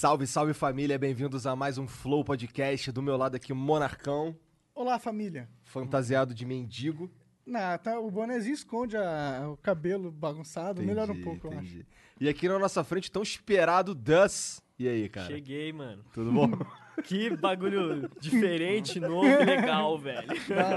Salve, 0.00 0.26
salve 0.26 0.54
família, 0.54 0.98
bem-vindos 0.98 1.46
a 1.46 1.54
mais 1.54 1.76
um 1.76 1.86
Flow 1.86 2.24
Podcast. 2.24 2.90
Do 2.90 3.02
meu 3.02 3.18
lado 3.18 3.34
aqui, 3.34 3.52
Monarcão, 3.52 4.34
Olá, 4.74 4.98
família. 4.98 5.46
fantasiado 5.62 6.32
de 6.32 6.46
mendigo. 6.46 7.10
Não, 7.44 7.76
tá, 7.76 8.00
o 8.00 8.10
bonezinho 8.10 8.54
esconde 8.54 8.96
a- 8.96 9.46
o 9.52 9.58
cabelo 9.58 10.10
bagunçado. 10.10 10.80
Melhora 10.80 11.12
um 11.12 11.16
Entendi, 11.16 11.22
pouco, 11.38 11.48
eu 11.54 11.58
acho. 11.58 11.84
E 12.18 12.30
aqui 12.30 12.48
na 12.48 12.58
nossa 12.58 12.82
frente, 12.82 13.12
tão 13.12 13.20
esperado 13.22 13.94
Dus. 13.94 14.62
E 14.78 14.88
aí, 14.88 15.06
cara? 15.06 15.26
Cheguei, 15.26 15.70
mano. 15.70 16.02
Tudo 16.14 16.32
bom? 16.32 16.48
Que 17.02 17.30
bagulho 17.36 18.10
diferente, 18.20 18.98
novo 19.00 19.26
e 19.26 19.44
legal, 19.44 19.98
velho. 19.98 20.28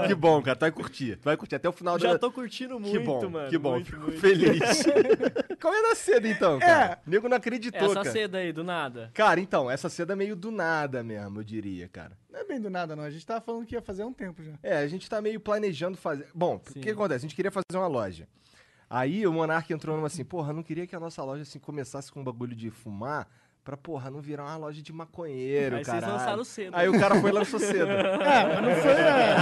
que 0.06 0.14
bom, 0.14 0.42
cara. 0.42 0.56
Tu 0.56 0.60
vai 0.60 0.72
curtir. 0.72 1.16
Tu 1.16 1.24
vai 1.24 1.36
curtir 1.36 1.54
até 1.56 1.68
o 1.68 1.72
final 1.72 1.98
Já 1.98 2.12
da... 2.14 2.18
tô 2.18 2.30
curtindo 2.30 2.78
muito, 2.78 2.92
Que 2.92 2.98
bom, 2.98 3.28
mano. 3.30 3.48
que 3.50 3.58
bom. 3.58 3.72
Muito, 3.72 3.86
Fico 3.90 4.02
muito. 4.02 4.18
feliz. 4.20 4.84
Qual 5.60 5.72
é 5.72 5.82
da 5.82 5.94
seda, 5.94 6.28
então, 6.28 6.58
cara? 6.58 7.00
O 7.06 7.10
nego 7.10 7.28
não 7.28 7.36
acreditou, 7.36 7.80
Essa 7.86 7.94
cara. 7.94 8.10
seda 8.10 8.38
aí, 8.38 8.52
do 8.52 8.62
nada. 8.64 9.10
Cara, 9.14 9.40
então, 9.40 9.70
essa 9.70 9.88
seda 9.88 10.12
é 10.12 10.16
meio 10.16 10.36
do 10.36 10.50
nada 10.50 11.02
mesmo, 11.02 11.40
eu 11.40 11.44
diria, 11.44 11.88
cara. 11.88 12.12
Não 12.30 12.40
é 12.40 12.44
bem 12.44 12.60
do 12.60 12.68
nada, 12.68 12.94
não. 12.96 13.04
A 13.04 13.10
gente 13.10 13.24
tava 13.24 13.40
falando 13.40 13.64
que 13.64 13.74
ia 13.74 13.80
fazer 13.82 14.02
há 14.02 14.06
um 14.06 14.12
tempo 14.12 14.42
já. 14.42 14.52
É, 14.62 14.78
a 14.78 14.86
gente 14.88 15.08
tá 15.08 15.20
meio 15.22 15.38
planejando 15.40 15.96
fazer. 15.96 16.26
Bom, 16.34 16.56
o 16.56 16.80
que 16.80 16.90
acontece? 16.90 17.18
A 17.24 17.28
gente 17.28 17.34
queria 17.36 17.50
fazer 17.50 17.64
uma 17.74 17.86
loja. 17.86 18.26
Aí 18.90 19.26
o 19.26 19.32
Monark 19.32 19.72
entrou 19.72 19.96
numa 19.96 20.06
assim, 20.08 20.24
porra, 20.24 20.52
não 20.52 20.62
queria 20.62 20.86
que 20.86 20.94
a 20.94 21.00
nossa 21.00 21.22
loja 21.24 21.42
assim 21.42 21.58
começasse 21.58 22.12
com 22.12 22.20
um 22.20 22.24
bagulho 22.24 22.54
de 22.54 22.70
fumar 22.70 23.26
pra, 23.64 23.76
porra, 23.76 24.10
não 24.10 24.20
virar 24.20 24.44
uma 24.44 24.56
loja 24.56 24.80
de 24.82 24.92
maconheiro, 24.92 25.76
Aí 25.76 25.84
vocês 25.84 26.00
cara. 26.00 26.12
lançaram 26.12 26.44
cedo. 26.44 26.74
Aí 26.76 26.88
o 26.88 26.98
cara 27.00 27.20
foi 27.20 27.30
e 27.30 27.32
lançou 27.32 27.58
cedo. 27.72 27.90
É, 27.90 28.54
mas 28.54 28.62
não 28.62 28.74
foi. 28.76 28.90
É. 28.92 29.34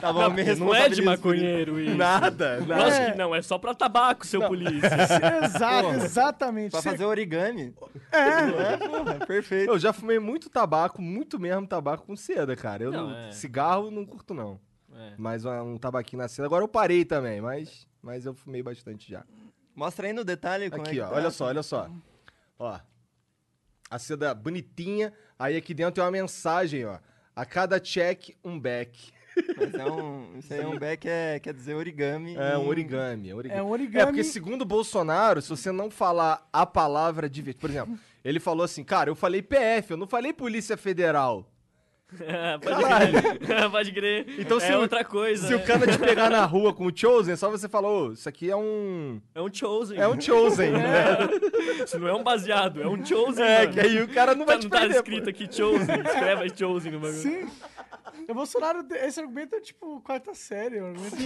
Tava 0.00 0.22
Não, 0.22 0.30
me 0.30 0.44
não 0.56 0.74
é 0.74 0.88
de 0.88 1.02
maconheiro 1.02 1.80
isso. 1.80 1.96
Nada, 1.96 2.60
nada. 2.60 2.84
Lógico 2.84 3.12
que 3.12 3.18
não, 3.18 3.34
é 3.34 3.42
só 3.42 3.58
pra 3.58 3.74
tabaco, 3.74 4.26
seu 4.26 4.40
polícia. 4.46 4.84
Exato, 5.44 5.88
exatamente. 5.94 6.70
Pra 6.72 6.82
Cê- 6.82 6.90
fazer 6.90 7.04
origami. 7.04 7.74
É, 8.12 8.76
Porra, 8.76 9.14
perfeito. 9.26 9.70
Eu 9.72 9.78
já 9.78 9.92
fumei 9.92 10.18
muito 10.18 10.48
tabaco, 10.50 11.00
muito 11.00 11.38
mesmo 11.38 11.66
tabaco 11.66 12.06
com 12.06 12.16
seda, 12.16 12.54
cara. 12.56 12.84
Eu 12.84 12.92
Não, 12.92 13.10
não, 13.10 13.16
é. 13.18 13.32
cigarro 13.32 13.90
não 13.90 14.04
curto 14.04 14.34
não. 14.34 14.58
É. 14.94 15.12
Mas 15.18 15.44
um, 15.44 15.76
tabaquinho 15.78 16.22
na 16.22 16.28
seda. 16.28 16.46
Agora 16.46 16.62
eu 16.62 16.68
parei 16.68 17.04
também, 17.04 17.40
mas, 17.40 17.86
mas 18.02 18.26
eu 18.26 18.34
fumei 18.34 18.62
bastante 18.62 19.10
já. 19.10 19.24
Mostra 19.74 20.06
aí 20.06 20.12
no 20.12 20.24
detalhe 20.24 20.70
como 20.70 20.82
Aqui, 20.82 21.00
é 21.00 21.04
ó, 21.04 21.08
tá. 21.08 21.14
olha 21.16 21.30
só, 21.30 21.46
olha 21.46 21.62
só. 21.62 21.88
Ó. 22.58 22.78
A 23.90 23.98
seda 23.98 24.34
bonitinha. 24.34 25.12
Aí 25.38 25.56
aqui 25.56 25.74
dentro 25.74 25.94
tem 25.94 26.04
uma 26.04 26.10
mensagem, 26.10 26.84
ó. 26.84 26.98
A 27.34 27.44
cada 27.44 27.80
check, 27.80 28.30
um 28.44 28.58
back. 28.58 29.12
Mas 29.56 29.74
é 29.74 29.84
um, 29.90 30.36
isso 30.38 30.52
aí 30.54 30.60
é 30.60 30.66
um 30.66 30.78
back, 30.78 31.08
é, 31.08 31.40
quer 31.40 31.52
dizer 31.52 31.74
origami. 31.74 32.36
É 32.36 32.56
um 32.56 32.68
origami. 32.68 33.30
É, 33.30 33.34
origami. 33.34 33.60
É 33.60 33.62
um 33.62 33.68
É, 33.68 33.72
origami. 33.72 34.06
porque 34.06 34.24
segundo 34.24 34.62
o 34.62 34.66
Bolsonaro, 34.66 35.42
se 35.42 35.48
você 35.48 35.72
não 35.72 35.90
falar 35.90 36.48
a 36.52 36.64
palavra 36.64 37.28
de... 37.28 37.52
Por 37.54 37.68
exemplo, 37.70 37.98
ele 38.24 38.38
falou 38.38 38.64
assim, 38.64 38.84
cara, 38.84 39.10
eu 39.10 39.16
falei 39.16 39.42
PF, 39.42 39.90
eu 39.90 39.96
não 39.96 40.06
falei 40.06 40.32
Polícia 40.32 40.76
Federal. 40.76 41.50
pode 42.62 42.82
crer. 42.84 43.70
pode 43.70 43.92
crer. 43.92 44.26
Então, 44.38 44.60
se 44.60 44.66
é 44.72 44.76
o- 44.76 44.80
outra 44.80 45.04
coisa. 45.04 45.46
Se 45.46 45.54
né? 45.54 45.62
o 45.62 45.66
cara 45.66 45.86
te 45.86 45.98
pegar 45.98 46.30
na 46.30 46.44
rua 46.44 46.72
com 46.72 46.86
o 46.86 46.92
Chosen, 46.96 47.36
só 47.36 47.50
você 47.50 47.68
falar, 47.68 47.88
ô, 47.90 48.12
isso 48.12 48.28
aqui 48.28 48.50
é 48.50 48.56
um... 48.56 49.20
É 49.34 49.40
um 49.40 49.52
chosen. 49.52 49.98
É 49.98 50.06
um 50.08 50.20
Chosen, 50.20 50.70
né? 50.72 51.18
Isso 51.84 51.98
não 51.98 52.08
é 52.08 52.14
um 52.14 52.22
baseado, 52.22 52.80
é 52.82 52.86
um 52.88 53.04
chosen, 53.04 53.44
É, 53.44 53.60
mano. 53.60 53.72
que 53.72 53.80
aí 53.80 54.02
o 54.02 54.08
cara 54.08 54.34
não 54.34 54.44
Tá- 54.46 54.52
vai 54.52 54.60
te 54.60 54.64
não 54.64 54.70
tá 54.70 54.86
escrito 54.86 55.24
pô. 55.24 55.30
aqui 55.30 55.48
chosen. 55.50 56.00
Escreve 56.04 56.42
aí 56.44 56.52
chosen 56.56 56.92
no 56.92 57.00
bagulho. 57.00 57.18
Sim. 57.20 57.48
O 58.28 58.32
Bolsonaro, 58.34 58.86
esse 59.02 59.20
argumento 59.20 59.54
é 59.56 59.60
tipo 59.60 60.00
quarta 60.00 60.32
série. 60.34 60.80
O 60.80 60.86
argumento 60.86 61.16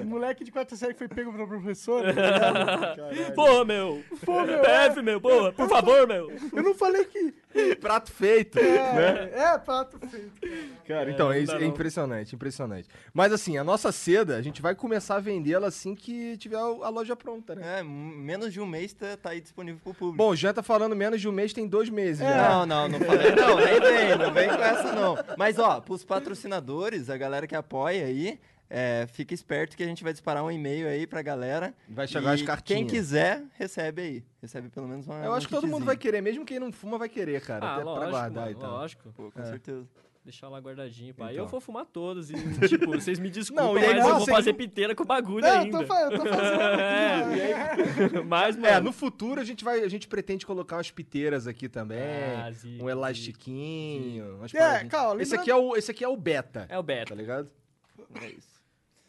de 0.00 0.06
moleque 0.06 0.42
de 0.42 0.50
quarta 0.50 0.74
série 0.74 0.94
que 0.94 0.98
foi 0.98 1.06
pego 1.08 1.32
pela 1.32 1.46
professora. 1.46 2.12
tá? 2.14 2.94
Porra, 3.34 3.64
meu. 3.64 4.02
Pô, 4.24 4.42
meu, 4.42 4.58
PF, 4.60 5.02
meu, 5.02 5.20
porra. 5.20 5.52
Por 5.52 5.68
favor, 5.68 6.08
meu. 6.08 6.32
Eu 6.52 6.62
não 6.62 6.74
falei 6.74 7.04
que. 7.04 7.34
Prato 7.80 8.12
feito, 8.12 8.60
né? 8.60 9.30
É, 9.32 9.54
é 9.54 9.58
prato 9.58 9.98
feito. 9.98 10.32
Cara, 10.86 11.10
então, 11.10 11.32
é, 11.32 11.38
é 11.38 11.64
impressionante, 11.64 12.34
impressionante. 12.34 12.88
Mas 13.12 13.32
assim, 13.32 13.58
a 13.58 13.64
nossa 13.64 13.90
seda, 13.90 14.36
a 14.36 14.42
gente 14.42 14.62
vai 14.62 14.74
começar 14.74 15.16
a 15.16 15.20
vendê-la 15.20 15.68
assim 15.68 15.94
que 15.94 16.36
tiver 16.36 16.56
a 16.56 16.88
loja 16.88 17.16
pronta, 17.16 17.54
né? 17.54 17.80
É, 17.80 17.82
menos 17.82 18.52
de 18.52 18.60
um 18.60 18.66
mês 18.66 18.92
tá, 18.92 19.16
tá 19.16 19.30
aí 19.30 19.40
disponível 19.40 19.80
pro 19.82 19.94
público. 19.94 20.16
Bom, 20.16 20.34
já 20.34 20.52
tá 20.52 20.62
falando 20.62 20.94
menos 20.94 21.20
de 21.20 21.28
um 21.28 21.32
mês, 21.32 21.52
tem 21.52 21.66
dois 21.66 21.90
meses 21.90 22.18
já. 22.18 22.48
Não, 22.50 22.66
não, 22.66 22.88
não 22.88 23.00
falei. 23.00 23.32
Não, 23.32 23.56
nem 23.56 23.80
vem, 23.80 24.18
não 24.18 24.32
vem 24.32 24.48
com 24.48 24.62
essa 24.62 24.92
não. 24.92 25.16
Mas 25.36 25.58
ó, 25.58 25.80
pros 25.80 26.04
patrocinadores, 26.04 27.10
a 27.10 27.16
galera 27.16 27.46
que 27.46 27.56
apoia 27.56 28.06
aí, 28.06 28.38
é, 28.70 29.06
fica 29.08 29.34
esperto 29.34 29.76
que 29.76 29.82
a 29.82 29.86
gente 29.86 30.02
vai 30.04 30.12
disparar 30.12 30.44
um 30.44 30.50
e-mail 30.50 30.86
aí 30.88 31.06
pra 31.06 31.20
galera. 31.22 31.74
Vai 31.88 32.06
chegar 32.06 32.30
as 32.32 32.40
cartinhas. 32.42 32.78
Quem 32.78 32.86
quiser, 32.86 33.42
recebe 33.58 34.00
aí. 34.02 34.24
Recebe 34.40 34.68
pelo 34.68 34.86
menos 34.88 35.06
uma. 35.06 35.16
Eu 35.24 35.32
um 35.32 35.34
acho 35.34 35.48
que 35.48 35.54
todo 35.54 35.66
mundo 35.66 35.84
vai 35.84 35.96
querer, 35.96 36.20
mesmo 36.22 36.44
quem 36.44 36.60
não 36.60 36.70
fuma 36.72 36.96
vai 36.96 37.08
querer, 37.08 37.40
cara. 37.42 37.66
Ah, 37.66 37.74
até 37.74 37.82
pra 37.82 37.90
lógico, 37.92 38.10
guardar 38.12 38.44
mano, 38.46 38.56
e 38.56 38.60
tal. 38.60 38.70
lógico. 38.70 39.12
Pô, 39.12 39.30
com 39.32 39.40
É. 39.40 39.44
certeza. 39.44 39.86
Deixar 40.22 40.50
lá 40.50 40.58
guardadinho, 40.60 41.14
pá. 41.14 41.32
Então. 41.32 41.44
Eu 41.44 41.48
vou 41.48 41.60
fumar 41.62 41.86
todos 41.86 42.30
e, 42.30 42.34
tipo, 42.68 42.86
vocês 42.90 43.18
me 43.18 43.30
desculpem, 43.30 43.64
Não, 43.66 43.78
e 43.78 43.84
aí 43.84 43.94
mas 43.94 44.02
não, 44.04 44.10
eu 44.10 44.16
vou 44.18 44.26
fazer 44.26 44.52
piteira 44.52 44.94
com 44.94 45.02
o 45.02 45.06
bagulho 45.06 45.40
Não, 45.40 45.48
eu 45.48 45.60
ainda. 45.60 45.78
tô, 45.78 45.86
fa- 45.86 46.00
eu 46.02 46.10
tô 46.10 46.26
fazendo. 46.26 46.60
É, 48.20 48.22
mas, 48.22 48.54
mano... 48.54 48.66
É, 48.68 48.80
no 48.80 48.92
futuro 48.92 49.40
a 49.40 49.44
gente 49.44 49.64
vai, 49.64 49.82
a 49.82 49.88
gente 49.88 50.06
pretende 50.06 50.44
colocar 50.44 50.76
umas 50.76 50.90
piteiras 50.90 51.46
aqui 51.46 51.70
também, 51.70 51.98
Ah, 52.36 52.52
um 52.82 52.88
elastiquinho, 52.90 54.36
umas 54.36 54.52
É, 54.54 54.58
paradinhas. 54.58 54.90
calma, 54.92 55.22
esse 55.22 55.30
lembrando- 55.32 55.40
aqui 55.40 55.50
é 55.50 55.56
o, 55.56 55.76
esse 55.76 55.90
aqui 55.90 56.04
é 56.04 56.08
o 56.08 56.16
beta, 56.16 56.66
É 56.68 56.74
o 56.78 56.82
tá 56.82 56.82
beta. 56.82 57.14
ligado? 57.14 57.50
É 58.20 58.26
isso. 58.28 58.59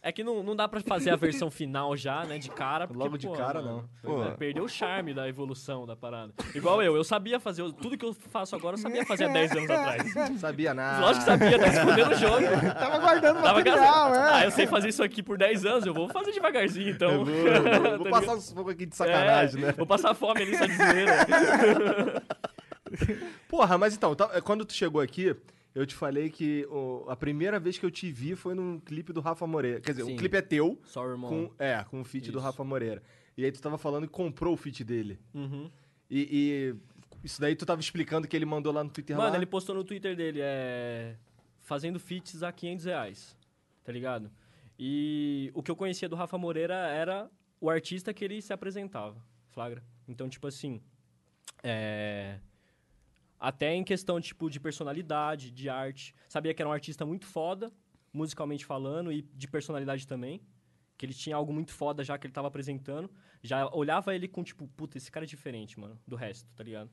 É 0.03 0.11
que 0.11 0.23
não, 0.23 0.41
não 0.41 0.55
dá 0.55 0.67
pra 0.67 0.81
fazer 0.81 1.11
a 1.11 1.15
versão 1.15 1.51
final 1.51 1.95
já, 1.95 2.23
né, 2.25 2.39
de 2.39 2.49
cara. 2.49 2.87
Porque, 2.87 3.03
Logo 3.03 3.19
de 3.19 3.27
pô, 3.27 3.33
cara, 3.33 3.61
mano, 3.61 3.87
Pô. 4.01 4.23
é, 4.23 4.31
Perdeu 4.31 4.63
o 4.63 4.67
charme 4.67 5.13
da 5.13 5.29
evolução 5.29 5.85
da 5.85 5.95
parada. 5.95 6.33
Igual 6.55 6.81
eu, 6.81 6.95
eu 6.95 7.03
sabia 7.03 7.39
fazer... 7.39 7.71
Tudo 7.73 7.95
que 7.95 8.03
eu 8.03 8.11
faço 8.11 8.55
agora, 8.55 8.73
eu 8.73 8.79
sabia 8.81 9.05
fazer 9.05 9.25
há 9.25 9.27
10 9.27 9.51
anos 9.51 9.69
atrás. 9.69 10.15
Não 10.31 10.37
sabia 10.39 10.73
nada. 10.73 11.01
Lógico 11.05 11.19
que 11.25 11.29
sabia, 11.31 11.59
tá 11.59 11.67
escondendo 11.67 12.11
o 12.11 12.15
jogo. 12.15 12.45
Tava 12.79 12.97
guardando 12.97 13.35
Tava 13.43 13.53
material, 13.59 14.09
gastando. 14.09 14.15
é. 14.15 14.33
Ah, 14.33 14.43
eu 14.45 14.51
sei 14.51 14.65
fazer 14.65 14.89
isso 14.89 15.03
aqui 15.03 15.21
por 15.21 15.37
10 15.37 15.65
anos, 15.67 15.85
eu 15.85 15.93
vou 15.93 16.09
fazer 16.09 16.31
devagarzinho, 16.31 16.89
então. 16.89 17.11
Eu 17.21 17.25
vou, 17.25 17.35
eu 17.35 17.63
vou, 17.63 17.97
vou 17.97 18.03
Tá 18.05 18.09
passar 18.09 18.21
ligado? 18.21 18.37
uns 18.37 18.53
pouco 18.53 18.69
aqui 18.71 18.85
de 18.87 18.95
sacanagem, 18.95 19.63
É, 19.63 19.67
né? 19.67 19.71
Vou 19.73 19.85
passar 19.85 20.15
fome 20.15 20.41
ali, 20.41 20.57
só 20.57 20.65
de 20.65 20.77
zoeira. 20.77 22.23
Porra, 23.47 23.77
mas 23.77 23.95
então, 23.95 24.15
tá- 24.15 24.41
quando 24.41 24.65
tu 24.65 24.73
chegou 24.73 25.01
aqui, 25.01 25.35
eu 25.73 25.85
te 25.85 25.95
falei 25.95 26.29
que 26.29 26.65
o- 26.69 27.05
a 27.09 27.15
primeira 27.15 27.59
vez 27.59 27.77
que 27.77 27.85
eu 27.85 27.91
te 27.91 28.11
vi 28.11 28.35
foi 28.35 28.53
num 28.53 28.79
clipe 28.79 29.11
do 29.13 29.21
Rafa 29.21 29.45
Moreira. 29.47 29.79
Quer 29.81 29.91
dizer, 29.91 30.03
o 30.03 30.07
Sim. 30.07 30.15
clipe 30.15 30.35
é 30.37 30.41
teu, 30.41 30.79
Só, 30.83 31.05
irmão. 31.07 31.29
com, 31.49 31.63
é, 31.63 31.83
com 31.85 32.01
o 32.01 32.03
feat 32.03 32.31
do 32.31 32.37
Isso. 32.37 32.45
Rafa 32.45 32.63
Moreira. 32.63 33.01
E 33.37 33.45
aí 33.45 33.51
tu 33.51 33.61
tava 33.61 33.77
falando 33.77 34.03
que 34.07 34.13
comprou 34.13 34.53
o 34.53 34.57
feat 34.57 34.83
dele. 34.83 35.19
Uhum. 35.33 35.69
E, 36.09 36.75
e 37.23 37.25
isso 37.25 37.39
daí 37.39 37.55
tu 37.55 37.65
tava 37.65 37.79
explicando 37.79 38.27
que 38.27 38.35
ele 38.35 38.45
mandou 38.45 38.73
lá 38.73 38.83
no 38.83 38.89
Twitter 38.89 39.15
Mano, 39.15 39.29
lá. 39.29 39.35
ele 39.37 39.45
postou 39.45 39.73
no 39.73 39.83
Twitter 39.83 40.15
dele, 40.15 40.39
é... 40.41 41.15
Fazendo 41.61 41.99
feats 41.99 42.43
a 42.43 42.51
500 42.51 42.85
reais, 42.85 43.37
tá 43.83 43.91
ligado? 43.91 44.29
E 44.77 45.51
o 45.53 45.61
que 45.63 45.69
eu 45.71 45.75
conhecia 45.75 46.09
do 46.09 46.15
Rafa 46.15 46.37
Moreira 46.37 46.73
era 46.73 47.29
o 47.61 47.69
artista 47.69 48.13
que 48.13 48.25
ele 48.25 48.41
se 48.41 48.51
apresentava, 48.51 49.23
flagra? 49.51 49.81
Então, 50.07 50.27
tipo 50.27 50.47
assim, 50.47 50.81
é... 51.63 52.39
Até 53.41 53.73
em 53.73 53.83
questão, 53.83 54.21
tipo, 54.21 54.51
de 54.51 54.59
personalidade, 54.59 55.49
de 55.49 55.67
arte. 55.67 56.13
Sabia 56.29 56.53
que 56.53 56.61
era 56.61 56.69
um 56.69 56.71
artista 56.71 57.03
muito 57.03 57.25
foda, 57.25 57.73
musicalmente 58.13 58.63
falando, 58.63 59.11
e 59.11 59.23
de 59.23 59.47
personalidade 59.47 60.05
também. 60.05 60.39
Que 60.95 61.07
ele 61.07 61.13
tinha 61.13 61.35
algo 61.35 61.51
muito 61.51 61.71
foda 61.71 62.03
já 62.03 62.19
que 62.19 62.27
ele 62.27 62.33
tava 62.33 62.47
apresentando. 62.49 63.09
Já 63.41 63.67
olhava 63.73 64.13
ele 64.13 64.27
com, 64.27 64.43
tipo, 64.43 64.67
puta, 64.67 64.99
esse 64.99 65.11
cara 65.11 65.25
é 65.25 65.27
diferente, 65.27 65.79
mano, 65.79 65.99
do 66.05 66.15
resto, 66.15 66.47
tá 66.55 66.63
ligado? 66.63 66.91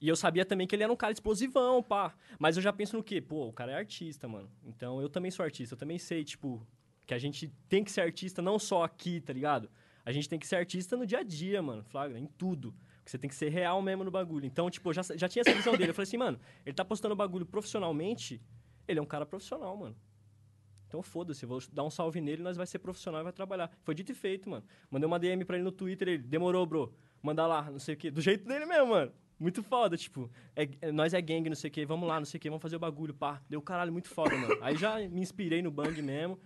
E 0.00 0.08
eu 0.08 0.16
sabia 0.16 0.46
também 0.46 0.66
que 0.66 0.74
ele 0.74 0.82
era 0.82 0.90
um 0.90 0.96
cara 0.96 1.12
explosivão, 1.12 1.82
pá. 1.82 2.14
Mas 2.38 2.56
eu 2.56 2.62
já 2.62 2.72
penso 2.72 2.96
no 2.96 3.04
quê? 3.04 3.20
Pô, 3.20 3.46
o 3.46 3.52
cara 3.52 3.72
é 3.72 3.74
artista, 3.74 4.26
mano. 4.26 4.50
Então 4.64 5.02
eu 5.02 5.10
também 5.10 5.30
sou 5.30 5.44
artista. 5.44 5.74
Eu 5.74 5.78
também 5.78 5.98
sei, 5.98 6.24
tipo, 6.24 6.66
que 7.06 7.12
a 7.12 7.18
gente 7.18 7.52
tem 7.68 7.84
que 7.84 7.92
ser 7.92 8.00
artista 8.00 8.40
não 8.40 8.58
só 8.58 8.82
aqui, 8.82 9.20
tá 9.20 9.34
ligado? 9.34 9.70
A 10.06 10.10
gente 10.10 10.26
tem 10.26 10.38
que 10.38 10.46
ser 10.46 10.56
artista 10.56 10.96
no 10.96 11.04
dia 11.04 11.18
a 11.18 11.22
dia, 11.22 11.60
mano. 11.60 11.84
Flagra, 11.84 12.18
em 12.18 12.26
tudo. 12.26 12.74
Porque 13.00 13.10
você 13.10 13.18
tem 13.18 13.28
que 13.28 13.34
ser 13.34 13.48
real 13.48 13.80
mesmo 13.82 14.04
no 14.04 14.10
bagulho. 14.10 14.44
Então, 14.46 14.70
tipo, 14.70 14.88
eu 14.90 14.94
já, 14.94 15.02
já 15.02 15.28
tinha 15.28 15.42
essa 15.42 15.54
visão 15.54 15.72
dele. 15.76 15.90
Eu 15.90 15.94
falei 15.94 16.04
assim, 16.06 16.16
mano, 16.18 16.38
ele 16.64 16.74
tá 16.74 16.84
postando 16.84 17.16
bagulho 17.16 17.46
profissionalmente, 17.46 18.40
ele 18.86 18.98
é 18.98 19.02
um 19.02 19.06
cara 19.06 19.24
profissional, 19.26 19.76
mano. 19.76 19.96
Então 20.86 21.02
foda-se, 21.02 21.46
vou 21.46 21.60
dar 21.72 21.84
um 21.84 21.90
salve 21.90 22.20
nele, 22.20 22.42
nós 22.42 22.56
vai 22.56 22.66
ser 22.66 22.80
profissional 22.80 23.20
e 23.20 23.24
vai 23.24 23.32
trabalhar. 23.32 23.70
Foi 23.84 23.94
dito 23.94 24.10
e 24.10 24.14
feito, 24.14 24.50
mano. 24.50 24.64
Mandei 24.90 25.06
uma 25.06 25.18
DM 25.20 25.44
pra 25.44 25.56
ele 25.56 25.64
no 25.64 25.70
Twitter, 25.70 26.08
ele 26.08 26.18
demorou, 26.22 26.66
bro. 26.66 26.92
Mandar 27.22 27.46
lá, 27.46 27.70
não 27.70 27.78
sei 27.78 27.94
o 27.94 27.96
quê. 27.96 28.10
Do 28.10 28.20
jeito 28.20 28.44
dele 28.46 28.66
mesmo, 28.66 28.88
mano. 28.88 29.12
Muito 29.38 29.62
foda, 29.62 29.96
tipo, 29.96 30.28
é- 30.54 30.68
é- 30.82 30.92
nós 30.92 31.14
é 31.14 31.20
gangue, 31.22 31.48
não 31.48 31.56
sei 31.56 31.70
o 31.70 31.72
que, 31.72 31.86
vamos 31.86 32.08
lá, 32.08 32.18
não 32.18 32.26
sei 32.26 32.38
o 32.38 32.40
que, 32.40 32.50
vamos 32.50 32.60
fazer 32.60 32.76
o 32.76 32.78
bagulho, 32.80 33.14
pá. 33.14 33.40
Deu 33.48 33.62
caralho, 33.62 33.92
muito 33.92 34.08
foda, 34.08 34.36
mano. 34.36 34.58
Aí 34.60 34.76
já 34.76 34.98
me 34.98 35.20
inspirei 35.20 35.62
no 35.62 35.70
bang 35.70 36.02
mesmo. 36.02 36.38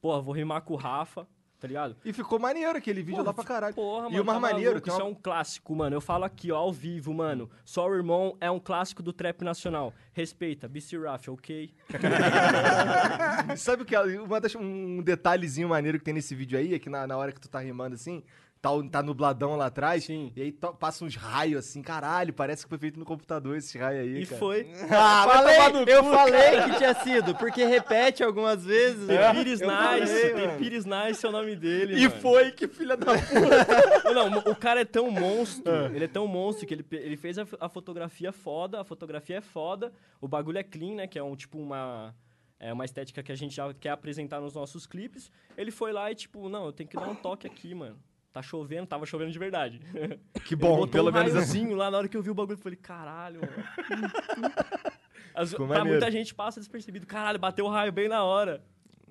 Porra, 0.00 0.22
vou 0.22 0.32
rimar 0.32 0.62
com 0.62 0.74
o 0.74 0.76
Rafa, 0.76 1.28
tá 1.60 1.66
ligado? 1.68 1.96
E 2.04 2.12
ficou 2.12 2.38
maneiro 2.38 2.78
aquele 2.78 3.02
vídeo 3.02 3.22
lá 3.22 3.32
pra 3.34 3.44
caralho. 3.44 3.74
Porra, 3.74 4.06
E 4.08 4.10
mano, 4.12 4.22
o 4.22 4.26
mais 4.26 4.36
tá 4.36 4.40
maneiro, 4.40 4.70
maluco, 4.72 4.88
isso 4.88 4.98
uma- 4.98 5.04
é 5.06 5.10
um 5.10 5.14
clássico, 5.14 5.74
mano. 5.74 5.96
Eu 5.96 6.00
falo 6.00 6.24
aqui, 6.24 6.52
ó, 6.52 6.56
ao 6.58 6.72
vivo, 6.72 7.12
mano. 7.12 7.50
Só 7.64 7.88
o 7.88 7.94
irmão 7.94 8.36
é 8.40 8.50
um 8.50 8.60
clássico 8.60 9.02
do 9.02 9.12
trap 9.12 9.42
nacional. 9.42 9.92
Respeita, 10.12 10.68
BC 10.68 10.98
Raf, 10.98 11.28
ok? 11.28 11.72
Sabe 13.56 13.82
o 13.82 13.84
que 13.84 13.94
é? 13.94 14.00
Uma 14.20 14.40
das- 14.40 14.54
um 14.54 15.02
detalhezinho 15.02 15.68
maneiro 15.68 15.98
que 15.98 16.04
tem 16.04 16.14
nesse 16.14 16.34
vídeo 16.34 16.58
aí 16.58 16.74
é 16.74 16.78
que 16.78 16.88
na, 16.90 17.06
na 17.06 17.16
hora 17.16 17.32
que 17.32 17.40
tu 17.40 17.48
tá 17.48 17.58
rimando 17.60 17.94
assim, 17.94 18.22
tá, 18.60 18.70
tá 18.90 19.02
nubladão 19.02 19.56
lá 19.56 19.66
atrás, 19.66 20.04
Sim. 20.04 20.32
e 20.36 20.42
aí 20.42 20.52
to- 20.52 20.74
passa 20.74 21.04
uns 21.04 21.14
raios 21.16 21.58
assim, 21.66 21.80
caralho, 21.82 22.32
parece 22.32 22.64
que 22.64 22.68
foi 22.68 22.78
feito 22.78 22.98
no 22.98 23.04
computador 23.04 23.56
esse 23.56 23.78
raio 23.78 24.00
aí, 24.00 24.22
E 24.22 24.26
cara. 24.26 24.38
foi. 24.38 24.70
Ah, 24.90 25.24
Falei, 25.26 25.56
eu 25.94 26.02
cu, 26.04 26.10
falei 26.10 26.62
que 26.62 26.76
tinha 26.78 26.94
sido, 26.94 27.34
porque 27.36 27.64
repete 27.64 28.22
algumas 28.22 28.64
vezes. 28.64 29.06
The 29.06 29.32
Pires 29.32 29.60
Nice, 29.60 30.30
falei. 30.32 30.48
Pires 30.58 30.84
Nice 30.84 31.24
é 31.24 31.28
o 31.28 31.32
nome 31.32 31.56
dele, 31.56 31.94
E 31.98 32.08
mano. 32.08 32.20
foi, 32.20 32.50
que 32.52 32.66
filha 32.66 32.96
da 32.96 33.06
puta. 33.06 34.12
Não, 34.14 34.38
o 34.52 34.56
cara 34.56 34.80
é 34.80 34.84
tão 34.84 35.10
monstro, 35.10 35.72
ele 35.94 36.04
é 36.04 36.08
tão 36.08 36.26
monstro 36.26 36.66
que 36.66 36.74
ele, 36.74 36.84
ele 36.92 37.16
fez 37.16 37.38
a, 37.38 37.46
a 37.60 37.68
fotografia 37.68 38.32
foda, 38.32 38.80
a 38.80 38.84
fotografia 38.84 39.36
é 39.36 39.40
foda, 39.40 39.92
o 40.20 40.26
bagulho 40.26 40.58
é 40.58 40.62
clean, 40.62 40.94
né, 40.94 41.06
que 41.06 41.18
é 41.18 41.22
um 41.22 41.36
tipo 41.36 41.58
uma 41.58 42.14
é 42.60 42.72
uma 42.72 42.84
estética 42.84 43.22
que 43.22 43.30
a 43.30 43.36
gente 43.36 43.54
já 43.54 43.72
quer 43.72 43.90
apresentar 43.90 44.40
nos 44.40 44.52
nossos 44.54 44.84
clipes. 44.84 45.30
Ele 45.56 45.70
foi 45.70 45.92
lá 45.92 46.10
e 46.10 46.14
tipo, 46.16 46.48
não, 46.48 46.66
eu 46.66 46.72
tenho 46.72 46.88
que 46.90 46.96
dar 46.96 47.08
um 47.08 47.14
toque 47.14 47.46
aqui, 47.46 47.72
mano. 47.72 47.96
Tá 48.32 48.42
chovendo, 48.42 48.86
tava 48.86 49.06
chovendo 49.06 49.30
de 49.32 49.38
verdade. 49.38 49.80
Que 50.44 50.54
bom, 50.54 50.76
botou 50.76 50.88
pelo 50.88 51.10
um 51.10 51.12
menos 51.12 51.34
assim. 51.34 51.74
lá 51.74 51.90
na 51.90 51.98
hora 51.98 52.08
que 52.08 52.16
eu 52.16 52.22
vi 52.22 52.30
o 52.30 52.34
bagulho, 52.34 52.54
eu 52.56 52.62
falei, 52.62 52.76
caralho, 52.80 53.40
mano. 53.40 54.12
As, 55.34 55.52
pra 55.54 55.66
maneiro. 55.66 55.88
muita 55.90 56.10
gente 56.10 56.34
passa 56.34 56.58
despercebido. 56.60 57.06
Caralho, 57.06 57.38
bateu 57.38 57.64
o 57.64 57.68
raio 57.68 57.92
bem 57.92 58.08
na 58.08 58.24
hora. 58.24 58.62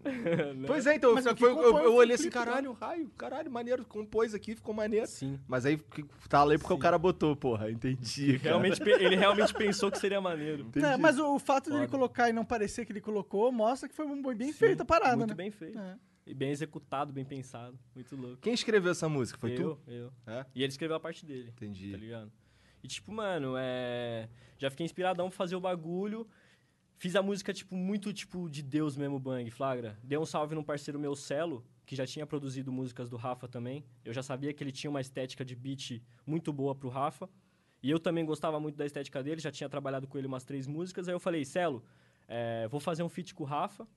Pois 0.66 0.86
é, 0.88 0.96
então, 0.96 1.10
eu, 1.18 1.22
foi- 1.36 1.50
eu- 1.52 1.56
compõe 1.56 1.84
eu 1.84 1.92
o 1.92 1.96
olhei 1.96 2.16
assim, 2.16 2.26
né? 2.26 2.32
caralho, 2.32 2.72
raio, 2.72 3.10
caralho, 3.18 3.52
maneiro, 3.52 3.84
compôs 3.84 4.34
aqui, 4.34 4.56
ficou 4.56 4.74
maneiro. 4.74 5.06
Sim. 5.08 5.38
Mas 5.48 5.66
aí 5.66 5.78
tá 6.30 6.44
lá 6.46 6.58
porque 6.58 6.72
o 6.74 6.78
cara 6.78 6.98
botou, 6.98 7.36
porra, 7.36 7.70
entendi. 7.72 8.38
cara. 8.40 8.52
Realmente, 8.52 8.82
ele 8.88 9.16
realmente 9.18 9.54
pensou 9.54 9.92
que 9.92 9.98
seria 10.00 10.22
maneiro. 10.22 10.62
Entendi. 10.64 10.86
É, 10.86 10.96
mas 10.96 11.18
o, 11.20 11.36
o 11.36 11.40
fato 11.40 11.66
dele 11.70 11.88
Foda. 11.88 11.92
colocar 11.92 12.30
e 12.30 12.34
não 12.34 12.46
parecer 12.46 12.86
que 12.86 12.92
ele 12.94 13.02
colocou 13.02 13.52
mostra 13.52 13.90
que 13.90 13.96
foi 13.96 14.06
um- 14.06 14.22
bem 14.34 14.54
feita 14.54 14.84
a 14.84 14.86
parada, 14.86 15.18
Muito 15.18 15.30
né? 15.32 15.36
bem 15.36 15.52
feito. 15.52 15.78
É. 15.78 15.96
E 16.28 16.34
bem 16.34 16.52
executado, 16.52 17.14
bem 17.14 17.24
pensado. 17.24 17.80
Muito 17.96 18.16
louco. 18.16 18.38
Quem 18.42 18.54
escreveu 18.54 18.92
essa 18.92 19.08
música? 19.08 19.40
Foi 19.40 19.54
eu, 19.54 19.76
tu? 19.76 19.80
eu. 19.88 20.12
É? 20.26 20.46
E 20.54 20.62
ele 20.62 20.72
escreveu 20.72 20.98
a 20.98 21.00
parte 21.00 21.26
dele, 21.26 21.50
Entendi. 21.50 21.92
tá 21.92 21.98
ligado? 21.98 22.32
E 22.84 22.88
tipo, 22.88 23.12
mano, 23.14 23.56
é... 23.58 24.30
Já 24.58 24.70
fiquei 24.70 24.86
inspiradão 24.86 25.30
pra 25.30 25.38
fazer 25.38 25.56
o 25.56 25.60
bagulho. 25.62 26.28
Fiz 26.98 27.16
a 27.16 27.22
música, 27.22 27.54
tipo, 27.54 27.76
muito, 27.76 28.12
tipo, 28.12 28.50
de 28.50 28.62
Deus 28.62 28.98
mesmo, 28.98 29.20
Bang, 29.20 29.50
flagra. 29.52 29.98
Dei 30.04 30.18
um 30.18 30.26
salve 30.26 30.54
num 30.54 30.64
parceiro 30.64 31.00
meu, 31.00 31.16
Celo, 31.16 31.64
que 31.86 31.96
já 31.96 32.06
tinha 32.06 32.26
produzido 32.26 32.72
músicas 32.72 33.10
do 33.10 33.16
Rafa 33.16 33.48
também. 33.48 33.86
Eu 34.04 34.14
já 34.14 34.22
sabia 34.22 34.54
que 34.54 34.64
ele 34.64 34.72
tinha 34.72 34.90
uma 34.90 35.00
estética 35.00 35.46
de 35.46 35.56
beat 35.56 36.02
muito 36.26 36.52
boa 36.52 36.76
pro 36.76 36.90
Rafa. 36.90 37.30
E 37.82 37.90
eu 37.90 38.00
também 38.00 38.26
gostava 38.26 38.60
muito 38.60 38.76
da 38.76 38.86
estética 38.86 39.24
dele, 39.24 39.40
já 39.40 39.52
tinha 39.52 39.70
trabalhado 39.70 40.08
com 40.08 40.18
ele 40.18 40.28
umas 40.28 40.44
três 40.44 40.68
músicas. 40.68 41.08
Aí 41.08 41.14
eu 41.14 41.20
falei, 41.20 41.46
Celo, 41.46 41.84
é, 42.28 42.68
vou 42.68 42.80
fazer 42.80 43.04
um 43.04 43.10
feat 43.10 43.34
com 43.34 43.44
o 43.44 43.46
Rafa. 43.46 43.88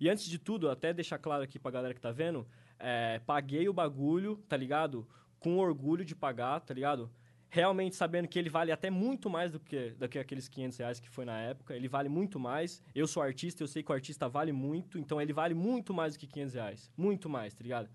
E 0.00 0.08
antes 0.08 0.26
de 0.26 0.38
tudo, 0.38 0.70
até 0.70 0.92
deixar 0.92 1.18
claro 1.18 1.42
aqui 1.42 1.58
pra 1.58 1.70
galera 1.70 1.94
que 1.94 2.00
tá 2.00 2.10
vendo, 2.10 2.46
é, 2.78 3.20
paguei 3.26 3.68
o 3.68 3.72
bagulho, 3.72 4.36
tá 4.48 4.56
ligado? 4.56 5.06
Com 5.38 5.58
orgulho 5.58 6.04
de 6.04 6.14
pagar, 6.14 6.60
tá 6.60 6.74
ligado? 6.74 7.10
Realmente 7.48 7.94
sabendo 7.94 8.26
que 8.26 8.38
ele 8.38 8.50
vale 8.50 8.72
até 8.72 8.90
muito 8.90 9.30
mais 9.30 9.52
do 9.52 9.60
que, 9.60 9.90
do 9.90 10.08
que 10.08 10.18
aqueles 10.18 10.48
500 10.48 10.78
reais 10.78 11.00
que 11.00 11.08
foi 11.08 11.24
na 11.24 11.38
época. 11.38 11.74
Ele 11.74 11.86
vale 11.86 12.08
muito 12.08 12.40
mais. 12.40 12.82
Eu 12.94 13.06
sou 13.06 13.22
artista, 13.22 13.62
eu 13.62 13.68
sei 13.68 13.82
que 13.82 13.92
o 13.92 13.94
artista 13.94 14.28
vale 14.28 14.52
muito, 14.52 14.98
então 14.98 15.20
ele 15.20 15.32
vale 15.32 15.54
muito 15.54 15.94
mais 15.94 16.14
do 16.14 16.18
que 16.18 16.26
500 16.26 16.54
reais. 16.54 16.90
Muito 16.96 17.28
mais, 17.28 17.54
tá 17.54 17.62
ligado? 17.62 17.88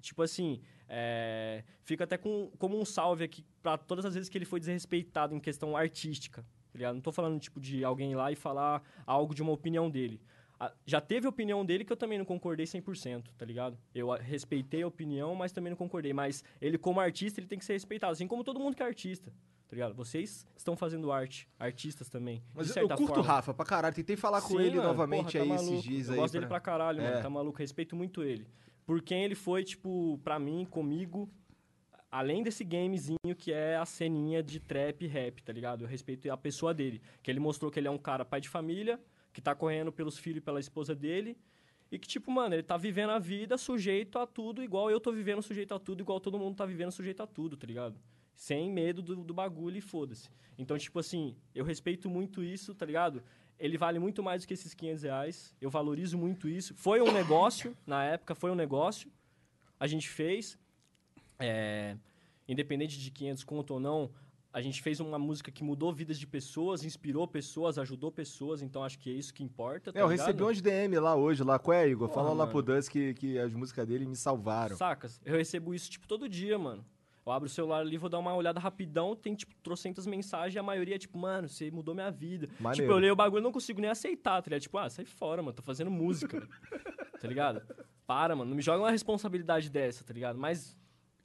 Tipo 0.00 0.22
assim, 0.22 0.60
é, 0.88 1.64
fica 1.82 2.04
até 2.04 2.18
com, 2.18 2.50
como 2.58 2.78
um 2.78 2.84
salve 2.84 3.24
aqui 3.24 3.44
pra 3.62 3.78
todas 3.78 4.04
as 4.04 4.14
vezes 4.14 4.28
que 4.28 4.36
ele 4.36 4.44
foi 4.44 4.60
desrespeitado 4.60 5.34
em 5.34 5.40
questão 5.40 5.76
artística, 5.76 6.42
tá 6.42 6.76
ligado? 6.78 6.94
Não 6.94 7.00
tô 7.00 7.10
falando, 7.10 7.40
tipo, 7.40 7.60
de 7.60 7.84
alguém 7.84 8.12
ir 8.12 8.16
lá 8.16 8.30
e 8.30 8.36
falar 8.36 8.82
algo 9.06 9.34
de 9.34 9.42
uma 9.42 9.52
opinião 9.52 9.88
dele. 9.88 10.20
Já 10.86 11.00
teve 11.00 11.26
a 11.26 11.30
opinião 11.30 11.64
dele 11.64 11.84
que 11.84 11.92
eu 11.92 11.96
também 11.96 12.18
não 12.18 12.24
concordei 12.24 12.66
100%, 12.66 13.24
tá 13.36 13.44
ligado? 13.44 13.78
Eu 13.94 14.10
respeitei 14.10 14.82
a 14.82 14.86
opinião, 14.86 15.34
mas 15.34 15.52
também 15.52 15.70
não 15.70 15.76
concordei. 15.76 16.12
Mas 16.12 16.44
ele, 16.60 16.78
como 16.78 17.00
artista, 17.00 17.40
ele 17.40 17.46
tem 17.46 17.58
que 17.58 17.64
ser 17.64 17.72
respeitado, 17.74 18.12
assim 18.12 18.26
como 18.26 18.44
todo 18.44 18.60
mundo 18.60 18.74
que 18.76 18.82
é 18.82 18.86
artista, 18.86 19.30
tá 19.68 19.74
ligado? 19.74 19.94
Vocês 19.94 20.46
estão 20.56 20.76
fazendo 20.76 21.10
arte, 21.10 21.48
artistas 21.58 22.08
também. 22.08 22.42
Mas 22.54 22.74
eu 22.76 22.88
curto 22.88 23.20
o. 23.20 23.22
Rafa 23.22 23.52
pra 23.54 23.64
caralho. 23.64 23.94
Tentei 23.94 24.16
falar 24.16 24.40
com 24.42 24.48
Sim, 24.56 24.60
ele 24.60 24.76
mano, 24.76 24.88
novamente 24.88 25.38
porra, 25.38 25.46
tá 25.46 25.54
aí 25.62 25.68
esses 25.68 25.82
dias 25.82 26.06
eu 26.08 26.14
aí. 26.14 26.20
gosto 26.20 26.32
dele 26.34 26.46
pra 26.46 26.60
caralho, 26.60 27.00
É. 27.00 27.10
mano. 27.10 27.22
Tá 27.22 27.30
maluco. 27.30 27.58
Respeito 27.58 27.96
muito 27.96 28.22
ele. 28.22 28.46
Por 28.86 29.00
quem 29.02 29.24
ele 29.24 29.34
foi, 29.34 29.64
tipo, 29.64 30.20
pra 30.22 30.38
mim, 30.38 30.64
comigo, 30.66 31.28
além 32.10 32.42
desse 32.42 32.62
gamezinho 32.62 33.18
que 33.36 33.52
é 33.52 33.76
a 33.76 33.84
ceninha 33.86 34.42
de 34.42 34.60
trap 34.60 35.02
e 35.02 35.08
rap, 35.08 35.42
tá 35.42 35.52
ligado? 35.52 35.84
Eu 35.84 35.88
respeito 35.88 36.30
a 36.30 36.36
pessoa 36.36 36.72
dele. 36.74 37.00
Que 37.22 37.30
ele 37.30 37.40
mostrou 37.40 37.70
que 37.70 37.80
ele 37.80 37.88
é 37.88 37.90
um 37.90 37.98
cara 37.98 38.24
pai 38.24 38.40
de 38.40 38.48
família, 38.48 39.00
que 39.34 39.42
tá 39.42 39.54
correndo 39.54 39.92
pelos 39.92 40.16
filhos 40.16 40.38
e 40.38 40.40
pela 40.40 40.60
esposa 40.60 40.94
dele. 40.94 41.36
E 41.90 41.98
que, 41.98 42.08
tipo, 42.08 42.30
mano, 42.30 42.54
ele 42.54 42.62
tá 42.62 42.76
vivendo 42.76 43.10
a 43.10 43.18
vida 43.18 43.58
sujeito 43.58 44.18
a 44.18 44.26
tudo, 44.26 44.62
igual 44.62 44.90
eu 44.90 44.98
tô 44.98 45.12
vivendo 45.12 45.42
sujeito 45.42 45.74
a 45.74 45.78
tudo, 45.78 46.02
igual 46.02 46.18
todo 46.18 46.38
mundo 46.38 46.56
tá 46.56 46.64
vivendo 46.64 46.90
sujeito 46.90 47.22
a 47.22 47.26
tudo, 47.26 47.56
tá 47.56 47.66
ligado? 47.66 48.00
Sem 48.34 48.70
medo 48.70 49.02
do, 49.02 49.16
do 49.16 49.34
bagulho 49.34 49.76
e 49.76 49.80
foda-se. 49.80 50.30
Então, 50.56 50.78
tipo 50.78 50.98
assim, 50.98 51.36
eu 51.54 51.64
respeito 51.64 52.08
muito 52.08 52.42
isso, 52.42 52.74
tá 52.74 52.86
ligado? 52.86 53.22
Ele 53.58 53.76
vale 53.76 53.98
muito 53.98 54.22
mais 54.22 54.42
do 54.42 54.48
que 54.48 54.54
esses 54.54 54.72
500 54.72 55.02
reais. 55.02 55.54
Eu 55.60 55.68
valorizo 55.68 56.16
muito 56.16 56.48
isso. 56.48 56.74
Foi 56.74 57.00
um 57.00 57.12
negócio, 57.12 57.76
na 57.86 58.04
época, 58.04 58.34
foi 58.34 58.50
um 58.50 58.54
negócio. 58.54 59.10
A 59.78 59.86
gente 59.86 60.08
fez. 60.08 60.58
é, 61.38 61.96
independente 62.48 62.98
de 62.98 63.10
500 63.10 63.44
conto 63.44 63.74
ou 63.74 63.80
não, 63.80 64.10
a 64.54 64.60
gente 64.62 64.80
fez 64.80 65.00
uma 65.00 65.18
música 65.18 65.50
que 65.50 65.64
mudou 65.64 65.92
vidas 65.92 66.16
de 66.16 66.28
pessoas, 66.28 66.84
inspirou 66.84 67.26
pessoas, 67.26 67.76
ajudou 67.76 68.12
pessoas. 68.12 68.62
Então, 68.62 68.84
acho 68.84 68.96
que 69.00 69.10
é 69.10 69.12
isso 69.12 69.34
que 69.34 69.42
importa, 69.42 69.92
tá 69.92 69.98
É, 69.98 70.02
eu 70.02 70.08
ligado? 70.08 70.26
recebi 70.26 70.44
uns 70.44 70.62
DM 70.62 70.96
lá 71.00 71.16
hoje, 71.16 71.42
lá. 71.42 71.58
Qual 71.58 71.76
é, 71.76 71.88
Igor? 71.88 72.06
Porra, 72.08 72.20
Fala 72.22 72.28
lá 72.30 72.46
mano. 72.46 72.50
pro 72.52 72.62
Duz 72.62 72.88
que, 72.88 73.14
que 73.14 73.36
as 73.36 73.52
músicas 73.52 73.84
dele 73.84 74.06
me 74.06 74.14
salvaram. 74.14 74.76
Sacas? 74.76 75.20
Eu 75.24 75.36
recebo 75.36 75.74
isso, 75.74 75.90
tipo, 75.90 76.06
todo 76.06 76.28
dia, 76.28 76.56
mano. 76.56 76.84
Eu 77.26 77.32
abro 77.32 77.46
o 77.46 77.50
celular 77.50 77.80
ali, 77.80 77.98
vou 77.98 78.08
dar 78.08 78.20
uma 78.20 78.32
olhada 78.36 78.60
rapidão, 78.60 79.16
tem, 79.16 79.34
tipo, 79.34 79.52
trocentas 79.60 80.06
mensagens 80.06 80.54
e 80.54 80.58
a 80.58 80.62
maioria 80.62 80.94
é, 80.94 80.98
tipo, 80.98 81.18
mano, 81.18 81.48
você 81.48 81.68
mudou 81.72 81.92
minha 81.92 82.10
vida. 82.12 82.48
Maneiro. 82.60 82.84
Tipo, 82.84 82.92
eu 82.92 82.98
leio 83.00 83.12
o 83.12 83.16
bagulho 83.16 83.40
e 83.40 83.42
não 83.42 83.50
consigo 83.50 83.80
nem 83.80 83.90
aceitar, 83.90 84.40
tá 84.40 84.48
ligado? 84.50 84.62
Tipo, 84.62 84.78
ah, 84.78 84.88
sai 84.88 85.04
fora, 85.04 85.42
mano, 85.42 85.52
tô 85.54 85.62
fazendo 85.62 85.90
música. 85.90 86.46
tá 87.20 87.26
ligado? 87.26 87.60
Para, 88.06 88.36
mano, 88.36 88.50
não 88.50 88.56
me 88.56 88.62
joga 88.62 88.78
uma 88.84 88.90
responsabilidade 88.90 89.68
dessa, 89.70 90.04
tá 90.04 90.12
ligado? 90.14 90.38
Mas 90.38 90.76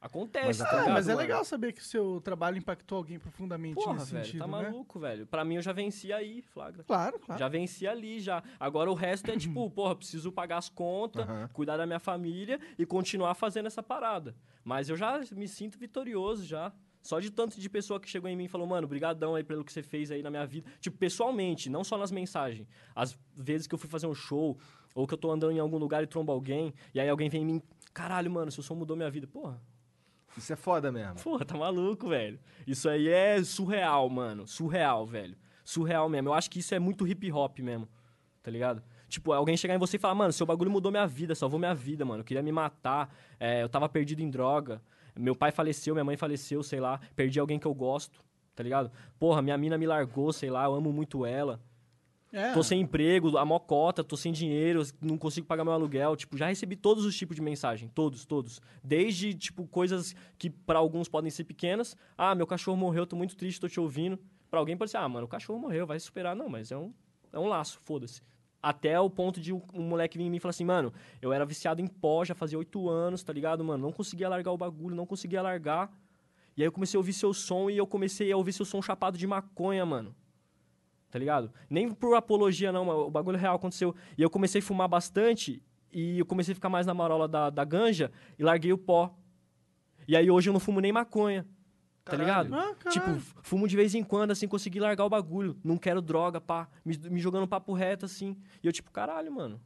acontece, 0.02 0.46
Mas 0.46 0.58
tá? 0.58 0.86
Ah, 0.86 0.90
mas 0.90 1.08
é 1.10 1.16
legal 1.16 1.44
saber 1.44 1.74
que 1.74 1.82
o 1.82 1.84
seu 1.84 2.22
trabalho 2.22 2.58
impactou 2.58 2.98
alguém 2.98 3.20
profundamente 3.20 3.76
Porra, 3.76 3.94
nesse 3.94 4.14
velho, 4.14 4.26
sentido, 4.26 4.40
tá 4.40 4.48
né? 4.48 4.52
maluco, 4.52 5.00
velho. 5.00 5.28
Pra 5.28 5.44
mim, 5.44 5.56
eu 5.56 5.62
já 5.62 5.74
venci 5.74 6.14
aí, 6.14 6.42
flagra. 6.42 6.84
Claro, 6.84 7.20
claro. 7.20 7.40
Já 7.40 7.48
venci 7.48 7.88
ali, 7.88 8.20
já. 8.20 8.44
Agora 8.60 8.90
o 8.90 8.94
resto 8.94 9.30
é 9.32 9.38
tipo, 9.38 9.70
porra, 9.70 9.96
preciso 9.96 10.32
pagar 10.32 10.58
as 10.58 10.70
contas, 10.70 11.26
cuidar 11.54 11.78
da 11.78 11.86
minha 11.86 12.00
família 12.00 12.60
e 12.78 12.86
continuar 12.86 13.36
fazendo 13.36 13.66
essa 13.66 13.84
parada. 13.84 14.36
Mas 14.64 14.90
eu 14.90 14.96
já 14.96 15.22
me 15.32 15.48
sinto 15.48 15.78
vitorioso 15.78 16.46
já. 16.46 16.72
Só 17.02 17.20
de 17.20 17.32
tanto 17.32 17.60
de 17.60 17.70
pessoa 17.70 17.98
que 17.98 18.10
chegou 18.10 18.30
em 18.30 18.36
mim 18.36 18.44
e 18.44 18.48
falou, 18.50 18.68
mano, 18.68 18.86
brigadão 18.86 19.34
aí 19.34 19.44
pelo 19.44 19.64
que 19.64 19.72
você 19.72 19.82
fez 19.82 20.12
aí 20.12 20.22
na 20.22 20.30
minha 20.30 20.46
vida. 20.46 20.70
Tipo, 20.82 20.98
pessoalmente, 20.98 21.70
não 21.70 21.82
só 21.82 21.98
nas 21.98 22.12
mensagens. 22.12 22.68
Às 22.94 23.18
vezes 23.34 23.68
que 23.68 23.74
eu 23.74 23.80
fui 23.80 23.90
fazer 23.90 24.06
um 24.06 24.14
show, 24.14 24.58
ou 24.94 25.08
que 25.08 25.14
eu 25.14 25.18
tô 25.18 25.32
andando 25.32 25.54
em 25.54 25.60
algum 25.60 25.78
lugar 25.78 26.04
e 26.04 26.08
trombo 26.08 26.32
alguém, 26.32 26.74
e 26.94 27.00
aí 27.00 27.08
alguém 27.08 27.30
vem 27.30 27.44
em 27.44 27.46
mim, 27.46 27.62
caralho, 27.94 28.30
mano, 28.30 28.52
seu 28.52 28.62
som 28.62 28.76
mudou 28.76 28.98
minha 28.98 29.10
vida. 29.10 29.26
Porra, 29.28 29.62
Isso 30.38 30.54
é 30.54 30.56
foda 30.56 30.92
mesmo. 30.92 31.16
Porra, 31.16 31.46
tá 31.46 31.58
maluco, 31.58 32.10
velho. 32.10 32.40
Isso 32.66 32.88
aí 32.88 33.08
é 33.08 33.44
surreal, 33.44 34.10
mano. 34.10 34.48
Surreal, 34.48 35.06
velho. 35.06 35.36
Surreal 35.64 36.08
mesmo. 36.10 36.30
Eu 36.30 36.34
acho 36.34 36.50
que 36.50 36.60
isso 36.60 36.74
é 36.74 36.80
muito 36.80 37.08
hip 37.08 37.32
hop 37.32 37.60
mesmo. 37.60 37.88
Tá 38.42 38.50
ligado? 38.50 38.82
Tipo, 39.08 39.34
alguém 39.34 39.58
chegar 39.58 39.76
em 39.76 39.80
você 39.80 39.98
e 39.98 40.00
falar, 40.00 40.16
mano, 40.16 40.32
seu 40.32 40.46
bagulho 40.46 40.70
mudou 40.70 40.92
minha 40.92 41.08
vida, 41.08 41.34
salvou 41.34 41.60
minha 41.60 41.74
vida, 41.74 42.06
mano. 42.06 42.22
Eu 42.22 42.24
queria 42.26 42.44
me 42.44 42.52
matar. 42.52 43.14
é, 43.40 43.64
eu 43.64 43.70
tava 43.70 43.90
perdido 43.90 44.22
em 44.22 44.30
droga. 44.30 44.82
Meu 45.18 45.36
pai 45.36 45.52
faleceu, 45.52 45.94
minha 45.94 46.04
mãe 46.04 46.16
faleceu, 46.16 46.64
sei 46.64 46.80
lá. 46.80 47.00
Perdi 47.16 47.40
alguém 47.40 47.60
que 47.60 47.66
eu 47.66 47.74
gosto, 47.74 48.24
tá 48.56 48.64
ligado? 48.64 48.92
Porra, 49.20 49.42
minha 49.42 49.58
mina 49.58 49.78
me 49.78 49.86
largou, 49.86 50.32
sei 50.32 50.50
lá, 50.50 50.66
eu 50.66 50.74
amo 50.74 50.94
muito 50.94 51.26
ela. 51.26 51.60
É. 52.32 52.54
Tô 52.54 52.62
sem 52.62 52.82
emprego, 52.82 53.38
a 53.38 53.46
mocota, 53.46 54.04
tô 54.04 54.16
sem 54.16 54.32
dinheiro, 54.32 54.84
não 55.02 55.18
consigo 55.18 55.48
pagar 55.48 55.64
meu 55.64 55.74
aluguel. 55.74 56.16
Tipo, 56.16 56.38
já 56.38 56.48
recebi 56.48 56.76
todos 56.76 57.06
os 57.06 57.16
tipos 57.18 57.36
de 57.36 57.42
mensagem. 57.42 57.90
Todos, 57.90 58.26
todos. 58.26 58.62
Desde, 58.84 59.34
tipo, 59.34 59.68
coisas 59.68 60.16
que 60.38 60.50
pra 60.50 60.78
alguns 60.80 61.08
podem 61.08 61.32
ser 61.32 61.44
pequenas. 61.44 61.98
Ah, 62.18 62.36
meu 62.36 62.46
cachorro 62.46 62.78
morreu, 62.78 63.08
tô 63.08 63.16
muito 63.16 63.36
triste, 63.36 63.60
tô 63.60 63.68
te 63.68 63.80
ouvindo. 63.80 64.20
Pra 64.50 64.60
alguém 64.60 64.78
pode 64.78 64.92
ser, 64.92 64.98
ah, 64.98 65.10
mano, 65.10 65.26
o 65.26 65.30
cachorro 65.30 65.60
morreu, 65.60 65.88
vai 65.88 66.00
superar. 66.00 66.36
Não, 66.36 66.50
mas 66.50 66.72
é 66.72 66.78
um, 66.78 66.94
é 67.34 67.40
um 67.40 67.48
laço, 67.48 67.80
foda-se. 67.80 68.22
Até 68.62 69.00
o 69.00 69.10
ponto 69.10 69.40
de 69.40 69.54
um 69.54 69.62
moleque 69.74 70.18
vir 70.18 70.26
em 70.26 70.30
mim 70.30 70.38
e 70.38 70.40
falar 70.40 70.50
assim, 70.50 70.66
mano, 70.66 70.94
eu 71.22 71.32
era 71.32 71.46
viciado 71.46 71.82
em 71.82 71.88
pó, 71.88 72.26
já 72.26 72.36
fazia 72.36 72.58
oito 72.58 72.90
anos, 72.90 73.24
tá 73.24 73.32
ligado, 73.32 73.64
mano? 73.64 73.84
Não 73.84 73.92
conseguia 73.94 74.28
largar 74.28 74.52
o 74.52 74.58
bagulho, 74.58 74.96
não 74.96 75.06
conseguia 75.06 75.42
largar. 75.42 75.90
E 76.58 76.62
aí 76.62 76.68
eu 76.68 76.72
comecei 76.72 76.98
a 76.98 77.00
ouvir 77.00 77.14
seu 77.14 77.34
som 77.34 77.70
e 77.70 77.78
eu 77.78 77.88
comecei 77.88 78.32
a 78.32 78.38
ouvir 78.38 78.52
seu 78.52 78.66
som 78.66 78.82
chapado 78.82 79.18
de 79.18 79.26
maconha, 79.26 79.86
mano. 79.86 80.14
Tá 81.10 81.18
ligado? 81.18 81.52
Nem 81.70 81.90
por 81.92 82.16
apologia, 82.16 82.72
não, 82.72 82.86
mas 82.86 82.96
o 82.96 83.10
bagulho 83.10 83.38
real 83.38 83.56
aconteceu. 83.56 83.96
E 84.18 84.22
eu 84.22 84.30
comecei 84.30 84.60
a 84.60 84.64
fumar 84.64 84.88
bastante 84.88 85.62
e 85.92 86.20
eu 86.20 86.26
comecei 86.26 86.52
a 86.52 86.56
ficar 86.56 86.70
mais 86.70 86.86
na 86.86 86.94
marola 86.94 87.28
da, 87.28 87.50
da 87.50 87.64
ganja 87.64 88.12
e 88.38 88.44
larguei 88.44 88.72
o 88.72 88.78
pó. 88.78 89.16
E 90.08 90.16
aí 90.16 90.30
hoje 90.30 90.50
eu 90.50 90.54
não 90.54 90.60
fumo 90.60 90.80
nem 90.80 90.92
maconha. 90.92 91.48
Tá 92.04 92.18
Caralho. 92.18 92.50
ligado? 92.50 92.56
Ah, 92.56 92.76
caralho. 92.76 93.18
Tipo, 93.20 93.42
fumo 93.44 93.68
de 93.68 93.76
vez 93.76 93.94
em 93.94 94.04
quando, 94.04 94.32
assim, 94.32 94.48
consegui 94.48 94.80
largar 94.80 95.06
o 95.06 95.10
bagulho. 95.10 95.58
Não 95.64 95.78
quero 95.78 96.02
droga, 96.02 96.40
pá. 96.42 96.68
Me, 96.84 96.98
me 97.10 97.20
jogando 97.20 97.48
papo 97.48 97.74
reto, 97.74 98.06
assim. 98.06 98.36
E 98.64 98.68
eu, 98.68 98.72
tipo, 98.74 98.92
caralho, 98.92 99.32
mano. 99.32 99.62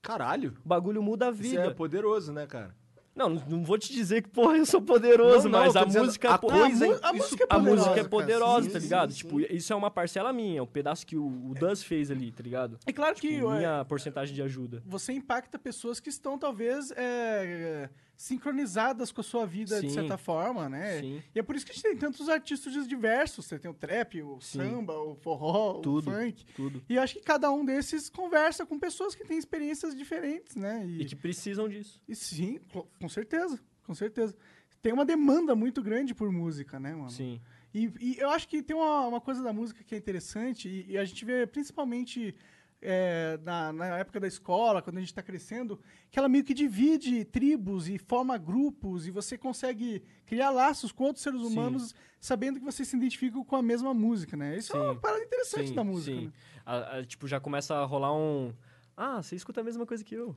Caralho. 0.00 0.56
O 0.64 0.68
bagulho 0.68 1.02
muda 1.02 1.28
a 1.28 1.30
Isso 1.30 1.42
vida. 1.42 1.62
é 1.64 1.70
poderoso, 1.70 2.32
né, 2.32 2.46
cara? 2.46 2.74
Não, 3.14 3.28
não- 3.28 3.62
vou 3.62 3.76
te 3.76 3.92
dizer 3.92 4.22
que, 4.22 4.30
porra, 4.30 4.56
eu 4.56 4.64
sou 4.64 4.80
poderoso, 4.80 5.48
Não, 5.48 5.58
não, 5.60 5.66
mas 5.66 5.76
a 5.76 5.84
música... 5.84 6.30
a 6.34 6.38
pô, 6.38 6.46
coisa- 6.48 6.98
a, 7.02 7.08
a 7.10 7.12
música 7.12 7.42
é 7.42 7.46
a 7.46 7.58
poderosa, 7.58 7.76
música 7.82 8.00
é 8.00 8.04
poderosa, 8.08 8.62
Sim, 8.66 8.70
tá 8.72 8.80
sim, 8.80 8.86
ligado? 8.86 9.12
sim. 9.12 9.18
Tipo, 9.18 9.40
isso 9.40 9.72
é 9.72 9.76
uma 9.76 9.90
parcela 9.90 10.32
minha, 10.32 10.58
é 10.58 10.62
um 10.62 10.66
pedaço 10.66 11.06
que 11.06 11.16
o, 11.16 11.26
o 11.26 11.54
Duz 11.54 11.82
fez 11.82 12.10
ali, 12.10 12.32
tá 12.32 12.42
ligado? 12.42 12.78
É 12.86 12.92
claro 12.92 13.14
que 13.14 13.28
Tipo, 13.28 13.52
é, 13.52 13.58
minha 13.58 13.84
porcentagem 13.84 14.34
de 14.34 14.40
ajuda. 14.42 14.82
você 14.86 15.12
impacta 15.12 15.58
pessoas 15.58 16.00
que 16.00 16.08
estão, 16.08 16.38
talvez, 16.38 16.90
é, 16.96 17.90
sincronizadas 18.22 19.10
com 19.10 19.20
a 19.20 19.24
sua 19.24 19.44
vida, 19.46 19.80
de 19.80 19.88
Sim. 19.88 19.94
certa 19.94 20.16
forma, 20.16 20.68
né? 20.68 21.00
Sim. 21.00 21.22
E 21.34 21.38
é 21.38 21.42
por 21.42 21.56
isso 21.56 21.66
que 21.66 21.72
a 21.72 21.74
gente 21.74 21.82
tem 21.82 21.96
tantos 21.96 22.28
artistas 22.28 22.86
diversos. 22.86 23.44
Você 23.46 23.58
tem 23.58 23.70
o 23.70 23.74
trap, 23.74 24.22
o 24.22 24.40
Sim. 24.40 24.58
samba, 24.58 24.98
o 25.00 25.14
forró, 25.16 25.80
Tudo. 25.80 26.10
o 26.10 26.14
funk. 26.14 26.44
Tudo. 26.54 26.82
E 26.88 26.98
acho 26.98 27.14
que 27.14 27.20
cada 27.20 27.50
um 27.50 27.64
desses 27.64 28.08
conversa 28.08 28.64
com 28.64 28.78
pessoas 28.78 29.14
que 29.14 29.24
têm 29.24 29.36
experiências 29.38 29.94
diferentes, 29.96 30.54
né? 30.56 30.86
E 30.86 31.04
que 31.04 31.16
precisam 31.16 31.68
disso. 31.68 32.00
E 32.08 32.14
sim, 32.14 32.58
co- 32.72 32.88
com 33.00 33.08
certeza, 33.08 33.58
com 33.84 33.94
certeza. 33.94 34.36
Tem 34.80 34.92
uma 34.92 35.04
demanda 35.04 35.54
muito 35.54 35.82
grande 35.82 36.14
por 36.14 36.30
música, 36.32 36.78
né, 36.80 36.94
mano? 36.94 37.10
Sim. 37.10 37.40
E, 37.74 37.90
e 38.00 38.16
eu 38.18 38.30
acho 38.30 38.46
que 38.48 38.62
tem 38.62 38.76
uma, 38.76 39.06
uma 39.06 39.20
coisa 39.20 39.42
da 39.42 39.52
música 39.52 39.82
que 39.82 39.94
é 39.94 39.98
interessante, 39.98 40.68
e, 40.68 40.92
e 40.92 40.98
a 40.98 41.04
gente 41.04 41.24
vê 41.24 41.46
principalmente 41.46 42.34
é, 42.82 43.38
na, 43.42 43.72
na 43.72 43.98
época 43.98 44.18
da 44.20 44.26
escola, 44.26 44.82
quando 44.82 44.96
a 44.96 45.00
gente 45.00 45.08
está 45.10 45.22
crescendo, 45.22 45.80
que 46.10 46.18
ela 46.18 46.28
meio 46.28 46.44
que 46.44 46.52
divide 46.52 47.24
tribos 47.24 47.88
e 47.88 47.96
forma 47.98 48.36
grupos, 48.36 49.06
e 49.06 49.10
você 49.10 49.38
consegue 49.38 50.02
criar 50.26 50.50
laços 50.50 50.90
com 50.92 51.04
outros 51.04 51.22
seres 51.22 51.40
Sim. 51.40 51.46
humanos, 51.46 51.94
sabendo 52.20 52.58
que 52.58 52.64
vocês 52.64 52.88
se 52.88 52.96
identificam 52.96 53.44
com 53.44 53.56
a 53.56 53.62
mesma 53.62 53.94
música, 53.94 54.36
né? 54.36 54.56
Isso 54.58 54.76
é 54.76 54.80
uma 54.80 54.94
Sim. 54.94 55.00
parada 55.00 55.22
interessante 55.22 55.68
Sim, 55.68 55.74
da 55.74 55.84
música, 55.84 56.16
sim. 56.18 56.26
né? 56.26 56.32
A- 56.66 56.98
a- 56.98 57.04
tipo, 57.04 57.26
já 57.28 57.40
começa 57.40 57.74
a 57.74 57.84
rolar 57.84 58.14
um... 58.14 58.52
Ah, 58.96 59.22
você 59.22 59.34
escuta 59.36 59.60
a 59.60 59.64
mesma 59.64 59.86
coisa 59.86 60.04
que 60.04 60.14
eu. 60.14 60.36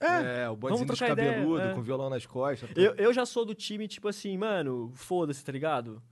É, 0.00 0.42
É, 0.42 0.50
o 0.50 0.56
bodezinho 0.56 0.86
trocar 0.88 1.10
ideia, 1.12 1.34
cabeludo, 1.34 1.60
é. 1.62 1.72
com 1.74 1.80
violão 1.80 2.10
nas 2.10 2.26
costas. 2.26 2.68
Eu, 2.76 2.94
eu 2.96 3.12
já 3.12 3.24
sou 3.24 3.44
do 3.44 3.54
time, 3.54 3.86
tipo 3.86 4.08
assim, 4.08 4.36
mano, 4.36 4.90
foda-se, 4.94 5.42
tá 5.44 5.52
ligado? 5.52 6.02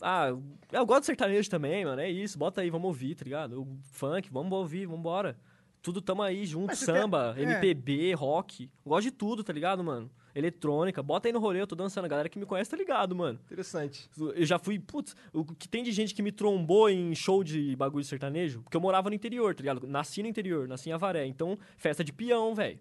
Ah, 0.00 0.28
eu 0.72 0.84
gosto 0.86 1.00
de 1.00 1.06
sertanejo 1.06 1.48
também, 1.48 1.84
mano, 1.84 2.00
é 2.00 2.10
isso, 2.10 2.38
bota 2.38 2.60
aí, 2.60 2.68
vamos 2.70 2.86
ouvir, 2.88 3.14
tá 3.14 3.24
ligado? 3.24 3.62
O 3.62 3.78
funk, 3.92 4.28
vamos 4.30 4.52
ouvir, 4.52 4.86
vambora. 4.86 5.36
Tudo 5.80 6.02
tamo 6.02 6.22
aí 6.22 6.44
junto, 6.44 6.74
samba, 6.76 7.32
tem- 7.34 7.46
é. 7.46 7.52
MPB, 7.52 8.12
rock. 8.14 8.64
Eu 8.84 8.90
gosto 8.90 9.04
de 9.04 9.10
tudo, 9.12 9.44
tá 9.44 9.52
ligado, 9.52 9.82
mano? 9.84 10.10
Eletrônica, 10.34 11.02
bota 11.02 11.28
aí 11.28 11.32
no 11.32 11.38
rolê, 11.38 11.62
eu 11.62 11.66
tô 11.66 11.74
dançando. 11.74 12.04
A 12.04 12.08
galera 12.08 12.28
que 12.28 12.38
me 12.38 12.44
conhece 12.44 12.70
tá 12.70 12.76
ligado, 12.76 13.14
mano. 13.16 13.38
Interessante. 13.46 14.10
Eu 14.34 14.44
já 14.44 14.58
fui, 14.58 14.78
putz, 14.78 15.16
o 15.32 15.44
que 15.44 15.66
tem 15.68 15.82
de 15.82 15.92
gente 15.92 16.12
que 16.14 16.22
me 16.22 16.30
trombou 16.32 16.90
em 16.90 17.14
show 17.14 17.42
de 17.42 17.74
bagulho 17.76 18.02
de 18.02 18.08
sertanejo, 18.08 18.60
porque 18.62 18.76
eu 18.76 18.80
morava 18.80 19.08
no 19.08 19.14
interior, 19.14 19.54
tá 19.54 19.60
ligado? 19.62 19.86
Nasci 19.86 20.22
no 20.22 20.28
interior, 20.28 20.68
nasci 20.68 20.90
em 20.90 20.92
Avaré. 20.92 21.24
Então, 21.24 21.56
festa 21.78 22.04
de 22.04 22.12
peão, 22.12 22.54
velho. 22.54 22.78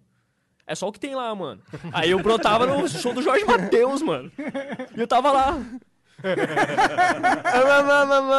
É 0.68 0.74
só 0.76 0.88
o 0.88 0.92
que 0.92 1.00
tem 1.00 1.16
lá, 1.16 1.34
mano. 1.36 1.62
Aí 1.94 2.10
eu 2.10 2.22
brotava 2.22 2.66
no 2.66 2.90
show 2.90 3.14
do 3.14 3.22
Jorge 3.22 3.46
Matheus, 3.46 4.02
mano. 4.02 4.30
E 4.98 5.00
eu 5.00 5.08
tava 5.08 5.32
lá. 5.32 5.64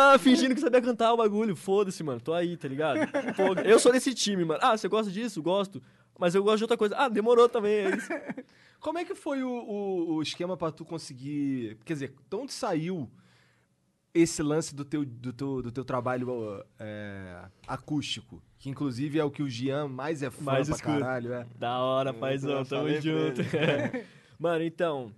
Ah, 0.09 0.19
Fingindo 0.19 0.55
que 0.55 0.61
sabia 0.61 0.81
cantar 0.81 1.13
o 1.13 1.17
bagulho. 1.17 1.55
Foda-se, 1.55 2.03
mano. 2.03 2.21
Tô 2.21 2.33
aí, 2.33 2.57
tá 2.57 2.69
ligado? 2.69 3.01
Pô, 3.35 3.55
eu 3.65 3.79
sou 3.79 3.93
desse 3.93 4.15
time, 4.15 4.45
mano. 4.45 4.61
Ah, 4.63 4.77
você 4.77 4.89
gosta 4.89 5.11
disso? 5.11 5.43
Gosto. 5.43 5.83
Mas 6.19 6.35
eu 6.35 6.43
gosto 6.43 6.59
de 6.59 6.65
outra 6.65 6.77
coisa. 6.77 6.97
Ah, 6.97 7.09
demorou 7.09 7.49
também. 7.49 7.87
É 7.87 7.97
isso. 7.97 8.09
Como 8.81 8.99
é 8.99 9.05
que 9.05 9.15
foi 9.15 9.43
o, 9.43 9.49
o, 9.51 10.15
o 10.15 10.23
esquema 10.23 10.57
pra 10.57 10.71
tu 10.71 10.85
conseguir... 10.85 11.79
Quer 11.85 11.93
dizer, 11.95 12.15
de 12.29 12.37
onde 12.37 12.53
saiu 12.53 13.11
esse 14.15 14.43
lance 14.43 14.75
do 14.75 14.85
teu, 14.85 15.05
do 15.05 15.33
teu, 15.33 15.63
do 15.63 15.73
teu 15.73 15.85
trabalho 15.85 16.65
é, 16.79 17.43
acústico? 17.67 18.43
Que 18.59 18.71
inclusive 18.71 19.19
é 19.19 19.25
o 19.25 19.31
que 19.31 19.43
o 19.43 19.49
Gian 19.49 19.89
mais 19.89 20.23
é 20.23 20.31
fã 20.31 20.45
Mais 20.45 20.69
pra 20.69 20.77
escuta. 20.77 20.99
caralho, 21.01 21.33
é. 21.33 21.47
Da 21.59 21.79
hora, 21.81 22.11
Eu 22.11 22.15
paizão. 22.15 22.65
Tamo 22.65 22.89
junto. 23.01 23.43
mano, 24.39 24.65
então... 24.65 25.13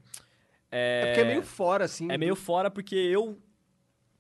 É 0.70 1.06
porque 1.06 1.20
é 1.20 1.24
meio 1.24 1.42
fora, 1.42 1.84
assim. 1.84 2.10
É 2.10 2.18
meio 2.18 2.36
fora 2.36 2.70
porque 2.70 2.94
eu 2.94 3.38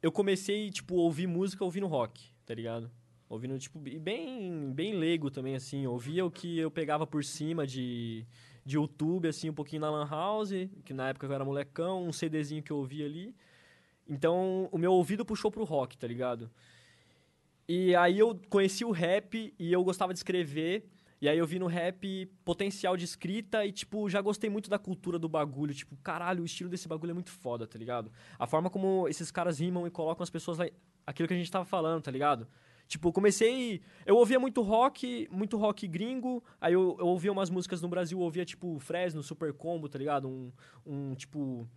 eu 0.02 0.12
comecei, 0.12 0.70
tipo, 0.70 0.96
a 0.98 1.02
ouvir 1.02 1.26
música 1.26 1.64
ouvindo 1.64 1.86
rock, 1.86 2.30
tá 2.46 2.54
ligado? 2.54 2.90
Ouvindo, 3.28 3.58
tipo, 3.58 3.78
e 3.86 3.98
bem, 3.98 4.72
bem 4.72 4.94
leigo 4.94 5.30
também, 5.30 5.54
assim. 5.54 5.86
Ouvia 5.86 6.24
o 6.24 6.30
que 6.30 6.58
eu 6.58 6.70
pegava 6.70 7.06
por 7.06 7.24
cima 7.24 7.66
de, 7.66 8.24
de 8.64 8.76
YouTube, 8.76 9.28
assim, 9.28 9.50
um 9.50 9.54
pouquinho 9.54 9.82
na 9.82 9.90
Lan 9.90 10.08
House, 10.08 10.52
que 10.84 10.94
na 10.94 11.08
época 11.08 11.26
eu 11.26 11.32
era 11.32 11.44
molecão, 11.44 12.06
um 12.06 12.12
CDzinho 12.12 12.62
que 12.62 12.70
eu 12.70 12.78
ouvia 12.78 13.04
ali. 13.04 13.34
Então, 14.08 14.68
o 14.72 14.78
meu 14.78 14.92
ouvido 14.92 15.24
puxou 15.24 15.50
pro 15.50 15.64
rock, 15.64 15.98
tá 15.98 16.06
ligado? 16.06 16.50
E 17.68 17.94
aí 17.96 18.18
eu 18.18 18.40
conheci 18.48 18.84
o 18.84 18.90
rap 18.90 19.54
e 19.58 19.72
eu 19.72 19.84
gostava 19.84 20.14
de 20.14 20.20
escrever. 20.20 20.88
E 21.20 21.28
aí 21.28 21.36
eu 21.36 21.46
vi 21.46 21.58
no 21.58 21.66
rap 21.66 22.26
potencial 22.44 22.96
de 22.96 23.04
escrita 23.04 23.64
e, 23.66 23.72
tipo, 23.72 24.08
já 24.08 24.20
gostei 24.20 24.48
muito 24.48 24.70
da 24.70 24.78
cultura 24.78 25.18
do 25.18 25.28
bagulho. 25.28 25.74
Tipo, 25.74 25.96
caralho, 25.96 26.42
o 26.42 26.46
estilo 26.46 26.70
desse 26.70 26.86
bagulho 26.86 27.10
é 27.10 27.14
muito 27.14 27.30
foda, 27.30 27.66
tá 27.66 27.78
ligado? 27.78 28.12
A 28.38 28.46
forma 28.46 28.70
como 28.70 29.08
esses 29.08 29.30
caras 29.30 29.58
rimam 29.58 29.86
e 29.86 29.90
colocam 29.90 30.22
as 30.22 30.30
pessoas 30.30 30.58
lá. 30.58 30.66
Aquilo 31.04 31.26
que 31.26 31.34
a 31.34 31.36
gente 31.36 31.50
tava 31.50 31.64
falando, 31.64 32.02
tá 32.02 32.10
ligado? 32.10 32.46
Tipo, 32.86 33.12
comecei. 33.12 33.82
Eu 34.06 34.16
ouvia 34.16 34.38
muito 34.38 34.62
rock, 34.62 35.28
muito 35.30 35.56
rock 35.56 35.86
gringo. 35.86 36.42
Aí 36.60 36.72
eu, 36.72 36.96
eu 36.98 37.06
ouvia 37.06 37.30
umas 37.30 37.50
músicas 37.50 37.82
no 37.82 37.88
Brasil, 37.88 38.18
ouvia, 38.18 38.44
tipo, 38.44 38.78
Fresno, 38.78 39.22
Super 39.22 39.52
Combo, 39.52 39.88
tá 39.88 39.98
ligado? 39.98 40.28
Um, 40.28 40.52
um 40.86 41.14
tipo. 41.14 41.68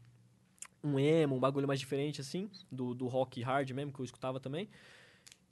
Um 0.84 0.98
emo, 0.98 1.36
um 1.36 1.40
bagulho 1.40 1.68
mais 1.68 1.80
diferente, 1.80 2.22
assim, 2.22 2.50
do, 2.72 2.96
do 2.96 3.06
rock 3.06 3.40
hard 3.44 3.70
mesmo, 3.70 3.94
que 3.94 4.00
eu 4.00 4.06
escutava 4.06 4.40
também. 4.40 4.68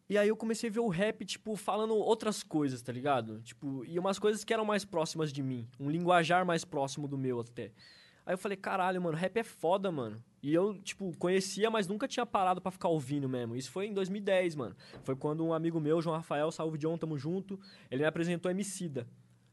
E 0.10 0.18
aí 0.18 0.28
eu 0.28 0.36
comecei 0.36 0.70
a 0.70 0.74
ver 0.74 0.80
o 0.80 0.88
rap, 0.88 1.24
tipo, 1.24 1.56
falando 1.56 1.96
outras 1.96 2.42
coisas, 2.42 2.82
tá 2.82 2.92
ligado? 2.92 3.42
Tipo, 3.42 3.86
e 3.86 4.00
umas 4.00 4.18
coisas 4.18 4.44
que 4.44 4.51
eram 4.51 4.66
mais 4.66 4.84
próximas 4.84 5.32
de 5.32 5.44
mim. 5.44 5.68
Um 5.80 5.88
linguajar 5.89 6.44
mais 6.44 6.66
próximo 6.66 7.08
do 7.08 7.16
meu 7.18 7.39
até. 7.39 7.72
Aí 8.25 8.34
eu 8.34 8.38
falei, 8.38 8.58
caralho, 8.58 9.00
mano, 9.01 9.16
rap 9.16 9.38
é 9.38 9.44
foda, 9.44 9.92
mano. 9.92 10.22
E 10.42 10.51
eu, 10.54 10.80
tipo, 10.82 11.16
conhecia, 11.18 11.70
mas 11.70 11.88
nunca 11.88 12.08
tinha 12.08 12.25
parado 12.25 12.60
pra 12.60 12.72
ficar 12.72 12.88
ouvindo 12.88 13.30
mesmo. 13.30 13.56
Isso 13.56 13.70
foi 13.70 13.86
em 13.86 13.94
2010, 13.94 14.56
mano. 14.56 14.75
Foi 15.04 15.16
quando 15.16 15.46
um 15.46 15.54
amigo 15.54 15.80
meu, 15.80 16.01
João 16.01 16.16
Rafael, 16.16 16.51
salve 16.51 16.78
John, 16.80 16.98
tamo 16.98 17.18
junto, 17.18 17.60
ele 17.92 18.01
me 18.01 18.08
apresentou 18.08 18.50
Emicida, 18.50 19.08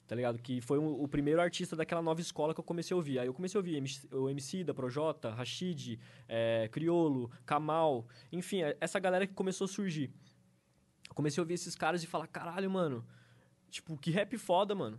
tá 0.06 0.14
ligado? 0.14 0.38
Que 0.38 0.60
foi 0.62 0.78
o, 0.78 1.02
o 1.02 1.06
primeiro 1.08 1.40
artista 1.40 1.76
daquela 1.76 2.00
nova 2.00 2.20
escola 2.20 2.54
que 2.54 2.60
eu 2.60 2.64
comecei 2.64 2.94
a 2.94 2.96
ouvir. 2.96 3.18
Aí 3.18 3.26
eu 3.26 3.34
comecei 3.34 3.58
a 3.58 3.60
ouvir 3.60 3.76
MC, 3.76 4.08
o 4.14 4.28
Emicida, 4.30 4.72
Projota, 4.72 5.30
Rashid, 5.34 5.98
é, 6.28 6.68
Criolo, 6.72 7.30
Kamal, 7.44 8.06
enfim, 8.32 8.62
é- 8.62 8.76
essa 8.80 8.98
galera 8.98 9.26
que 9.26 9.34
começou 9.34 9.66
a 9.66 9.68
surgir. 9.68 10.10
Eu 11.08 11.14
comecei 11.14 11.40
a 11.40 11.42
ouvir 11.42 11.54
esses 11.54 11.74
caras 11.74 12.02
e 12.02 12.06
falar, 12.06 12.26
caralho, 12.26 12.70
mano, 12.70 13.04
tipo, 13.70 13.96
que 13.96 14.10
rap 14.10 14.36
foda, 14.36 14.74
mano. 14.74 14.98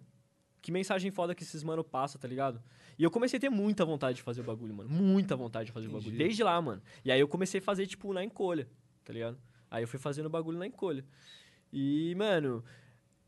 Que 0.62 0.72
mensagem 0.72 1.12
foda 1.12 1.36
que 1.36 1.44
esses 1.44 1.64
mano 1.64 1.84
passa, 1.84 2.18
tá 2.18 2.28
ligado? 2.28 2.62
E 2.98 3.04
eu 3.04 3.12
comecei 3.12 3.38
a 3.38 3.40
ter 3.40 3.50
muita 3.50 3.86
vontade 3.86 4.18
de 4.18 4.22
fazer 4.24 4.42
o 4.42 4.44
bagulho, 4.44 4.74
mano. 4.74 4.90
Muita 4.90 5.36
vontade 5.36 5.68
de 5.68 5.72
fazer 5.72 5.88
o 5.88 5.92
bagulho. 5.92 6.08
Entendi. 6.08 6.24
Desde 6.24 6.44
lá, 6.44 6.60
mano. 6.62 6.82
E 7.06 7.12
aí 7.12 7.20
eu 7.20 7.28
comecei 7.28 7.60
a 7.60 7.64
fazer, 7.64 7.86
tipo, 7.86 8.12
na 8.12 8.24
encolha, 8.24 8.68
tá 9.04 9.14
ligado? 9.14 9.38
Aí 9.70 9.84
eu 9.84 9.88
fui 9.88 10.00
fazendo 10.00 10.26
o 10.26 10.30
bagulho 10.30 10.58
na 10.58 10.66
encolha. 10.66 11.06
E, 11.72 12.16
mano, 12.16 12.64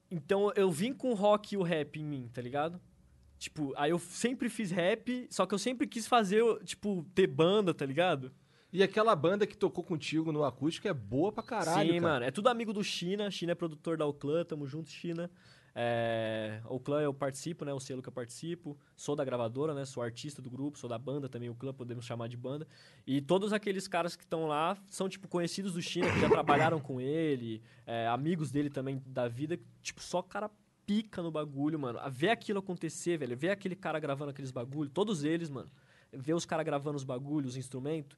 então 0.09 0.51
eu 0.55 0.71
vim 0.71 0.93
com 0.93 1.11
o 1.11 1.13
rock 1.13 1.53
e 1.53 1.57
o 1.57 1.61
rap 1.61 1.99
em 1.99 2.05
mim, 2.05 2.29
tá 2.33 2.41
ligado? 2.41 2.81
Tipo, 3.37 3.73
aí 3.77 3.91
eu 3.91 3.99
sempre 3.99 4.49
fiz 4.49 4.71
rap, 4.71 5.27
só 5.29 5.45
que 5.45 5.53
eu 5.53 5.59
sempre 5.59 5.87
quis 5.87 6.07
fazer, 6.07 6.43
tipo, 6.63 7.05
ter 7.15 7.27
banda, 7.27 7.73
tá 7.73 7.85
ligado? 7.85 8.33
E 8.71 8.83
aquela 8.83 9.15
banda 9.15 9.47
que 9.47 9.57
tocou 9.57 9.83
contigo 9.83 10.31
no 10.31 10.43
acústico 10.43 10.87
é 10.87 10.93
boa 10.93 11.31
pra 11.31 11.41
caralho, 11.41 11.93
Sim, 11.93 11.99
cara. 11.99 12.13
mano. 12.13 12.25
É 12.25 12.31
tudo 12.31 12.49
amigo 12.49 12.71
do 12.71 12.83
China. 12.83 13.31
China 13.31 13.53
é 13.53 13.55
produtor 13.55 13.97
da 13.97 14.05
Oclan, 14.05 14.45
tamo 14.45 14.67
junto, 14.67 14.89
China. 14.89 15.29
É, 15.73 16.61
Oclan 16.65 17.01
eu 17.01 17.13
participo, 17.13 17.63
né? 17.65 17.73
O 17.73 17.79
selo 17.79 18.01
que 18.01 18.09
eu 18.09 18.13
participo. 18.13 18.77
Sou 18.95 19.15
da 19.15 19.23
gravadora, 19.23 19.73
né? 19.73 19.85
Sou 19.85 20.03
artista 20.03 20.41
do 20.41 20.49
grupo, 20.49 20.77
sou 20.77 20.89
da 20.89 20.99
banda 20.99 21.27
também, 21.27 21.49
o 21.49 21.55
clã, 21.55 21.73
podemos 21.73 22.05
chamar 22.05 22.27
de 22.27 22.37
banda. 22.37 22.67
E 23.07 23.21
todos 23.21 23.53
aqueles 23.53 23.87
caras 23.87 24.15
que 24.15 24.23
estão 24.23 24.45
lá 24.45 24.77
são, 24.87 25.09
tipo, 25.09 25.27
conhecidos 25.27 25.73
do 25.73 25.81
China, 25.81 26.11
que 26.11 26.19
já 26.19 26.29
trabalharam 26.29 26.79
com 26.79 27.01
ele, 27.01 27.61
é, 27.87 28.07
amigos 28.07 28.51
dele 28.51 28.69
também 28.69 29.01
da 29.05 29.27
vida. 29.27 29.59
Tipo, 29.81 30.01
só 30.01 30.21
cara 30.21 30.49
pica 30.85 31.21
no 31.21 31.31
bagulho, 31.31 31.79
mano. 31.79 31.99
A 31.99 32.09
ver 32.09 32.29
aquilo 32.29 32.59
acontecer, 32.59 33.17
velho. 33.17 33.37
Ver 33.37 33.49
aquele 33.49 33.75
cara 33.75 33.99
gravando 33.99 34.31
aqueles 34.31 34.51
bagulhos, 34.51 34.91
todos 34.93 35.23
eles, 35.23 35.49
mano. 35.49 35.69
Ver 36.11 36.33
os 36.33 36.45
caras 36.45 36.65
gravando 36.65 36.97
os 36.97 37.03
bagulhos, 37.03 37.51
os 37.51 37.57
instrumentos. 37.57 38.17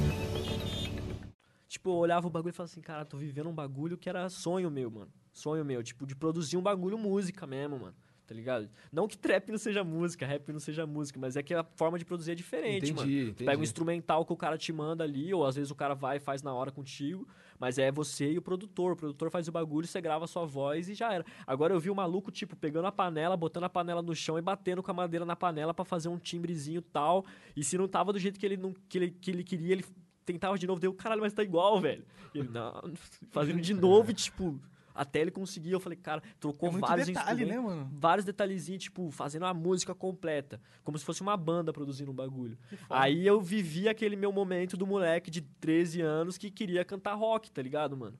Tipo, 1.81 1.89
eu 1.89 1.95
olhava 1.95 2.27
o 2.27 2.29
bagulho 2.29 2.51
e 2.51 2.53
falava 2.53 2.71
assim, 2.71 2.79
cara, 2.79 3.03
tô 3.03 3.17
vivendo 3.17 3.49
um 3.49 3.55
bagulho 3.55 3.97
que 3.97 4.07
era 4.07 4.29
sonho 4.29 4.69
meu, 4.69 4.91
mano. 4.91 5.11
Sonho 5.33 5.65
meu, 5.65 5.81
tipo, 5.81 6.05
de 6.05 6.15
produzir 6.15 6.55
um 6.55 6.61
bagulho 6.61 6.95
música 6.95 7.47
mesmo, 7.47 7.79
mano. 7.79 7.95
Tá 8.27 8.35
ligado? 8.35 8.69
Não 8.91 9.07
que 9.07 9.17
trap 9.17 9.49
não 9.49 9.57
seja 9.57 9.83
música, 9.83 10.23
rap 10.23 10.53
não 10.53 10.59
seja 10.59 10.85
música, 10.85 11.19
mas 11.19 11.35
é 11.35 11.41
que 11.41 11.55
a 11.55 11.63
forma 11.75 11.97
de 11.97 12.05
produzir 12.05 12.33
é 12.33 12.35
diferente, 12.35 12.91
Entendi, 12.91 12.93
mano. 12.93 13.29
Entendi. 13.29 13.45
pega 13.45 13.59
um 13.59 13.63
instrumental 13.63 14.23
que 14.23 14.31
o 14.31 14.37
cara 14.37 14.59
te 14.59 14.71
manda 14.71 15.03
ali, 15.03 15.33
ou 15.33 15.43
às 15.43 15.55
vezes 15.55 15.71
o 15.71 15.75
cara 15.75 15.95
vai 15.95 16.17
e 16.17 16.19
faz 16.19 16.43
na 16.43 16.53
hora 16.53 16.71
contigo, 16.71 17.27
mas 17.59 17.79
é 17.79 17.91
você 17.91 18.31
e 18.31 18.37
o 18.37 18.41
produtor. 18.43 18.91
O 18.91 18.95
produtor 18.95 19.31
faz 19.31 19.47
o 19.47 19.51
bagulho, 19.51 19.87
você 19.87 19.99
grava 19.99 20.25
a 20.25 20.27
sua 20.27 20.45
voz 20.45 20.87
e 20.87 20.93
já 20.93 21.11
era. 21.11 21.25
Agora 21.47 21.73
eu 21.73 21.79
vi 21.79 21.89
o 21.89 21.95
maluco, 21.95 22.31
tipo, 22.31 22.55
pegando 22.55 22.85
a 22.85 22.91
panela, 22.91 23.35
botando 23.35 23.63
a 23.63 23.69
panela 23.69 24.03
no 24.03 24.15
chão 24.15 24.37
e 24.37 24.41
batendo 24.41 24.83
com 24.83 24.91
a 24.91 24.93
madeira 24.93 25.25
na 25.25 25.35
panela 25.35 25.73
pra 25.73 25.83
fazer 25.83 26.07
um 26.07 26.19
timbrezinho 26.19 26.81
tal. 26.81 27.25
E 27.55 27.63
se 27.63 27.75
não 27.75 27.87
tava 27.87 28.13
do 28.13 28.19
jeito 28.19 28.39
que 28.39 28.45
ele, 28.45 28.55
não, 28.55 28.71
que 28.87 28.97
ele, 28.99 29.11
que 29.11 29.31
ele 29.31 29.43
queria, 29.43 29.73
ele 29.73 29.85
tentava 30.33 30.57
de 30.57 30.67
novo, 30.67 30.79
deu, 30.79 30.93
caralho, 30.93 31.21
mas 31.21 31.33
tá 31.33 31.43
igual, 31.43 31.79
velho. 31.79 32.05
E 32.33 32.39
ele, 32.39 32.49
não, 32.49 32.81
fazendo 33.29 33.61
de 33.61 33.73
novo, 33.73 34.13
tipo, 34.13 34.59
até 34.93 35.21
ele 35.21 35.31
conseguir, 35.31 35.71
eu 35.71 35.79
falei, 35.79 35.97
cara, 35.97 36.21
trocou 36.39 36.69
É 36.69 36.71
muito 36.73 36.87
vários 36.87 37.07
detalhe, 37.07 37.45
né, 37.45 37.59
mano? 37.59 37.89
vários 37.93 38.25
detalhezinhos, 38.25 38.83
tipo, 38.83 39.09
fazendo 39.11 39.45
a 39.45 39.53
música 39.53 39.95
completa, 39.95 40.61
como 40.83 40.97
se 40.97 41.05
fosse 41.05 41.21
uma 41.21 41.35
banda 41.37 41.71
produzindo 41.71 42.11
um 42.11 42.13
bagulho. 42.13 42.57
Aí 42.89 43.25
eu 43.25 43.39
vivi 43.41 43.87
aquele 43.87 44.15
meu 44.15 44.31
momento 44.31 44.75
do 44.77 44.85
moleque 44.85 45.31
de 45.31 45.41
13 45.41 46.01
anos 46.01 46.37
que 46.37 46.51
queria 46.51 46.83
cantar 46.83 47.13
rock, 47.13 47.51
tá 47.51 47.61
ligado, 47.61 47.95
mano? 47.97 48.17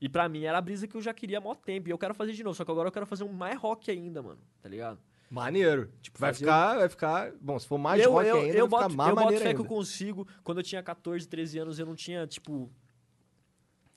E 0.00 0.08
pra 0.08 0.28
mim 0.28 0.44
era 0.44 0.58
a 0.58 0.60
brisa 0.60 0.86
que 0.86 0.96
eu 0.96 1.00
já 1.00 1.14
queria 1.14 1.38
há 1.38 1.40
mó 1.40 1.54
tempo. 1.54 1.88
E 1.88 1.92
eu 1.92 1.96
quero 1.98 2.12
fazer 2.14 2.32
de 2.32 2.42
novo, 2.44 2.54
só 2.54 2.64
que 2.64 2.70
agora 2.70 2.88
eu 2.88 2.92
quero 2.92 3.06
fazer 3.06 3.24
um 3.24 3.32
mais 3.32 3.58
rock 3.58 3.90
ainda, 3.90 4.22
mano, 4.22 4.40
tá 4.60 4.68
ligado? 4.68 4.98
Maneiro. 5.34 5.90
Tipo, 6.00 6.18
vai 6.18 6.32
ficar, 6.32 6.76
vai 6.76 6.88
ficar. 6.88 7.32
Bom, 7.40 7.58
se 7.58 7.66
for 7.66 7.76
mais 7.76 8.00
eu, 8.00 8.12
rock 8.12 8.28
eu, 8.28 8.36
ainda, 8.36 8.56
eu 8.56 8.68
vai 8.68 8.80
boto, 8.80 8.90
ficar 8.90 8.96
mais 8.96 9.08
eu 9.10 9.14
boto 9.16 9.24
maneiro 9.24 9.44
fé 9.44 9.54
que 9.54 9.60
eu 9.60 9.64
consigo. 9.64 10.28
Quando 10.44 10.58
eu 10.58 10.64
tinha 10.64 10.80
14, 10.80 11.26
13 11.28 11.58
anos, 11.58 11.78
eu 11.80 11.86
não 11.86 11.96
tinha, 11.96 12.24
tipo, 12.24 12.70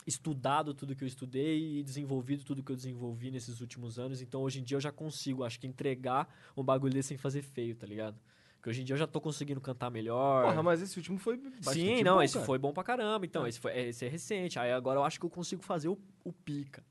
estudado 0.08 0.74
tudo 0.74 0.96
que 0.96 1.03
eu 1.03 1.08
estudei 1.08 1.79
e 1.79 1.84
desenvolvido 1.84 2.44
tudo 2.44 2.63
que 2.63 2.72
eu 2.72 2.75
desenvolvi 2.75 3.29
nesses 3.29 3.62
últimos 3.62 4.00
anos. 4.00 4.20
Então, 4.20 4.41
hoje 4.41 4.62
em 4.62 4.63
dia, 4.63 4.77
eu 4.77 4.82
já 4.82 4.91
consigo, 4.91 5.44
acho 5.44 5.60
que, 5.60 5.67
entregar 5.67 6.27
um 6.56 6.63
bagulho 6.63 6.94
desse 6.94 7.10
sem 7.10 7.17
fazer 7.17 7.44
feio, 7.44 7.75
tá 7.75 7.86
ligado? 7.86 8.20
Porque 8.56 8.72
hoje 8.72 8.82
em 8.82 8.84
dia 8.84 8.96
eu 8.96 8.98
já 8.98 9.06
tô 9.06 9.22
conseguindo 9.22 9.62
cantar 9.62 9.91
melhor. 9.91 10.46
Porra, 10.46 10.63
mas 10.63 10.82
esse 10.82 10.98
último 10.98 11.20
foi 11.20 11.38
bastante 11.38 11.79
Sim, 11.79 12.03
não, 12.03 12.15
bom, 12.15 12.22
esse 12.24 12.34
cara. 12.34 12.46
foi 12.48 12.58
bom 12.58 12.74
pra 12.74 12.84
caramba. 12.84 13.25
Então, 13.27 13.46
esse, 13.46 13.60
foi, 13.60 13.77
esse 13.77 14.06
é 14.06 14.10
recente. 14.10 14.58
Aí 14.58 14.72
agora 14.72 14.98
eu 14.98 15.03
acho 15.03 15.20
que 15.20 15.25
eu 15.25 15.29
consigo 15.29 15.62
fazer 15.62 15.88
o, 15.88 16.00
o 16.24 16.34
pica. 16.34 16.84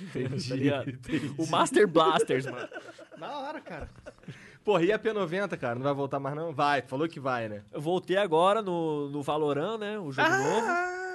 Entendi, 0.00 0.70
tá 0.70 0.84
entendi. 0.86 1.34
O 1.38 1.46
Master 1.46 1.86
Blasters, 1.86 2.46
mano. 2.46 2.68
Da 3.18 3.38
hora, 3.38 3.60
cara. 3.60 3.88
Porra, 4.64 4.82
e 4.82 4.92
a 4.92 4.98
P90, 4.98 5.56
cara? 5.58 5.74
Não 5.74 5.82
vai 5.82 5.94
voltar 5.94 6.18
mais, 6.18 6.34
não? 6.34 6.52
Vai, 6.52 6.82
falou 6.82 7.06
que 7.06 7.20
vai, 7.20 7.48
né? 7.48 7.62
Eu 7.72 7.80
voltei 7.80 8.16
agora 8.16 8.62
no, 8.62 9.10
no 9.10 9.22
Valorant, 9.22 9.78
né? 9.78 9.98
O 9.98 10.10
jogo 10.10 10.28
novo. 10.28 10.66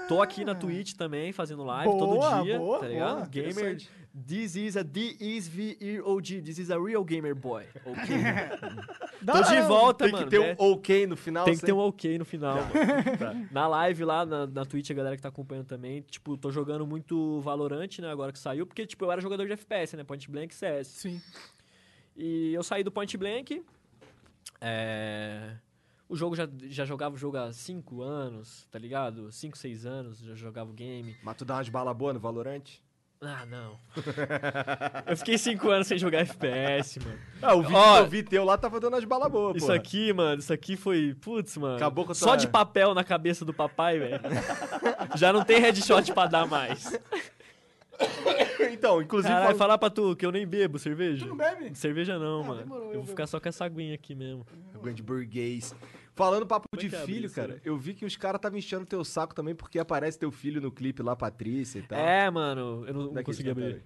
Tô 0.09 0.21
aqui 0.21 0.43
na 0.43 0.55
Twitch 0.55 0.93
também, 0.93 1.31
fazendo 1.31 1.63
live 1.63 1.89
Boa, 1.91 1.99
todo 1.99 2.43
dia, 2.43 2.57
boa, 2.57 2.79
tá 2.79 2.87
ligado? 2.87 3.15
boa. 3.15 3.27
Gamer. 3.27 3.77
This 4.27 4.55
is 4.55 4.75
a 4.75 4.83
D-is-V-E-O-G. 4.83 6.41
This 6.41 6.57
is 6.57 6.71
a 6.71 6.79
real 6.79 7.03
gamer 7.03 7.35
boy. 7.35 7.65
Ok. 7.85 8.15
Da 9.21 9.33
Tô 9.33 9.49
de 9.49 9.61
volta, 9.63 10.05
Tem 10.05 10.13
mano. 10.13 10.23
que 10.23 10.29
ter 10.31 10.39
né? 10.39 10.55
um 10.57 10.71
ok 10.71 11.05
no 11.05 11.17
final. 11.17 11.43
Tem 11.43 11.57
que 11.57 11.65
ter 11.65 11.73
um 11.73 11.79
ok 11.79 12.17
no 12.17 12.23
final, 12.23 12.55
mano. 12.55 13.47
Na 13.51 13.67
live 13.67 14.05
lá, 14.05 14.25
na, 14.25 14.47
na 14.47 14.65
Twitch, 14.65 14.89
a 14.91 14.93
galera 14.93 15.17
que 15.17 15.21
tá 15.21 15.27
acompanhando 15.27 15.65
também, 15.65 16.01
tipo, 16.03 16.37
tô 16.37 16.49
jogando 16.51 16.87
muito 16.87 17.41
Valorant, 17.41 17.99
né, 17.99 18.09
agora 18.09 18.31
que 18.31 18.39
saiu, 18.39 18.65
porque, 18.65 18.85
tipo, 18.85 19.03
eu 19.03 19.11
era 19.11 19.19
jogador 19.19 19.45
de 19.45 19.51
FPS, 19.51 19.97
né, 19.97 20.05
Point 20.05 20.31
Blank 20.31 20.55
CS. 20.55 20.87
Sim. 20.87 21.21
E 22.15 22.53
eu 22.53 22.63
saí 22.63 22.81
do 22.81 22.91
Point 22.91 23.17
Blank, 23.17 23.61
é... 24.61 25.55
O 26.09 26.15
jogo 26.15 26.35
já, 26.35 26.49
já 26.69 26.85
jogava 26.85 27.13
o 27.13 27.17
jogo 27.17 27.37
há 27.37 27.53
5 27.53 28.01
anos, 28.01 28.67
tá 28.71 28.79
ligado? 28.79 29.31
5, 29.31 29.55
6 29.55 29.85
anos, 29.85 30.19
já 30.19 30.33
jogava 30.33 30.71
o 30.71 30.73
game. 30.73 31.15
Mas 31.23 31.37
tu 31.37 31.45
dá 31.45 31.55
umas 31.57 31.69
balas 31.69 31.95
boas 31.95 32.15
no 32.15 32.19
Valorant? 32.19 32.63
Ah, 33.21 33.45
não. 33.45 33.77
eu 35.05 35.17
fiquei 35.17 35.37
5 35.37 35.69
anos 35.69 35.87
sem 35.87 35.97
jogar 35.99 36.19
FPS, 36.19 36.99
mano. 37.03 37.19
Ah, 37.41 37.53
o 37.53 37.61
vídeo 37.61 37.75
Ó, 37.77 37.93
que 37.97 37.99
eu 38.01 38.07
vi 38.07 38.23
teu 38.23 38.43
lá 38.45 38.57
tava 38.57 38.79
dando 38.79 38.95
as 38.95 39.03
balas 39.03 39.29
boas, 39.31 39.57
Isso 39.57 39.65
porra. 39.67 39.77
aqui, 39.77 40.11
mano, 40.13 40.39
isso 40.39 40.51
aqui 40.53 40.75
foi. 40.77 41.15
Putz, 41.21 41.57
mano. 41.57 41.75
Acabou 41.75 42.05
com 42.05 42.13
a 42.13 42.15
Só 42.15 42.27
tua- 42.27 42.37
de 42.37 42.47
papel 42.47 42.93
na 42.95 43.03
cabeça 43.03 43.43
do 43.45 43.53
papai, 43.53 43.99
velho. 43.99 44.19
Já 45.15 45.31
não 45.33 45.43
tem 45.43 45.59
headshot 45.59 46.11
pra 46.13 46.25
dar 46.27 46.47
mais. 46.47 46.91
Então, 48.71 49.01
inclusive... 49.01 49.33
Caralho, 49.33 49.49
fal- 49.49 49.57
falar 49.57 49.77
pra 49.77 49.89
tu 49.89 50.15
que 50.15 50.25
eu 50.25 50.31
nem 50.31 50.47
bebo 50.47 50.79
cerveja. 50.79 51.25
Tu 51.25 51.29
não 51.29 51.35
bebe? 51.35 51.75
Cerveja 51.75 52.17
não, 52.17 52.41
Ah, 52.41 52.47
mano. 52.47 52.59
demorou, 52.61 52.83
eu 52.85 52.87
eu 52.87 52.93
vou 52.93 53.01
bebo. 53.01 53.07
ficar 53.07 53.27
só 53.27 53.39
com 53.41 53.49
essa 53.49 53.65
aguinha 53.65 53.93
aqui 53.95 54.15
mesmo. 54.15 54.45
Grande 54.81 55.03
burguês. 55.03 55.75
Falando 56.19 56.45
papo 56.45 56.67
Como 56.69 56.85
é 56.85 56.87
de 56.89 56.95
abre 56.95 57.05
filho, 57.13 57.25
isso, 57.27 57.35
cara, 57.35 57.53
né? 57.55 57.61
eu 57.63 57.77
vi 57.77 57.93
que 57.93 58.05
os 58.05 58.15
caras 58.17 58.37
estavam 58.39 58.57
enchendo 58.59 58.85
teu 58.85 59.03
saco 59.05 59.33
também 59.33 59.55
porque 59.55 59.79
aparece 59.79 60.19
teu 60.19 60.29
filho 60.31 60.59
no 60.61 60.69
clipe 60.71 61.01
lá, 61.01 61.15
Patrícia 61.15 61.79
e 61.79 61.81
tal. 61.81 61.97
É, 61.97 62.29
mano, 62.29 62.83
eu 62.85 62.93
não, 62.93 63.03
não 63.05 63.13
Daqui, 63.13 63.25
consegui 63.27 63.45
tá, 63.45 63.51
abrir. 63.51 63.83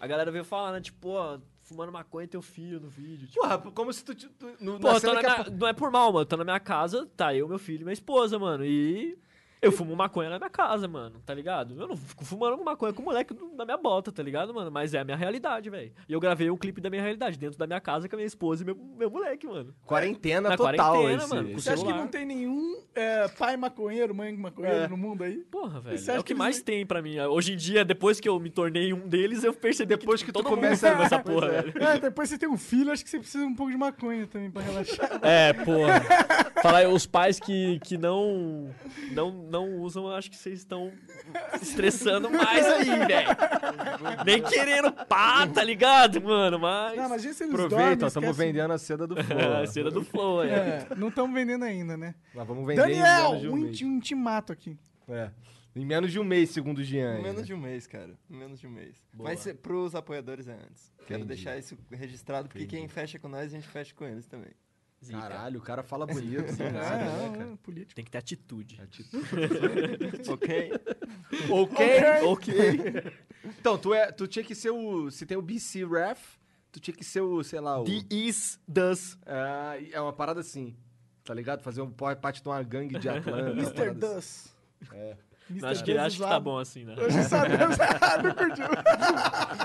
A 0.00 0.06
galera 0.06 0.30
veio 0.32 0.44
falar, 0.44 0.72
né? 0.72 0.80
Tipo, 0.80 1.10
ó, 1.10 1.38
fumando 1.62 1.92
maconha 1.92 2.24
e 2.24 2.28
teu 2.28 2.42
filho 2.42 2.80
no 2.80 2.88
vídeo. 2.88 3.28
Tipo, 3.28 3.40
Porra, 3.40 3.58
como 3.58 3.92
se 3.92 4.04
tu... 4.04 4.14
tu 4.14 4.28
no, 4.60 4.78
Pô, 4.80 4.88
na 4.88 4.94
na 4.94 5.20
que 5.20 5.26
a- 5.26 5.44
minha- 5.44 5.58
não 5.58 5.66
é 5.68 5.72
por 5.72 5.90
mal, 5.90 6.12
mano. 6.12 6.26
Tô 6.26 6.36
na 6.36 6.44
minha 6.44 6.58
casa, 6.60 7.08
tá 7.16 7.34
eu, 7.34 7.46
meu 7.48 7.58
filho 7.58 7.82
e 7.82 7.84
minha 7.84 7.92
esposa, 7.92 8.38
mano. 8.38 8.64
E 8.64 9.16
eu 9.64 9.72
fumo 9.72 9.94
maconha 9.96 10.30
na 10.30 10.38
minha 10.38 10.50
casa, 10.50 10.86
mano, 10.86 11.20
tá 11.24 11.34
ligado? 11.34 11.80
Eu 11.80 11.88
não 11.88 11.96
fico 11.96 12.24
fumando 12.24 12.62
maconha 12.62 12.92
com 12.92 13.02
o 13.02 13.04
moleque 13.04 13.34
na 13.56 13.64
minha 13.64 13.76
bota, 13.76 14.12
tá 14.12 14.22
ligado, 14.22 14.52
mano? 14.52 14.70
Mas 14.70 14.94
é 14.94 15.00
a 15.00 15.04
minha 15.04 15.16
realidade, 15.16 15.70
velho. 15.70 15.92
E 16.08 16.12
eu 16.12 16.20
gravei 16.20 16.50
um 16.50 16.56
clipe 16.56 16.80
da 16.80 16.90
minha 16.90 17.02
realidade, 17.02 17.38
dentro 17.38 17.58
da 17.58 17.66
minha 17.66 17.80
casa 17.80 18.08
com 18.08 18.16
a 18.16 18.18
minha 18.18 18.26
esposa 18.26 18.62
e 18.62 18.66
meu, 18.66 18.76
meu 18.76 19.10
moleque, 19.10 19.46
mano. 19.46 19.74
Quarentena 19.84 20.50
Na 20.50 20.56
total 20.56 20.94
quarentena, 20.94 21.22
esse, 21.22 21.34
mano, 21.34 21.52
Você 21.54 21.70
acha 21.70 21.84
que 21.84 21.92
não 21.92 22.06
tem 22.06 22.24
nenhum 22.24 22.83
é, 22.94 23.28
pai 23.28 23.56
maconheiro, 23.56 24.14
mãe 24.14 24.32
maconheiro 24.36 24.78
É. 24.84 24.88
no 24.88 24.96
mundo 24.96 25.24
aí? 25.24 25.38
Porra, 25.50 25.80
velho. 25.80 25.98
você 25.98 26.10
É 26.12 26.14
o 26.18 26.22
que 26.24 26.32
que 26.32 26.38
mais 26.38 26.62
tem 26.62 26.84
pra 26.86 27.02
mim. 27.02 27.18
Hoje 27.20 27.52
em 27.52 27.56
dia, 27.56 27.84
depois 27.84 28.20
que 28.20 28.28
eu 28.28 28.38
me 28.40 28.50
tornei 28.50 28.92
um 28.92 29.08
deles, 29.08 29.42
eu 29.44 29.52
percebi 29.52 29.96
Depois 29.96 30.20
que, 30.20 30.26
que 30.26 30.32
tu 30.32 30.42
todo 30.42 30.54
começa 30.54 30.90
mundo 30.90 31.02
a- 31.02 31.04
essa 31.06 31.18
porra, 31.18 31.46
é. 31.48 31.62
velho. 31.62 31.82
É, 31.82 31.98
depois 31.98 32.28
você 32.28 32.38
tem 32.38 32.48
um 32.48 32.56
filho, 32.56 32.90
acho 32.92 33.04
que 33.04 33.10
você 33.10 33.18
precisa 33.18 33.44
um 33.44 33.54
pouco 33.54 33.70
de 33.72 33.78
maconha 33.78 34.26
também 34.26 34.50
pra 34.50 34.62
relaxar. 34.62 35.10
É, 35.22 35.52
porra. 35.52 36.00
Falar 36.62 36.88
os 36.88 37.06
pais 37.06 37.38
que, 37.40 37.78
que 37.80 37.96
não, 37.98 38.70
não 39.12 39.30
não 39.50 39.70
usam, 39.80 40.06
eu 40.06 40.14
acho 40.14 40.30
que 40.30 40.36
vocês 40.36 40.58
estão 40.60 40.90
estressando 41.60 42.30
mais 42.30 42.66
aí, 42.66 42.84
velho. 42.84 43.28
Nem 44.24 44.42
querendo 44.42 44.92
pá, 44.92 45.46
tá 45.46 45.62
ligado, 45.62 46.20
mano? 46.22 46.58
Mas. 46.58 46.96
Não, 46.96 47.06
imagina 47.06 47.34
se 47.34 47.44
eles 47.44 47.54
Aproveita, 47.54 48.06
estamos 48.06 48.30
esquece- 48.30 48.46
vendendo 48.52 48.72
a 48.72 48.78
seda 48.78 49.06
do 49.06 49.16
Flow. 49.22 49.38
É, 49.40 49.62
ó. 49.62 49.66
cena 49.66 49.90
do 49.90 50.04
Flow, 50.04 50.42
é. 50.44 50.48
É, 50.48 50.86
não 50.96 51.08
estamos 51.08 51.34
vendendo 51.34 51.64
ainda, 51.64 51.96
né? 51.96 52.14
Nós 52.34 52.46
vamos 52.46 52.66
vender 52.66 52.82
Daniel, 52.88 53.30
um 53.50 53.54
um, 53.56 53.64
um 53.64 53.96
intimato 53.96 54.52
aqui. 54.52 54.78
É. 55.08 55.30
Em 55.76 55.84
menos 55.84 56.12
de 56.12 56.20
um 56.20 56.24
mês, 56.24 56.50
segundo 56.50 56.78
o 56.78 56.84
Jean. 56.84 57.18
Em 57.18 57.22
menos 57.22 57.44
de 57.46 57.52
um 57.52 57.58
mês, 57.58 57.86
cara. 57.86 58.16
Em 58.30 58.36
menos 58.36 58.60
de 58.60 58.66
um 58.66 58.70
mês. 58.70 58.94
Boa. 59.12 59.30
Mas 59.30 59.40
se- 59.40 59.52
pros 59.54 59.94
apoiadores 59.94 60.46
é 60.46 60.52
antes. 60.54 60.92
Quero 61.06 61.24
Entendi. 61.24 61.34
deixar 61.34 61.58
isso 61.58 61.76
registrado, 61.90 62.48
porque 62.48 62.64
quem 62.66 62.86
fecha 62.86 63.18
com 63.18 63.26
nós, 63.28 63.46
a 63.46 63.48
gente 63.56 63.66
fecha 63.66 63.92
com 63.94 64.04
eles 64.04 64.26
também. 64.26 64.50
Caralho, 65.10 65.58
o 65.58 65.62
cara 65.62 65.82
fala 65.82 66.06
bonito. 66.06 66.44
assim, 66.48 66.62
É, 66.62 66.70
nada, 66.70 66.96
né, 67.04 67.26
não, 67.26 67.32
cara? 67.34 67.56
político. 67.62 67.94
Tem 67.94 68.04
que 68.04 68.10
ter 68.10 68.18
atitude. 68.18 68.80
ok? 70.30 70.72
Ok. 71.50 71.86
ok. 72.24 72.54
Então, 73.58 73.76
tu, 73.76 73.92
é, 73.92 74.10
tu 74.12 74.26
tinha 74.26 74.44
que 74.44 74.54
ser 74.54 74.70
o... 74.70 75.10
Se 75.10 75.26
tem 75.26 75.36
o 75.36 75.42
BC 75.42 75.84
Ref, 75.84 76.36
tu 76.72 76.80
tinha 76.80 76.94
que 76.96 77.04
ser 77.04 77.20
o, 77.20 77.42
sei 77.42 77.60
lá, 77.60 77.80
o... 77.80 77.84
The 77.84 78.04
is, 78.10 78.58
does. 78.66 79.18
É, 79.26 79.90
é 79.92 80.00
uma 80.00 80.12
parada 80.12 80.40
assim, 80.40 80.74
tá 81.24 81.34
ligado? 81.34 81.62
Fazer 81.62 81.80
um 81.82 81.90
parte 81.90 82.42
de 82.42 82.48
uma 82.48 82.62
gangue 82.62 82.98
de 82.98 83.08
Atlanta. 83.08 83.50
Mr. 83.50 83.88
assim. 83.88 83.98
Dus. 83.98 84.54
É. 84.92 85.16
Mr. 85.50 85.66
Acho 85.66 85.84
que, 85.84 85.92
acho 85.92 86.16
que 86.16 86.22
tá 86.22 86.40
bom 86.40 86.58
assim, 86.58 86.84
né? 86.84 86.94
Hoje 86.98 87.22
sabemos. 87.24 87.76
não 88.24 88.34
curtiu. 88.34 88.64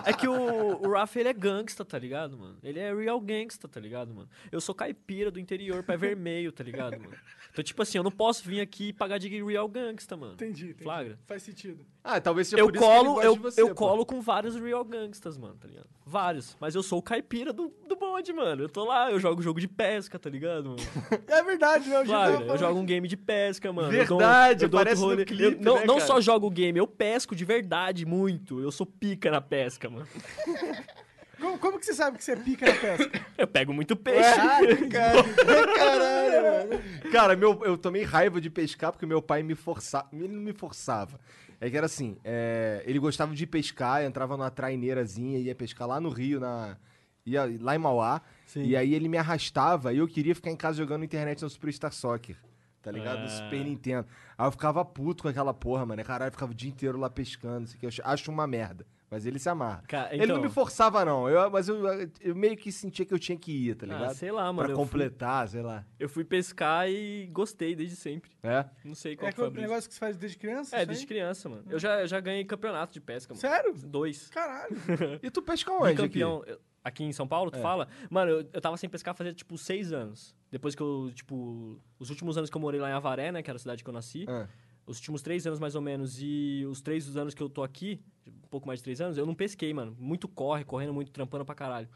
É 0.06 0.14
que 0.14 0.28
o, 0.28 0.82
o 0.88 0.92
Rafa, 0.92 1.20
ele 1.20 1.30
é 1.30 1.34
gangsta, 1.34 1.86
tá 1.86 1.98
ligado, 1.98 2.38
mano? 2.38 2.58
Ele 2.62 2.80
é 2.80 2.94
real 2.94 3.20
gangsta, 3.22 3.68
tá 3.68 3.80
ligado, 3.80 4.14
mano? 4.14 4.28
Eu 4.52 4.60
sou 4.60 4.76
caipira 4.76 5.32
do 5.32 5.40
interior, 5.40 5.82
pé 5.84 5.96
vermelho, 5.96 6.52
tá 6.52 6.64
ligado, 6.64 7.00
mano? 7.00 7.16
Então, 7.52 7.64
tipo 7.64 7.82
assim, 7.82 7.98
eu 7.98 8.04
não 8.04 8.12
posso 8.12 8.44
vir 8.48 8.62
aqui 8.62 8.90
e 8.90 8.94
pagar 8.94 9.18
de 9.18 9.28
real 9.28 9.68
gangsta, 9.68 10.16
mano. 10.16 10.34
Entendi, 10.34 10.66
entendi. 10.66 10.84
Flagra. 10.84 11.18
Faz 11.26 11.44
sentido. 11.44 11.86
Ah, 12.04 12.20
talvez 12.22 12.48
seja 12.48 12.62
Eu 12.62 12.68
por 12.68 12.76
isso 12.76 12.84
que 12.84 12.90
ele 12.90 12.98
colo, 12.98 13.14
gosta 13.14 13.28
eu, 13.28 13.34
de 13.34 13.40
você, 13.40 13.62
eu 13.62 13.68
pô. 13.70 13.76
colo 13.76 14.06
com 14.06 14.22
vários 14.22 14.56
real 14.56 14.84
gangstas, 14.86 15.38
mano, 15.38 15.56
tá 15.56 15.68
ligado? 15.68 15.88
Vários. 16.06 16.56
Mas 16.60 16.74
eu 16.76 16.82
sou 16.82 17.00
o 17.00 17.02
caipira 17.02 17.52
do, 17.54 17.72
do 17.88 17.96
bonde, 17.96 18.32
mano. 18.34 18.64
Eu 18.64 18.70
tô 18.70 18.86
lá, 18.86 19.12
eu 19.12 19.20
jogo 19.20 19.42
jogo 19.42 19.60
de 19.60 19.68
pesca, 19.68 20.18
tá 20.18 20.30
ligado, 20.30 20.70
mano? 20.70 20.78
É 21.28 21.44
verdade, 21.44 21.90
né? 21.90 22.04
Claro, 22.06 22.40
tava 22.40 22.46
eu 22.54 22.58
jogo 22.58 22.80
um 22.80 22.86
game 22.86 23.08
de 23.08 23.18
pesca, 23.18 23.72
mano. 23.72 23.90
Verdade, 23.90 24.66
eu 24.66 24.70
dou, 24.70 24.80
eu 24.80 24.86
dou 24.86 24.94
aparece 24.94 25.02
no 25.06 25.26
clipe 25.26 25.66
Eu- 25.66 25.69
não, 25.74 25.80
né, 25.80 25.86
não 25.86 26.00
só 26.00 26.20
jogo 26.20 26.50
game, 26.50 26.78
eu 26.78 26.88
pesco 26.88 27.36
de 27.36 27.46
verdade 27.46 28.06
muito. 28.06 28.60
Eu 28.60 28.72
sou 28.72 28.86
pica 28.86 29.32
na 29.32 29.42
pesca, 29.42 29.90
mano. 29.90 30.08
Como, 31.40 31.58
como 31.58 31.80
que 31.80 31.86
você 31.86 31.94
sabe 31.94 32.18
que 32.18 32.24
você 32.26 32.36
pica 32.36 32.66
na 32.66 32.78
pesca? 32.78 33.26
Eu 33.38 33.48
pego 33.48 33.74
muito 33.74 33.96
peixe. 33.96 34.36
Cara, 34.36 34.76
caralho, 35.78 36.44
mano. 36.44 36.84
Cara, 37.12 37.36
meu, 37.36 37.64
eu 37.64 37.78
tomei 37.78 38.04
raiva 38.04 38.42
de 38.42 38.50
pescar 38.50 38.92
porque 38.92 39.06
meu 39.06 39.22
pai 39.22 39.42
me 39.42 39.56
forçava. 39.56 40.10
Ele 40.12 40.28
não 40.28 40.42
me 40.42 40.52
forçava. 40.52 41.18
É 41.62 41.70
que 41.70 41.78
era 41.78 41.86
assim, 41.86 42.18
é, 42.26 42.84
ele 42.86 43.00
gostava 43.00 43.34
de 43.34 43.48
pescar, 43.48 44.04
entrava 44.04 44.36
numa 44.36 44.52
traineirazinha, 44.52 45.40
ia 45.40 45.56
pescar 45.56 45.88
lá 45.88 46.00
no 46.00 46.10
Rio, 46.10 46.42
na, 46.42 46.78
ia 47.26 47.50
lá 47.60 47.76
em 47.76 47.80
Mauá. 47.80 48.22
E 48.56 48.76
aí 48.76 48.94
ele 48.94 49.08
me 49.08 49.18
arrastava 49.18 49.94
e 49.94 49.98
eu 49.98 50.08
queria 50.08 50.36
ficar 50.36 50.52
em 50.52 50.56
casa 50.56 50.78
jogando 50.78 51.06
internet 51.06 51.42
no 51.42 51.50
Superstar 51.50 51.94
Soccer. 51.94 52.36
Tá 52.82 52.92
ligado? 52.92 53.20
No 53.20 53.26
Ah. 53.26 53.30
Super 53.30 53.64
Nintendo. 53.64 54.08
Aí 54.38 54.48
eu 54.48 54.52
ficava 54.52 54.84
puto 54.86 55.24
com 55.24 55.30
aquela 55.30 55.54
porra, 55.54 55.86
mano. 55.86 56.04
Caralho, 56.04 56.30
eu 56.30 56.32
ficava 56.34 56.52
o 56.52 56.56
dia 56.56 56.70
inteiro 56.70 56.98
lá 56.98 57.10
pescando. 57.10 57.66
Isso 57.66 57.76
aqui. 57.76 57.86
Eu 57.86 57.92
acho- 58.06 58.32
uma 58.32 58.48
merda. 58.48 58.86
Mas 59.12 59.26
ele 59.26 59.40
se 59.40 59.50
amarra. 59.50 59.84
Cara, 59.88 60.10
Ele 60.14 60.28
não 60.28 60.36
então- 60.36 60.42
me 60.44 60.50
forçava, 60.52 61.04
não. 61.04 61.28
Eu, 61.28 61.50
mas 61.50 61.68
eu, 61.68 61.78
eu 62.22 62.36
meio 62.36 62.56
que 62.56 62.72
sentia 62.72 63.04
que 63.04 63.12
eu 63.12 63.18
tinha 63.18 63.36
que 63.36 63.52
ir, 63.52 63.74
tá 63.76 63.88
Ah, 63.88 63.90
ligado? 63.90 64.14
sei 64.14 64.32
lá, 64.32 64.44
mano. 64.54 64.58
pra 64.58 64.72
eu 64.72 64.76
fui- 64.76 64.86
completar, 64.86 65.48
sei 65.50 65.64
lá. 65.64 65.84
Eu 66.00 66.08
fui 66.08 66.24
pescar 66.24 66.88
e 66.88 67.26
gostei 67.34 67.76
desde 67.76 67.96
sempre. 67.96 68.30
É? 68.44 68.66
Não 68.86 68.94
sei 68.94 69.16
qual 69.16 69.28
É 69.30 69.32
que 69.32 69.38
foi 69.38 69.50
brisa. 69.50 69.68
negócio 69.68 69.90
que 69.90 69.96
você 69.96 70.00
faz 70.00 70.16
desde 70.16 70.38
criança? 70.38 70.76
É, 70.78 70.86
desde 70.86 71.06
aí? 71.06 71.08
criança, 71.08 71.50
mano. 71.50 71.64
Eu 71.72 71.80
já, 71.80 72.06
já 72.06 72.20
ganhei 72.20 72.46
campeonato 72.46 72.94
de 72.94 73.02
pesca, 73.02 73.34
mano. 73.34 73.42
Sério? 73.42 73.74
Dois. 73.74 74.30
Caralho. 74.30 74.76
E 75.24 75.32
tu 75.32 75.42
pesca 75.42 75.72
onde? 75.72 75.86
aqui? 75.94 76.02
campeão. 76.04 76.44
Eu- 76.46 76.60
Aqui 76.84 77.04
em 77.04 77.12
São 77.12 77.28
Paulo, 77.28 77.52
tu 77.52 77.58
É. 77.58 77.62
fala? 77.62 77.88
Mano, 78.10 78.32
eu, 78.32 78.50
eu 78.54 78.62
tava 78.62 78.78
sem 78.78 78.90
pescar 78.90 79.14
fazia, 79.14 79.34
tipo, 79.34 79.58
seis 79.58 79.92
anos. 79.92 80.36
Depois 80.52 80.76
que 80.76 80.82
eu, 80.82 81.12
tipo... 81.14 81.78
Os 82.00 82.10
últimos 82.10 82.38
anos 82.38 82.50
que 82.50 82.56
eu 82.56 82.62
morei 82.62 82.80
lá 82.80 82.90
em 82.90 82.94
Avaré, 82.94 83.32
né? 83.32 83.42
Que 83.44 83.50
era 83.50 83.58
a 83.58 83.60
cidade 83.60 83.84
que 83.84 83.90
eu 83.90 83.94
nasci. 83.94 84.26
Ah. 84.28 84.48
Os 84.88 84.98
últimos 84.98 85.22
três 85.22 85.46
anos, 85.46 85.60
mais 85.60 85.76
ou 85.76 85.82
menos. 85.82 86.18
E 86.22 86.66
os 86.70 86.82
três 86.82 87.16
anos 87.16 87.34
que 87.36 87.44
eu 87.44 87.50
tô 87.50 87.62
aqui, 87.64 88.02
um 88.26 88.48
pouco 88.50 88.66
mais 88.66 88.80
de 88.80 88.84
três 88.84 89.00
anos, 89.02 89.18
eu 89.18 89.26
não 89.26 89.36
pesquei, 89.36 89.74
mano. 89.74 89.96
Muito 90.00 90.28
corre, 90.28 90.64
correndo 90.64 90.94
muito, 90.94 91.12
trampando 91.12 91.46
pra 91.46 91.54
caralho. 91.54 91.88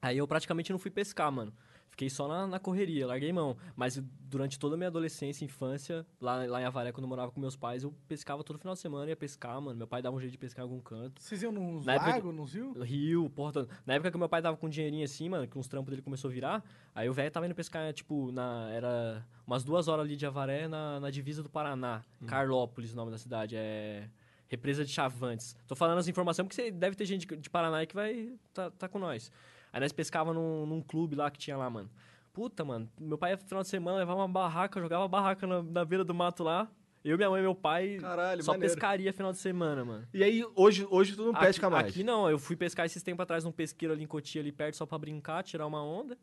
Aí 0.00 0.18
eu 0.18 0.26
praticamente 0.28 0.70
não 0.72 0.78
fui 0.78 0.90
pescar, 0.90 1.30
mano. 1.32 1.52
Fiquei 1.90 2.10
só 2.10 2.26
na, 2.26 2.44
na 2.46 2.58
correria, 2.58 3.06
larguei 3.06 3.32
mão. 3.32 3.56
Mas 3.76 4.02
durante 4.28 4.58
toda 4.58 4.74
a 4.74 4.76
minha 4.76 4.88
adolescência 4.88 5.44
e 5.44 5.46
infância, 5.46 6.04
lá, 6.20 6.44
lá 6.44 6.60
em 6.60 6.64
Avaré, 6.64 6.90
quando 6.90 7.04
eu 7.04 7.08
morava 7.08 7.30
com 7.30 7.40
meus 7.40 7.54
pais, 7.54 7.84
eu 7.84 7.94
pescava 8.08 8.42
todo 8.42 8.58
final 8.58 8.74
de 8.74 8.80
semana, 8.80 9.08
ia 9.08 9.16
pescar, 9.16 9.60
mano. 9.60 9.78
Meu 9.78 9.86
pai 9.86 10.02
dava 10.02 10.16
um 10.16 10.18
jeito 10.18 10.32
de 10.32 10.38
pescar 10.38 10.64
em 10.64 10.68
algum 10.68 10.80
canto. 10.80 11.22
Vocês 11.22 11.40
iam 11.42 11.52
nos 11.52 11.86
Na 11.86 11.94
época 11.94 12.10
lagos, 12.10 12.34
nos 12.34 12.52
rios? 12.52 12.76
Rio, 12.82 13.30
porra. 13.30 13.68
Na 13.86 13.94
época 13.94 14.10
que 14.10 14.18
meu 14.18 14.28
pai 14.28 14.42
tava 14.42 14.56
com 14.56 14.68
dinheirinho 14.68 15.04
assim, 15.04 15.28
mano, 15.28 15.46
que 15.46 15.56
uns 15.56 15.68
trampos 15.68 15.90
dele 15.90 16.02
começou 16.02 16.28
a 16.28 16.34
virar, 16.34 16.64
aí 16.92 17.08
o 17.08 17.12
velho 17.12 17.30
tava 17.30 17.46
indo 17.46 17.54
pescar, 17.54 17.92
tipo, 17.92 18.32
na. 18.32 18.68
Era 18.72 19.24
umas 19.46 19.62
duas 19.62 19.86
horas 19.86 20.04
ali 20.04 20.16
de 20.16 20.26
Avaré, 20.26 20.66
na, 20.66 20.98
na 20.98 21.10
divisa 21.10 21.44
do 21.44 21.48
Paraná. 21.48 22.02
Carlópolis, 22.26 22.92
o 22.92 22.96
nome 22.96 23.12
da 23.12 23.18
cidade. 23.18 23.54
É. 23.56 24.08
Represa 24.48 24.84
de 24.84 24.90
Chavantes. 24.90 25.56
Tô 25.66 25.74
falando 25.74 25.98
essa 25.98 26.10
informação 26.10 26.44
porque 26.44 26.54
você 26.54 26.70
deve 26.70 26.96
ter 26.96 27.06
gente 27.06 27.24
de 27.36 27.48
Paraná 27.48 27.78
aí 27.78 27.86
que 27.86 27.94
vai 27.94 28.34
tá, 28.52 28.70
tá 28.70 28.88
com 28.88 28.98
nós. 28.98 29.30
Aí 29.74 29.80
nós 29.80 29.90
pescava 29.90 30.32
num, 30.32 30.64
num 30.64 30.80
clube 30.80 31.16
lá 31.16 31.28
que 31.28 31.36
tinha 31.36 31.56
lá, 31.56 31.68
mano. 31.68 31.90
Puta, 32.32 32.64
mano. 32.64 32.88
Meu 32.96 33.18
pai, 33.18 33.32
no 33.32 33.38
final 33.38 33.60
de 33.64 33.68
semana, 33.68 33.98
levava 33.98 34.20
uma 34.20 34.28
barraca, 34.28 34.80
jogava 34.80 35.08
barraca 35.08 35.48
na, 35.48 35.64
na 35.64 35.84
beira 35.84 36.04
do 36.04 36.14
mato 36.14 36.44
lá. 36.44 36.70
Eu, 37.04 37.16
minha 37.16 37.28
mãe 37.28 37.40
e 37.40 37.42
meu 37.42 37.56
pai 37.56 37.98
Caralho, 38.00 38.40
só 38.44 38.52
maneiro. 38.52 38.72
pescaria 38.72 39.12
final 39.12 39.32
de 39.32 39.38
semana, 39.38 39.84
mano. 39.84 40.06
E 40.14 40.22
aí, 40.22 40.46
hoje, 40.54 40.86
hoje 40.88 41.16
tu 41.16 41.24
não 41.24 41.34
pesca 41.34 41.66
aqui, 41.66 41.74
mais. 41.74 41.88
Aqui 41.88 42.04
não, 42.04 42.30
eu 42.30 42.38
fui 42.38 42.54
pescar 42.54 42.86
esses 42.86 43.02
tempos 43.02 43.24
atrás 43.24 43.42
num 43.42 43.50
pesqueiro 43.50 43.92
ali 43.92 44.04
em 44.04 44.06
Cotia, 44.06 44.40
ali 44.40 44.52
perto, 44.52 44.76
só 44.76 44.86
pra 44.86 44.96
brincar, 44.96 45.42
tirar 45.42 45.66
uma 45.66 45.82
onda, 45.82 46.16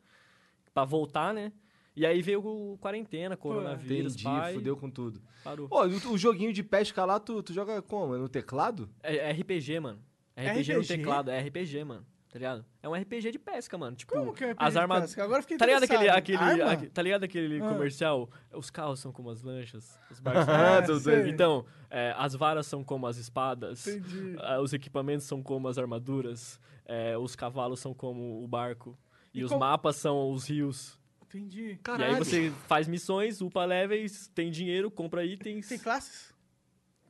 pra 0.73 0.85
voltar, 0.85 1.33
né? 1.33 1.51
E 1.93 2.05
aí 2.05 2.21
veio 2.21 2.39
o 2.39 2.77
quarentena, 2.77 3.35
coronavírus, 3.35 4.13
Entendi, 4.13 4.23
pai, 4.23 4.53
fudeu 4.53 4.77
com 4.77 4.89
tudo. 4.89 5.21
parou. 5.43 5.67
Pô, 5.67 5.83
o, 5.83 6.13
o 6.13 6.17
joguinho 6.17 6.53
de 6.53 6.63
pesca 6.63 7.03
lá, 7.03 7.19
tu, 7.19 7.43
tu 7.43 7.53
joga 7.53 7.81
como? 7.81 8.15
É 8.15 8.17
no 8.17 8.29
teclado? 8.29 8.89
É, 9.03 9.17
é 9.17 9.31
RPG, 9.33 9.81
mano. 9.81 9.99
É 10.37 10.47
RPG, 10.47 10.73
no 10.73 10.79
RPG? 10.79 10.97
teclado, 10.97 11.29
é 11.31 11.41
RPG, 11.41 11.83
mano. 11.83 12.05
Tá 12.31 12.39
ligado? 12.39 12.65
É 12.81 12.87
um 12.87 12.93
RPG 12.93 13.29
de 13.31 13.37
pesca, 13.37 13.77
mano. 13.77 13.93
Tipo, 13.95 14.13
Como 14.13 14.33
que 14.33 14.43
é 14.45 14.51
as 14.57 14.73
RPG 14.73 14.79
armaduras. 14.79 15.09
pesca? 15.11 15.23
Agora 15.25 15.41
fiquei 15.41 15.57
Tá 15.57 15.65
ligado 15.65 15.83
aquele, 15.83 16.07
aquele, 16.09 16.37
Arma? 16.37 16.71
aque- 16.71 16.89
tá 16.89 17.01
ligado 17.01 17.23
aquele 17.25 17.61
Ah. 17.61 17.67
comercial? 17.69 18.29
Os 18.53 18.69
carros 18.69 18.99
são 19.01 19.11
como 19.11 19.29
as 19.29 19.41
lanchas, 19.41 19.99
os 20.09 20.19
barcos 20.21 20.45
são 20.45 20.53
Ah, 20.55 20.81
como 20.81 20.93
as- 20.97 21.03
sei. 21.03 21.29
Então, 21.29 21.65
é, 21.89 22.15
as 22.17 22.33
varas 22.33 22.65
são 22.67 22.85
como 22.85 23.05
as 23.05 23.17
espadas, 23.17 23.85
Entendi. 23.85 24.35
ah, 24.39 24.61
os 24.61 24.71
equipamentos 24.71 25.25
são 25.27 25.43
como 25.43 25.67
as 25.67 25.77
armaduras, 25.77 26.57
é, 26.85 27.17
os 27.17 27.35
cavalos 27.35 27.81
são 27.81 27.93
como 27.93 28.41
o 28.41 28.47
barco, 28.47 28.97
e, 29.33 29.41
E 29.41 29.43
os 29.43 29.49
como- 29.51 29.59
mapas 29.59 29.97
são 29.97 30.31
os 30.31 30.47
rios. 30.49 30.97
Entendi. 31.23 31.79
E 31.99 32.03
aí 32.03 32.15
você 32.15 32.49
faz 32.65 32.87
missões, 32.87 33.41
upa 33.41 33.65
levels, 33.65 34.27
tem 34.29 34.49
dinheiro, 34.51 34.89
compra 34.89 35.25
itens. 35.25 35.67
Tem 35.67 35.77
classes? 35.79 36.33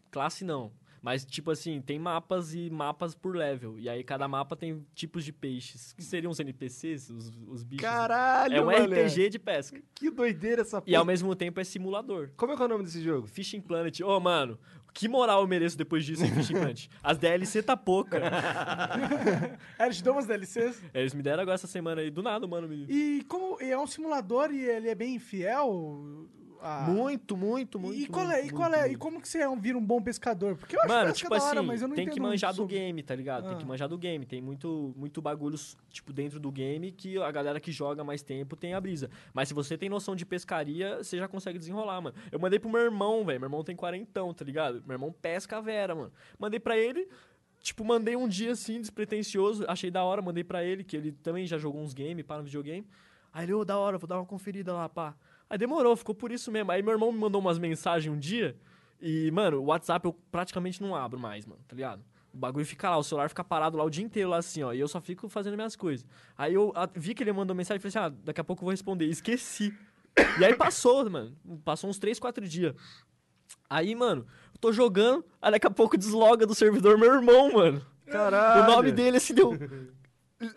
Classe 0.09 0.43
não. 0.43 0.71
Mas, 1.01 1.25
tipo 1.25 1.49
assim, 1.49 1.81
tem 1.81 1.97
mapas 1.97 2.53
e 2.53 2.69
mapas 2.69 3.15
por 3.15 3.35
level. 3.35 3.79
E 3.79 3.89
aí 3.89 4.03
cada 4.03 4.27
mapa 4.27 4.55
tem 4.55 4.85
tipos 4.93 5.25
de 5.25 5.33
peixes. 5.33 5.93
Que 5.93 6.03
seriam 6.03 6.31
os 6.31 6.39
NPCs, 6.39 7.09
os, 7.09 7.31
os 7.47 7.63
bichos. 7.63 7.83
Caralho, 7.83 8.55
é 8.55 8.61
um. 8.61 8.69
RPG 8.69 9.29
de 9.29 9.39
pesca. 9.39 9.81
Que 9.95 10.11
doideira 10.11 10.61
essa 10.61 10.79
porra. 10.79 10.91
E 10.91 10.95
ao 10.95 11.03
mesmo 11.03 11.35
tempo 11.35 11.59
é 11.59 11.63
simulador. 11.63 12.29
Como 12.37 12.53
é 12.53 12.55
que 12.55 12.61
é 12.61 12.65
o 12.65 12.67
nome 12.67 12.83
desse 12.83 13.01
jogo? 13.01 13.25
Fishing 13.25 13.61
Planet. 13.61 13.99
Ô, 14.01 14.19
mano, 14.19 14.59
que 14.93 15.07
moral 15.07 15.41
eu 15.41 15.47
mereço 15.47 15.75
depois 15.75 16.05
disso 16.05 16.23
em 16.23 16.31
Fishing 16.31 16.53
Planet? 16.53 16.87
As 17.01 17.17
DLC 17.17 17.63
tá 17.63 17.75
pouca. 17.75 18.19
É, 19.79 19.85
eles 19.85 19.97
te 19.97 20.03
dão 20.03 20.13
umas 20.13 20.27
DLCs. 20.27 20.83
Eles 20.93 21.15
me 21.15 21.23
deram 21.23 21.41
agora 21.41 21.55
essa 21.55 21.67
semana 21.67 22.01
aí, 22.01 22.11
do 22.11 22.21
nada, 22.21 22.45
mano. 22.45 22.67
Me... 22.67 22.85
E 22.87 23.23
como 23.23 23.59
e 23.59 23.71
é 23.71 23.77
um 23.77 23.87
simulador 23.87 24.51
e 24.51 24.61
ele 24.61 24.89
é 24.89 24.95
bem 24.95 25.17
fiel? 25.17 26.27
A- 26.61 26.81
Muito, 26.89 27.35
muito, 27.35 27.79
muito. 27.79 27.99
E 27.99 28.07
qual 28.07 28.25
é? 28.29 28.33
muito, 28.41 28.47
E 28.47 28.49
qual 28.51 28.69
muito, 28.69 28.75
é? 28.81 28.85
E 28.85 28.89
muito. 28.89 28.99
como 28.99 29.21
que 29.21 29.27
você 29.27 29.39
é 29.39 29.49
um- 29.49 29.59
vira 29.59 29.77
um 29.77 29.85
bom 29.85 30.01
pescador? 30.01 30.55
Porque 30.55 30.75
eu 30.75 30.79
acho 30.81 30.89
Mano, 30.89 31.11
tipo 31.13 31.29
da 31.29 31.43
hora, 31.43 31.59
assim, 31.59 31.67
mas 31.67 31.81
eu 31.81 31.87
não 31.87 31.95
tem 31.95 32.07
que 32.07 32.19
manjar 32.19 32.53
do 32.53 32.65
game, 32.65 33.01
tá 33.03 33.15
ligado? 33.15 33.45
Tem 33.47 33.53
Ah. 33.55 33.57
que 33.57 33.65
manjar 33.65 33.89
do 33.89 33.97
game. 33.97 34.25
Tem 34.25 34.41
muito, 34.41 34.93
muito 34.95 35.21
bagulho, 35.21 35.57
tipo, 35.89 36.13
dentro 36.13 36.39
do 36.39 36.51
game 36.51 36.91
que 36.91 37.17
a 37.17 37.31
galera 37.31 37.59
que 37.59 37.71
joga 37.71 38.03
mais 38.03 38.21
tempo 38.21 38.55
tem 38.55 38.73
a 38.73 38.81
brisa. 38.81 39.09
Mas 39.33 39.47
se 39.47 39.53
você 39.53 39.77
tem 39.77 39.89
noção 39.89 40.15
de 40.15 40.25
pescaria, 40.25 40.97
você 41.03 41.17
já 41.17 41.27
consegue 41.27 41.57
desenrolar, 41.59 41.99
mano. 42.01 42.15
Eu 42.31 42.39
mandei 42.39 42.59
pro 42.59 42.69
meu 42.69 42.81
irmão, 42.81 43.25
velho. 43.25 43.39
Meu 43.39 43.47
irmão 43.47 43.63
tem 43.63 43.75
quarentão, 43.75 44.33
tá 44.33 44.45
ligado? 44.45 44.83
Meu 44.85 44.95
irmão 44.95 45.11
pesca 45.11 45.57
a 45.57 45.61
vera, 45.61 45.95
mano. 45.95 46.11
Mandei 46.39 46.59
pra 46.59 46.77
ele, 46.77 47.07
tipo, 47.59 47.83
mandei 47.83 48.15
um 48.15 48.27
dia 48.27 48.51
assim, 48.51 48.79
despretensioso. 48.81 49.65
Achei 49.67 49.89
da 49.91 50.03
hora, 50.03 50.21
mandei 50.21 50.43
pra 50.43 50.63
ele, 50.63 50.83
que 50.83 50.95
ele 50.95 51.11
também 51.11 51.45
já 51.45 51.57
jogou 51.57 51.81
uns 51.81 51.93
games, 51.93 52.23
pá, 52.25 52.37
no 52.37 52.43
videogame. 52.43 52.87
Aí 53.33 53.45
ele, 53.45 53.53
ô, 53.53 53.63
da 53.63 53.77
hora, 53.77 53.97
vou 53.97 54.07
dar 54.07 54.17
uma 54.17 54.25
conferida 54.25 54.73
lá, 54.73 54.89
pá. 54.89 55.15
Aí 55.51 55.57
demorou, 55.57 55.97
ficou 55.97 56.15
por 56.15 56.31
isso 56.31 56.49
mesmo. 56.49 56.71
Aí 56.71 56.81
meu 56.81 56.93
irmão 56.93 57.11
me 57.11 57.19
mandou 57.19 57.41
umas 57.41 57.59
mensagens 57.59 58.09
um 58.13 58.17
dia. 58.17 58.55
E, 59.01 59.29
mano, 59.31 59.57
o 59.59 59.65
WhatsApp 59.65 60.05
eu 60.05 60.13
praticamente 60.31 60.81
não 60.81 60.95
abro 60.95 61.19
mais, 61.19 61.45
mano, 61.45 61.59
tá 61.67 61.75
ligado? 61.75 62.01
O 62.33 62.37
bagulho 62.37 62.65
fica 62.65 62.89
lá, 62.89 62.97
o 62.97 63.03
celular 63.03 63.27
fica 63.27 63.43
parado 63.43 63.75
lá 63.75 63.83
o 63.83 63.89
dia 63.89 64.05
inteiro, 64.05 64.29
lá 64.29 64.37
assim, 64.37 64.63
ó. 64.63 64.71
E 64.71 64.79
eu 64.79 64.87
só 64.87 65.01
fico 65.01 65.27
fazendo 65.27 65.55
minhas 65.57 65.75
coisas. 65.75 66.05
Aí 66.37 66.53
eu 66.53 66.71
a- 66.73 66.87
vi 66.95 67.13
que 67.13 67.21
ele 67.21 67.33
mandou 67.33 67.53
mensagem 67.53 67.79
e 67.79 67.91
falei 67.91 68.07
assim, 68.07 68.15
ah, 68.15 68.21
daqui 68.23 68.39
a 68.39 68.43
pouco 68.45 68.61
eu 68.61 68.65
vou 68.67 68.71
responder. 68.71 69.03
Esqueci. 69.07 69.73
E 70.39 70.45
aí 70.45 70.55
passou, 70.55 71.09
mano. 71.09 71.35
Passou 71.65 71.89
uns 71.89 71.99
3, 71.99 72.17
4 72.17 72.47
dias. 72.47 72.73
Aí, 73.69 73.93
mano, 73.93 74.25
eu 74.53 74.59
tô 74.61 74.71
jogando, 74.71 75.25
aí 75.41 75.51
daqui 75.51 75.67
a 75.67 75.71
pouco 75.71 75.97
desloga 75.97 76.45
do 76.47 76.55
servidor 76.55 76.97
meu 76.97 77.13
irmão, 77.13 77.51
mano. 77.51 77.85
Caralho. 78.05 78.63
O 78.63 78.67
nome 78.75 78.91
dele, 78.93 79.17
assim, 79.17 79.33
deu... 79.33 79.51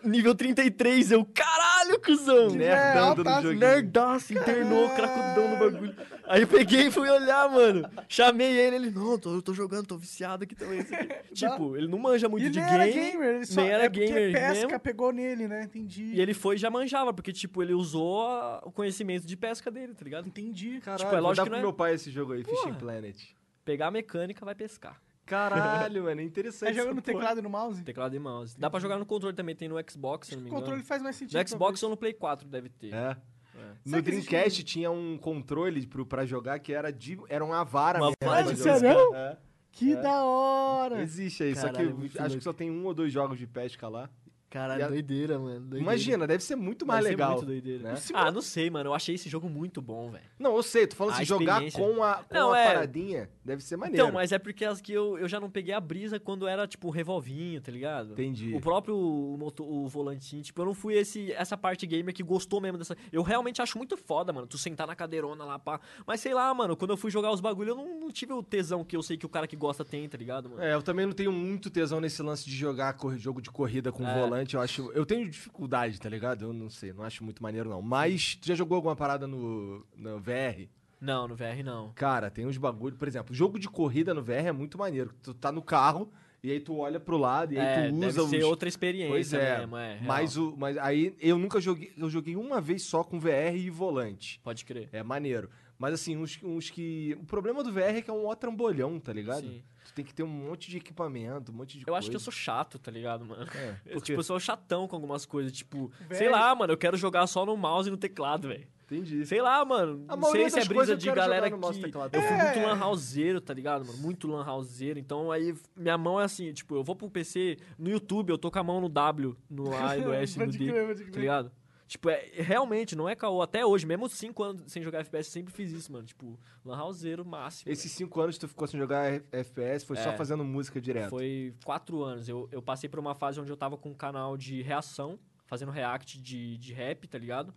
Nível 0.03 0.33
33, 0.33 1.11
eu, 1.11 1.23
caralho, 1.25 1.99
cuzão! 2.01 2.49
Nerdando 2.49 3.23
no 3.23 3.29
altaço, 3.29 3.41
joguinho. 3.43 3.59
Nerdaço, 3.59 4.33
internou, 4.33 4.89
cracudão 4.95 5.49
no 5.49 5.57
bagulho. 5.57 5.95
Aí 6.27 6.41
eu 6.41 6.47
peguei 6.47 6.87
e 6.87 6.91
fui 6.91 7.07
olhar, 7.09 7.47
mano. 7.49 7.87
Chamei 8.09 8.57
ele, 8.57 8.75
ele, 8.77 8.89
não, 8.89 9.17
tô, 9.19 9.35
eu 9.35 9.41
tô 9.41 9.53
jogando, 9.53 9.85
tô 9.85 9.97
viciado 9.97 10.43
aqui 10.43 10.55
também. 10.55 10.79
aqui." 10.79 10.95
tipo, 11.35 11.77
ele 11.77 11.87
não 11.87 11.99
manja 11.99 12.27
muito 12.27 12.45
E 12.47 12.49
de 12.49 12.59
game. 12.59 12.71
era 12.73 12.87
gamer, 12.87 13.35
ele 13.35 13.45
só 13.45 13.61
nem 13.61 13.69
era 13.71 13.83
é 13.85 13.89
porque 13.89 14.05
gamer 14.07 14.31
pesca 14.33 14.65
mesmo. 14.67 14.79
pegou 14.79 15.11
nele, 15.11 15.47
né? 15.47 15.63
Entendi. 15.63 16.05
E 16.13 16.19
ele 16.21 16.33
foi 16.33 16.55
e 16.55 16.57
já 16.57 16.69
manjava, 16.71 17.13
porque, 17.13 17.31
tipo, 17.31 17.61
ele 17.61 17.73
usou 17.73 18.27
o 18.63 18.71
conhecimento 18.71 19.27
de 19.27 19.37
pesca 19.37 19.69
dele, 19.69 19.93
tá 19.93 20.03
ligado? 20.03 20.27
Entendi. 20.27 20.79
Caralho, 20.81 20.99
Tipo, 21.03 21.11
é 21.15 21.19
vou 21.19 21.27
lógico 21.27 21.45
dar 21.45 21.49
pro 21.49 21.51
não 21.51 21.59
é- 21.59 21.61
meu 21.61 21.73
pai 21.73 21.93
esse 21.93 22.09
jogo 22.09 22.33
aí, 22.33 22.43
Fishing 22.43 22.55
Porra. 22.63 22.75
Planet. 22.75 23.17
Pegar 23.63 23.87
a 23.87 23.91
mecânica, 23.91 24.43
vai 24.45 24.55
pescar. 24.55 24.99
Caralho, 25.25 26.03
mano, 26.03 26.21
é 26.21 26.23
interessante. 26.23 26.69
É 26.69 26.73
jogando 26.73 26.95
no 26.97 27.01
porra. 27.01 27.13
teclado 27.17 27.39
e 27.39 27.41
no 27.41 27.49
mouse? 27.49 27.83
Teclado 27.83 28.15
e 28.15 28.19
mouse. 28.19 28.59
Dá 28.59 28.69
pra 28.69 28.79
jogar 28.79 28.97
no 28.99 29.05
controle 29.05 29.35
também, 29.35 29.55
tem 29.55 29.67
no 29.67 29.75
Xbox, 29.89 30.27
se 30.27 30.35
não 30.35 30.41
O 30.41 30.43
me 30.45 30.49
controle 30.51 30.73
engano. 30.75 30.87
faz 30.87 31.01
mais 31.01 31.15
sentido. 31.15 31.37
No 31.41 31.47
Xbox 31.47 31.59
talvez. 31.79 31.83
ou 31.83 31.89
no 31.89 31.97
Play 31.97 32.13
4 32.13 32.47
deve 32.47 32.69
ter. 32.69 32.93
É. 32.93 33.17
É. 33.57 33.71
No 33.85 34.03
que 34.03 34.09
existe 34.11 34.29
Dreamcast 34.29 34.63
tinha 34.65 34.91
um 34.91 35.17
controle 35.17 35.85
pro, 35.87 36.05
pra 36.05 36.25
jogar 36.25 36.59
que 36.59 36.73
era, 36.73 36.91
de, 36.91 37.17
era 37.29 37.43
uma 37.43 37.63
vara 37.63 37.99
Uma 37.99 38.11
mesmo. 38.43 38.57
sério? 38.57 39.15
É. 39.15 39.37
Que 39.71 39.93
É. 39.93 40.01
da 40.01 40.23
hora! 40.23 41.01
Existe 41.01 41.43
aí, 41.43 41.55
só 41.55 41.67
Caralho, 41.67 41.87
que 41.87 41.93
muito 41.93 42.11
acho 42.11 42.19
louco. 42.21 42.37
que 42.37 42.43
só 42.43 42.53
tem 42.53 42.69
um 42.71 42.85
ou 42.85 42.93
dois 42.93 43.11
jogos 43.11 43.37
de 43.39 43.47
pesca 43.47 43.87
lá. 43.87 44.09
Caralho, 44.49 44.79
E 44.79 44.83
a- 44.83 44.87
doideira, 44.87 45.37
mano. 45.37 45.59
doideira. 45.59 45.79
Imagina, 45.83 46.25
deve 46.27 46.41
ser 46.43 46.55
muito 46.55 46.85
mais 46.85 47.03
Deve 47.03 47.15
ser 47.15 47.21
legal. 47.21 47.31
muito 47.35 47.45
doideira. 47.45 47.83
né? 47.91 47.99
Ah, 48.13 48.31
não 48.31 48.41
sei, 48.41 48.69
mano. 48.69 48.89
Eu 48.89 48.93
achei 48.93 49.15
esse 49.15 49.27
jogo 49.27 49.49
muito 49.49 49.81
bom, 49.81 50.11
velho. 50.11 50.23
Não, 50.39 50.55
eu 50.55 50.63
sei, 50.63 50.87
tô 50.87 50.95
falando 50.95 51.13
A 51.13 51.17
assim, 51.17 51.25
jogar 51.25 51.61
com 51.71 52.01
a, 52.03 52.23
com 52.23 52.33
Não, 52.33 52.53
a 52.53 52.59
é. 52.59 52.67
paradinha 52.67 53.29
deve 53.43 53.61
ser 53.61 53.75
maneiro. 53.75 54.01
Então, 54.01 54.13
mas 54.13 54.31
é 54.31 54.39
porque 54.39 54.63
as 54.63 54.79
que 54.79 54.93
eu, 54.93 55.17
eu 55.17 55.27
já 55.27 55.39
não 55.41 55.49
peguei 55.49 55.73
a 55.73 55.79
brisa 55.81 56.19
quando 56.19 56.47
era, 56.47 56.65
tipo, 56.67 56.89
revolvinho, 56.89 57.59
tá 57.59 57.69
ligado? 57.71 58.13
Entendi. 58.13 58.53
O 58.55 58.61
próprio 58.61 58.95
motor, 59.37 59.67
o 59.67 59.87
volantinho, 59.89 60.41
tipo, 60.41 60.61
eu 60.61 60.65
não 60.65 60.73
fui 60.73 60.93
esse, 60.95 61.33
essa 61.33 61.57
parte 61.57 61.85
gamer 61.85 62.13
que 62.13 62.23
gostou 62.23 62.61
mesmo 62.61 62.77
dessa. 62.77 62.95
Eu 63.11 63.23
realmente 63.23 63.61
acho 63.61 63.77
muito 63.77 63.97
foda, 63.97 64.31
mano. 64.31 64.47
Tu 64.47 64.57
sentar 64.57 64.87
na 64.87 64.95
cadeirona 64.95 65.43
lá, 65.43 65.59
pá. 65.59 65.81
Mas 66.07 66.21
sei 66.21 66.33
lá, 66.33 66.53
mano, 66.53 66.77
quando 66.77 66.91
eu 66.91 66.97
fui 66.97 67.11
jogar 67.11 67.31
os 67.31 67.41
bagulho, 67.41 67.71
eu 67.71 67.75
não, 67.75 67.99
não 67.99 68.11
tive 68.11 68.31
o 68.31 68.41
tesão 68.41 68.85
que 68.85 68.95
eu 68.95 69.03
sei 69.03 69.17
que 69.17 69.25
o 69.25 69.29
cara 69.29 69.47
que 69.47 69.55
gosta 69.55 69.83
tem, 69.83 70.07
tá 70.07 70.17
ligado, 70.17 70.49
mano? 70.49 70.61
É, 70.63 70.73
eu 70.73 70.81
também 70.81 71.05
não 71.05 71.13
tenho 71.13 71.31
muito 71.31 71.69
tesão 71.69 71.99
nesse 71.99 72.21
lance 72.23 72.45
de 72.45 72.55
jogar 72.55 72.93
cor- 72.93 73.17
jogo 73.17 73.41
de 73.41 73.51
corrida 73.51 73.91
com 73.91 74.07
É. 74.07 74.13
volante. 74.21 74.34
Eu 74.53 74.61
acho. 74.61 74.91
Eu 74.91 75.05
tenho 75.05 75.29
dificuldade, 75.29 75.99
tá 75.99 76.09
ligado? 76.09 76.45
Eu 76.45 76.53
não 76.53 76.69
sei, 76.69 76.91
não 76.93 77.03
acho 77.03 77.23
muito 77.23 77.41
maneiro, 77.41 77.69
não. 77.69 77.81
Mas, 77.81 78.35
tu 78.35 78.47
já 78.47 78.55
jogou 78.55 78.75
alguma 78.75 78.95
parada 78.95 79.25
no, 79.27 79.85
no 79.95 80.19
VR? 80.19 80.67
Não, 80.99 81.27
no 81.27 81.35
VR 81.35 81.63
não. 81.63 81.91
Cara, 81.93 82.29
tem 82.31 82.45
uns 82.45 82.57
bagulho. 82.57 82.95
Por 82.95 83.07
exemplo, 83.07 83.33
jogo 83.35 83.59
de 83.59 83.67
corrida 83.69 84.13
no 84.13 84.23
VR 84.23 84.47
é 84.47 84.51
muito 84.51 84.77
maneiro. 84.77 85.11
Tu 85.21 85.33
tá 85.33 85.51
no 85.51 85.61
carro 85.61 86.09
e 86.41 86.51
aí 86.51 86.59
tu 86.59 86.77
olha 86.77 86.99
pro 86.99 87.17
lado 87.17 87.53
e 87.53 87.59
aí 87.59 87.65
É, 87.65 87.89
tu 87.89 87.99
deve 87.99 88.05
usa 88.21 88.29
ser 88.29 88.37
os. 88.39 88.43
outra 88.45 88.69
experiência 88.69 89.11
Pois 89.11 89.33
é, 89.33 89.57
mesmo, 89.59 89.77
é. 89.77 89.93
real. 89.95 90.05
mas, 90.05 90.37
o, 90.37 90.55
mas 90.57 90.77
aí 90.77 91.15
eu 91.19 91.37
nunca 91.37 91.59
joguei. 91.59 91.91
Eu 91.97 92.09
joguei 92.09 92.35
uma 92.35 92.59
vez 92.61 92.83
só 92.83 93.03
com 93.03 93.19
VR 93.19 93.55
e 93.55 93.69
volante. 93.69 94.39
Pode 94.43 94.63
crer. 94.65 94.89
É 94.91 95.03
maneiro. 95.03 95.49
Mas 95.77 95.93
assim, 95.93 96.15
uns, 96.15 96.39
uns 96.41 96.69
que. 96.69 97.15
O 97.19 97.25
problema 97.25 97.61
do 97.63 97.71
VR 97.71 97.97
é 97.97 98.01
que 98.01 98.09
é 98.09 98.13
um 98.13 98.25
ó 98.25 98.33
trambolhão, 98.33 98.99
tá 98.99 99.11
ligado? 99.11 99.41
Sim. 99.41 99.61
Tem 99.95 100.03
que 100.05 100.13
ter 100.13 100.23
um 100.23 100.27
monte 100.27 100.69
de 100.69 100.75
equipamento, 100.77 101.51
um 101.51 101.55
monte 101.55 101.77
de 101.77 101.83
Eu 101.83 101.85
coisa. 101.85 101.97
acho 101.99 102.09
que 102.09 102.15
eu 102.17 102.19
sou 102.19 102.31
chato, 102.33 102.77
tá 102.77 102.91
ligado, 102.91 103.25
mano? 103.25 103.43
É, 103.55 103.75
porque- 103.93 104.01
tipo, 104.01 104.19
eu 104.19 104.23
sou 104.23 104.37
chatão 104.39 104.87
com 104.89 104.95
algumas 104.97 105.25
coisas, 105.25 105.51
tipo, 105.53 105.89
Velho. 106.01 106.15
sei 106.17 106.29
lá, 106.29 106.53
mano, 106.53 106.73
eu 106.73 106.77
quero 106.77 106.97
jogar 106.97 107.25
só 107.27 107.45
no 107.45 107.55
mouse 107.55 107.87
e 107.87 107.91
no 107.91 107.97
teclado, 107.97 108.49
velho. 108.49 108.67
Entendi. 108.83 109.25
Sei 109.25 109.41
lá, 109.41 109.65
mano. 109.65 110.05
A 110.07 110.15
Não 110.15 110.21
maioria 110.21 110.47
sei 110.49 110.61
se 110.61 110.65
é 110.67 110.69
brisa 110.69 110.95
de 110.95 111.11
galera 111.11 111.49
no 111.49 111.57
e 111.57 111.89
que. 111.91 111.95
Eu 111.97 112.09
fui 112.11 112.19
É. 112.21 112.43
muito 112.43 112.59
lan 112.67 112.85
houseiro, 112.85 113.41
tá 113.41 113.51
ligado, 113.51 113.83
mano? 113.83 113.97
Muito 113.97 114.27
lan 114.27 114.45
houseiro. 114.45 114.99
Então 114.99 115.31
aí 115.31 115.55
minha 115.75 115.97
mão 115.97 116.21
é 116.21 116.25
assim, 116.25 116.53
tipo, 116.53 116.75
eu 116.75 116.83
vou 116.83 116.95
pro 116.95 117.09
PC, 117.09 117.57
no 117.79 117.89
YouTube, 117.89 118.29
eu 118.29 118.37
tô 118.37 118.51
com 118.51 118.59
a 118.59 118.63
mão 118.63 118.79
no 118.79 118.87
W, 118.87 119.35
no 119.49 119.73
A 119.75 119.97
e 119.97 120.01
no 120.01 120.13
S, 120.13 120.37
no 120.37 120.45
Pode 120.45 120.57
D. 120.59 121.05
Tá 121.11 121.19
ligado? 121.19 121.51
Tipo, 121.87 122.09
é, 122.09 122.29
realmente, 122.33 122.95
não 122.95 123.07
é 123.07 123.15
caô. 123.15 123.41
Até 123.41 123.63
hoje, 123.65 123.85
mesmo 123.85 124.09
5 124.09 124.43
anos 124.43 124.63
sem 124.71 124.81
jogar 124.81 124.99
FPS, 125.01 125.29
sempre 125.29 125.53
fiz 125.53 125.71
isso, 125.71 125.91
mano. 125.91 126.05
Tipo, 126.05 126.39
lan 126.65 126.81
houseiro 126.81 127.23
máximo. 127.23 127.71
Esses 127.71 127.91
cinco 127.91 128.19
anos 128.21 128.35
que 128.35 128.41
tu 128.41 128.47
ficou 128.47 128.67
sem 128.67 128.79
jogar 128.79 129.21
FPS 129.31 129.85
foi 129.85 129.95
só 129.97 130.09
É. 130.09 130.17
fazendo 130.17 130.43
música 130.43 130.81
direto. 130.81 131.11
Foi 131.11 131.53
quatro 131.63 132.01
anos. 132.03 132.27
Eu, 132.27 132.49
eu 132.51 132.61
passei 132.61 132.89
por 132.89 132.99
uma 132.99 133.13
fase 133.13 133.39
onde 133.39 133.51
eu 133.51 133.57
tava 133.57 133.77
com 133.77 133.89
um 133.91 133.93
canal 133.93 134.35
de 134.35 134.61
reação, 134.63 135.19
fazendo 135.45 135.71
react 135.71 136.19
de, 136.19 136.57
de 136.57 136.73
rap, 136.73 137.07
tá 137.07 137.19
ligado? 137.19 137.53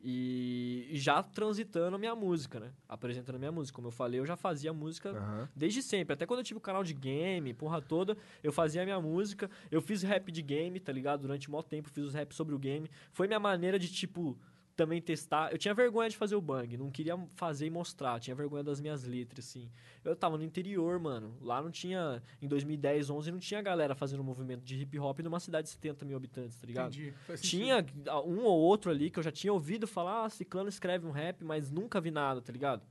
E, 0.00 0.90
já 0.92 1.22
transitando 1.22 1.96
a 1.96 1.98
minha 1.98 2.14
música, 2.14 2.60
né? 2.60 2.72
Apresentando 2.88 3.36
a 3.36 3.38
minha 3.38 3.50
música. 3.52 3.74
Como 3.74 3.88
eu 3.88 3.92
falei, 3.92 4.20
eu 4.20 4.26
já 4.26 4.36
fazia 4.36 4.72
música 4.72 5.10
Aham. 5.10 5.48
desde 5.54 5.82
sempre. 5.82 6.14
Até 6.14 6.24
quando 6.24 6.40
eu 6.40 6.44
tive 6.44 6.58
o 6.58 6.60
canal 6.60 6.84
de 6.84 6.94
game, 6.94 7.52
porra 7.52 7.82
toda, 7.82 8.16
eu 8.42 8.52
fazia 8.52 8.82
a 8.82 8.84
minha 8.84 9.00
música. 9.00 9.50
Eu 9.70 9.80
fiz 9.80 10.02
rap 10.02 10.30
de 10.30 10.40
game, 10.40 10.78
tá 10.78 10.92
ligado? 10.92 11.22
Durante 11.22 11.50
mó 11.50 11.62
tempo 11.62 11.90
fiz 11.90 12.04
os 12.04 12.14
rap 12.14 12.32
sobre 12.32 12.54
o 12.54 12.58
game. 12.58 12.88
Foi 13.12 13.26
minha 13.26 13.40
maneira 13.40 13.78
de, 13.78 13.90
tipo, 13.90 14.38
também 14.78 15.02
testar. 15.02 15.50
Eu 15.50 15.58
tinha 15.58 15.74
vergonha 15.74 16.08
de 16.08 16.16
fazer 16.16 16.36
o 16.36 16.40
bang, 16.40 16.76
não 16.76 16.88
queria 16.88 17.18
fazer 17.34 17.66
e 17.66 17.70
mostrar. 17.70 18.20
Tinha 18.20 18.36
vergonha 18.36 18.62
das 18.62 18.80
minhas 18.80 19.02
letras, 19.02 19.48
assim. 19.48 19.68
Eu 20.04 20.14
tava 20.14 20.38
no 20.38 20.44
interior, 20.44 21.00
mano. 21.00 21.36
Lá 21.40 21.60
não 21.60 21.68
tinha. 21.68 22.22
Em 22.40 22.46
2010, 22.46 23.10
11, 23.10 23.32
não 23.32 23.40
tinha 23.40 23.60
galera 23.60 23.96
fazendo 23.96 24.20
um 24.20 24.24
movimento 24.24 24.62
de 24.62 24.80
hip 24.80 24.96
hop 25.00 25.18
numa 25.18 25.40
cidade 25.40 25.64
de 25.64 25.70
70 25.70 26.04
mil 26.04 26.16
habitantes, 26.16 26.56
tá 26.60 26.64
ligado? 26.64 26.94
Entendi. 26.94 27.12
Tinha 27.40 27.84
um 28.24 28.44
ou 28.44 28.56
outro 28.56 28.88
ali 28.92 29.10
que 29.10 29.18
eu 29.18 29.22
já 29.22 29.32
tinha 29.32 29.52
ouvido 29.52 29.84
falar, 29.84 30.24
ah, 30.24 30.30
Ciclano 30.30 30.68
escreve 30.68 31.04
um 31.04 31.10
rap, 31.10 31.42
mas 31.44 31.72
nunca 31.72 32.00
vi 32.00 32.12
nada, 32.12 32.40
tá 32.40 32.52
ligado? 32.52 32.82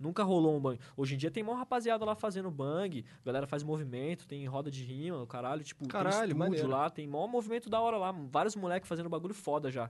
Nunca 0.00 0.24
rolou 0.24 0.56
um 0.56 0.60
bang. 0.60 0.80
Hoje 0.96 1.14
em 1.14 1.16
dia 1.16 1.30
tem 1.30 1.44
mó 1.44 1.54
rapaziada 1.54 2.04
lá 2.04 2.16
fazendo 2.16 2.50
bang, 2.50 3.04
a 3.22 3.24
galera 3.24 3.46
faz 3.46 3.62
movimento, 3.62 4.26
tem 4.26 4.44
roda 4.46 4.68
de 4.68 4.82
rima, 4.82 5.22
o 5.22 5.26
caralho, 5.28 5.62
tipo, 5.62 5.86
Caralho, 5.86 6.10
tem 6.10 6.22
estúdio 6.24 6.38
maneiro. 6.38 6.68
lá, 6.68 6.90
tem 6.90 7.06
mó 7.06 7.26
movimento 7.28 7.70
da 7.70 7.80
hora 7.80 7.96
lá, 7.96 8.12
vários 8.12 8.56
moleques 8.56 8.88
fazendo 8.88 9.08
bagulho 9.08 9.32
foda 9.32 9.70
já. 9.70 9.88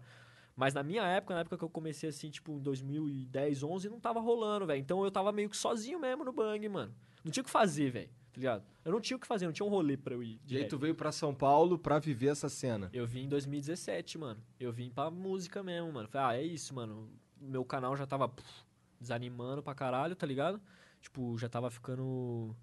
Mas 0.57 0.73
na 0.73 0.83
minha 0.83 1.03
época, 1.05 1.35
na 1.35 1.41
época 1.41 1.59
que 1.59 1.65
eu 1.65 1.69
comecei 1.69 2.09
assim, 2.09 2.31
tipo, 2.31 2.53
em 2.53 2.63
2010, 2.63 3.63
11, 3.63 3.91
não 3.91 4.01
tava 4.01 4.21
rolando, 4.21 4.67
velho. 4.67 4.81
Então 4.81 5.05
eu 5.05 5.11
tava 5.11 5.31
meio 5.31 5.51
que 5.51 5.57
sozinho 5.57 6.01
mesmo 6.01 6.25
no 6.25 6.33
bang, 6.33 6.67
mano. 6.69 6.95
Não 7.23 7.31
tinha 7.31 7.43
o 7.43 7.45
que 7.45 7.51
fazer, 7.51 7.91
velho, 7.91 8.09
tá 8.33 8.39
ligado? 8.41 8.65
Eu 8.83 8.91
não 8.91 9.01
tinha 9.01 9.19
o 9.19 9.21
que 9.21 9.27
fazer, 9.27 9.45
não 9.45 9.53
tinha 9.53 9.67
um 9.67 9.69
rolê 9.69 9.99
pra 9.99 10.15
eu 10.15 10.23
ir. 10.23 10.41
de 10.45 10.55
E 10.55 10.59
aí 10.59 10.65
tu 10.65 10.79
veio 10.79 10.95
pra 10.95 11.13
São 11.13 11.35
Paulo 11.35 11.79
pra 11.79 11.99
viver 11.99 12.29
essa 12.29 12.49
cena. 12.49 12.89
Eu 12.93 13.07
vim 13.07 13.25
em 13.25 13.29
2017, 13.29 14.17
mano. 14.17 14.41
Eu 14.59 14.73
vim 14.73 14.89
pra 14.89 15.11
música 15.11 15.63
mesmo, 15.63 15.93
mano. 15.93 16.09
Falei, 16.09 16.27
ah, 16.27 16.43
é 16.43 16.47
isso, 16.47 16.75
mano. 16.75 17.11
Meu 17.39 17.65
canal 17.65 17.95
já 17.95 18.07
tava 18.07 18.27
pff, 18.27 18.65
desanimando 18.99 19.63
pra 19.63 19.75
caralho, 19.75 20.17
tá 20.17 20.27
ligado? 20.27 20.59
Tipo, 21.03 21.37
já 21.37 21.51
tava 21.51 21.71
ficando 21.71 22.57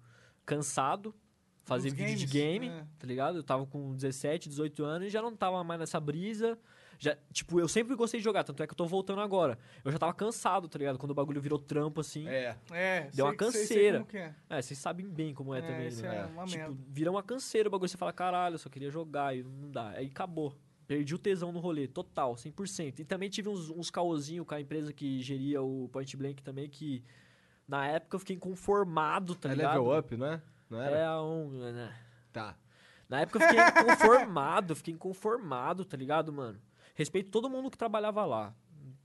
cansado. 0.44 1.14
Fazer 1.62 1.90
Dos 1.90 1.98
vídeo 1.98 2.26
de 2.26 2.26
games, 2.26 2.60
game, 2.60 2.68
é. 2.68 2.86
tá 2.98 3.06
ligado? 3.06 3.38
Eu 3.38 3.42
tava 3.42 3.64
com 3.64 3.94
17, 3.94 4.50
18 4.50 4.84
anos 4.84 5.08
e 5.08 5.10
já 5.10 5.22
não 5.22 5.34
tava 5.34 5.62
mais 5.64 5.80
nessa 5.80 5.98
brisa. 5.98 6.58
Já, 6.98 7.16
tipo, 7.32 7.58
eu 7.60 7.68
sempre 7.68 7.94
gostei 7.94 8.20
de 8.20 8.24
jogar, 8.24 8.44
tanto 8.44 8.62
é 8.62 8.66
que 8.66 8.72
eu 8.72 8.76
tô 8.76 8.86
voltando 8.86 9.20
agora. 9.20 9.58
Eu 9.84 9.90
já 9.92 9.98
tava 9.98 10.12
cansado, 10.14 10.68
tá 10.68 10.78
ligado? 10.78 10.98
Quando 10.98 11.10
o 11.10 11.14
bagulho 11.14 11.40
virou 11.40 11.58
trampo, 11.58 12.00
assim. 12.00 12.26
É. 12.28 12.56
É, 12.70 13.10
Deu 13.12 13.26
uma 13.26 13.32
sei- 13.36 13.38
sei- 13.38 13.52
sei 13.52 13.60
canseira. 13.66 13.98
como 13.98 14.10
que 14.10 14.16
é. 14.18 14.34
É, 14.48 14.62
vocês 14.62 14.78
sabem 14.78 15.08
bem 15.08 15.34
como 15.34 15.54
é, 15.54 15.58
É, 15.58 15.62
também, 15.62 15.88
isso 15.88 16.02
né? 16.02 16.16
é 16.20 16.26
uma 16.26 16.44
tipo, 16.44 16.58
merda. 16.58 16.76
vira 16.88 17.10
uma 17.10 17.22
canseira 17.22 17.68
o 17.68 17.70
bagulho. 17.72 17.88
Você 17.88 17.96
fala, 17.96 18.12
caralho, 18.12 18.54
eu 18.54 18.58
só 18.58 18.68
queria 18.68 18.90
jogar 18.90 19.36
e 19.36 19.42
não 19.42 19.70
dá. 19.70 19.90
Aí 19.90 20.06
acabou. 20.06 20.54
Perdi 20.86 21.14
o 21.14 21.18
tesão 21.18 21.50
no 21.50 21.60
rolê, 21.60 21.88
total, 21.88 22.34
100%. 22.36 23.00
E 23.00 23.04
também 23.04 23.30
tive 23.30 23.48
uns, 23.48 23.70
uns 23.70 23.90
caôzinhos 23.90 24.46
com 24.46 24.54
a 24.54 24.60
empresa 24.60 24.92
que 24.92 25.20
geria 25.22 25.62
o 25.62 25.88
Point 25.90 26.14
Blank 26.16 26.42
também, 26.42 26.68
que 26.68 27.02
na 27.66 27.86
época 27.86 28.16
eu 28.16 28.18
fiquei 28.20 28.36
inconformado, 28.36 29.34
tá 29.34 29.48
é 29.50 29.54
ligado? 29.54 29.78
level 29.82 29.98
up, 29.98 30.16
não 30.16 30.26
é? 30.26 30.42
Não 30.68 30.80
era? 30.82 30.96
É 30.98 31.10
um... 31.20 31.48
Né? 31.72 31.94
Tá. 32.32 32.54
Na 33.08 33.20
época 33.20 33.38
eu 33.42 33.48
fiquei 33.48 33.62
inconformado, 33.82 34.76
fiquei 34.76 34.92
inconformado, 34.94 35.84
tá 35.84 35.96
ligado, 35.96 36.32
mano? 36.32 36.58
Respeito 36.94 37.30
todo 37.30 37.50
mundo 37.50 37.70
que 37.70 37.76
trabalhava 37.76 38.24
lá. 38.24 38.54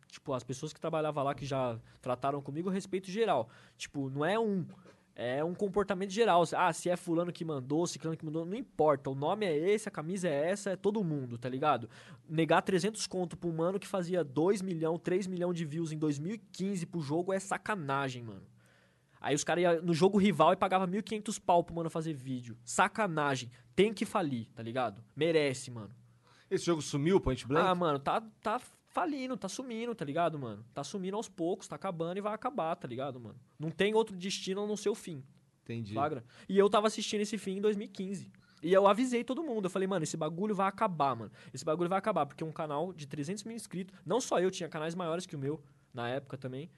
Tipo, 0.07 0.33
as 0.33 0.43
pessoas 0.43 0.73
que 0.73 0.79
trabalhavam 0.79 1.23
lá 1.23 1.35
que 1.35 1.45
já 1.45 1.79
trataram 2.01 2.41
comigo, 2.41 2.69
respeito 2.69 3.11
geral. 3.11 3.49
Tipo, 3.77 4.09
não 4.09 4.25
é 4.25 4.39
um. 4.39 4.65
É 5.15 5.43
um 5.43 5.53
comportamento 5.53 6.11
geral. 6.11 6.43
Ah, 6.55 6.71
se 6.71 6.89
é 6.89 6.95
fulano 6.95 7.33
que 7.33 7.43
mandou, 7.43 7.85
ciclano 7.85 8.15
que 8.15 8.23
mandou, 8.25 8.45
não 8.45 8.55
importa. 8.55 9.09
O 9.09 9.15
nome 9.15 9.45
é 9.45 9.53
esse, 9.53 9.89
a 9.89 9.91
camisa 9.91 10.29
é 10.29 10.49
essa, 10.49 10.69
é 10.69 10.75
todo 10.77 11.03
mundo, 11.03 11.37
tá 11.37 11.49
ligado? 11.49 11.89
Negar 12.27 12.61
300 12.61 13.05
conto 13.05 13.35
pro 13.35 13.51
mano 13.51 13.77
que 13.77 13.85
fazia 13.85 14.23
2 14.23 14.61
milhão, 14.61 14.97
3 14.97 15.27
milhão 15.27 15.51
de 15.51 15.65
views 15.65 15.91
em 15.91 15.97
2015 15.97 16.85
pro 16.85 17.01
jogo 17.01 17.33
é 17.33 17.39
sacanagem, 17.39 18.23
mano. 18.23 18.47
Aí 19.19 19.35
os 19.35 19.43
caras 19.43 19.61
iam 19.61 19.81
no 19.81 19.93
jogo 19.93 20.17
rival 20.17 20.53
e 20.53 20.55
pagava 20.55 20.87
1.500 20.87 21.41
pau 21.45 21.65
pro 21.65 21.75
mano 21.75 21.89
fazer 21.89 22.13
vídeo. 22.13 22.57
Sacanagem. 22.63 23.51
Tem 23.75 23.93
que 23.93 24.05
falir, 24.05 24.47
tá 24.55 24.63
ligado? 24.63 25.03
Merece, 25.13 25.69
mano. 25.69 25.98
Esse 26.49 26.65
jogo 26.65 26.81
sumiu, 26.81 27.19
Point 27.19 27.47
Blank? 27.47 27.67
Ah, 27.67 27.75
mano, 27.75 27.99
tá, 27.99 28.21
tá 28.41 28.59
falindo, 28.87 29.37
tá 29.37 29.47
sumindo, 29.47 29.93
tá 29.93 30.03
ligado, 30.03 30.37
mano? 30.39 30.65
Tá 30.73 30.83
sumindo 30.83 31.15
aos 31.15 31.29
poucos, 31.29 31.67
tá 31.67 31.75
acabando 31.75 32.17
e 32.17 32.21
vai 32.21 32.33
acabar, 32.33 32.75
tá 32.75 32.87
ligado, 32.87 33.19
mano? 33.19 33.39
Não 33.57 33.69
tem 33.69 33.93
outro 33.93 34.15
destino 34.15 34.63
a 34.63 34.67
não 34.67 34.75
ser 34.75 34.89
o 34.89 34.95
fim, 34.95 35.23
Entendi. 35.63 35.93
flagra? 35.93 36.23
E 36.47 36.57
eu 36.57 36.69
tava 36.69 36.87
assistindo 36.87 37.21
esse 37.21 37.37
fim 37.37 37.57
em 37.57 37.61
2015. 37.61 38.31
E 38.61 38.73
eu 38.73 38.87
avisei 38.87 39.23
todo 39.23 39.41
mundo, 39.43 39.65
eu 39.65 39.69
falei, 39.69 39.87
mano, 39.87 40.03
esse 40.03 40.17
bagulho 40.17 40.53
vai 40.53 40.67
acabar, 40.67 41.15
mano. 41.15 41.31
Esse 41.53 41.63
bagulho 41.63 41.87
vai 41.87 41.97
acabar, 41.97 42.25
porque 42.25 42.43
um 42.43 42.51
canal 42.51 42.91
de 42.91 43.07
300 43.07 43.43
mil 43.45 43.55
inscritos, 43.55 43.95
não 44.05 44.19
só 44.19 44.39
eu, 44.39 44.51
tinha 44.51 44.67
canais 44.67 44.95
maiores 44.95 45.25
que 45.25 45.35
o 45.35 45.39
meu, 45.39 45.61
na 45.93 46.09
época 46.09 46.37
também, 46.37 46.69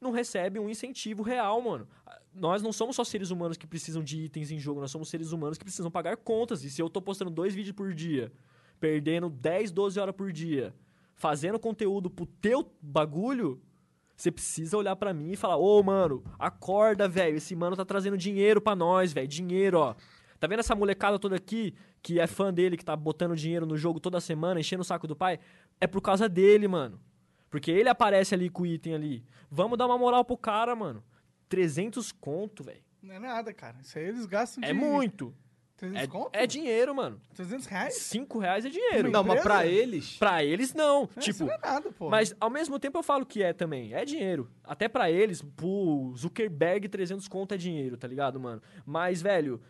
não 0.00 0.12
recebe 0.12 0.58
um 0.58 0.70
incentivo 0.70 1.22
real, 1.22 1.60
mano. 1.60 1.86
Nós 2.32 2.62
não 2.62 2.72
somos 2.72 2.96
só 2.96 3.04
seres 3.04 3.30
humanos 3.30 3.56
que 3.58 3.66
precisam 3.66 4.02
de 4.02 4.22
itens 4.22 4.50
em 4.50 4.58
jogo, 4.58 4.80
nós 4.80 4.90
somos 4.90 5.10
seres 5.10 5.32
humanos 5.32 5.58
que 5.58 5.64
precisam 5.64 5.90
pagar 5.90 6.16
contas. 6.16 6.64
E 6.64 6.70
se 6.70 6.80
eu 6.80 6.88
tô 6.88 7.02
postando 7.02 7.30
dois 7.30 7.54
vídeos 7.54 7.76
por 7.76 7.92
dia, 7.92 8.32
perdendo 8.80 9.28
10, 9.28 9.70
12 9.70 10.00
horas 10.00 10.14
por 10.14 10.32
dia, 10.32 10.74
fazendo 11.14 11.58
conteúdo 11.58 12.08
pro 12.10 12.26
teu 12.26 12.66
bagulho, 12.80 13.60
você 14.16 14.30
precisa 14.30 14.76
olhar 14.76 14.96
pra 14.96 15.12
mim 15.14 15.32
e 15.32 15.36
falar: 15.36 15.56
"Ô, 15.56 15.82
mano, 15.82 16.24
acorda, 16.38 17.08
velho, 17.08 17.36
esse 17.36 17.54
mano 17.54 17.76
tá 17.76 17.84
trazendo 17.84 18.16
dinheiro 18.16 18.60
pra 18.60 18.74
nós, 18.74 19.12
velho, 19.12 19.28
dinheiro, 19.28 19.78
ó. 19.78 19.94
Tá 20.38 20.46
vendo 20.46 20.60
essa 20.60 20.74
molecada 20.74 21.18
toda 21.18 21.36
aqui 21.36 21.74
que 22.02 22.18
é 22.18 22.26
fã 22.26 22.52
dele, 22.52 22.76
que 22.78 22.84
tá 22.84 22.96
botando 22.96 23.36
dinheiro 23.36 23.66
no 23.66 23.76
jogo 23.76 24.00
toda 24.00 24.18
semana, 24.20 24.58
enchendo 24.58 24.80
o 24.80 24.84
saco 24.84 25.06
do 25.06 25.14
pai? 25.14 25.38
É 25.78 25.86
por 25.86 26.00
causa 26.00 26.28
dele, 26.30 26.66
mano. 26.66 26.98
Porque 27.50 27.70
ele 27.70 27.90
aparece 27.90 28.34
ali 28.34 28.48
com 28.48 28.62
o 28.62 28.66
item 28.66 28.94
ali. 28.94 29.24
Vamos 29.50 29.76
dar 29.76 29.84
uma 29.86 29.98
moral 29.98 30.24
pro 30.24 30.36
cara, 30.38 30.74
mano. 30.74 31.04
300 31.48 32.10
conto, 32.12 32.62
velho. 32.64 32.80
Não 33.02 33.14
é 33.14 33.18
nada, 33.18 33.52
cara. 33.52 33.76
Isso 33.82 33.98
aí 33.98 34.04
eles 34.06 34.24
gastam 34.24 34.64
É 34.64 34.68
de... 34.68 34.72
muito. 34.72 35.34
300 35.80 36.02
É, 36.02 36.06
conto? 36.06 36.30
é 36.34 36.46
dinheiro, 36.46 36.94
mano. 36.94 37.18
300 37.34 37.66
reais? 37.66 37.94
5 37.94 38.38
reais 38.38 38.64
é 38.66 38.68
dinheiro. 38.68 39.10
Não, 39.10 39.24
mas 39.24 39.42
pra 39.42 39.66
eles. 39.66 40.16
Pra 40.18 40.44
eles, 40.44 40.74
não. 40.74 41.08
É, 41.16 41.20
Isso 41.20 41.32
tipo, 41.32 41.44
não 41.46 41.52
é 41.54 41.58
nada, 41.58 41.90
pô. 41.90 42.10
mas 42.10 42.36
ao 42.38 42.50
mesmo 42.50 42.78
tempo 42.78 42.98
eu 42.98 43.02
falo 43.02 43.24
que 43.24 43.42
é 43.42 43.52
também. 43.54 43.94
É 43.94 44.04
dinheiro. 44.04 44.50
Até 44.62 44.88
pra 44.88 45.10
eles, 45.10 45.40
pro 45.42 46.12
Zuckerberg, 46.16 46.86
300 46.88 47.26
conto 47.28 47.54
é 47.54 47.56
dinheiro, 47.56 47.96
tá 47.96 48.06
ligado, 48.06 48.38
mano? 48.38 48.60
Mas, 48.84 49.22
velho, 49.22 49.60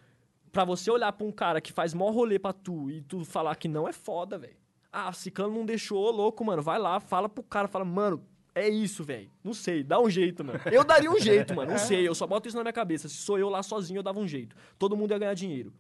pra 0.50 0.64
você 0.64 0.90
olhar 0.90 1.12
pra 1.12 1.24
um 1.26 1.30
cara 1.32 1.60
que 1.60 1.72
faz 1.72 1.94
mó 1.94 2.10
rolê 2.10 2.38
pra 2.38 2.52
tu 2.52 2.90
e 2.90 3.00
tu 3.02 3.24
falar 3.24 3.54
que 3.54 3.68
não 3.68 3.86
é 3.88 3.92
foda, 3.92 4.36
velho. 4.36 4.56
Ah, 4.92 5.12
Ciclano 5.12 5.54
não 5.54 5.64
deixou, 5.64 6.10
louco, 6.10 6.44
mano. 6.44 6.60
Vai 6.60 6.78
lá, 6.78 6.98
fala 6.98 7.28
pro 7.28 7.44
cara, 7.44 7.68
fala, 7.68 7.84
mano, 7.84 8.20
é 8.52 8.68
isso, 8.68 9.04
velho. 9.04 9.30
Não 9.44 9.54
sei, 9.54 9.84
dá 9.84 10.00
um 10.00 10.10
jeito, 10.10 10.44
mano. 10.44 10.58
Eu 10.72 10.82
daria 10.82 11.08
um 11.08 11.20
jeito, 11.20 11.54
mano. 11.54 11.70
Não 11.70 11.78
sei, 11.78 12.08
eu 12.08 12.16
só 12.16 12.26
boto 12.26 12.48
isso 12.48 12.56
na 12.56 12.64
minha 12.64 12.72
cabeça. 12.72 13.08
Se 13.08 13.14
sou 13.14 13.38
eu 13.38 13.48
lá 13.48 13.62
sozinho, 13.62 13.98
eu 13.98 14.02
dava 14.02 14.18
um 14.18 14.26
jeito. 14.26 14.56
Todo 14.76 14.96
mundo 14.96 15.12
ia 15.12 15.18
ganhar 15.18 15.34
dinheiro. 15.34 15.72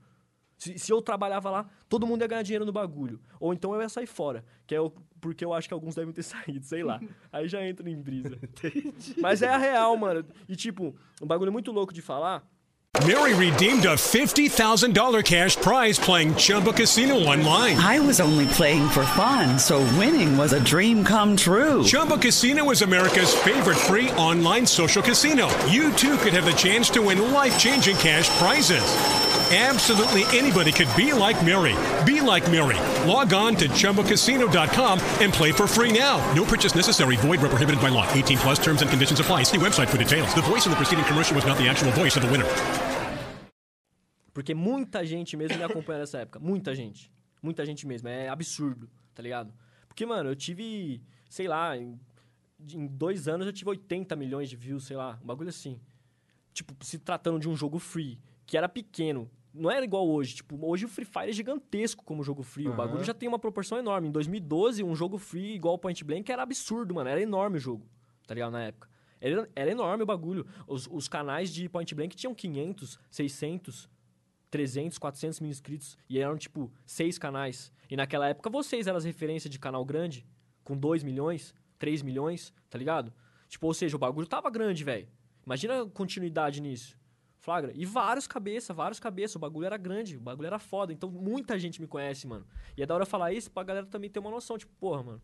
Se, 0.60 0.78
se 0.78 0.92
eu 0.92 1.00
trabalhava 1.00 1.50
lá, 1.50 1.66
todo 1.88 2.06
mundo 2.06 2.20
ia 2.20 2.26
ganhar 2.28 2.42
dinheiro 2.42 2.66
no 2.66 2.72
bagulho. 2.72 3.18
Ou 3.40 3.54
então 3.54 3.74
eu 3.74 3.80
ia 3.80 3.88
sair 3.88 4.06
fora. 4.06 4.44
Que 4.66 4.74
é 4.74 4.80
o, 4.80 4.90
porque 5.18 5.42
eu 5.42 5.54
acho 5.54 5.66
que 5.66 5.72
alguns 5.72 5.94
devem 5.94 6.12
ter 6.12 6.22
saído, 6.22 6.66
sei 6.66 6.84
lá. 6.84 7.00
Aí 7.32 7.48
já 7.48 7.66
entra 7.66 7.88
em 7.88 7.96
brisa. 7.96 8.38
Mas 9.16 9.40
é 9.40 9.48
a 9.48 9.56
real, 9.56 9.96
mano. 9.96 10.22
E 10.46 10.54
tipo, 10.54 10.94
um 11.20 11.26
bagulho 11.26 11.50
muito 11.50 11.72
louco 11.72 11.94
de 11.94 12.02
falar. 12.02 12.46
Mary 13.06 13.32
redeemed 13.32 13.86
a 13.86 13.94
$50,000 13.94 15.24
cash 15.24 15.56
prize 15.56 15.98
playing 15.98 16.34
Chumba 16.34 16.74
Casino 16.74 17.14
online. 17.14 17.76
I 17.78 17.98
was 18.00 18.20
only 18.20 18.46
playing 18.48 18.86
for 18.90 19.06
fun, 19.06 19.58
so 19.58 19.78
winning 19.96 20.36
was 20.36 20.52
a 20.52 20.60
dream 20.60 21.02
come 21.04 21.36
true. 21.36 21.82
Chumba 21.82 22.18
Casino 22.18 22.70
is 22.70 22.82
America's 22.82 23.32
favorite 23.32 23.78
free 23.78 24.10
online 24.18 24.66
social 24.66 25.02
casino. 25.02 25.48
You 25.68 25.92
too 25.92 26.18
could 26.18 26.34
have 26.34 26.44
the 26.44 26.52
chance 26.52 26.90
to 26.90 27.00
win 27.00 27.32
life 27.32 27.58
changing 27.58 27.96
cash 27.96 28.28
prizes. 28.38 28.84
Absolutely 29.52 30.22
anybody 30.30 30.70
could 30.70 30.86
be 30.96 31.12
like 31.12 31.44
Mary. 31.44 31.74
Be 32.06 32.20
like 32.20 32.48
Mary. 32.52 32.78
Log 33.04 33.34
on 33.34 33.56
to 33.56 33.66
ChumboCasino.com 33.68 35.00
and 35.20 35.32
play 35.32 35.50
for 35.50 35.66
free 35.66 35.90
now. 35.92 36.18
No 36.36 36.44
purchase 36.44 36.76
necessary. 36.76 37.16
Void 37.16 37.40
where 37.40 37.50
prohibited 37.50 37.80
by 37.80 37.88
law. 37.88 38.06
18 38.12 38.38
plus 38.38 38.60
terms 38.60 38.80
and 38.82 38.88
conditions 38.88 39.18
apply. 39.18 39.42
See 39.42 39.58
website 39.58 39.88
for 39.88 39.98
details. 39.98 40.32
The 40.36 40.42
voice 40.42 40.66
in 40.66 40.70
the 40.70 40.76
preceding 40.76 41.04
commercial 41.04 41.34
was 41.34 41.44
not 41.44 41.58
the 41.58 41.68
actual 41.68 41.90
voice 41.92 42.16
of 42.16 42.22
the 42.22 42.30
winner. 42.30 42.46
Porque 44.32 44.54
muita 44.54 45.04
gente 45.04 45.36
mesmo 45.36 45.58
me 45.58 45.64
acompanha 45.64 45.98
nessa 45.98 46.18
época. 46.18 46.38
Muita 46.38 46.72
gente. 46.72 47.10
Muita 47.42 47.66
gente 47.66 47.88
mesmo. 47.88 48.08
É 48.08 48.28
absurdo, 48.28 48.88
tá 49.12 49.20
ligado? 49.20 49.52
Porque, 49.88 50.06
mano, 50.06 50.30
eu 50.30 50.36
tive, 50.36 51.02
sei 51.28 51.48
lá, 51.48 51.76
em, 51.76 51.98
em 52.72 52.86
dois 52.86 53.26
anos 53.26 53.48
eu 53.48 53.52
tive 53.52 53.70
80 53.70 54.14
milhões 54.14 54.48
de 54.48 54.54
views, 54.54 54.84
sei 54.84 54.96
lá, 54.96 55.18
um 55.20 55.26
bagulho 55.26 55.48
assim. 55.48 55.80
Tipo, 56.54 56.72
se 56.84 57.00
tratando 57.00 57.40
de 57.40 57.48
um 57.48 57.56
jogo 57.56 57.80
free, 57.80 58.16
que 58.46 58.56
era 58.56 58.68
pequeno. 58.68 59.28
Não 59.52 59.70
era 59.70 59.84
igual 59.84 60.08
hoje. 60.08 60.36
Tipo, 60.36 60.58
hoje 60.64 60.84
o 60.84 60.88
Free 60.88 61.04
Fire 61.04 61.28
é 61.30 61.32
gigantesco 61.32 62.04
como 62.04 62.22
jogo 62.22 62.42
free. 62.42 62.68
O 62.68 62.74
bagulho 62.74 63.04
já 63.04 63.12
tem 63.14 63.28
uma 63.28 63.38
proporção 63.38 63.78
enorme. 63.78 64.08
Em 64.08 64.10
2012, 64.12 64.82
um 64.84 64.94
jogo 64.94 65.18
free 65.18 65.54
igual 65.54 65.74
o 65.74 65.78
Point 65.78 66.04
Blank 66.04 66.30
era 66.30 66.42
absurdo, 66.42 66.94
mano. 66.94 67.08
Era 67.10 67.20
enorme 67.20 67.56
o 67.56 67.60
jogo, 67.60 67.86
tá 68.26 68.34
ligado? 68.34 68.52
Na 68.52 68.62
época. 68.62 68.88
Era, 69.20 69.48
era 69.54 69.70
enorme 69.70 70.02
o 70.02 70.06
bagulho. 70.06 70.46
Os, 70.66 70.88
os 70.90 71.08
canais 71.08 71.52
de 71.52 71.68
Point 71.68 71.94
Blank 71.94 72.16
tinham 72.16 72.34
500, 72.34 72.98
600, 73.10 73.90
300, 74.50 74.98
400 74.98 75.40
mil 75.40 75.50
inscritos. 75.50 75.98
E 76.08 76.18
eram, 76.18 76.36
tipo, 76.36 76.72
seis 76.86 77.18
canais. 77.18 77.72
E 77.90 77.96
naquela 77.96 78.28
época 78.28 78.48
vocês 78.48 78.86
eram 78.86 78.98
as 78.98 79.04
referências 79.04 79.50
de 79.50 79.58
canal 79.58 79.84
grande, 79.84 80.26
com 80.64 80.76
2 80.76 81.02
milhões, 81.02 81.54
3 81.78 82.02
milhões, 82.02 82.52
tá 82.68 82.78
ligado? 82.78 83.12
Tipo, 83.48 83.66
ou 83.66 83.74
seja, 83.74 83.96
o 83.96 83.98
bagulho 83.98 84.26
tava 84.26 84.48
grande, 84.48 84.84
velho. 84.84 85.08
Imagina 85.44 85.82
a 85.82 85.86
continuidade 85.86 86.60
nisso. 86.60 86.96
Flagra. 87.40 87.72
E 87.74 87.86
vários 87.86 88.26
cabeça, 88.26 88.74
vários 88.74 89.00
cabeça. 89.00 89.38
O 89.38 89.40
bagulho 89.40 89.64
era 89.64 89.78
grande, 89.78 90.18
o 90.18 90.20
bagulho 90.20 90.46
era 90.46 90.58
foda. 90.58 90.92
Então 90.92 91.10
muita 91.10 91.58
gente 91.58 91.80
me 91.80 91.86
conhece, 91.86 92.26
mano. 92.26 92.46
E 92.76 92.82
é 92.82 92.86
da 92.86 92.94
hora 92.94 93.06
falar 93.06 93.32
isso 93.32 93.50
pra 93.50 93.62
galera 93.62 93.86
também 93.86 94.10
ter 94.10 94.18
uma 94.18 94.30
noção. 94.30 94.58
Tipo, 94.58 94.72
porra, 94.78 95.02
mano. 95.02 95.22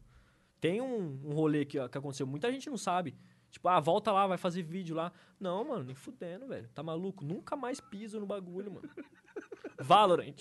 Tem 0.59 0.81
um, 0.81 1.21
um 1.25 1.35
rolê 1.35 1.67
que, 1.67 1.79
que 1.89 1.99
aconteceu. 1.99 2.27
Muita 2.27 2.51
gente 2.51 2.71
não 2.71 2.79
sabe. 2.79 3.15
Tipo, 3.51 3.69
ah, 3.69 3.79
volta 3.79 4.11
lá, 4.11 4.27
vai 4.27 4.39
fazer 4.39 4.63
vídeo 4.63 4.97
lá. 4.97 5.13
Não, 5.39 5.63
mano, 5.69 5.85
nem 5.85 5.95
fudendo, 5.95 6.47
velho. 6.47 6.69
Tá 6.75 6.83
maluco? 6.83 7.23
Nunca 7.23 7.55
mais 7.55 7.81
piso 7.81 8.19
no 8.19 8.27
bagulho, 8.27 8.73
mano. 8.73 8.89
Valorant. 9.79 10.35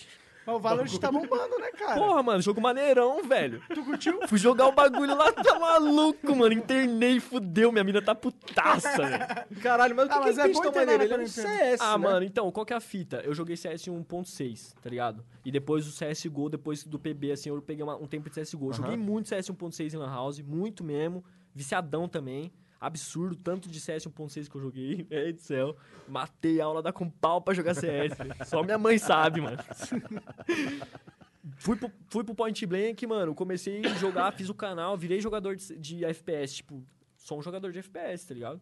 Mas 0.46 0.56
o 0.56 0.60
Valorant 0.60 0.98
tá 1.00 1.12
bombando, 1.12 1.58
né, 1.60 1.72
cara? 1.72 1.96
Porra, 1.96 2.22
mano, 2.22 2.42
jogo 2.42 2.62
maneirão, 2.62 3.24
velho. 3.24 3.62
Tu 3.74 3.84
curtiu? 3.84 4.20
Fui 4.28 4.38
jogar 4.38 4.68
o 4.68 4.72
bagulho 4.72 5.16
lá, 5.16 5.32
tá 5.32 5.58
maluco, 5.60 6.36
mano. 6.36 6.54
Internei, 6.54 7.20
fudeu. 7.20 7.72
Minha 7.72 7.84
mina 7.84 8.02
tá 8.02 8.14
putaça, 8.14 8.96
velho. 8.98 9.26
Caralho, 9.62 9.96
mas 9.96 10.06
o 10.06 10.10
que, 10.10 10.16
Ah, 10.16 10.20
que 10.20 10.26
mas 10.28 10.38
é 10.38 10.48
bom 10.50 10.62
tão 10.62 10.72
maneiro? 10.72 11.04
Ele 11.04 11.14
é 11.14 11.18
um? 11.18 11.28
CS, 11.28 11.82
Ah, 11.82 11.98
né? 11.98 12.04
mano, 12.08 12.26
então, 12.26 12.52
qual 12.52 12.66
que 12.66 12.74
é 12.74 12.76
a 12.76 12.80
fita? 12.82 13.22
Eu 13.26 13.34
joguei 13.34 13.56
CS 13.58 13.88
1.6, 13.88 14.74
tá 14.82 14.90
ligado? 14.90 15.26
E 15.44 15.52
depois 15.52 15.88
o 15.88 15.92
CSGO, 15.92 16.50
depois 16.50 16.84
do 16.84 17.00
PB, 17.00 17.32
assim, 17.32 17.50
eu 17.50 17.62
peguei 17.62 17.84
uma- 17.84 17.96
um 17.96 18.06
tempo 18.08 18.30
de 18.30 18.36
CSGO. 18.36 18.72
Joguei 18.74 18.98
muito 18.98 19.30
CS 19.30 19.50
1.6 19.50 19.94
em 19.94 19.98
Lan 19.98 20.10
House, 20.12 20.40
muito 20.42 20.84
mesmo. 20.84 21.24
Viciadão 21.54 22.08
também. 22.08 22.52
Absurdo, 22.80 23.36
tanto 23.36 23.70
de 23.70 23.80
CS 23.80 24.06
1.6 24.06 24.50
que 24.50 24.56
eu 24.56 24.62
joguei. 24.62 25.08
É 25.12 25.32
do 25.32 25.42
céu. 25.42 25.76
Matei 26.08 26.60
a 26.60 26.66
aula 26.66 26.82
da 26.82 26.92
com 26.92 27.10
pau 27.10 27.42
pra 27.42 27.54
jogar 27.54 27.74
CS. 27.74 28.18
Só 28.48 28.64
minha 28.64 28.78
mãe 28.78 28.98
sabe, 28.98 29.42
mano. 29.42 29.58
Fui 31.58 31.76
pro, 31.76 31.92
fui 32.08 32.24
pro 32.24 32.34
Point 32.34 32.66
Blank, 32.66 33.06
mano. 33.06 33.36
Comecei 33.36 33.86
a 33.86 33.94
jogar, 33.96 34.32
fiz 34.34 34.50
o 34.50 34.54
canal, 34.54 34.98
virei 34.98 35.22
jogador 35.22 35.56
de, 35.56 35.78
de 35.78 36.04
FPS. 36.04 36.56
Tipo, 36.56 36.84
sou 37.16 37.38
um 37.38 37.42
jogador 37.42 37.72
de 37.72 37.80
FPS, 37.80 38.28
tá 38.28 38.34
ligado? 38.34 38.60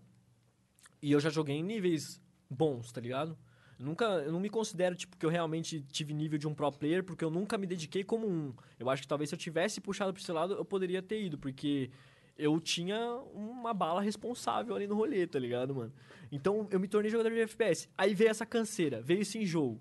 E 1.01 1.11
eu 1.11 1.19
já 1.19 1.29
joguei 1.29 1.55
em 1.55 1.63
níveis 1.63 2.21
bons, 2.49 2.91
tá 2.91 2.99
ligado? 2.99 3.37
Nunca, 3.79 4.05
eu 4.05 4.31
não 4.31 4.39
me 4.39 4.49
considero, 4.49 4.95
tipo, 4.95 5.17
que 5.17 5.25
eu 5.25 5.29
realmente 5.29 5.81
tive 5.91 6.13
nível 6.13 6.37
de 6.37 6.47
um 6.47 6.53
pro 6.53 6.71
player, 6.71 7.03
porque 7.03 7.23
eu 7.23 7.29
nunca 7.29 7.57
me 7.57 7.65
dediquei 7.65 8.03
como 8.03 8.27
um. 8.27 8.53
Eu 8.79 8.89
acho 8.89 9.01
que 9.01 9.07
talvez 9.07 9.29
se 9.29 9.35
eu 9.35 9.39
tivesse 9.39 9.81
puxado 9.81 10.13
pra 10.13 10.21
esse 10.21 10.31
lado, 10.31 10.53
eu 10.53 10.63
poderia 10.63 11.01
ter 11.01 11.21
ido, 11.21 11.37
porque 11.37 11.89
eu 12.37 12.59
tinha 12.59 12.97
uma 13.33 13.73
bala 13.73 14.01
responsável 14.01 14.75
ali 14.75 14.87
no 14.87 14.95
rolê, 14.95 15.25
tá 15.27 15.37
ligado, 15.39 15.75
mano? 15.75 15.93
Então 16.31 16.67
eu 16.71 16.79
me 16.79 16.87
tornei 16.87 17.11
jogador 17.11 17.29
de 17.31 17.41
FPS. 17.41 17.87
Aí 17.97 18.13
veio 18.15 18.29
essa 18.31 18.45
canseira, 18.45 19.01
veio 19.01 19.21
esse 19.21 19.37
enjoo, 19.37 19.79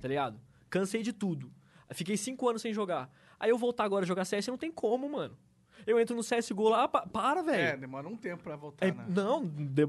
tá 0.00 0.06
ligado? 0.08 0.40
Cansei 0.70 1.02
de 1.02 1.12
tudo. 1.12 1.50
Fiquei 1.92 2.16
cinco 2.16 2.48
anos 2.48 2.62
sem 2.62 2.72
jogar. 2.72 3.10
Aí 3.40 3.50
eu 3.50 3.58
voltar 3.58 3.84
agora 3.84 4.04
a 4.04 4.06
jogar 4.08 4.24
CS, 4.24 4.46
não 4.48 4.58
tem 4.58 4.70
como, 4.70 5.08
mano. 5.08 5.36
Eu 5.86 5.98
entro 5.98 6.14
no 6.14 6.22
CSGO 6.22 6.68
lá, 6.68 6.86
pa- 6.86 7.06
para, 7.06 7.40
É, 7.40 7.42
velho. 7.44 7.80
demora 7.80 8.06
um 8.08 8.16
tempo 8.16 8.42
pra 8.42 8.56
voltar, 8.56 8.84
É, 8.86 8.92
né? 8.92 9.06
não, 9.08 9.46
de- 9.46 9.88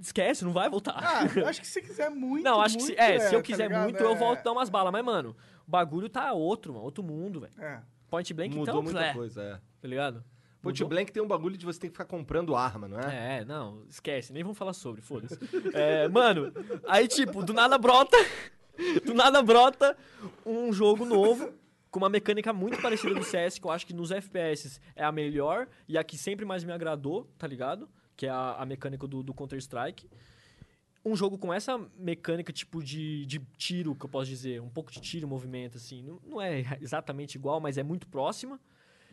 esquece, 0.00 0.44
não 0.44 0.52
vai 0.52 0.70
voltar. 0.70 0.94
Ah, 0.96 1.24
eu 1.38 1.46
acho 1.46 1.60
que 1.60 1.66
se 1.66 1.82
quiser 1.82 2.08
muito, 2.08 2.44
Não, 2.44 2.60
acho 2.60 2.76
que 2.76 2.82
se, 2.82 2.88
muito, 2.90 3.00
é, 3.00 3.18
se 3.18 3.34
eu 3.34 3.40
tá 3.40 3.42
quiser 3.42 3.64
ligado? 3.64 3.82
muito, 3.84 4.00
eu 4.00 4.12
É, 4.12 4.16
volto 4.16 4.42
dar 4.42 4.52
umas 4.52 4.70
balas. 4.70 4.92
Mas, 4.92 5.04
mano, 5.04 5.36
o 5.66 5.70
bagulho 5.70 6.08
tá 6.08 6.32
outro, 6.32 6.72
mano. 6.72 6.84
Outro 6.84 7.02
mundo, 7.04 7.40
velho. 7.40 7.52
É. 7.58 7.82
Point 8.08 8.32
Blank, 8.32 8.56
Mudou 8.56 8.62
então, 8.74 8.82
muita 8.82 9.04
é, 9.04 9.12
coisa, 9.12 9.42
é. 9.42 9.60
tá 9.80 9.88
ligado? 9.88 10.24
Point 10.64 10.82
Mudou? 10.82 10.88
Blank 10.96 11.12
tem 11.12 11.22
um 11.22 11.26
bagulho 11.28 11.56
de 11.56 11.64
você 11.64 11.78
ter 11.78 11.86
que 11.88 11.92
ficar 11.92 12.04
comprando 12.06 12.56
arma, 12.56 12.88
não 12.88 12.98
é? 12.98 13.38
É, 13.40 13.44
não, 13.44 13.82
esquece, 13.88 14.32
nem 14.32 14.42
vamos 14.42 14.58
falar 14.58 14.72
sobre, 14.72 15.00
foda-se. 15.00 15.38
É, 15.72 16.08
mano, 16.08 16.52
aí, 16.88 17.06
tipo, 17.06 17.44
do 17.44 17.52
nada 17.52 17.78
brota. 17.78 18.16
Do 19.06 19.14
nada 19.14 19.40
brota 19.40 19.96
um 20.44 20.72
jogo 20.72 21.04
novo. 21.04 21.52
Com 21.92 22.00
uma 22.00 22.08
mecânica 22.08 22.52
muito 22.52 22.82
parecida 22.82 23.14
do 23.14 23.22
CS, 23.22 23.56
que 23.60 23.64
eu 23.64 23.70
acho 23.70 23.86
que 23.86 23.94
nos 23.94 24.10
FPS 24.10 24.80
é 24.96 25.04
a 25.04 25.12
melhor 25.12 25.68
e 25.86 25.96
a 25.96 26.02
que 26.02 26.18
sempre 26.18 26.44
mais 26.44 26.64
me 26.64 26.72
agradou, 26.72 27.24
tá 27.38 27.46
ligado? 27.46 27.88
Que 28.16 28.26
é 28.26 28.30
a, 28.30 28.54
a 28.58 28.66
mecânica 28.66 29.06
do, 29.06 29.22
do 29.22 29.32
Counter-Strike. 29.32 30.10
Um 31.04 31.14
jogo 31.14 31.38
com 31.38 31.52
essa 31.52 31.78
mecânica, 31.96 32.52
tipo, 32.52 32.82
de, 32.82 33.24
de 33.26 33.38
tiro, 33.56 33.94
que 33.94 34.06
eu 34.06 34.08
posso 34.08 34.28
dizer, 34.28 34.60
um 34.60 34.68
pouco 34.70 34.90
de 34.90 35.00
tiro, 35.00 35.28
movimento, 35.28 35.76
assim. 35.76 36.02
Não, 36.02 36.18
não 36.26 36.40
é 36.42 36.64
exatamente 36.80 37.36
igual, 37.36 37.60
mas 37.60 37.78
é 37.78 37.82
muito 37.84 38.08
próxima. 38.08 38.58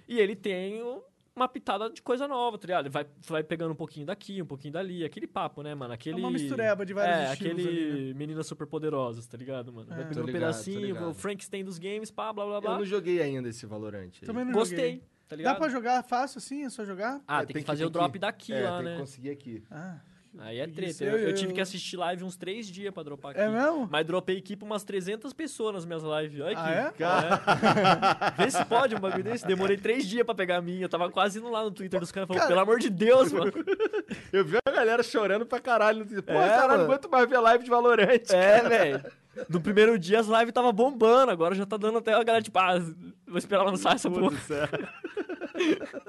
E 0.07 0.17
ele 0.19 0.35
tem 0.35 0.81
o- 0.81 1.03
uma 1.35 1.47
pitada 1.47 1.89
de 1.89 2.01
coisa 2.01 2.27
nova, 2.27 2.57
tá 2.57 2.65
ligado? 2.67 2.85
Ele 2.85 2.89
vai, 2.89 3.05
vai 3.27 3.43
pegando 3.43 3.71
um 3.71 3.75
pouquinho 3.75 4.05
daqui, 4.05 4.41
um 4.41 4.45
pouquinho 4.45 4.73
dali, 4.73 5.03
aquele 5.05 5.25
papo, 5.27 5.61
né, 5.63 5.73
mano? 5.73 5.93
Aquele... 5.93 6.17
É 6.17 6.19
uma 6.19 6.31
mistureba 6.31 6.85
de 6.85 6.93
vários 6.93 7.15
É, 7.17 7.31
aquele 7.31 7.67
ali, 7.67 8.07
né? 8.09 8.13
meninas 8.13 8.45
super 8.47 8.67
poderosas, 8.67 9.25
tá 9.27 9.37
ligado, 9.37 9.71
mano? 9.71 9.89
vai 9.89 10.01
É. 10.01 10.03
pegando 10.03 10.25
Tô 10.25 10.29
um 10.29 10.33
pedacinho, 10.33 11.09
o 11.09 11.13
Frankenstein 11.13 11.63
dos 11.63 11.77
games, 11.77 12.11
pá, 12.11 12.31
blá, 12.33 12.45
blá, 12.45 12.55
Eu 12.57 12.61
blá. 12.61 12.77
não 12.77 12.85
joguei 12.85 13.21
ainda 13.21 13.47
esse 13.49 13.65
Valorant. 13.65 14.11
aí. 14.21 14.25
Também 14.27 14.43
não 14.45 14.51
Gostei, 14.51 14.77
joguei. 14.95 15.03
tá 15.27 15.35
Dá 15.37 15.55
pra 15.55 15.69
jogar 15.69 16.03
fácil 16.03 16.39
assim? 16.39 16.65
É 16.65 16.69
só 16.69 16.83
jogar? 16.83 17.21
Ah, 17.27 17.43
É, 17.43 17.45
tem, 17.45 17.61
que 17.61 17.67
fazer 17.67 17.85
o 17.85 17.89
tem 17.89 17.93
drop 18.01 18.19
daqui 18.19 18.53
é, 18.53 18.69
lá, 18.69 18.77
tem 18.77 18.85
né? 18.85 18.93
que 18.95 18.99
conseguir 18.99 19.29
aqui. 19.29 19.63
Ah. 19.71 19.99
Aí 20.39 20.59
é 20.59 20.65
treta. 20.67 21.03
Eu, 21.03 21.17
eu 21.19 21.33
tive 21.35 21.51
que 21.53 21.59
assistir 21.59 21.97
live 21.97 22.23
uns 22.23 22.37
três 22.37 22.67
dias 22.67 22.93
pra 22.93 23.03
dropar 23.03 23.31
aqui. 23.31 23.41
É 23.41 23.49
mesmo? 23.49 23.87
Mas 23.91 24.05
dropei 24.05 24.37
aqui 24.37 24.55
pra 24.55 24.65
umas 24.65 24.81
300 24.83 25.33
pessoas 25.33 25.73
nas 25.73 25.85
minhas 25.85 26.01
lives. 26.03 26.39
Olha 26.39 26.87
aqui. 26.87 27.03
Ah, 27.03 28.31
é? 28.37 28.43
Vê 28.43 28.49
se 28.49 28.63
pode 28.65 28.95
um 28.95 28.99
bagulho 28.99 29.23
desse. 29.25 29.45
Demorei 29.45 29.75
três 29.75 30.07
dias 30.07 30.25
pra 30.25 30.33
pegar 30.33 30.57
a 30.57 30.61
minha. 30.61 30.85
Eu 30.85 30.89
tava 30.89 31.11
quase 31.11 31.39
indo 31.39 31.49
lá 31.49 31.63
no 31.63 31.71
Twitter 31.71 31.99
dos 31.99 32.11
caras 32.13 32.27
falando, 32.27 32.39
Cara- 32.43 32.49
pelo 32.49 32.61
amor 32.61 32.79
de 32.79 32.89
Deus, 32.89 33.31
mano. 33.33 33.51
Eu 34.31 34.45
vi 34.45 34.57
a 34.65 34.71
galera 34.71 35.03
chorando 35.03 35.45
pra 35.45 35.59
caralho. 35.59 36.05
Pô, 36.05 36.31
É, 36.31 36.47
caralho, 36.47 36.69
mano. 36.69 36.83
aguento 36.85 37.09
mais 37.09 37.29
ver 37.29 37.39
live 37.39 37.63
de 37.65 37.69
Valorant. 37.69 38.29
É, 38.29 38.61
velho. 38.69 39.03
No 39.49 39.59
primeiro 39.61 39.97
dia 39.99 40.19
as 40.21 40.27
lives 40.27 40.53
tava 40.53 40.71
bombando. 40.71 41.31
Agora 41.31 41.53
já 41.55 41.65
tá 41.65 41.75
dando 41.77 41.97
até 41.97 42.13
a 42.13 42.23
galera, 42.23 42.41
tipo, 42.43 42.57
ah, 42.57 42.79
vou 43.27 43.37
esperar 43.37 43.63
lançar 43.63 43.95
essa 43.95 44.09
porra. 44.09 44.37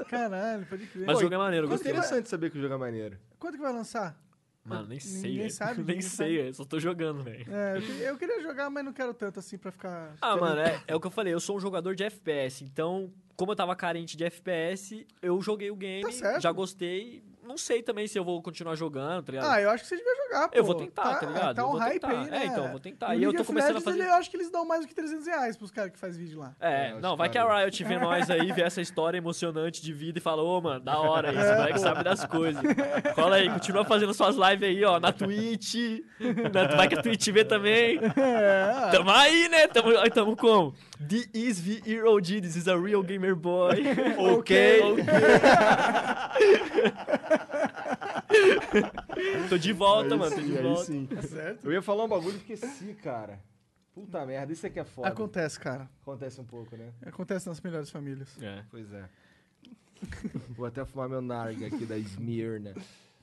Caralho, 0.09 0.67
pode 0.67 0.87
crer. 0.87 1.07
Mas 1.07 1.19
o 1.19 1.21
jogo 1.21 1.35
é 1.35 1.39
maneiro, 1.39 1.65
eu 1.67 1.69
Pô, 1.69 1.75
gostei. 1.75 1.93
interessante 1.93 2.29
saber 2.29 2.51
que 2.51 2.59
o 2.59 2.61
jogo 2.61 2.75
é 2.75 2.79
maneiro. 2.79 3.19
Quanto 3.39 3.57
que 3.57 3.63
vai 3.63 3.73
lançar? 3.73 4.17
Mano, 4.65 4.87
nem 4.89 5.01
sei, 5.01 5.23
Ninguém 5.23 5.39
velho. 5.39 5.51
sabe, 5.51 5.75
Nem 5.83 5.87
ninguém 5.97 6.01
sei, 6.03 6.39
sabe. 6.39 6.55
Só 6.55 6.65
tô 6.65 6.79
jogando, 6.79 7.23
velho. 7.23 7.45
É, 7.53 7.77
eu 7.79 7.83
queria, 7.83 8.07
eu 8.09 8.17
queria 8.17 8.43
jogar, 8.43 8.71
mas 8.71 8.85
não 8.85 8.93
quero 8.93 9.13
tanto 9.13 9.41
assim 9.41 9.59
pra 9.59 9.73
ficar... 9.73 10.15
Ah, 10.21 10.37
mano, 10.37 10.61
é, 10.61 10.81
é 10.87 10.95
o 10.95 11.01
que 11.01 11.07
eu 11.07 11.11
falei, 11.11 11.35
eu 11.35 11.41
sou 11.41 11.57
um 11.57 11.61
jogador 11.61 11.97
de 11.97 12.05
FPS, 12.05 12.63
então, 12.63 13.13
como 13.37 13.51
eu 13.53 13.57
tava 13.57 13.75
carente 13.75 14.17
de 14.17 14.23
FPS, 14.25 15.05
eu 15.21 15.41
joguei 15.43 15.71
o 15.71 15.77
game, 15.77 16.03
Tá 16.05 16.13
certo. 16.13 16.43
já 16.43 16.53
gostei. 16.53 17.25
Não 17.43 17.59
sei 17.59 17.83
também 17.83 18.07
se 18.07 18.19
eu 18.19 18.25
vou 18.25 18.41
continuar 18.41 18.75
jogando, 18.77 19.25
tá 19.25 19.33
ligado? 19.33 19.51
Ah, 19.51 19.61
eu 19.61 19.71
acho 19.71 19.83
que 19.83 19.89
você 19.89 19.97
devia 19.97 20.15
jogar, 20.25 20.49
pô. 20.49 20.57
Eu 20.57 20.65
vou 20.65 20.75
tentar, 20.77 21.17
tá, 21.19 21.27
ligado? 21.27 21.57
Tá 21.57 21.63
Eu 21.63 21.67
um 21.67 21.71
vou 21.73 21.81
hype 21.81 21.93
tentar. 22.01 22.09
aí, 22.11 22.31
né? 22.31 22.39
É, 22.43 22.47
então, 22.47 22.65
eu 22.65 22.71
vou 22.71 22.81
tentar. 22.81 23.15
E, 23.17 23.19
E 23.21 23.23
eu 23.25 23.35
tô 23.35 23.45
começando 23.45 23.71
a 23.71 23.73
Legends, 23.75 23.85
fazer- 23.85 23.99
ele- 24.01 24.09
eu 24.09 24.15
acho 24.15 24.31
que 24.31 24.37
eles 24.37 24.51
dão 24.51 24.65
mais 24.65 24.83
do 24.83 24.87
que 24.89 24.95
300 24.95 25.27
reais 25.27 25.57
pros 25.57 25.71
caras 25.71 25.91
que 25.93 25.99
faz 25.99 26.17
vídeo 26.17 26.39
lá. 26.39 26.55
É, 26.61 26.89
É, 26.91 26.95
não, 27.01 27.17
vai 27.17 27.29
que 27.29 27.37
a 27.39 27.59
Riot 27.59 27.85
vê 27.85 27.99
nós 27.99 28.31
aí, 28.31 28.53
vê 28.53 28.63
essa 28.63 28.81
história 28.81 29.19
emocionante 29.19 29.83
de 29.83 29.93
vida 29.93 30.19
e 30.19 30.23
fala, 30.23 30.43
ô, 30.43 30.61
mano, 30.61 30.81
da 30.81 30.99
hora 30.99 31.33
isso, 31.33 31.53
o 31.53 31.57
moleque 31.57 31.79
sabe 31.81 32.05
das 32.05 32.25
coisas. 32.25 32.63
Cola 33.15 33.37
aí, 33.37 33.51
continua 33.51 33.85
fazendo 33.85 34.15
suas 34.15 34.37
lives 34.37 34.69
aí, 34.69 34.85
ó, 34.85 34.99
na 35.01 35.13
Twitch. 35.13 35.75
Na, 36.53 36.77
vai 36.77 36.89
que 36.89 36.95
a 36.99 37.03
Twitch 37.03 37.29
vê 37.31 37.45
também. 37.45 37.99
É. 38.17 38.91
Tamo 38.93 39.11
aí, 39.11 39.49
né? 39.49 39.67
Tamo, 39.69 39.93
tamo 40.11 40.37
como? 40.37 40.75
The 41.09 41.27
is 41.35 41.63
the 41.63 41.81
hero 41.85 42.21
G, 42.21 42.41
this 42.41 42.57
is 42.57 42.69
a 42.69 42.79
real 42.79 43.03
gamer 43.03 43.35
boy. 43.35 43.73
Ok. 44.19 44.83
tô 49.49 49.59
de 49.59 49.73
volta, 49.73 50.17
mano, 50.17 50.35
tô 50.35 50.41
de 50.41 50.57
Aí 50.57 50.63
volta. 50.63 50.85
sim. 50.85 51.07
Tá 51.07 51.23
certo? 51.23 51.65
Eu 51.65 51.73
ia 51.73 51.83
falar 51.83 52.05
um 52.05 52.09
bagulho 52.09 52.41
e 52.49 52.53
esqueci, 52.53 52.95
cara. 52.95 53.41
Puta 53.95 54.25
merda, 54.25 54.53
isso 54.53 54.67
aqui 54.67 54.81
é 54.81 54.85
foda. 54.85 55.09
Acontece, 55.09 55.61
cara. 55.61 55.89
Acontece 56.01 56.41
um 56.41 56.45
pouco, 56.45 56.77
né? 56.77 56.93
Acontece 57.05 57.49
nas 57.49 57.61
melhores 57.61 57.91
famílias. 57.91 58.29
É. 58.41 58.65
Pois 58.71 58.91
é. 58.93 59.05
Vou 60.51 60.67
até 60.67 60.85
fumar 60.85 61.09
meu 61.09 61.21
narga 61.21 61.67
aqui 61.67 61.85
da 61.85 61.99
Smirna. 61.99 62.75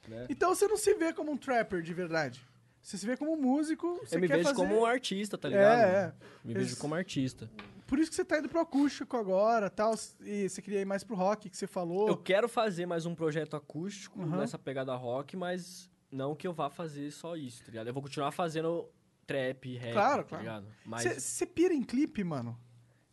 Né? 0.08 0.28
Então 0.30 0.54
você 0.54 0.68
não 0.68 0.78
se 0.78 0.94
vê 0.94 1.12
como 1.12 1.32
um 1.32 1.38
trapper 1.38 1.82
de 1.82 1.94
verdade. 1.94 2.42
Você 2.90 2.98
se 2.98 3.06
vê 3.06 3.16
como 3.16 3.38
músico. 3.38 4.00
Você 4.04 4.16
Eu 4.16 4.20
me 4.20 4.26
vejo 4.26 4.42
fazer... 4.46 4.56
como 4.56 4.80
um 4.80 4.84
artista, 4.86 5.38
tá 5.38 5.48
ligado? 5.48 5.80
É, 5.80 5.84
é. 6.06 6.14
Me 6.44 6.56
vejo 6.56 6.72
Esse- 6.72 6.82
como 6.82 6.96
artista. 6.96 7.48
Por 7.86 8.00
isso 8.00 8.10
que 8.10 8.16
você 8.16 8.26
tá 8.26 8.40
indo 8.40 8.50
pro 8.50 8.60
acústico 8.60 9.16
agora 9.16 9.70
tal. 9.70 9.94
E 10.22 10.50
você 10.50 10.60
queria 10.60 10.82
ir 10.82 10.86
mais 10.86 11.04
pro 11.04 11.16
rock 11.16 11.52
que 11.52 11.56
você 11.58 11.68
falou. 11.68 12.08
Eu 12.08 12.18
quero 12.18 12.50
fazer 12.50 12.88
mais 12.88 13.06
um 13.06 13.14
projeto 13.14 13.56
acústico 13.56 14.20
Aham. 14.24 14.38
nessa 14.38 14.58
pegada 14.58 14.96
rock, 14.96 15.38
mas 15.38 15.88
não 16.12 16.36
que 16.36 16.48
eu 16.48 16.54
vá 16.54 16.68
fazer 16.72 17.12
só 17.12 17.36
isso, 17.38 17.64
tá 17.64 17.70
ligado? 17.70 17.86
Eu 17.88 17.94
vou 17.94 18.02
continuar 18.02 18.32
fazendo 18.32 18.90
trap, 19.28 19.78
rap, 19.78 19.94
Claro, 19.94 20.24
tá 20.24 20.30
claro. 20.30 20.44
ligado? 20.44 20.68
Mas 20.84 21.04
Você 21.04 21.20
você 21.20 21.46
pira 21.46 21.76
em 21.76 21.84
clipe, 21.84 22.24
mano? 22.24 22.58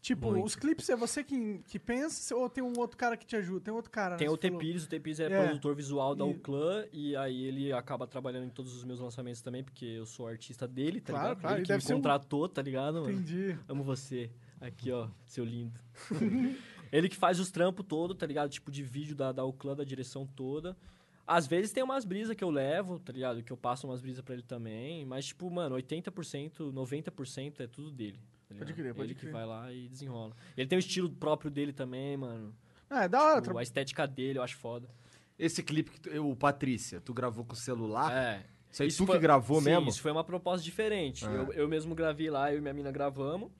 Tipo, 0.06 0.30
Muito. 0.30 0.46
os 0.46 0.54
clipes 0.54 0.88
é 0.88 0.94
você 0.94 1.24
que, 1.24 1.58
que 1.66 1.80
pensa 1.80 2.36
ou 2.36 2.48
tem 2.48 2.62
um 2.62 2.72
outro 2.78 2.96
cara 2.96 3.16
que 3.16 3.26
te 3.26 3.34
ajuda? 3.34 3.60
Tem 3.64 3.74
outro 3.74 3.90
cara, 3.90 4.10
né? 4.10 4.18
tem 4.18 4.28
Você 4.28 4.34
o. 4.34 4.36
Tepires, 4.38 4.84
o 4.84 4.88
Tepires 4.88 5.18
é, 5.18 5.24
É. 5.24 5.44
produtor 5.46 5.74
visual 5.74 6.14
da 6.14 6.24
E- 6.24 6.30
Uclã 6.30 6.84
e 6.92 7.16
aí 7.16 7.42
ele 7.42 7.72
acaba 7.72 8.06
trabalhando 8.06 8.44
em 8.46 8.50
todos 8.50 8.72
os 8.76 8.84
meus 8.84 9.00
lançamentos 9.00 9.42
também, 9.42 9.64
porque 9.64 9.84
eu 9.84 10.06
sou 10.06 10.28
artista 10.28 10.68
dele, 10.68 11.00
tá 11.00 11.12
Claro, 11.12 11.28
ligado? 11.30 11.40
claro, 11.40 11.56
Ele 11.56 11.62
e 11.64 11.66
que 11.66 11.72
me 11.74 11.80
ser 11.80 11.94
um- 11.94 11.96
contratou, 11.96 12.48
tá 12.48 12.62
ligado, 12.62 13.00
mano? 13.00 13.10
Entendi. 13.10 13.58
Amo 13.68 13.82
você. 13.82 14.30
Aqui, 14.60 14.92
ó, 14.92 15.08
seu 15.26 15.44
lindo. 15.44 15.80
ele 16.92 17.08
que 17.08 17.16
faz 17.16 17.40
os 17.40 17.50
trampos 17.50 17.84
todo, 17.88 18.14
tá 18.14 18.26
ligado? 18.26 18.48
Tipo, 18.48 18.70
de 18.70 18.84
vídeo 18.84 19.16
da, 19.16 19.32
da 19.32 19.44
Uclã, 19.44 19.74
da 19.74 19.82
direção 19.82 20.24
toda. 20.24 20.76
Às 21.26 21.48
vezes 21.48 21.72
tem 21.72 21.82
umas 21.82 22.04
brisas 22.04 22.36
que 22.36 22.44
eu 22.44 22.50
levo, 22.50 23.00
tá 23.00 23.12
ligado? 23.12 23.42
Que 23.42 23.52
eu 23.52 23.56
passo 23.56 23.88
umas 23.88 24.00
brisas 24.00 24.22
pra 24.24 24.34
ele 24.34 24.44
também. 24.44 25.04
Mas, 25.04 25.26
tipo, 25.26 25.50
mano, 25.50 25.74
80%, 25.74 26.70
90% 26.72 27.58
é 27.60 27.66
tudo 27.66 27.90
dele. 27.90 28.20
Tá 28.48 28.54
Pode 28.58 28.72
crer, 28.74 28.94
pode 28.94 29.06
Ele 29.08 29.14
que 29.14 29.20
crer. 29.22 29.32
vai 29.32 29.44
lá 29.46 29.72
e 29.72 29.88
desenrola. 29.88 30.34
Ele 30.56 30.66
tem 30.68 30.76
o 30.76 30.80
estilo 30.80 31.10
próprio 31.10 31.50
dele 31.50 31.72
também, 31.72 32.16
mano. 32.16 32.54
Ah, 32.88 33.04
é 33.04 33.08
da 33.08 33.22
hora. 33.22 33.40
Tipo, 33.40 33.52
tra- 33.52 33.60
a 33.60 33.62
estética 33.62 34.06
dele 34.06 34.38
eu 34.38 34.42
acho 34.42 34.56
foda. 34.56 34.88
Esse 35.38 35.62
clipe 35.62 35.90
que 35.90 36.00
tu, 36.00 36.10
o 36.30 36.34
Patrícia, 36.36 37.00
tu 37.00 37.12
gravou 37.12 37.44
com 37.44 37.52
o 37.52 37.56
celular? 37.56 38.12
É. 38.12 38.46
Isso 38.70 38.82
aí 38.82 38.88
tu 38.92 39.06
foi- 39.06 39.16
que 39.16 39.22
gravou 39.22 39.58
sim, 39.60 39.66
mesmo? 39.70 39.88
Isso 39.88 40.00
foi 40.00 40.12
uma 40.12 40.24
proposta 40.24 40.64
diferente. 40.64 41.26
Ah. 41.26 41.30
Eu, 41.30 41.52
eu 41.52 41.68
mesmo 41.68 41.94
gravei 41.94 42.30
lá, 42.30 42.52
eu 42.52 42.58
e 42.58 42.60
minha 42.60 42.72
mina 42.74 42.90
gravamos. 42.92 43.50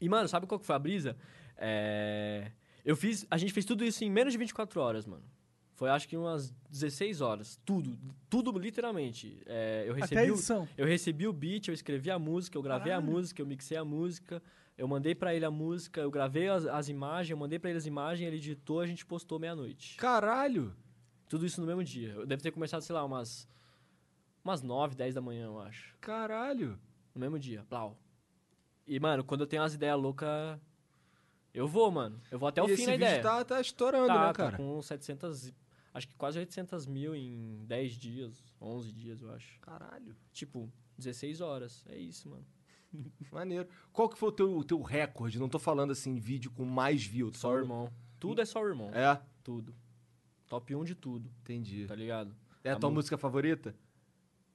E, 0.00 0.08
mano, 0.08 0.28
sabe 0.28 0.46
qual 0.46 0.58
que 0.58 0.66
foi 0.66 0.76
a 0.76 0.78
brisa? 0.78 1.16
É, 1.56 2.50
Eu 2.84 2.96
fiz. 2.96 3.26
A 3.30 3.36
gente 3.36 3.52
fez 3.52 3.66
tudo 3.66 3.84
isso 3.84 4.02
em 4.04 4.10
menos 4.10 4.32
de 4.32 4.38
24 4.38 4.80
horas, 4.80 5.04
mano. 5.06 5.24
Foi 5.78 5.88
acho 5.88 6.08
que 6.08 6.16
umas 6.16 6.50
16 6.68 7.20
horas. 7.20 7.56
Tudo. 7.64 7.96
Tudo 8.28 8.50
literalmente. 8.58 9.40
É, 9.46 9.84
eu 9.86 9.92
Até 9.92 10.00
a 10.02 10.06
recebi. 10.06 10.30
o- 10.32 10.34
edição. 10.34 10.68
eu 10.76 10.84
recebi 10.84 11.24
o 11.28 11.32
beat, 11.32 11.68
eu 11.68 11.72
escrevi 11.74 12.10
a 12.10 12.18
música, 12.18 12.58
eu 12.58 12.62
gravei 12.62 12.90
a 12.92 12.96
Caralho. 12.96 13.12
música, 13.12 13.40
eu 13.40 13.46
mixei 13.46 13.76
a 13.76 13.84
música, 13.84 14.42
eu 14.76 14.88
mandei 14.88 15.14
pra 15.14 15.32
ele 15.36 15.44
a 15.44 15.52
música, 15.52 16.00
eu 16.00 16.10
gravei 16.10 16.48
as, 16.48 16.66
as 16.66 16.88
imagens, 16.88 17.30
eu 17.30 17.36
mandei 17.36 17.60
pra 17.60 17.70
ele 17.70 17.78
as 17.78 17.86
imagens, 17.86 18.26
ele 18.26 18.38
editou, 18.38 18.80
a 18.80 18.86
gente 18.88 19.06
postou 19.06 19.38
meia-noite. 19.38 19.96
Caralho! 19.98 20.74
Tudo 21.28 21.46
isso 21.46 21.60
no 21.60 21.66
mesmo 21.68 21.84
dia. 21.84 22.08
Eu 22.10 22.26
deve 22.26 22.42
ter 22.42 22.50
começado, 22.50 22.80
sei 22.80 22.92
lá, 22.94 23.04
umas. 23.04 23.48
Umas 24.44 24.62
9, 24.62 24.96
10 24.96 25.14
da 25.14 25.20
manhã, 25.20 25.44
eu 25.46 25.60
acho. 25.60 25.94
Caralho! 26.00 26.76
No 27.14 27.20
mesmo 27.20 27.38
dia. 27.38 27.64
Plau. 27.68 27.96
E, 28.84 28.98
mano, 28.98 29.22
quando 29.22 29.42
eu 29.42 29.46
tenho 29.46 29.62
umas 29.62 29.74
ideias 29.74 29.96
loucas. 30.00 30.58
Eu 31.54 31.68
vou, 31.68 31.88
mano. 31.90 32.20
Eu 32.32 32.38
vou 32.38 32.48
até 32.48 32.60
o 32.60 32.64
e 32.64 32.68
fim 32.68 32.74
esse 32.74 32.86
da 32.86 32.92
vídeo 32.92 33.06
ideia. 33.06 33.22
tá, 33.22 33.44
tá 33.44 33.60
estourando, 33.60 34.06
tá, 34.08 34.14
né, 34.20 34.26
tá 34.28 34.32
cara? 34.32 34.56
com 34.56 34.82
700. 34.82 35.52
Acho 35.98 36.08
que 36.08 36.14
quase 36.14 36.38
800 36.38 36.86
mil 36.86 37.14
em 37.14 37.64
10 37.66 37.92
dias, 37.94 38.42
11 38.60 38.92
dias, 38.92 39.20
eu 39.20 39.30
acho. 39.32 39.58
Caralho. 39.60 40.14
Tipo, 40.32 40.70
16 40.96 41.40
horas. 41.40 41.84
É 41.88 41.98
isso, 41.98 42.28
mano. 42.28 42.46
Maneiro. 43.32 43.68
Qual 43.92 44.08
que 44.08 44.16
foi 44.16 44.28
o 44.28 44.32
teu, 44.32 44.62
teu 44.64 44.80
recorde? 44.80 45.38
Não 45.40 45.48
tô 45.48 45.58
falando 45.58 45.90
assim, 45.90 46.16
vídeo 46.18 46.50
com 46.52 46.64
mais 46.64 47.04
views. 47.04 47.36
Só 47.36 47.52
o 47.52 47.58
irmão. 47.58 47.92
Tudo 48.20 48.40
é 48.40 48.44
só 48.44 48.62
o 48.62 48.66
irmão. 48.68 48.90
É, 48.94 49.20
Tudo. 49.42 49.74
Top 50.48 50.74
1 50.74 50.84
de 50.84 50.94
tudo, 50.94 51.28
entendi. 51.42 51.84
tá 51.86 51.94
ligado? 51.94 52.34
É 52.64 52.70
a 52.70 52.74
A 52.74 52.78
tua 52.78 52.88
mu- 52.88 52.94
música 52.96 53.18
favorita? 53.18 53.74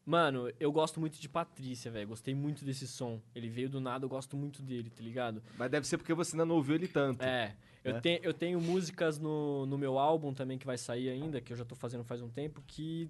Mano, 0.05 0.51
eu 0.59 0.71
gosto 0.71 0.99
muito 0.99 1.19
de 1.19 1.29
Patrícia, 1.29 1.91
velho. 1.91 2.07
Gostei 2.07 2.33
muito 2.33 2.65
desse 2.65 2.87
som. 2.87 3.21
Ele 3.35 3.47
veio 3.49 3.69
do 3.69 3.79
nada, 3.79 4.03
eu 4.03 4.09
gosto 4.09 4.35
muito 4.35 4.61
dele, 4.61 4.89
tá 4.89 5.01
ligado? 5.03 5.41
Mas 5.57 5.69
deve 5.69 5.85
ser 5.87 5.97
porque 5.97 6.13
você 6.13 6.35
ainda 6.35 6.45
não 6.45 6.55
ouviu 6.55 6.75
ele 6.75 6.87
tanto. 6.87 7.21
É. 7.23 7.55
Eu, 7.83 7.93
né? 7.95 8.01
tenho, 8.01 8.19
eu 8.23 8.33
tenho 8.33 8.61
músicas 8.61 9.19
no, 9.19 9.65
no 9.65 9.77
meu 9.77 9.97
álbum 9.99 10.33
também 10.33 10.57
que 10.57 10.65
vai 10.65 10.77
sair 10.77 11.09
ainda, 11.09 11.41
que 11.41 11.51
eu 11.51 11.57
já 11.57 11.65
tô 11.65 11.75
fazendo 11.75 12.03
faz 12.03 12.21
um 12.21 12.29
tempo, 12.29 12.63
que 12.65 13.09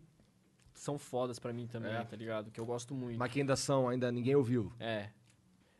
são 0.74 0.98
fodas 0.98 1.38
pra 1.38 1.54
mim 1.54 1.68
também, 1.68 1.94
É. 1.94 2.04
tá 2.04 2.16
ligado? 2.16 2.50
Que 2.52 2.60
eu 2.60 2.66
gosto 2.66 2.96
muito. 2.96 3.18
Mas 3.20 3.32
que 3.32 3.40
ainda 3.40 3.56
são, 3.56 3.88
ainda 3.88 4.12
ninguém 4.12 4.36
ouviu. 4.36 4.72
É. 4.80 5.10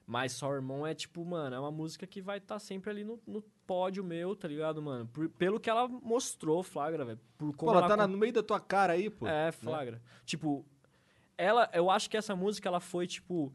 Mas 0.06 0.34
Só 0.34 0.50
o 0.50 0.54
Irmão 0.54 0.86
é 0.86 0.94
tipo, 0.94 1.24
mano, 1.26 1.56
é 1.56 1.60
uma 1.60 1.72
música 1.72 2.06
que 2.06 2.22
vai 2.22 2.38
estar 2.38 2.60
sempre 2.60 2.90
ali 2.92 3.04
no, 3.04 3.20
no 3.26 3.42
pódio 3.66 4.04
meu, 4.04 4.36
tá 4.36 4.48
ligado, 4.48 4.82
mano? 4.82 5.08
Por- 5.08 5.30
pelo 5.30 5.60
que 5.60 5.70
ela 5.70 5.88
mostrou, 5.88 6.62
flagra, 6.62 7.06
velho. 7.06 7.20
Por 7.38 7.56
Pô, 7.56 7.70
ela 7.72 7.80
ela 7.80 7.88
tá 7.98 8.06
com- 8.06 8.12
no 8.12 8.18
meio 8.18 8.34
da 8.34 8.44
tua 8.44 8.60
cara 8.60 8.94
aí, 8.94 9.10
pô. 9.10 9.26
É, 9.28 9.52
flagra. 9.54 10.02
Tipo, 10.26 10.66
ela, 11.38 11.70
eu 11.74 11.90
acho 11.90 12.10
que 12.10 12.18
essa 12.18 12.36
música 12.36 12.68
ela 12.68 12.80
foi 12.82 13.08
tipo 13.08 13.52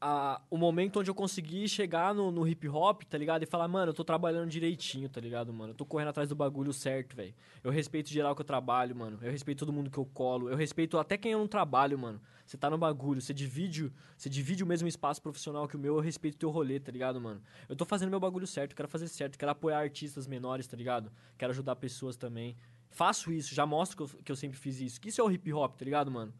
a, 0.00 0.40
o 0.50 0.56
momento 0.56 0.98
onde 1.00 1.10
eu 1.10 1.14
consegui 1.14 1.68
chegar 1.68 2.14
no, 2.14 2.30
no 2.30 2.48
hip 2.48 2.66
hop, 2.68 3.02
tá 3.02 3.18
ligado? 3.18 3.42
E 3.42 3.46
falar, 3.46 3.68
mano, 3.68 3.90
eu 3.90 3.94
tô 3.94 4.02
trabalhando 4.02 4.48
direitinho, 4.48 5.08
tá 5.10 5.20
ligado, 5.20 5.52
mano? 5.52 5.72
Eu 5.72 5.76
tô 5.76 5.84
correndo 5.84 6.08
atrás 6.08 6.28
do 6.28 6.34
bagulho 6.34 6.72
certo, 6.72 7.14
velho. 7.14 7.34
Eu 7.62 7.70
respeito 7.70 8.08
geral 8.08 8.34
que 8.34 8.40
eu 8.40 8.44
trabalho, 8.44 8.96
mano. 8.96 9.18
Eu 9.20 9.30
respeito 9.30 9.58
todo 9.58 9.72
mundo 9.72 9.90
que 9.90 9.98
eu 9.98 10.06
colo. 10.06 10.48
Eu 10.48 10.56
respeito 10.56 10.98
até 10.98 11.18
quem 11.18 11.32
eu 11.32 11.38
não 11.38 11.46
trabalho, 11.46 11.98
mano. 11.98 12.20
Você 12.46 12.56
tá 12.56 12.70
no 12.70 12.78
bagulho, 12.78 13.20
você 13.20 13.34
divide, 13.34 13.92
você 14.16 14.28
divide 14.28 14.64
o 14.64 14.66
mesmo 14.66 14.88
espaço 14.88 15.20
profissional 15.20 15.68
que 15.68 15.76
o 15.76 15.78
meu, 15.78 15.96
eu 15.96 16.00
respeito 16.00 16.38
teu 16.38 16.50
rolê, 16.50 16.80
tá 16.80 16.90
ligado, 16.90 17.20
mano? 17.20 17.42
Eu 17.68 17.76
tô 17.76 17.84
fazendo 17.84 18.08
meu 18.08 18.18
bagulho 18.18 18.46
certo, 18.46 18.74
quero 18.74 18.88
fazer 18.88 19.06
certo, 19.06 19.38
quero 19.38 19.52
apoiar 19.52 19.78
artistas 19.78 20.26
menores, 20.26 20.66
tá 20.66 20.76
ligado? 20.76 21.12
Quero 21.38 21.52
ajudar 21.52 21.76
pessoas 21.76 22.16
também. 22.16 22.56
Faço 22.88 23.30
isso, 23.30 23.54
já 23.54 23.64
mostro 23.64 23.96
que 23.96 24.02
eu, 24.02 24.22
que 24.24 24.32
eu 24.32 24.36
sempre 24.36 24.58
fiz 24.58 24.80
isso. 24.80 25.00
Que 25.00 25.10
isso 25.10 25.20
é 25.20 25.24
o 25.24 25.30
hip 25.30 25.52
hop, 25.52 25.76
tá 25.76 25.84
ligado, 25.84 26.10
mano? 26.10 26.32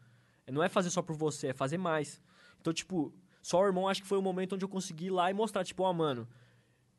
Não 0.51 0.61
é 0.61 0.67
fazer 0.67 0.89
só 0.89 1.01
por 1.01 1.15
você, 1.15 1.47
é 1.47 1.53
fazer 1.53 1.77
mais. 1.77 2.19
Então, 2.59 2.73
tipo, 2.73 3.13
só 3.41 3.61
o 3.61 3.65
irmão 3.65 3.87
acho 3.87 4.01
que 4.01 4.07
foi 4.07 4.17
o 4.17 4.21
momento 4.21 4.55
onde 4.55 4.63
eu 4.63 4.69
consegui 4.69 5.05
ir 5.05 5.09
lá 5.09 5.29
e 5.29 5.33
mostrar, 5.33 5.63
tipo, 5.63 5.83
ó, 5.83 5.91
mano, 5.91 6.27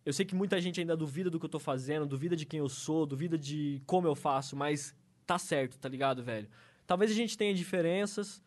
eu 0.04 0.12
sei 0.12 0.26
que 0.26 0.34
muita 0.34 0.60
gente 0.60 0.80
ainda 0.80 0.96
duvida 0.96 1.30
do 1.30 1.38
que 1.38 1.44
eu 1.44 1.50
tô 1.50 1.58
fazendo, 1.58 2.06
duvida 2.06 2.34
de 2.34 2.44
quem 2.44 2.58
eu 2.58 2.68
sou, 2.68 3.06
duvida 3.06 3.38
de 3.38 3.80
como 3.86 4.08
eu 4.08 4.14
faço, 4.14 4.56
mas 4.56 4.94
tá 5.24 5.38
certo, 5.38 5.78
tá 5.78 5.88
ligado, 5.88 6.22
velho? 6.22 6.48
Talvez 6.86 7.10
a 7.10 7.14
gente 7.14 7.38
tenha 7.38 7.54
diferenças 7.54 8.42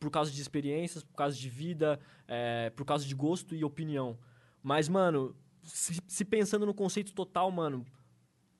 por 0.00 0.10
causa 0.10 0.30
de 0.30 0.40
experiências, 0.42 1.04
por 1.04 1.14
causa 1.14 1.36
de 1.36 1.48
vida, 1.48 2.00
é, 2.26 2.70
por 2.70 2.84
causa 2.84 3.06
de 3.06 3.14
gosto 3.14 3.54
e 3.54 3.64
opinião. 3.64 4.18
Mas, 4.62 4.88
mano, 4.88 5.34
se, 5.62 6.00
se 6.06 6.24
pensando 6.24 6.66
no 6.66 6.74
conceito 6.74 7.12
total, 7.12 7.50
mano, 7.50 7.86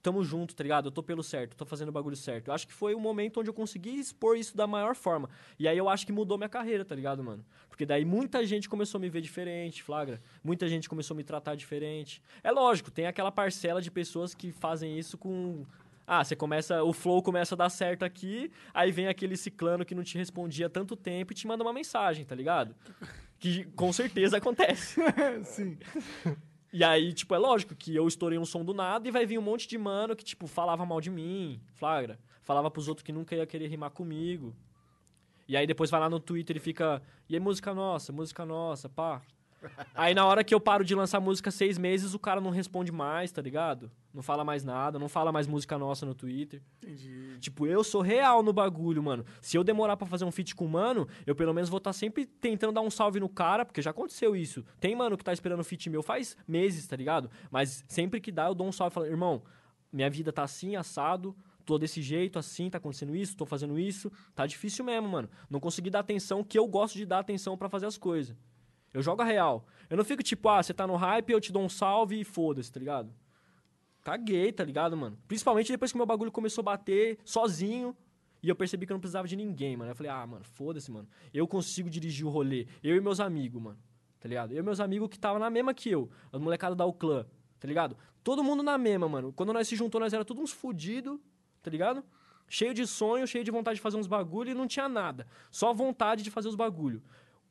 tamo 0.07 0.23
junto, 0.23 0.55
tá 0.55 0.63
ligado? 0.63 0.87
Eu 0.87 0.93
tô 0.93 1.03
pelo 1.03 1.21
certo, 1.21 1.57
tô 1.57 1.67
fazendo 1.67 1.89
o 1.89 1.93
bagulho 1.93 2.15
certo. 2.15 2.47
Eu 2.47 2.55
acho 2.55 2.65
que 2.65 2.73
foi 2.73 2.95
o 2.95 3.01
momento 3.01 3.41
onde 3.41 3.51
eu 3.51 3.55
consegui 3.55 3.99
expor 3.99 4.37
isso 4.37 4.57
da 4.57 4.65
maior 4.65 4.95
forma. 4.95 5.29
E 5.59 5.67
aí 5.67 5.77
eu 5.77 5.89
acho 5.89 6.07
que 6.07 6.13
mudou 6.13 6.39
minha 6.39 6.49
carreira, 6.49 6.85
tá 6.85 6.95
ligado, 6.95 7.25
mano? 7.25 7.45
Porque 7.69 7.85
daí 7.85 8.05
muita 8.05 8.47
gente 8.47 8.69
começou 8.69 8.99
a 8.99 9.01
me 9.01 9.11
ver 9.11 9.21
diferente, 9.21 9.83
flagra. 9.83 10.23
Muita 10.45 10.69
gente 10.69 10.89
começou 10.89 11.17
a 11.17 11.17
me 11.17 11.25
tratar 11.25 11.57
diferente. 11.57 12.23
É 12.41 12.53
lógico, 12.53 12.89
tem 12.89 13.09
aquela 13.09 13.33
parcela 13.33 13.83
de 13.83 13.91
pessoas 13.91 14.33
que 14.33 14.53
fazem 14.53 14.97
isso 14.97 15.19
com. 15.19 15.67
Ah, 16.07 16.23
você 16.23 16.37
começa. 16.37 16.85
O 16.85 16.93
flow 16.93 17.21
começa 17.21 17.57
a 17.57 17.59
dar 17.59 17.69
certo 17.69 18.05
aqui, 18.05 18.53
aí 18.73 18.93
vem 18.93 19.09
aquele 19.09 19.37
ciclano 19.37 19.85
que 19.85 19.93
não 19.93 20.05
te 20.05 20.17
respondia 20.17 20.67
há 20.67 20.71
tanto 20.71 20.95
tempo 20.95 21.33
e 21.33 21.35
te 21.35 21.49
manda 21.49 21.65
uma 21.65 21.73
mensagem, 21.73 22.25
tá 22.25 22.37
ligado? 22.37 22.77
Que 23.41 23.65
com 23.75 23.93
certeza 23.93 24.37
acontece. 24.37 25.01
Sim. 25.43 25.77
E 26.77 26.85
aí, 26.85 27.14
tipo, 27.14 27.35
é 27.35 27.39
lógico 27.39 27.74
que 27.74 27.97
eu 27.97 28.07
estourei 28.07 28.39
um 28.39 28.45
som 28.45 28.62
do 28.62 28.74
nada 28.74 29.09
e 29.09 29.11
vai 29.11 29.24
vir 29.24 29.39
um 29.39 29.43
monte 29.43 29.66
de 29.66 29.79
mano 29.79 30.14
que, 30.14 30.22
tipo, 30.22 30.47
falava 30.47 30.85
mal 30.85 31.01
de 31.01 31.09
mim, 31.09 31.59
flagra. 31.72 32.18
Falava 32.43 32.70
pros 32.70 32.87
outros 32.87 33.03
que 33.03 33.12
nunca 33.12 33.35
ia 33.35 33.47
querer 33.47 33.66
rimar 33.68 33.93
comigo. 33.93 34.55
E 35.49 35.57
aí 35.57 35.66
depois 35.66 35.89
vai 35.89 35.99
lá 35.99 36.11
no 36.11 36.20
Twitter 36.20 36.55
e 36.55 36.61
fica. 36.61 37.01
E 37.31 37.35
aí, 37.35 37.41
música 37.41 37.72
nossa, 37.72 38.12
música 38.12 38.45
nossa, 38.45 38.91
pá. 38.91 39.22
Aí 39.95 40.15
na 40.15 40.25
hora 40.25 40.45
que 40.45 40.55
eu 40.55 40.61
paro 40.61 40.85
de 40.85 40.95
lançar 40.95 41.21
música 41.21 41.51
seis 41.51 41.79
meses, 41.79 42.15
o 42.15 42.19
cara 42.19 42.41
não 42.41 42.51
responde 42.51 42.93
mais, 42.93 43.33
tá 43.33 43.41
ligado? 43.43 43.91
Não 44.13 44.23
fala 44.23 44.45
mais 44.45 44.65
nada, 44.65 44.99
não 44.99 45.09
fala 45.09 45.31
mais 45.31 45.47
música 45.47 45.77
nossa 45.79 46.07
no 46.07 46.15
Twitter. 46.15 46.63
Entendi. 46.83 47.37
Tipo, 47.39 47.67
eu 47.67 47.85
sou 47.85 48.01
real 48.01 48.43
no 48.43 48.53
bagulho, 48.53 49.03
mano. 49.03 49.25
Se 49.41 49.57
eu 49.57 49.65
demorar 49.65 49.97
pra 49.97 50.07
fazer 50.07 50.25
um 50.25 50.31
feat 50.31 50.55
com 50.55 50.65
o 50.65 50.69
mano, 50.69 51.07
eu 51.27 51.35
pelo 51.35 51.53
menos 51.53 51.69
vou 51.69 51.79
estar 51.79 51.93
sempre 51.93 52.25
tentando 52.27 52.73
dar 52.73 52.81
um 52.81 52.91
salve 52.91 53.21
no 53.21 53.29
cara, 53.29 53.65
porque 53.65 53.83
já 53.83 53.91
aconteceu 53.91 54.35
isso. 54.35 54.65
Tem 54.81 54.95
mano 54.97 55.17
que 55.17 55.25
tá 55.25 55.33
esperando 55.33 55.63
feat 55.65 55.91
meu 55.91 56.03
faz 56.03 56.37
meses, 56.47 56.87
tá 56.87 56.97
ligado? 56.97 57.31
Mas 57.51 57.85
sempre 57.89 58.21
que 58.21 58.33
dá, 58.33 58.47
eu 58.47 58.55
dou 58.55 58.67
um 58.67 58.73
salve 58.73 58.93
e 58.93 58.95
falo, 58.95 59.07
irmão, 59.07 59.43
minha 59.93 60.09
vida 60.09 60.33
tá 60.33 60.43
assim, 60.45 60.77
assado, 60.77 61.37
tô 61.65 61.77
desse 61.79 62.01
jeito, 62.01 62.39
assim, 62.39 62.71
tá 62.71 62.79
acontecendo 62.79 63.15
isso, 63.15 63.37
tô 63.37 63.45
fazendo 63.45 63.79
isso. 63.79 64.11
Tá 64.35 64.47
difícil 64.47 64.85
mesmo, 64.85 65.09
mano. 65.09 65.29
Não 65.51 65.61
consegui 65.61 65.91
dar 65.91 66.01
atenção 66.01 66.43
que 66.45 66.59
eu 66.59 66.67
gosto 66.67 66.95
de 66.95 67.05
dar 67.05 67.19
atenção 67.19 67.57
pra 67.57 67.69
fazer 67.69 67.87
as 67.87 67.99
coisas. 67.99 68.35
Eu 68.97 69.03
jogo 69.03 69.20
a 69.20 69.26
real. 69.26 69.66
Eu 69.90 69.97
não 69.99 70.05
fico 70.05 70.22
tipo, 70.22 70.49
ah, 70.49 70.62
você 70.62 70.72
tá 70.72 70.86
no 70.86 70.97
hype, 70.97 71.28
eu 71.28 71.38
te 71.38 71.53
dou 71.53 71.62
um 71.62 71.68
salve 71.68 72.18
e 72.18 72.24
foda-se, 72.24 72.72
tá 72.72 72.80
ligado? 72.80 73.12
Caguei, 74.03 74.51
tá 74.51 74.64
ligado, 74.64 74.97
mano? 74.97 75.18
Principalmente 75.28 75.70
depois 75.70 75.92
que 75.92 75.99
meu 75.99 76.07
bagulho 76.07 76.32
começou 76.32 76.62
a 76.62 76.64
bater 76.64 77.18
sozinho 77.22 77.94
e 78.42 78.49
eu 78.49 78.57
percebi 78.57 78.86
que 78.86 78.92
eu 78.92 78.94
não 78.94 79.01
precisava 79.01 79.28
de 79.28 79.36
ninguém, 79.36 79.76
mano. 79.76 79.90
Eu 79.90 79.94
falei, 79.94 80.11
ah, 80.11 80.26
mano, 80.26 80.42
foda-se, 80.47 80.90
mano. 80.90 81.07
Eu 81.34 81.47
consigo 81.47 81.90
dirigir 81.90 82.24
o 82.24 82.30
rolê. 82.30 82.66
Eu 82.82 82.97
e 82.97 83.01
meus 83.03 83.20
amigos, 83.20 83.61
mano. 83.61 83.78
Tá 84.18 84.26
ligado? 84.30 84.53
Eu 84.53 84.61
e 84.61 84.62
meus 84.62 84.80
amigos 84.80 85.11
que 85.11 85.18
tava 85.18 85.38
na 85.38 85.51
mesma 85.51 85.74
que 85.74 85.90
eu. 85.90 86.09
As 86.32 86.40
molecadas 86.40 86.74
da 86.74 86.90
clã, 86.90 87.26
tá 87.61 87.68
ligado? 87.68 87.99
Todo 88.24 88.42
mundo 88.42 88.62
na 88.62 88.78
mesma, 88.78 89.07
mano. 89.07 89.30
Quando 89.30 89.53
nós 89.53 89.68
se 89.68 89.76
juntou, 89.76 90.01
nós 90.01 90.14
era 90.14 90.24
todos 90.24 90.42
uns 90.42 90.53
fudidos, 90.53 91.20
tá 91.62 91.70
ligado? 91.70 92.03
Cheio 92.49 92.72
de 92.72 92.86
sonho, 92.86 93.26
cheio 93.26 93.44
de 93.44 93.51
vontade 93.51 93.76
de 93.76 93.82
fazer 93.82 93.99
uns 93.99 94.07
bagulho 94.07 94.53
e 94.53 94.55
não 94.55 94.66
tinha 94.66 94.88
nada. 94.88 95.26
Só 95.51 95.74
vontade 95.74 96.22
de 96.22 96.30
fazer 96.30 96.49
os 96.49 96.55
bagulho. 96.55 97.03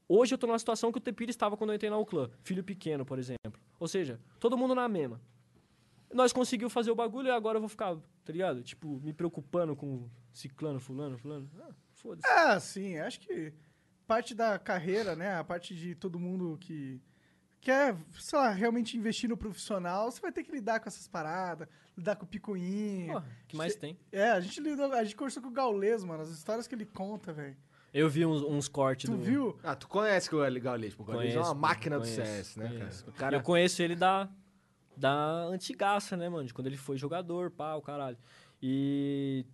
Hoje 0.07 0.33
eu 0.33 0.37
tô 0.37 0.45
numa 0.45 0.59
situação 0.59 0.91
que 0.91 0.97
o 0.99 1.01
Tepira 1.01 1.31
estava 1.31 1.57
quando 1.57 1.71
eu 1.71 1.75
entrei 1.75 1.89
na 1.89 1.97
Uclã. 1.97 2.29
Filho 2.43 2.63
pequeno, 2.63 3.05
por 3.05 3.17
exemplo. 3.17 3.59
Ou 3.79 3.87
seja, 3.87 4.19
todo 4.39 4.57
mundo 4.57 4.75
na 4.75 4.87
mesma. 4.87 5.19
Nós 6.13 6.31
conseguimos 6.31 6.71
fazer 6.71 6.91
o 6.91 6.95
bagulho 6.95 7.27
e 7.27 7.31
agora 7.31 7.57
eu 7.57 7.61
vou 7.61 7.69
ficar, 7.69 7.95
tá 8.23 8.31
ligado? 8.31 8.61
Tipo, 8.61 8.99
me 9.01 9.11
preocupando 9.11 9.75
com 9.75 10.07
ciclano, 10.31 10.79
fulano, 10.79 11.17
fulano. 11.17 11.49
Ah, 11.59 11.73
foda-se. 11.93 12.27
É, 12.27 12.59
sim, 12.59 12.97
acho 12.99 13.19
que 13.19 13.51
parte 14.05 14.35
da 14.35 14.59
carreira, 14.59 15.15
né? 15.15 15.35
A 15.35 15.43
parte 15.43 15.75
de 15.75 15.95
todo 15.95 16.19
mundo 16.19 16.57
que 16.61 17.01
quer, 17.59 17.97
sei 18.19 18.37
lá, 18.37 18.51
realmente 18.51 18.95
investir 18.95 19.27
no 19.27 19.35
profissional, 19.35 20.11
você 20.11 20.21
vai 20.21 20.31
ter 20.31 20.43
que 20.43 20.51
lidar 20.51 20.79
com 20.79 20.87
essas 20.87 21.07
paradas, 21.07 21.67
lidar 21.97 22.15
com 22.15 22.25
o 22.25 22.27
picuinha. 22.27 23.13
Porra, 23.13 23.27
o 23.43 23.47
que 23.47 23.57
mais 23.57 23.75
tem? 23.75 23.97
É, 24.11 24.29
a 24.29 24.39
gente 24.39 24.61
lidou, 24.61 24.93
a 24.93 25.03
gente 25.03 25.15
conversou 25.15 25.41
com 25.41 25.49
o 25.49 25.51
Gaules, 25.51 26.03
mano, 26.03 26.21
as 26.21 26.29
histórias 26.29 26.67
que 26.67 26.75
ele 26.75 26.85
conta, 26.85 27.33
velho. 27.33 27.57
Eu 27.97 28.09
vi 28.09 28.25
uns, 28.25 28.41
uns 28.41 28.67
cortes 28.67 29.09
Tu 29.09 29.15
do... 29.15 29.23
viu? 29.23 29.57
Ah, 29.63 29.73
tu 29.73 29.87
conhece 29.87 30.27
que 30.29 30.35
o 30.35 30.39
Legalês, 30.39 30.93
pô. 30.93 31.03
O 31.03 31.05
Legalês 31.07 31.33
é 31.33 31.37
uma 31.37 31.45
Conheço, 31.45 31.61
máquina 31.61 31.97
conheço, 31.97 32.19
do 32.21 32.25
CS, 32.25 32.55
né, 32.57 32.67
conheço. 32.67 33.03
cara? 33.05 33.09
O 33.09 33.13
cara... 33.13 33.35
Eu 33.37 33.41
conheço 33.41 33.81
ele 33.81 33.95
da, 33.95 34.27
da 34.97 35.13
antigaça, 35.45 36.17
né, 36.17 36.27
mano? 36.27 36.45
De 36.45 36.53
quando 36.53 36.67
ele 36.67 36.75
foi 36.75 36.97
jogador, 36.97 37.49
pá, 37.51 37.73
o 37.75 37.81
caralho. 37.81 38.17
E. 38.61 39.45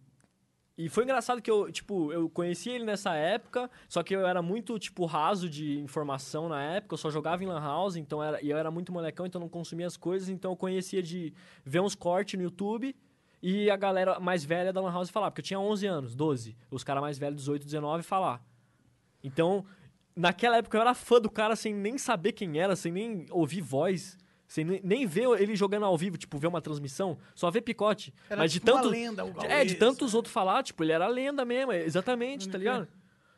E 0.75 0.89
foi 0.89 1.03
engraçado 1.03 1.39
que 1.39 1.51
eu, 1.51 1.71
tipo, 1.71 2.11
eu 2.11 2.27
conheci 2.31 2.71
ele 2.71 2.83
nessa 2.85 3.13
época, 3.13 3.69
só 3.87 4.01
que 4.01 4.15
eu 4.15 4.25
era 4.25 4.41
muito, 4.41 4.79
tipo, 4.79 5.05
raso 5.05 5.47
de 5.47 5.77
informação 5.77 6.49
na 6.49 6.63
época, 6.63 6.93
eu 6.95 6.97
só 6.97 7.11
jogava 7.11 7.43
em 7.43 7.45
Lan 7.45 7.59
House, 7.59 7.95
então 7.97 8.23
era, 8.23 8.43
e 8.43 8.49
eu 8.49 8.57
era 8.57 8.71
muito 8.71 8.91
molecão, 8.91 9.27
então 9.27 9.39
não 9.39 9.49
consumia 9.49 9.85
as 9.85 9.95
coisas, 9.95 10.29
então 10.29 10.51
eu 10.53 10.55
conhecia 10.57 11.03
de 11.03 11.31
ver 11.63 11.81
uns 11.81 11.93
cortes 11.93 12.35
no 12.39 12.43
YouTube 12.43 12.95
e 13.41 13.69
a 13.69 13.75
galera 13.75 14.19
mais 14.19 14.43
velha 14.43 14.71
da 14.71 14.81
Lan 14.81 14.91
House 14.91 15.09
falar, 15.09 15.31
porque 15.31 15.41
eu 15.41 15.45
tinha 15.45 15.59
11 15.59 15.87
anos, 15.87 16.15
12, 16.15 16.55
os 16.69 16.83
caras 16.83 17.01
mais 17.01 17.17
velhos, 17.17 17.37
18, 17.39 17.65
19, 17.65 18.03
falar. 18.03 18.41
Então, 19.23 19.65
naquela 20.15 20.57
época 20.57 20.77
eu 20.77 20.81
era 20.81 20.93
fã 20.93 21.19
do 21.19 21.29
cara 21.29 21.55
sem 21.55 21.73
nem 21.73 21.97
saber 21.97 22.33
quem 22.33 22.59
era, 22.59 22.75
sem 22.75 22.91
nem 22.91 23.25
ouvir 23.31 23.61
voz, 23.61 24.17
sem 24.47 24.65
nem, 24.65 24.81
nem 24.83 25.05
ver 25.05 25.27
ele 25.39 25.55
jogando 25.55 25.85
ao 25.85 25.97
vivo, 25.97 26.17
tipo, 26.17 26.37
ver 26.37 26.47
uma 26.47 26.61
transmissão, 26.61 27.17
só 27.33 27.49
ver 27.49 27.61
picote. 27.61 28.13
Era 28.29 28.41
Mas 28.41 28.51
de 28.51 28.59
tipo 28.59 28.71
uma 28.71 28.81
tanto. 28.81 28.91
lenda, 28.91 29.25
o 29.25 29.29
é, 29.29 29.31
de 29.31 29.47
Gaules, 29.47 29.79
tantos 29.79 30.13
outros 30.13 30.33
falar, 30.33 30.61
tipo, 30.63 30.83
ele 30.83 30.91
era 30.91 31.07
lenda 31.07 31.43
mesmo, 31.45 31.71
é, 31.71 31.83
exatamente, 31.83 32.47
tá 32.49 32.57
ligado? 32.57 32.87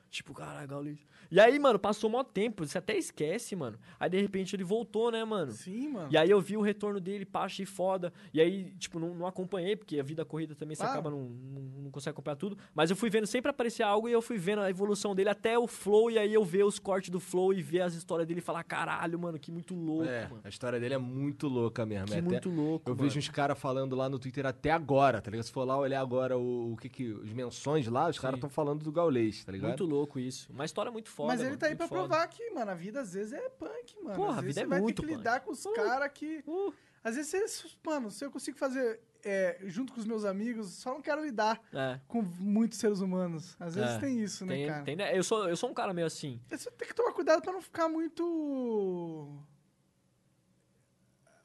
Tipo, 0.09 0.33
caralho, 0.33 0.67
Gaules. 0.67 0.99
E 1.36 1.39
aí, 1.39 1.57
mano, 1.57 1.79
passou 1.79 2.11
mó 2.11 2.23
tempo, 2.23 2.63
você 2.63 2.77
até 2.77 2.95
esquece, 2.95 3.55
mano. 3.55 3.75
Aí 3.99 4.07
de 4.07 4.21
repente 4.21 4.55
ele 4.55 4.63
voltou, 4.63 5.11
né, 5.11 5.25
mano? 5.25 5.51
Sim, 5.51 5.88
mano. 5.88 6.07
E 6.11 6.15
aí 6.15 6.29
eu 6.29 6.39
vi 6.39 6.55
o 6.55 6.61
retorno 6.61 6.99
dele, 6.99 7.25
pá, 7.25 7.45
achei 7.45 7.65
foda. 7.65 8.13
E 8.31 8.39
aí, 8.39 8.71
tipo, 8.77 8.99
não, 8.99 9.15
não 9.15 9.25
acompanhei, 9.25 9.75
porque 9.75 9.99
a 9.99 10.03
vida 10.03 10.23
corrida 10.23 10.53
também 10.53 10.75
você 10.75 10.84
Claro. 10.84 10.99
acaba 10.99 11.09
não, 11.09 11.23
não, 11.23 11.61
não 11.86 11.89
consegue 11.91 12.11
acompanhar 12.13 12.36
tudo. 12.36 12.55
Mas 12.75 12.91
eu 12.91 12.95
fui 12.95 13.09
vendo, 13.09 13.25
sempre 13.25 13.49
aparecia 13.49 13.88
algo 13.88 14.07
e 14.07 14.11
eu 14.11 14.21
fui 14.21 14.38
vendo 14.38 14.59
a 14.61 14.69
evolução 14.69 15.15
dele 15.15 15.29
até 15.29 15.57
o 15.57 15.65
flow. 15.65 16.11
E 16.11 16.19
aí 16.19 16.31
eu 16.31 16.45
ver 16.45 16.65
os 16.65 16.77
cortes 16.77 17.09
do 17.09 17.19
flow 17.19 17.51
e 17.51 17.63
ver 17.63 17.81
as 17.81 17.95
histórias 17.95 18.27
dele 18.27 18.39
e 18.39 18.43
falar, 18.43 18.63
caralho, 18.63 19.17
mano, 19.17 19.39
que 19.39 19.51
muito 19.51 19.73
louco, 19.73 20.03
É, 20.05 20.27
mano. 20.27 20.41
a 20.43 20.49
história 20.49 20.79
dele 20.79 20.93
é 20.93 20.97
muito 20.99 21.47
louca 21.47 21.84
mesmo. 21.84 22.05
Que 22.09 22.13
é 22.13 22.17
até- 22.19 22.27
muito 22.29 22.49
louco, 22.51 22.91
Eu 22.91 22.95
mano. 22.95 23.07
vejo 23.09 23.17
uns 23.17 23.29
caras 23.29 23.57
falando 23.57 23.95
lá 23.95 24.07
no 24.07 24.19
Twitter 24.19 24.45
até 24.45 24.69
agora, 24.69 25.19
tá 25.19 25.31
ligado? 25.31 25.45
Se 25.45 25.51
for 25.51 25.63
lá 25.65 25.75
olhar 25.79 25.99
agora 25.99 26.38
o, 26.38 26.73
o 26.73 26.77
que 26.77 26.89
que... 26.89 27.11
Os 27.11 27.34
menções 27.34 27.88
lá, 27.88 28.07
os 28.07 28.19
caras 28.19 28.38
estão 28.38 28.51
falando 28.51 28.84
do 28.84 28.91
Gaulês, 28.91 29.43
tá 29.43 29.51
ligado? 29.51 29.69
Muito 29.69 29.86
louco 29.86 30.19
isso. 30.19 30.47
Uma 30.53 30.65
história 30.65 30.91
muito 30.91 31.09
foda. 31.09 31.22
Mas 31.28 31.39
ele 31.39 31.49
mano, 31.49 31.59
tá 31.59 31.65
aí 31.67 31.71
muito 31.71 31.78
pra 31.80 31.88
foda. 31.88 31.99
provar 32.07 32.28
que, 32.28 32.49
mano, 32.51 32.71
a 32.71 32.76
vida 32.76 33.01
às 33.01 33.13
vezes 33.13 33.34
é 33.34 33.49
punk, 33.49 33.95
mano. 34.03 34.15
Porra, 34.15 34.32
às 34.34 34.38
a 34.38 34.41
vezes 34.41 34.55
vida 34.55 34.61
é 34.61 34.63
você 34.63 34.69
vai 34.69 34.82
muito 34.82 34.95
ter 34.95 35.01
que 35.01 35.07
punk. 35.13 35.17
lidar 35.17 35.39
com 35.41 35.51
os 35.51 35.65
Uh. 35.65 35.74
caras 35.74 36.11
que. 36.13 36.43
Uh, 36.47 36.74
Às 37.03 37.15
vezes, 37.17 37.30
você- 37.32 37.69
mano, 37.86 38.09
se 38.09 38.24
eu 38.24 38.32
consigo 38.32 38.57
fazer 38.57 38.99
é, 39.26 39.57
junto 39.65 39.91
com 39.93 39.99
os 39.99 40.05
meus 40.05 40.24
amigos, 40.26 40.69
só 40.74 40.93
não 40.93 41.01
quero 41.01 41.24
lidar 41.24 41.61
é. 41.74 41.99
com 42.07 42.21
muitos 42.39 42.78
seres 42.78 42.99
humanos. 43.01 43.55
Às 43.59 43.76
vezes 43.76 43.91
É. 43.91 43.99
tem 43.99 44.21
isso, 44.21 44.45
né, 44.45 44.53
Tem, 44.55 44.67
cara? 44.67 44.84
tem, 44.84 44.95
né? 44.97 45.17
eu, 45.17 45.24
sou, 45.24 45.47
eu 45.49 45.55
sou 45.57 45.69
um 45.69 45.74
cara 45.74 45.93
meio 45.93 46.07
assim. 46.07 46.41
Você 46.49 46.69
tem 46.71 46.88
que 46.88 46.93
tomar 46.93 47.11
cuidado 47.13 47.41
pra 47.41 47.51
não 47.53 47.61
ficar 47.61 47.88
muito. 47.89 49.38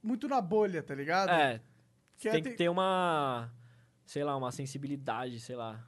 Muito 0.02 0.28
na 0.28 0.40
bolha, 0.40 0.82
tá 0.82 0.94
ligado? 0.94 1.30
É, 1.30 1.60
Que 2.16 2.30
tem 2.30 2.42
ter- 2.42 2.50
que 2.50 2.56
ter 2.56 2.68
uma. 2.68 3.50
Sei 4.06 4.24
lá, 4.24 4.36
uma 4.36 4.50
sensibilidade, 4.52 5.38
sei 5.40 5.54
lá. 5.56 5.84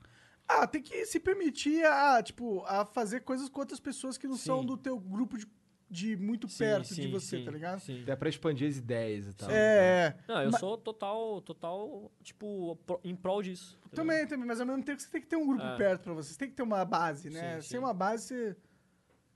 Ah, 0.59 0.67
tem 0.67 0.83
que 0.83 1.05
se 1.07 1.21
permitir 1.21 1.85
a, 1.85 2.23
tipo, 2.23 2.65
a 2.67 2.85
fazer 2.85 3.21
coisas 3.21 3.49
com 3.49 3.61
outras 3.61 3.79
pessoas 3.81 4.19
que 4.19 4.27
não 4.27 4.37
Sim. 4.37 4.45
são 4.47 4.65
do 4.65 4.77
teu 4.77 4.99
grupo 4.99 5.39
de, 5.39 5.47
de 5.89 6.17
muito 6.17 6.49
Sim, 6.49 6.59
perto 6.59 6.89
de 6.89 6.95
sim, 6.95 7.11
você, 7.11 7.39
sim, 7.39 7.45
tá 7.45 7.51
ligado? 7.51 7.81
Sim. 7.81 8.03
Até 8.03 8.17
pra 8.17 8.29
expandir 8.29 8.69
as 8.69 8.77
ideias 8.77 9.27
e 9.29 9.33
tal. 9.35 9.51
É, 9.51 9.55
é. 9.55 10.17
Não, 10.27 10.43
eu 10.43 10.51
Ma- 10.51 10.59
sou 10.59 10.77
total, 10.77 11.41
total, 11.43 12.11
tipo, 12.23 12.79
em 13.05 13.15
prol 13.15 13.43
disso. 13.43 13.75
tá 13.77 13.79
ligado? 13.85 13.95
Também, 13.97 14.27
também, 14.27 14.47
mas 14.47 14.61
ao 14.61 14.67
mesmo 14.67 14.83
tempo 14.83 15.01
você 15.01 15.09
tem 15.11 15.21
que 15.21 15.27
ter 15.29 15.37
um 15.37 15.47
grupo 15.47 15.63
É. 15.65 15.77
perto 15.77 16.03
pra 16.03 16.13
você. 16.15 16.33
Você 16.33 16.39
tem 16.39 16.49
que 16.49 16.55
ter 16.57 16.63
uma 16.63 16.85
base, 16.85 17.31
né? 17.31 17.57
Sim, 17.57 17.69
Sem 17.69 17.79
sim. 17.79 17.79
uma 17.79 17.95
base, 17.95 18.27
você, 18.27 18.57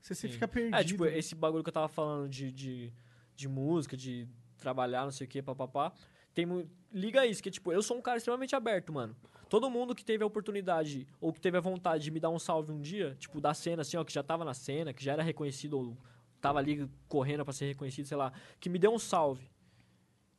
você, 0.01 0.15
você 0.15 0.27
fica 0.29 0.47
perdido. 0.47 0.75
É, 0.75 0.83
tipo, 0.83 1.05
esse 1.05 1.33
bagulho 1.33 1.63
que 1.63 1.69
eu 1.69 1.73
tava 1.73 1.87
falando 1.87 2.27
de, 2.29 2.51
de, 2.51 2.93
de 3.35 3.47
música, 3.47 3.95
de 3.95 4.27
trabalhar, 4.57 5.03
não 5.03 5.11
sei 5.11 5.25
o 5.27 5.29
que, 5.29 5.41
papapá. 5.41 5.91
Tem 6.33 6.45
Liga 6.91 7.25
isso, 7.25 7.43
que 7.43 7.51
tipo, 7.51 7.71
eu 7.73 7.81
sou 7.81 7.97
um 7.97 8.01
cara 8.01 8.17
extremamente 8.17 8.55
aberto, 8.55 8.91
mano. 8.93 9.15
Todo 9.49 9.69
mundo 9.69 9.93
que 9.95 10.03
teve 10.03 10.23
a 10.23 10.27
oportunidade 10.27 11.07
ou 11.21 11.31
que 11.31 11.39
teve 11.39 11.57
a 11.57 11.61
vontade 11.61 12.03
de 12.03 12.11
me 12.11 12.19
dar 12.19 12.29
um 12.29 12.39
salve 12.39 12.71
um 12.71 12.81
dia, 12.81 13.15
tipo, 13.19 13.39
da 13.39 13.53
cena, 13.53 13.81
assim, 13.83 13.97
ó, 13.97 14.03
que 14.03 14.11
já 14.13 14.23
tava 14.23 14.43
na 14.43 14.53
cena, 14.53 14.93
que 14.93 15.03
já 15.03 15.13
era 15.13 15.23
reconhecido, 15.23 15.77
ou 15.79 15.97
tava 16.41 16.59
ali 16.59 16.89
correndo 17.07 17.43
pra 17.43 17.53
ser 17.53 17.65
reconhecido, 17.67 18.05
sei 18.05 18.17
lá, 18.17 18.31
que 18.59 18.69
me 18.69 18.77
deu 18.79 18.91
um 18.93 18.99
salve. 18.99 19.49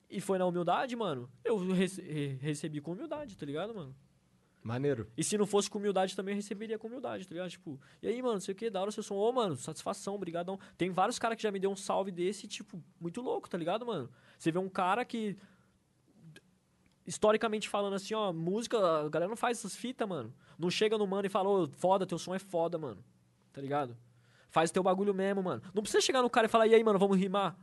E 0.09 0.21
foi 0.21 0.39
na 0.39 0.47
humildade, 0.47 0.95
mano. 0.95 1.29
Eu 1.45 1.57
rece- 1.73 2.03
re- 2.03 2.39
recebi 2.41 2.81
com 2.81 2.93
humildade, 2.93 3.37
tá 3.37 3.45
ligado, 3.45 3.75
mano? 3.75 3.95
Maneiro. 4.63 5.09
E 5.17 5.23
se 5.23 5.39
não 5.39 5.47
fosse 5.47 5.71
com 5.71 5.79
humildade, 5.79 6.17
também 6.17 6.33
eu 6.33 6.37
receberia 6.37 6.77
com 6.79 6.89
humildade, 6.89 7.27
tá 7.27 7.33
ligado? 7.35 7.51
Tipo, 7.51 7.81
e 8.03 8.09
aí, 8.09 8.21
mano, 8.21 8.41
sei 8.41 8.53
o 8.53 8.57
que, 8.57 8.69
da 8.69 8.81
hora 8.81 8.91
seu 8.91 9.03
som. 9.03 9.15
Ô, 9.15 9.33
mano, 9.33 9.55
satisfação, 9.57 10.19
brigadão. 10.19 10.59
Tem 10.77 10.91
vários 10.91 11.19
caras 11.21 11.37
que 11.37 11.43
já 11.43 11.53
me 11.53 11.61
deu 11.61 11.71
um 11.71 11.77
salve 11.77 12.11
desse, 12.11 12.49
tipo, 12.49 12.83
muito 13.01 13.21
louco, 13.21 13.49
tá 13.49 13.57
ligado, 13.57 13.87
mano? 13.87 14.11
Você 14.39 14.51
vê 14.51 14.59
um 14.59 14.69
cara 14.69 15.05
que, 15.05 15.37
historicamente 17.07 17.69
falando 17.69 17.95
assim, 17.95 18.15
ó, 18.15 18.33
música, 18.33 18.79
a 18.79 19.09
galera 19.09 19.29
não 19.29 19.37
faz 19.37 19.59
essas 19.59 19.77
fitas, 19.77 20.09
mano. 20.09 20.35
Não 20.59 20.71
chega 20.71 20.99
no 20.99 21.07
mano 21.07 21.27
e 21.27 21.31
fala, 21.31 21.49
ô, 21.49 21.69
foda, 21.69 22.07
teu 22.07 22.19
som 22.19 22.35
é 22.35 22.39
foda, 22.39 22.79
mano. 22.79 23.05
Tá 23.53 23.61
ligado? 23.61 23.97
Faz 24.51 24.71
teu 24.71 24.83
bagulho 24.83 25.15
mesmo, 25.15 25.43
mano. 25.43 25.63
Não 25.75 25.83
precisa 25.83 26.01
chegar 26.01 26.23
no 26.23 26.31
cara 26.31 26.47
e 26.47 26.51
falar, 26.51 26.67
e 26.67 26.75
aí, 26.75 26.83
mano, 26.83 26.99
vamos 26.99 27.19
rimar? 27.19 27.57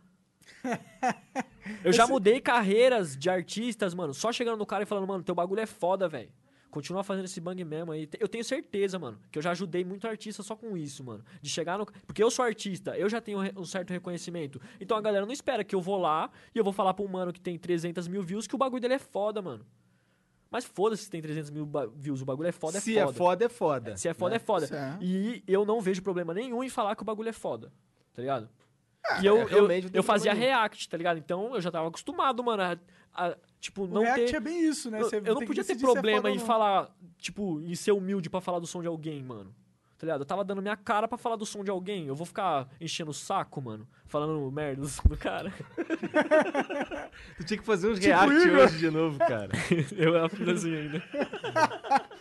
Eu 1.83 1.93
já 1.93 2.05
mudei 2.05 2.41
carreiras 2.41 3.17
de 3.17 3.29
artistas, 3.29 3.93
mano, 3.93 4.13
só 4.13 4.31
chegando 4.31 4.57
no 4.57 4.65
cara 4.65 4.83
e 4.83 4.85
falando, 4.85 5.07
mano, 5.07 5.23
teu 5.23 5.33
bagulho 5.35 5.61
é 5.61 5.65
foda, 5.65 6.07
velho. 6.07 6.31
Continua 6.73 7.03
fazendo 7.03 7.25
esse 7.25 7.39
bang 7.39 7.63
mesmo 7.63 7.91
aí. 7.91 8.09
Eu 8.19 8.27
tenho 8.27 8.43
certeza, 8.43 8.97
mano, 8.97 9.19
que 9.31 9.37
eu 9.37 9.43
já 9.43 9.51
ajudei 9.51 9.85
muito 9.85 10.07
artista 10.07 10.41
só 10.41 10.55
com 10.55 10.75
isso, 10.75 11.03
mano. 11.03 11.23
De 11.39 11.47
chegar 11.47 11.77
no. 11.77 11.85
Porque 11.85 12.23
eu 12.23 12.31
sou 12.31 12.43
artista, 12.43 12.97
eu 12.97 13.07
já 13.07 13.21
tenho 13.21 13.37
um 13.55 13.63
certo 13.63 13.91
reconhecimento. 13.91 14.59
Então 14.81 14.97
a 14.97 15.01
galera 15.01 15.23
não 15.23 15.31
espera 15.31 15.63
que 15.63 15.75
eu 15.75 15.79
vou 15.79 15.99
lá 15.99 16.31
e 16.53 16.57
eu 16.57 16.63
vou 16.63 16.73
falar 16.73 16.95
pra 16.95 17.05
um 17.05 17.07
mano 17.07 17.31
que 17.31 17.39
tem 17.39 17.59
300 17.59 18.07
mil 18.07 18.23
views 18.23 18.47
que 18.47 18.55
o 18.55 18.57
bagulho 18.57 18.81
dele 18.81 18.95
é 18.95 18.99
foda, 18.99 19.39
mano. 19.39 19.63
Mas 20.49 20.65
foda-se 20.65 21.03
se 21.03 21.11
tem 21.11 21.21
300 21.21 21.51
mil 21.51 21.69
views, 21.95 22.23
o 22.23 22.25
bagulho 22.25 22.47
é 22.49 22.51
foda, 22.51 22.79
Se 22.81 22.97
é 22.97 23.01
é 23.01 23.05
foda. 23.05 23.17
foda, 23.17 23.45
é 23.45 23.49
foda. 23.49 23.97
Se 23.97 24.07
é 24.07 24.13
foda, 24.15 24.29
né? 24.31 24.35
é 24.37 24.39
foda. 24.39 24.65
Certo. 24.65 25.03
E 25.03 25.43
eu 25.47 25.65
não 25.65 25.79
vejo 25.79 26.01
problema 26.01 26.33
nenhum 26.33 26.63
em 26.63 26.69
falar 26.69 26.95
que 26.95 27.03
o 27.03 27.05
bagulho 27.05 27.29
é 27.29 27.33
foda. 27.33 27.71
Tá 28.15 28.21
ligado? 28.23 28.49
Ah, 29.05 29.19
e 29.21 29.25
eu, 29.25 29.41
é, 29.41 29.53
eu, 29.53 29.67
tem 29.67 29.83
eu 29.93 30.03
fazia 30.03 30.31
problema 30.31 30.55
react, 30.55 30.89
tá 30.89 30.97
ligado? 30.97 31.17
Então 31.17 31.55
eu 31.55 31.61
já 31.61 31.69
tava 31.69 31.87
acostumado, 31.87 32.43
mano, 32.43 32.63
a, 32.63 32.77
a, 33.13 33.35
tipo, 33.59 33.83
O 33.83 33.87
não 33.87 34.01
React 34.01 34.31
ter... 34.31 34.35
é 34.35 34.39
bem 34.39 34.61
isso, 34.65 34.89
né? 34.89 35.01
Eu, 35.01 35.05
Você 35.09 35.17
eu 35.17 35.21
tem 35.21 35.33
não 35.33 35.45
podia 35.45 35.63
ter 35.63 35.75
é 35.75 35.79
problema 35.79 36.31
em 36.31 36.39
falar, 36.39 36.89
tipo, 37.17 37.61
em 37.61 37.75
ser 37.75 37.91
humilde 37.91 38.29
pra 38.29 38.39
falar 38.39 38.59
do 38.59 38.67
som 38.67 38.81
de 38.81 38.87
alguém, 38.87 39.21
mano. 39.21 39.53
Tá 39.97 40.05
ligado? 40.05 40.21
Eu 40.21 40.25
tava 40.25 40.43
dando 40.43 40.61
minha 40.61 40.75
cara 40.75 41.07
pra 41.07 41.17
falar 41.17 41.37
do 41.37 41.45
som 41.45 41.63
de 41.63 41.71
alguém. 41.71 42.07
Eu 42.07 42.15
vou 42.15 42.25
ficar 42.25 42.67
enchendo 42.79 43.11
o 43.11 43.13
saco, 43.13 43.61
mano, 43.61 43.87
falando 44.05 44.51
merda 44.51 44.81
do 44.81 44.87
som 44.87 45.07
do 45.07 45.15
cara. 45.15 45.53
Tu 47.37 47.43
tinha 47.45 47.57
que 47.57 47.65
fazer 47.65 47.87
uns 47.87 47.99
Tipo 47.99 48.07
react 48.07 48.49
hoje 48.49 48.77
de 48.79 48.89
novo, 48.91 49.17
cara. 49.19 49.51
eu 49.95 50.29
fiz 50.29 50.47
assim 50.49 50.75
ainda. 50.75 51.03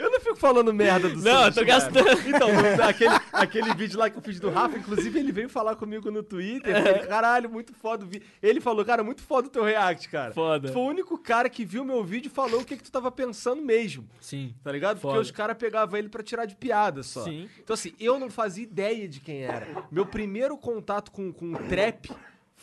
Eu 0.00 0.10
não 0.10 0.20
fico 0.20 0.36
falando 0.36 0.72
merda 0.72 1.08
do 1.08 1.20
Não, 1.20 1.44
eu 1.46 1.52
tô 1.52 1.64
cara. 1.64 1.66
gastando. 1.66 2.28
Então, 2.28 2.48
no- 2.52 2.82
aquele, 2.82 3.14
aquele 3.32 3.74
vídeo 3.74 3.98
lá 3.98 4.08
que 4.10 4.16
eu 4.18 4.22
fiz 4.22 4.38
do 4.40 4.50
Rafa, 4.50 4.78
inclusive 4.78 5.18
ele 5.18 5.32
veio 5.32 5.48
falar 5.48 5.76
comigo 5.76 6.10
no 6.10 6.22
Twitter. 6.22 6.74
Ele, 6.76 7.06
caralho, 7.06 7.50
muito 7.50 7.72
foda 7.74 8.04
o 8.04 8.08
vídeo. 8.08 8.26
Ele 8.42 8.60
falou, 8.60 8.84
cara, 8.84 9.02
muito 9.04 9.22
foda 9.22 9.48
o 9.48 9.50
teu 9.50 9.62
react, 9.64 10.08
cara. 10.08 10.32
Foda. 10.32 10.72
Foi 10.72 10.82
o 10.82 10.86
único 10.86 11.18
cara 11.18 11.48
que 11.48 11.64
viu 11.64 11.84
meu 11.84 12.02
vídeo 12.04 12.28
e 12.28 12.30
falou 12.30 12.60
o 12.60 12.64
que, 12.64 12.76
que 12.76 12.82
tu 12.82 12.90
tava 12.92 13.10
pensando 13.10 13.62
mesmo. 13.62 14.08
Sim. 14.20 14.54
Tá 14.62 14.70
ligado? 14.72 14.96
Porque 15.00 15.08
Foda. 15.16 15.20
os 15.20 15.30
caras 15.30 15.56
pegavam 15.56 15.98
ele 15.98 16.08
pra 16.08 16.22
tirar 16.22 16.44
de 16.46 16.54
piada 16.56 17.02
só. 17.02 17.24
Sim. 17.24 17.48
Então, 17.58 17.74
assim, 17.74 17.92
eu 17.98 18.18
não 18.18 18.30
fazia 18.30 18.62
ideia 18.64 19.08
de 19.08 19.20
quem 19.20 19.42
era. 19.42 19.66
Meu 19.90 20.06
primeiro 20.06 20.56
contato 20.56 21.10
com, 21.10 21.32
com 21.32 21.52
o 21.52 21.58
trap 21.68 22.10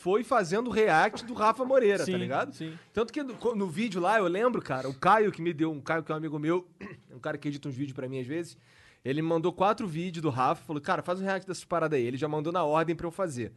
foi 0.02 0.24
fazendo 0.24 0.68
o 0.68 0.72
react 0.72 1.26
do 1.26 1.34
Rafa 1.34 1.66
Moreira, 1.66 2.06
Sim, 2.06 2.14
tá 2.14 2.18
ligado? 2.18 2.54
sim. 2.54 2.74
Tanto 2.94 3.12
que 3.12 3.22
no, 3.22 3.36
no 3.56 3.68
vídeo 3.68 4.00
lá, 4.00 4.18
eu 4.18 4.28
lembro, 4.28 4.62
cara, 4.62 4.88
o 4.88 4.94
Caio 4.94 5.30
que 5.32 5.42
me 5.42 5.52
deu, 5.54 5.72
um 5.72 5.82
Caio 5.82 6.04
que 6.04 6.12
é 6.12 6.16
um 6.16 6.18
amigo 6.18 6.40
meu, 6.40 6.66
um 7.14 7.20
cara 7.20 7.38
que 7.38 7.50
edita 7.50 7.68
uns 7.68 7.76
vídeos 7.76 7.94
pra 7.94 8.08
mim 8.08 8.20
às 8.20 8.26
vezes, 8.28 8.58
ele 9.04 9.22
me 9.22 9.28
mandou 9.28 9.52
quatro 9.52 9.86
vídeos 9.86 10.22
do 10.22 10.30
Rafa, 10.30 10.64
falou, 10.64 10.82
cara, 10.82 11.02
faz 11.02 11.20
um 11.20 11.26
react 11.26 11.46
dessas 11.46 11.66
paradas 11.66 11.98
aí. 11.98 12.06
Ele 12.06 12.18
já 12.18 12.28
mandou 12.28 12.52
na 12.52 12.64
ordem 12.64 12.96
pra 12.96 13.08
eu 13.08 13.12
fazer. 13.12 13.52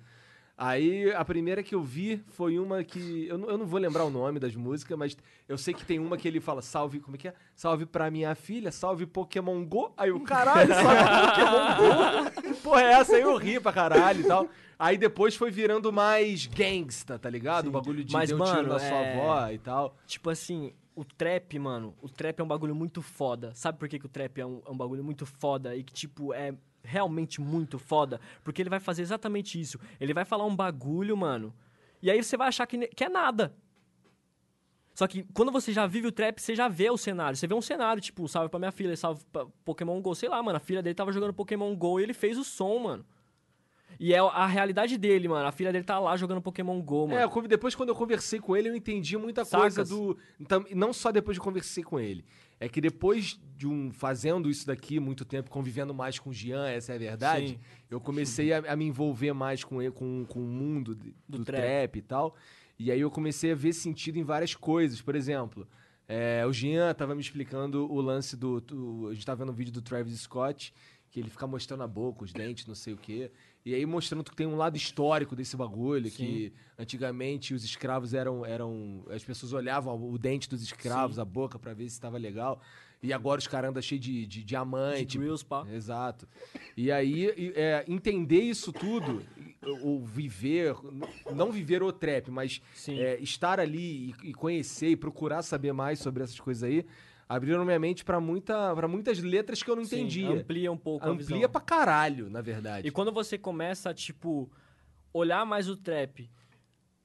Aí 0.57 1.11
a 1.13 1.25
primeira 1.25 1.63
que 1.63 1.75
eu 1.75 1.83
vi 1.83 2.23
foi 2.29 2.59
uma 2.59 2.85
que. 2.85 3.27
Eu 3.27 3.39
não, 3.39 3.49
eu 3.51 3.59
não 3.59 3.67
vou 3.67 3.81
lembrar 3.81 4.05
o 4.05 4.11
nome 4.11 4.39
das 4.39 4.55
músicas, 4.55 4.97
mas 4.99 5.17
eu 5.49 5.57
sei 5.57 5.73
que 5.73 5.85
tem 5.85 5.99
uma 5.99 6.17
que 6.17 6.29
ele 6.29 6.41
fala: 6.41 6.61
salve, 6.61 7.01
como 7.01 7.17
é 7.17 7.19
que 7.19 7.29
é? 7.29 7.35
Salve 7.55 7.87
pra 7.87 8.11
minha 8.11 8.35
filha, 8.35 8.71
salve 8.71 9.07
Pokémon 9.07 9.65
Go. 9.65 9.93
Aí 9.97 10.13
o 10.13 10.21
caralho, 10.21 10.73
salve 10.73 11.03
Pokémon 11.27 12.53
Go. 12.53 12.55
Porra 12.63 12.83
é 12.83 12.93
essa? 12.93 13.17
Aí 13.17 13.23
eu 13.23 13.37
ri 13.37 13.59
pra 13.59 13.73
caralho 13.73 14.21
e 14.21 14.25
tal. 14.25 14.49
Aí 14.83 14.99
depois 14.99 15.37
foi 15.37 15.49
virando 15.49 15.93
mais 15.93 16.47
gangsta, 16.47 17.17
tá 17.17 17.31
ligado? 17.31 17.69
O 17.69 17.71
bagulho 17.71 18.03
de 18.03 18.13
Mas, 18.13 18.31
deu 18.31 18.37
um 18.37 18.45
tiro 18.45 18.57
mano, 18.57 18.69
na 18.71 18.79
sua 18.81 18.89
é- 18.89 19.15
avó 19.15 19.49
e 19.53 19.59
tal. 19.59 19.97
Tipo 20.09 20.29
assim, 20.29 20.73
o 20.97 21.05
trap, 21.05 21.57
mano, 21.61 21.95
o 22.03 22.09
trap 22.09 22.41
é 22.41 22.43
um 22.43 22.49
bagulho 22.49 22.75
muito 22.75 23.01
foda. 23.01 23.55
Sabe 23.55 23.79
por 23.79 23.89
que, 23.89 23.97
que 23.97 24.07
o 24.07 24.09
trap 24.09 24.41
é 24.41 24.45
um, 24.45 24.61
é 24.67 24.71
um 24.73 24.77
bagulho 24.77 25.05
muito 25.05 25.25
foda 25.25 25.77
e 25.77 25.85
que, 25.85 25.93
tipo, 25.93 26.35
é 26.35 26.53
realmente 26.83 27.41
muito 27.41 27.79
foda? 27.79 28.21
Porque 28.43 28.61
ele 28.61 28.69
vai 28.69 28.81
fazer 28.81 29.03
exatamente 29.03 29.61
isso. 29.61 29.79
Ele 30.01 30.13
vai 30.13 30.25
falar 30.25 30.45
um 30.47 30.57
bagulho, 30.57 31.17
mano, 31.17 31.55
e 32.03 32.11
aí 32.11 32.21
você 32.21 32.37
vai 32.37 32.49
achar 32.49 32.67
que, 32.67 32.89
que 32.89 33.05
é 33.05 33.09
nada. 33.09 33.55
Só 34.95 35.07
que 35.07 35.23
quando 35.33 35.53
você 35.53 35.73
já 35.73 35.87
vive 35.87 36.09
o 36.09 36.13
trap, 36.13 36.41
você 36.41 36.57
já 36.57 36.67
vê 36.67 36.91
o 36.91 36.97
cenário. 36.97 37.37
Você 37.37 37.47
vê 37.47 37.55
um 37.55 37.63
cenário, 37.63 38.03
tipo, 38.03 38.27
salve 38.27 38.49
pra 38.49 38.59
minha 38.59 38.73
filha, 38.73 38.97
salve 38.97 39.25
pra 39.33 39.47
Pokémon 39.65 40.01
GO. 40.03 40.13
Sei 40.17 40.29
lá, 40.29 40.43
mano, 40.43 40.57
a 40.57 40.61
filha 40.61 40.83
dele 40.83 40.97
tava 40.97 41.13
jogando 41.13 41.33
Pokémon 41.33 41.73
GO 41.77 42.01
e 42.01 42.03
ele 42.03 42.13
fez 42.13 42.37
o 42.37 42.43
som, 42.43 42.81
mano. 42.81 43.07
E 44.01 44.13
é 44.15 44.19
a 44.19 44.47
realidade 44.47 44.97
dele, 44.99 45.29
mano. 45.29 45.47
A 45.47 45.53
filha 45.53 45.73
dele 45.73 45.85
tá 45.85 45.99
lá 45.99 46.17
jogando 46.17 46.41
Pokémon 46.41 46.81
GO, 46.83 47.09
mano. 47.09 47.21
É, 47.21 47.49
depois 47.49 47.75
quando 47.75 47.91
eu 47.91 47.95
conversei 47.95 48.39
com 48.41 48.57
ele, 48.57 48.69
eu 48.69 48.75
entendi 48.77 49.17
muita 49.17 49.45
Sacas? 49.45 49.75
coisa 49.77 49.85
do. 49.85 50.17
Então, 50.41 50.65
não 50.75 50.93
só 50.93 51.11
depois 51.13 51.37
de 51.37 51.41
conversei 51.41 51.83
com 51.85 51.99
ele. 52.01 52.25
É 52.59 52.69
que 52.69 52.81
depois 52.81 53.41
de 53.57 53.67
um 53.67 53.91
fazendo 53.93 54.49
isso 54.49 54.65
daqui 54.67 55.01
muito 55.01 55.25
tempo, 55.25 55.51
convivendo 55.51 55.93
mais 55.93 56.19
com 56.19 56.31
o 56.31 56.33
Jean, 56.33 56.69
essa 56.69 56.93
é 56.93 56.95
a 56.95 56.99
verdade, 56.99 57.49
Sim. 57.49 57.59
eu 57.91 58.01
comecei 58.01 58.53
a, 58.53 58.59
a 58.59 58.77
me 58.77 58.85
envolver 58.87 59.33
mais 59.33 59.65
com 59.65 59.83
ele, 59.83 59.91
com, 59.91 60.25
com 60.29 60.39
o 60.39 60.47
mundo 60.47 60.95
de- 60.95 61.13
do, 61.29 61.39
Do 61.39 61.45
trap. 61.45 61.61
trap. 61.61 61.97
e 61.99 62.03
tal. 62.03 62.37
E 62.79 62.93
aí 62.93 63.01
eu 63.01 63.11
comecei 63.11 63.51
a 63.51 63.55
ver 63.57 63.73
sentido 63.73 64.17
em 64.17 64.23
várias 64.23 64.55
coisas. 64.55 65.01
Por 65.03 65.17
exemplo, 65.17 65.67
é, 66.09 66.45
o 66.47 66.53
Jean 66.53 66.95
tava 66.95 67.15
me 67.17 67.21
explicando 67.21 67.91
o 67.93 68.01
lance 68.01 68.37
do. 68.37 68.61
do- 68.61 69.09
a 69.09 69.15
gente 69.15 69.27
tava 69.27 69.45
vendo 69.45 69.51
um 69.53 69.57
vídeo 69.57 69.73
do 69.73 69.83
Travis 69.83 70.17
Scott, 70.21 70.73
que 71.11 71.19
ele 71.19 71.31
fica 71.31 71.47
mostrando 71.49 71.83
a 71.83 71.89
boca, 71.89 72.23
os 72.25 72.33
dentes, 72.33 72.65
não 72.67 72.75
sei 72.77 72.95
o 72.95 72.97
quê. 72.97 73.31
E 73.65 73.75
aí 73.75 73.87
mostrando 73.87 74.25
que 74.25 74.35
tem 74.35 74.47
um 74.47 74.57
lado 74.57 74.77
histórico 74.77 75.37
desse 75.37 75.57
bagulho, 75.57 76.11
que 76.11 76.53
antigamente 76.77 77.55
os 77.55 77.65
escravos 77.65 78.13
eram. 78.13 78.45
eram 78.45 79.05
as 79.09 79.23
pessoas 79.23 79.53
olhavam 79.53 80.11
o 80.11 80.19
dente 80.19 80.49
dos 80.49 80.63
escravos, 80.63 81.19
a 81.19 81.25
boca, 81.25 81.59
pra 81.59 81.73
ver 81.73 81.85
se 81.85 81.95
estava 81.95 82.19
legal. 82.19 82.61
E 83.03 83.13
agora 83.13 83.41
os 83.41 83.47
caras 83.49 83.71
andam 83.71 83.83
cheios 83.83 84.05
de, 84.05 84.27
de 84.27 84.45
diamante. 84.45 85.05
De 85.05 85.19
grills, 85.19 85.45
pá. 85.45 85.67
Exato. 85.69 86.29
E 86.77 86.91
aí, 86.91 87.53
é, 87.57 87.85
entender 87.89 88.41
isso 88.41 88.73
tudo, 88.73 89.25
ou 89.83 90.05
viver, 90.05 90.77
não 91.35 91.51
viver 91.51 91.83
o 91.83 91.93
trap, 91.93 92.31
mas 92.31 92.63
Sim. 92.75 93.01
é, 93.01 93.19
estar 93.21 93.59
ali 93.59 94.15
e, 94.23 94.31
e 94.31 94.35
conhecer 94.35 94.91
e 94.91 94.97
procurar 94.97 95.43
saber 95.43 95.73
mais 95.73 95.99
sobre 95.99 96.23
essas 96.23 96.39
coisas 96.39 96.63
aí, 96.63 96.87
abriram 97.29 97.65
minha 97.65 97.79
mente 97.79 98.05
pra, 98.05 98.21
muita, 98.21 98.75
pra 98.75 98.87
muitas 98.87 99.19
letras 99.21 99.63
que 99.63 99.71
eu 99.71 99.77
não 99.77 99.85
Sim, 99.85 100.01
entendia. 100.01 100.31
amplia 100.31 100.71
um 100.71 100.77
pouco 100.77 101.09
a 101.09 101.13
visão. 101.13 101.37
Amplia 101.37 101.49
pra 101.49 101.61
caralho, 101.61 102.29
na 102.29 102.41
verdade. 102.41 102.87
E 102.87 102.91
quando 102.91 103.13
você 103.13 103.39
começa 103.39 103.91
a, 103.91 103.95
tipo, 103.95 104.51
olhar 105.13 105.45
mais 105.47 105.69
o 105.69 105.77
trap 105.77 106.31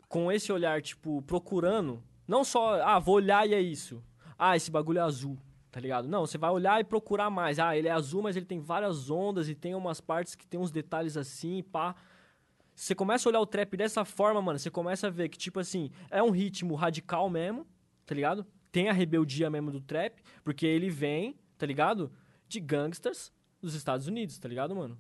com 0.07 0.32
esse 0.32 0.51
olhar, 0.51 0.82
tipo, 0.82 1.22
procurando, 1.24 2.01
não 2.28 2.43
só, 2.43 2.82
ah, 2.82 2.99
vou 2.99 3.15
olhar 3.15 3.47
e 3.47 3.53
é 3.53 3.61
isso. 3.61 4.03
Ah, 4.38 4.55
esse 4.55 4.70
bagulho 4.70 4.99
é 4.99 5.01
azul, 5.01 5.38
tá 5.72 5.80
ligado? 5.80 6.07
Não, 6.07 6.26
você 6.26 6.38
vai 6.38 6.51
olhar 6.51 6.80
e 6.80 6.84
procurar 6.84 7.30
mais. 7.30 7.59
Ah, 7.59 7.76
ele 7.76 7.88
é 7.88 7.91
azul, 7.91 8.22
mas 8.22 8.36
ele 8.36 8.45
tem 8.45 8.59
várias 8.59 9.09
ondas 9.09 9.49
e 9.49 9.55
tem 9.55 9.76
umas 9.76 9.99
partes 9.99 10.36
que 10.36 10.45
tem 10.45 10.59
uns 10.59 10.72
detalhes 10.72 11.18
assim, 11.18 11.63
pá. 11.63 11.95
Você 12.76 12.93
começa 12.93 13.28
a 13.28 13.30
olhar 13.32 13.39
o 13.39 13.45
trap 13.45 13.76
dessa 13.76 14.05
forma, 14.05 14.39
mano, 14.41 14.59
você 14.59 14.70
começa 14.70 15.07
a 15.07 15.09
ver 15.09 15.30
que, 15.30 15.38
tipo 15.38 15.59
assim, 15.59 15.89
é 16.11 16.22
um 16.22 16.30
ritmo 16.30 16.76
radical 16.76 17.28
mesmo, 17.28 17.65
tá 18.05 18.13
ligado? 18.13 18.45
Tem 18.78 18.89
a 18.89 18.93
rebeldia 18.93 19.49
mesmo 19.49 19.71
do 19.71 19.82
trap, 19.82 20.21
porque 20.43 20.63
ele 20.63 20.88
vem, 20.88 21.36
tá 21.57 21.65
ligado? 21.65 22.11
De 22.47 22.59
gangsters 22.59 23.34
dos 23.59 23.73
Estados 23.73 24.05
Unidos, 24.05 24.38
tá 24.38 24.47
ligado, 24.47 24.75
mano? 24.75 24.95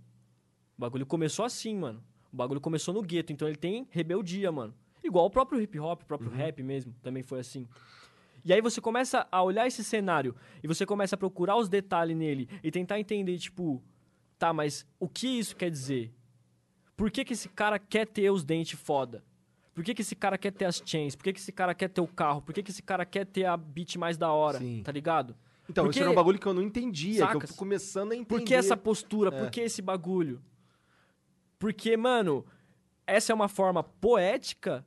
O 0.75 0.81
bagulho 0.81 1.05
começou 1.05 1.45
assim, 1.45 1.75
mano. 1.75 2.03
O 2.33 2.35
bagulho 2.35 2.59
começou 2.59 2.91
no 2.91 3.03
gueto, 3.03 3.31
então 3.31 3.47
ele 3.47 3.55
tem 3.55 3.87
rebeldia, 3.91 4.51
mano. 4.51 4.73
Igual 5.03 5.27
o 5.27 5.29
próprio 5.29 5.61
hip 5.61 5.79
hop, 5.79 6.01
o 6.01 6.05
próprio 6.07 6.31
rap 6.31 6.63
mesmo, 6.63 6.91
também 7.03 7.21
foi 7.21 7.39
assim. 7.39 7.67
E 8.43 8.51
aí 8.51 8.61
você 8.61 8.81
começa 8.81 9.27
a 9.31 9.43
olhar 9.43 9.67
esse 9.67 9.83
cenário 9.83 10.35
e 10.63 10.67
você 10.67 10.83
começa 10.83 11.13
a 11.13 11.19
procurar 11.19 11.55
os 11.55 11.69
detalhes 11.69 12.17
nele 12.17 12.49
e 12.63 12.71
tentar 12.71 12.99
entender, 12.99 13.37
tipo, 13.37 13.79
tá, 14.39 14.51
mas 14.51 14.87
o 14.99 15.07
que 15.07 15.27
isso 15.27 15.55
quer 15.55 15.69
dizer? 15.69 16.11
Por 16.95 17.11
que, 17.11 17.23
que 17.23 17.33
esse 17.33 17.47
cara 17.47 17.77
quer 17.77 18.07
ter 18.07 18.31
os 18.31 18.43
dentes 18.43 18.79
foda? 18.79 19.23
Por 19.77 19.83
que, 19.83 19.93
que 19.93 20.01
esse 20.01 20.15
cara 20.15 20.39
quer 20.39 20.51
ter 20.51 20.65
as 20.65 20.81
chains? 20.83 21.15
Por 21.15 21.23
que, 21.23 21.33
que 21.33 21.39
esse 21.39 21.51
cara 21.51 21.75
quer 21.75 21.87
ter 21.87 22.01
o 22.01 22.07
carro? 22.07 22.41
Por 22.41 22.51
que, 22.51 22.63
que 22.63 22.71
esse 22.71 22.81
cara 22.81 23.05
quer 23.05 23.27
ter 23.27 23.45
a 23.45 23.55
beat 23.55 23.95
mais 23.95 24.17
da 24.17 24.31
hora? 24.31 24.57
Sim. 24.57 24.81
Tá 24.83 24.91
ligado? 24.91 25.35
Então, 25.69 25.83
Porque- 25.83 25.99
isso 25.99 26.03
era 26.03 26.11
um 26.11 26.15
bagulho 26.15 26.39
que 26.39 26.47
eu 26.47 26.53
não 26.55 26.63
entendia, 26.63 27.17
que 27.17 27.21
eu 27.21 27.27
Sacas? 27.27 27.51
tô 27.51 27.55
começando 27.57 28.11
a 28.13 28.15
entender. 28.15 28.27
Por 28.27 28.41
que 28.41 28.55
essa 28.55 28.75
postura? 28.75 29.29
É. 29.29 29.39
Por 29.39 29.51
que 29.51 29.61
esse 29.61 29.79
bagulho? 29.83 30.41
Porque, 31.59 31.95
mano, 31.95 32.43
essa 33.05 33.31
é 33.31 33.35
uma 33.35 33.47
forma 33.47 33.83
poética 33.83 34.83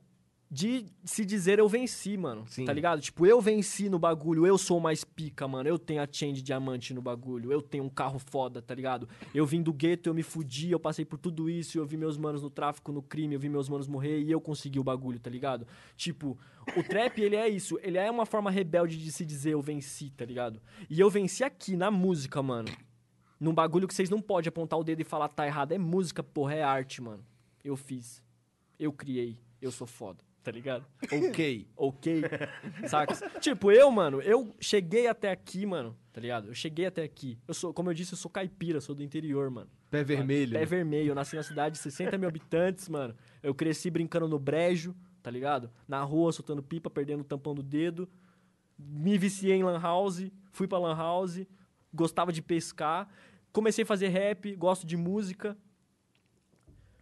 de 0.53 0.85
se 1.05 1.23
dizer 1.23 1.59
eu 1.59 1.69
venci, 1.69 2.17
mano. 2.17 2.45
Sim. 2.45 2.65
Tá 2.65 2.73
ligado? 2.73 2.99
Tipo, 2.99 3.25
eu 3.25 3.39
venci 3.39 3.87
no 3.87 3.97
bagulho, 3.97 4.45
eu 4.45 4.57
sou 4.57 4.81
mais 4.81 5.01
pica, 5.01 5.47
mano. 5.47 5.69
Eu 5.69 5.79
tenho 5.79 6.01
a 6.01 6.07
chain 6.11 6.33
de 6.33 6.41
diamante 6.41 6.93
no 6.93 7.01
bagulho, 7.01 7.53
eu 7.53 7.61
tenho 7.61 7.85
um 7.85 7.89
carro 7.89 8.19
foda, 8.19 8.61
tá 8.61 8.75
ligado? 8.75 9.07
Eu 9.33 9.45
vim 9.45 9.61
do 9.61 9.71
gueto, 9.71 10.09
eu 10.09 10.13
me 10.13 10.21
fudi, 10.21 10.69
eu 10.69 10.79
passei 10.79 11.05
por 11.05 11.17
tudo 11.17 11.49
isso, 11.49 11.77
eu 11.77 11.85
vi 11.85 11.95
meus 11.95 12.17
manos 12.17 12.43
no 12.43 12.49
tráfico, 12.49 12.91
no 12.91 13.01
crime, 13.01 13.35
eu 13.35 13.39
vi 13.39 13.47
meus 13.47 13.69
manos 13.69 13.87
morrer 13.87 14.19
e 14.19 14.29
eu 14.29 14.41
consegui 14.41 14.77
o 14.77 14.83
bagulho, 14.83 15.21
tá 15.21 15.29
ligado? 15.29 15.65
Tipo, 15.95 16.37
o 16.75 16.83
trap, 16.83 17.17
ele 17.21 17.37
é 17.37 17.47
isso. 17.47 17.79
Ele 17.81 17.97
é 17.97 18.11
uma 18.11 18.25
forma 18.25 18.51
rebelde 18.51 19.01
de 19.01 19.09
se 19.09 19.25
dizer 19.25 19.51
eu 19.51 19.61
venci, 19.61 20.09
tá 20.09 20.25
ligado? 20.25 20.61
E 20.89 20.99
eu 20.99 21.09
venci 21.09 21.45
aqui, 21.45 21.77
na 21.77 21.89
música, 21.89 22.43
mano. 22.43 22.67
Num 23.39 23.53
bagulho 23.53 23.87
que 23.87 23.93
vocês 23.93 24.09
não 24.09 24.21
podem 24.21 24.49
apontar 24.49 24.77
o 24.77 24.83
dedo 24.83 24.99
e 24.99 25.05
falar 25.05 25.29
tá 25.29 25.47
errado. 25.47 25.71
É 25.71 25.77
música, 25.77 26.21
porra, 26.21 26.55
é 26.55 26.61
arte, 26.61 27.01
mano. 27.01 27.25
Eu 27.63 27.77
fiz. 27.77 28.21
Eu 28.77 28.91
criei. 28.91 29.39
Eu 29.61 29.71
sou 29.71 29.87
foda. 29.87 30.30
Tá 30.43 30.51
ligado? 30.51 30.85
Ok. 31.03 31.67
Ok? 31.75 32.23
Saca? 32.89 33.39
tipo, 33.39 33.71
eu, 33.71 33.91
mano, 33.91 34.21
eu 34.21 34.55
cheguei 34.59 35.07
até 35.07 35.29
aqui, 35.29 35.65
mano. 35.65 35.95
Tá 36.11 36.19
ligado? 36.19 36.47
Eu 36.47 36.53
cheguei 36.53 36.87
até 36.87 37.03
aqui. 37.03 37.37
Eu 37.47 37.53
sou, 37.53 37.73
como 37.73 37.89
eu 37.89 37.93
disse, 37.93 38.13
eu 38.13 38.17
sou 38.17 38.29
caipira, 38.29 38.81
sou 38.81 38.95
do 38.95 39.03
interior, 39.03 39.49
mano. 39.51 39.69
Pé 39.91 40.03
vermelho. 40.03 40.53
Pé 40.53 40.65
vermelho. 40.65 41.11
Eu 41.11 41.15
nasci 41.15 41.35
na 41.35 41.43
cidade 41.43 41.75
de 41.75 41.81
60 41.81 42.17
mil 42.17 42.27
habitantes, 42.27 42.89
mano. 42.89 43.15
Eu 43.43 43.53
cresci 43.53 43.91
brincando 43.91 44.27
no 44.27 44.39
brejo, 44.39 44.95
tá 45.21 45.29
ligado? 45.29 45.69
Na 45.87 46.01
rua, 46.01 46.31
soltando 46.31 46.63
pipa, 46.63 46.89
perdendo 46.89 47.21
o 47.21 47.25
tampão 47.25 47.53
do 47.53 47.61
dedo. 47.61 48.09
Me 48.79 49.17
viciei 49.17 49.53
em 49.53 49.63
lan 49.63 49.79
house, 49.79 50.31
fui 50.51 50.67
pra 50.67 50.79
lan 50.79 50.95
house, 50.95 51.45
gostava 51.93 52.31
de 52.31 52.41
pescar. 52.41 53.07
Comecei 53.51 53.83
a 53.83 53.87
fazer 53.87 54.07
rap, 54.07 54.55
gosto 54.55 54.87
de 54.87 54.97
música. 54.97 55.55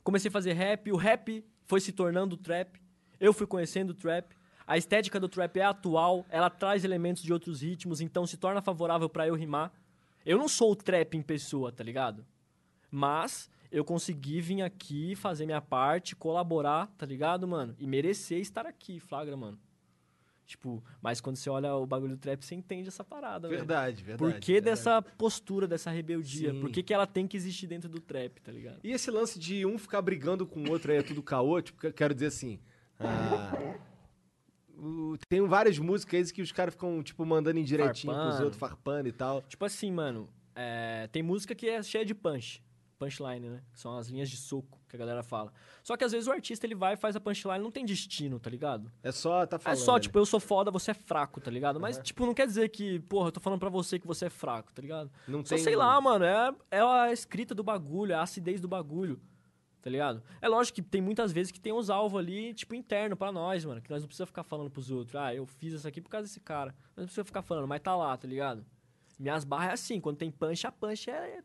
Comecei 0.04 0.28
a 0.28 0.32
fazer 0.32 0.54
rap, 0.54 0.92
o 0.92 0.98
rap 0.98 1.46
foi 1.66 1.80
se 1.80 1.94
tornando 1.94 2.36
trap. 2.36 2.82
Eu 3.20 3.34
fui 3.34 3.46
conhecendo 3.48 3.92
o 3.92 3.94
trap. 3.94 4.36
A 4.66 4.78
estética 4.78 5.20
do 5.20 5.28
trap 5.28 5.58
é 5.58 5.64
atual, 5.64 6.26
ela 6.30 6.50
traz 6.50 6.84
elementos 6.84 7.24
de 7.24 7.34
outros 7.34 7.62
ritmos, 7.62 8.02
então 8.02 8.28
se 8.28 8.38
torna 8.38 8.62
favorável 8.62 9.10
pra 9.10 9.28
eu 9.28 9.34
rimar. 9.36 9.72
Eu 10.26 10.38
não 10.38 10.48
sou 10.48 10.72
o 10.72 10.76
trap 10.76 11.16
em 11.18 11.22
pessoa, 11.24 11.72
tá 11.72 11.84
ligado? 11.84 12.24
Mas 12.92 13.50
eu 13.72 13.84
consegui 13.84 14.42
vir 14.42 14.62
aqui, 14.62 15.16
fazer 15.16 15.46
minha 15.46 15.62
parte, 15.62 16.16
colaborar, 16.16 16.88
tá 16.98 17.06
ligado, 17.06 17.48
mano? 17.48 17.76
E 17.80 17.88
merecer 17.88 18.40
estar 18.40 18.66
aqui, 18.66 19.00
flagra, 19.00 19.36
mano. 19.36 19.58
Tipo, 20.46 20.84
mas 21.00 21.22
quando 21.22 21.36
você 21.36 21.48
olha 21.50 21.76
o 21.76 21.86
bagulho 21.86 22.16
do 22.16 22.20
trap, 22.20 22.44
você 22.44 22.56
entende 22.56 22.88
essa 22.88 23.04
parada, 23.04 23.48
velho. 23.48 23.60
Verdade, 23.60 24.04
verdade. 24.04 24.34
Por 24.34 24.40
que 24.40 24.54
verdade. 24.54 24.72
dessa 24.78 25.02
postura, 25.02 25.68
dessa 25.68 25.92
rebeldia? 25.92 26.52
Sim. 26.54 26.60
Por 26.60 26.72
que, 26.72 26.82
que 26.82 26.92
ela 26.92 27.06
tem 27.06 27.28
que 27.28 27.38
existir 27.38 27.68
dentro 27.68 27.88
do 27.88 28.00
trap, 28.00 28.40
tá 28.42 28.52
ligado? 28.52 28.80
E 28.84 28.92
esse 28.92 29.12
lance 29.12 29.38
de 29.38 29.64
um 29.66 29.78
ficar 29.78 30.02
brigando 30.02 30.48
com 30.48 30.64
o 30.64 30.72
outro 30.72 30.92
aí 30.92 30.98
é 30.98 31.04
tudo 31.04 31.22
caô? 31.22 31.62
Tipo, 31.62 31.80
que- 31.80 31.92
quero 31.92 32.16
dizer 32.16 32.28
assim. 32.28 32.60
Ah, 33.00 33.76
o- 34.78 35.18
tem 35.28 35.42
várias 35.48 35.78
músicas 35.80 36.32
que 36.32 36.42
os 36.42 36.52
caras 36.52 36.74
ficam, 36.74 37.02
tipo, 37.04 37.26
mandando 37.26 37.60
indiretinho 37.60 38.14
pros 38.14 38.24
Farpando. 38.26 38.44
outros, 38.44 38.60
farpando 38.60 39.08
e 39.10 39.12
tal. 39.12 39.42
Tipo 39.44 39.66
assim, 39.66 39.92
mano, 39.92 40.30
é, 40.56 41.08
tem 41.12 41.22
música 41.24 41.54
que 41.56 41.68
é 41.70 41.82
cheia 41.84 42.06
de 42.06 42.14
punch. 42.16 42.64
Punchline, 42.98 43.48
né? 43.50 43.62
São 43.74 43.98
as 43.98 44.10
linhas 44.10 44.30
de 44.30 44.36
soco 44.36 44.78
que 44.90 44.94
a 44.98 45.00
galera 45.00 45.24
fala. 45.24 45.54
Só 45.82 45.96
que 45.96 46.04
às 46.04 46.12
vezes 46.12 46.28
o 46.28 46.34
artista 46.34 46.66
ele 46.66 46.76
vai 46.76 46.96
e 46.96 46.98
faz 46.98 47.16
a 47.16 47.20
punchline, 47.22 47.60
não 47.64 47.72
tem 47.72 47.86
destino, 47.86 48.38
tá 48.42 48.50
ligado? 48.50 48.92
É 49.02 49.10
só 49.10 49.46
tá 49.46 49.56
É 49.56 49.60
falando. 49.60 49.80
só, 49.80 49.94
né? 49.94 50.00
tipo, 50.02 50.20
eu 50.20 50.26
sou 50.26 50.40
foda, 50.40 50.70
você 50.70 50.92
é 50.92 50.94
fraco, 50.94 51.40
tá 51.40 51.50
ligado? 51.50 51.80
Mas, 51.80 51.98
tipo, 52.00 52.26
não 52.26 52.34
quer 52.34 52.46
dizer 52.46 52.68
que, 52.68 53.00
porra, 53.02 53.30
eu 53.30 53.32
tô 53.32 53.40
falando 53.40 53.60
pra 53.62 53.70
você 53.70 53.98
que 53.98 54.06
você 54.06 54.26
é 54.26 54.30
fraco, 54.30 54.74
tá 54.74 54.82
ligado? 54.82 55.10
Não 55.26 55.46
Só 55.46 55.56
tem- 55.56 55.64
sei 55.64 55.78
lá, 55.78 56.00
mano, 56.02 56.26
é, 56.26 56.54
é 56.72 56.82
a 56.82 57.10
escrita 57.14 57.56
do 57.56 57.64
bagulho, 57.64 58.12
é 58.12 58.16
a 58.16 58.22
acidez 58.24 58.60
do 58.60 58.68
bagulho, 58.68 59.18
tá 59.82 59.90
ligado? 59.90 60.22
É 60.42 60.48
lógico 60.48 60.76
que 60.76 60.82
tem 60.82 61.02
muitas 61.02 61.32
vezes 61.32 61.52
que 61.52 61.60
tem 61.60 61.72
uns 61.74 61.90
alvos 61.90 62.20
ali, 62.20 62.54
tipo, 62.54 62.76
interno 62.76 63.16
pra 63.16 63.32
nós, 63.32 63.66
mano, 63.66 63.82
que 63.82 63.90
nós 63.90 64.02
não 64.02 64.08
precisa 64.08 64.26
ficar 64.26 64.44
falando 64.44 64.70
pros 64.70 64.92
outros. 64.92 65.16
Ah, 65.16 65.34
eu 65.34 65.46
fiz 65.46 65.74
isso 65.74 65.88
aqui 65.88 66.02
por 66.02 66.10
causa 66.10 66.28
desse 66.28 66.40
cara. 66.40 66.76
Nós 66.90 66.98
não 66.98 67.06
precisa 67.06 67.24
ficar 67.24 67.42
falando, 67.42 67.68
mas 67.68 67.82
tá 67.82 67.96
lá, 67.96 68.16
tá 68.18 68.28
ligado? 68.28 68.66
Minhas 69.18 69.44
barras 69.44 69.70
é 69.70 69.74
assim, 69.74 70.00
quando 70.00 70.18
tem 70.18 70.32
punch, 70.32 70.66
a 70.66 70.72
punch 70.72 71.10
é... 71.10 71.42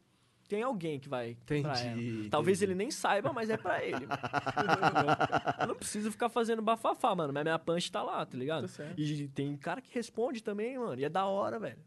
Tem 0.47 0.63
alguém 0.63 1.01
que 1.01 1.09
vai 1.09 1.39
pra 1.47 1.57
ela. 1.57 1.91
Entendi, 1.93 2.29
Talvez 2.29 2.59
entendi. 2.59 2.73
ele 2.73 2.79
nem 2.79 2.91
saiba, 2.91 3.33
mas 3.33 3.49
é 3.49 3.57
pra 3.57 3.83
ele. 3.83 4.05
eu 5.59 5.67
não 5.67 5.75
preciso 5.75 6.11
ficar 6.11 6.29
fazendo 6.29 6.61
bafafá, 6.61 7.15
mano. 7.15 7.33
Mas 7.33 7.43
minha 7.43 7.59
punch 7.59 7.91
tá 7.91 8.03
lá, 8.03 8.27
tá 8.27 8.37
ligado? 8.37 8.63
Tá 8.63 8.69
certo. 8.69 9.01
E 9.01 9.27
tem 9.29 9.57
cara 9.57 9.81
que 9.81 9.93
responde 9.95 10.43
também, 10.43 10.79
mano. 10.79 11.01
E 11.01 11.05
é 11.05 11.09
da 11.09 11.25
hora, 11.25 11.59
velho. 11.59 11.79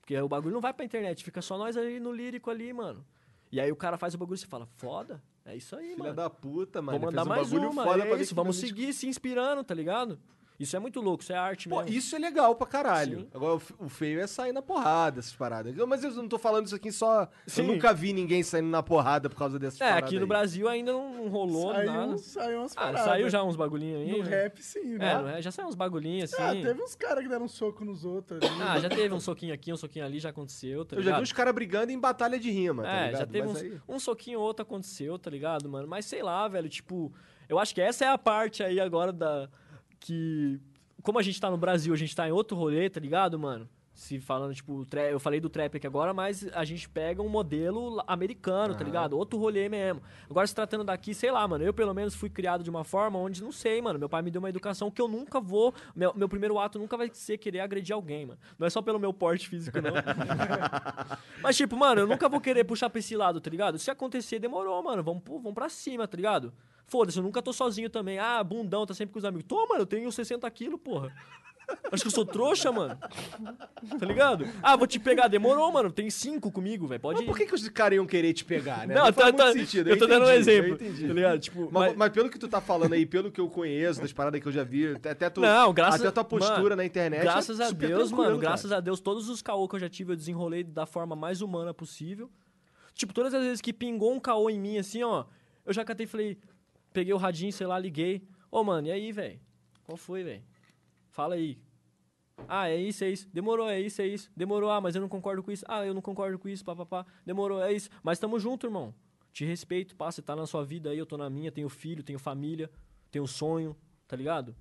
Porque 0.00 0.14
o 0.20 0.28
bagulho 0.28 0.52
não 0.52 0.60
vai 0.60 0.74
pra 0.74 0.84
internet, 0.84 1.24
fica 1.24 1.40
só 1.40 1.56
nós 1.56 1.74
ali 1.74 1.98
no 1.98 2.12
lírico 2.12 2.50
ali, 2.50 2.70
mano. 2.72 3.02
E 3.50 3.58
aí 3.60 3.72
o 3.72 3.76
cara 3.76 3.96
faz 3.96 4.14
o 4.14 4.18
bagulho 4.18 4.36
e 4.36 4.38
você 4.38 4.46
fala, 4.46 4.66
foda? 4.66 5.22
É 5.44 5.56
isso 5.56 5.74
aí, 5.74 5.90
Filha 5.90 5.98
mano. 5.98 6.14
da 6.14 6.30
puta, 6.30 6.80
mano. 6.80 6.98
Vamos 6.98 7.14
mandar 7.14 7.24
um 7.24 7.28
mais 7.28 7.52
uma, 7.52 7.98
é 7.98 8.20
isso, 8.20 8.34
vamos 8.34 8.56
seguir 8.56 8.92
se 8.92 9.08
inspirando, 9.08 9.64
tá 9.64 9.74
ligado? 9.74 10.18
Isso 10.62 10.76
é 10.76 10.78
muito 10.78 11.00
louco, 11.00 11.22
isso 11.22 11.32
é 11.32 11.36
arte 11.36 11.68
Pô, 11.68 11.80
mesmo. 11.82 11.96
isso 11.96 12.14
é 12.16 12.18
legal 12.18 12.54
pra 12.54 12.66
caralho. 12.66 13.20
Sim. 13.20 13.28
Agora, 13.34 13.54
o 13.54 13.58
fe- 13.58 13.74
o 13.78 13.88
feio 13.88 14.20
é 14.20 14.26
sair 14.26 14.52
na 14.52 14.62
porrada, 14.62 15.18
essas 15.20 15.32
paradas. 15.34 15.76
Eu- 15.76 15.86
Mas 15.86 16.02
eu 16.04 16.10
não 16.12 16.28
tô 16.28 16.38
falando 16.38 16.66
isso 16.66 16.74
aqui 16.74 16.90
só... 16.92 17.28
Sim. 17.46 17.62
Eu 17.62 17.68
nunca 17.68 17.92
vi 17.92 18.12
ninguém 18.12 18.42
saindo 18.42 18.68
na 18.68 18.82
porrada 18.82 19.28
por 19.28 19.36
causa 19.36 19.58
dessas 19.58 19.80
É, 19.80 19.88
paradas 19.88 20.04
aqui 20.08 20.14
no 20.16 20.22
aí. 20.22 20.28
Brasil 20.28 20.68
ainda 20.68 20.92
não 20.92 21.28
rolou 21.28 21.72
nada. 21.72 22.16
Saiu, 22.16 22.18
saiu 22.18 22.58
umas 22.60 22.72
Ah, 22.72 22.80
paradas. 22.80 23.00
saiu 23.04 23.28
já 23.30 23.42
uns 23.42 23.56
bagulhinhos 23.56 24.00
aí. 24.00 24.10
No 24.18 24.24
né? 24.24 24.30
rap, 24.30 24.62
sim, 24.62 24.98
né? 24.98 25.12
É, 25.12 25.14
não 25.18 25.28
é? 25.28 25.42
já 25.42 25.50
saiu 25.50 25.68
uns 25.68 25.74
bagulhinhos 25.74 26.32
assim. 26.32 26.42
Ah, 26.42 26.52
teve 26.52 26.82
uns 26.82 26.94
caras 26.94 27.22
que 27.22 27.28
deram 27.28 27.44
um 27.44 27.48
soco 27.48 27.84
nos 27.84 28.04
outros 28.04 28.40
ali. 28.42 28.62
Ah, 28.62 28.78
já 28.78 28.88
teve 28.88 29.12
um 29.14 29.20
soquinho 29.20 29.52
aqui, 29.54 29.72
um 29.72 29.76
soquinho 29.76 30.04
ali, 30.04 30.18
já 30.20 30.30
aconteceu, 30.30 30.84
tá 30.84 30.96
Eu 30.96 31.00
já 31.02 31.06
ligado? 31.06 31.18
vi 31.20 31.24
os 31.24 31.32
caras 31.32 31.54
brigando 31.54 31.90
em 31.92 31.98
batalha 31.98 32.38
de 32.38 32.50
rima, 32.50 32.82
tá 32.84 32.88
É, 32.90 33.06
ligado? 33.06 33.20
já 33.20 33.26
teve 33.26 33.48
Mas 33.48 33.56
uns, 33.56 33.62
aí- 33.62 33.80
um 33.88 33.98
soquinho 33.98 34.38
ou 34.40 34.46
outro 34.46 34.62
aconteceu, 34.62 35.18
tá 35.18 35.28
ligado, 35.30 35.68
mano? 35.68 35.88
Mas 35.88 36.06
sei 36.06 36.22
lá, 36.22 36.46
velho, 36.48 36.68
tipo, 36.68 37.12
eu 37.48 37.58
acho 37.58 37.74
que 37.74 37.80
essa 37.80 38.04
é 38.04 38.08
a 38.08 38.16
parte 38.18 38.62
aí 38.62 38.78
agora 38.80 39.12
da. 39.12 39.48
Que. 40.02 40.60
Como 41.02 41.18
a 41.18 41.22
gente 41.22 41.40
tá 41.40 41.50
no 41.50 41.56
Brasil, 41.56 41.92
a 41.92 41.96
gente 41.96 42.14
tá 42.14 42.28
em 42.28 42.32
outro 42.32 42.56
rolê, 42.56 42.88
tá 42.88 43.00
ligado, 43.00 43.38
mano? 43.38 43.68
Se 43.94 44.18
falando, 44.18 44.54
tipo, 44.54 44.86
eu 45.10 45.20
falei 45.20 45.38
do 45.38 45.50
trap 45.50 45.76
aqui 45.76 45.86
agora, 45.86 46.14
mas 46.14 46.48
a 46.54 46.64
gente 46.64 46.88
pega 46.88 47.20
um 47.20 47.28
modelo 47.28 48.02
americano, 48.06 48.74
tá 48.74 48.82
ligado? 48.82 49.18
Outro 49.18 49.38
rolê 49.38 49.68
mesmo. 49.68 50.00
Agora, 50.30 50.46
se 50.46 50.54
tratando 50.54 50.82
daqui, 50.82 51.12
sei 51.12 51.30
lá, 51.30 51.46
mano, 51.46 51.62
eu 51.62 51.74
pelo 51.74 51.92
menos 51.92 52.14
fui 52.14 52.30
criado 52.30 52.64
de 52.64 52.70
uma 52.70 52.84
forma 52.84 53.18
onde, 53.18 53.42
não 53.42 53.52
sei, 53.52 53.82
mano, 53.82 53.98
meu 53.98 54.08
pai 54.08 54.22
me 54.22 54.30
deu 54.30 54.40
uma 54.40 54.48
educação 54.48 54.90
que 54.90 55.00
eu 55.00 55.06
nunca 55.06 55.40
vou. 55.40 55.74
Meu, 55.94 56.12
meu 56.16 56.28
primeiro 56.28 56.58
ato 56.58 56.78
nunca 56.78 56.96
vai 56.96 57.10
ser 57.12 57.36
querer 57.36 57.60
agredir 57.60 57.94
alguém, 57.94 58.24
mano. 58.24 58.40
Não 58.58 58.66
é 58.66 58.70
só 58.70 58.80
pelo 58.80 58.98
meu 58.98 59.12
porte 59.12 59.46
físico, 59.48 59.78
não. 59.80 59.92
Mas, 61.42 61.56
tipo, 61.56 61.76
mano, 61.76 62.00
eu 62.00 62.06
nunca 62.06 62.28
vou 62.30 62.40
querer 62.40 62.64
puxar 62.64 62.88
pra 62.88 62.98
esse 62.98 63.14
lado, 63.14 63.40
tá 63.40 63.50
ligado? 63.50 63.78
Se 63.78 63.90
acontecer, 63.90 64.38
demorou, 64.38 64.82
mano. 64.82 65.02
Vamos, 65.02 65.22
vamos 65.26 65.54
pra 65.54 65.68
cima, 65.68 66.08
tá 66.08 66.16
ligado? 66.16 66.52
Foda-se, 66.92 67.16
eu 67.16 67.22
nunca 67.22 67.40
tô 67.40 67.54
sozinho 67.54 67.88
também. 67.88 68.18
Ah, 68.18 68.44
bundão, 68.44 68.84
tá 68.84 68.92
sempre 68.92 69.14
com 69.14 69.18
os 69.18 69.24
amigos. 69.24 69.46
Tô, 69.48 69.66
mano, 69.66 69.80
eu 69.80 69.86
tenho 69.86 70.12
60 70.12 70.48
quilos, 70.50 70.78
porra. 70.78 71.10
Acho 71.90 72.02
que 72.02 72.08
eu 72.08 72.12
sou 72.12 72.26
trouxa, 72.26 72.70
mano. 72.70 72.98
Tá 73.98 74.04
ligado? 74.04 74.46
Ah, 74.62 74.76
vou 74.76 74.86
te 74.86 75.00
pegar. 75.00 75.26
Demorou, 75.28 75.72
mano. 75.72 75.90
Tem 75.90 76.10
cinco 76.10 76.52
comigo, 76.52 76.86
velho. 76.86 77.00
Pode 77.00 77.14
Mas 77.20 77.22
ir. 77.24 77.26
por 77.26 77.38
que, 77.38 77.46
que 77.46 77.54
os 77.54 77.66
caras 77.70 77.96
iam 77.96 78.04
querer 78.04 78.34
te 78.34 78.44
pegar, 78.44 78.86
né? 78.86 78.94
Não, 78.94 79.04
faz 79.04 79.16
tá, 79.16 79.22
muito 79.24 79.36
tá, 79.38 79.52
sentido. 79.54 79.88
eu 79.88 79.96
tô 79.98 80.06
dando 80.06 80.26
um 80.26 80.30
entendi, 80.30 80.50
exemplo. 80.50 80.68
eu 80.70 80.74
entendi. 80.74 81.08
Tá 81.08 81.14
ligado? 81.14 81.38
Tipo, 81.40 81.60
Mas, 81.72 81.72
mas- 81.72 81.96
mas 81.96 82.12
pelo 82.12 82.28
que 82.28 82.38
tu 82.38 82.46
tá 82.46 82.60
falando 82.60 82.92
aí, 82.92 83.06
pelo 83.06 83.32
que 83.32 83.40
eu 83.40 83.48
conheço, 83.48 84.02
das 84.02 84.12
paradas 84.12 84.38
que 84.38 84.46
eu 84.48 84.52
já 84.52 84.62
vi, 84.62 84.88
até, 84.88 85.30
tu, 85.30 85.40
Não, 85.40 85.72
graças 85.72 86.00
até 86.00 86.08
a 86.10 86.12
tua 86.12 86.24
postura 86.24 86.60
mano, 86.62 86.76
na 86.76 86.84
internet. 86.84 87.22
Graças 87.22 87.58
é 87.58 87.64
a 87.64 87.70
Deus, 87.70 88.12
mano. 88.12 88.32
cara. 88.32 88.38
Graças 88.38 88.70
a 88.70 88.80
Deus, 88.80 89.00
todos 89.00 89.30
os 89.30 89.40
caô 89.40 89.66
que 89.66 89.76
eu 89.76 89.80
já 89.80 89.88
tive, 89.88 90.12
eu 90.12 90.16
desenrolei 90.16 90.62
da 90.62 90.84
forma 90.84 91.16
mais 91.16 91.40
humana 91.40 91.72
possível. 91.72 92.28
Tipo, 92.92 93.14
todas 93.14 93.32
as 93.32 93.42
vezes 93.42 93.62
que 93.62 93.72
pingou 93.72 94.12
um 94.12 94.20
caô 94.20 94.50
em 94.50 94.60
mim, 94.60 94.76
assim, 94.76 95.02
ó, 95.02 95.24
eu 95.64 95.72
já 95.72 95.84
catei 95.84 96.04
e 96.04 96.08
falei, 96.08 96.38
peguei 96.92 97.12
o 97.12 97.16
radinho, 97.16 97.52
sei 97.52 97.66
lá, 97.66 97.78
liguei. 97.78 98.26
Ô, 98.50 98.62
mano, 98.62 98.88
e 98.88 98.92
aí, 98.92 99.12
velho? 99.12 99.40
Qual 99.84 99.96
foi, 99.96 100.22
velho? 100.22 100.42
Fala 101.10 101.34
aí. 101.34 101.58
Ah, 102.48 102.68
é 102.68 102.76
isso, 102.76 103.04
é 103.04 103.10
isso. 103.10 103.28
Demorou, 103.32 103.68
é 103.68 103.80
isso, 103.80 104.02
é 104.02 104.06
isso. 104.06 104.30
Demorou, 104.36 104.70
ah, 104.70 104.80
mas 104.80 104.94
eu 104.94 105.00
não 105.00 105.08
concordo 105.08 105.42
com 105.42 105.50
isso. 105.50 105.64
Ah, 105.68 105.84
eu 105.84 105.94
não 105.94 106.02
concordo 106.02 106.38
com 106.38 106.48
isso, 106.48 106.64
papapá. 106.64 107.06
Demorou, 107.24 107.62
é 107.62 107.72
isso. 107.72 107.90
Mas 108.02 108.18
tamo 108.18 108.38
junto, 108.38 108.66
irmão. 108.66 108.94
Te 109.32 109.44
respeito, 109.44 109.96
pá, 109.96 110.10
você 110.10 110.20
tá 110.20 110.36
na 110.36 110.46
sua 110.46 110.64
vida 110.64 110.90
aí, 110.90 110.98
eu 110.98 111.06
tô 111.06 111.16
na 111.16 111.30
minha, 111.30 111.50
tenho 111.50 111.68
filho, 111.68 112.02
tenho 112.02 112.18
família, 112.18 112.70
tenho 113.10 113.26
sonho, 113.26 113.74
tá 114.06 114.14
ligado? 114.14 114.54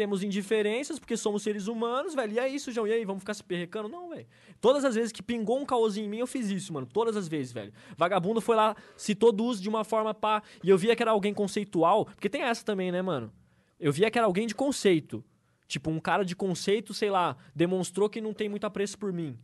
Temos 0.00 0.22
indiferenças, 0.22 0.98
porque 0.98 1.14
somos 1.14 1.42
seres 1.42 1.66
humanos, 1.66 2.14
velho. 2.14 2.32
E 2.32 2.38
é 2.38 2.48
isso, 2.48 2.72
João. 2.72 2.86
E 2.86 2.92
aí, 2.94 3.04
vamos 3.04 3.20
ficar 3.20 3.34
se 3.34 3.44
perrecando? 3.44 3.86
Não, 3.86 4.08
velho. 4.08 4.26
Todas 4.58 4.82
as 4.82 4.94
vezes 4.94 5.12
que 5.12 5.22
pingou 5.22 5.60
um 5.60 5.66
caôzinho 5.66 6.06
em 6.06 6.08
mim, 6.08 6.16
eu 6.16 6.26
fiz 6.26 6.48
isso, 6.48 6.72
mano. 6.72 6.86
Todas 6.86 7.18
as 7.18 7.28
vezes, 7.28 7.52
velho. 7.52 7.70
Vagabundo 7.98 8.40
foi 8.40 8.56
lá, 8.56 8.74
citou 8.96 9.30
Duz 9.30 9.60
de 9.60 9.68
uma 9.68 9.84
forma 9.84 10.14
pá. 10.14 10.42
E 10.64 10.70
eu 10.70 10.78
via 10.78 10.96
que 10.96 11.02
era 11.02 11.10
alguém 11.10 11.34
conceitual. 11.34 12.06
Porque 12.06 12.30
tem 12.30 12.40
essa 12.40 12.64
também, 12.64 12.90
né, 12.90 13.02
mano? 13.02 13.30
Eu 13.78 13.92
via 13.92 14.10
que 14.10 14.16
era 14.16 14.26
alguém 14.26 14.46
de 14.46 14.54
conceito. 14.54 15.22
Tipo, 15.68 15.90
um 15.90 16.00
cara 16.00 16.24
de 16.24 16.34
conceito, 16.34 16.94
sei 16.94 17.10
lá, 17.10 17.36
demonstrou 17.54 18.08
que 18.08 18.22
não 18.22 18.32
tem 18.32 18.48
muito 18.48 18.64
apreço 18.64 18.96
por 18.96 19.12
mim. 19.12 19.38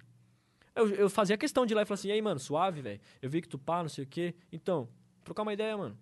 Eu, 0.75 0.89
eu 0.89 1.11
fazia 1.11 1.37
questão 1.37 1.67
de 1.67 1.75
ir 1.75 1.77
lá 1.77 1.83
e 1.83 1.85
falar 1.85 1.97
assim, 1.97 2.09
e 2.09 2.13
aí, 2.13 2.23
mano, 2.23 2.41
suave, 2.41 2.81
velho. 2.81 3.01
Eu 3.21 3.29
vi 3.29 3.43
que 3.43 3.49
tu 3.49 3.59
pá, 3.59 3.83
não 3.83 3.91
sei 3.91 4.05
o 4.05 4.07
quê. 4.07 4.35
Então, 4.51 4.89
trocar 5.23 5.43
uma 5.43 5.53
ideia, 5.53 5.77
mano. 5.77 5.99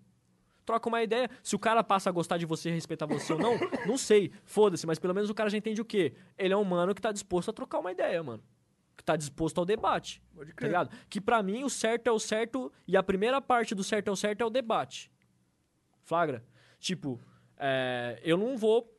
Troca 0.65 0.89
uma 0.89 1.03
ideia. 1.03 1.29
Se 1.43 1.55
o 1.55 1.59
cara 1.59 1.85
passa 1.85 2.09
a 2.09 2.13
gostar 2.13 2.39
de 2.39 2.47
você, 2.47 2.71
respeitar 2.71 3.07
você 3.07 3.33
ou 3.33 3.39
não, 3.39 3.53
não 3.87 3.99
sei. 3.99 4.33
Foda-se, 4.45 4.87
mas 4.87 4.99
pelo 4.99 5.13
menos 5.15 5.29
o 5.31 5.35
cara 5.35 5.51
já 5.51 5.59
entende 5.59 5.81
o 5.81 5.85
quê? 5.85 6.15
Ele 6.39 6.55
é 6.55 6.57
um 6.57 6.63
humano 6.63 6.95
que 6.95 7.03
tá 7.03 7.13
disposto 7.13 7.51
a 7.51 7.53
trocar 7.53 7.79
uma 7.81 7.93
ideia, 7.93 8.23
mano. 8.23 8.43
Que 8.97 9.03
tá 9.05 9.17
disposto 9.17 9.59
ao 9.59 9.65
debate. 9.65 10.23
Pode 10.35 10.51
Tá 10.51 10.57
crer. 10.57 10.69
ligado? 10.69 10.91
Que 11.11 11.21
pra 11.21 11.43
mim 11.43 11.65
o 11.65 11.69
certo 11.71 12.07
é 12.07 12.13
o 12.13 12.19
certo 12.19 12.73
e 12.87 12.97
a 12.97 13.03
primeira 13.03 13.41
parte 13.43 13.75
do 13.75 13.83
certo 13.85 14.09
é 14.09 14.11
o 14.13 14.17
certo 14.17 14.41
é 14.41 14.45
o 14.45 14.51
debate. 14.51 15.11
Flagra? 16.03 16.45
Tipo, 16.79 17.21
é, 17.59 18.21
eu 18.23 18.37
não 18.37 18.57
vou 18.57 18.94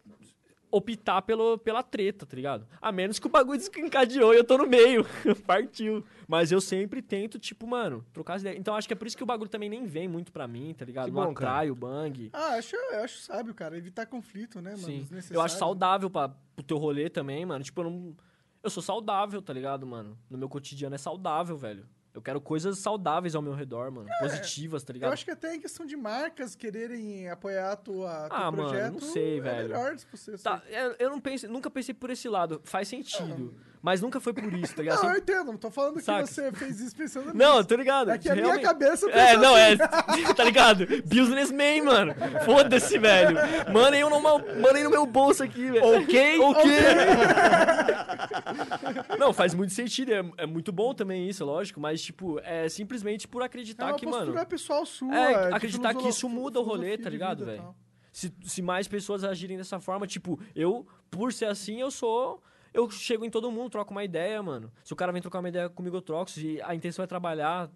optar 0.75 1.21
pelo, 1.21 1.57
pela 1.57 1.81
treta, 1.81 2.25
tá 2.25 2.35
ligado? 2.35 2.67
A 2.81 2.91
menos 2.91 3.17
que 3.17 3.27
o 3.27 3.29
bagulho 3.29 3.57
desencadeou 3.57 4.33
e 4.33 4.37
eu 4.37 4.43
tô 4.43 4.57
no 4.57 4.67
meio. 4.67 5.05
Partiu. 5.47 6.03
Mas 6.27 6.51
eu 6.51 6.59
sempre 6.59 7.01
tento, 7.01 7.39
tipo, 7.39 7.65
mano, 7.65 8.05
trocar 8.11 8.35
as 8.35 8.41
ideias. 8.41 8.59
Então 8.59 8.75
acho 8.75 8.87
que 8.87 8.93
é 8.93 8.97
por 8.97 9.07
isso 9.07 9.15
que 9.15 9.23
o 9.23 9.25
bagulho 9.25 9.49
também 9.49 9.69
nem 9.69 9.85
vem 9.85 10.07
muito 10.07 10.31
pra 10.31 10.47
mim, 10.47 10.73
tá 10.77 10.83
ligado? 10.83 11.05
Que 11.05 11.11
não 11.11 11.27
bom, 11.27 11.33
cara. 11.33 11.51
atrai 11.51 11.71
o 11.71 11.75
bang. 11.75 12.29
Ah, 12.33 12.55
acho, 12.55 12.75
eu 12.75 13.03
acho 13.03 13.19
sábio, 13.19 13.53
cara. 13.53 13.77
Evitar 13.77 14.05
conflito, 14.05 14.61
né, 14.61 14.71
mano? 14.71 14.83
Sim. 14.83 15.07
Eu 15.31 15.41
acho 15.41 15.57
saudável 15.57 16.09
pra, 16.09 16.29
pro 16.29 16.65
teu 16.65 16.77
rolê 16.77 17.09
também, 17.09 17.45
mano. 17.45 17.63
Tipo, 17.63 17.81
eu 17.81 17.89
não. 17.89 18.15
Eu 18.61 18.69
sou 18.69 18.81
saudável, 18.81 19.41
tá 19.41 19.53
ligado, 19.53 19.85
mano? 19.85 20.17
No 20.29 20.37
meu 20.37 20.49
cotidiano 20.49 20.95
é 20.95 20.97
saudável, 20.97 21.55
velho. 21.55 21.85
Eu 22.15 22.21
quero 22.21 22.39
coisas 22.39 22.79
saudáveis 22.79 23.35
ao 23.35 23.41
meu 23.41 23.53
redor, 23.53 23.91
mano. 23.91 24.07
Positivas, 24.21 24.83
tá 24.83 24.93
ligado? 24.93 25.09
Eu 25.09 25.13
acho 25.13 25.25
que 25.25 25.31
até 25.31 25.53
em 25.53 25.59
questão 25.59 25.85
de 25.85 25.97
marcas 25.97 26.55
quererem 26.55 27.29
apoiar 27.29 27.73
a 27.73 27.75
tua, 27.75 28.29
teu 28.29 28.37
Ah, 28.37 28.49
mano, 28.51 28.69
projeto. 28.69 28.93
não 28.93 28.99
sei, 29.01 29.37
é 29.37 29.41
velho. 29.41 29.67
melhor 29.69 29.97
se 29.99 30.07
você. 30.09 30.37
Tá, 30.37 30.63
eu, 30.69 30.95
eu 30.97 31.09
não 31.09 31.19
pensei, 31.19 31.49
nunca 31.49 31.69
pensei 31.69 31.93
por 31.93 32.09
esse 32.09 32.29
lado. 32.29 32.61
Faz 32.63 32.87
sentido. 32.87 33.53
Mas 33.85 34.01
nunca 34.01 34.19
foi 34.19 34.33
por 34.33 34.51
isso, 34.51 34.75
tá 34.75 34.81
ligado? 34.81 35.03
Não, 35.03 35.11
eu 35.11 35.17
entendo. 35.19 35.51
Não 35.51 35.57
tô 35.59 35.69
falando 35.69 36.01
Saca. 36.01 36.23
que 36.23 36.33
você 36.33 36.51
fez 36.53 36.79
isso 36.79 36.95
pensando 36.95 37.25
nisso. 37.25 37.37
Não, 37.37 37.63
tô 37.63 37.75
ligado. 37.75 38.09
É 38.09 38.17
que 38.17 38.27
a 38.27 38.33
minha 38.33 38.45
Realmente- 38.45 38.65
cabeça 38.65 39.07
É, 39.11 39.37
não, 39.37 39.53
assim. 39.53 40.23
é. 40.23 40.25
Tá 40.33 40.43
ligado? 40.43 40.87
Businessman, 41.05 41.83
mano. 41.83 42.15
Foda-se, 42.43 42.97
velho. 42.97 43.37
Mandem 43.71 44.01
no, 44.01 44.19
mandem 44.19 44.83
no 44.83 44.89
meu 44.89 45.05
bolso 45.05 45.43
aqui, 45.43 45.69
velho. 45.69 46.01
Ok? 46.01 46.39
Ok. 46.39 46.63
não, 49.19 49.31
faz 49.31 49.53
muito 49.53 49.71
sentido. 49.71 50.11
É, 50.13 50.25
é 50.39 50.45
muito 50.47 50.71
bom 50.71 50.91
também 50.95 51.29
isso, 51.29 51.45
lógico. 51.45 51.79
Mas, 51.79 52.01
tipo, 52.01 52.39
é 52.39 52.67
simplesmente 52.67 53.27
por 53.27 53.43
É 53.43 53.45
acreditar 53.45 53.89
uma 53.89 53.99
que, 53.99 54.07
mano. 54.07 54.33
pessoal 54.47 54.83
sua. 54.83 55.15
É, 55.15 55.49
de 55.49 55.53
acreditar 55.53 55.93
que 55.93 56.07
isso 56.07 56.27
muda 56.27 56.59
o 56.59 56.63
rolê, 56.63 56.97
tá 56.97 57.07
ligado, 57.09 57.45
velho? 57.45 57.75
Se, 58.11 58.33
se 58.43 58.63
mais 58.63 58.87
pessoas 58.87 59.23
agirem 59.23 59.57
dessa 59.57 59.79
forma, 59.79 60.07
tipo, 60.07 60.39
eu, 60.55 60.87
por 61.11 61.31
ser 61.31 61.45
assim, 61.45 61.81
eu 61.81 61.91
sou. 61.91 62.41
Eu 62.75 62.89
chego 62.91 63.23
em 63.25 63.29
todo 63.29 63.49
mundo, 63.51 63.69
troco 63.69 63.91
uma 63.91 64.03
ideia, 64.03 64.41
mano. 64.43 64.71
Se 64.83 64.91
o 64.91 64.95
cara 64.95 65.11
vem 65.11 65.21
trocar 65.21 65.39
uma 65.39 65.49
ideia 65.49 65.69
comigo, 65.69 65.95
eu 65.95 66.01
troco. 66.01 66.29
Se 66.29 66.61
a 66.61 66.75
intenção 66.75 67.03
é 67.03 67.07
trabalhar, 67.07 67.69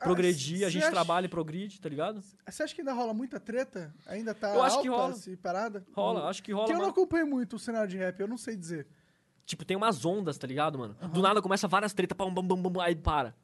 progredir, 0.00 0.62
a 0.62 0.66
cê 0.66 0.70
gente 0.70 0.82
acha- 0.84 0.92
trabalha 0.92 1.26
e 1.26 1.28
progride, 1.28 1.80
tá 1.80 1.88
ligado? 1.88 2.22
Você 2.48 2.62
acha 2.62 2.74
que 2.74 2.80
ainda 2.80 2.92
rola 2.92 3.12
muita 3.12 3.38
treta? 3.40 3.92
Ainda 4.06 4.34
tá 4.34 4.54
Eu 4.54 4.62
acho 4.62 4.80
que 4.80 4.88
rola. 4.88 5.10
essa 5.10 5.36
parada? 5.42 5.84
Rola, 5.92 6.28
acho 6.28 6.42
que 6.42 6.52
rola. 6.52 6.66
Que 6.66 6.72
eu 6.72 6.78
não 6.78 6.88
acompanho 6.90 7.26
muito 7.26 7.56
o 7.56 7.58
cenário 7.58 7.88
de 7.88 7.96
rap, 7.96 8.18
eu 8.20 8.28
não 8.28 8.38
sei 8.38 8.56
dizer. 8.56 8.86
Tipo, 9.44 9.64
tem 9.64 9.76
umas 9.76 10.04
ondas, 10.06 10.38
tá 10.38 10.46
ligado, 10.46 10.78
mano? 10.78 10.94
Do 11.12 11.20
nada 11.20 11.42
começa 11.42 11.68
várias 11.68 11.92
tretas, 11.92 12.16
pum, 12.16 12.32
bum, 12.32 12.42
bum, 12.42 12.56
bum, 12.70 12.80
aí 12.80 12.94
para. 12.94 13.34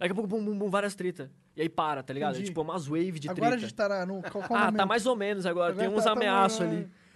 Daqui 0.00 0.10
a 0.12 0.14
pouco, 0.14 0.28
bum, 0.28 0.44
bum, 0.44 0.58
bum, 0.58 0.68
várias 0.68 0.94
tretas. 0.94 1.30
E 1.56 1.62
aí 1.62 1.68
para, 1.68 2.02
tá 2.02 2.12
ligado? 2.12 2.36
É 2.36 2.42
tipo 2.42 2.60
umas 2.60 2.86
waves 2.86 3.20
de 3.20 3.30
Agora 3.30 3.46
a 3.46 3.50
treta. 3.52 3.62
gente 3.62 3.74
tá 3.74 3.88
na, 3.88 4.04
no, 4.04 4.20
qual, 4.20 4.44
qual 4.46 4.58
Ah, 4.58 4.64
momento? 4.64 4.76
tá 4.78 4.84
mais 4.84 5.06
ou 5.06 5.14
menos 5.16 5.46
agora. 5.46 5.72
Agora 5.72 5.86
tem 5.88 5.96
uns 5.96 6.02
tá- 6.04 6.10
tá 6.10 6.16
ameaços 6.16 6.60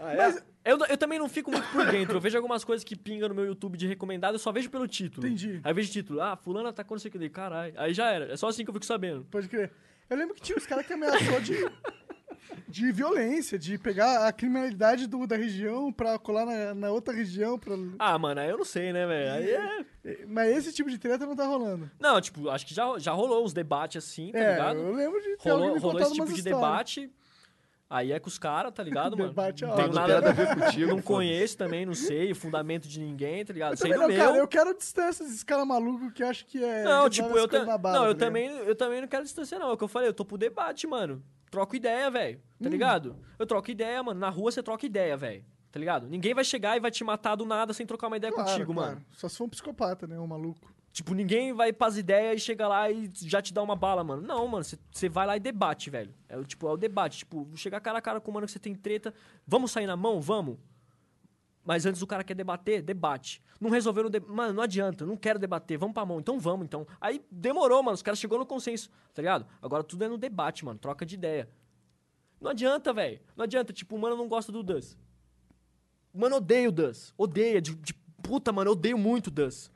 mais- 0.03 0.19
ali. 0.21 0.35
Mas, 0.35 0.51
Eu, 0.63 0.79
eu 0.87 0.97
também 0.99 1.19
não 1.19 1.29
fico 1.29 1.51
muito 1.51 1.67
por 1.73 1.87
dentro. 1.91 2.17
Eu 2.17 2.21
vejo 2.21 2.37
algumas 2.37 2.63
coisas 2.65 2.85
que 2.85 2.95
pingam 2.95 3.31
no 3.31 3.35
meu 3.35 3.47
YouTube 3.47 3.79
de 3.79 3.87
recomendado, 3.87 4.35
eu 4.35 4.39
só 4.39 4.53
vejo 4.53 4.69
pelo 4.69 4.87
título. 4.87 5.27
Entendi. 5.27 5.59
Aí 5.65 5.71
eu 5.71 5.75
vejo 5.75 5.91
título, 5.91 6.21
ah, 6.21 6.37
fulano 6.37 6.69
atacou 6.69 6.95
não 6.97 7.01
sei 7.01 7.09
o 7.09 7.13
que 7.13 7.29
caralho. 7.31 7.73
Aí 7.77 7.95
já 7.95 8.11
era. 8.11 8.33
É 8.33 8.37
só 8.37 8.49
assim 8.49 8.63
que 8.63 8.69
eu 8.71 8.75
fico 8.75 8.85
sabendo. 8.85 9.27
pode 9.31 9.49
crer. 9.49 9.71
Eu 10.11 10.17
lembro 10.17 10.35
que 10.35 10.43
tinha 10.43 10.59
uns 10.59 10.67
caras 10.67 10.85
que 10.87 10.93
ameaçou 10.93 11.41
de, 11.41 11.55
de 12.69 12.93
violência, 12.93 13.59
de 13.59 13.79
pegar 13.79 14.27
a 14.27 14.33
criminalidade 14.33 15.07
do, 15.07 15.27
da 15.27 15.37
região 15.37 15.93
pra 15.93 16.19
colar 16.19 16.45
na, 16.45 16.75
na 16.75 16.91
outra 16.91 17.15
região. 17.15 17.59
Pra... 17.59 17.75
Ah, 17.99 18.19
mano, 18.19 18.41
aí 18.41 18.51
eu 18.51 18.59
não 18.59 18.65
sei, 18.65 18.93
né, 18.93 19.07
velho? 19.07 19.33
Aí 19.33 19.51
é. 19.51 20.27
Mas 20.27 20.57
esse 20.57 20.73
tipo 20.75 20.91
de 20.91 20.99
treta 20.99 21.25
não 21.25 21.37
tá 21.37 21.47
rolando. 21.47 21.91
Não, 21.99 22.21
tipo, 22.21 22.51
acho 22.51 22.67
que 22.67 22.75
já, 22.75 22.99
já 22.99 23.13
rolou 23.13 23.45
uns 23.45 23.53
debates 23.53 24.05
assim, 24.05 24.33
tá 24.33 24.39
é, 24.39 24.51
ligado? 24.53 24.79
eu 24.79 24.93
lembro 24.95 25.21
de 25.21 25.37
ter 25.37 25.49
Rolou, 25.51 25.79
rolou 25.79 26.01
esse 26.01 26.13
tipo 26.13 26.27
de 26.27 26.39
histórias. 26.39 26.61
debate. 26.61 27.11
Aí 27.93 28.13
é 28.13 28.21
com 28.21 28.29
os 28.29 28.39
caras, 28.39 28.73
tá 28.73 28.85
ligado, 28.85 29.17
mano? 29.19 29.31
Debate 29.31 29.65
é 29.65 29.67
não 29.67 29.75
tenho 29.75 29.93
nada 29.93 30.19
a 30.19 30.33
ver 30.33 30.55
contigo. 30.55 30.87
Não 30.95 31.03
conheço 31.03 31.57
também, 31.59 31.85
não 31.85 31.93
sei 31.95 32.31
o 32.31 32.37
fundamento 32.37 32.87
de 32.87 33.01
ninguém, 33.01 33.45
tá 33.45 33.53
ligado? 33.53 33.73
Eu 33.73 33.77
Sei 33.77 33.93
do 33.93 33.99
não, 33.99 34.07
meu. 34.09 34.17
cara, 34.17 34.37
eu 34.39 34.47
quero 34.47 34.73
distância 34.79 35.25
desses 35.25 35.43
caras 35.43 35.67
malucos 35.67 36.13
que 36.13 36.23
acham 36.23 36.47
que 36.49 36.63
é. 36.63 36.85
Não, 36.85 37.11
tipo, 37.11 37.27
eu, 37.37 37.49
coisas 37.49 37.67
ta- 37.67 37.79
não, 37.93 38.07
eu 38.07 38.15
tá 38.15 38.27
também, 38.27 38.47
eu 38.49 38.77
também 38.77 39.01
não 39.01 39.09
quero 39.09 39.25
distância, 39.25 39.59
não. 39.59 39.71
É 39.71 39.73
o 39.73 39.77
que 39.77 39.83
eu 39.83 39.89
falei, 39.89 40.09
eu 40.09 40.15
tô 40.15 40.25
pro 40.25 40.39
debate, 40.39 40.87
mano. 40.87 41.21
Troco 41.51 41.75
ideia, 41.75 42.09
velho. 42.11 42.39
Tá 42.63 42.69
Hum. 42.69 42.71
ligado? 42.71 43.17
Eu 43.37 43.45
troco 43.45 43.69
ideia, 43.71 44.01
mano. 44.05 44.21
Na 44.21 44.29
rua 44.31 44.53
você 44.53 44.63
troca 44.63 44.87
ideia, 44.87 45.17
velho. 45.17 45.45
Tá 45.73 45.81
ligado? 45.81 46.07
Ninguém 46.07 46.33
vai 46.33 46.45
chegar 46.45 46.77
e 46.77 46.81
vai 46.81 46.93
te 46.93 47.03
matar 47.03 47.35
do 47.35 47.45
nada 47.45 47.73
sem 47.73 47.85
trocar 47.87 48.07
uma 48.07 48.17
ideia 48.17 48.33
Claro, 48.33 48.51
contigo, 48.51 48.73
claro. 48.73 48.93
mano. 48.95 49.07
Só 49.13 49.29
se 49.29 49.37
for 49.37 49.45
um 49.45 49.49
psicopata, 49.49 50.07
né? 50.07 50.17
Um 50.19 50.27
maluco. 50.29 50.73
Tipo, 50.93 51.15
ninguém 51.15 51.53
vai 51.53 51.73
pras 51.73 51.97
ideias 51.97 52.41
e 52.43 52.45
chega 52.45 52.67
lá 52.67 52.91
e 52.91 53.09
já 53.15 53.41
te 53.41 53.55
dá 53.55 53.63
uma 53.63 53.77
bala, 53.77 54.03
mano. 54.03 54.23
Não, 54.23 54.47
mano, 54.49 54.65
você 54.91 55.09
vai 55.09 55.25
lá 55.27 55.37
e 55.37 55.41
debate, 55.41 55.89
velho. 55.89 56.13
É 56.29 56.43
tipo, 56.43 56.67
é 56.69 56.73
o 56.73 56.77
debate. 56.77 57.19
Tipo, 57.19 57.49
chegar 57.55 57.81
cara 57.81 57.99
a 57.99 58.03
cara 58.03 58.21
com 58.21 58.31
o 58.31 58.35
mano 58.35 58.47
que 58.47 58.53
você 58.53 58.59
tem 58.59 58.75
treta. 58.75 59.15
Vamos 59.47 59.71
sair 59.71 59.87
na 59.87 59.97
mão? 59.97 60.21
Vamos. 60.21 60.59
Mas 61.65 61.87
antes 61.87 62.03
o 62.03 62.07
cara 62.07 62.25
quer 62.25 62.35
debater, 62.35 62.83
debate. 62.83 63.41
Não 63.61 63.71
resolveu 63.71 64.05
no 64.05 64.11
de... 64.11 64.19
Mano, 64.19 64.53
não 64.55 64.63
adianta, 64.63 65.05
não 65.07 65.17
quero 65.17 65.39
debater, 65.39 65.79
vamos 65.79 65.95
pra 65.95 66.05
mão. 66.05 66.19
Então 66.19 66.41
vamos, 66.41 66.65
então. 66.65 66.87
Aí 67.01 67.23
demorou, 67.31 67.83
mano. 67.83 67.95
Os 67.95 68.03
caras 68.03 68.19
chegou 68.19 68.39
no 68.39 68.47
consenso, 68.47 68.91
tá 69.15 69.23
ligado? 69.23 69.47
Agora 69.63 69.85
tudo 69.85 70.03
é 70.03 70.09
no 70.09 70.19
debate, 70.19 70.65
mano. 70.65 70.79
Troca 70.79 71.07
de 71.07 71.15
ideia. 71.15 71.49
Não 72.41 72.51
adianta, 72.51 72.93
velho. 72.93 73.21
Não 73.37 73.45
adianta. 73.45 73.73
Tipo, 73.73 73.95
o 73.95 73.99
mano 73.99 74.17
não 74.17 74.27
gosta 74.27 74.51
do 74.51 74.63
Dus. 74.63 74.97
Mano, 76.13 76.37
odeio 76.37 76.71
o 76.71 76.73
Dus. 76.73 77.15
Odeia. 77.17 77.61
De, 77.63 77.75
de- 77.77 77.95
Puta, 78.23 78.53
mano, 78.53 78.73
odeio 78.73 78.99
muito 78.99 79.29
o 79.29 79.31
Dus. 79.31 79.71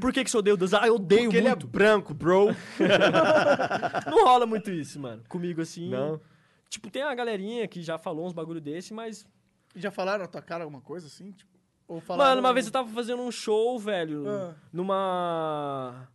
Por 0.00 0.12
que, 0.12 0.24
que 0.24 0.30
você 0.30 0.36
odeia 0.36 0.54
o 0.54 0.56
Dus? 0.56 0.74
Ah, 0.74 0.86
eu 0.86 0.96
odeio 0.96 1.24
Porque 1.24 1.36
ele 1.36 1.48
é 1.48 1.50
muito. 1.50 1.66
branco, 1.66 2.14
bro. 2.14 2.48
Não 4.10 4.24
rola 4.24 4.46
muito 4.46 4.70
isso, 4.70 5.00
mano. 5.00 5.22
Comigo 5.28 5.60
assim. 5.60 5.88
Não. 5.88 6.20
Tipo, 6.68 6.90
tem 6.90 7.02
uma 7.02 7.14
galerinha 7.14 7.66
que 7.66 7.82
já 7.82 7.98
falou 7.98 8.26
uns 8.26 8.32
bagulho 8.32 8.60
desse, 8.60 8.92
mas. 8.94 9.26
E 9.74 9.80
já 9.80 9.90
falaram 9.90 10.22
na 10.22 10.28
tua 10.28 10.42
cara 10.42 10.64
alguma 10.64 10.80
coisa 10.80 11.06
assim? 11.06 11.32
Tipo, 11.32 11.50
ou 11.86 12.00
falaram... 12.00 12.30
Mano, 12.30 12.40
uma 12.40 12.52
vez 12.54 12.66
eu 12.66 12.72
tava 12.72 12.88
fazendo 12.88 13.22
um 13.22 13.30
show, 13.30 13.78
velho. 13.78 14.28
Ah. 14.28 14.54
Numa. 14.72 16.08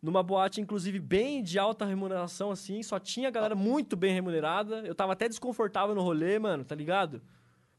Numa 0.00 0.22
boate, 0.22 0.60
inclusive, 0.60 1.00
bem 1.00 1.42
de 1.42 1.58
alta 1.58 1.84
remuneração, 1.84 2.50
assim. 2.50 2.82
Só 2.82 2.98
tinha 2.98 3.30
galera 3.30 3.54
muito 3.56 3.96
bem 3.96 4.12
remunerada. 4.14 4.80
Eu 4.86 4.94
tava 4.94 5.14
até 5.14 5.28
desconfortável 5.28 5.94
no 5.94 6.02
rolê, 6.02 6.38
mano, 6.38 6.64
tá 6.64 6.74
ligado? 6.74 7.20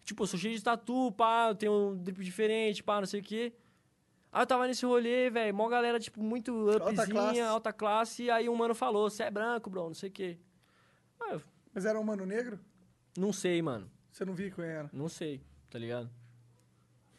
Tipo, 0.04 0.24
eu 0.24 0.28
sou 0.28 0.40
cheio 0.40 0.56
de 0.56 0.64
tatu, 0.64 1.12
pá, 1.12 1.48
eu 1.50 1.56
tenho 1.56 1.72
um 1.72 1.98
drip 1.98 2.24
diferente, 2.24 2.84
pá, 2.84 3.00
não 3.00 3.06
sei 3.06 3.20
o 3.20 3.24
quê. 3.24 3.54
Aí 4.38 4.44
eu 4.44 4.48
tava 4.48 4.68
nesse 4.68 4.86
rolê, 4.86 5.32
velho, 5.32 5.52
mó 5.56 5.68
galera, 5.68 6.00
tipo, 6.00 6.22
muito 6.22 6.70
upzinha, 6.70 7.08
classe. 7.08 7.42
alta 7.42 7.74
classe. 7.74 8.24
E 8.26 8.30
aí 8.30 8.48
um 8.48 8.56
mano 8.56 8.76
falou, 8.76 9.10
você 9.10 9.24
é 9.24 9.32
branco, 9.32 9.68
bro, 9.68 9.88
não 9.88 9.96
sei 9.96 10.10
o 10.10 10.12
quê. 10.12 10.38
Eu 11.32 11.42
Mas 11.74 11.86
era 11.86 12.00
um 12.00 12.04
mano 12.04 12.24
negro? 12.24 12.60
não 13.18 13.34
sei, 13.34 13.60
mano. 13.64 13.90
Você 14.12 14.24
não 14.24 14.36
viu 14.36 14.52
quem 14.52 14.64
era? 14.64 14.88
Não 14.94 15.10
sei, 15.10 15.42
tá 15.72 15.80
ligado? 15.80 16.08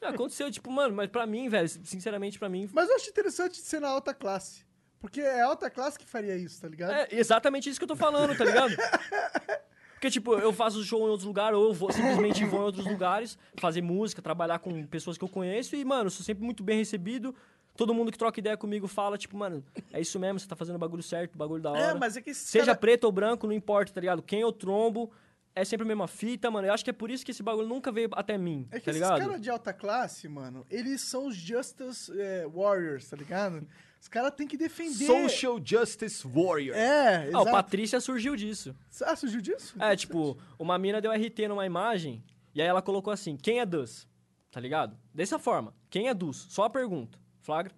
É, 0.01 0.07
aconteceu, 0.07 0.49
tipo, 0.49 0.71
mano, 0.71 0.95
mas 0.95 1.11
pra 1.11 1.27
mim, 1.27 1.49
velho, 1.49 1.69
sinceramente, 1.69 2.39
pra 2.39 2.49
mim. 2.49 2.71
Mas 2.73 2.89
eu 2.89 2.95
acho 2.95 3.11
interessante 3.11 3.57
ser 3.57 3.81
na 3.81 3.89
alta 3.89 4.14
classe. 4.14 4.64
Porque 5.01 5.21
é 5.21 5.41
a 5.43 5.47
alta 5.47 5.69
classe 5.69 5.99
que 5.99 6.07
faria 6.07 6.37
isso, 6.37 6.61
tá 6.61 6.69
ligado? 6.69 6.93
É 6.93 7.09
exatamente 7.11 7.69
isso 7.69 7.81
que 7.81 7.85
eu 7.85 7.89
tô 7.89 7.97
falando, 7.97 8.37
tá 8.39 8.45
ligado? 8.45 8.71
Porque, 9.99 10.11
tipo, 10.13 10.33
eu 10.35 10.53
faço 10.53 10.83
show 10.85 11.01
em 11.01 11.11
outros 11.11 11.27
lugares, 11.27 11.59
ou 11.59 11.65
eu 11.65 11.73
vou, 11.75 11.91
simplesmente 11.91 12.45
vou 12.45 12.61
em 12.61 12.65
outros 12.67 12.87
lugares, 12.87 13.37
fazer 13.57 13.83
música, 13.83 14.23
trabalhar 14.23 14.61
com 14.61 14.87
pessoas 14.87 15.19
que 15.19 15.25
eu 15.25 15.29
conheço, 15.29 15.75
e, 15.75 15.85
mano, 15.85 16.09
sou 16.09 16.25
sempre 16.25 16.45
muito 16.45 16.63
bem 16.63 16.79
recebido. 16.79 17.35
Todo 17.77 17.93
mundo 17.93 18.13
que 18.13 18.17
troca 18.19 18.39
ideia 18.39 18.57
comigo 18.57 18.87
fala, 18.87 19.19
tipo, 19.19 19.37
mano, 19.37 19.65
é 19.93 20.01
isso 20.01 20.17
mesmo, 20.21 20.39
você 20.39 20.47
tá 20.47 20.55
fazendo 20.55 20.77
o 20.77 20.79
bagulho 20.79 21.03
certo, 21.03 21.35
o 21.35 21.39
bagulho 21.39 21.61
da 21.61 21.73
hora. 21.73 21.81
É, 21.81 21.95
mas 21.95 22.17
é 22.17 22.21
que 22.23 22.33
Seja 22.33 22.67
cara- 22.67 22.79
preto 22.79 23.05
ou 23.05 23.13
branco, 23.13 23.45
não 23.45 23.53
importa, 23.53 23.93
tá 23.93 24.01
ligado? 24.01 24.23
Quem 24.23 24.41
eu 24.41 24.53
trombo 24.53 25.11
é 25.53 25.65
sempre 25.65 25.85
a 25.85 25.89
mesma 25.89 26.07
fita, 26.07 26.49
mano. 26.49 26.69
Eu 26.69 26.73
acho 26.75 26.85
que 26.85 26.91
é 26.91 26.93
por 26.93 27.11
isso 27.11 27.25
que 27.25 27.33
esse 27.33 27.43
bagulho 27.43 27.67
nunca 27.67 27.91
veio 27.91 28.09
até 28.13 28.39
mim, 28.39 28.69
É 28.71 28.79
que 28.79 28.85
tá 28.85 28.91
esses 28.93 29.03
caras 29.03 29.41
de 29.41 29.51
alta 29.51 29.73
classe, 29.73 30.29
mano, 30.29 30.65
eles 30.71 31.01
são 31.01 31.27
os 31.27 31.35
Justice 31.35 32.13
é, 32.21 32.47
Warriors, 32.47 33.09
tá 33.11 33.17
ligado? 33.17 33.67
Os 34.01 34.09
caras 34.09 34.33
têm 34.33 34.47
que 34.47 34.57
defender. 34.57 35.07
Social 35.07 35.59
Justice 35.63 36.27
Warrior. 36.27 36.77
É, 36.77 37.17
Ah, 37.17 37.39
o 37.39 37.43
exato. 37.43 37.51
Patrícia 37.51 38.01
surgiu 38.01 38.37
disso. 38.37 38.75
Ah, 39.05 39.17
surgiu 39.17 39.41
disso? 39.41 39.75
É, 39.81 39.95
tipo, 39.97 40.39
uma 40.59 40.79
mina 40.79 41.01
deu 41.01 41.11
RT 41.13 41.49
numa 41.49 41.67
imagem 41.67 42.23
e 42.55 42.63
aí 42.63 42.69
ela 42.69 42.81
colocou 42.81 43.13
assim: 43.13 43.37
quem 43.37 43.61
é 43.61 43.67
Dus? 43.67 44.07
Tá 44.51 44.61
ligado? 44.61 44.97
Dessa 45.13 45.39
forma: 45.39 45.75
quem 45.91 46.09
é 46.09 46.15
Dus? 46.15 46.47
Só 46.49 46.65
a 46.65 46.71
pergunta. 46.71 47.19
Flagra? 47.41 47.75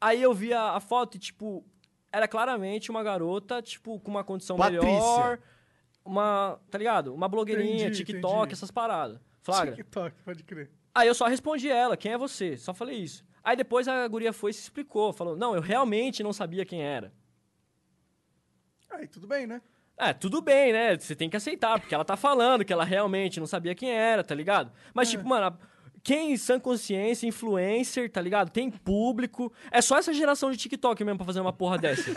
Aí 0.00 0.20
eu 0.20 0.34
vi 0.34 0.52
a, 0.52 0.72
a 0.72 0.80
foto 0.80 1.16
e, 1.16 1.20
tipo, 1.20 1.64
era 2.10 2.26
claramente 2.26 2.90
uma 2.90 3.02
garota, 3.04 3.62
tipo, 3.62 4.00
com 4.00 4.10
uma 4.10 4.24
condição 4.24 4.56
Patrícia. 4.56 4.82
melhor. 4.84 5.38
Uma, 6.04 6.58
tá 6.68 6.76
ligado? 6.78 7.14
Uma 7.14 7.28
blogueirinha, 7.28 7.84
Entendi, 7.86 8.04
TikTok, 8.04 8.36
entendi. 8.38 8.52
essas 8.54 8.70
paradas. 8.72 9.20
Flagra? 9.40 9.76
TikTok, 9.76 10.16
pode 10.24 10.42
crer. 10.42 10.70
Aí 10.92 11.06
eu 11.06 11.14
só 11.14 11.26
respondi 11.26 11.70
ela, 11.70 11.96
quem 11.96 12.12
é 12.12 12.18
você? 12.18 12.56
Só 12.56 12.74
falei 12.74 12.98
isso. 12.98 13.24
Aí 13.44 13.56
depois 13.56 13.88
a 13.88 14.06
guria 14.06 14.32
foi 14.32 14.50
e 14.50 14.54
se 14.54 14.62
explicou, 14.62 15.12
falou, 15.12 15.36
não, 15.36 15.54
eu 15.54 15.60
realmente 15.60 16.22
não 16.22 16.32
sabia 16.32 16.64
quem 16.64 16.82
era. 16.82 17.12
Aí 18.90 19.06
tudo 19.08 19.26
bem, 19.26 19.46
né? 19.46 19.60
É, 19.96 20.12
tudo 20.12 20.40
bem, 20.40 20.72
né? 20.72 20.98
Você 20.98 21.14
tem 21.14 21.28
que 21.28 21.36
aceitar, 21.36 21.78
porque 21.78 21.94
ela 21.94 22.04
tá 22.04 22.16
falando 22.16 22.64
que 22.64 22.72
ela 22.72 22.84
realmente 22.84 23.38
não 23.38 23.46
sabia 23.46 23.74
quem 23.74 23.90
era, 23.90 24.24
tá 24.24 24.34
ligado? 24.34 24.72
Mas, 24.94 25.10
tipo, 25.10 25.26
mano, 25.28 25.56
quem 26.02 26.32
em 26.32 26.36
sã 26.36 26.58
consciência, 26.58 27.26
influencer, 27.26 28.10
tá 28.10 28.20
ligado? 28.20 28.50
Tem 28.50 28.70
público. 28.70 29.52
É 29.70 29.80
só 29.80 29.98
essa 29.98 30.12
geração 30.12 30.50
de 30.50 30.56
TikTok 30.56 31.04
mesmo 31.04 31.18
pra 31.18 31.26
fazer 31.26 31.40
uma 31.40 31.52
porra 31.52 31.78
dessa. 31.78 32.10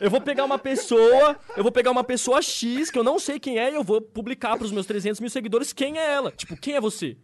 eu 0.00 0.10
vou 0.10 0.20
pegar 0.20 0.44
uma 0.44 0.58
pessoa, 0.58 1.38
eu 1.56 1.62
vou 1.62 1.70
pegar 1.70 1.90
uma 1.90 2.02
pessoa 2.02 2.42
X, 2.42 2.90
que 2.90 2.98
eu 2.98 3.04
não 3.04 3.18
sei 3.18 3.38
quem 3.38 3.58
é, 3.58 3.70
e 3.70 3.74
eu 3.74 3.84
vou 3.84 4.00
publicar 4.00 4.56
pros 4.56 4.72
meus 4.72 4.86
300 4.86 5.20
mil 5.20 5.30
seguidores 5.30 5.72
quem 5.72 5.98
é 5.98 6.12
ela. 6.12 6.32
Tipo, 6.32 6.56
quem 6.56 6.74
é 6.74 6.80
você? 6.80 7.16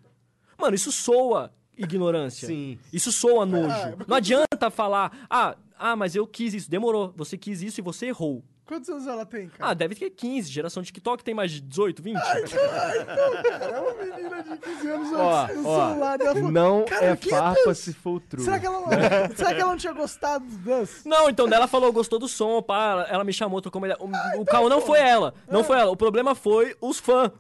Mano, 0.56 0.74
isso 0.74 0.92
soa 0.92 1.52
ignorância. 1.78 2.46
Sim. 2.48 2.78
Isso 2.92 3.10
soa 3.12 3.46
nojo. 3.46 3.70
Ah, 3.70 3.94
Não 4.06 4.16
adianta 4.16 4.70
falar, 4.70 5.26
ah, 5.30 5.56
ah, 5.78 5.96
mas 5.96 6.14
eu 6.16 6.26
quis 6.26 6.52
isso. 6.54 6.70
Demorou. 6.70 7.12
Você 7.16 7.38
quis 7.38 7.62
isso 7.62 7.80
e 7.80 7.82
você 7.82 8.06
errou. 8.06 8.42
Quantos 8.66 8.90
anos 8.90 9.06
ela 9.06 9.24
tem, 9.24 9.48
cara? 9.48 9.70
Ah, 9.70 9.74
deve 9.74 9.94
ter 9.94 10.10
15. 10.10 10.50
Geração 10.50 10.82
TikTok 10.82 11.24
tem 11.24 11.32
mais 11.34 11.50
de 11.52 11.60
18, 11.62 12.02
20. 12.02 12.16
É 12.18 13.80
uma 13.80 13.94
menina 13.94 14.42
de 14.42 14.58
15 14.58 14.88
anos 14.88 15.08
Ó, 15.12 15.46
no 15.54 15.68
ó, 15.68 15.88
celular 15.88 16.18
dela. 16.18 16.34
falou, 16.34 16.50
Não 16.52 16.84
"Cara, 16.84 17.06
é 17.06 17.16
que 17.16 17.30
farpa 17.30 17.60
Deus? 17.64 17.78
se 17.78 17.92
for 17.94 18.20
true. 18.20 18.42
Será 18.44 18.58
que, 18.58 18.66
ela 18.66 18.82
será 19.34 19.54
que 19.54 19.60
ela 19.60 19.70
não 19.70 19.76
tinha 19.78 19.92
gostado 19.94 20.44
do 20.44 20.58
Dance? 20.58 21.08
Não, 21.08 21.30
então 21.30 21.48
dela 21.48 21.66
falou, 21.66 21.90
gostou 21.92 22.18
do 22.18 22.28
som, 22.28 22.60
pá. 22.62 22.90
ela- 22.90 23.06
Ela 23.08 23.24
me 23.24 23.32
chamou, 23.32 23.60
trocou 23.62 23.80
uma 23.80 23.88
ideia. 23.88 23.98
O, 24.36 24.42
o 24.42 24.44
caô 24.44 24.68
não 24.68 24.80
foi 24.82 24.98
ela. 25.00 25.32
Não 25.50 25.64
foi 25.64 25.78
ela. 25.78 25.90
O 25.90 25.96
problema 25.96 26.34
foi 26.34 26.76
os 26.80 26.98
fãs. 26.98 27.30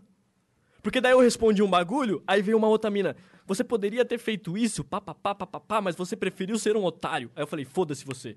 Porque 0.82 1.00
daí 1.00 1.12
eu 1.12 1.20
respondi 1.20 1.62
um 1.62 1.68
bagulho, 1.68 2.22
aí 2.26 2.40
veio 2.40 2.56
uma 2.56 2.68
outra 2.68 2.90
mina. 2.90 3.14
Você 3.48 3.64
poderia 3.64 4.04
ter 4.04 4.18
feito 4.18 4.58
isso, 4.58 4.84
pá, 4.84 5.00
pá, 5.00 5.14
pá, 5.14 5.34
pá, 5.34 5.46
pá, 5.46 5.58
pá, 5.58 5.80
mas 5.80 5.96
você 5.96 6.14
preferiu 6.14 6.58
ser 6.58 6.76
um 6.76 6.84
otário. 6.84 7.30
Aí 7.34 7.42
eu 7.42 7.46
falei, 7.46 7.64
foda-se 7.64 8.04
você. 8.04 8.36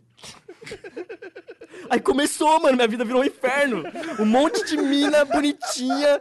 Aí 1.91 1.99
começou, 1.99 2.57
mano, 2.61 2.75
minha 2.77 2.87
vida 2.87 3.03
virou 3.03 3.21
um 3.21 3.25
inferno. 3.25 3.83
Um 4.17 4.25
monte 4.25 4.63
de 4.65 4.77
mina 4.77 5.25
bonitinha. 5.25 6.17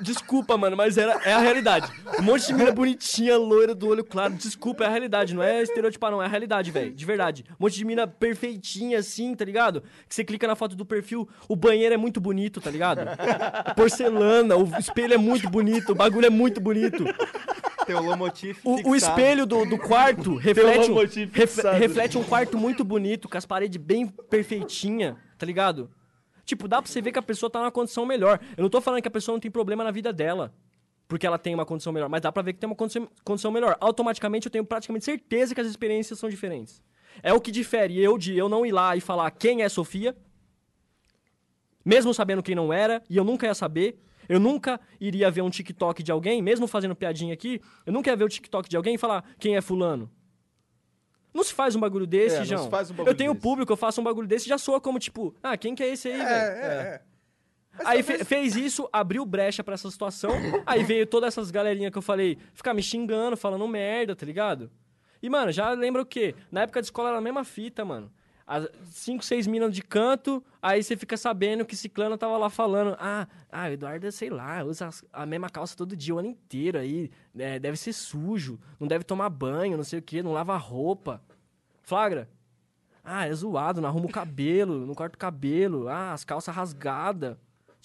Desculpa, 0.00 0.56
mano, 0.56 0.76
mas 0.76 0.96
era, 0.96 1.20
é 1.24 1.34
a 1.34 1.38
realidade. 1.38 1.92
Um 2.18 2.22
monte 2.22 2.46
de 2.46 2.54
mina 2.54 2.72
bonitinha, 2.72 3.36
loira, 3.36 3.74
do 3.74 3.86
olho 3.86 4.02
claro. 4.02 4.32
Desculpa, 4.32 4.84
é 4.84 4.86
a 4.86 4.90
realidade. 4.90 5.34
Não 5.34 5.42
é 5.42 5.62
estereotipar, 5.62 6.10
não. 6.10 6.22
É 6.22 6.24
a 6.24 6.28
realidade, 6.28 6.70
velho. 6.70 6.90
De 6.90 7.04
verdade. 7.04 7.44
Um 7.60 7.64
monte 7.64 7.74
de 7.76 7.84
mina 7.84 8.06
perfeitinha, 8.06 8.98
assim, 8.98 9.34
tá 9.34 9.44
ligado? 9.44 9.82
Que 10.08 10.14
você 10.14 10.24
clica 10.24 10.46
na 10.46 10.56
foto 10.56 10.74
do 10.74 10.86
perfil, 10.86 11.28
o 11.46 11.54
banheiro 11.54 11.94
é 11.94 11.98
muito 11.98 12.18
bonito, 12.18 12.58
tá 12.58 12.70
ligado? 12.70 13.02
Porcelana, 13.76 14.56
o 14.56 14.64
espelho 14.78 15.12
é 15.12 15.18
muito 15.18 15.50
bonito, 15.50 15.92
o 15.92 15.94
bagulho 15.94 16.24
é 16.26 16.30
muito 16.30 16.60
bonito. 16.62 17.04
O, 18.64 18.90
o 18.90 18.94
espelho 18.94 19.46
do, 19.46 19.64
do 19.64 19.78
quarto 19.78 20.34
reflete, 20.36 20.90
um, 20.90 20.94
ref- 21.32 21.62
reflete 21.78 22.18
um 22.18 22.22
quarto 22.22 22.58
muito 22.58 22.84
bonito, 22.84 23.28
com 23.28 23.38
as 23.38 23.46
paredes 23.46 23.80
bem 23.82 24.06
perfeitinha, 24.78 25.16
tá 25.36 25.44
ligado? 25.44 25.90
Tipo, 26.44 26.68
dá 26.68 26.80
pra 26.80 26.90
você 26.90 27.02
ver 27.02 27.12
que 27.12 27.18
a 27.18 27.22
pessoa 27.22 27.50
tá 27.50 27.58
numa 27.58 27.70
condição 27.70 28.06
melhor. 28.06 28.40
Eu 28.56 28.62
não 28.62 28.70
tô 28.70 28.80
falando 28.80 29.02
que 29.02 29.08
a 29.08 29.10
pessoa 29.10 29.34
não 29.34 29.40
tem 29.40 29.50
problema 29.50 29.84
na 29.84 29.90
vida 29.90 30.12
dela, 30.12 30.54
porque 31.06 31.26
ela 31.26 31.38
tem 31.38 31.54
uma 31.54 31.66
condição 31.66 31.92
melhor, 31.92 32.08
mas 32.08 32.22
dá 32.22 32.32
pra 32.32 32.42
ver 32.42 32.52
que 32.52 32.60
tem 32.60 32.68
uma 32.68 32.76
condição, 32.76 33.08
condição 33.24 33.50
melhor. 33.50 33.76
Automaticamente 33.80 34.46
eu 34.46 34.50
tenho 34.50 34.64
praticamente 34.64 35.04
certeza 35.04 35.54
que 35.54 35.60
as 35.60 35.66
experiências 35.66 36.18
são 36.18 36.28
diferentes. 36.28 36.82
É 37.22 37.32
o 37.32 37.40
que 37.40 37.50
difere 37.50 38.00
eu 38.00 38.16
de 38.16 38.36
eu 38.36 38.48
não 38.48 38.64
ir 38.64 38.72
lá 38.72 38.96
e 38.96 39.00
falar 39.00 39.30
quem 39.32 39.62
é 39.62 39.68
Sofia, 39.68 40.16
mesmo 41.84 42.14
sabendo 42.14 42.42
quem 42.42 42.54
não 42.54 42.72
era, 42.72 43.02
e 43.10 43.16
eu 43.16 43.24
nunca 43.24 43.46
ia 43.46 43.54
saber. 43.54 44.02
Eu 44.28 44.38
nunca 44.38 44.78
iria 45.00 45.30
ver 45.30 45.40
um 45.40 45.48
TikTok 45.48 46.02
de 46.02 46.12
alguém, 46.12 46.42
mesmo 46.42 46.66
fazendo 46.66 46.94
piadinha 46.94 47.32
aqui, 47.32 47.62
eu 47.86 47.92
nunca 47.92 48.10
ia 48.10 48.16
ver 48.16 48.24
o 48.24 48.28
TikTok 48.28 48.68
de 48.68 48.76
alguém 48.76 48.94
e 48.94 48.98
falar 48.98 49.24
quem 49.38 49.56
é 49.56 49.60
fulano. 49.62 50.10
Não 51.34 51.44
se 51.44 51.52
faz 51.52 51.76
um 51.76 51.80
bagulho 51.80 52.06
desse, 52.06 52.36
É, 52.36 52.38
não 52.40 52.44
João. 52.46 52.64
se 52.64 52.70
faz 52.70 52.90
um 52.90 52.94
bagulho 52.94 53.10
eu 53.12 53.16
tenho 53.16 53.32
desse. 53.32 53.42
público, 53.42 53.72
eu 53.72 53.76
faço 53.76 54.00
um 54.00 54.04
bagulho 54.04 54.26
desse 54.26 54.46
e 54.46 54.48
já 54.48 54.58
soa 54.58 54.80
como 54.80 54.98
tipo, 54.98 55.34
ah, 55.42 55.56
quem 55.56 55.74
que 55.74 55.82
é 55.82 55.88
esse 55.88 56.08
aí, 56.08 56.20
É, 56.20 56.24
velho? 56.24 56.30
é, 56.30 56.66
é. 56.94 57.02
Mas 57.78 57.86
Aí 57.86 58.02
fe- 58.02 58.24
fez 58.24 58.56
isso, 58.56 58.88
abriu 58.92 59.24
brecha 59.24 59.62
pra 59.62 59.74
essa 59.74 59.88
situação. 59.90 60.30
aí 60.66 60.82
veio 60.82 61.06
todas 61.06 61.28
essas 61.28 61.50
galerinhas 61.50 61.92
que 61.92 61.98
eu 61.98 62.02
falei, 62.02 62.36
ficar 62.54 62.74
me 62.74 62.82
xingando, 62.82 63.36
falando 63.36 63.68
merda, 63.68 64.16
tá 64.16 64.26
ligado? 64.26 64.70
E, 65.22 65.28
mano, 65.30 65.52
já 65.52 65.70
lembra 65.72 66.02
o 66.02 66.06
quê? 66.06 66.34
Na 66.50 66.62
época 66.62 66.80
de 66.80 66.86
escola 66.86 67.10
era 67.10 67.18
a 67.18 67.20
mesma 67.20 67.44
fita, 67.44 67.84
mano. 67.84 68.10
As 68.50 68.66
cinco, 68.86 69.22
seis 69.22 69.46
minas 69.46 69.74
de 69.74 69.82
canto, 69.82 70.42
aí 70.62 70.82
você 70.82 70.96
fica 70.96 71.18
sabendo 71.18 71.66
que 71.66 71.76
Ciclano 71.76 72.16
tava 72.16 72.38
lá 72.38 72.48
falando. 72.48 72.96
Ah, 72.98 73.28
ah, 73.52 73.70
Eduardo, 73.70 74.10
sei 74.10 74.30
lá, 74.30 74.64
usa 74.64 74.88
a 75.12 75.26
mesma 75.26 75.50
calça 75.50 75.76
todo 75.76 75.94
dia, 75.94 76.14
o 76.14 76.18
ano 76.18 76.28
inteiro 76.28 76.78
aí. 76.78 77.10
né, 77.34 77.58
deve 77.58 77.76
ser 77.76 77.92
sujo, 77.92 78.58
não 78.80 78.88
deve 78.88 79.04
tomar 79.04 79.28
banho, 79.28 79.76
não 79.76 79.84
sei 79.84 79.98
o 79.98 80.02
quê, 80.02 80.22
não 80.22 80.32
lava 80.32 80.56
roupa. 80.56 81.22
Flagra? 81.82 82.26
Ah, 83.04 83.26
é 83.26 83.34
zoado, 83.34 83.82
não 83.82 83.88
arruma 83.90 84.06
o 84.06 84.10
cabelo, 84.10 84.86
não 84.86 84.94
corta 84.94 85.16
o 85.16 85.18
cabelo. 85.18 85.86
Ah, 85.86 86.14
as 86.14 86.24
calças 86.24 86.54
rasgadas. 86.54 87.36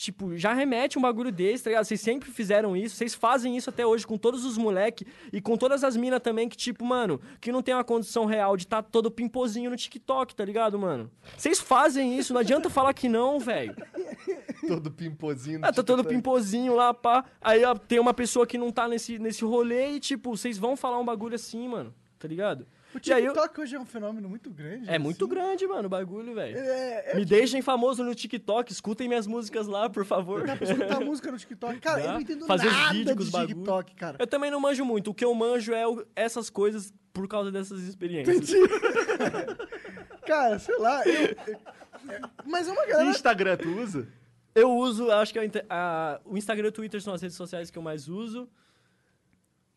Tipo, 0.04 0.36
já 0.36 0.52
remete 0.52 1.00
um 1.00 1.02
bagulho 1.02 1.32
desse, 1.32 1.64
tá 1.64 1.70
ligado? 1.70 1.86
Vocês 1.86 2.02
sempre 2.02 2.30
fizeram 2.30 2.76
isso, 2.76 2.94
vocês 2.94 3.16
fazem 3.16 3.56
isso 3.56 3.70
até 3.70 3.88
hoje 3.88 4.06
com 4.06 4.18
todos 4.18 4.44
os 4.44 4.58
moleque 4.58 5.08
e 5.32 5.40
com 5.40 5.56
todas 5.56 5.82
as 5.82 5.96
minas 5.96 6.20
também 6.20 6.50
que, 6.50 6.58
tipo, 6.58 6.84
mano, 6.84 7.22
que 7.40 7.54
não 7.54 7.62
tem 7.62 7.74
uma 7.74 7.86
condição 7.86 8.26
real 8.26 8.58
de 8.58 8.68
tá 8.68 8.84
todo 8.84 9.10
pimpozinho 9.10 9.70
no 9.70 9.78
TikTok, 9.78 10.36
tá 10.36 10.44
ligado, 10.44 10.78
mano? 10.78 11.10
Vocês 11.38 11.58
fazem 11.58 12.18
isso, 12.20 12.34
não 12.34 12.42
adianta 12.42 12.70
falar 12.70 12.94
que 12.94 13.08
não, 13.08 13.40
velho. 13.40 13.74
Todo 14.68 14.92
pimpozinho. 14.92 15.60
no 15.60 15.68
Ah, 15.68 15.72
tá 15.72 15.82
todo 15.82 16.04
pimpozinho 16.04 16.76
lá, 16.76 16.94
pá. 16.94 17.24
Aí 17.42 17.64
ó, 17.64 17.74
tem 17.74 18.00
uma 18.00 18.14
pessoa 18.14 18.46
que 18.46 18.58
não 18.58 18.72
tá 18.72 18.90
nesse, 18.90 19.18
nesse 19.18 19.46
rolê 19.46 19.92
e, 19.92 20.00
tipo, 20.02 20.36
vocês 20.36 20.58
vão 20.58 20.76
falar 20.76 21.00
um 21.00 21.06
bagulho 21.06 21.36
assim, 21.36 21.68
mano, 21.68 21.94
tá 22.20 22.28
ligado? 22.28 22.68
O 22.96 23.14
aí 23.14 23.26
eu- 23.26 23.34
TikTok 23.34 23.62
hoje 23.62 23.76
é 23.76 23.80
um 23.80 23.86
fenômeno 23.86 24.30
muito 24.30 24.50
grande. 24.50 24.90
É 24.90 24.98
muito 25.00 25.26
assim. 25.26 25.34
grande, 25.34 25.68
mano, 25.68 25.86
o 25.88 25.90
bagulho, 25.90 26.34
velho. 26.36 26.58
É, 26.58 27.12
é 27.12 27.16
Me 27.16 27.26
deixem 27.26 27.62
famoso 27.62 28.04
no 28.04 28.14
TikTok, 28.14 28.72
escutem 28.72 29.08
minhas 29.08 29.26
músicas 29.28 29.68
lá, 29.68 29.90
por 29.90 30.06
favor. 30.06 30.46
dá 30.46 30.56
pra 30.56 30.68
escutar 30.70 31.00
música 31.00 31.32
no 31.32 31.38
TikTok. 31.38 31.80
Cara, 31.80 32.00
eu 32.02 32.08
Dá. 32.08 32.14
não 32.14 32.22
entendo 32.22 32.46
Fazer 32.46 32.70
nada 32.72 32.94
vídeos 32.94 33.12
com 33.14 33.18
de 33.18 33.24
os 33.24 33.30
bagulho. 33.30 33.48
TikTok, 33.56 33.96
cara. 33.96 34.18
Eu 34.20 34.28
também 34.28 34.52
não 34.52 34.60
manjo 34.60 34.86
muito. 34.86 35.12
O 35.12 35.14
que 35.14 35.26
eu 35.26 35.34
manjo 35.34 35.74
é 35.74 35.88
o- 35.88 36.06
essas 36.16 36.50
coisas 36.50 36.94
por 37.12 37.28
causa 37.28 37.52
dessas 37.52 37.82
experiências. 37.82 38.50
Cara, 40.26 40.58
sei 40.60 40.78
lá. 40.78 41.04
eu- 41.06 41.36
eu- 41.48 42.30
mas 42.46 42.68
é 42.68 42.72
uma 42.72 42.86
galera. 42.86 43.10
Instagram, 43.10 43.58
tu 43.58 43.70
usa? 43.80 44.08
Eu 44.56 44.72
uso, 44.72 45.10
acho 45.12 45.34
que 45.34 45.40
a 45.40 45.46
inter- 45.46 45.66
a- 45.70 46.20
o 46.26 46.38
Instagram 46.38 46.68
e 46.68 46.70
o 46.70 46.72
Twitter 46.72 47.02
são 47.02 47.14
as 47.14 47.22
redes 47.22 47.36
sociais 47.36 47.70
que 47.72 47.78
eu 47.78 47.82
mais 47.82 48.08
uso. 48.08 48.48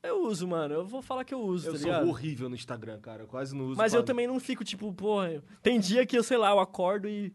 Eu 0.07 0.25
uso, 0.27 0.47
mano. 0.47 0.75
Eu 0.75 0.87
vou 0.87 1.03
falar 1.03 1.25
que 1.25 1.35
eu 1.35 1.41
uso, 1.41 1.69
Eu 1.69 1.73
tá 1.73 1.79
sou 1.79 1.87
ligado? 1.89 2.09
horrível 2.09 2.49
no 2.49 2.55
Instagram, 2.55 3.01
cara. 3.01 3.23
Eu 3.23 3.27
quase 3.27 3.55
não 3.55 3.67
uso. 3.67 3.77
Mas 3.79 3.93
eu 3.95 4.03
também 4.03 4.27
não 4.27 4.39
fico, 4.41 4.65
tipo, 4.65 4.93
porra. 4.93 5.33
eu- 5.33 5.43
Tem 5.63 5.79
dia 5.81 6.05
que 6.07 6.17
eu, 6.17 6.23
sei 6.23 6.37
lá, 6.37 6.51
eu 6.51 6.59
acordo 6.61 7.09
e, 7.09 7.33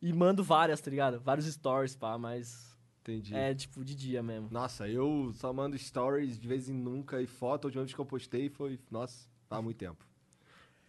e 0.00 0.12
mando 0.12 0.42
várias, 0.42 0.80
tá 0.80 0.90
ligado? 0.90 1.20
Vários 1.20 1.46
stories, 1.46 1.94
pá, 1.96 2.16
mas. 2.18 2.70
Entendi. 3.00 3.34
É, 3.34 3.52
tipo, 3.52 3.84
de 3.84 3.94
dia 3.96 4.22
mesmo. 4.22 4.48
Nossa, 4.50 4.88
eu 4.88 5.32
só 5.34 5.52
mando 5.52 5.76
stories 5.76 6.38
de 6.38 6.46
vez 6.46 6.68
em 6.68 6.72
nunca 6.74 7.20
e 7.20 7.26
foto. 7.26 7.64
A 7.64 7.68
última 7.68 7.82
vez 7.82 7.92
que 7.94 8.00
eu 8.00 8.06
postei 8.06 8.48
foi. 8.48 8.78
Nossa, 8.90 9.26
há 9.50 9.60
muito 9.60 9.76
tempo. 9.78 10.06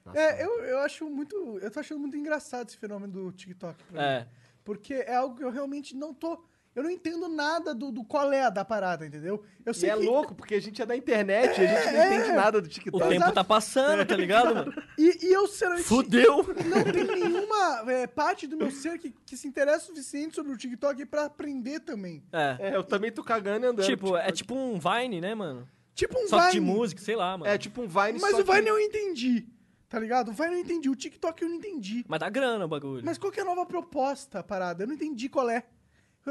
Nossa, 0.06 0.20
É, 0.20 0.44
eu, 0.44 0.50
eu 0.64 0.80
acho 0.80 1.10
muito. 1.10 1.36
Eu 1.60 1.72
tô 1.72 1.80
achando 1.80 2.00
muito 2.00 2.16
engraçado 2.16 2.68
esse 2.68 2.78
fenômeno 2.78 3.12
do 3.12 3.32
TikTok. 3.32 3.84
pra 3.86 3.94
mim. 4.00 4.08
É. 4.08 4.28
Porque 4.64 4.94
é 4.94 5.16
algo 5.16 5.36
que 5.38 5.44
eu 5.44 5.50
realmente 5.50 5.96
não 5.96 6.14
tô. 6.14 6.44
Eu 6.76 6.82
não 6.82 6.90
entendo 6.90 7.28
nada 7.30 7.74
do, 7.74 7.92
do 7.92 8.04
qual 8.04 8.34
é 8.34 8.50
da 8.50 8.66
parada, 8.66 9.06
entendeu? 9.06 9.44
Eu 9.64 9.72
E 9.72 9.76
sei 9.76 9.92
é 9.92 9.96
que. 9.98 10.04
louco, 10.04 10.34
porque 10.34 10.56
a 10.56 10.62
gente 10.62 10.82
é 10.82 10.86
da 10.86 10.96
internet, 10.98 11.50
a 11.62 11.66
gente 11.68 11.94
não 11.94 12.02
É, 12.02 12.16
entende 12.16 12.32
nada 12.32 12.60
do 12.60 12.66
O 12.66 12.70
TikTok. 12.70 13.10
tempo 13.10 13.32
tá 13.32 13.44
passando, 13.44 14.04
tá 14.06 14.16
ligado, 14.16 14.56
mano? 14.56 14.74
E, 14.98 15.28
e 15.28 15.34
eu, 15.34 15.46
sinceramente, 15.48 15.88
Fudeu! 15.88 16.38
não 16.66 16.84
tem 16.92 17.04
nenhuma 17.04 17.92
é, 17.92 18.08
parte 18.08 18.48
do 18.48 18.58
meu 18.58 18.72
ser 18.72 18.98
que, 18.98 19.14
que 19.26 19.38
se 19.38 19.48
interessa 19.48 19.84
o 19.84 19.96
suficiente 19.96 20.34
sobre 20.34 20.52
o 20.52 20.58
TikTok 20.58 21.06
pra 21.06 21.26
aprender 21.26 21.80
também. 21.80 22.24
É. 22.32 22.58
É, 22.72 22.76
eu 22.76 22.84
também 22.84 23.12
tô 23.12 23.24
cagando 23.24 23.66
e 23.66 23.70
andando. 23.70 23.86
Tipo, 23.86 24.18
é 24.18 24.32
tipo 24.32 24.56
um 24.56 24.80
Vine, 24.80 25.22
né, 25.22 25.36
mano? 25.36 25.68
Tipo 25.94 26.18
um 26.18 26.28
Só 26.28 26.40
que 26.48 26.54
de 26.54 26.60
Vine. 26.60 26.72
música, 26.72 27.00
sei 27.02 27.16
lá, 27.16 27.38
mano. 27.38 27.52
É 27.52 27.56
tipo 27.56 27.84
um 27.84 27.88
Vine 27.88 28.20
Mas 28.20 28.32
só 28.32 28.42
o 28.42 28.44
Vine 28.44 28.64
que... 28.64 28.70
eu 28.70 28.80
entendi, 28.80 29.48
tá 29.88 30.00
ligado? 30.00 30.30
O 30.30 30.34
Vine 30.34 30.54
eu 30.54 30.60
entendi, 30.60 30.90
o 30.90 30.96
TikTok 30.96 31.44
eu 31.44 31.50
não 31.50 31.58
entendi. 31.58 32.04
Mas 32.08 32.20
dá 32.20 32.30
grana 32.32 32.66
o 32.66 32.68
bagulho. 32.68 33.04
Mas 33.06 33.20
qual 33.20 33.32
que 33.32 33.40
é 33.40 33.44
a 33.44 33.46
nova 33.46 33.64
proposta, 33.64 34.40
a 34.40 34.44
parada? 34.44 34.82
Eu 34.84 34.88
não 34.88 34.96
entendi 34.96 35.30
qual 35.30 35.48
é. 35.48 35.64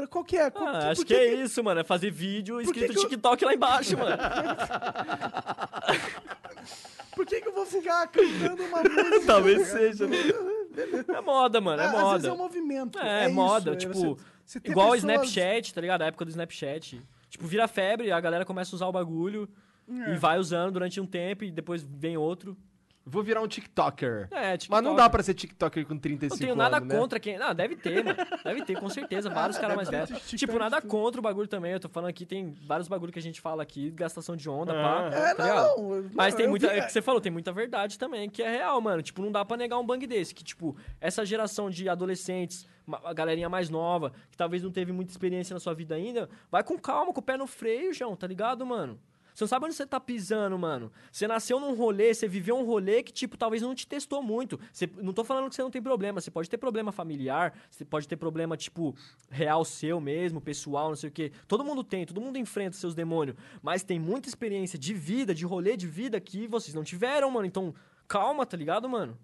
Qual 0.09 0.23
que 0.23 0.37
é? 0.37 0.49
Qual, 0.49 0.67
Ah, 0.67 0.71
que- 0.79 0.85
acho 0.87 1.01
por 1.01 1.07
que 1.07 1.13
é 1.13 1.33
isso, 1.35 1.63
mano. 1.63 1.81
É 1.81 1.83
fazer 1.83 2.09
vídeo 2.11 2.55
Por 2.55 2.63
que 2.73 2.79
escrito 2.79 2.93
que 2.93 2.99
eu- 3.05 3.09
TikTok 3.09 3.45
lá 3.45 3.53
embaixo, 3.53 3.97
mano. 3.97 4.17
Por 7.15 7.25
que, 7.27 7.41
que 7.41 7.47
eu 7.47 7.53
vou 7.53 7.65
ficar 7.65 8.07
cantando 8.07 8.63
uma 8.63 8.81
música? 8.83 9.21
Talvez 9.25 9.67
seja, 9.67 10.07
né? 10.07 10.17
É 11.15 11.21
moda, 11.21 11.61
mano. 11.61 11.79
É 11.79 11.85
Ah, 11.85 11.89
Às 11.89 11.93
vezes 11.93 12.11
moda. 12.13 12.27
é 12.27 12.31
um 12.31 12.37
movimento. 12.37 12.97
É, 12.99 13.25
É, 13.25 13.27
moda, 13.27 13.69
isso, 13.69 13.71
é 13.71 13.75
tipo, 13.75 13.93
você- 13.93 14.15
você 14.43 14.59
igual 14.65 14.89
o 14.89 14.91
pessoas- 14.93 15.13
Snapchat, 15.29 15.71
tá 15.71 15.79
ligado? 15.81 16.01
A 16.01 16.05
época 16.07 16.25
do 16.25 16.29
Snapchat. 16.31 16.99
Tipo, 17.29 17.45
vira 17.45 17.67
febre, 17.67 18.11
a 18.11 18.19
galera 18.19 18.43
começa 18.43 18.73
a 18.73 18.77
usar 18.77 18.87
o 18.87 18.91
bagulho 18.91 19.47
É. 19.87 20.13
e 20.13 20.17
vai 20.17 20.39
usando 20.39 20.71
durante 20.73 20.99
um 20.99 21.05
tempo 21.05 21.43
e 21.43 21.51
depois 21.51 21.83
vem 21.83 22.17
outro. 22.17 22.57
Vou 23.05 23.21
virar 23.21 23.41
um 23.41 23.47
TikToker. 23.47 24.29
É, 24.31 24.55
TikTok. 24.57 24.71
Mas 24.71 24.81
não 24.81 24.95
dá 24.95 25.09
pra 25.09 25.21
ser 25.21 25.33
TikToker 25.33 25.85
com 25.85 25.97
35 25.97 26.33
Não 26.35 26.39
tenho 26.39 26.55
nada 26.55 26.77
anos, 26.77 26.87
né? 26.87 26.97
contra 26.97 27.19
quem. 27.19 27.37
Não, 27.37 27.53
deve 27.53 27.75
ter, 27.75 28.01
mano. 28.03 28.17
Deve 28.43 28.63
ter, 28.63 28.79
com 28.79 28.89
certeza. 28.89 29.29
Vários 29.29 29.57
caras 29.57 29.75
mais 29.75 29.89
velhos. 29.89 30.21
Tipo, 30.21 30.57
nada 30.57 30.79
tudo. 30.79 30.89
contra 30.89 31.19
o 31.19 31.21
bagulho 31.21 31.47
também. 31.47 31.73
Eu 31.73 31.79
tô 31.81 31.89
falando 31.89 32.09
aqui, 32.09 32.25
tem 32.25 32.55
vários 32.65 32.87
bagulho 32.87 33.11
que 33.11 33.19
a 33.19 33.21
gente 33.21 33.41
fala 33.41 33.61
aqui, 33.61 33.91
gastação 33.91 34.37
de 34.37 34.49
onda, 34.49 34.73
pá. 34.73 35.09
É, 35.13 35.35
tá 35.35 35.45
não, 35.75 36.09
Mas 36.13 36.33
tem 36.33 36.47
muita. 36.47 36.69
vi- 36.69 36.77
É 36.79 36.81
que 36.85 36.91
você 36.93 37.01
falou, 37.01 37.19
tem 37.19 37.31
muita 37.31 37.51
verdade 37.51 37.99
também, 37.99 38.29
que 38.29 38.41
é 38.41 38.49
real, 38.49 38.79
mano. 38.79 39.01
Tipo, 39.01 39.21
não 39.21 39.31
dá 39.33 39.43
pra 39.43 39.57
negar 39.57 39.77
um 39.79 39.85
bang 39.85 40.07
desse. 40.07 40.33
Que, 40.33 40.43
tipo, 40.43 40.75
essa 41.01 41.25
geração 41.25 41.69
de 41.69 41.89
adolescentes, 41.89 42.65
a 43.03 43.13
galerinha 43.13 43.49
mais 43.49 43.69
nova, 43.69 44.13
que 44.31 44.37
talvez 44.37 44.63
não 44.63 44.71
teve 44.71 44.93
muita 44.93 45.11
experiência 45.11 45.53
na 45.53 45.59
sua 45.59 45.73
vida 45.73 45.93
ainda, 45.93 46.29
vai 46.49 46.63
com 46.63 46.77
calma, 46.79 47.11
com 47.13 47.19
o 47.19 47.23
pé 47.23 47.35
no 47.35 47.47
freio, 47.47 47.93
João, 47.93 48.15
tá 48.15 48.25
ligado, 48.27 48.65
mano? 48.65 48.97
Você 49.33 49.43
não 49.43 49.47
sabe 49.47 49.65
onde 49.65 49.75
você 49.75 49.85
tá 49.85 49.99
pisando, 49.99 50.57
mano. 50.57 50.91
Você 51.11 51.27
nasceu 51.27 51.59
num 51.59 51.73
rolê, 51.73 52.13
você 52.13 52.27
viveu 52.27 52.55
um 52.57 52.65
rolê 52.65 53.01
que, 53.01 53.11
tipo, 53.11 53.37
talvez 53.37 53.61
não 53.61 53.73
te 53.73 53.87
testou 53.87 54.21
muito. 54.21 54.59
Você, 54.71 54.89
não 54.97 55.13
tô 55.13 55.23
falando 55.23 55.49
que 55.49 55.55
você 55.55 55.61
não 55.61 55.71
tem 55.71 55.81
problema. 55.81 56.21
Você 56.21 56.29
pode 56.29 56.49
ter 56.49 56.57
problema 56.57 56.91
familiar, 56.91 57.53
você 57.69 57.83
pode 57.83 58.07
ter 58.07 58.15
problema, 58.15 58.55
tipo, 58.55 58.95
real 59.29 59.65
seu 59.65 59.99
mesmo, 59.99 60.39
pessoal, 60.39 60.89
não 60.89 60.95
sei 60.95 61.09
o 61.09 61.11
quê. 61.11 61.31
Todo 61.47 61.63
mundo 61.63 61.83
tem, 61.83 62.05
todo 62.05 62.21
mundo 62.21 62.37
enfrenta 62.37 62.77
seus 62.77 62.93
demônios. 62.93 63.35
Mas 63.61 63.83
tem 63.83 63.99
muita 63.99 64.29
experiência 64.29 64.77
de 64.77 64.93
vida, 64.93 65.33
de 65.33 65.45
rolê 65.45 65.75
de 65.75 65.87
vida 65.87 66.19
que 66.19 66.47
vocês 66.47 66.73
não 66.73 66.83
tiveram, 66.83 67.31
mano. 67.31 67.45
Então, 67.45 67.73
calma, 68.07 68.45
tá 68.45 68.55
ligado, 68.55 68.87
mano? 68.87 69.17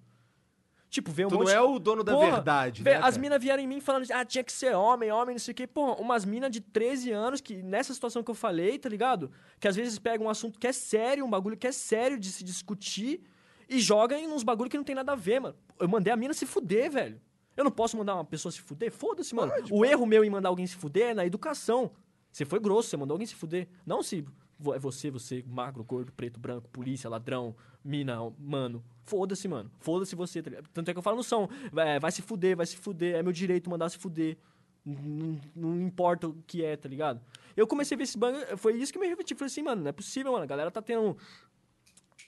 Tipo, 0.89 1.11
vê 1.11 1.23
um 1.25 1.29
Tu 1.29 1.35
monte 1.35 1.47
não 1.47 1.53
é 1.53 1.61
o 1.61 1.77
dono 1.77 2.03
da 2.03 2.13
Porra, 2.13 2.31
verdade, 2.37 2.83
né, 2.83 2.95
As 2.95 3.15
minas 3.15 3.39
vieram 3.41 3.61
em 3.61 3.67
mim 3.67 3.79
falando, 3.79 4.07
ah, 4.11 4.25
tinha 4.25 4.43
que 4.43 4.51
ser 4.51 4.75
homem, 4.75 5.11
homem, 5.11 5.35
não 5.35 5.39
sei 5.39 5.51
o 5.51 5.55
quê. 5.55 5.67
Pô, 5.67 5.93
umas 5.93 6.25
minas 6.25 6.49
de 6.49 6.59
13 6.61 7.11
anos 7.11 7.41
que, 7.41 7.61
nessa 7.61 7.93
situação 7.93 8.23
que 8.23 8.31
eu 8.31 8.35
falei, 8.35 8.79
tá 8.79 8.89
ligado? 8.89 9.31
Que 9.59 9.67
às 9.67 9.75
vezes 9.75 9.99
pegam 9.99 10.25
um 10.25 10.29
assunto 10.29 10.57
que 10.59 10.65
é 10.65 10.71
sério, 10.73 11.23
um 11.23 11.29
bagulho 11.29 11.55
que 11.55 11.67
é 11.67 11.71
sério 11.71 12.17
de 12.19 12.31
se 12.31 12.43
discutir 12.43 13.21
e 13.69 13.79
joga 13.79 14.17
em 14.17 14.27
uns 14.27 14.41
bagulho 14.41 14.67
que 14.69 14.77
não 14.77 14.83
tem 14.83 14.95
nada 14.95 15.11
a 15.11 15.15
ver, 15.15 15.39
mano. 15.39 15.55
Eu 15.79 15.87
mandei 15.87 16.11
a 16.11 16.15
mina 16.17 16.33
se 16.33 16.47
fuder, 16.47 16.89
velho. 16.89 17.21
Eu 17.55 17.63
não 17.63 17.71
posso 17.71 17.95
mandar 17.95 18.15
uma 18.15 18.25
pessoa 18.25 18.51
se 18.51 18.59
fuder? 18.61 18.91
Foda-se, 18.91 19.35
mano. 19.35 19.51
o 19.69 19.85
erro 19.85 20.07
meu 20.07 20.23
em 20.23 20.29
mandar 20.29 20.49
alguém 20.49 20.65
se 20.65 20.75
fuder 20.75 21.09
é 21.09 21.13
na 21.13 21.25
educação. 21.25 21.91
Você 22.31 22.45
foi 22.45 22.59
grosso, 22.59 22.89
você 22.89 22.97
mandou 22.97 23.13
alguém 23.13 23.27
se 23.27 23.35
fuder. 23.35 23.67
Não 23.85 24.01
se 24.01 24.21
vo- 24.21 24.31
é 24.73 24.79
você, 24.79 25.09
você, 25.09 25.43
magro, 25.47 25.83
gordo, 25.83 26.11
preto, 26.11 26.39
branco, 26.39 26.69
polícia, 26.69 27.09
ladrão, 27.09 27.55
mina, 27.83 28.17
mano. 28.37 28.83
Foda-se, 29.03 29.47
mano. 29.47 29.71
Foda-se 29.79 30.15
você. 30.15 30.41
tá? 30.41 30.51
Tanto 30.73 30.89
é 30.89 30.93
que 30.93 30.99
eu 30.99 31.03
falo 31.03 31.17
no 31.17 31.23
som. 31.23 31.47
é, 31.77 31.99
vai 31.99 32.11
se 32.11 32.21
fuder, 32.21 32.55
vai 32.57 32.65
se 32.65 32.77
fuder. 32.77 33.15
É 33.15 33.23
meu 33.23 33.31
direito 33.31 33.69
mandar 33.69 33.89
se 33.89 33.97
fuder. 33.97 34.37
Não, 34.85 35.39
não 35.55 35.81
importa 35.81 36.27
o 36.27 36.43
que 36.47 36.63
é, 36.63 36.75
tá 36.75 36.89
ligado? 36.89 37.21
Eu 37.55 37.67
comecei 37.67 37.95
a 37.95 37.97
ver 37.97 38.03
esse 38.05 38.17
bang, 38.17 38.37
foi 38.57 38.77
isso 38.77 38.93
que 38.93 38.99
me 38.99 39.07
refleti. 39.07 39.35
Falei 39.35 39.47
assim, 39.47 39.61
mano, 39.61 39.81
não 39.81 39.89
é 39.89 39.91
possível, 39.91 40.31
mano. 40.31 40.43
A 40.43 40.47
galera 40.47 40.71
tá 40.71 40.81
tendo 40.81 41.17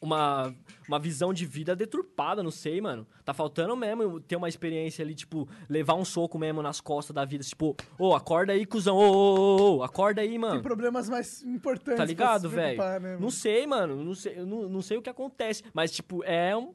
uma, 0.02 0.54
uma 0.88 1.00
visão 1.00 1.32
de 1.32 1.46
vida 1.46 1.76
deturpada, 1.76 2.42
não 2.42 2.50
sei, 2.50 2.82
mano. 2.82 3.06
Tá 3.24 3.34
faltando 3.34 3.76
mesmo 3.78 4.20
ter 4.20 4.36
uma 4.36 4.50
experiência 4.50 5.04
ali, 5.06 5.14
tipo, 5.14 5.48
levar 5.70 5.94
um 5.94 6.04
soco 6.04 6.40
mesmo 6.40 6.62
nas 6.64 6.82
costas 6.82 7.14
da 7.14 7.24
vida. 7.24 7.44
Tipo, 7.44 7.76
ô, 8.00 8.16
acorda 8.16 8.52
aí, 8.54 8.66
cuzão, 8.66 8.98
ô, 8.98 9.12
ô, 9.12 9.36
ô, 9.36 9.78
ô, 9.78 9.84
acorda 9.84 10.22
aí, 10.22 10.38
mano. 10.40 10.56
Tem 10.56 10.64
problemas 10.64 11.08
mais 11.08 11.44
importantes. 11.44 11.98
Tá 11.98 12.06
ligado, 12.06 12.50
velho? 12.50 12.82
né, 13.00 13.18
Não 13.20 13.30
sei, 13.30 13.68
mano. 13.68 14.04
Não 14.04 14.16
sei, 14.16 14.44
não, 14.44 14.68
não 14.68 14.82
sei 14.82 14.98
o 14.98 15.02
que 15.02 15.10
acontece. 15.10 15.64
Mas, 15.72 15.92
tipo, 15.92 16.24
é 16.24 16.58
um, 16.58 16.74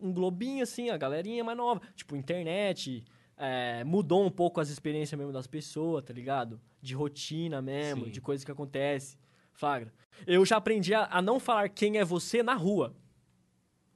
um 0.00 0.12
globinho, 0.12 0.62
assim, 0.62 0.88
a 0.88 0.96
galerinha 0.96 1.42
mais 1.42 1.58
nova. 1.58 1.80
Tipo, 1.96 2.14
internet. 2.14 3.04
é, 3.36 3.82
mudou 3.84 4.24
um 4.24 4.30
pouco 4.30 4.60
as 4.60 4.68
experiências 4.68 5.18
mesmo 5.18 5.32
das 5.32 5.46
pessoas, 5.48 6.04
tá 6.04 6.12
ligado? 6.12 6.60
De 6.80 6.94
rotina 6.94 7.60
mesmo, 7.60 8.04
Sim. 8.04 8.10
de 8.10 8.20
coisas 8.20 8.44
que 8.44 8.52
acontecem. 8.52 9.18
Flagra. 9.58 9.92
Eu 10.24 10.46
já 10.46 10.56
aprendi 10.56 10.94
a, 10.94 11.08
a 11.10 11.20
não 11.20 11.40
falar 11.40 11.68
quem 11.68 11.98
é 11.98 12.04
você 12.04 12.44
na 12.44 12.54
rua. 12.54 12.94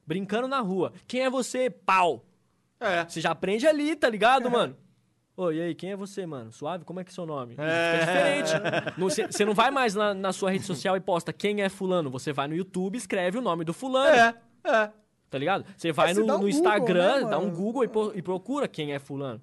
Brincando 0.04 0.48
na 0.48 0.58
rua. 0.58 0.92
Quem 1.06 1.22
é 1.22 1.30
você? 1.30 1.70
Pau! 1.70 2.26
É. 2.80 3.04
Você 3.04 3.20
já 3.20 3.30
aprende 3.30 3.64
ali, 3.64 3.94
tá 3.94 4.08
ligado, 4.08 4.50
mano? 4.50 4.76
Ô, 5.36 5.52
e 5.52 5.62
aí, 5.62 5.74
quem 5.74 5.92
é 5.92 5.96
você, 5.96 6.26
mano? 6.26 6.50
Suave? 6.52 6.84
Como 6.84 6.98
é 6.98 7.04
que 7.04 7.10
é 7.10 7.14
seu 7.14 7.24
nome? 7.24 7.54
É. 7.56 8.00
Fica 8.00 8.06
diferente. 8.06 9.32
Você 9.32 9.44
não 9.44 9.54
vai 9.54 9.70
mais 9.70 9.94
na, 9.94 10.12
na 10.12 10.32
sua 10.32 10.50
rede 10.50 10.64
social 10.64 10.96
e 10.96 11.00
posta 11.00 11.32
quem 11.32 11.62
é 11.62 11.68
fulano. 11.68 12.10
Você 12.10 12.32
vai 12.32 12.48
no 12.48 12.56
YouTube, 12.56 12.96
escreve 12.96 13.38
o 13.38 13.40
nome 13.40 13.64
do 13.64 13.72
fulano. 13.72 14.08
É, 14.08 14.34
é. 14.64 14.92
Tá 15.30 15.38
ligado? 15.38 15.64
Você 15.76 15.92
vai 15.92 16.12
você 16.12 16.20
no, 16.20 16.24
um 16.24 16.26
no 16.26 16.32
Google, 16.34 16.48
Instagram, 16.48 17.22
né, 17.22 17.30
dá 17.30 17.38
um? 17.38 17.50
Google 17.50 17.84
e, 17.84 18.18
e 18.18 18.22
procura 18.22 18.66
quem 18.66 18.92
é 18.92 18.98
fulano. 18.98 19.40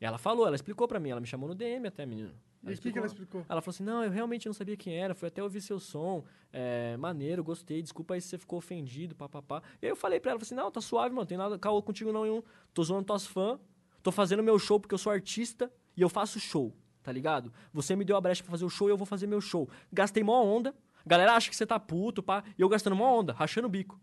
Ela 0.00 0.18
falou, 0.18 0.44
ela 0.44 0.56
explicou 0.56 0.88
pra 0.88 0.98
mim. 0.98 1.10
Ela 1.10 1.20
me 1.20 1.26
chamou 1.26 1.48
no 1.48 1.54
DM 1.54 1.86
até, 1.86 2.04
menino. 2.04 2.32
E 2.66 2.74
o 2.74 2.80
que, 2.80 2.92
que 2.92 2.98
ela 2.98 3.06
explicou? 3.06 3.46
Ela 3.48 3.60
falou 3.60 3.74
assim: 3.74 3.84
não, 3.84 4.02
eu 4.02 4.10
realmente 4.10 4.46
não 4.46 4.52
sabia 4.52 4.76
quem 4.76 4.96
era, 4.96 5.14
fui 5.14 5.28
até 5.28 5.42
ouvir 5.42 5.60
seu 5.60 5.78
som. 5.78 6.24
É, 6.52 6.96
maneiro, 6.96 7.44
gostei, 7.44 7.80
desculpa 7.80 8.14
aí 8.14 8.20
se 8.20 8.28
você 8.28 8.38
ficou 8.38 8.58
ofendido, 8.58 9.14
papapá. 9.14 9.62
E 9.80 9.86
aí 9.86 9.92
eu 9.92 9.96
falei 9.96 10.18
pra 10.18 10.32
ela, 10.32 10.40
falei 10.40 10.46
assim, 10.46 10.54
não, 10.54 10.70
tá 10.70 10.80
suave, 10.80 11.14
mano, 11.14 11.26
tem 11.26 11.38
nada 11.38 11.58
caô 11.58 11.80
contigo 11.80 12.12
não 12.12 12.24
nenhum. 12.24 12.42
Tô 12.74 12.82
zoando 12.82 13.04
tuas 13.04 13.26
fãs, 13.26 13.58
tô 14.02 14.10
fazendo 14.10 14.42
meu 14.42 14.58
show 14.58 14.80
porque 14.80 14.94
eu 14.94 14.98
sou 14.98 15.12
artista 15.12 15.70
e 15.96 16.02
eu 16.02 16.08
faço 16.08 16.40
show, 16.40 16.74
tá 17.02 17.12
ligado? 17.12 17.52
Você 17.72 17.94
me 17.94 18.04
deu 18.04 18.16
a 18.16 18.20
brecha 18.20 18.42
pra 18.42 18.50
fazer 18.50 18.64
o 18.64 18.70
show 18.70 18.88
e 18.88 18.90
eu 18.90 18.96
vou 18.96 19.06
fazer 19.06 19.26
meu 19.26 19.40
show. 19.40 19.68
Gastei 19.92 20.24
mó 20.24 20.42
onda, 20.42 20.74
galera 21.06 21.34
acha 21.34 21.48
que 21.48 21.56
você 21.56 21.66
tá 21.66 21.78
puto, 21.78 22.22
pá, 22.22 22.42
e 22.58 22.62
eu 22.62 22.68
gastando 22.68 22.96
mó 22.96 23.20
onda, 23.20 23.32
rachando 23.32 23.68
o 23.68 23.70
bico. 23.70 24.00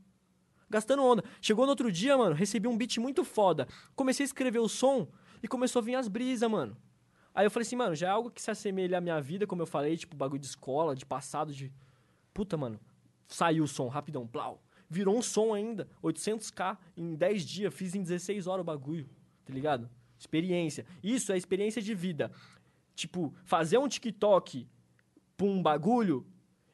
Gastando 0.70 1.04
onda. 1.04 1.24
Chegou 1.42 1.66
no 1.66 1.72
outro 1.72 1.92
dia, 1.92 2.18
mano, 2.18 2.34
recebi 2.34 2.68
um 2.68 2.78
beat 2.78 2.98
muito 2.98 3.24
foda. 3.24 3.68
Comecei 3.96 4.24
a 4.24 4.26
escrever 4.28 4.60
o 4.60 4.70
som 4.70 5.08
e 5.42 5.48
começou 5.48 5.82
a 5.82 5.84
vir 5.84 5.96
as 5.96 6.08
brisas, 6.08 6.50
mano. 6.50 6.78
Aí 7.34 7.46
eu 7.46 7.52
falei 7.52 7.66
assim, 7.66 7.76
mano, 7.76 7.96
já 7.96 8.08
é 8.08 8.10
algo 8.12 8.30
que 8.30 8.42
se 8.42 8.52
assemelha 8.52 9.00
à 9.00 9.02
minha 9.02 9.20
vida, 9.20 9.48
como 9.48 9.62
eu 9.62 9.66
falei, 9.66 9.98
tipo, 9.98 10.16
bagulho 10.16 10.40
de 10.40 10.46
escola, 10.46 10.96
de 10.96 11.06
passado, 11.06 11.52
de. 11.52 11.72
Puta, 12.34 12.56
mano. 12.56 12.80
Saiu 13.28 13.64
o 13.64 13.68
som, 13.68 13.88
rapidão, 13.88 14.28
plau. 14.28 14.62
Virou 14.90 15.18
um 15.18 15.22
som 15.22 15.54
ainda. 15.54 15.88
800k 16.04 16.78
em 16.96 17.16
10 17.16 17.46
dias, 17.46 17.74
fiz 17.74 17.96
em 17.96 18.04
16 18.04 18.46
horas 18.46 18.62
o 18.62 18.64
bagulho, 18.64 19.10
tá 19.44 19.54
ligado? 19.54 19.90
Experiência. 20.20 20.86
Isso 21.02 21.32
é 21.32 21.38
experiência 21.38 21.82
de 21.82 21.96
vida. 21.96 22.32
Tipo, 22.96 23.34
fazer 23.44 23.80
um 23.80 23.88
TikTok 23.88 24.68
pra 25.36 25.48
um 25.48 25.62
bagulho 25.62 26.26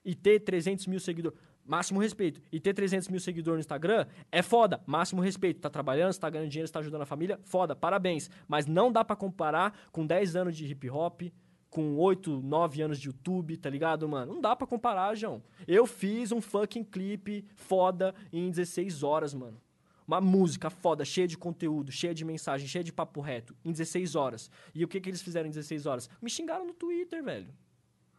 e 0.04 0.14
ter 0.14 0.42
300 0.42 0.88
mil 0.88 1.00
seguidores. 1.00 1.40
Máximo 1.70 2.00
respeito. 2.00 2.42
E 2.52 2.60
ter 2.60 2.74
300 2.74 3.10
mil 3.10 3.20
seguidores 3.20 3.58
no 3.58 3.60
Instagram 3.60 4.08
é 4.32 4.42
foda. 4.42 4.82
Máximo 4.88 5.22
respeito. 5.22 5.62
Tá 5.62 5.70
trabalhando, 5.70 6.12
você 6.12 6.20
tá 6.20 6.28
ganhando 6.28 6.50
dinheiro, 6.50 6.68
você 6.68 6.74
tá 6.74 6.80
ajudando 6.80 7.04
a 7.04 7.06
família. 7.06 7.40
Foda, 7.44 7.76
parabéns. 7.76 8.28
Mas 8.48 8.66
não 8.66 8.92
dá 8.92 9.06
pra 9.06 9.16
comparar 9.16 9.78
com 9.92 10.04
10 10.04 10.36
anos 10.36 10.58
de 10.58 10.66
hip 10.66 10.90
hop, 10.90 11.22
com 11.70 11.96
8, 11.96 12.42
9 12.42 12.82
anos 12.82 13.00
de 13.00 13.10
YouTube, 13.10 13.56
tá 13.56 13.70
ligado, 13.70 14.10
mano? 14.10 14.34
Não 14.34 14.42
dá 14.42 14.56
pra 14.56 14.66
comparar, 14.66 15.14
João. 15.14 15.44
Eu 15.68 15.86
fiz 15.86 16.32
um 16.32 16.42
fucking 16.42 16.84
clipe 16.84 17.46
foda 17.56 18.16
em 18.34 18.50
16 18.50 19.04
horas, 19.04 19.36
mano. 19.36 19.62
Uma 20.08 20.20
música 20.20 20.72
foda, 20.72 21.06
cheia 21.06 21.28
de 21.28 21.38
conteúdo, 21.38 21.92
cheia 21.92 22.16
de 22.16 22.26
mensagem, 22.26 22.68
cheia 22.68 22.84
de 22.84 22.92
papo 22.92 23.22
reto, 23.22 23.56
em 23.64 23.72
16 23.72 24.16
horas. 24.16 24.50
E 24.74 24.84
o 24.84 24.88
que, 24.88 25.00
que 25.00 25.08
eles 25.08 25.22
fizeram 25.22 25.46
em 25.46 25.52
16 25.52 25.86
horas? 25.86 26.10
Me 26.20 26.32
xingaram 26.32 26.66
no 26.66 26.74
Twitter, 26.74 27.24
velho. 27.24 27.54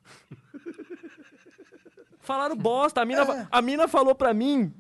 Falaram 2.21 2.57
bosta. 2.57 3.01
A 3.01 3.05
mina, 3.05 3.49
a 3.51 3.63
mina 3.63 3.89
falou 3.89 4.15
pra 4.15 4.33
mim. 4.35 4.73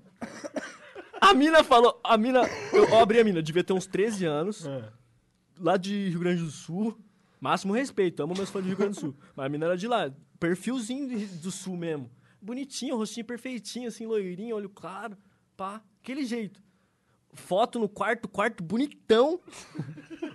A 1.20 1.34
mina 1.34 1.62
falou. 1.64 2.00
A 2.04 2.16
mina. 2.16 2.42
Eu, 2.72 2.84
eu 2.84 2.98
abri 2.98 3.18
a 3.20 3.24
mina, 3.24 3.42
devia 3.42 3.64
ter 3.64 3.72
uns 3.72 3.86
13 3.86 4.24
anos. 4.26 4.66
Lá 5.58 5.76
de 5.76 6.08
Rio 6.08 6.20
Grande 6.20 6.42
do 6.42 6.50
Sul. 6.50 6.98
Máximo 7.40 7.72
respeito, 7.72 8.22
amo 8.22 8.34
meus 8.34 8.50
fãs 8.50 8.62
do 8.62 8.68
Rio 8.68 8.76
Grande 8.76 8.94
do 8.96 9.00
Sul. 9.00 9.16
Mas 9.34 9.46
a 9.46 9.48
mina 9.48 9.64
era 9.66 9.76
de 9.76 9.88
lá. 9.88 10.10
Perfilzinho 10.38 11.08
de- 11.08 11.26
do 11.26 11.50
sul 11.50 11.76
mesmo. 11.76 12.10
Bonitinho, 12.40 12.96
rostinho 12.96 13.24
perfeitinho, 13.26 13.88
assim, 13.88 14.06
loirinho, 14.06 14.56
olho 14.56 14.68
claro. 14.68 15.16
Pá, 15.56 15.82
aquele 16.02 16.24
jeito. 16.24 16.62
Foto 17.32 17.78
no 17.78 17.88
quarto, 17.88 18.28
quarto 18.28 18.62
bonitão. 18.62 19.40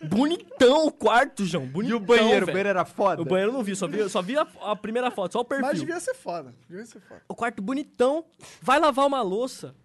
bonitão 0.10 0.88
o 0.88 0.92
quarto, 0.92 1.46
João. 1.46 1.66
E 1.66 1.68
Bonitão. 1.68 1.98
o 1.98 2.00
banheiro? 2.00 2.28
O 2.28 2.32
velho. 2.32 2.46
banheiro 2.48 2.70
era 2.70 2.86
foda? 2.86 3.22
O 3.22 3.26
banheiro 3.26 3.52
eu 3.52 3.54
não 3.54 3.64
vi, 3.64 3.76
só 3.76 3.88
vi, 3.88 4.08
só 4.10 4.22
vi 4.22 4.38
a, 4.38 4.48
a 4.62 4.76
primeira 4.76 5.12
foto, 5.12 5.34
só 5.34 5.40
o 5.42 5.46
perfil. 5.46 5.68
Mas 5.68 5.80
devia 5.80 6.00
ser 6.00 6.14
foda. 6.16 6.54
Devia 6.70 6.86
ser 6.86 7.00
foda. 7.02 7.22
O 7.28 7.36
quarto 7.36 7.62
bonitão. 7.62 8.26
Vai 8.62 8.80
lavar 8.80 9.06
uma 9.06 9.22
louça. 9.22 9.76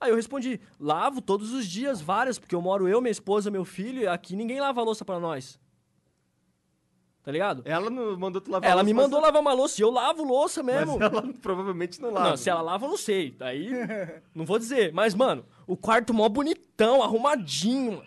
Aí 0.00 0.10
eu 0.10 0.16
respondi, 0.16 0.60
lavo 0.78 1.22
todos 1.22 1.52
os 1.52 1.66
dias, 1.66 2.00
várias, 2.00 2.38
porque 2.38 2.54
eu 2.54 2.60
moro 2.60 2.86
eu, 2.86 3.00
minha 3.00 3.10
esposa, 3.10 3.50
meu 3.50 3.64
filho, 3.64 4.02
e 4.02 4.06
aqui 4.06 4.36
ninguém 4.36 4.60
lava 4.60 4.82
louça 4.82 5.04
pra 5.04 5.18
nós. 5.18 5.58
Tá 7.26 7.32
ligado? 7.32 7.62
Ela 7.64 7.90
não 7.90 8.16
mandou 8.16 8.40
tu 8.40 8.52
lavar 8.52 8.70
Ela 8.70 8.82
louça, 8.82 8.84
me 8.84 8.94
mandou 8.94 9.20
lavar 9.20 9.42
uma 9.42 9.52
louça 9.52 9.80
e 9.80 9.82
eu 9.82 9.90
lavo 9.90 10.22
louça 10.22 10.62
mesmo. 10.62 10.96
Mas 10.96 11.12
ela 11.12 11.22
provavelmente 11.42 12.00
não 12.00 12.12
lava. 12.12 12.28
Não, 12.30 12.36
se 12.36 12.48
ela 12.48 12.62
lava, 12.62 12.86
eu 12.86 12.90
não 12.90 12.96
sei. 12.96 13.34
Aí, 13.40 13.68
não 14.32 14.44
vou 14.44 14.60
dizer. 14.60 14.92
Mas, 14.92 15.12
mano, 15.12 15.44
o 15.66 15.76
quarto 15.76 16.14
mó 16.14 16.28
bonitão, 16.28 17.02
arrumadinho. 17.02 17.96
mano. 17.96 18.04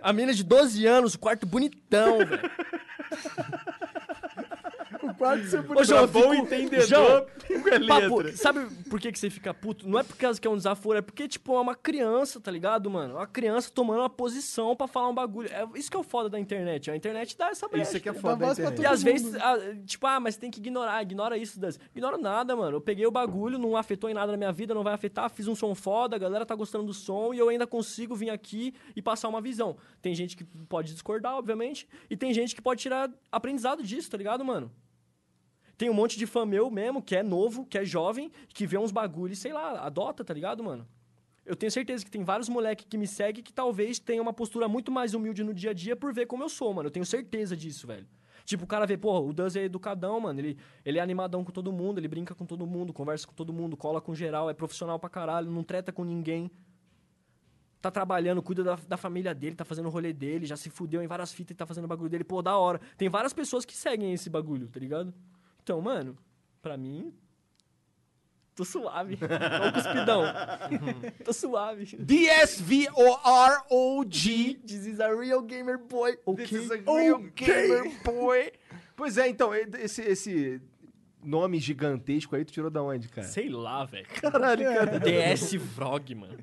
A 0.00 0.10
menina 0.10 0.32
de 0.32 0.42
12 0.42 0.86
anos, 0.86 1.16
o 1.16 1.18
quarto 1.18 1.44
bonitão, 1.44 2.16
velho. 2.16 2.50
O 5.16 5.18
quarto 5.18 5.46
ser 5.46 5.60
Ô, 5.60 5.62
bonito. 5.62 5.84
João, 5.84 6.06
bom 6.06 6.20
fico- 6.20 6.34
entendedor, 6.34 6.86
João, 6.86 7.26
é 7.72 7.86
papo, 7.86 8.36
sabe 8.36 8.66
por 8.90 9.00
que, 9.00 9.10
que 9.10 9.18
você 9.18 9.30
fica 9.30 9.54
puto? 9.54 9.88
Não 9.88 9.98
é 9.98 10.02
por 10.02 10.14
causa 10.16 10.38
que 10.38 10.46
é 10.46 10.50
um 10.50 10.56
desaforo, 10.56 10.98
é 10.98 11.02
porque, 11.02 11.26
tipo, 11.26 11.56
é 11.56 11.60
uma 11.60 11.74
criança, 11.74 12.38
tá 12.38 12.50
ligado, 12.50 12.90
mano? 12.90 13.14
Uma 13.14 13.26
criança 13.26 13.70
tomando 13.72 14.00
uma 14.00 14.10
posição 14.10 14.76
pra 14.76 14.86
falar 14.86 15.08
um 15.08 15.14
bagulho. 15.14 15.48
É 15.50 15.66
isso 15.78 15.90
que 15.90 15.96
é 15.96 16.00
o 16.00 16.02
foda 16.02 16.28
da 16.28 16.38
internet. 16.38 16.90
A 16.90 16.96
internet 16.96 17.36
dá 17.36 17.48
essa 17.48 17.66
brecha. 17.66 17.88
Isso 17.88 17.96
aqui 17.96 18.08
é 18.10 18.12
foda 18.12 18.36
da 18.36 18.52
internet. 18.52 18.82
E 18.82 18.86
às 18.86 19.02
vezes, 19.02 19.34
tipo, 19.86 20.06
ah, 20.06 20.20
mas 20.20 20.36
tem 20.36 20.50
que 20.50 20.60
ignorar, 20.60 21.02
ignora 21.02 21.38
isso. 21.38 21.58
Das... 21.58 21.80
Ignora 21.94 22.18
nada, 22.18 22.54
mano. 22.54 22.76
Eu 22.76 22.80
peguei 22.80 23.06
o 23.06 23.10
bagulho, 23.10 23.58
não 23.58 23.74
afetou 23.74 24.10
em 24.10 24.14
nada 24.14 24.32
na 24.32 24.38
minha 24.38 24.52
vida, 24.52 24.74
não 24.74 24.82
vai 24.82 24.92
afetar, 24.92 25.30
fiz 25.30 25.48
um 25.48 25.54
som 25.54 25.74
foda, 25.74 26.16
a 26.16 26.18
galera 26.18 26.44
tá 26.44 26.54
gostando 26.54 26.84
do 26.84 26.92
som 26.94 27.32
e 27.32 27.38
eu 27.38 27.48
ainda 27.48 27.66
consigo 27.66 28.14
vir 28.14 28.28
aqui 28.28 28.74
e 28.94 29.00
passar 29.00 29.28
uma 29.28 29.40
visão. 29.40 29.76
Tem 30.02 30.14
gente 30.14 30.36
que 30.36 30.44
pode 30.44 30.92
discordar, 30.92 31.36
obviamente, 31.36 31.88
e 32.10 32.16
tem 32.16 32.34
gente 32.34 32.54
que 32.54 32.60
pode 32.60 32.82
tirar 32.82 33.10
aprendizado 33.32 33.82
disso, 33.82 34.10
tá 34.10 34.18
ligado, 34.18 34.44
mano? 34.44 34.70
Tem 35.76 35.90
um 35.90 35.94
monte 35.94 36.18
de 36.18 36.26
fã 36.26 36.46
meu 36.46 36.70
mesmo, 36.70 37.02
que 37.02 37.14
é 37.14 37.22
novo, 37.22 37.66
que 37.66 37.76
é 37.76 37.84
jovem, 37.84 38.32
que 38.48 38.66
vê 38.66 38.78
uns 38.78 38.90
bagulhos, 38.90 39.38
sei 39.38 39.52
lá, 39.52 39.80
adota, 39.80 40.24
tá 40.24 40.32
ligado, 40.32 40.64
mano? 40.64 40.86
Eu 41.44 41.54
tenho 41.54 41.70
certeza 41.70 42.04
que 42.04 42.10
tem 42.10 42.24
vários 42.24 42.48
moleques 42.48 42.86
que 42.88 42.98
me 42.98 43.06
seguem 43.06 43.42
que 43.42 43.52
talvez 43.52 43.98
tenham 43.98 44.22
uma 44.22 44.32
postura 44.32 44.66
muito 44.66 44.90
mais 44.90 45.14
humilde 45.14 45.44
no 45.44 45.54
dia 45.54 45.70
a 45.70 45.74
dia 45.74 45.94
por 45.94 46.12
ver 46.12 46.26
como 46.26 46.42
eu 46.42 46.48
sou, 46.48 46.74
mano. 46.74 46.88
Eu 46.88 46.90
tenho 46.90 47.06
certeza 47.06 47.56
disso, 47.56 47.86
velho. 47.86 48.06
Tipo, 48.44 48.64
o 48.64 48.66
cara 48.66 48.86
vê, 48.86 48.96
pô, 48.96 49.18
o 49.20 49.32
Duz 49.32 49.54
é 49.54 49.64
educadão, 49.64 50.18
mano. 50.20 50.40
Ele, 50.40 50.56
ele 50.84 50.98
é 50.98 51.02
animadão 51.02 51.44
com 51.44 51.52
todo 51.52 51.72
mundo, 51.72 51.98
ele 51.98 52.08
brinca 52.08 52.34
com 52.34 52.46
todo 52.46 52.66
mundo, 52.66 52.92
conversa 52.92 53.26
com 53.26 53.34
todo 53.34 53.52
mundo, 53.52 53.76
cola 53.76 54.00
com 54.00 54.14
geral, 54.14 54.48
é 54.48 54.54
profissional 54.54 54.98
pra 54.98 55.10
caralho, 55.10 55.50
não 55.50 55.62
treta 55.62 55.92
com 55.92 56.04
ninguém. 56.04 56.50
Tá 57.80 57.90
trabalhando, 57.90 58.42
cuida 58.42 58.64
da, 58.64 58.76
da 58.76 58.96
família 58.96 59.34
dele, 59.34 59.54
tá 59.54 59.64
fazendo 59.64 59.86
o 59.86 59.90
rolê 59.90 60.12
dele, 60.12 60.46
já 60.46 60.56
se 60.56 60.70
fudeu 60.70 61.02
em 61.02 61.06
várias 61.06 61.32
fitas 61.32 61.54
e 61.54 61.56
tá 61.56 61.66
fazendo 61.66 61.84
o 61.84 61.88
bagulho 61.88 62.08
dele. 62.08 62.24
Pô, 62.24 62.40
da 62.40 62.56
hora. 62.56 62.80
Tem 62.96 63.08
várias 63.08 63.32
pessoas 63.32 63.64
que 63.64 63.76
seguem 63.76 64.12
esse 64.12 64.30
bagulho, 64.30 64.68
tá 64.68 64.80
ligado? 64.80 65.12
Então, 65.66 65.80
mano, 65.80 66.16
pra 66.62 66.76
mim. 66.76 67.12
Tô 68.54 68.64
suave. 68.64 69.14
O 69.16 69.72
cuspidão. 69.72 70.22
tô 71.24 71.32
suave. 71.32 71.84
DSVOROG. 71.96 72.94
This 74.64 74.86
is 74.86 75.00
a 75.00 75.08
real 75.12 75.42
gamer 75.42 75.76
boy. 75.76 76.12
This 76.12 76.22
Ok? 76.24 76.56
is 76.58 76.70
a 76.70 76.76
real 76.76 77.18
gamer 77.34 77.82
boy. 78.04 78.52
Pois 78.94 79.18
é, 79.18 79.26
então, 79.28 79.52
esse, 79.52 80.02
esse 80.02 80.62
nome 81.20 81.58
gigantesco 81.58 82.36
aí, 82.36 82.44
tu 82.44 82.52
tirou 82.52 82.70
da 82.70 82.80
onde, 82.80 83.08
cara? 83.08 83.26
Sei 83.26 83.48
lá, 83.48 83.84
velho. 83.84 84.06
Caralho, 84.06 84.64
cara. 84.72 85.00
DS 85.00 85.52
Vrog, 85.56 86.14
mano. 86.14 86.38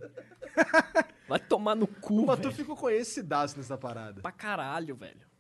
Vai 1.30 1.40
tomar 1.40 1.76
no 1.76 1.88
cu, 1.88 2.26
Mas 2.26 2.40
tu 2.40 2.44
velho. 2.44 2.56
ficou 2.56 2.76
conhecidaço 2.76 3.56
nessa 3.58 3.78
parada. 3.78 4.22
Pra 4.22 4.34
caralho, 4.34 4.98
velho. 4.98 5.32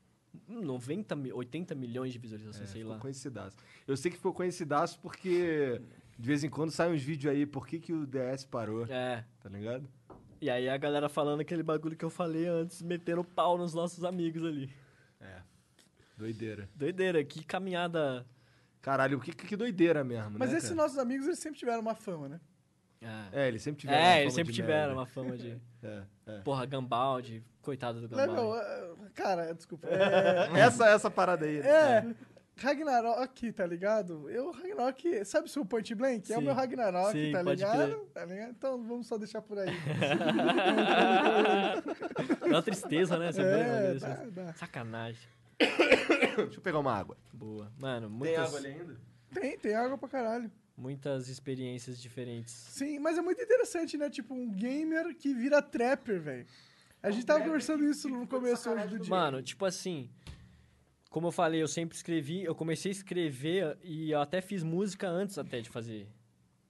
Hum, 0.50 0.62
90, 0.62 1.16
mi- 1.16 1.32
80 1.32 1.74
milhões 1.76 2.12
de 2.14 2.20
visualizações, 2.20 2.70
sei 2.70 2.82
Ficou 2.82 2.96
lá. 2.96 3.00
conhecidaço. 3.00 3.56
Eu 3.88 3.96
sei 3.98 4.12
que 4.12 4.18
ficou 4.18 4.34
conhecidaço 4.34 5.00
porque 5.00 5.82
de 6.20 6.28
vez 6.28 6.44
em 6.44 6.50
quando 6.50 6.72
saem 6.72 6.94
uns 6.94 7.02
vídeos 7.02 7.34
aí, 7.34 7.46
por 7.46 7.66
que, 7.68 7.80
que 7.80 7.94
o 7.94 8.06
DS 8.06 8.46
parou, 8.46 8.86
É. 8.88 9.26
tá 9.42 9.50
ligado? 9.50 9.88
E 10.42 10.50
aí 10.50 10.68
a 10.68 10.76
galera 10.78 11.08
falando 11.08 11.40
aquele 11.40 11.64
bagulho 11.64 11.96
que 11.96 12.04
eu 12.06 12.10
falei 12.10 12.46
antes, 12.48 12.82
metendo 12.82 13.24
pau 13.24 13.58
nos 13.58 13.74
nossos 13.74 14.04
amigos 14.04 14.44
ali. 14.44 14.70
É. 15.22 15.42
Doideira. 16.18 16.70
Doideira, 16.76 17.24
que 17.24 17.44
caminhada 17.44 18.26
Caralho, 18.82 19.20
que, 19.22 19.32
que 19.34 19.56
doideira 19.56 20.04
mesmo, 20.04 20.38
Mas 20.38 20.52
né, 20.52 20.58
esses 20.58 20.70
cara? 20.72 20.82
nossos 20.82 20.98
amigos, 20.98 21.26
eles 21.26 21.40
sempre 21.40 21.58
tiveram 21.58 21.80
uma 21.82 21.96
fama, 21.96 22.28
né? 22.28 22.42
É, 23.32 23.44
É, 23.44 23.48
eles 23.48 23.62
sempre 23.62 23.82
tiveram. 23.82 24.00
é 24.00 24.04
uma 24.04 24.12
eles 24.22 24.24
fama 24.34 24.36
sempre 24.36 24.52
de 24.54 24.56
tiveram 24.62 24.80
merda. 24.88 24.94
uma 25.00 25.06
fama 25.06 25.38
de. 25.38 25.58
É, 25.84 26.04
é. 26.28 26.40
Porra, 26.40 26.66
Gambaldi, 26.66 27.44
coitado 27.64 28.02
do 28.02 28.08
Gambaldi. 28.08 28.32
Level, 28.32 28.56
é, 28.58 28.92
cara, 29.16 29.54
desculpa. 29.54 29.88
É, 29.90 30.60
Essa, 30.60 30.88
essa 30.90 31.10
parada 31.10 31.46
aí. 31.46 31.60
né? 31.60 31.68
é, 31.68 32.16
Ragnarok, 32.56 33.52
tá 33.52 33.66
ligado? 33.66 34.30
Eu, 34.30 34.52
Ragnarok, 34.52 35.26
sabe 35.26 35.48
o 35.48 35.50
seu 35.50 35.66
Point 35.66 35.96
Blank? 35.96 36.32
É 36.32 36.36
o 36.36 36.40
Sim. 36.40 36.46
meu 36.46 36.54
Ragnarok, 36.54 37.12
Sim, 37.12 37.32
tá 37.32 37.42
ligado? 37.42 37.96
tá 38.14 38.26
ligado? 38.26 38.50
Então 38.52 38.84
vamos 38.84 39.08
só 39.08 39.18
deixar 39.18 39.42
por 39.42 39.58
aí. 39.58 39.70
Dá 42.40 42.46
uma 42.48 42.62
tristeza, 42.62 43.18
né? 43.18 43.32
Você 43.32 43.42
é, 43.42 43.94
dá, 43.96 43.98
isso- 44.14 44.32
dá. 44.32 44.54
Sacanagem. 44.54 45.28
Deixa 45.60 46.58
eu 46.58 46.62
pegar 46.62 46.80
uma 46.80 46.94
água. 46.94 47.18
Boa. 47.32 47.72
Mano, 47.80 48.08
Tem 48.08 48.18
muitas, 48.18 48.48
água 48.48 48.60
ali 48.60 48.68
ainda? 48.68 48.96
Tem, 49.34 49.58
tem 49.58 49.76
água 49.76 49.98
pra 49.98 50.10
caralho. 50.10 50.52
muitas 50.78 51.28
experiências 51.30 52.00
diferentes. 52.00 52.54
Sim, 52.54 53.00
mas 53.00 53.18
é 53.18 53.22
muito 53.22 53.42
interessante, 53.42 53.98
né? 53.98 54.10
Tipo, 54.10 54.34
um 54.34 54.52
gamer 54.52 55.16
que 55.16 55.34
vira 55.34 55.62
trapper, 55.62 56.20
velho. 56.22 56.46
A 57.04 57.12
gente 57.12 57.26
tava 57.26 57.44
conversando 57.44 57.84
isso 57.84 58.08
no 58.08 58.26
começo 58.26 58.70
hoje 58.70 58.88
do 58.88 59.00
dia. 59.00 59.10
Mano, 59.10 59.44
tipo 59.44 59.66
assim, 59.66 60.10
como 61.10 61.28
eu 61.28 61.32
falei, 61.34 61.62
eu 61.62 61.68
sempre 61.68 61.98
escrevi, 61.98 62.44
eu 62.44 62.56
comecei 62.56 62.90
a 62.92 62.94
escrever 62.94 63.78
e 63.84 64.12
eu 64.12 64.22
até 64.22 64.40
fiz 64.40 64.64
música 64.64 65.10
antes 65.10 65.38
até 65.38 65.60
de 65.60 65.70
fazer 65.70 66.08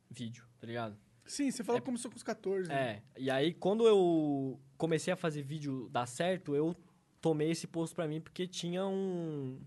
vídeo, 0.09 0.43
tá 0.59 0.65
ligado? 0.65 0.97
Sim, 1.23 1.51
você 1.51 1.63
falou 1.63 1.79
que 1.79 1.85
começou 1.85 2.09
com 2.09 2.17
os 2.17 2.23
14. 2.23 2.67
né? 2.67 2.75
É, 3.15 3.21
e 3.21 3.29
aí 3.29 3.53
quando 3.53 3.87
eu 3.87 4.59
comecei 4.75 5.13
a 5.13 5.15
fazer 5.15 5.43
vídeo 5.43 5.87
dar 5.91 6.07
certo, 6.07 6.55
eu 6.55 6.75
tomei 7.21 7.51
esse 7.51 7.67
posto 7.67 7.95
pra 7.95 8.07
mim 8.07 8.19
porque 8.19 8.47
tinha 8.47 8.85
um, 8.87 9.61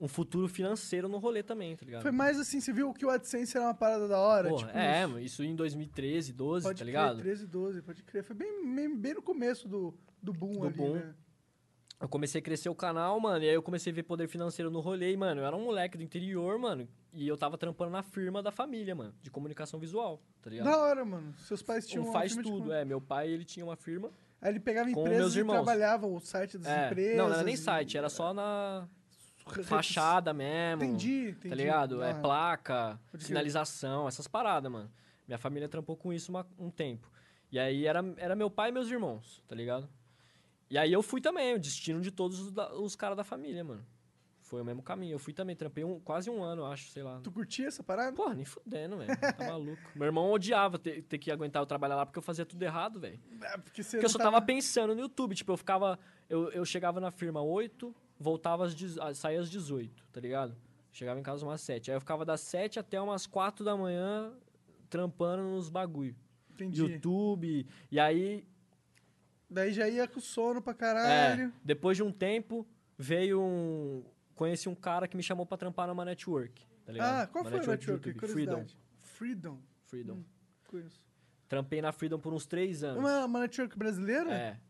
um 0.00 0.06
futuro 0.08 0.48
financeiro 0.48 1.08
no 1.08 1.18
rolê 1.18 1.42
também, 1.42 1.76
tá 1.76 1.84
ligado? 1.84 2.02
Foi 2.02 2.10
mais 2.12 2.38
assim, 2.38 2.60
você 2.60 2.72
viu 2.72 2.92
que 2.94 3.04
o 3.04 3.10
AdSense 3.10 3.56
era 3.56 3.66
uma 3.66 3.74
parada 3.74 4.06
da 4.06 4.18
hora? 4.18 4.48
Porra, 4.48 4.66
tipo, 4.66 4.78
é, 4.78 5.06
mano, 5.06 5.20
isso 5.20 5.42
em 5.42 5.54
2013, 5.56 6.32
12, 6.32 6.64
pode 6.64 6.78
tá 6.78 6.84
crer, 6.84 6.86
ligado? 6.86 7.18
13, 7.18 7.46
12, 7.46 7.82
pode 7.82 8.02
crer. 8.04 8.22
Foi 8.22 8.36
bem, 8.36 8.74
bem, 8.74 8.96
bem 8.96 9.14
no 9.14 9.22
começo 9.22 9.66
do, 9.68 9.92
do 10.22 10.32
boom 10.32 10.52
Do 10.52 10.66
ali, 10.66 10.76
boom. 10.76 10.94
né? 10.94 11.14
Eu 12.00 12.08
comecei 12.08 12.38
a 12.40 12.42
crescer 12.42 12.68
o 12.68 12.76
canal, 12.76 13.18
mano, 13.18 13.44
e 13.44 13.48
aí 13.48 13.54
eu 13.56 13.62
comecei 13.62 13.92
a 13.92 13.94
ver 13.96 14.04
poder 14.04 14.28
financeiro 14.28 14.70
no 14.70 14.78
rolê, 14.78 15.10
e, 15.12 15.16
mano, 15.16 15.40
eu 15.40 15.44
era 15.46 15.56
um 15.56 15.64
moleque 15.64 15.98
do 15.98 16.04
interior, 16.04 16.56
mano, 16.56 16.88
e 17.12 17.26
eu 17.26 17.36
tava 17.36 17.58
trampando 17.58 17.90
na 17.90 18.04
firma 18.04 18.40
da 18.40 18.52
família, 18.52 18.94
mano, 18.94 19.12
de 19.20 19.32
comunicação 19.32 19.80
visual, 19.80 20.22
tá 20.40 20.48
ligado? 20.48 20.66
Da 20.66 20.78
hora, 20.78 21.04
mano. 21.04 21.34
Seus 21.38 21.60
pais 21.60 21.88
tinham 21.88 22.04
Um 22.04 22.06
uma 22.06 22.12
faz 22.12 22.36
de 22.36 22.40
tudo, 22.42 22.58
comu- 22.60 22.72
é. 22.72 22.84
Meu 22.84 23.00
pai, 23.00 23.28
ele 23.28 23.44
tinha 23.44 23.66
uma 23.66 23.74
firma. 23.74 24.12
Aí 24.40 24.52
ele 24.52 24.60
pegava 24.60 24.88
empresas 24.88 25.34
e 25.34 25.42
trabalhava 25.44 26.06
o 26.06 26.20
site 26.20 26.56
das 26.56 26.68
É, 26.68 26.86
empresas. 26.86 27.16
não, 27.16 27.26
não 27.30 27.34
era 27.34 27.42
nem 27.42 27.54
e- 27.54 27.58
site, 27.58 27.98
era 27.98 28.08
só 28.08 28.32
na 28.32 28.86
fachada 29.64 30.32
mesmo. 30.32 30.84
Entendi, 30.84 31.30
entendi. 31.30 31.48
Tá 31.48 31.54
ligado? 31.54 32.02
É 32.02 32.10
Ah, 32.12 32.14
placa, 32.14 33.00
Pode 33.10 33.24
crer. 33.24 33.28
sinalização, 33.28 34.06
essas 34.08 34.26
paradas, 34.28 34.70
mano. 34.70 34.90
Minha 35.26 35.38
família 35.38 35.68
trampou 35.68 35.96
com 35.96 36.12
isso 36.12 36.30
uma- 36.32 36.46
um 36.58 36.70
tempo. 36.70 37.10
E 37.50 37.58
aí 37.58 37.86
era, 37.86 38.04
era 38.16 38.34
meu 38.36 38.50
pai 38.50 38.70
e 38.70 38.72
meus 38.72 38.90
irmãos, 38.90 39.42
tá 39.46 39.54
ligado? 39.54 39.88
E 40.70 40.76
aí 40.76 40.92
eu 40.92 41.02
fui 41.02 41.20
também, 41.20 41.54
o 41.54 41.58
destino 41.58 42.00
de 42.00 42.10
todos 42.10 42.38
os, 42.40 42.52
da- 42.52 42.72
os 42.74 42.94
caras 42.94 43.16
da 43.16 43.24
família, 43.24 43.64
mano. 43.64 43.84
Foi 44.42 44.62
o 44.62 44.64
mesmo 44.64 44.82
caminho. 44.82 45.12
Eu 45.14 45.18
fui 45.18 45.34
também, 45.34 45.54
trampei 45.54 45.84
um, 45.84 46.00
quase 46.00 46.30
um 46.30 46.42
ano, 46.42 46.64
acho, 46.64 46.88
sei 46.88 47.02
lá. 47.02 47.20
Tu 47.22 47.30
curtia 47.30 47.66
essa 47.68 47.82
parada? 47.82 48.16
Porra, 48.16 48.34
nem 48.34 48.46
fudendo, 48.46 48.96
velho. 48.96 49.14
Tá 49.36 49.44
maluco. 49.46 49.78
Meu 49.94 50.06
irmão 50.06 50.30
odiava 50.32 50.78
ter, 50.78 51.02
ter 51.02 51.18
que 51.18 51.30
aguentar 51.30 51.60
eu 51.60 51.66
trabalhar 51.66 51.96
lá 51.96 52.06
porque 52.06 52.18
eu 52.18 52.22
fazia 52.22 52.46
tudo 52.46 52.62
errado, 52.62 52.98
velho. 52.98 53.20
É, 53.42 53.58
porque 53.58 53.82
Porque 53.82 54.04
eu 54.06 54.08
só 54.08 54.16
tava 54.18 54.40
pensando 54.40 54.94
no 54.94 55.02
YouTube. 55.02 55.34
Tipo, 55.34 55.52
eu 55.52 55.56
ficava. 55.58 55.98
Eu, 56.30 56.50
eu 56.52 56.64
chegava 56.64 56.98
na 56.98 57.10
firma 57.10 57.42
8, 57.42 57.94
voltava 58.18 58.64
às. 58.66 58.74
ah, 58.98 59.14
saía 59.14 59.40
às 59.40 59.50
18, 59.50 60.06
tá 60.12 60.20
ligado? 60.20 60.56
Chegava 60.92 61.18
em 61.20 61.22
casa 61.22 61.44
umas 61.44 61.60
7. 61.60 61.90
Aí 61.90 61.96
eu 61.96 62.00
ficava 62.00 62.24
das 62.24 62.40
7 62.40 62.78
até 62.78 63.00
umas 63.00 63.26
4 63.26 63.64
da 63.64 63.76
manhã 63.76 64.32
trampando 64.90 65.42
nos 65.42 65.68
bagulho. 65.68 66.16
Entendi. 66.50 66.80
YouTube. 66.80 67.66
E 67.90 68.00
aí. 68.00 68.44
Daí 69.50 69.72
já 69.72 69.88
ia 69.88 70.06
com 70.06 70.20
sono 70.20 70.60
pra 70.60 70.72
É, 70.72 70.76
caralho. 70.76 71.52
depois 71.64 71.96
de 71.96 72.02
um 72.02 72.12
tempo, 72.12 72.66
veio 72.96 73.40
um. 73.40 74.04
Conheci 74.34 74.68
um 74.68 74.74
cara 74.74 75.08
que 75.08 75.16
me 75.16 75.22
chamou 75.22 75.46
pra 75.46 75.56
trampar 75.56 75.86
numa 75.88 76.04
network. 76.04 76.66
Tá 76.84 76.92
ligado? 76.92 77.22
ah, 77.22 77.26
qual 77.26 77.44
Uma 77.44 77.50
foi 77.50 77.58
network 77.60 77.84
de 77.84 77.92
network? 77.92 78.32
Freedom. 78.32 78.66
Freedom. 78.98 79.58
Freedom. 79.84 80.14
Hum. 80.14 80.24
Conheço. 80.68 81.00
Trampei 81.48 81.80
na 81.80 81.92
Freedom 81.92 82.18
por 82.18 82.32
uns 82.32 82.44
3 82.46 82.84
anos. 82.84 82.98
Uma, 82.98 83.24
uma 83.24 83.40
network 83.40 83.76
brasileira? 83.78 84.30
É. 84.32 84.60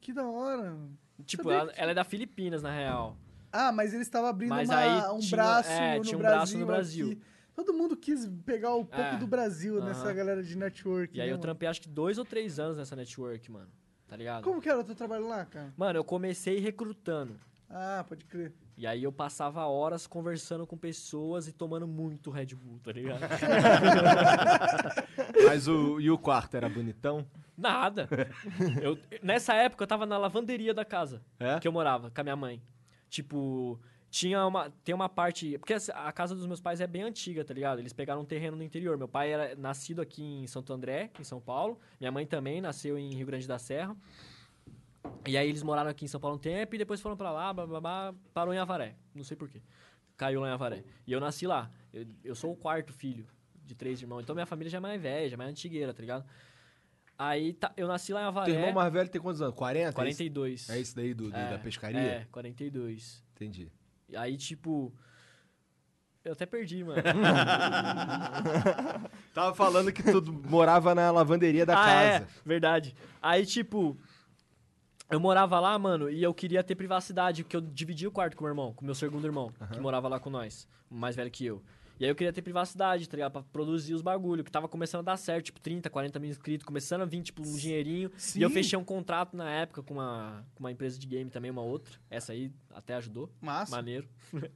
Que 0.00 0.12
da 0.12 0.26
hora. 0.26 0.78
Tipo, 1.24 1.50
ela, 1.50 1.72
ela 1.76 1.90
é 1.90 1.94
da 1.94 2.04
Filipinas, 2.04 2.62
na 2.62 2.70
real. 2.74 3.16
Ah, 3.52 3.72
mas 3.72 3.92
eles 3.92 4.06
estavam 4.06 4.28
abrindo 4.30 4.50
Mas 4.50 4.68
uma- 4.68 4.78
aí 4.78 5.12
um 5.14 5.18
tinha- 5.18 5.30
braço 5.36 5.70
é, 5.70 5.98
no 5.98 6.04
tinha 6.04 6.16
um 6.18 6.20
Brasil. 6.20 6.36
braço 6.38 6.58
no 6.58 6.66
Brasil. 6.66 7.06
aqui. 7.12 7.20
Todo 7.54 7.74
mundo 7.74 7.96
quis 7.96 8.26
pegar 8.46 8.74
um 8.74 8.84
pouco 8.84 9.00
É, 9.14 9.16
do 9.18 9.26
Brasil 9.26 9.82
nessa 9.84 10.04
aham. 10.06 10.14
galera 10.14 10.42
de 10.42 10.56
network. 10.56 11.16
E 11.16 11.20
aí 11.20 11.26
né, 11.26 11.32
eu 11.32 11.34
mano? 11.36 11.42
trampei 11.42 11.68
acho 11.68 11.80
que 11.82 11.88
dois 11.88 12.16
ou 12.16 12.24
três 12.24 12.58
anos 12.58 12.78
nessa 12.78 12.94
network, 12.96 13.50
mano. 13.50 13.68
Tá 14.08 14.16
ligado? 14.16 14.42
Como 14.44 14.60
que 14.60 14.68
era 14.68 14.78
o 14.80 14.84
teu 14.84 14.94
trabalho 14.94 15.28
lá, 15.28 15.44
cara? 15.44 15.72
Mano, 15.76 15.98
eu 15.98 16.04
comecei 16.04 16.58
recrutando. 16.58 17.38
Ah, 17.68 18.04
pode 18.08 18.24
crer. 18.24 18.52
E 18.76 18.86
aí 18.86 19.02
eu 19.02 19.12
passava 19.12 19.64
horas 19.66 20.06
conversando 20.06 20.66
com 20.66 20.76
pessoas 20.76 21.46
e 21.46 21.52
tomando 21.52 21.86
muito 21.86 22.30
Red 22.30 22.46
Bull, 22.54 22.80
tá 22.82 22.92
ligado? 22.92 23.20
Mas 25.46 25.68
o, 25.68 26.00
e 26.00 26.10
o 26.10 26.18
quarto 26.18 26.56
era 26.56 26.68
bonitão? 26.68 27.26
Nada. 27.56 28.08
Eu, 28.82 28.98
nessa 29.22 29.54
época 29.54 29.84
eu 29.84 29.86
tava 29.86 30.06
na 30.06 30.16
lavanderia 30.16 30.72
da 30.72 30.84
casa 30.84 31.22
É? 31.38 31.58
que 31.60 31.68
eu 31.68 31.72
morava 31.72 32.10
com 32.10 32.20
a 32.20 32.24
minha 32.24 32.36
mãe. 32.36 32.62
Tipo, 33.08 33.78
tinha 34.10 34.46
uma. 34.46 34.70
Tem 34.82 34.94
uma 34.94 35.08
parte. 35.08 35.58
Porque 35.58 35.74
essa- 35.74 35.92
a 35.92 36.10
casa 36.12 36.34
dos 36.34 36.46
meus 36.46 36.60
pais 36.60 36.80
é 36.80 36.86
bem 36.86 37.02
antiga, 37.02 37.44
tá 37.44 37.52
ligado? 37.52 37.80
Eles 37.80 37.92
pegaram 37.92 38.22
um 38.22 38.24
terreno 38.24 38.56
no 38.56 38.62
interior. 38.62 38.96
Meu 38.96 39.08
pai 39.08 39.32
era 39.32 39.54
nascido 39.56 40.00
aqui 40.00 40.22
em 40.22 40.46
Santo 40.46 40.72
André, 40.72 41.10
em 41.18 41.24
São 41.24 41.40
Paulo. 41.40 41.78
Minha 41.98 42.12
mãe 42.12 42.24
também 42.24 42.60
nasceu 42.60 42.96
em 42.96 43.12
Rio 43.14 43.26
Grande 43.26 43.46
da 43.46 43.58
Serra. 43.58 43.94
E 45.26 45.36
aí 45.36 45.48
eles 45.48 45.62
moraram 45.62 45.90
aqui 45.90 46.04
em 46.04 46.08
São 46.08 46.20
Paulo 46.20 46.36
um 46.36 46.40
tempo 46.40 46.74
e 46.74 46.78
depois 46.78 47.00
foram 47.00 47.16
pra 47.16 47.30
lá, 47.30 47.52
blá, 47.52 47.66
blá, 47.66 47.80
blá, 47.80 48.14
parou 48.32 48.52
em 48.52 48.58
Avaré. 48.58 48.96
Não 49.14 49.24
sei 49.24 49.36
porquê. 49.36 49.60
Caiu 50.16 50.40
lá 50.40 50.48
em 50.48 50.52
Avaré. 50.52 50.84
E 51.06 51.12
eu 51.12 51.20
nasci 51.20 51.46
lá. 51.46 51.70
Eu, 51.92 52.06
eu 52.24 52.34
sou 52.34 52.52
o 52.52 52.56
quarto 52.56 52.92
filho 52.92 53.26
de 53.64 53.74
três 53.74 54.00
irmãos. 54.00 54.22
Então 54.22 54.34
minha 54.34 54.46
família 54.46 54.70
já 54.70 54.78
é 54.78 54.80
mais 54.80 55.00
velha, 55.00 55.28
já 55.28 55.34
é 55.34 55.36
mais 55.36 55.50
antigueira, 55.50 55.94
tá 55.94 56.00
ligado? 56.00 56.24
Aí 57.18 57.52
tá- 57.52 57.72
eu 57.76 57.86
nasci 57.86 58.12
lá 58.12 58.22
em 58.22 58.24
Avaré. 58.24 58.50
Teu 58.50 58.60
irmão 58.60 58.72
mais 58.72 58.92
velho 58.92 59.08
tem 59.08 59.20
quantos 59.20 59.42
anos? 59.42 59.54
40? 59.54 59.92
42. 59.92 60.70
É 60.70 60.80
esse 60.80 60.96
daí 60.96 61.14
do, 61.14 61.30
do- 61.30 61.36
É, 61.36 61.50
da 61.50 61.58
pescaria? 61.58 62.00
É, 62.00 62.26
42. 62.30 63.22
Entendi. 63.34 63.70
E 64.08 64.16
aí, 64.16 64.36
tipo. 64.36 64.92
Eu 66.24 66.32
até 66.32 66.44
perdi, 66.44 66.84
mano. 66.84 67.00
Tava 69.32 69.54
falando 69.54 69.92
que 69.92 70.02
tu 70.02 70.20
morava 70.48 70.94
na 70.94 71.10
lavanderia 71.10 71.64
da 71.64 71.74
ah, 71.74 71.84
casa. 71.84 72.24
é, 72.24 72.26
verdade. 72.44 72.94
Aí, 73.22 73.46
tipo. 73.46 73.96
Eu 75.10 75.18
morava 75.20 75.58
lá, 75.58 75.78
mano, 75.78 76.08
e 76.10 76.22
eu 76.22 76.32
queria 76.32 76.62
ter 76.62 76.74
privacidade, 76.74 77.42
porque 77.42 77.56
eu 77.56 77.60
dividia 77.60 78.08
o 78.08 78.12
quarto 78.12 78.36
com 78.36 78.44
o 78.44 78.46
meu 78.46 78.52
irmão, 78.52 78.72
com 78.72 78.82
o 78.82 78.84
meu 78.84 78.94
segundo 78.94 79.26
irmão, 79.26 79.52
que 79.72 79.80
morava 79.80 80.08
lá 80.08 80.20
com 80.20 80.30
nós, 80.30 80.68
mais 80.88 81.16
velho 81.16 81.30
que 81.30 81.44
eu. 81.44 81.62
E 81.98 82.04
aí 82.04 82.10
eu 82.10 82.14
queria 82.14 82.32
ter 82.32 82.40
privacidade, 82.40 83.06
tá 83.06 83.14
ligado? 83.14 83.32
Pra 83.32 83.42
produzir 83.52 83.92
os 83.92 84.00
bagulho, 84.00 84.42
que 84.42 84.50
tava 84.50 84.66
começando 84.66 85.00
a 85.00 85.02
dar 85.12 85.16
certo, 85.18 85.46
tipo, 85.46 85.60
30, 85.60 85.90
40 85.90 86.18
mil 86.18 86.30
inscritos, 86.30 86.64
começando 86.64 87.02
a 87.02 87.04
vir, 87.04 87.20
tipo, 87.22 87.42
um 87.46 87.56
dinheirinho. 87.56 88.10
E 88.34 88.40
eu 88.40 88.48
Sim. 88.48 88.54
fechei 88.54 88.78
um 88.78 88.84
contrato 88.84 89.36
na 89.36 89.50
época 89.50 89.82
com 89.82 89.92
uma, 89.94 90.42
com 90.54 90.60
uma 90.64 90.72
empresa 90.72 90.98
de 90.98 91.06
game 91.06 91.28
também, 91.28 91.50
uma 91.50 91.60
outra. 91.60 91.92
Essa 92.08 92.32
aí 92.32 92.50
até 92.74 92.94
ajudou. 92.94 93.28
Massa. 93.38 93.76
Maneiro. 93.76 94.08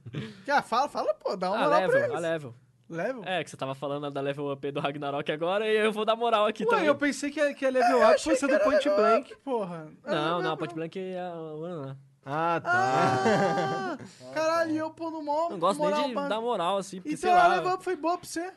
Ah, 0.49 0.61
fala, 0.63 0.87
fala, 0.89 1.13
pô, 1.13 1.35
dá 1.35 1.51
uma 1.51 1.57
A 1.59 1.63
moral 1.65 1.81
pra 1.83 1.87
level, 1.87 2.03
eles. 2.03 2.15
a 2.15 2.19
level. 2.19 2.55
Level? 2.89 3.23
É, 3.25 3.43
que 3.43 3.49
você 3.49 3.57
tava 3.57 3.73
falando 3.73 4.09
da 4.11 4.21
level 4.21 4.51
up 4.51 4.71
do 4.71 4.79
Ragnarok 4.79 5.31
agora 5.31 5.67
e 5.67 5.75
eu 5.75 5.91
vou 5.91 6.05
dar 6.05 6.15
moral 6.15 6.45
aqui 6.45 6.63
Ué, 6.63 6.69
também. 6.69 6.85
eu 6.85 6.95
pensei 6.95 7.31
que 7.31 7.53
que 7.55 7.65
ia 7.65 7.71
level 7.71 8.07
up 8.07 8.21
fosse 8.23 8.45
do 8.47 8.59
Point 8.59 8.89
Blank. 8.89 9.33
up, 9.33 9.41
Porra. 9.43 9.87
Não, 10.05 10.41
não, 10.41 10.55
Point 10.57 10.73
Blank 10.75 10.99
é 10.99 11.19
a. 11.19 11.95
Ah, 12.27 12.59
tá. 12.63 12.71
Ah, 12.71 13.97
caralho, 14.33 14.71
e 14.71 14.77
eu 14.77 14.89
pô 14.89 15.11
no 15.11 15.21
mó. 15.21 15.47
Não 15.49 15.59
gosto 15.59 15.77
moral 15.79 15.99
nem 16.01 16.09
de 16.09 16.15
dar 16.29 16.41
moral, 16.41 16.77
assim, 16.77 16.97
porque 16.97 17.09
Então 17.15 17.29
sei 17.29 17.31
a 17.31 17.47
lá. 17.47 17.55
level 17.55 17.73
up 17.73 17.83
foi 17.83 17.95
boa 17.95 18.17
pra 18.17 18.27
você. 18.27 18.51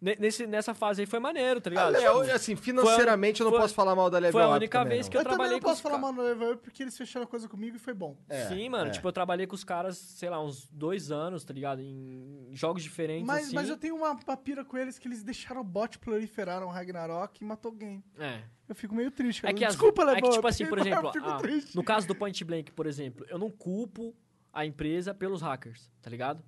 Ne- 0.00 0.16
Nesse, 0.18 0.46
nessa 0.46 0.74
fase 0.74 1.00
aí 1.02 1.06
foi 1.06 1.18
maneiro, 1.18 1.60
tá 1.60 1.70
ligado? 1.70 1.96
Tipo, 1.96 2.20
assim, 2.32 2.54
financeiramente 2.56 3.40
eu 3.40 3.44
não 3.44 3.52
foi- 3.52 3.60
posso 3.60 3.74
falar 3.74 3.94
mal 3.94 4.10
da 4.10 4.18
level 4.18 4.32
foi 4.32 4.42
a 4.42 4.46
up 4.48 4.56
única 4.56 4.78
também, 4.78 4.94
vez 4.94 5.06
não. 5.06 5.10
que 5.10 5.16
eu 5.16 5.20
Eu, 5.20 5.24
trabalhei 5.24 5.52
não 5.54 5.60
com 5.60 5.64
posso 5.66 5.76
os 5.76 5.80
falar 5.82 5.94
ca- 5.94 6.00
mal 6.00 6.12
no 6.12 6.22
level 6.22 6.52
up 6.52 6.62
porque 6.62 6.82
eles 6.82 6.96
fecharam 6.96 7.24
a 7.24 7.26
coisa 7.28 7.48
comigo 7.48 7.76
e 7.76 7.78
foi 7.78 7.94
bom. 7.94 8.16
É, 8.28 8.46
Sim, 8.48 8.68
mano, 8.68 8.88
é. 8.88 8.90
tipo, 8.90 9.06
eu 9.08 9.12
trabalhei 9.12 9.46
com 9.46 9.54
os 9.54 9.64
caras, 9.64 9.96
sei 9.96 10.28
lá, 10.30 10.42
uns 10.42 10.66
dois 10.70 11.10
anos, 11.10 11.44
tá 11.44 11.52
ligado? 11.54 11.80
Em 11.80 12.48
jogos 12.52 12.82
diferentes, 12.82 13.26
Mas, 13.26 13.46
assim. 13.46 13.54
mas 13.54 13.68
eu 13.68 13.76
tenho 13.76 13.96
uma 13.96 14.14
papira 14.16 14.64
com 14.64 14.76
eles 14.76 14.98
que 14.98 15.08
eles 15.08 15.22
deixaram 15.22 15.60
o 15.60 15.64
bot 15.64 15.98
proliferar 15.98 16.62
um 16.64 16.68
Ragnarok 16.70 17.42
e 17.42 17.44
matou 17.44 17.72
o 17.72 17.74
game. 17.74 18.04
É. 18.18 18.40
Eu 18.68 18.74
fico 18.74 18.94
meio 18.94 19.10
triste. 19.10 19.40
É 19.40 19.42
cara. 19.42 19.54
que, 19.54 19.64
as- 19.64 19.72
Desculpa, 19.74 20.02
é 20.02 20.04
level 20.06 20.22
que, 20.22 20.28
tipo 20.30 20.38
up, 20.40 20.48
assim, 20.48 20.66
por 20.66 20.78
exemplo, 20.78 21.12
Eu 21.14 21.24
ah, 21.24 21.38
no 21.74 21.84
caso 21.84 22.06
do 22.08 22.14
Point 22.14 22.44
Blank, 22.44 22.72
por 22.72 22.86
exemplo, 22.86 23.24
eu 23.28 23.38
não 23.38 23.50
culpo 23.50 24.14
a 24.52 24.64
empresa 24.66 25.14
pelos 25.14 25.40
hackers, 25.42 25.90
tá 26.02 26.10
ligado? 26.10 26.42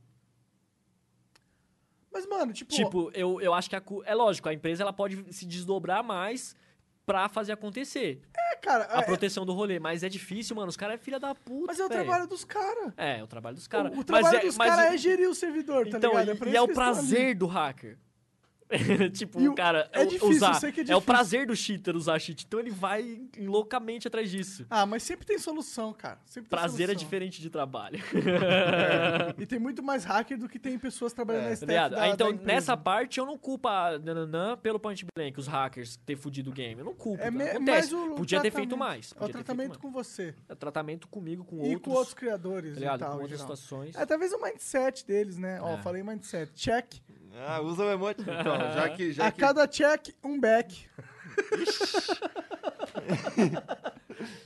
Mas, 2.13 2.27
mano, 2.27 2.53
tipo. 2.53 2.73
Tipo, 2.75 3.11
eu, 3.15 3.41
eu 3.41 3.53
acho 3.55 3.69
que 3.69 3.77
a 3.77 3.83
é 4.05 4.15
lógico, 4.15 4.49
a 4.49 4.55
empresa 4.55 4.83
ela 4.83 4.93
pode 4.93 5.33
se 5.33 5.45
desdobrar 5.47 6.03
mais 6.03 6.57
pra 7.07 7.29
fazer 7.29 7.53
acontecer. 7.53 8.21
É, 8.37 8.57
cara. 8.57 8.87
A 8.91 9.01
é- 9.01 9.05
proteção 9.05 9.47
do 9.47 9.53
rolê. 9.53 9.79
Mas 9.79 10.03
é 10.03 10.09
difícil, 10.09 10.55
mano. 10.57 10.69
Os 10.69 10.77
caras 10.77 10.97
é 10.97 10.99
filha 10.99 11.19
da 11.19 11.35
puta. 11.35 11.67
mas 11.69 11.81
é 11.81 11.85
o 11.85 11.89
velho. 11.89 12.03
trabalho 12.05 12.27
dos 12.27 12.45
caras. 12.45 12.93
É, 12.97 13.19
é 13.19 13.23
o 13.23 13.27
trabalho 13.27 13.57
dos 13.57 13.67
caras. 13.67 13.91
O, 13.93 13.95
o 13.95 13.97
Mas 13.99 14.05
trabalho 14.07 14.37
é- 14.37 14.41
dos 14.47 14.57
mas 14.57 14.69
caras 14.75 14.95
é 14.95 14.99
gerir 14.99 15.29
o 15.29 15.35
servidor, 15.35 15.89
tá 15.89 15.97
Então, 15.99 16.11
ligado? 16.11 16.35
e, 16.35 16.39
pra 16.39 16.51
e 16.51 16.57
é 16.57 16.61
o 16.61 16.65
ali. 16.65 16.75
prazer 16.75 17.35
do 17.35 17.47
hacker. 17.47 17.99
tipo, 19.13 19.41
E 19.41 19.49
o 19.49 19.53
o- 19.53 19.55
cara 19.55 19.89
é 19.93 20.03
u- 20.03 20.07
difícil, 20.07 20.29
usar. 20.31 20.73
que 20.73 20.91
é 20.93 20.97
o 20.97 21.01
prazer 21.01 21.47
do 21.47 21.57
cheater 21.57 21.97
usar 21.97 22.19
cheat. 22.19 22.45
Então 22.47 22.61
ele 22.61 22.71
vai 22.71 23.23
loucamente 23.39 24.07
atrás 24.07 24.31
disso. 24.31 24.67
Ah, 24.69 24.85
mas 24.85 25.03
sempre 25.03 25.27
tem 25.27 25.39
solução, 25.39 25.93
cara. 25.93 26.19
Sempre 26.27 26.51
Prazer 26.51 26.85
é 26.85 26.87
solução. 26.89 27.05
diferente 27.05 27.41
de 27.41 27.49
trabalho. 27.51 27.99
E 29.39 29.47
tem 29.47 29.59
muito 29.59 29.83
mais 29.83 30.05
hacker 30.05 30.39
do 30.39 30.49
que 30.49 30.59
tem 30.59 30.79
pessoas 30.79 31.13
trabalhando 31.13 31.43
na 31.45 31.49
Tá 31.49 31.55
staff 31.55 31.91
da, 31.95 32.09
então, 32.09 32.33
nessa 32.33 32.77
parte, 32.77 33.19
eu 33.19 33.27
não 33.27 33.39
culpo 33.39 33.69
a 33.69 33.99
Nananã 33.99 34.57
pelo 34.57 34.79
point 34.79 35.05
blank, 35.17 35.39
os 35.39 35.47
hackers 35.47 35.97
ter 36.05 36.17
fudido 36.17 36.51
o 36.51 36.53
game. 36.53 36.79
Eu 36.81 36.85
não 36.85 36.95
culpo. 36.95 37.23
É 37.23 37.31
me- 37.31 37.45
Acontece. 37.45 37.93
mais 37.93 37.93
o 37.93 38.15
Podia 38.15 38.41
ter 38.41 38.51
feito 38.51 38.77
mais. 38.77 39.15
É 39.19 39.25
o 39.25 39.29
tratamento 39.29 39.69
mais. 39.71 39.81
com 39.81 39.91
você. 39.91 40.35
É 40.49 40.55
tratamento 40.55 41.09
comigo, 41.09 41.45
com 41.45 41.57
E 41.65 41.75
outros. 41.75 41.83
com 41.83 41.91
outros 41.93 42.15
criadores 42.15 42.75
tá 42.75 42.81
ligado? 42.81 42.97
e 42.97 43.01
tal, 43.01 43.09
com 43.17 43.23
outras 43.23 43.39
geral. 43.41 43.57
situações. 43.57 43.95
É, 43.97 44.07
talvez 44.07 44.33
o 44.33 44.43
mindset 44.43 45.07
deles, 45.07 45.37
né? 45.39 45.61
Ó, 45.61 45.75
É. 45.75 45.83
falei 45.83 46.03
mindset. 46.03 46.53
Check. 46.55 46.95
Ah, 47.47 47.61
usa 47.61 47.85
o 47.85 47.91
emoji. 47.91 48.17
Então, 48.21 48.59
já 48.73 48.89
que. 48.89 49.13
Já 49.13 49.27
a 49.27 49.33
que 49.33 49.41
cada 49.41 49.67
check, 49.67 50.15
um 50.25 50.41
back. 50.41 50.87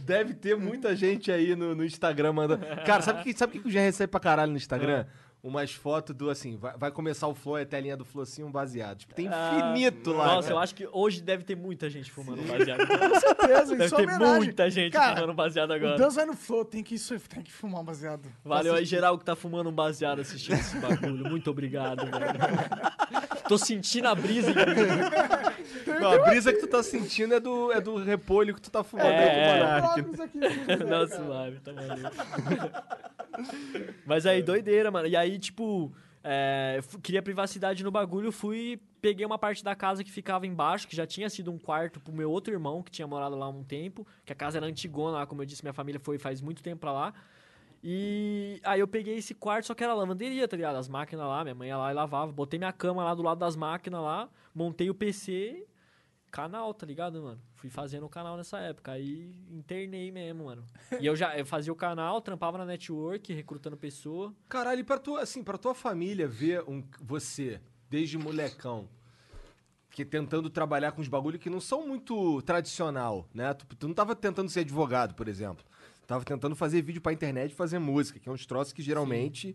Deve 0.01 0.35
ter 0.35 0.56
muita 0.56 0.94
gente 0.94 1.32
aí 1.32 1.56
no, 1.56 1.74
no 1.74 1.85
Instagram 1.85 2.32
mandando. 2.32 2.64
Cara, 2.85 3.02
sabe 3.02 3.20
o 3.20 3.24
que, 3.24 3.32
sabe 3.32 3.59
o 3.59 3.62
que 3.62 3.69
eu 3.69 3.73
já 3.73 3.81
recebe 3.81 4.10
pra 4.10 4.20
caralho 4.20 4.51
no 4.51 4.59
Instagram? 4.59 5.06
Umas 5.43 5.73
fotos 5.73 6.14
do 6.14 6.31
assim, 6.31 6.56
vai, 6.56 6.77
vai 6.78 6.90
começar 6.93 7.27
o 7.27 7.35
flow, 7.35 7.59
é 7.59 7.62
a 7.62 7.66
telinha 7.66 7.97
do 7.97 8.05
flow 8.05 8.23
assim, 8.23 8.44
um 8.44 8.51
baseado. 8.51 8.98
Tipo, 8.98 9.12
tem 9.12 9.27
infinito 9.27 10.12
lá. 10.12 10.27
Nossa, 10.27 10.43
cara. 10.48 10.55
eu 10.55 10.59
acho 10.60 10.73
que 10.73 10.89
hoje 10.93 11.20
deve 11.20 11.43
ter 11.43 11.56
muita 11.56 11.90
gente 11.90 12.12
fumando 12.12 12.43
baseado. 12.47 12.86
Com 12.86 13.20
certeza, 13.20 13.73
deve 13.73 13.85
isso 13.86 13.94
é 13.94 13.98
ter 13.98 14.09
homenagem. 14.09 14.36
muita 14.36 14.70
gente 14.70 14.93
Cara, 14.93 15.16
fumando 15.16 15.35
baseado 15.35 15.73
agora. 15.73 15.97
Deus 15.97 16.14
vai 16.14 16.27
no 16.27 16.35
flow, 16.35 16.64
tem 16.64 16.81
que, 16.85 16.94
isso, 16.94 17.19
tem 17.28 17.43
que 17.43 17.51
fumar 17.51 17.81
um 17.81 17.85
baseado. 17.85 18.23
Valeu 18.44 18.73
aí, 18.73 18.85
geral, 18.85 19.19
que 19.19 19.24
tá 19.24 19.35
fumando 19.35 19.69
um 19.69 19.73
baseado 19.73 20.20
assistindo 20.20 20.55
esse 20.55 20.78
bagulho. 20.78 21.28
Muito 21.28 21.51
obrigado, 21.51 22.06
velho. 22.06 23.43
Tô 23.48 23.59
sentindo 23.59 24.06
a 24.06 24.14
brisa. 24.14 24.52
Não, 26.01 26.12
a 26.12 26.19
brisa 26.28 26.52
que 26.52 26.60
tu 26.60 26.66
tá 26.66 26.82
sentindo 26.82 27.35
é 27.35 27.40
do, 27.40 27.73
é 27.73 27.81
do 27.81 27.97
repolho 27.97 28.55
que 28.55 28.60
tu 28.60 28.70
tá 28.70 28.82
fumando 28.85 29.09
É, 29.09 29.59
é. 29.59 29.62
Aqui, 29.62 30.02
Não, 30.89 31.09
suave, 31.09 31.60
tá 31.60 31.73
maluco. 31.73 32.10
Mas 34.06 34.27
aí, 34.27 34.43
doideira, 34.43 34.90
mano. 34.90 35.09
E 35.09 35.16
aí, 35.16 35.39
tipo, 35.39 35.93
é, 36.24 36.81
queria 37.02 37.23
privacidade 37.23 37.82
no 37.82 37.90
bagulho, 37.90 38.31
fui, 38.31 38.81
peguei 39.01 39.27
uma 39.27 39.39
parte 39.39 39.64
da 39.64 39.74
casa 39.74 40.05
que 40.05 40.10
ficava 40.10 40.47
embaixo, 40.47 40.86
que 40.86 40.94
já 40.94 41.06
tinha 41.06 41.28
sido 41.28 41.51
um 41.51 41.59
quarto 41.59 42.01
pro 42.01 42.12
meu 42.12 42.31
outro 42.31 42.52
irmão, 42.52 42.82
que 42.82 42.90
tinha 42.90 43.06
morado 43.06 43.36
lá 43.36 43.47
há 43.47 43.48
um 43.48 43.64
tempo, 43.64 44.06
que 44.24 44.32
a 44.32 44.36
casa 44.36 44.59
era 44.59 44.66
antigona 44.66 45.19
lá, 45.19 45.27
como 45.27 45.43
eu 45.43 45.47
disse, 45.47 45.62
minha 45.64 45.73
família 45.73 46.01
foi 46.01 46.19
faz 46.19 46.40
muito 46.40 46.62
tempo 46.62 46.81
pra 46.81 46.93
lá. 46.93 47.14
E 47.85 48.60
aí 48.62 48.78
eu 48.78 48.86
peguei 48.86 49.16
esse 49.16 49.35
quarto, 49.35 49.66
só 49.66 49.74
que 49.74 49.82
era 49.82 49.93
lavanderia, 49.93 50.47
tá 50.47 50.56
ligado? 50.56 50.77
As 50.77 50.86
máquinas 50.86 51.27
lá, 51.27 51.43
minha 51.43 51.55
mãe 51.55 51.69
ia 51.69 51.77
lá 51.77 51.90
e 51.90 51.94
lavava. 51.94 52.31
Botei 52.31 52.56
minha 52.56 52.73
cama 52.73 53.02
lá 53.02 53.12
do 53.12 53.23
lado 53.23 53.39
das 53.39 53.56
máquinas 53.56 54.01
lá, 54.01 54.28
montei 54.55 54.89
o 54.89 54.94
PC, 54.94 55.66
canal, 56.32 56.72
tá 56.72 56.86
ligado, 56.86 57.22
mano? 57.22 57.40
Fui 57.54 57.68
fazendo 57.68 58.06
o 58.06 58.09
canal 58.09 58.36
nessa 58.36 58.59
época. 58.59 58.92
Aí 58.92 59.30
internei 59.50 60.10
mesmo, 60.10 60.46
mano. 60.46 60.64
E 60.98 61.06
eu 61.06 61.14
já 61.14 61.38
eu 61.38 61.44
fazia 61.44 61.72
o 61.72 61.76
canal, 61.76 62.20
trampava 62.22 62.56
na 62.59 62.64
network, 62.64 63.32
recrutando 63.32 63.76
pessoa. 63.76 64.34
Caralho, 64.48 64.80
e 64.80 64.84
pra 64.84 64.98
tua, 64.98 65.20
assim, 65.20 65.44
pra 65.44 65.59
tua 65.59 65.74
família 65.74 66.26
ver 66.26 66.64
um, 66.66 66.82
você, 67.00 67.60
desde 67.88 68.16
molecão, 68.16 68.88
que 69.90 70.04
tentando 70.04 70.48
trabalhar 70.48 70.92
com 70.92 71.02
os 71.02 71.09
bagulho 71.09 71.38
que 71.38 71.50
não 71.50 71.60
são 71.60 71.86
muito 71.86 72.40
tradicional, 72.42 73.28
né? 73.34 73.52
Tu, 73.52 73.66
tu 73.76 73.86
não 73.86 73.94
tava 73.94 74.16
tentando 74.16 74.48
ser 74.48 74.60
advogado, 74.60 75.14
por 75.14 75.28
exemplo. 75.28 75.64
Tu 76.00 76.06
tava 76.06 76.24
tentando 76.24 76.56
fazer 76.56 76.80
vídeo 76.80 77.02
pra 77.02 77.12
internet 77.12 77.52
e 77.52 77.54
fazer 77.54 77.78
música, 77.78 78.18
que 78.18 78.28
é 78.28 78.32
uns 78.32 78.46
troços 78.46 78.72
que 78.72 78.82
geralmente. 78.82 79.54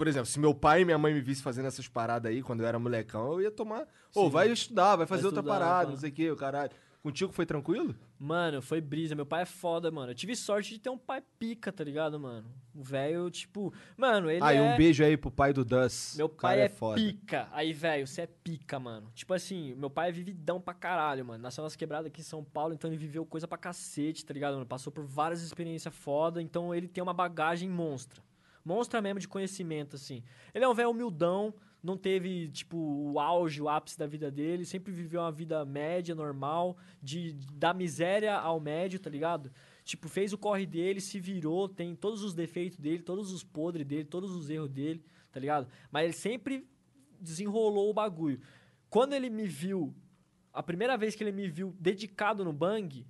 Por 0.00 0.08
exemplo, 0.08 0.24
se 0.24 0.40
meu 0.40 0.54
pai 0.54 0.80
e 0.80 0.84
minha 0.86 0.96
mãe 0.96 1.12
me 1.12 1.20
vissem 1.20 1.44
fazendo 1.44 1.66
essas 1.66 1.86
paradas 1.86 2.32
aí 2.32 2.40
quando 2.42 2.60
eu 2.60 2.66
era 2.66 2.78
molecão, 2.78 3.34
eu 3.34 3.42
ia 3.42 3.50
tomar. 3.50 3.86
Ô, 4.14 4.24
Sim. 4.24 4.30
vai 4.30 4.50
estudar, 4.50 4.96
vai 4.96 5.06
fazer 5.06 5.20
Vai 5.24 5.26
outra 5.26 5.40
estudar, 5.42 5.58
parada, 5.58 5.84
pá. 5.84 5.90
não 5.90 5.98
sei 5.98 6.08
o 6.08 6.12
que, 6.14 6.30
o 6.30 6.36
caralho. 6.36 6.70
Contigo 7.02 7.30
foi 7.34 7.44
tranquilo? 7.44 7.94
Mano, 8.18 8.62
foi 8.62 8.80
brisa. 8.80 9.14
Meu 9.14 9.26
pai 9.26 9.42
é 9.42 9.44
foda, 9.44 9.90
mano. 9.90 10.12
Eu 10.12 10.14
tive 10.14 10.34
sorte 10.34 10.70
de 10.70 10.78
ter 10.80 10.88
um 10.88 10.96
pai 10.96 11.22
pica, 11.38 11.70
tá 11.70 11.84
ligado, 11.84 12.18
mano? 12.18 12.48
O 12.74 12.82
velho, 12.82 13.30
tipo. 13.30 13.74
Mano, 13.94 14.30
ele 14.30 14.42
ah, 14.42 14.54
e 14.54 14.56
é. 14.56 14.62
um 14.62 14.74
beijo 14.74 15.04
aí 15.04 15.18
pro 15.18 15.30
pai 15.30 15.52
do 15.52 15.66
Dus. 15.66 16.14
Meu 16.16 16.24
O 16.24 16.28
cara 16.30 16.54
pai 16.56 16.60
é, 16.62 16.68
foda. 16.70 16.94
pica. 16.94 17.48
Aí, 17.52 17.74
velho, 17.74 18.06
você 18.06 18.22
é 18.22 18.26
pica, 18.26 18.80
mano. 18.80 19.10
Tipo 19.14 19.34
assim, 19.34 19.74
meu 19.74 19.90
pai 19.90 20.08
é 20.08 20.12
vividão 20.12 20.58
pra 20.58 20.72
caralho, 20.72 21.26
mano. 21.26 21.42
Nasceu 21.42 21.62
nas 21.62 21.76
quebradas 21.76 22.06
aqui 22.06 22.22
em 22.22 22.24
São 22.24 22.42
Paulo, 22.42 22.72
então 22.72 22.88
ele 22.88 22.96
viveu 22.96 23.26
coisa 23.26 23.46
pra 23.46 23.58
cacete, 23.58 24.24
tá 24.24 24.32
ligado, 24.32 24.54
mano? 24.54 24.64
Passou 24.64 24.90
por 24.90 25.04
várias 25.04 25.42
experiências 25.42 25.94
foda, 25.94 26.40
então 26.40 26.74
ele 26.74 26.88
tem 26.88 27.02
uma 27.02 27.12
bagagem 27.12 27.68
monstra. 27.68 28.22
Monstra 28.70 29.02
mesmo 29.02 29.18
de 29.18 29.26
conhecimento, 29.26 29.96
assim. 29.96 30.22
Ele 30.54 30.64
é 30.64 30.68
um 30.68 30.74
velho 30.74 30.90
humildão, 30.90 31.52
não 31.82 31.96
teve, 31.96 32.48
tipo, 32.50 32.76
o 32.76 33.18
auge, 33.18 33.60
o 33.60 33.68
ápice 33.68 33.98
da 33.98 34.06
vida 34.06 34.30
dele, 34.30 34.64
sempre 34.64 34.92
viveu 34.92 35.22
uma 35.22 35.32
vida 35.32 35.64
média, 35.64 36.14
normal, 36.14 36.76
de 37.02 37.32
da 37.52 37.74
miséria 37.74 38.36
ao 38.36 38.60
médio, 38.60 39.00
tá 39.00 39.10
ligado? 39.10 39.50
Tipo, 39.82 40.08
fez 40.08 40.32
o 40.32 40.38
corre 40.38 40.66
dele, 40.66 41.00
se 41.00 41.18
virou, 41.18 41.68
tem 41.68 41.96
todos 41.96 42.22
os 42.22 42.32
defeitos 42.32 42.78
dele, 42.78 43.02
todos 43.02 43.32
os 43.32 43.42
podres 43.42 43.84
dele, 43.84 44.04
todos 44.04 44.30
os 44.36 44.48
erros 44.48 44.70
dele, 44.70 45.02
tá 45.32 45.40
ligado? 45.40 45.66
Mas 45.90 46.04
ele 46.04 46.12
sempre 46.12 46.68
desenrolou 47.18 47.90
o 47.90 47.94
bagulho. 47.94 48.40
Quando 48.88 49.14
ele 49.14 49.28
me 49.28 49.48
viu, 49.48 49.92
a 50.52 50.62
primeira 50.62 50.96
vez 50.96 51.16
que 51.16 51.24
ele 51.24 51.32
me 51.32 51.48
viu 51.48 51.74
dedicado 51.80 52.44
no 52.44 52.52
bang, 52.52 53.04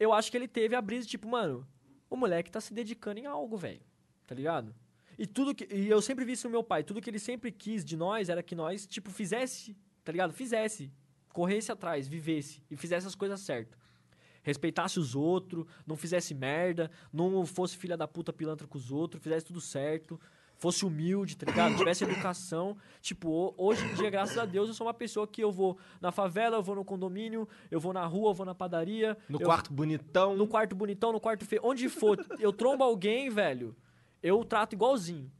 eu 0.00 0.14
acho 0.14 0.30
que 0.30 0.36
ele 0.38 0.48
teve 0.48 0.74
a 0.74 0.80
brisa, 0.80 1.06
tipo, 1.06 1.28
mano, 1.28 1.66
o 2.08 2.16
moleque 2.16 2.50
tá 2.50 2.58
se 2.58 2.72
dedicando 2.72 3.20
em 3.20 3.26
algo, 3.26 3.58
velho. 3.58 3.91
Tá 4.32 4.36
ligado? 4.36 4.74
E 5.18 5.26
tudo 5.26 5.54
que. 5.54 5.68
E 5.70 5.90
eu 5.90 6.00
sempre 6.00 6.24
vi 6.24 6.32
isso 6.32 6.46
no 6.48 6.52
meu 6.52 6.62
pai. 6.64 6.82
Tudo 6.82 7.02
que 7.02 7.10
ele 7.10 7.18
sempre 7.18 7.52
quis 7.52 7.84
de 7.84 7.98
nós 7.98 8.30
era 8.30 8.42
que 8.42 8.54
nós, 8.54 8.86
tipo, 8.86 9.10
fizesse, 9.10 9.76
tá 10.02 10.10
ligado? 10.10 10.32
Fizesse. 10.32 10.90
Corresse 11.34 11.70
atrás, 11.70 12.08
vivesse. 12.08 12.62
E 12.70 12.76
fizesse 12.76 13.06
as 13.06 13.14
coisas 13.14 13.38
certas. 13.40 13.78
Respeitasse 14.42 14.98
os 14.98 15.14
outros, 15.14 15.66
não 15.86 15.96
fizesse 15.96 16.34
merda, 16.34 16.90
não 17.12 17.44
fosse 17.44 17.76
filha 17.76 17.96
da 17.96 18.08
puta 18.08 18.32
pilantra 18.32 18.66
com 18.66 18.76
os 18.78 18.90
outros, 18.90 19.22
fizesse 19.22 19.44
tudo 19.46 19.60
certo, 19.60 20.18
fosse 20.56 20.84
humilde, 20.84 21.36
tá 21.36 21.46
ligado? 21.46 21.76
Tivesse 21.76 22.04
educação. 22.04 22.76
Tipo, 23.00 23.28
ho- 23.28 23.54
hoje 23.56 23.84
em 23.84 23.94
dia, 23.94 24.08
graças 24.10 24.36
a 24.38 24.44
Deus, 24.46 24.68
eu 24.68 24.74
sou 24.74 24.86
uma 24.86 24.94
pessoa 24.94 25.28
que 25.28 25.42
eu 25.44 25.52
vou 25.52 25.78
na 26.00 26.10
favela, 26.10 26.56
eu 26.56 26.62
vou 26.62 26.74
no 26.74 26.84
condomínio, 26.84 27.46
eu 27.70 27.78
vou 27.78 27.92
na 27.92 28.04
rua, 28.06 28.30
eu 28.30 28.34
vou 28.34 28.46
na 28.46 28.54
padaria. 28.54 29.16
No 29.28 29.38
eu- 29.40 29.44
quarto 29.46 29.72
bonitão. 29.72 30.34
no 30.34 30.48
quarto 30.48 30.74
bonitão, 30.74 31.12
no 31.12 31.20
quarto 31.20 31.44
feio, 31.44 31.60
onde 31.64 31.88
for, 31.88 32.18
eu 32.40 32.52
trombo 32.52 32.82
alguém, 32.82 33.30
velho, 33.30 33.76
eu 34.22 34.44
trato 34.44 34.74
igualzinho. 34.74 35.30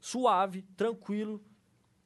Suave, 0.00 0.62
tranquilo, 0.76 1.42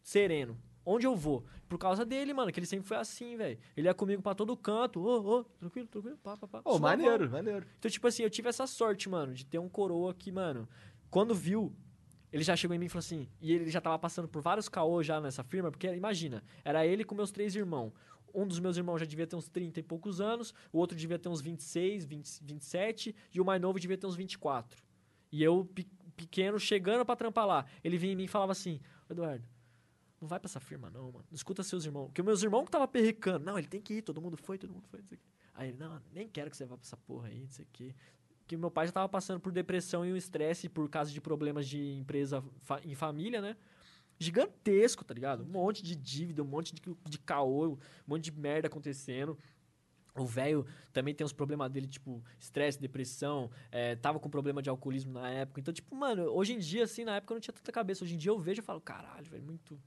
sereno. 0.02 0.60
Onde 0.84 1.06
eu 1.06 1.16
vou. 1.16 1.44
Por 1.68 1.78
causa 1.78 2.04
dele, 2.04 2.32
mano, 2.32 2.52
que 2.52 2.60
ele 2.60 2.66
sempre 2.66 2.86
foi 2.86 2.96
assim, 2.96 3.36
velho. 3.36 3.58
Ele 3.76 3.88
é 3.88 3.94
comigo 3.94 4.22
pra 4.22 4.34
todo 4.34 4.56
canto. 4.56 5.00
Ô, 5.00 5.38
ô, 5.38 5.44
tranquilo, 5.44 5.88
tranquilo, 5.88 6.16
pá, 6.18 6.36
pá, 6.36 6.46
pá. 6.46 6.58
Ô, 6.60 6.76
suavão. 6.76 6.80
maneiro, 6.80 7.28
maneiro. 7.28 7.66
Então, 7.78 7.90
tipo 7.90 8.06
assim, 8.06 8.22
eu 8.22 8.30
tive 8.30 8.48
essa 8.48 8.66
sorte, 8.66 9.08
mano, 9.08 9.34
de 9.34 9.44
ter 9.44 9.58
um 9.58 9.68
coroa 9.68 10.14
que, 10.14 10.30
mano, 10.30 10.68
quando 11.10 11.34
viu, 11.34 11.74
ele 12.32 12.44
já 12.44 12.54
chegou 12.54 12.74
em 12.76 12.78
mim 12.78 12.86
e 12.86 12.88
falou 12.88 13.00
assim, 13.00 13.28
e 13.40 13.52
ele 13.52 13.70
já 13.70 13.80
tava 13.80 13.98
passando 13.98 14.28
por 14.28 14.42
vários 14.42 14.68
caô 14.68 15.02
já 15.02 15.20
nessa 15.20 15.42
firma, 15.42 15.70
porque 15.70 15.92
imagina, 15.92 16.44
era 16.64 16.86
ele 16.86 17.04
com 17.04 17.14
meus 17.14 17.30
três 17.32 17.56
irmãos. 17.56 17.92
Um 18.34 18.46
dos 18.46 18.60
meus 18.60 18.76
irmãos 18.76 18.98
já 18.98 19.06
devia 19.06 19.26
ter 19.26 19.34
uns 19.34 19.48
30 19.48 19.80
e 19.80 19.82
poucos 19.82 20.20
anos, 20.20 20.52
o 20.70 20.78
outro 20.78 20.96
devia 20.96 21.18
ter 21.18 21.28
uns 21.28 21.40
26, 21.40 22.04
20, 22.04 22.44
27, 22.44 23.16
e 23.32 23.40
o 23.40 23.44
mais 23.44 23.60
novo 23.60 23.80
devia 23.80 23.96
ter 23.96 24.06
uns 24.06 24.14
24. 24.14 24.84
E 25.32 25.42
eu, 25.42 25.68
pequeno, 26.16 26.58
chegando 26.58 27.04
pra 27.04 27.14
trampar 27.14 27.46
lá, 27.46 27.66
ele 27.84 27.96
vinha 27.98 28.12
em 28.12 28.16
mim 28.16 28.24
e 28.24 28.28
falava 28.28 28.52
assim, 28.52 28.80
"Ô, 29.08 29.12
Eduardo, 29.12 29.46
não 30.20 30.26
vai 30.26 30.40
pra 30.40 30.48
essa 30.48 30.58
firma 30.60 30.88
não, 30.90 31.12
mano. 31.12 31.24
Escuta 31.30 31.62
seus 31.62 31.84
irmãos. 31.84 32.06
Porque 32.06 32.22
meus 32.22 32.42
irmãos 32.42 32.64
que 32.64 32.70
tava 32.70 32.88
perrecando. 32.88 33.44
Não, 33.44 33.58
ele 33.58 33.66
tem 33.68 33.80
que 33.80 33.94
ir, 33.94 34.02
todo 34.02 34.20
mundo 34.20 34.36
foi, 34.36 34.56
todo 34.58 34.72
mundo 34.72 34.86
foi, 34.88 35.00
não 35.00 35.06
sei 35.06 35.16
o 35.18 35.20
quê. 35.20 35.26
Aí 35.54 35.68
ele, 35.68 35.78
não, 35.78 36.00
nem 36.12 36.26
quero 36.28 36.50
que 36.50 36.56
você 36.56 36.64
vá 36.64 36.76
pra 36.76 36.84
essa 36.86 36.96
porra 36.96 37.28
aí, 37.28 37.40
não 37.42 37.50
sei 37.50 37.64
o 37.64 37.68
quê. 37.72 37.94
Porque 38.40 38.56
meu 38.56 38.70
pai 38.70 38.86
já 38.86 38.92
tava 38.92 39.08
passando 39.08 39.40
por 39.40 39.52
depressão 39.52 40.06
e 40.06 40.12
um 40.12 40.16
estresse 40.16 40.68
por 40.68 40.88
causa 40.88 41.10
de 41.10 41.20
problemas 41.20 41.66
de 41.68 41.78
empresa 41.98 42.42
fa- 42.62 42.80
em 42.84 42.94
família, 42.94 43.40
né? 43.42 43.56
Gigantesco, 44.18 45.04
tá 45.04 45.12
ligado? 45.12 45.42
Um 45.42 45.48
monte 45.48 45.82
de 45.82 45.94
dívida, 45.94 46.42
um 46.42 46.46
monte 46.46 46.74
de, 46.74 46.80
de 47.04 47.18
caô, 47.18 47.74
um 47.74 47.78
monte 48.06 48.24
de 48.24 48.32
merda 48.32 48.66
acontecendo. 48.68 49.38
O 50.16 50.24
velho 50.24 50.66
também 50.92 51.14
tem 51.14 51.24
os 51.24 51.32
problemas 51.32 51.70
dele, 51.70 51.86
tipo, 51.86 52.22
estresse, 52.38 52.80
depressão, 52.80 53.50
é, 53.70 53.94
tava 53.96 54.18
com 54.18 54.30
problema 54.30 54.62
de 54.62 54.70
alcoolismo 54.70 55.12
na 55.12 55.28
época. 55.28 55.60
Então, 55.60 55.72
tipo, 55.72 55.94
mano, 55.94 56.24
hoje 56.24 56.54
em 56.54 56.58
dia, 56.58 56.84
assim, 56.84 57.04
na 57.04 57.16
época 57.16 57.32
eu 57.32 57.36
não 57.36 57.40
tinha 57.40 57.54
tanta 57.54 57.70
cabeça. 57.70 58.04
Hoje 58.04 58.14
em 58.14 58.18
dia 58.18 58.30
eu 58.30 58.38
vejo 58.38 58.60
e 58.60 58.64
falo, 58.64 58.80
caralho, 58.80 59.26
velho, 59.30 59.44
muito. 59.44 59.78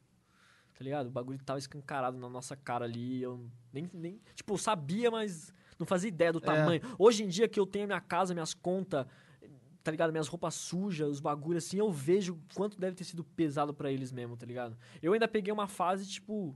Tá 0.78 0.84
ligado? 0.84 1.08
O 1.08 1.12
bagulho 1.12 1.38
tava 1.44 1.60
escancarado 1.60 2.18
na 2.18 2.30
nossa 2.30 2.56
cara 2.56 2.86
ali. 2.86 3.22
Eu 3.22 3.50
nem, 3.74 3.90
nem. 3.94 4.22
Tipo, 4.34 4.54
eu 4.54 4.58
sabia, 4.58 5.12
mas 5.12 5.54
não 5.78 5.86
fazia 5.86 6.08
ideia 6.08 6.32
do 6.32 6.40
tamanho. 6.40 6.82
Hoje 6.98 7.24
em 7.24 7.28
dia 7.28 7.48
que 7.48 7.60
eu 7.60 7.66
tenho 7.66 7.88
minha 7.88 8.00
casa, 8.00 8.34
minhas 8.34 8.54
contas, 8.54 9.06
tá 9.84 9.92
ligado? 9.92 10.12
Minhas 10.12 10.28
roupas 10.28 10.54
sujas, 10.54 11.10
os 11.10 11.20
bagulhos 11.20 11.66
assim, 11.66 11.78
eu 11.78 11.92
vejo 11.92 12.40
quanto 12.54 12.80
deve 12.80 12.96
ter 12.96 13.04
sido 13.04 13.24
pesado 13.24 13.74
pra 13.74 13.92
eles 13.92 14.12
mesmo, 14.12 14.38
tá 14.38 14.46
ligado? 14.46 14.78
Eu 15.02 15.14
ainda 15.14 15.28
peguei 15.28 15.52
uma 15.52 15.68
fase, 15.68 16.08
tipo. 16.08 16.56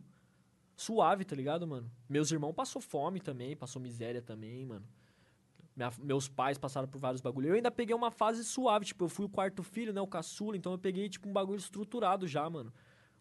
Suave, 0.76 1.24
tá 1.26 1.36
ligado, 1.36 1.68
mano? 1.68 1.90
Meus 2.10 2.32
irmãos 2.32 2.54
passou 2.54 2.82
fome 2.82 3.20
também, 3.20 3.56
passou 3.56 3.82
miséria 3.82 4.22
também, 4.22 4.66
mano. 4.66 4.86
Minha- 5.76 5.92
meus 6.00 6.28
pais 6.28 6.58
passaram 6.58 6.88
por 6.88 7.00
vários 7.00 7.22
bagulhos. 7.22 7.50
Eu 7.50 7.56
ainda 7.56 7.72
peguei 7.72 7.96
uma 7.96 8.12
fase 8.12 8.44
suave, 8.44 8.86
tipo, 8.86 9.06
eu 9.06 9.10
fui 9.10 9.26
o 9.26 9.30
quarto 9.30 9.64
filho, 9.64 9.92
né, 9.94 10.02
o 10.02 10.08
caçula, 10.08 10.56
então 10.56 10.72
eu 10.72 10.78
peguei, 10.78 11.10
tipo, 11.10 11.28
um 11.28 11.34
bagulho 11.34 11.58
estruturado 11.58 12.28
já, 12.28 12.48
mano. 12.50 12.72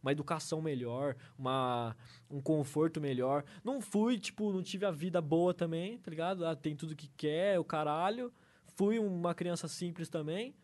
Uma 0.03 0.13
educação 0.13 0.61
melhor, 0.61 1.15
uma, 1.39 1.97
um 2.29 2.41
conforto 2.41 3.01
melhor. 3.01 3.45
Não 3.63 3.81
fui, 3.81 4.19
tipo, 4.19 4.53
não 4.53 4.63
tive 4.63 4.85
a 4.85 4.91
vida 4.91 5.21
boa 5.21 5.55
também, 5.55 5.97
tá 5.99 6.11
ligado? 6.11 6.45
Ah, 6.45 6.57
tem 6.57 6.75
tudo 6.75 6.97
que 6.97 7.09
quer, 7.17 7.59
o 7.59 7.65
caralho. 7.65 8.33
Fui 8.75 8.99
uma 8.99 9.33
criança 9.35 9.69
simples 9.69 10.09
também, 10.09 10.55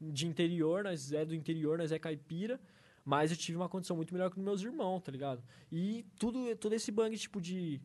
de 0.00 0.26
interior, 0.26 0.82
nós 0.82 1.12
é 1.12 1.24
do 1.24 1.34
interior, 1.34 1.76
nós 1.78 1.92
é 1.92 1.98
caipira. 1.98 2.58
Mas 3.08 3.30
eu 3.30 3.36
tive 3.36 3.56
uma 3.56 3.68
condição 3.68 3.94
muito 3.94 4.12
melhor 4.12 4.30
que 4.32 4.40
meus 4.40 4.60
irmãos, 4.60 5.00
tá 5.00 5.12
ligado? 5.12 5.40
E 5.70 6.04
tudo, 6.18 6.56
todo 6.56 6.72
esse 6.74 6.90
bang, 6.90 7.16
tipo, 7.16 7.40
de 7.40 7.80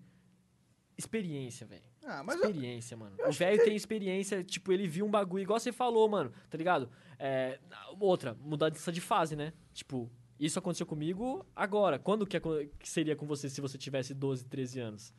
experiência, 0.98 1.66
velho. 1.68 1.84
Ah, 2.04 2.24
mas 2.24 2.40
eu- 2.42 2.50
experiência, 2.50 2.98
mano. 2.98 3.16
O 3.28 3.32
velho 3.32 3.64
tem 3.64 3.76
experiência, 3.76 4.44
tipo, 4.44 4.72
ele 4.72 4.88
viu 4.88 5.06
um 5.06 5.12
bagulho, 5.12 5.44
igual 5.44 5.60
você 5.60 5.72
falou, 5.72 6.10
mano, 6.10 6.32
tá 6.50 6.58
ligado? 6.58 6.90
É, 7.20 7.60
outra, 8.00 8.34
mudança 8.42 8.92
de 8.92 9.00
fase, 9.00 9.36
né? 9.36 9.54
Tipo, 9.74 10.12
isso 10.40 10.58
aconteceu 10.58 10.88
comigo 10.88 11.46
agora. 11.56 12.00
Quando 12.00 12.26
que, 12.26 12.40
que 12.80 12.90
seria 12.90 13.16
com 13.16 13.28
você 13.28 13.48
se 13.48 13.62
você 13.62 13.78
tivesse 13.78 14.16
12, 14.16 14.46
13 14.46 14.80
anos? 14.80 15.14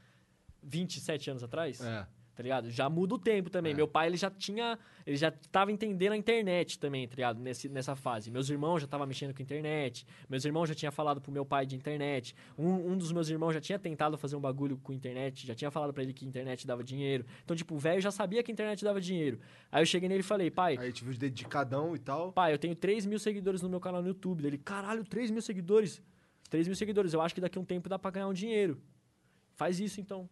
27 0.65 1.31
anos 1.31 1.45
atrás? 1.45 1.81
É. 1.81 2.07
Tá 2.35 2.43
ligado? 2.43 2.71
Já 2.71 2.89
muda 2.89 3.15
o 3.15 3.19
tempo 3.19 3.51
também. 3.51 3.75
Meu 3.75 3.87
pai, 3.87 4.07
ele 4.07 4.17
já 4.17 4.31
tinha. 4.31 4.79
Ele 5.07 5.17
já 5.17 5.31
tava 5.31 5.71
entendendo 5.71 6.13
a 6.13 6.17
internet 6.17 6.79
também, 6.79 7.07
tá 7.07 7.15
ligado? 7.15 7.39
Nesse, 7.39 7.69
nessa 7.69 7.95
fase. 7.95 8.31
Meus 8.31 8.49
irmãos 8.49 8.81
já 8.81 8.87
estavam 8.87 9.07
mexendo 9.07 9.35
com 9.35 9.43
a 9.43 9.45
internet. 9.45 10.07
Meus 10.31 10.45
irmãos 10.45 10.67
já 10.67 10.75
tinham 10.75 10.91
falado 10.91 11.21
pro 11.21 11.31
meu 11.31 11.45
pai 11.45 11.67
de 11.67 11.77
internet. 11.77 12.35
Um, 12.57 12.93
um 12.93 12.97
dos 12.97 13.13
meus 13.13 13.29
irmãos 13.29 13.53
já 13.53 13.61
tinha 13.61 13.79
tentado 13.79 14.17
fazer 14.17 14.35
um 14.35 14.41
bagulho 14.41 14.79
com 14.79 14.95
internet. 14.95 15.47
Já 15.47 15.55
tinha 15.55 15.71
falado 15.71 15.93
pra 15.93 16.03
ele 16.03 16.15
que 16.15 16.25
internet 16.25 16.67
dava 16.67 16.83
dinheiro. 16.83 17.27
Então, 17.45 17.55
tipo, 17.55 17.75
o 17.75 17.79
velho 17.79 18.01
já 18.01 18.11
sabia 18.11 18.43
que 18.43 18.51
a 18.51 18.55
internet 18.55 18.83
dava 18.83 18.99
dinheiro. 18.99 19.39
Aí 19.71 19.83
eu 19.83 19.87
cheguei 19.87 20.09
nele 20.09 20.21
e 20.21 20.25
falei, 20.25 20.51
pai. 20.51 20.79
Aí 20.79 20.91
tive 20.91 21.11
os 21.11 21.19
dedicadão 21.19 21.95
e 21.95 21.99
tal. 21.99 22.33
Pai, 22.33 22.55
eu 22.55 22.59
tenho 22.59 22.75
3 22.75 23.05
mil 23.05 23.19
seguidores 23.19 23.61
no 23.61 23.69
meu 23.69 23.81
canal 23.81 24.01
no 24.01 24.09
YouTube. 24.09 24.47
Ele, 24.47 24.57
caralho, 24.57 25.05
3 25.05 25.31
mil 25.31 25.43
seguidores? 25.43 26.01
3 26.49 26.67
mil 26.67 26.77
seguidores. 26.77 27.13
Eu 27.13 27.21
acho 27.21 27.35
que 27.35 27.43
daqui 27.43 27.59
a 27.59 27.61
um 27.61 27.65
tempo 27.65 27.91
dá 27.91 27.99
pra 27.99 28.11
ganhar 28.11 28.29
um 28.29 28.33
dinheiro. 28.33 28.81
Faz 29.55 29.79
isso 29.81 30.01
então. 30.01 30.29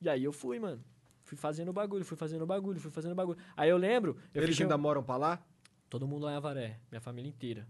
E 0.00 0.08
aí 0.08 0.24
eu 0.24 0.32
fui, 0.32 0.58
mano. 0.58 0.82
Fui 1.26 1.36
fazendo 1.36 1.70
o 1.70 1.72
bagulho, 1.72 2.04
fui 2.04 2.16
fazendo 2.16 2.42
o 2.42 2.46
bagulho, 2.46 2.80
fui 2.80 2.90
fazendo 2.90 3.10
o 3.10 3.14
bagulho. 3.16 3.36
Aí 3.56 3.68
eu 3.68 3.76
lembro. 3.76 4.16
Eu 4.32 4.44
Eles 4.44 4.60
ainda 4.60 4.78
moram 4.78 5.02
pra 5.02 5.16
lá? 5.16 5.44
Todo 5.90 6.06
mundo 6.06 6.24
lá 6.24 6.32
em 6.32 6.36
Avaré, 6.36 6.78
minha 6.88 7.00
família 7.00 7.28
inteira. 7.28 7.66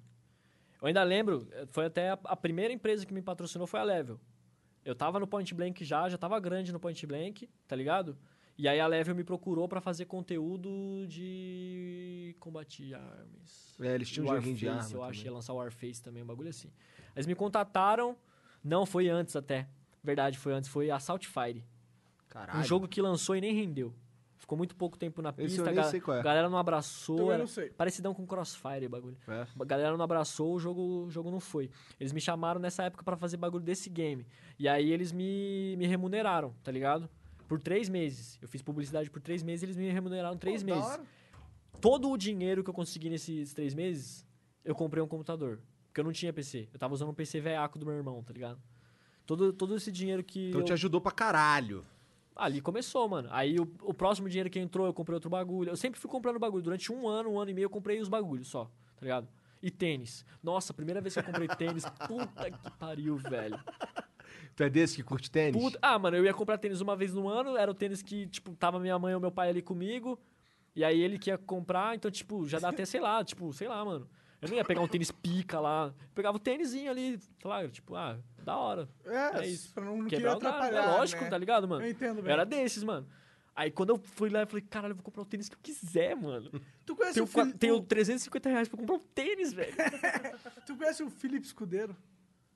Eu 0.81 0.89
ainda 0.89 1.03
lembro, 1.03 1.49
eh, 1.53 1.67
foi 1.71 1.87
até 1.87 2.11
a, 2.11 2.19
a 2.25 2.37
primeira 2.37 2.73
empresa 2.73 3.07
que 3.07 3.15
me 3.15 3.23
patrocinou 3.23 3.67
foi 3.67 3.81
a 3.81 3.83
Level. 3.83 4.21
Eu 4.85 4.95
tava 4.95 5.19
no 5.19 5.27
Point 5.27 5.55
Blank 5.55 5.83
já, 5.87 6.07
já 6.07 6.19
tava 6.19 6.39
grande 6.39 6.71
no 6.71 6.79
Point 6.79 7.07
Blank, 7.07 7.49
tá 7.67 7.75
ligado? 7.75 8.17
E 8.59 8.69
aí 8.69 8.79
a 8.79 8.87
Level 8.87 9.15
me 9.15 9.25
procurou 9.25 9.67
pra 9.67 9.81
fazer 9.81 10.05
conteúdo 10.05 11.07
de 11.09 12.37
combate 12.39 12.93
armas. 12.93 13.75
É, 13.81 13.95
eles 13.95 14.11
tinham 14.11 14.27
um 14.27 14.29
joguinho 14.29 14.55
de 14.55 14.67
Warface, 14.67 14.93
arma 14.93 14.99
Eu 14.99 15.09
acho 15.09 15.25
ia 15.25 15.33
lançar 15.33 15.55
o 15.55 15.57
Warface 15.57 16.03
também, 16.03 16.23
um 16.23 16.27
bagulho 16.27 16.51
assim. 16.51 16.71
Eles 17.15 17.27
me 17.27 17.35
contataram, 17.35 18.17
não, 18.63 18.85
foi 18.85 19.09
antes 19.09 19.35
até. 19.35 19.67
Verdade, 20.05 20.37
foi 20.37 20.53
antes, 20.53 20.69
foi 20.69 20.91
Assault 20.91 21.27
Fire. 21.27 21.65
Caralho. 22.29 22.61
Um 22.61 22.63
jogo 22.63 22.89
que 22.89 23.01
lançou 23.01 23.37
e 23.37 23.41
nem 23.41 23.55
rendeu. 23.55 23.95
Ficou 24.39 24.57
muito 24.57 24.77
pouco 24.77 24.97
tempo 24.99 25.23
na 25.23 25.31
Esse 25.31 25.37
pista, 25.39 25.61
eu 25.63 25.65
a 25.65 25.67
nem 25.67 25.75
ga- 25.77 25.85
sei 25.85 26.01
qual 26.01 26.17
é. 26.17 26.21
a 26.21 26.23
galera 26.23 26.49
não 26.49 26.59
abraçou. 26.59 27.17
Também 27.17 27.33
era 27.33 27.39
não 27.39 27.47
sei. 27.49 27.71
Parecidão 27.71 28.15
com 28.15 28.27
Crossfire 28.27 28.87
o 28.87 28.89
bagulho. 28.91 29.17
É. 29.27 29.47
A 29.59 29.65
galera 29.65 29.97
não 29.97 30.05
abraçou, 30.05 30.55
o 30.55 30.59
jogo, 30.61 31.07
o 31.07 31.11
jogo 31.11 31.31
não 31.31 31.41
foi. 31.41 31.71
Eles 31.99 32.13
me 32.13 32.21
chamaram 32.21 32.61
nessa 32.61 32.85
época 32.85 33.03
pra 33.03 33.17
fazer 33.17 33.39
bagulho 33.39 33.65
desse 33.65 33.89
game. 33.91 34.27
E 34.59 34.69
aí 34.69 34.93
eles 34.93 35.11
me, 35.11 35.75
me 35.77 35.87
remuneraram, 35.87 36.55
tá 36.63 36.71
ligado? 36.71 37.09
Por 37.49 37.59
três 37.59 37.89
meses. 37.89 38.39
Eu 38.41 38.47
fiz 38.47 38.63
publicidade 38.63 39.11
por 39.11 39.21
três 39.21 39.43
meses 39.43 39.63
e 39.63 39.67
eles 39.67 39.77
me 39.77 39.91
remuneraram 39.91 40.37
três 40.37 40.63
Pô, 40.63 40.75
meses. 40.75 41.01
Todo 41.81 42.11
o 42.11 42.17
dinheiro 42.17 42.63
que 42.63 42.71
eu 42.71 42.75
consegui 42.75 43.09
nesses 43.11 43.53
três 43.53 43.75
meses, 43.75 44.25
eu 44.65 44.75
comprei 44.75 45.03
um 45.03 45.09
computador. 45.09 45.61
Porque 45.89 46.01
eu 46.01 46.05
não 46.05 46.13
tinha 46.13 46.33
PC. 46.33 46.69
Eu 46.73 46.79
tava 46.79 46.93
usando 46.95 47.09
um 47.09 47.15
PC 47.15 47.41
veaco 47.41 47.79
do 47.79 47.87
meu 47.87 47.95
irmão, 47.95 48.23
tá 48.23 48.33
ligado? 48.33 48.61
Todo, 49.25 49.53
todo 49.53 49.75
esse 49.75 49.91
dinheiro 49.91 50.23
que. 50.23 50.51
Então 50.51 50.61
eu... 50.61 50.65
te 50.67 50.73
ajudou 50.73 51.01
pra 51.01 51.11
caralho. 51.11 51.85
Ali 52.37 52.61
começou, 52.61 53.09
mano. 53.09 53.29
Aí 53.33 53.59
o, 53.59 53.63
o 53.83 53.95
próximo 53.95 54.29
dinheiro 54.29 54.51
que 54.51 54.59
entrou, 54.59 54.87
eu 54.87 54.93
comprei 54.93 55.15
outro 55.15 55.31
bagulho. 55.31 55.71
Eu 55.71 55.77
sempre 55.77 55.99
fui 55.99 56.11
comprando 56.11 56.39
bagulho. 56.39 56.63
Durante 56.63 56.93
um 56.93 57.09
ano, 57.09 57.31
um 57.31 57.41
ano 57.41 57.51
e 57.51 57.55
meio, 57.55 57.65
eu 57.65 57.71
comprei 57.71 57.99
os 57.99 58.09
bagulhos 58.09 58.49
só, 58.49 58.67
tá 58.95 59.03
ligado? 59.03 59.27
E 59.63 59.71
tênis. 59.71 60.25
Nossa, 60.43 60.75
primeira 60.75 61.01
vez 61.01 61.15
que 61.15 61.21
eu 61.21 61.25
comprei 61.25 61.49
tênis, 61.49 61.85
puta 62.07 62.51
que 62.51 62.71
pariu, 62.79 63.17
velho. 63.17 63.59
Tu 64.55 64.63
é 64.63 64.71
desse 64.71 64.97
que 64.97 65.03
curte 65.03 65.31
tênis? 65.31 65.61
Puta... 65.61 65.79
Ah, 65.81 65.99
mano, 65.99 66.17
eu 66.17 66.25
ia 66.25 66.35
comprar 66.35 66.59
tênis 66.59 66.81
uma 66.81 66.95
vez 66.95 67.15
no 67.15 67.27
ano, 67.29 67.57
era 67.57 67.71
o 67.71 67.75
tênis 67.75 68.03
que, 68.03 68.27
tipo, 68.27 68.55
tava 68.55 68.79
minha 68.79 68.99
mãe 68.99 69.15
ou 69.15 69.21
meu 69.21 69.33
pai 69.33 69.49
ali 69.49 69.63
comigo. 69.63 70.19
E 70.75 70.85
aí 70.85 71.01
ele 71.01 71.19
que 71.19 71.31
ia 71.31 71.39
comprar, 71.39 71.97
então, 71.97 72.11
tipo, 72.11 72.47
já 72.47 72.59
dá 72.59 72.69
até, 72.69 72.85
sei 72.85 73.01
lá, 73.01 73.25
tipo, 73.25 73.51
sei 73.55 73.67
lá, 73.67 73.83
mano. 73.83 74.07
Eu 74.41 74.49
não 74.49 74.57
ia 74.57 74.65
pegar 74.65 74.81
um 74.83 74.89
tênis 74.89 75.11
pica 75.11 75.59
lá. 75.59 75.87
Eu 76.01 76.09
pegava 76.15 76.37
o 76.37 76.41
tênisinho 76.41 76.91
ali, 76.91 77.19
sei 77.19 77.51
lá, 77.51 77.67
tipo, 77.69 77.95
ah, 77.95 78.19
da 78.45 78.57
hora. 78.57 78.89
É, 79.05 79.41
É 79.41 79.47
isso. 79.47 79.73
pra 79.73 79.85
não, 79.85 79.97
não 79.99 80.09
Quebrar 80.09 80.35
galho, 80.39 80.47
atrapalhar, 80.49 80.83
é 80.85 80.97
lógico, 80.99 81.23
né? 81.25 81.31
tá 81.31 81.39
ligado, 81.39 81.67
mano? 81.67 81.85
Eu 81.85 81.91
entendo, 81.91 82.19
Eu 82.19 82.23
velho. 82.23 82.33
era 82.33 82.45
desses, 82.45 82.85
mano. 82.85 83.07
Aí 83.55 83.71
quando 83.71 83.89
eu 83.91 83.97
fui 83.99 84.29
lá, 84.29 84.41
eu 84.43 84.47
falei, 84.47 84.63
caralho, 84.69 84.93
eu 84.93 84.97
vou 84.97 85.03
comprar 85.03 85.23
o 85.23 85.25
tênis 85.25 85.49
que 85.49 85.55
eu 85.55 85.59
quiser, 85.63 86.15
mano. 86.15 86.51
Tu 86.85 86.95
conhece, 86.95 87.15
Tenho, 87.15 87.25
o, 87.25 87.27
Fili- 87.27 87.55
tenho 87.55 87.81
350 87.81 88.49
reais 88.51 88.69
pra 88.69 88.79
comprar 88.79 88.97
um 88.97 89.01
tênis, 89.15 89.53
velho. 89.55 89.73
tu 90.67 90.77
conhece 90.77 91.03
o 91.03 91.09
Felipe 91.11 91.47
Escudeiro? 91.47 91.97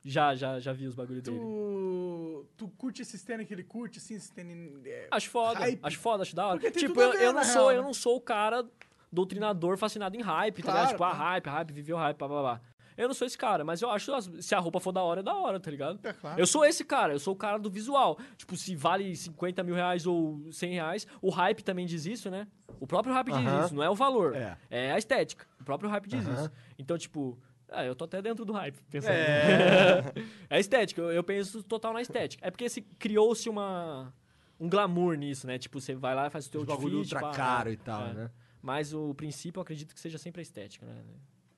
já, 0.04 0.34
já, 0.34 0.58
já 0.60 0.72
vi 0.72 0.86
os 0.86 0.94
bagulhos 0.94 1.22
dele. 1.22 1.38
Tu, 1.38 2.46
tu 2.56 2.68
curte 2.76 3.02
esses 3.02 3.22
tênis 3.22 3.46
que 3.46 3.52
ele 3.54 3.64
curte, 3.64 3.98
assim, 3.98 4.14
esses 4.14 4.30
tênis... 4.30 4.72
é, 4.84 5.08
Acho 5.10 5.28
foda, 5.30 5.58
hype? 5.60 5.80
acho 5.82 5.98
foda, 5.98 6.22
acho 6.22 6.34
da 6.36 6.46
hora. 6.46 6.70
Tipo, 6.70 7.00
eu, 7.00 7.12
ver, 7.12 7.22
eu 7.22 7.32
não 7.32 7.42
real, 7.42 7.52
sou, 7.54 7.70
né? 7.70 7.76
eu 7.78 7.82
não 7.82 7.92
sou 7.94 8.16
o 8.16 8.20
cara 8.20 8.66
doutrinador 9.12 9.76
fascinado 9.76 10.16
em 10.16 10.20
hype, 10.20 10.62
tá 10.62 10.62
Claro, 10.62 10.78
ligado? 10.78 10.90
Tipo, 10.92 11.04
ah, 11.04 11.10
claro. 11.10 11.24
hype, 11.24 11.46
hype, 11.46 11.72
viveu 11.72 11.96
hype, 11.96 12.16
blá, 12.16 12.28
blá, 12.28 12.40
blá. 12.40 12.60
Eu 12.96 13.08
não 13.08 13.14
sou 13.14 13.26
esse 13.26 13.38
cara, 13.38 13.64
mas 13.64 13.80
eu 13.80 13.90
acho, 13.90 14.12
se 14.42 14.54
a 14.54 14.58
roupa 14.58 14.78
for 14.78 14.92
da 14.92 15.02
hora, 15.02 15.20
é 15.20 15.22
da 15.22 15.34
hora, 15.34 15.58
tá 15.58 15.70
ligado? 15.70 15.98
É 16.02 16.12
claro. 16.12 16.38
Eu 16.38 16.46
sou 16.46 16.64
esse 16.66 16.84
cara, 16.84 17.14
eu 17.14 17.18
sou 17.18 17.32
o 17.32 17.36
cara 17.36 17.58
do 17.58 17.70
visual. 17.70 18.18
Tipo, 18.36 18.56
se 18.56 18.76
vale 18.76 19.16
50 19.16 19.62
mil 19.62 19.74
reais 19.74 20.06
ou 20.06 20.52
100 20.52 20.72
reais, 20.74 21.06
o 21.22 21.30
hype 21.30 21.62
também 21.62 21.86
diz 21.86 22.04
isso, 22.04 22.30
né? 22.30 22.46
O 22.78 22.86
próprio 22.86 23.14
hype 23.14 23.32
diz 23.32 23.46
Aham. 23.46 23.64
isso, 23.64 23.74
não 23.74 23.82
é 23.82 23.88
o 23.88 23.94
valor. 23.94 24.36
É. 24.36 24.56
É 24.68 24.92
a 24.92 24.98
estética. 24.98 25.46
O 25.60 25.64
próprio 25.64 25.88
hype 25.88 26.08
diz 26.08 26.26
Aham. 26.26 26.34
isso. 26.34 26.50
Então, 26.78 26.98
tipo, 26.98 27.38
ah, 27.70 27.84
eu 27.84 27.94
tô 27.94 28.04
até 28.04 28.20
dentro 28.20 28.44
do 28.44 28.52
hype, 28.52 28.76
pensando. 28.90 29.12
É, 29.12 30.02
é 30.50 30.60
estética, 30.60 31.00
eu, 31.00 31.10
eu 31.10 31.24
penso 31.24 31.62
total 31.62 31.92
na 31.94 32.02
estética. 32.02 32.46
É 32.46 32.50
porque 32.50 32.68
se 32.68 32.82
criou-se 32.82 33.48
uma 33.48 34.12
um 34.58 34.68
glamour 34.68 35.14
nisso, 35.14 35.46
né? 35.46 35.58
Tipo, 35.58 35.80
você 35.80 35.94
vai 35.94 36.14
lá 36.14 36.26
e 36.26 36.30
faz 36.30 36.46
o 36.46 36.50
teu 36.50 36.64
bagulho 36.66 36.98
ultra 36.98 37.20
pá, 37.20 37.30
caro 37.30 37.70
é, 37.70 37.72
e 37.72 37.76
tal, 37.78 38.08
é. 38.08 38.12
né? 38.12 38.30
Mas 38.62 38.92
o 38.92 39.14
princípio, 39.14 39.58
eu 39.58 39.62
acredito 39.62 39.94
que 39.94 40.00
seja 40.00 40.18
sempre 40.18 40.40
a 40.40 40.42
estética, 40.42 40.84
né? 40.86 41.02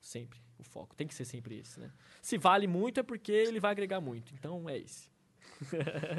Sempre. 0.01 0.39
O 0.57 0.63
foco. 0.63 0.95
Tem 0.95 1.07
que 1.07 1.13
ser 1.13 1.25
sempre 1.25 1.59
esse, 1.59 1.79
né? 1.79 1.91
Se 2.21 2.37
vale 2.37 2.67
muito 2.67 2.99
é 2.99 3.03
porque 3.03 3.31
ele 3.31 3.59
vai 3.59 3.71
agregar 3.71 3.99
muito. 3.99 4.33
Então, 4.33 4.69
é 4.69 4.77
esse. 4.77 5.11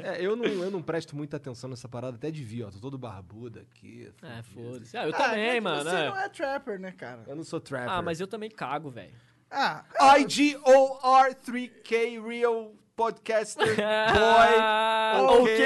É, 0.03 0.25
eu 0.25 0.35
não, 0.35 0.45
eu 0.45 0.71
não 0.71 0.81
presto 0.81 1.15
muita 1.15 1.37
atenção 1.37 1.69
nessa 1.69 1.87
parada, 1.87 2.15
até 2.15 2.31
devia, 2.31 2.67
ó. 2.67 2.71
Tô 2.71 2.79
todo 2.79 2.97
barbudo 2.97 3.59
aqui. 3.59 4.11
É, 4.21 4.41
foda-se. 4.43 4.97
Ah, 4.97 5.07
eu 5.07 5.13
Ah, 5.13 5.17
também, 5.17 5.57
é 5.57 5.61
mano. 5.61 5.89
Você 5.89 5.95
é. 5.95 6.09
não 6.09 6.17
é 6.17 6.29
trapper, 6.29 6.79
né, 6.79 6.91
cara? 6.91 7.23
Eu 7.27 7.35
não 7.35 7.43
sou 7.43 7.59
trapper. 7.59 7.89
Ah, 7.91 8.01
mas 8.01 8.19
eu 8.19 8.27
também 8.27 8.49
cago, 8.49 8.89
velho. 8.89 9.13
Ah, 9.49 9.85
IGOR3K 10.19 12.25
Real 12.27 12.73
Podcaster 12.95 13.65
Boy. 13.75 14.55
Ah, 14.57 15.19
ok. 15.29 15.65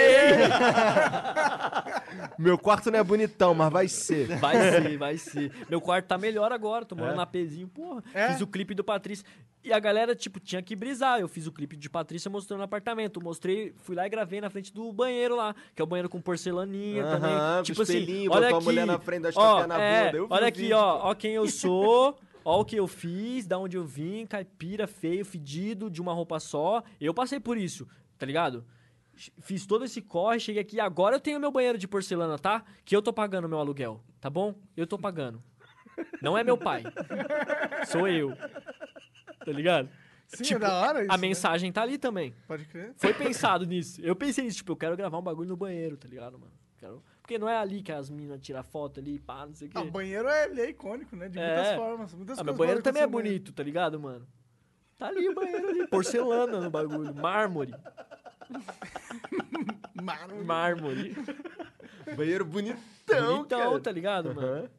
Meu 2.40 2.58
quarto 2.58 2.90
não 2.90 3.00
é 3.00 3.04
bonitão, 3.04 3.54
mas 3.54 3.72
vai 3.72 3.88
ser. 3.88 4.28
Vai 4.38 4.56
ser, 4.72 4.98
vai 4.98 5.18
ser. 5.18 5.52
Meu 5.70 5.80
quarto 5.80 6.08
tá 6.08 6.18
melhor 6.18 6.52
agora, 6.52 6.86
tô 6.86 6.96
morando 6.96 7.14
É? 7.14 7.18
na 7.18 7.26
Pezinho, 7.26 7.68
porra. 7.68 8.04
É? 8.14 8.30
Fiz 8.30 8.42
o 8.42 8.48
clipe 8.48 8.74
do 8.74 8.84
Patrícia. 8.84 9.26
E 9.62 9.74
a 9.74 9.80
galera, 9.80 10.16
tipo, 10.16 10.40
tinha 10.40 10.62
que 10.62 10.74
brisar. 10.76 11.20
Eu 11.20 11.28
fiz 11.28 11.46
o 11.46 11.52
clipe 11.52 11.76
de 11.76 11.90
Patrícia 11.90 12.32
mostrando 12.32 12.62
o 12.62 12.64
apartamento. 12.64 13.22
Mostrei, 13.22 13.74
fui 13.84 13.96
lá 13.96 14.08
e 14.08 14.10
gravei 14.10 14.40
na 14.40 14.50
frente 14.50 14.74
do 14.74 14.92
banheiro 14.94 15.36
lá, 15.36 15.54
que 15.76 15.82
é 15.82 15.84
o 15.84 15.88
banheiro 15.88 16.08
com 16.10 16.22
porcelaninha 16.22 17.04
também. 17.04 17.64
Tipo 17.64 17.82
assim, 17.82 18.28
olha 18.30 18.48
botou 18.48 18.56
a 18.56 18.58
aqui. 18.58 18.66
mulher 18.66 18.86
na 18.88 18.98
frente, 19.00 19.22
dá 19.24 19.30
ó, 19.36 19.58
tapinha 19.60 19.68
na 19.68 19.82
é, 19.84 20.12
olha 20.30 20.48
aqui, 20.48 20.72
ó, 20.74 21.10
ó 21.10 21.14
quem 21.14 21.34
eu 21.34 21.48
sou. 21.48 22.18
Ó 22.44 22.62
o 22.62 22.66
que 22.66 22.76
eu 22.76 22.88
fiz, 22.88 23.46
da 23.46 23.58
onde 23.58 23.78
eu 23.78 23.86
vim, 23.86 24.26
caipira, 24.26 24.88
feio, 24.88 25.26
fedido, 25.26 25.90
de 25.90 26.02
uma 26.02 26.14
roupa 26.14 26.40
só. 26.40 26.84
Eu 27.00 27.14
passei 27.14 27.40
por 27.40 27.58
isso, 27.58 27.88
tá 28.18 28.26
ligado? 28.26 28.66
Fiz 29.42 29.66
todo 29.66 29.84
esse 29.84 30.02
corre, 30.02 30.40
cheguei 30.40 30.62
aqui, 30.62 30.80
agora 30.80 31.18
eu 31.18 31.20
tenho 31.20 31.40
meu 31.40 31.52
banheiro 31.52 31.78
de 31.78 31.88
porcelana, 31.88 32.40
tá? 32.40 32.64
Que 32.86 32.96
eu 32.96 33.02
tô 33.02 33.12
pagando 33.12 33.50
meu 33.50 33.60
aluguel, 33.60 34.02
tá 34.22 34.30
bom? 34.30 34.56
Eu 34.78 34.88
tô 34.88 34.98
pagando. 34.98 35.44
Não 36.22 36.38
é 36.38 36.44
meu 36.44 36.58
pai. 36.58 36.84
Sou 37.88 38.08
eu. 38.08 38.34
Tá 39.46 39.52
ligado? 39.52 39.90
sim, 40.28 40.44
Tipo, 40.44 40.64
é 40.64 40.68
da 40.68 40.74
hora 40.76 41.02
isso, 41.02 41.12
A 41.12 41.18
né? 41.18 41.22
mensagem 41.22 41.72
tá 41.72 41.82
ali 41.82 41.98
também. 41.98 42.34
Pode 42.48 42.66
crer. 42.66 42.94
Foi 42.96 43.14
pensado 43.14 43.66
nisso. 43.66 44.00
Eu 44.02 44.16
pensei 44.16 44.46
nisso, 44.46 44.58
tipo, 44.58 44.72
eu 44.72 44.78
quero 44.78 44.96
gravar 44.96 45.18
um 45.18 45.22
bagulho 45.22 45.50
no 45.50 45.58
banheiro, 45.58 45.98
tá 45.98 46.08
ligado, 46.08 46.40
mano? 46.40 46.54
Quero... 46.78 47.04
Porque 47.30 47.38
não 47.38 47.48
é 47.48 47.58
ali 47.58 47.84
que 47.84 47.92
as 47.92 48.10
minas 48.10 48.40
tiram 48.42 48.64
foto 48.64 49.00
ali, 49.00 49.20
pá, 49.20 49.46
não 49.46 49.54
sei 49.54 49.68
o 49.68 49.70
quê. 49.72 49.78
Ah, 49.78 49.82
o 49.82 49.92
banheiro 49.92 50.28
é, 50.28 50.46
ele 50.46 50.62
é 50.62 50.70
icônico, 50.72 51.16
né? 51.16 51.30
De 51.30 51.38
É. 51.38 51.46
muitas 51.56 51.76
formas. 51.76 52.14
Muitas 52.16 52.40
Ah, 52.40 52.44
meu 52.44 52.56
banheiro 52.56 52.82
também 52.82 53.04
é 53.04 53.08
bonito, 53.08 53.54
tá 53.54 53.62
ligado, 53.62 54.00
mano? 54.00 54.28
Tá 54.98 55.10
ali 55.10 55.30
o 55.30 55.36
banheiro 55.36 55.68
ali, 55.70 55.86
porcelana 55.90 56.60
no 56.60 56.72
bagulho, 56.72 57.14
mármore. 57.14 57.76
Mármore. 60.02 60.44
Mármore. 60.44 61.16
Banheiro 62.18 62.46
bonitão, 62.46 63.36
Bonitão, 63.38 63.60
cara. 63.60 63.80
tá 63.80 63.92
ligado, 63.92 64.34
mano? 64.34 64.48
Aham. 64.48 64.70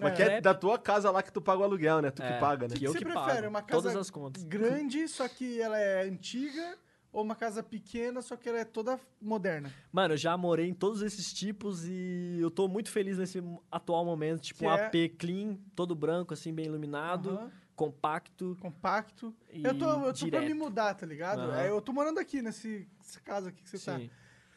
Mas 0.00 0.12
É. 0.12 0.16
que 0.16 0.22
é 0.22 0.40
da 0.40 0.54
tua 0.54 0.78
casa 0.78 1.10
lá 1.10 1.22
que 1.22 1.30
tu 1.30 1.42
paga 1.42 1.60
o 1.60 1.64
aluguel, 1.64 2.00
né? 2.00 2.10
Tu 2.10 2.22
É, 2.22 2.32
que 2.32 2.40
paga, 2.40 2.68
né? 2.68 2.74
que 2.74 2.84
eu 2.86 2.92
Você 2.92 2.98
que 3.00 3.04
prefere 3.04 3.34
pago. 3.42 3.48
uma 3.48 3.60
casa 3.60 3.82
Todas 3.82 3.96
as 3.96 4.08
contas. 4.10 4.44
grande, 4.44 5.06
só 5.08 5.28
que 5.28 5.60
ela 5.60 5.78
é 5.78 6.04
antiga, 6.04 6.78
ou 7.12 7.22
uma 7.22 7.34
casa 7.34 7.62
pequena, 7.62 8.20
só 8.22 8.36
que 8.36 8.48
ela 8.48 8.58
é 8.58 8.64
toda 8.64 8.98
moderna? 9.20 9.72
Mano, 9.92 10.14
eu 10.14 10.18
já 10.18 10.36
morei 10.36 10.68
em 10.68 10.74
todos 10.74 11.02
esses 11.02 11.32
tipos 11.32 11.84
e 11.86 12.38
eu 12.40 12.50
tô 12.50 12.68
muito 12.68 12.90
feliz 12.90 13.18
nesse 13.18 13.42
atual 13.70 14.04
momento. 14.04 14.40
Tipo, 14.42 14.60
Que 14.60 14.66
um 14.66 14.70
é- 14.70 14.86
AP 14.86 15.08
clean, 15.18 15.56
todo 15.74 15.94
branco, 15.94 16.34
assim, 16.34 16.52
bem 16.52 16.66
iluminado, 16.66 17.30
Aham. 17.30 17.50
compacto. 17.74 18.56
Compacto. 18.60 19.34
Eu 19.52 19.78
tô, 19.78 20.04
eu 20.06 20.12
tô 20.12 20.28
pra 20.28 20.40
me 20.42 20.54
mudar, 20.54 20.94
tá 20.94 21.06
ligado? 21.06 21.40
Aham. 21.40 21.60
É, 21.60 21.70
eu 21.70 21.80
tô 21.80 21.92
morando 21.92 22.18
aqui, 22.20 22.42
nesse, 22.42 22.88
nessa 22.98 23.20
casa 23.20 23.48
aqui 23.48 23.62
que 23.62 23.70
você 23.70 23.78
tá. 23.78 23.98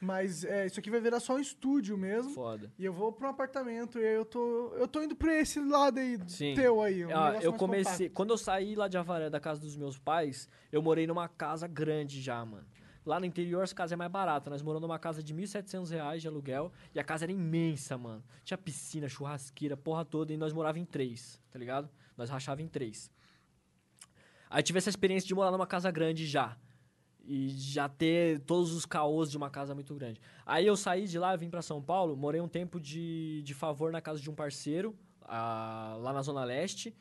Mas 0.03 0.43
é, 0.43 0.65
isso 0.65 0.79
aqui 0.79 0.89
vai 0.89 0.99
virar 0.99 1.19
só 1.19 1.35
um 1.35 1.39
estúdio 1.39 1.95
mesmo. 1.95 2.31
foda. 2.33 2.71
E 2.79 2.83
eu 2.83 2.91
vou 2.91 3.11
pra 3.13 3.27
um 3.27 3.29
apartamento 3.29 3.99
e 3.99 4.03
aí 4.03 4.15
eu 4.15 4.25
tô, 4.25 4.73
eu 4.75 4.87
tô 4.87 4.99
indo 5.03 5.15
pra 5.15 5.39
esse 5.39 5.59
lado 5.59 5.99
aí, 5.99 6.17
Sim. 6.27 6.55
teu 6.55 6.81
aí. 6.81 7.05
um 7.05 7.15
Ah, 7.15 7.37
eu 7.39 7.53
comecei. 7.53 8.07
compacto. 8.09 8.15
Quando 8.15 8.29
eu 8.31 8.37
saí 8.39 8.73
lá 8.75 8.87
de 8.87 8.97
Avaré, 8.97 9.29
da 9.29 9.39
casa 9.39 9.61
dos 9.61 9.77
meus 9.77 9.99
pais, 9.99 10.49
eu 10.71 10.81
morei 10.81 11.05
numa 11.05 11.27
casa 11.29 11.67
grande 11.67 12.19
já, 12.19 12.43
mano. 12.43 12.65
Lá 13.05 13.19
no 13.19 13.27
interior, 13.27 13.63
essa 13.63 13.75
casa 13.75 13.93
é 13.93 13.97
mais 13.97 14.11
barata. 14.11 14.49
Nós 14.49 14.63
moramos 14.63 14.87
numa 14.87 14.97
casa 14.97 15.21
de 15.21 15.35
1.700 15.35 15.89
reais 15.91 16.21
de 16.21 16.27
aluguel. 16.27 16.71
E 16.95 16.99
a 16.99 17.03
casa 17.03 17.25
era 17.25 17.31
imensa, 17.31 17.95
mano. 17.97 18.23
Tinha 18.43 18.57
piscina, 18.57 19.07
churrasqueira, 19.07 19.77
porra 19.77 20.03
toda. 20.03 20.33
E 20.33 20.37
nós 20.37 20.51
morava 20.51 20.79
em 20.79 20.85
três, 20.85 21.39
tá 21.51 21.57
ligado? 21.59 21.87
Nós 22.17 22.29
rachava 22.29 22.61
em 22.61 22.67
três. 22.67 23.11
Aí 24.49 24.61
tive 24.63 24.77
essa 24.79 24.89
experiência 24.89 25.27
de 25.27 25.33
morar 25.35 25.51
numa 25.51 25.65
casa 25.67 25.89
grande 25.91 26.25
já. 26.27 26.57
E 27.23 27.49
já 27.49 27.87
ter 27.87 28.39
todos 28.41 28.73
os 28.73 28.85
caôs 28.85 29.29
de 29.29 29.37
uma 29.37 29.49
casa 29.49 29.75
muito 29.75 29.93
grande. 29.93 30.19
Aí 30.45 30.65
eu 30.65 30.75
saí 30.75 31.07
de 31.07 31.19
lá, 31.19 31.35
vim 31.35 31.49
pra 31.49 31.61
São 31.61 31.81
Paulo, 31.81 32.17
morei 32.17 32.41
um 32.41 32.47
tempo 32.47 32.79
de, 32.79 33.41
de 33.43 33.53
favor 33.53 33.91
na 33.91 34.01
casa 34.01 34.19
de 34.19 34.29
um 34.29 34.33
parceiro, 34.33 34.95
ah, 35.23 35.95
lá 35.99 36.11
na 36.11 36.21
Zona 36.21 36.43
Leste. 36.43 36.95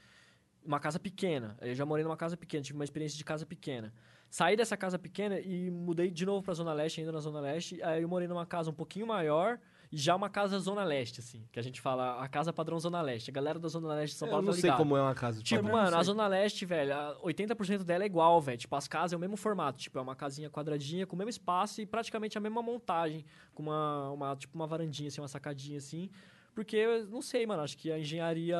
Uma 0.64 0.78
casa 0.78 1.00
pequena. 1.00 1.56
Eu 1.60 1.74
já 1.74 1.86
morei 1.86 2.04
numa 2.04 2.16
casa 2.16 2.36
pequena, 2.36 2.62
tive 2.62 2.78
uma 2.78 2.84
experiência 2.84 3.16
de 3.16 3.24
casa 3.24 3.46
pequena. 3.46 3.92
Saí 4.28 4.56
dessa 4.56 4.76
casa 4.76 4.98
pequena 4.98 5.40
e 5.40 5.70
mudei 5.70 6.10
de 6.10 6.24
novo 6.24 6.42
pra 6.42 6.54
Zona 6.54 6.72
Leste, 6.72 7.00
ainda 7.00 7.12
na 7.12 7.20
Zona 7.20 7.40
Leste. 7.40 7.82
Aí 7.82 8.02
eu 8.02 8.08
morei 8.08 8.28
numa 8.28 8.46
casa 8.46 8.70
um 8.70 8.74
pouquinho 8.74 9.06
maior 9.06 9.58
e 9.92 9.96
já 9.96 10.14
uma 10.14 10.30
casa 10.30 10.58
Zona 10.58 10.84
Leste, 10.84 11.18
assim. 11.20 11.44
Que 11.50 11.58
a 11.58 11.62
gente 11.62 11.80
fala, 11.80 12.22
a 12.22 12.28
casa 12.28 12.52
padrão 12.52 12.78
Zona 12.78 13.02
Leste. 13.02 13.30
A 13.30 13.32
galera 13.32 13.58
da 13.58 13.68
Zona 13.68 13.92
Leste 13.94 14.12
de 14.12 14.18
São 14.20 14.28
Eu 14.28 14.30
Paulo 14.32 14.46
não 14.46 14.52
tá 14.54 14.60
sei 14.60 14.70
como 14.72 14.96
é 14.96 15.02
uma 15.02 15.14
casa 15.14 15.38
de 15.38 15.44
Tipo, 15.44 15.62
padrão. 15.64 15.78
mano, 15.82 15.96
a 15.96 16.02
Zona 16.02 16.26
Leste, 16.28 16.64
velho, 16.64 16.94
a 16.94 17.16
80% 17.24 17.82
dela 17.82 18.04
é 18.04 18.06
igual, 18.06 18.40
velho. 18.40 18.56
Tipo, 18.58 18.76
as 18.76 18.86
casas 18.86 19.12
é 19.12 19.16
o 19.16 19.18
mesmo 19.20 19.36
formato. 19.36 19.78
Tipo, 19.80 19.98
é 19.98 20.02
uma 20.02 20.14
casinha 20.14 20.48
quadradinha, 20.48 21.06
com 21.06 21.16
o 21.16 21.18
mesmo 21.18 21.30
espaço 21.30 21.80
e 21.80 21.86
praticamente 21.86 22.38
a 22.38 22.40
mesma 22.40 22.62
montagem. 22.62 23.24
Com 23.52 23.64
uma, 23.64 24.10
uma 24.10 24.36
tipo, 24.36 24.54
uma 24.56 24.66
varandinha, 24.66 25.08
assim, 25.08 25.20
uma 25.20 25.28
sacadinha, 25.28 25.78
assim. 25.78 26.08
Porque, 26.54 26.76
eu 26.76 27.06
não 27.06 27.22
sei, 27.22 27.46
mano, 27.46 27.62
acho 27.62 27.76
que 27.76 27.90
a 27.90 27.98
engenharia 27.98 28.58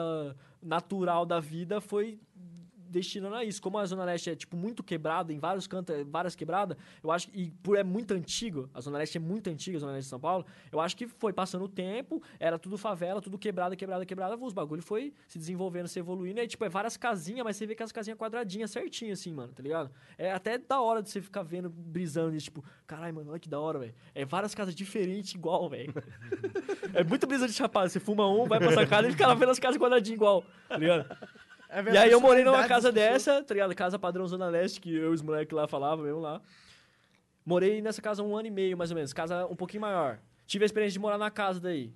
natural 0.63 1.25
da 1.27 1.41
vida 1.41 1.81
foi 1.81 2.21
destinando 2.91 3.37
a 3.37 3.45
isso. 3.45 3.63
Como 3.63 3.79
a 3.79 3.85
Zona 3.85 4.05
Leste 4.05 4.31
é, 4.31 4.37
tipo, 4.37 4.57
muito 4.57 4.83
quebrada, 4.83 5.33
em 5.33 5.39
vários 5.39 5.67
cantos, 5.67 5.95
é, 5.95 6.05
várias 6.05 6.35
quebradas, 6.35 6.77
eu 7.03 7.11
acho 7.11 7.29
que, 7.29 7.41
e 7.41 7.51
por 7.63 7.79
é 7.79 7.85
muito 7.85 8.13
antigo, 8.13 8.69
a 8.75 8.81
Zona 8.81 8.99
Leste 8.99 9.17
é 9.17 9.21
muito 9.21 9.49
antiga, 9.49 9.77
a 9.77 9.81
Zona 9.81 9.93
Leste 9.93 10.07
de 10.07 10.11
São 10.11 10.21
Paulo, 10.21 10.45
eu 10.71 10.81
acho 10.81 10.97
que 10.97 11.07
foi 11.07 11.33
passando 11.33 11.65
o 11.65 11.69
tempo, 11.69 12.23
era 12.39 12.59
tudo 12.59 12.77
favela, 12.77 13.21
tudo 13.21 13.39
quebrada, 13.39 13.77
quebrada, 13.77 14.05
quebrada, 14.05 14.37
os 14.37 14.53
bagulho 14.53 14.83
foi 14.83 15.13
se 15.27 15.39
desenvolvendo, 15.39 15.87
se 15.89 15.99
evoluindo, 15.99 16.41
e 16.41 16.47
tipo, 16.47 16.65
é 16.65 16.69
várias 16.69 16.97
casinhas, 16.97 17.45
mas 17.45 17.57
você 17.57 17.67
vê 17.67 17.75
que 17.75 17.83
as 17.83 17.93
casinhas 17.93 18.19
quadradinhas, 18.19 18.71
certinho, 18.71 19.13
assim, 19.13 19.33
mano, 19.33 19.53
tá 19.53 19.63
ligado? 19.63 19.91
É 20.19 20.33
até 20.33 20.59
da 20.59 20.81
hora 20.81 21.03
de 21.03 21.11
você 21.11 21.21
ficar 21.21 21.43
vendo, 21.43 21.71
brisando 21.71 22.33
nisso, 22.33 22.47
tipo, 22.47 22.65
caralho, 22.87 23.15
mano, 23.15 23.31
olha 23.31 23.41
que 23.41 23.49
da 23.49 23.61
hora, 23.61 23.79
velho. 23.79 23.95
É 24.15 24.25
várias 24.25 24.55
casas 24.55 24.75
diferentes, 24.75 25.35
igual, 25.35 25.69
velho. 25.69 25.93
é 26.95 27.05
muito 27.05 27.27
brisa 27.27 27.47
de 27.47 27.53
chapado, 27.53 27.89
você 27.89 28.01
fuma 28.01 28.29
um, 28.29 28.47
vai 28.47 28.59
pra 28.59 28.73
sacada 28.73 29.09
e 29.09 29.13
fica 29.13 29.27
lá 29.27 29.35
vendo 29.35 29.51
as 29.51 29.59
casas 29.59 29.81
quadradinhas 29.81 30.17
igual, 30.17 30.45
tá 30.69 30.77
ligado? 30.77 31.07
É 31.71 31.93
E 31.93 31.97
aí 31.97 32.11
eu 32.11 32.21
morei 32.21 32.43
numa 32.43 32.67
casa 32.67 32.91
dessa, 32.91 33.43
tá 33.45 33.55
ligado? 33.55 33.75
Casa 33.75 33.99
padrão 33.99 34.27
Zona 34.27 34.49
Leste, 34.49 34.81
que 34.81 34.93
eu 34.95 35.13
e 35.13 35.15
os 35.15 35.23
moleques 35.23 35.57
lá 35.57 35.69
falavam 35.69 36.05
mesmo 36.05 36.21
lá. 36.21 36.41
Morei 37.47 37.81
nessa 37.81 38.03
casa 38.03 38.23
um 38.23 38.37
ano 38.37 38.49
e 38.49 38.51
meio, 38.51 38.77
mais 38.77 38.91
ou 38.91 38.97
menos. 38.97 39.13
Casa 39.13 39.47
um 39.47 39.57
pouquinho 39.57 39.83
maior. 39.83 40.19
Tive 40.47 40.65
a 40.65 40.67
experiência 40.67 40.95
de 40.95 40.99
morar 40.99 41.17
na 41.17 41.31
casa 41.31 41.61
daí. 41.61 41.93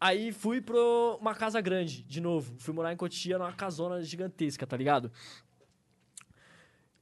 Aí 0.00 0.32
fui 0.32 0.60
pra 0.60 0.78
uma 1.20 1.34
casa 1.34 1.60
grande, 1.60 2.02
de 2.02 2.20
novo. 2.20 2.54
Fui 2.58 2.74
morar 2.74 2.92
em 2.92 2.96
Cotia, 2.96 3.38
numa 3.38 3.52
casona 3.52 4.02
gigantesca, 4.02 4.66
tá 4.66 4.76
ligado? 4.76 5.12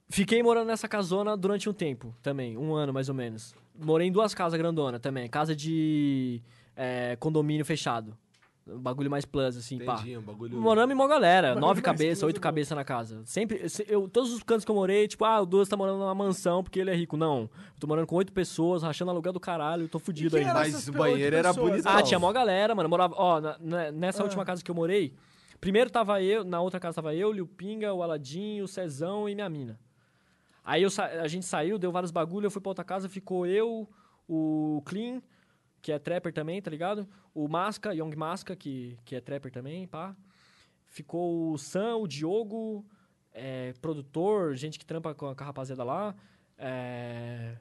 Fiquei 0.09 0.43
morando 0.43 0.67
nessa 0.67 0.87
casona 0.87 1.37
durante 1.37 1.69
um 1.69 1.73
tempo 1.73 2.15
também, 2.21 2.57
um 2.57 2.73
ano 2.73 2.93
mais 2.93 3.09
ou 3.09 3.15
menos. 3.15 3.55
Morei 3.75 4.07
em 4.07 4.11
duas 4.11 4.33
casas 4.33 4.59
grandonas 4.59 4.99
também. 4.99 5.29
Casa 5.29 5.55
de 5.55 6.41
é, 6.75 7.15
condomínio 7.15 7.65
fechado. 7.65 8.17
Um 8.71 8.79
bagulho 8.79 9.09
mais 9.09 9.25
plus, 9.25 9.57
assim, 9.57 9.79
pá. 9.79 9.95
Entendi, 9.95 10.17
um 10.17 10.21
bagulho... 10.21 10.57
Moramos 10.57 10.93
em 10.93 10.97
mó 10.97 11.07
galera, 11.07 11.49
Bagulho 11.49 11.65
nove 11.67 11.81
cabeças, 11.81 12.23
oito 12.23 12.35
é 12.37 12.39
bom. 12.39 12.43
cabeças 12.43 12.75
na 12.77 12.83
casa. 12.83 13.21
Sempre, 13.25 13.67
se- 13.69 13.85
eu, 13.89 14.07
todos 14.07 14.31
os 14.33 14.43
cantos 14.43 14.63
que 14.65 14.71
eu 14.71 14.75
morei, 14.75 15.07
tipo, 15.07 15.25
ah, 15.25 15.41
o 15.41 15.45
Douglas 15.45 15.67
tá 15.67 15.75
morando 15.75 15.97
numa 15.99 16.13
mansão 16.15 16.63
porque 16.63 16.79
ele 16.79 16.89
é 16.91 16.95
rico. 16.95 17.17
Não, 17.17 17.41
eu 17.41 17.79
tô 17.79 17.87
morando 17.87 18.05
com 18.07 18.15
oito 18.15 18.31
pessoas, 18.31 18.83
rachando 18.83 19.11
aluguel 19.11 19.33
do 19.33 19.39
caralho, 19.39 19.83
eu 19.83 19.89
tô 19.89 19.99
fudido 19.99 20.37
era 20.37 20.53
Mas 20.53 20.87
o 20.87 20.91
banheiro 20.93 21.35
era 21.35 21.51
bonitão. 21.53 21.91
Ah, 21.91 22.01
tinha 22.03 22.19
mó 22.19 22.31
galera, 22.31 22.73
mano. 22.75 22.85
eu 22.85 22.89
Morava, 22.89 23.15
ó, 23.17 23.41
na- 23.41 23.57
na- 23.59 23.91
nessa 23.91 24.21
Ah. 24.21 24.25
última 24.25 24.45
casa 24.45 24.63
que 24.63 24.69
eu 24.69 24.75
morei, 24.75 25.13
primeiro 25.59 25.89
tava 25.89 26.21
eu, 26.21 26.43
na 26.43 26.61
outra 26.61 26.79
casa 26.79 26.95
tava 26.95 27.13
eu, 27.15 27.29
o 27.29 27.31
Liu 27.33 27.47
Pinga, 27.47 27.93
o 27.93 28.03
Aladim, 28.03 28.61
o 28.61 28.67
Cezão 28.67 29.27
e 29.27 29.35
minha 29.35 29.49
mina. 29.49 29.79
Aí 30.63 30.83
eu 30.83 30.89
a 31.21 31.27
gente 31.27 31.45
saiu, 31.45 31.79
deu 31.79 31.91
vários 31.91 32.11
bagulho, 32.11 32.45
eu 32.45 32.51
fui 32.51 32.61
pra 32.61 32.69
outra 32.69 32.83
casa, 32.83 33.09
ficou 33.09 33.45
eu, 33.45 33.87
o 34.27 34.81
Clean, 34.85 35.21
que 35.81 35.91
é 35.91 35.99
trapper 35.99 36.33
também, 36.33 36.61
tá 36.61 36.69
ligado? 36.69 37.07
O 37.33 37.47
Masca, 37.47 37.93
Young 37.93 38.15
Masca, 38.15 38.55
que, 38.55 38.97
que 39.05 39.15
é 39.15 39.21
trapper 39.21 39.51
também, 39.51 39.87
pá. 39.87 40.15
Ficou 40.85 41.51
o 41.51 41.57
Sam, 41.57 41.97
o 41.97 42.07
Diogo, 42.07 42.85
é, 43.31 43.73
produtor, 43.81 44.55
gente 44.55 44.79
que 44.79 44.85
trampa 44.85 45.13
com 45.13 45.27
a, 45.27 45.35
com 45.35 45.43
a 45.43 45.47
rapaziada 45.47 45.83
lá. 45.83 46.15
É, 46.57 47.57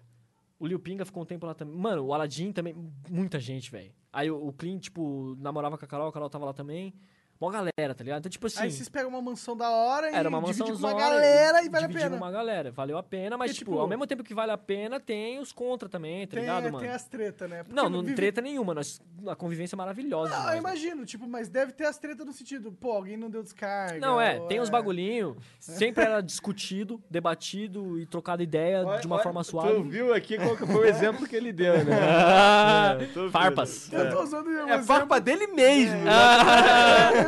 o 0.59 0.67
Liu 0.67 0.81
Pinga 0.81 1.05
ficou 1.05 1.23
um 1.23 1.27
tempo 1.27 1.47
lá 1.47 1.55
também. 1.55 1.77
Mano, 1.77 2.05
o 2.05 2.15
Aladdin 2.15 2.53
também, 2.53 2.75
muita 3.09 3.39
gente, 3.39 3.71
velho. 3.71 3.93
Aí 4.13 4.31
o, 4.31 4.49
o 4.49 4.53
Clean, 4.53 4.79
tipo, 4.79 5.37
namorava 5.39 5.79
com 5.79 5.85
a 5.85 5.89
Carol, 5.89 6.09
a 6.09 6.13
Carol 6.13 6.31
tava 6.31 6.47
lá 6.47 6.53
também. 6.53 6.95
Mó 7.41 7.51
galera, 7.51 7.95
tá 7.95 8.03
ligado? 8.03 8.19
Então, 8.19 8.31
tipo 8.31 8.47
assim. 8.49 8.63
Aí 8.63 8.71
vocês 8.73 8.89
pegam 8.89 9.09
uma 9.11 9.23
mansão 9.23 9.57
da 9.57 9.71
hora 9.71 10.09
Era 10.09 10.29
e 10.29 10.33
uma 10.33 10.41
dividem 10.43 10.73
mansão 10.73 10.81
com 10.81 10.87
uma 10.89 10.99
galera 11.01 11.63
e 11.63 11.69
vale 11.69 11.85
a 11.85 11.89
pena. 11.89 12.17
uma 12.17 12.31
galera. 12.33 12.71
Valeu 12.73 12.99
a 12.99 13.03
pena, 13.03 13.37
mas, 13.39 13.51
Porque, 13.53 13.59
tipo, 13.61 13.71
tipo, 13.73 13.81
ao 13.81 13.87
mesmo 13.87 14.07
tempo 14.09 14.25
que 14.25 14.35
vale 14.35 14.51
a 14.51 14.59
pena, 14.59 14.99
tem 14.99 15.39
os 15.39 15.53
contra 15.53 15.89
também, 15.89 16.27
tá 16.27 16.33
Tem, 16.33 16.41
ligado, 16.41 16.65
mano? 16.65 16.79
tem 16.81 16.89
as 16.89 17.05
tretas, 17.05 17.49
né? 17.49 17.63
Porque 17.63 17.75
Não, 17.77 17.89
não 17.89 18.03
vive- 18.03 18.15
treta 18.17 18.41
nenhuma. 18.41 18.75
Nós, 18.75 19.01
a 19.29 19.37
convivência 19.37 19.77
é 19.77 19.79
maravilhosa. 19.79 20.31
Não, 20.31 20.37
demais, 20.41 20.55
eu 20.57 20.61
imagino, 20.61 21.07
tipo, 21.07 21.29
mas 21.29 21.49
deve 21.49 21.71
ter 21.73 21.85
as 21.87 21.97
tretas 21.97 22.27
no 22.27 22.33
sentido, 22.33 22.73
pô, 22.73 22.91
alguém 22.91 23.17
não 23.17 23.31
deu 23.31 23.43
descarga. 23.45 24.01
Não, 24.01 24.21
é, 24.21 24.41
tem 24.49 24.61
uns 24.61 24.69
bagulhinho. 24.69 25.37
Sempre 25.61 26.03
era 26.05 26.21
discutido, 26.21 27.01
debatido 27.09 28.01
e 28.01 28.07
trocado 28.07 28.43
ideia 28.43 28.85
de 29.01 29.07
uma 29.07 29.21
forma 29.21 29.43
Tu 29.43 29.47
suave. 29.51 29.83
viu 29.83 30.13
aqui 30.13 30.37
qual 30.39 30.57
que 30.57 30.67
foi 30.67 30.75
o 30.75 30.85
exemplo 30.85 31.25
que 31.27 31.37
ele 31.37 31.53
deu, 31.53 31.85
né? 31.85 31.97
Ah, 32.03 32.97
É, 33.01 33.31
farpas. 33.31 33.93
Eu 33.93 34.11
tô 34.11 34.23
usando 34.25 34.49
um 34.49 34.59
É 34.59 34.65
exemplo. 34.65 34.85
farpa 34.87 35.21
dele 35.21 35.47
mesmo. 35.49 35.99
Eu 37.15 37.28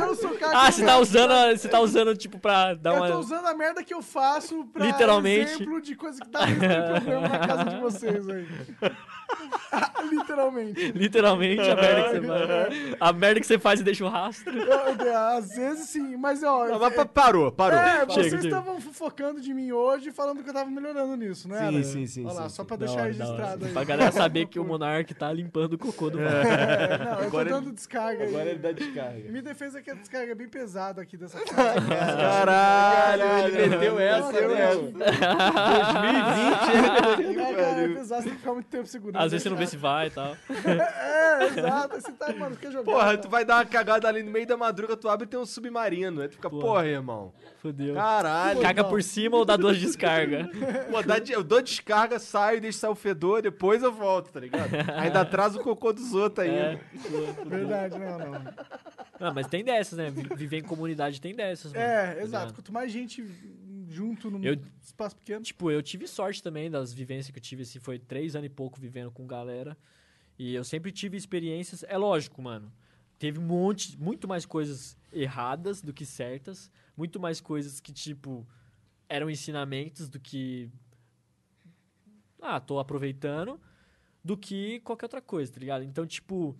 Ah, 0.53 0.71
você 0.71 0.85
tá 0.85 0.97
usando, 0.97 1.57
você 1.57 1.67
tá 1.69 1.79
usando, 1.79 2.15
tipo, 2.15 2.39
pra 2.39 2.73
dar 2.73 2.91
Eu 2.91 2.97
uma... 2.97 3.07
tô 3.09 3.19
usando 3.19 3.45
a 3.45 3.53
merda 3.53 3.83
que 3.83 3.93
eu 3.93 4.01
faço 4.01 4.65
pra 4.73 4.85
Literalmente. 4.85 5.51
exemplo 5.53 5.81
de 5.81 5.95
coisa 5.95 6.19
que 6.21 6.29
tem 6.29 6.55
problema 6.59 7.27
na 7.29 7.39
casa 7.39 7.63
de 7.65 7.77
vocês 7.79 8.29
aí. 8.29 8.47
Literalmente. 10.11 10.91
Literalmente, 10.91 11.61
a 11.61 11.75
merda 11.75 12.03
que 12.03 12.19
você 12.19 12.27
faz. 12.27 12.95
A 12.99 13.13
merda 13.13 13.39
que 13.39 13.47
você 13.47 13.59
faz 13.59 13.79
e 13.79 13.83
deixa 13.83 14.03
o 14.05 14.09
rastro. 14.09 14.57
Eu- 14.57 15.17
Às 15.37 15.55
vezes 15.55 15.89
sim, 15.89 16.17
mas 16.17 16.43
ó. 16.43 16.65
Não, 16.67 16.79
mas 16.79 16.93
pa- 16.93 17.05
parou, 17.05 17.51
parou. 17.51 17.77
É, 17.79 17.99
Chega, 17.99 18.05
vocês 18.13 18.43
estavam 18.45 18.79
fofocando 18.81 19.39
de 19.39 19.53
mim 19.53 19.71
hoje 19.71 20.11
falando 20.11 20.43
que 20.43 20.49
eu 20.49 20.53
tava 20.53 20.69
melhorando 20.69 21.15
nisso, 21.15 21.47
né? 21.47 21.69
Sim, 21.69 21.83
sim, 21.83 22.05
sim, 22.07 22.25
Olha 22.25 22.33
lá, 22.33 22.43
sim, 22.49 22.55
só 22.55 22.63
sim. 22.63 22.67
pra 22.67 22.75
Da 22.77 22.85
deixar 22.85 23.01
hora. 23.01 23.07
registrado 23.11 23.65
aí. 23.65 23.71
Pra 23.71 23.83
galera 23.83 24.11
saber 24.11 24.45
que 24.47 24.59
o 24.59 24.63
Monark 24.65 25.13
tá 25.13 25.31
limpando 25.31 25.73
o 25.73 25.77
cocô 25.77 26.09
do 26.09 26.19
mar. 26.19 26.45
É, 26.45 26.97
não, 26.97 27.11
eu 27.11 27.17
tô 27.17 27.23
Agora 27.23 27.49
dando 27.49 27.67
ele- 27.67 27.75
descarga 27.75 28.23
Agora 28.25 28.43
aí. 28.43 28.49
ele 28.49 28.59
dá 28.59 28.71
descarga. 28.71 29.29
Minha 29.29 29.41
defesa 29.43 29.79
é 29.79 29.81
que 29.81 29.91
a 29.91 29.93
descarga 29.93 30.31
é 30.31 30.35
bem 30.35 30.49
pesada 30.49 31.01
aqui 31.01 31.15
dessa 31.17 31.39
casa. 31.45 31.81
Caralho, 31.87 33.23
ele 33.55 33.67
meteu 33.69 33.99
essa, 33.99 34.31
né? 34.31 34.61
essa. 34.61 34.81
2020, 37.15 37.39
É, 37.39 37.53
cara, 37.53 37.81
é 37.81 37.87
pesado, 37.87 38.21
você 38.21 38.27
tem 38.27 38.33
que 38.33 38.39
ficar 38.39 38.53
muito 38.53 38.67
tempo 38.67 38.87
segurando. 38.87 39.21
Às 39.23 39.31
vezes 39.31 39.43
você 39.43 39.49
não 39.49 39.57
se 39.67 39.77
vai 39.77 40.07
e 40.07 40.09
tal. 40.11 40.35
É, 41.41 41.45
exato. 41.45 41.95
Você 41.99 42.11
tá, 42.11 42.31
mano, 42.33 42.55
quer 42.55 42.71
jogar. 42.71 42.91
Porra, 42.91 43.11
tá? 43.15 43.17
tu 43.17 43.29
vai 43.29 43.43
dar 43.45 43.55
uma 43.57 43.65
cagada 43.65 44.07
ali 44.07 44.21
no 44.21 44.29
meio 44.29 44.45
da 44.45 44.55
madruga, 44.57 44.95
tu 44.97 45.09
abre 45.09 45.25
e 45.25 45.29
tem 45.29 45.39
um 45.39 45.45
submarino. 45.45 46.21
Aí 46.21 46.27
tu 46.27 46.33
fica, 46.35 46.49
porra, 46.49 46.85
irmão. 46.85 47.33
Fudeu. 47.61 47.95
Caralho. 47.95 48.61
Caga 48.61 48.83
por 48.83 49.01
cima 49.01 49.37
ou 49.37 49.45
dá 49.45 49.55
duas 49.55 49.77
descargas? 49.79 50.47
Pô, 50.91 51.01
dá 51.01 51.17
eu 51.29 51.43
dou 51.43 51.61
descarga, 51.61 52.19
saio, 52.19 52.59
deixo 52.61 52.79
sair 52.79 52.91
o 52.91 52.95
fedor, 52.95 53.41
depois 53.41 53.81
eu 53.81 53.91
volto, 53.91 54.31
tá 54.31 54.39
ligado? 54.39 54.69
Ainda 54.97 55.21
atrasa 55.21 55.59
o 55.59 55.63
cocô 55.63 55.93
dos 55.93 56.13
outros 56.13 56.45
É. 56.45 56.49
ainda. 56.69 56.81
Verdade, 57.45 57.97
não, 57.97 58.17
não. 58.19 58.53
Ah, 59.19 59.31
mas 59.33 59.47
tem 59.47 59.63
dessas, 59.63 59.97
né? 59.97 60.09
Vi- 60.09 60.27
Viver 60.35 60.57
em 60.59 60.63
comunidade 60.63 61.21
tem 61.21 61.33
dessas, 61.35 61.71
mano. 61.71 61.83
É, 61.85 62.05
tá 62.07 62.11
exato. 62.13 62.25
ligado? 62.25 62.53
Quanto 62.53 62.73
mais 62.73 62.91
gente 62.91 63.21
junto 63.91 64.31
num 64.31 64.43
Eu- 64.43 64.57
espaço 64.81 65.15
pequeno. 65.15 65.43
Tipo, 65.43 65.69
eu 65.69 65.81
tive 65.83 66.07
sorte 66.07 66.41
também 66.41 66.69
das 66.71 66.91
vivências 66.93 67.31
que 67.31 67.37
eu 67.39 67.43
tive, 67.43 67.63
assim, 67.63 67.79
foi 67.79 67.99
três 67.99 68.35
anos 68.35 68.47
e 68.47 68.49
pouco 68.49 68.79
vivendo 68.79 69.11
com 69.11 69.27
galera. 69.27 69.77
E 70.39 70.55
eu 70.55 70.63
sempre 70.63 70.91
tive 70.91 71.17
experiências. 71.17 71.83
É 71.83 71.97
lógico, 71.97 72.41
mano. 72.41 72.71
Teve 73.19 73.37
um 73.39 73.43
monte, 73.43 73.95
muito 73.99 74.27
mais 74.27 74.45
coisas 74.45 74.97
erradas 75.13 75.81
do 75.81 75.93
que 75.93 76.05
certas. 76.05 76.71
Muito 76.97 77.19
mais 77.19 77.39
coisas 77.39 77.79
que, 77.79 77.91
tipo, 77.93 78.47
eram 79.07 79.29
ensinamentos 79.29 80.09
do 80.09 80.19
que. 80.19 80.69
Ah, 82.41 82.59
tô 82.59 82.79
aproveitando. 82.79 83.59
Do 84.23 84.37
que 84.37 84.79
qualquer 84.81 85.05
outra 85.05 85.21
coisa, 85.21 85.51
tá 85.51 85.59
ligado? 85.59 85.83
Então, 85.83 86.05
tipo. 86.05 86.55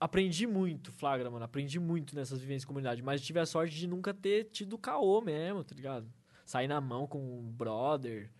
Aprendi 0.00 0.46
muito, 0.46 0.92
flagra, 0.92 1.30
mano. 1.30 1.44
Aprendi 1.44 1.80
muito 1.80 2.14
nessas 2.14 2.38
vivências 2.38 2.62
de 2.62 2.66
comunidade. 2.68 3.02
Mas 3.02 3.20
tive 3.20 3.40
a 3.40 3.46
sorte 3.46 3.74
de 3.74 3.86
nunca 3.86 4.14
ter 4.14 4.44
tido 4.44 4.78
caô 4.78 5.20
mesmo, 5.20 5.64
tá 5.64 5.74
ligado? 5.74 6.08
Sair 6.44 6.68
na 6.68 6.80
mão 6.80 7.06
com 7.06 7.18
um 7.18 7.50
brother. 7.50 8.30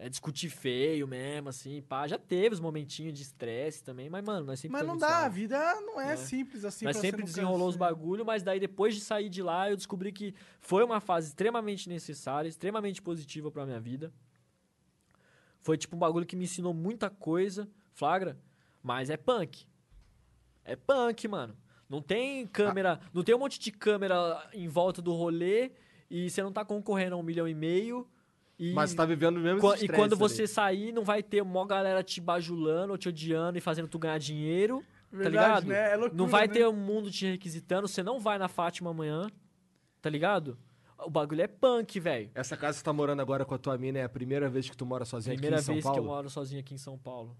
é, 0.00 0.08
discutir 0.08 0.48
feio 0.48 1.08
mesmo, 1.08 1.48
assim, 1.48 1.82
pá. 1.82 2.06
Já 2.06 2.16
teve 2.16 2.54
os 2.54 2.60
momentinhos 2.60 3.12
de 3.14 3.22
estresse 3.24 3.82
também, 3.82 4.08
mas, 4.08 4.24
mano, 4.24 4.46
nós 4.46 4.60
sempre 4.60 4.78
Mas 4.78 4.86
não 4.86 4.96
dá, 4.96 5.08
a 5.08 5.20
suave. 5.22 5.40
vida 5.40 5.80
não 5.80 6.00
é, 6.00 6.12
É. 6.12 6.16
simples 6.16 6.64
assim. 6.64 6.84
Nós 6.84 6.98
sempre 6.98 7.24
desenrolou 7.24 7.68
os 7.68 7.74
bagulho, 7.74 8.24
mas 8.24 8.44
daí 8.44 8.60
depois 8.60 8.94
de 8.94 9.00
sair 9.00 9.28
de 9.28 9.42
lá, 9.42 9.68
eu 9.68 9.76
descobri 9.76 10.12
que 10.12 10.32
foi 10.60 10.84
uma 10.84 11.00
fase 11.00 11.26
extremamente 11.26 11.88
necessária, 11.88 12.48
extremamente 12.48 13.02
positiva 13.02 13.50
pra 13.50 13.66
minha 13.66 13.80
vida. 13.80 14.12
Foi 15.62 15.76
tipo 15.76 15.96
um 15.96 15.98
bagulho 15.98 16.24
que 16.26 16.36
me 16.36 16.44
ensinou 16.44 16.72
muita 16.72 17.10
coisa, 17.10 17.68
flagra, 17.92 18.38
mas 18.80 19.10
é 19.10 19.16
punk. 19.16 19.66
É 20.70 20.76
punk, 20.76 21.26
mano. 21.28 21.56
Não 21.88 22.02
tem 22.02 22.46
câmera, 22.46 23.00
não 23.14 23.24
tem 23.24 23.34
um 23.34 23.38
monte 23.38 23.58
de 23.58 23.72
câmera 23.72 24.46
em 24.52 24.68
volta 24.68 25.00
do 25.00 25.12
rolê 25.14 25.72
e 26.10 26.28
você 26.28 26.42
não 26.42 26.52
tá 26.52 26.64
concorrendo 26.64 27.14
a 27.14 27.18
um 27.18 27.22
milhão 27.22 27.48
e 27.48 27.54
meio. 27.54 28.06
E 28.58 28.72
Mas 28.74 28.92
tá 28.92 29.04
vivendo 29.06 29.36
o 29.36 29.40
mesmo 29.40 29.60
E 29.80 29.88
quando 29.88 30.12
ali. 30.12 30.18
você 30.18 30.46
sair, 30.46 30.92
não 30.92 31.04
vai 31.04 31.22
ter 31.22 31.40
uma 31.42 31.66
galera 31.66 32.02
te 32.02 32.20
bajulando 32.20 32.92
ou 32.92 32.98
te 32.98 33.08
odiando 33.08 33.56
e 33.56 33.60
fazendo 33.60 33.88
tu 33.88 33.98
ganhar 33.98 34.18
dinheiro. 34.18 34.80
tá 35.10 35.16
Verdade, 35.16 35.30
ligado? 35.30 35.66
né? 35.68 35.92
É 35.92 35.96
loucura, 35.96 36.14
não 36.18 36.26
vai 36.26 36.46
né? 36.46 36.52
ter 36.52 36.66
um 36.68 36.72
mundo 36.76 37.10
te 37.10 37.24
requisitando, 37.26 37.88
você 37.88 38.02
não 38.02 38.20
vai 38.20 38.36
na 38.36 38.48
Fátima 38.48 38.90
amanhã. 38.90 39.28
Tá 40.02 40.10
ligado? 40.10 40.58
O 40.98 41.08
bagulho 41.08 41.40
é 41.40 41.46
punk, 41.46 41.98
velho. 42.00 42.30
Essa 42.34 42.56
casa 42.56 42.72
que 42.74 42.78
você 42.80 42.84
tá 42.84 42.92
morando 42.92 43.22
agora 43.22 43.44
com 43.44 43.54
a 43.54 43.58
tua 43.58 43.78
mina 43.78 44.00
é 44.00 44.02
a 44.04 44.08
primeira 44.08 44.50
vez 44.50 44.68
que 44.68 44.76
tu 44.76 44.84
mora 44.84 45.04
sozinho 45.04 45.36
Primeira 45.36 45.56
aqui 45.56 45.62
em 45.62 45.66
São 45.66 45.74
vez 45.74 45.84
Paulo? 45.84 46.00
que 46.00 46.04
eu 46.06 46.12
moro 46.12 46.28
sozinho 46.28 46.60
aqui 46.60 46.74
em 46.74 46.78
São 46.78 46.98
Paulo. 46.98 47.36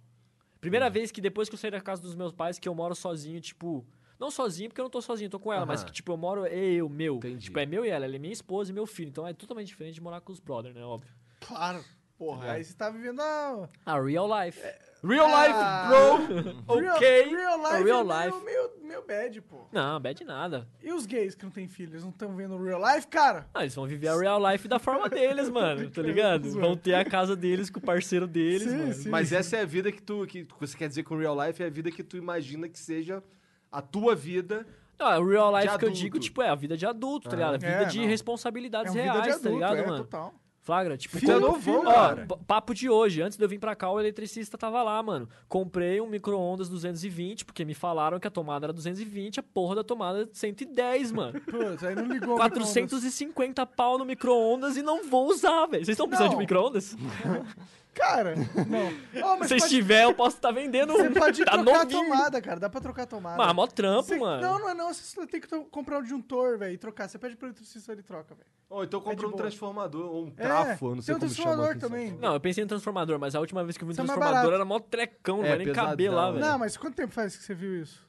Primeira 0.60 0.90
vez 0.90 1.10
que 1.10 1.20
depois 1.20 1.48
que 1.48 1.54
eu 1.54 1.58
saí 1.58 1.70
da 1.70 1.80
casa 1.80 2.02
dos 2.02 2.14
meus 2.14 2.32
pais, 2.32 2.58
que 2.58 2.68
eu 2.68 2.74
moro 2.74 2.94
sozinho, 2.94 3.40
tipo. 3.40 3.86
Não 4.18 4.30
sozinho, 4.32 4.68
porque 4.68 4.80
eu 4.80 4.84
não 4.84 4.90
tô 4.90 5.00
sozinho, 5.00 5.30
tô 5.30 5.38
com 5.38 5.52
ela, 5.52 5.64
mas 5.64 5.80
Aham. 5.80 5.86
que, 5.86 5.92
tipo, 5.92 6.10
eu 6.10 6.16
moro 6.16 6.44
eu, 6.46 6.88
meu. 6.88 7.16
Entendi. 7.16 7.44
Tipo, 7.44 7.60
é 7.60 7.66
meu 7.66 7.84
e 7.86 7.88
ela, 7.88 8.04
ela 8.04 8.16
é 8.16 8.18
minha 8.18 8.32
esposa 8.32 8.70
e 8.70 8.74
meu 8.74 8.84
filho. 8.84 9.10
Então 9.10 9.24
é 9.24 9.32
totalmente 9.32 9.68
diferente 9.68 9.94
de 9.94 10.00
morar 10.00 10.20
com 10.20 10.32
os 10.32 10.40
brothers, 10.40 10.74
né? 10.74 10.84
Óbvio. 10.84 11.08
Claro. 11.40 11.84
Porra, 12.18 12.48
É. 12.48 12.50
aí 12.50 12.64
você 12.64 12.74
tá 12.74 12.90
vivendo 12.90 13.20
a... 13.20 13.68
Ah, 13.86 14.00
real 14.02 14.26
life. 14.44 14.60
Real 15.04 15.26
Ah. 15.26 16.18
life, 16.18 16.34
bro! 16.42 16.64
Ok! 16.94 17.24
real 17.30 17.58
life 17.58 17.84
Real 17.84 18.00
é 18.12 18.26
life. 18.26 18.44
Meio, 18.44 18.44
meio, 18.44 18.70
meio 18.82 19.06
bad, 19.06 19.40
pô. 19.42 19.66
Não, 19.72 20.00
bad 20.00 20.24
nada. 20.24 20.68
E 20.82 20.92
os 20.92 21.06
gays 21.06 21.34
que 21.34 21.44
não 21.44 21.52
têm 21.52 21.68
filhos, 21.68 21.92
eles 21.92 22.02
não 22.02 22.10
estão 22.10 22.34
vendo 22.34 22.54
o 22.56 22.62
real 22.64 22.80
life, 22.80 23.06
cara? 23.06 23.46
Ah, 23.54 23.62
eles 23.62 23.74
vão 23.74 23.86
viver 23.86 24.08
a 24.08 24.16
real 24.18 24.40
life 24.50 24.66
da 24.66 24.78
forma 24.78 25.08
deles, 25.10 25.48
mano, 25.48 25.88
tá 25.90 26.02
ligado? 26.02 26.50
Vão 26.50 26.76
ter 26.76 26.94
a 26.94 27.04
casa 27.04 27.36
deles 27.36 27.70
com 27.70 27.78
o 27.78 27.82
parceiro 27.82 28.26
deles, 28.26 28.64
Sim, 28.70 28.76
mano. 28.78 28.92
sim. 28.94 29.08
Mas 29.08 29.32
essa 29.32 29.56
é 29.56 29.62
a 29.62 29.66
vida 29.66 29.92
que 29.92 30.02
tu. 30.02 30.26
Que 30.26 30.46
você 30.58 30.76
quer 30.76 30.88
dizer 30.88 31.04
com 31.04 31.16
real 31.16 31.36
life 31.46 31.62
é 31.62 31.66
a 31.66 31.70
vida 31.70 31.90
que 31.90 32.02
tu 32.02 32.16
imagina 32.16 32.68
que 32.68 32.78
seja 32.78 33.22
a 33.70 33.80
tua 33.80 34.16
vida. 34.16 34.66
Ah, 34.98 35.14
a 35.14 35.24
real 35.24 35.56
life 35.56 35.78
que 35.78 35.84
eu 35.84 35.90
digo, 35.90 36.18
tipo, 36.18 36.42
é 36.42 36.48
a 36.48 36.56
vida 36.56 36.76
de 36.76 36.84
adulto, 36.84 37.28
tá 37.28 37.36
ligado? 37.36 37.54
A 37.54 37.58
vida 37.58 37.70
É, 37.70 37.84
de 37.84 38.00
não. 38.00 38.06
responsabilidades 38.08 38.96
é 38.96 38.98
uma 38.98 39.02
vida 39.12 39.12
reais, 39.22 39.40
de 39.40 39.46
adulto, 39.46 39.60
tá 39.60 39.70
ligado, 39.72 39.86
é, 39.86 39.90
mano? 39.90 40.04
total. 40.04 40.34
Flagra, 40.68 40.98
tipo, 40.98 41.16
não 41.40 41.58
vão, 41.58 41.80
Ó, 41.80 41.92
cara. 41.94 42.26
papo 42.46 42.74
de 42.74 42.90
hoje, 42.90 43.22
antes 43.22 43.38
de 43.38 43.42
eu 43.42 43.48
vir 43.48 43.58
pra 43.58 43.74
cá, 43.74 43.90
o 43.90 43.98
eletricista 43.98 44.58
tava 44.58 44.82
lá, 44.82 45.02
mano. 45.02 45.26
Comprei 45.48 45.98
um 45.98 46.06
micro-ondas 46.06 46.68
220, 46.68 47.46
porque 47.46 47.64
me 47.64 47.72
falaram 47.72 48.20
que 48.20 48.28
a 48.28 48.30
tomada 48.30 48.66
era 48.66 48.72
220, 48.74 49.40
a 49.40 49.42
porra 49.42 49.76
da 49.76 49.82
tomada 49.82 50.24
é 50.24 50.28
110, 50.30 51.10
mano. 51.12 51.40
Putz, 51.40 51.82
aí 51.82 51.94
não 51.94 52.04
ligou. 52.04 52.34
o 52.34 52.36
450 52.36 53.64
pau 53.64 53.96
no 53.96 54.04
micro-ondas 54.04 54.76
e 54.76 54.82
não 54.82 55.08
vou 55.08 55.28
usar, 55.30 55.64
velho. 55.68 55.86
Vocês 55.86 55.94
estão 55.94 56.06
precisando 56.06 56.28
de 56.32 56.34
Não. 56.34 56.40
micro-ondas. 56.42 56.94
Cara, 57.98 58.34
não. 58.36 59.36
Mas 59.38 59.48
Se 59.48 59.56
pode- 59.58 59.68
tiver, 59.68 60.04
eu 60.04 60.14
posso 60.14 60.36
estar 60.36 60.50
vendendo 60.52 60.92
Você 60.92 61.10
pode 61.10 61.44
tá 61.44 61.52
trocar 61.52 61.80
a 61.80 61.84
novinho. 61.84 62.04
tomada, 62.04 62.40
cara. 62.40 62.60
Dá 62.60 62.70
pra 62.70 62.80
trocar 62.80 63.02
a 63.02 63.06
tomada. 63.06 63.36
Mas 63.36 63.54
mó 63.54 63.66
trampo, 63.66 64.02
Você- 64.04 64.16
mano. 64.16 64.40
Não, 64.40 64.58
não 64.58 64.68
é 64.70 64.74
não. 64.74 64.92
Você 64.94 65.26
tem 65.26 65.40
que 65.40 65.48
comprar 65.70 65.98
um 65.98 66.02
disjuntor, 66.02 66.58
velho, 66.58 66.72
e 66.74 66.78
trocar. 66.78 67.08
Você 67.08 67.18
pede 67.18 67.36
pro 67.36 67.48
eletricista, 67.48 67.92
ele 67.92 68.02
troca, 68.02 68.34
velho. 68.34 68.46
Ou 68.70 68.84
então 68.84 69.00
É 69.00 69.02
compra 69.02 69.16
de 69.18 69.26
um 69.26 69.30
boa. 69.30 69.42
transformador, 69.42 70.10
ou 70.10 70.24
um 70.26 70.32
É, 70.36 70.42
trafo, 70.42 70.86
eu 70.86 70.94
não 70.94 71.02
sei 71.02 71.14
tem 71.14 71.16
um 71.16 71.20
como 71.20 71.32
chama. 71.34 71.44
transformador 71.56 71.80
São 71.80 71.88
também. 71.90 72.12
Não, 72.20 72.34
eu 72.34 72.40
pensei 72.40 72.64
em 72.64 72.66
transformador, 72.66 73.18
mas 73.18 73.34
a 73.34 73.40
última 73.40 73.64
vez 73.64 73.76
que 73.76 73.84
eu 73.84 73.88
vi 73.88 73.92
um 73.92 73.94
é 73.94 73.96
transformador 73.96 74.52
era 74.54 74.64
mó 74.64 74.78
trecão, 74.78 75.38
não 75.38 75.44
É, 75.44 75.48
vai 75.56 75.58
nem 75.64 75.72
caber 75.74 76.12
lá, 76.12 76.30
velho. 76.30 76.44
Não, 76.44 76.58
mas 76.58 76.76
quanto 76.76 76.94
tempo 76.94 77.12
faz 77.12 77.36
que 77.36 77.42
você 77.42 77.54
viu 77.54 77.82
isso? 77.82 78.06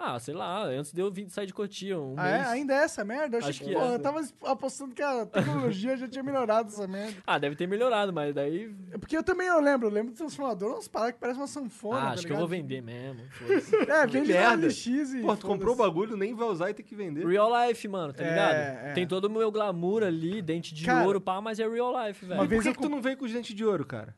Ah, 0.00 0.16
sei 0.20 0.32
lá, 0.32 0.62
antes 0.64 0.92
de 0.92 1.00
eu 1.00 1.10
vir 1.10 1.28
sair 1.28 1.46
de 1.46 1.52
Cotia, 1.52 1.98
um 1.98 2.14
ah, 2.16 2.22
mês. 2.22 2.34
é? 2.34 2.50
Ainda 2.50 2.72
é 2.72 2.84
essa 2.84 3.04
merda? 3.04 3.36
Eu 3.36 3.38
achei 3.40 3.50
Acho 3.50 3.58
que, 3.60 3.66
que 3.66 3.74
porra, 3.74 3.90
é. 3.90 3.94
eu 3.96 3.98
tava 3.98 4.20
apostando 4.44 4.94
que 4.94 5.02
a 5.02 5.26
tecnologia 5.26 5.96
já 5.96 6.06
tinha 6.06 6.22
melhorado 6.22 6.68
essa 6.68 6.86
merda. 6.86 7.16
Ah, 7.26 7.36
deve 7.36 7.56
ter 7.56 7.66
melhorado, 7.66 8.12
mas 8.12 8.32
daí... 8.32 8.72
É 8.92 8.98
Porque 8.98 9.16
eu 9.16 9.24
também 9.24 9.48
eu 9.48 9.60
lembro, 9.60 9.88
eu 9.88 9.92
lembro 9.92 10.12
do 10.12 10.16
transformador, 10.16 10.74
umas 10.74 10.86
paradas 10.86 11.14
que 11.14 11.20
parecem 11.20 11.40
uma 11.42 11.48
sanfona, 11.48 11.98
ah, 11.98 12.02
tá 12.06 12.10
acho 12.12 12.26
que 12.28 12.32
eu 12.32 12.36
vou 12.36 12.46
vender 12.46 12.80
mesmo. 12.80 13.20
É, 13.88 14.06
vende 14.06 14.32
na 14.32 14.40
merda. 14.56 14.66
LX 14.68 14.86
e... 14.86 15.20
Pô, 15.22 15.36
tu 15.36 15.46
comprou 15.46 15.74
o 15.74 15.76
bagulho, 15.76 16.16
nem 16.16 16.32
vai 16.34 16.46
usar 16.46 16.70
e 16.70 16.74
tem 16.74 16.84
que 16.86 16.94
vender. 16.94 17.26
real 17.26 17.50
life, 17.66 17.88
mano, 17.88 18.12
tá 18.12 18.22
É, 18.22 18.28
ligado? 18.30 18.54
é. 18.54 18.92
Tem 18.92 19.06
todo 19.06 19.24
o 19.24 19.30
meu 19.30 19.50
glamour 19.50 20.04
ali, 20.04 20.40
dente 20.40 20.74
de 20.74 20.84
Cara, 20.84 21.04
ouro, 21.04 21.20
pá, 21.20 21.40
mas 21.40 21.58
é 21.58 21.68
real 21.68 21.92
life, 22.06 22.24
velho. 22.24 22.46
vez 22.46 22.62
por 22.62 22.68
que, 22.70 22.76
que 22.76 22.82
tu 22.82 22.88
não 22.88 23.02
veio 23.02 23.16
com 23.16 23.24
os 23.24 23.32
dentes 23.32 23.54
de 23.54 23.64
ouro, 23.64 23.84
cara? 23.84 24.14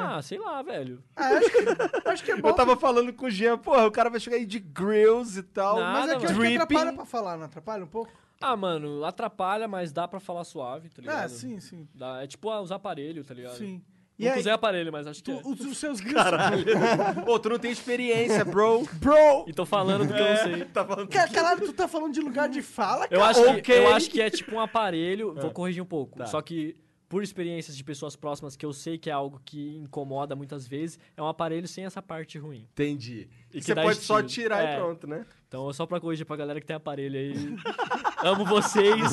Ah, 0.00 0.22
sei 0.22 0.38
lá, 0.38 0.62
velho. 0.62 1.02
Ah, 1.16 1.28
acho 1.28 1.50
que, 1.50 2.08
acho 2.08 2.24
que 2.24 2.30
é 2.32 2.36
bom. 2.40 2.48
Eu 2.48 2.54
tava 2.54 2.76
falando 2.76 3.12
com 3.12 3.26
o 3.26 3.30
Jean, 3.30 3.58
porra, 3.58 3.86
o 3.86 3.90
cara 3.90 4.08
vai 4.10 4.20
chegar 4.20 4.36
aí 4.36 4.46
de 4.46 4.58
grills 4.58 5.38
e 5.38 5.42
tal. 5.42 5.78
Nada, 5.78 5.92
Mas 5.92 6.10
é 6.10 6.16
que 6.18 6.24
eu 6.26 6.30
acho 6.30 6.40
que 6.40 6.56
atrapalha 6.56 6.92
pra 6.92 7.04
falar, 7.04 7.36
não 7.36 7.44
atrapalha 7.46 7.84
um 7.84 7.88
pouco? 7.88 8.12
Ah, 8.40 8.56
mano, 8.56 9.04
atrapalha, 9.04 9.68
mas 9.68 9.92
dá 9.92 10.08
pra 10.08 10.18
falar 10.18 10.42
suave, 10.44 10.88
tá 10.88 11.00
ligado? 11.00 11.24
Ah, 11.24 11.28
sim, 11.28 11.60
sim. 11.60 11.86
Dá- 11.94 12.22
é 12.22 12.26
tipo 12.26 12.50
ah, 12.50 12.60
usar 12.60 12.74
aparelho, 12.76 13.22
tá 13.24 13.32
ligado? 13.34 13.56
Sim. 13.56 13.80
E 14.18 14.24
Nunca 14.24 14.34
aí, 14.34 14.40
usei 14.40 14.52
aparelho, 14.52 14.92
mas 14.92 15.06
acho 15.06 15.22
que 15.22 15.32
tu, 15.32 15.38
é. 15.38 15.42
os, 15.48 15.60
os 15.60 15.78
seus 15.78 15.98
grills... 16.00 16.20
Pô, 17.24 17.38
tu 17.38 17.48
não 17.48 17.58
tem 17.58 17.70
experiência, 17.72 18.44
bro. 18.44 18.82
Bro! 18.94 19.44
E 19.48 19.52
tô 19.52 19.64
falando 19.64 20.06
do 20.06 20.12
que 20.14 20.20
eu 20.20 20.28
não 20.28 20.36
sei. 20.36 20.64
tá 20.66 20.84
falando 20.84 21.08
Ca- 21.08 21.28
Caralho, 21.28 21.60
tu 21.66 21.72
tá 21.72 21.88
falando 21.88 22.12
de 22.12 22.20
lugar 22.20 22.48
de 22.48 22.62
fala, 22.62 23.08
cara? 23.08 23.14
Eu 23.20 23.24
acho, 23.24 23.42
que, 23.42 23.48
Ok. 23.58 23.78
eu 23.78 23.94
acho 23.94 24.10
que 24.10 24.20
é 24.20 24.28
tipo 24.30 24.54
um 24.54 24.60
aparelho. 24.60 25.34
Vou 25.34 25.50
corrigir 25.50 25.82
um 25.82 25.86
pouco. 25.86 26.18
Tá. 26.18 26.26
Só 26.26 26.42
que, 26.42 26.76
por 27.12 27.22
experiências 27.22 27.76
de 27.76 27.84
pessoas 27.84 28.16
próximas, 28.16 28.56
que 28.56 28.64
eu 28.64 28.72
sei 28.72 28.96
que 28.96 29.10
é 29.10 29.12
algo 29.12 29.38
que 29.44 29.76
incomoda 29.76 30.34
muitas 30.34 30.66
vezes, 30.66 30.98
é 31.14 31.20
um 31.22 31.26
aparelho 31.26 31.68
sem 31.68 31.84
essa 31.84 32.00
parte 32.00 32.38
ruim. 32.38 32.66
Entendi. 32.72 33.28
E 33.52 33.58
que 33.58 33.66
Você 33.66 33.74
pode 33.74 33.98
só 33.98 34.18
estilo. 34.20 34.44
tirar 34.44 34.64
É. 34.66 34.72
e 34.72 34.76
pronto, 34.78 35.06
né? 35.06 35.26
Então, 35.46 35.70
só 35.74 35.84
pra 35.84 36.00
corrigir 36.00 36.24
pra 36.24 36.36
galera 36.36 36.58
que 36.58 36.66
tem 36.66 36.74
aparelho 36.74 37.18
aí. 37.18 37.34
Amo 38.24 38.46
vocês. 38.46 39.12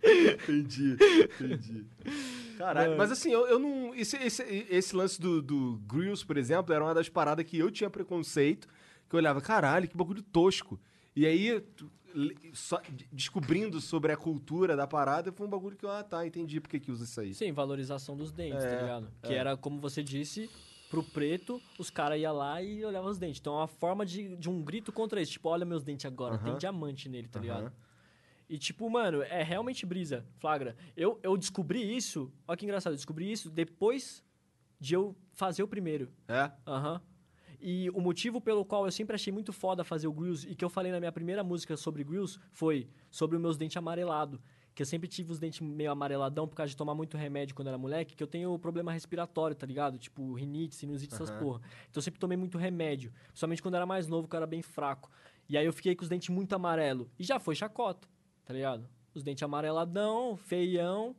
Entendi, 0.00 0.96
entendi. 1.40 1.86
Caralho, 2.56 2.96
mas 2.96 3.10
assim, 3.10 3.32
eu, 3.32 3.44
eu 3.48 3.58
não. 3.58 3.92
Esse, 3.96 4.16
esse, 4.16 4.42
esse 4.70 4.94
lance 4.94 5.20
do, 5.20 5.42
do 5.42 5.80
Grills, 5.88 6.24
por 6.24 6.36
exemplo, 6.36 6.72
era 6.72 6.84
uma 6.84 6.94
das 6.94 7.08
paradas 7.08 7.44
que 7.44 7.58
eu 7.58 7.68
tinha 7.68 7.90
preconceito, 7.90 8.68
que 9.08 9.14
eu 9.16 9.18
olhava, 9.18 9.40
caralho, 9.40 9.88
que 9.88 9.96
bagulho 9.96 10.22
tosco. 10.22 10.80
E 11.16 11.26
aí, 11.26 11.60
só 12.52 12.80
de- 12.80 13.08
descobrindo 13.12 13.80
sobre 13.80 14.12
a 14.12 14.16
cultura 14.16 14.76
da 14.76 14.86
parada, 14.86 15.30
foi 15.32 15.46
um 15.46 15.50
bagulho 15.50 15.76
que 15.76 15.84
eu, 15.84 15.90
ah, 15.90 16.02
tá, 16.02 16.26
entendi 16.26 16.60
por 16.60 16.68
que 16.68 16.80
que 16.80 16.90
usa 16.90 17.04
isso 17.04 17.20
aí. 17.20 17.34
Sim, 17.34 17.52
valorização 17.52 18.16
dos 18.16 18.32
dentes, 18.32 18.64
É, 18.64 18.68
tá 18.70 18.76
ligado? 18.76 19.12
Que 19.22 19.32
é. 19.32 19.36
era, 19.36 19.56
como 19.56 19.80
você 19.80 20.02
disse, 20.02 20.50
pro 20.88 21.02
preto, 21.02 21.60
os 21.78 21.90
caras 21.90 22.18
iam 22.20 22.34
lá 22.34 22.62
e 22.62 22.84
olhavam 22.84 23.10
os 23.10 23.18
dentes. 23.18 23.40
Então, 23.40 23.54
é 23.54 23.58
uma 23.58 23.66
forma 23.68 24.04
de, 24.06 24.36
de 24.36 24.48
um 24.48 24.62
grito 24.62 24.92
contra 24.92 25.20
isso. 25.20 25.32
Tipo, 25.32 25.48
olha 25.50 25.64
meus 25.64 25.82
dentes 25.84 26.06
agora, 26.06 26.38
tem 26.38 26.48
Aham. 26.52 26.58
diamante 26.58 27.08
nele, 27.08 27.28
tá 27.28 27.38
Aham. 27.38 27.42
ligado? 27.42 27.72
E, 28.48 28.56
tipo, 28.58 28.88
mano, 28.88 29.22
é 29.22 29.42
realmente 29.42 29.84
brisa, 29.84 30.24
flagra. 30.38 30.74
Eu, 30.96 31.20
eu 31.22 31.36
descobri 31.36 31.94
isso, 31.94 32.32
olha 32.46 32.56
que 32.56 32.64
engraçado, 32.64 32.94
eu 32.94 32.96
descobri 32.96 33.30
isso 33.30 33.50
depois 33.50 34.24
de 34.80 34.94
eu 34.94 35.14
fazer 35.34 35.62
o 35.62 35.68
primeiro. 35.68 36.10
É? 36.26 36.50
Aham. 36.66 37.00
E 37.60 37.90
o 37.90 38.00
motivo 38.00 38.40
pelo 38.40 38.64
qual 38.64 38.84
eu 38.84 38.92
sempre 38.92 39.14
achei 39.16 39.32
muito 39.32 39.52
foda 39.52 39.82
fazer 39.84 40.06
o 40.06 40.12
Grills, 40.12 40.46
e 40.48 40.54
que 40.54 40.64
eu 40.64 40.68
falei 40.70 40.92
na 40.92 41.00
minha 41.00 41.10
primeira 41.12 41.42
música 41.42 41.76
sobre 41.76 42.04
Grills, 42.04 42.38
foi 42.52 42.88
sobre 43.10 43.36
os 43.36 43.42
meus 43.42 43.56
dentes 43.56 43.76
amarelados. 43.76 44.38
Que 44.74 44.82
eu 44.82 44.86
sempre 44.86 45.08
tive 45.08 45.32
os 45.32 45.40
dentes 45.40 45.60
meio 45.60 45.90
amareladão 45.90 46.46
por 46.46 46.54
causa 46.54 46.70
de 46.70 46.76
tomar 46.76 46.94
muito 46.94 47.16
remédio 47.16 47.52
quando 47.52 47.66
era 47.66 47.76
moleque, 47.76 48.14
que 48.14 48.22
eu 48.22 48.28
tenho 48.28 48.56
problema 48.60 48.92
respiratório, 48.92 49.56
tá 49.56 49.66
ligado? 49.66 49.98
Tipo, 49.98 50.34
rinite, 50.34 50.76
sinusite, 50.76 51.12
essas 51.14 51.30
Aham. 51.30 51.38
porra. 51.40 51.60
Então 51.90 51.96
eu 51.98 52.02
sempre 52.02 52.20
tomei 52.20 52.36
muito 52.36 52.56
remédio. 52.56 53.12
Principalmente 53.26 53.60
quando 53.60 53.74
era 53.74 53.84
mais 53.84 54.06
novo, 54.06 54.28
que 54.28 54.36
eu 54.36 54.38
era 54.38 54.46
bem 54.46 54.62
fraco. 54.62 55.10
E 55.48 55.58
aí 55.58 55.66
eu 55.66 55.72
fiquei 55.72 55.96
com 55.96 56.04
os 56.04 56.08
dentes 56.08 56.28
muito 56.28 56.52
amarelo. 56.52 57.10
E 57.18 57.24
já 57.24 57.40
foi 57.40 57.56
chacota, 57.56 58.06
tá 58.44 58.54
ligado? 58.54 58.88
Os 59.12 59.24
dentes 59.24 59.42
amareladão, 59.42 60.36
feião, 60.36 61.16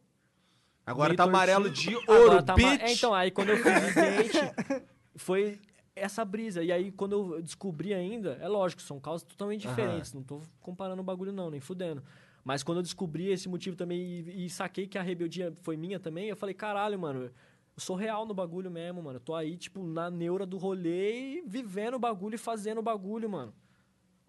Agora 0.85 1.09
meio 1.09 1.17
tá 1.17 1.23
tortinho. 1.25 1.35
amarelo 1.37 1.69
de 1.69 1.95
Agora 1.95 2.21
ouro, 2.21 2.43
tá 2.43 2.53
ama- 2.53 2.71
bitch! 2.71 2.81
É, 2.81 2.93
então, 2.93 3.13
aí 3.13 3.29
quando 3.29 3.49
eu 3.49 3.57
fiz 3.57 3.89
os 3.89 3.93
dentes, 3.95 4.41
foi 5.17 5.59
essa 5.99 6.23
brisa. 6.25 6.63
E 6.63 6.71
aí, 6.71 6.91
quando 6.91 7.33
eu 7.33 7.41
descobri 7.41 7.93
ainda, 7.93 8.37
é 8.41 8.47
lógico, 8.47 8.81
são 8.81 8.99
causas 8.99 9.27
totalmente 9.27 9.67
diferentes. 9.67 10.13
Não 10.13 10.23
tô 10.23 10.41
comparando 10.61 11.01
o 11.01 11.05
bagulho, 11.05 11.31
não, 11.31 11.49
nem 11.49 11.59
fudendo. 11.59 12.03
Mas 12.43 12.63
quando 12.63 12.77
eu 12.79 12.83
descobri 12.83 13.27
esse 13.27 13.47
motivo 13.47 13.75
também 13.75 14.01
e, 14.01 14.45
e 14.45 14.49
saquei 14.49 14.87
que 14.87 14.97
a 14.97 15.01
rebeldia 15.01 15.53
foi 15.61 15.77
minha 15.77 15.99
também, 15.99 16.29
eu 16.29 16.35
falei, 16.35 16.55
caralho, 16.55 16.97
mano, 16.97 17.23
eu 17.25 17.31
sou 17.77 17.95
real 17.95 18.25
no 18.25 18.33
bagulho 18.33 18.69
mesmo, 18.69 19.01
mano. 19.01 19.17
Eu 19.17 19.21
tô 19.21 19.35
aí, 19.35 19.55
tipo, 19.55 19.83
na 19.83 20.09
neura 20.09 20.45
do 20.45 20.57
rolê 20.57 21.37
e 21.37 21.43
vivendo 21.45 21.93
o 21.95 21.99
bagulho 21.99 22.35
e 22.35 22.37
fazendo 22.37 22.79
o 22.79 22.81
bagulho, 22.81 23.29
mano. 23.29 23.53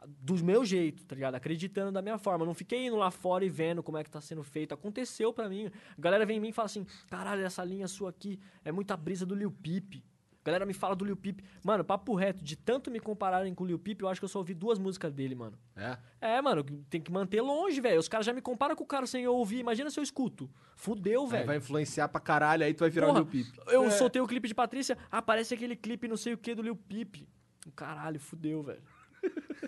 Do 0.06 0.34
meu 0.42 0.64
jeito, 0.64 1.04
tá 1.04 1.14
ligado? 1.14 1.34
Acreditando 1.34 1.92
da 1.92 2.00
minha 2.00 2.16
forma. 2.16 2.44
Eu 2.44 2.46
não 2.46 2.54
fiquei 2.54 2.86
indo 2.86 2.96
lá 2.96 3.10
fora 3.10 3.44
e 3.44 3.50
vendo 3.50 3.82
como 3.82 3.98
é 3.98 4.04
que 4.04 4.10
tá 4.10 4.20
sendo 4.20 4.42
feito. 4.42 4.72
Aconteceu 4.72 5.32
pra 5.32 5.48
mim. 5.48 5.66
A 5.66 6.00
galera 6.00 6.24
vem 6.24 6.38
em 6.38 6.40
mim 6.40 6.48
e 6.48 6.52
fala 6.52 6.66
assim: 6.66 6.86
caralho, 7.08 7.44
essa 7.44 7.62
linha 7.62 7.86
sua 7.86 8.10
aqui 8.10 8.40
é 8.64 8.72
muita 8.72 8.96
brisa 8.96 9.26
do 9.26 9.34
Lil 9.34 9.50
Peep. 9.50 10.02
A 10.42 10.46
galera 10.46 10.64
me 10.64 10.72
fala 10.72 10.96
do 10.96 11.04
Lil 11.04 11.16
Peep. 11.16 11.40
Mano, 11.62 11.84
papo 11.84 12.14
reto, 12.14 12.42
de 12.42 12.56
tanto 12.56 12.90
me 12.90 12.98
compararem 12.98 13.54
com 13.54 13.62
o 13.62 13.66
Lil 13.66 13.78
Peep, 13.78 14.00
eu 14.00 14.08
acho 14.08 14.20
que 14.20 14.24
eu 14.24 14.28
só 14.28 14.38
ouvi 14.38 14.54
duas 14.54 14.78
músicas 14.78 15.12
dele, 15.12 15.34
mano. 15.34 15.58
É. 15.76 15.98
É, 16.18 16.40
mano, 16.40 16.64
tem 16.88 17.00
que 17.00 17.12
manter 17.12 17.42
longe, 17.42 17.78
velho. 17.78 18.00
Os 18.00 18.08
caras 18.08 18.24
já 18.24 18.32
me 18.32 18.40
comparam 18.40 18.74
com 18.74 18.82
o 18.82 18.86
cara 18.86 19.06
sem 19.06 19.22
eu 19.22 19.34
ouvir. 19.34 19.58
Imagina 19.58 19.90
se 19.90 20.00
eu 20.00 20.04
escuto. 20.04 20.50
Fudeu, 20.74 21.26
velho. 21.26 21.46
vai 21.46 21.58
influenciar 21.58 22.08
pra 22.08 22.20
caralho, 22.20 22.64
aí 22.64 22.72
tu 22.72 22.80
vai 22.80 22.90
virar 22.90 23.08
Porra, 23.08 23.20
o 23.20 23.22
Lil 23.22 23.30
Peep. 23.30 23.54
Eu 23.68 23.90
soltei 23.90 24.22
o 24.22 24.26
clipe 24.26 24.48
de 24.48 24.54
Patrícia, 24.54 24.96
aparece 25.10 25.52
aquele 25.52 25.76
clipe 25.76 26.08
não 26.08 26.16
sei 26.16 26.32
o 26.32 26.38
que 26.38 26.54
do 26.54 26.62
Lil 26.62 26.76
Peep. 26.76 27.28
Caralho, 27.76 28.18
fudeu, 28.18 28.62
velho. 28.62 28.82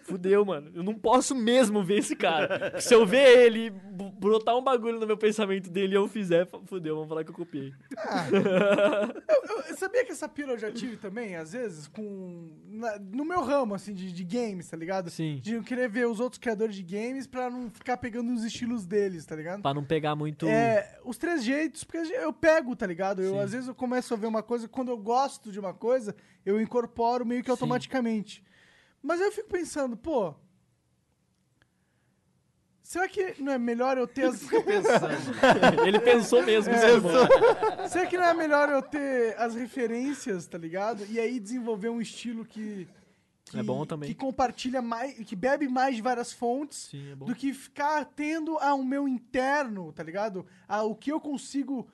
Fudeu, 0.02 0.44
mano. 0.44 0.70
Eu 0.74 0.82
não 0.82 0.94
posso 0.94 1.34
mesmo 1.34 1.82
ver 1.84 1.98
esse 1.98 2.16
cara. 2.16 2.80
Se 2.80 2.94
eu 2.94 3.06
ver 3.06 3.46
ele 3.46 3.70
brotar 3.70 4.56
um 4.56 4.62
bagulho 4.62 4.98
no 4.98 5.06
meu 5.06 5.16
pensamento 5.16 5.70
dele 5.70 5.94
e 5.94 5.96
eu 5.96 6.08
fizer, 6.08 6.48
fudeu, 6.66 6.94
vamos 6.96 7.08
falar 7.08 7.24
que 7.24 7.30
eu 7.30 7.34
copiei. 7.34 7.72
Eu 9.68 9.76
sabia 9.76 10.04
que 10.04 10.12
essa 10.12 10.28
pira 10.28 10.52
eu 10.52 10.58
já 10.58 10.70
tive 10.70 10.96
também, 10.96 11.34
às 11.36 11.52
vezes, 11.52 11.86
com. 11.88 12.50
na- 12.68 12.98
no 12.98 13.24
meu 13.24 13.42
ramo, 13.42 13.74
assim, 13.74 13.92
de, 13.94 14.12
de 14.12 14.24
games, 14.24 14.68
tá 14.68 14.76
ligado? 14.76 15.10
Sim. 15.10 15.40
De 15.42 15.54
não 15.54 15.62
querer 15.62 15.88
ver 15.88 16.06
os 16.06 16.20
outros 16.20 16.38
criadores 16.38 16.74
de 16.74 16.82
games 16.82 17.26
pra 17.26 17.48
não 17.50 17.70
ficar 17.70 17.96
pegando 17.96 18.32
os 18.32 18.44
estilos 18.44 18.86
deles, 18.86 19.24
tá 19.24 19.34
ligado? 19.34 19.62
Pra 19.62 19.72
não 19.74 19.84
pegar 19.84 20.14
muito. 20.14 20.46
É, 20.46 20.98
os 21.04 21.16
três 21.16 21.42
jeitos, 21.44 21.84
porque 21.84 21.98
eu 21.98 22.32
pego, 22.32 22.76
tá 22.76 22.86
ligado? 22.86 23.22
Eu, 23.22 23.32
Sim. 23.34 23.40
às 23.40 23.52
vezes 23.52 23.68
eu 23.68 23.74
começo 23.74 24.12
a 24.12 24.16
ver 24.16 24.26
uma 24.26 24.42
coisa, 24.42 24.68
quando 24.68 24.90
eu 24.90 24.98
gosto 24.98 25.50
de 25.50 25.58
uma 25.58 25.72
coisa, 25.74 26.14
eu 26.44 26.60
incorporo 26.60 27.24
meio 27.24 27.42
que 27.42 27.50
automaticamente. 27.50 28.42
Mas 29.02 29.20
eu 29.20 29.32
fico 29.32 29.48
pensando, 29.48 29.96
pô. 29.96 30.34
Será 32.82 33.08
que 33.08 33.42
não 33.42 33.52
é 33.52 33.58
melhor 33.58 33.96
eu 33.96 34.06
ter 34.06 34.24
as. 34.26 34.46
ele 35.86 35.98
pensou 35.98 36.42
mesmo. 36.42 36.72
É, 36.72 36.76
isso 36.76 36.86
é 36.86 37.00
bom. 37.00 37.88
Será 37.88 38.06
que 38.06 38.18
não 38.18 38.24
é 38.24 38.34
melhor 38.34 38.68
eu 38.68 38.82
ter 38.82 39.34
as 39.38 39.54
referências, 39.54 40.46
tá 40.46 40.58
ligado? 40.58 41.04
E 41.08 41.18
aí 41.18 41.40
desenvolver 41.40 41.88
um 41.88 42.02
estilo 42.02 42.44
que. 42.44 42.86
que 43.46 43.58
É 43.58 43.62
bom 43.62 43.86
também. 43.86 44.10
Que 44.10 44.14
compartilha 44.14 44.82
mais. 44.82 45.14
Que 45.24 45.34
bebe 45.34 45.68
mais 45.68 45.96
de 45.96 46.02
várias 46.02 46.32
fontes. 46.32 46.88
Sim, 46.90 47.12
é 47.12 47.14
bom. 47.14 47.24
Do 47.24 47.34
que 47.34 47.54
ficar 47.54 48.04
tendo 48.04 48.58
ao 48.58 48.84
meu 48.84 49.08
interno, 49.08 49.90
tá 49.92 50.02
ligado? 50.02 50.44
A, 50.68 50.82
o 50.82 50.94
que 50.94 51.10
eu 51.10 51.18
consigo, 51.18 51.88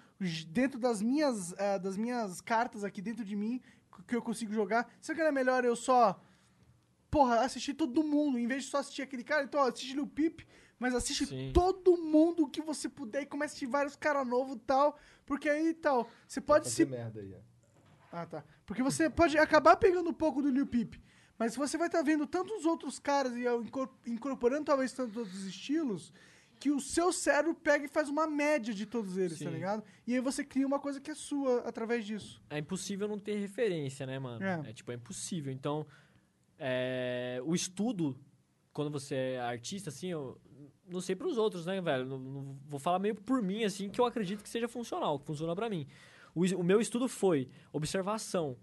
dentro 0.48 0.80
das 0.80 1.00
minhas, 1.00 1.54
ah, 1.60 1.78
das 1.78 1.96
minhas 1.96 2.40
cartas 2.40 2.82
aqui 2.82 3.00
dentro 3.00 3.24
de 3.24 3.36
mim, 3.36 3.62
que 4.08 4.16
eu 4.16 4.22
consigo 4.22 4.52
jogar. 4.52 4.90
Será 5.00 5.14
que 5.14 5.22
não 5.22 5.28
é 5.28 5.32
melhor 5.32 5.64
eu 5.64 5.76
só. 5.76 6.20
Porra, 7.10 7.40
assistir 7.40 7.74
todo 7.74 8.02
mundo, 8.02 8.38
em 8.38 8.46
vez 8.46 8.64
de 8.64 8.70
só 8.70 8.78
assistir 8.78 9.02
aquele 9.02 9.24
cara, 9.24 9.44
então 9.44 9.60
ó, 9.60 9.68
assiste 9.68 9.94
Lil 9.94 10.06
Peep, 10.06 10.40
mas 10.78 10.94
assiste 10.94 11.26
Sim. 11.26 11.50
todo 11.52 11.96
mundo 11.96 12.48
que 12.48 12.60
você 12.60 12.88
puder 12.88 13.22
e 13.22 13.26
comece 13.26 13.52
a 13.52 13.54
assistir 13.54 13.66
vários 13.66 13.96
caras 13.96 14.26
novos 14.26 14.56
e 14.56 14.60
tal. 14.60 14.98
Porque 15.26 15.48
aí 15.48 15.74
tal, 15.74 16.08
você 16.26 16.40
pode 16.40 16.68
se 16.68 16.84
merda 16.84 17.20
aí, 17.20 17.34
ó. 17.34 17.40
ah, 18.12 18.26
tá. 18.26 18.44
Porque 18.66 18.82
você 18.82 19.08
pode 19.10 19.36
acabar 19.38 19.76
pegando 19.76 20.10
um 20.10 20.14
pouco 20.14 20.42
do 20.42 20.50
Lil 20.50 20.66
Peep. 20.66 20.94
Mas 21.38 21.54
você 21.54 21.78
vai 21.78 21.86
estar 21.86 22.02
vendo 22.02 22.26
tantos 22.26 22.66
outros 22.66 22.98
caras 22.98 23.32
e 23.34 23.44
incorporando 24.10 24.64
talvez 24.64 24.92
tantos 24.92 25.16
outros 25.16 25.44
estilos 25.44 26.12
que 26.58 26.70
o 26.70 26.80
seu 26.80 27.12
cérebro 27.12 27.54
pega 27.54 27.84
e 27.84 27.88
faz 27.88 28.08
uma 28.08 28.26
média 28.26 28.74
de 28.74 28.84
todos 28.84 29.16
eles, 29.16 29.38
tá 29.38 29.44
Sim. 29.44 29.50
ligado? 29.52 29.84
E 30.04 30.14
aí 30.14 30.20
você 30.20 30.42
cria 30.44 30.66
uma 30.66 30.80
coisa 30.80 31.00
que 31.00 31.10
é 31.10 31.14
sua 31.14 31.60
através 31.60 32.04
disso. 32.04 32.42
É 32.50 32.58
impossível 32.58 33.06
não 33.06 33.18
ter 33.18 33.36
referência, 33.36 34.04
né, 34.04 34.18
mano? 34.18 34.44
É. 34.44 34.70
É, 34.70 34.72
tipo, 34.72 34.90
é 34.90 34.96
impossível. 34.96 35.52
Então, 35.52 35.86
é, 36.58 37.40
o 37.44 37.54
estudo, 37.54 38.16
quando 38.72 38.90
você 38.90 39.14
é 39.14 39.40
artista, 39.40 39.90
assim, 39.90 40.08
eu 40.08 40.38
não 40.88 41.00
sei 41.00 41.14
pros 41.14 41.36
outros, 41.38 41.66
né, 41.66 41.80
velho? 41.80 42.06
Não, 42.06 42.18
não- 42.18 42.58
vou 42.66 42.78
falar 42.80 42.98
meio 42.98 43.14
por 43.14 43.42
mim, 43.42 43.64
assim, 43.64 43.88
que 43.88 44.00
eu 44.00 44.04
acredito 44.04 44.42
que 44.42 44.48
seja 44.48 44.68
funcional, 44.68 45.18
que 45.18 45.26
funciona 45.26 45.54
pra 45.54 45.68
mim. 45.68 45.86
O, 46.34 46.44
o 46.56 46.64
meu 46.64 46.80
estudo 46.80 47.08
foi 47.08 47.48
observação. 47.72 48.56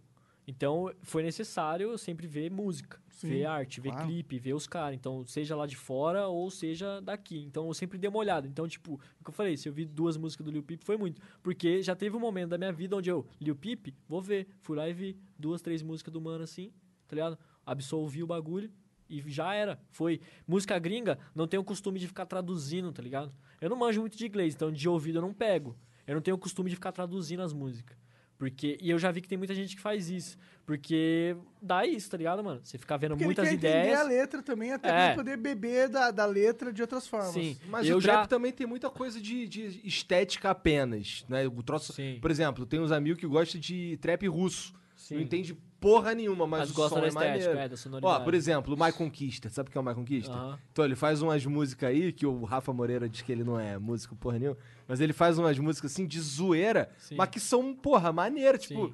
Então, 0.48 0.94
foi 1.02 1.24
necessário 1.24 1.90
eu 1.90 1.98
sempre 1.98 2.28
ver 2.28 2.52
música, 2.52 3.02
Sim, 3.10 3.30
ver 3.30 3.46
arte, 3.46 3.82
ver 3.82 3.90
claro. 3.90 4.06
clipe, 4.08 4.38
ver 4.38 4.54
os 4.54 4.68
caras. 4.68 4.96
Então, 4.96 5.26
seja 5.26 5.56
lá 5.56 5.66
de 5.66 5.76
fora 5.76 6.28
ou 6.28 6.52
seja 6.52 7.02
daqui. 7.02 7.40
Então, 7.44 7.66
eu 7.66 7.74
sempre 7.74 7.98
dei 7.98 8.08
uma 8.08 8.20
olhada. 8.20 8.48
Então, 8.48 8.68
tipo, 8.68 8.94
o 9.20 9.24
que 9.24 9.30
eu 9.30 9.34
falei, 9.34 9.58
se 9.58 9.68
eu 9.68 9.74
vi 9.74 9.86
duas 9.86 10.18
músicas 10.18 10.46
do 10.46 10.52
Lil 10.52 10.62
Peep, 10.62 10.84
foi 10.84 10.98
muito. 10.98 11.20
Porque 11.42 11.82
já 11.82 11.96
teve 11.96 12.16
um 12.16 12.20
momento 12.20 12.50
da 12.50 12.60
minha 12.60 12.72
vida 12.72 12.96
onde 12.96 13.10
eu, 13.10 13.26
Lil 13.42 13.56
Peep, 13.56 13.88
vou 14.08 14.22
ver. 14.22 14.48
Fui 14.62 14.78
lá 14.78 14.88
e 14.88 14.94
vi 14.94 15.18
duas, 15.38 15.64
três 15.64 15.82
músicas 15.82 16.14
do 16.14 16.22
mano 16.22 16.44
assim, 16.44 16.72
tá 17.08 17.16
ligado? 17.16 17.40
Absolvi 17.66 18.22
o 18.24 18.28
bagulho 18.28 18.70
e 19.10 19.22
já 19.28 19.54
era. 19.54 19.80
Foi. 19.92 20.20
Música 20.48 20.78
gringa, 20.80 21.18
não 21.34 21.48
tenho 21.48 21.62
o 21.62 21.66
costume 21.66 22.00
de 22.00 22.08
ficar 22.08 22.26
traduzindo, 22.26 22.92
tá 22.92 23.02
ligado? 23.02 23.34
Eu 23.62 23.70
não 23.70 23.78
manjo 23.78 24.02
muito 24.02 24.18
de 24.18 24.26
inglês, 24.26 24.54
então 24.54 24.72
de 24.72 24.88
ouvido 24.90 25.18
eu 25.18 25.22
não 25.22 25.34
pego. 25.34 25.76
Eu 26.06 26.16
não 26.16 26.22
tenho 26.22 26.36
o 26.36 26.40
costume 26.40 26.70
de 26.70 26.76
ficar 26.76 26.92
traduzindo 26.92 27.42
as 27.42 27.54
músicas. 27.54 27.98
Porque, 28.38 28.78
e 28.82 28.90
eu 28.90 29.00
já 29.00 29.10
vi 29.12 29.22
que 29.22 29.30
tem 29.30 29.38
muita 29.38 29.56
gente 29.56 29.76
que 29.78 29.82
faz 29.82 30.10
isso. 30.10 30.38
Porque 30.66 31.38
dá 31.62 31.86
isso, 31.86 32.10
tá 32.12 32.18
ligado, 32.18 32.44
mano? 32.44 32.60
Você 32.64 32.78
ficar 32.78 32.98
vendo 32.98 33.12
Porque 33.12 33.24
muitas 33.24 33.48
ele 33.48 33.58
quer 33.58 33.68
entender 33.70 33.82
ideias. 33.94 34.00
a 34.02 34.04
letra 34.04 34.44
também, 34.44 34.74
até 34.74 34.90
É. 34.90 35.06
pra 35.08 35.16
poder 35.16 35.38
beber 35.38 35.88
da, 35.88 36.12
da 36.12 36.26
letra 36.26 36.74
de 36.74 36.82
outras 36.82 37.08
formas. 37.08 37.32
Sim. 37.32 37.58
Mas 37.70 37.88
eu 37.88 37.98
o 37.98 38.02
trap 38.02 38.24
já. 38.24 38.28
também 38.28 38.52
tem 38.52 38.68
muita 38.68 38.90
coisa 38.90 39.22
de, 39.22 39.48
de 39.48 39.80
estética 39.88 40.50
apenas, 40.50 41.24
né? 41.30 41.48
O 41.48 41.64
troço, 41.64 41.94
Sim. 41.94 42.18
por 42.22 42.30
exemplo, 42.30 42.66
tem 42.66 42.80
uns 42.82 42.92
amigos 42.92 43.20
que 43.22 43.28
gostam 43.28 43.60
de 43.62 43.96
trap 44.02 44.28
russo. 44.28 44.74
Sim. 44.98 45.16
Não 45.16 45.22
entende 45.22 45.56
porra 45.80 46.14
nenhuma, 46.14 46.48
mas, 46.48 46.62
Mas 46.62 46.72
o 46.72 46.74
gosta 46.74 46.96
som 46.96 47.02
da 47.02 47.06
é 47.06 47.10
estética, 47.10 47.38
maneiro. 47.40 47.60
é, 47.60 47.70
da 47.70 47.78
sonoridade. 47.78 48.22
Ó, 48.22 48.24
por 48.24 48.34
exemplo, 48.34 48.76
o 48.76 48.84
My 48.86 48.92
Conquista. 48.92 49.50
Sabe 49.50 49.70
o 49.70 49.72
que 49.72 49.78
é 49.78 49.82
o 49.82 49.84
My 49.84 49.94
Conquista? 49.94 50.32
Aham. 50.34 50.60
Então, 50.72 50.84
ele 50.86 50.96
faz 50.96 51.22
umas 51.22 51.46
músicas 51.46 51.90
aí, 51.90 52.12
que 52.12 52.26
o 52.26 52.44
Rafa 52.44 52.74
Moreira 52.74 53.08
diz 53.08 53.22
que 53.22 53.32
ele 53.32 53.44
não 53.44 53.60
é 53.60 53.78
músico 53.78 54.16
porra 54.16 54.40
nenhuma, 54.40 54.58
mas 54.88 55.00
ele 55.00 55.14
faz 55.14 55.38
umas 55.38 55.58
músicas 55.60 55.92
assim 55.92 56.06
de 56.08 56.20
zoeira, 56.20 56.90
Sim. 56.98 57.16
mas 57.16 57.30
que 57.30 57.40
são, 57.40 57.74
porra, 57.76 58.12
maneiras, 58.12 58.62
tipo, 58.62 58.88
Sim. 58.88 58.94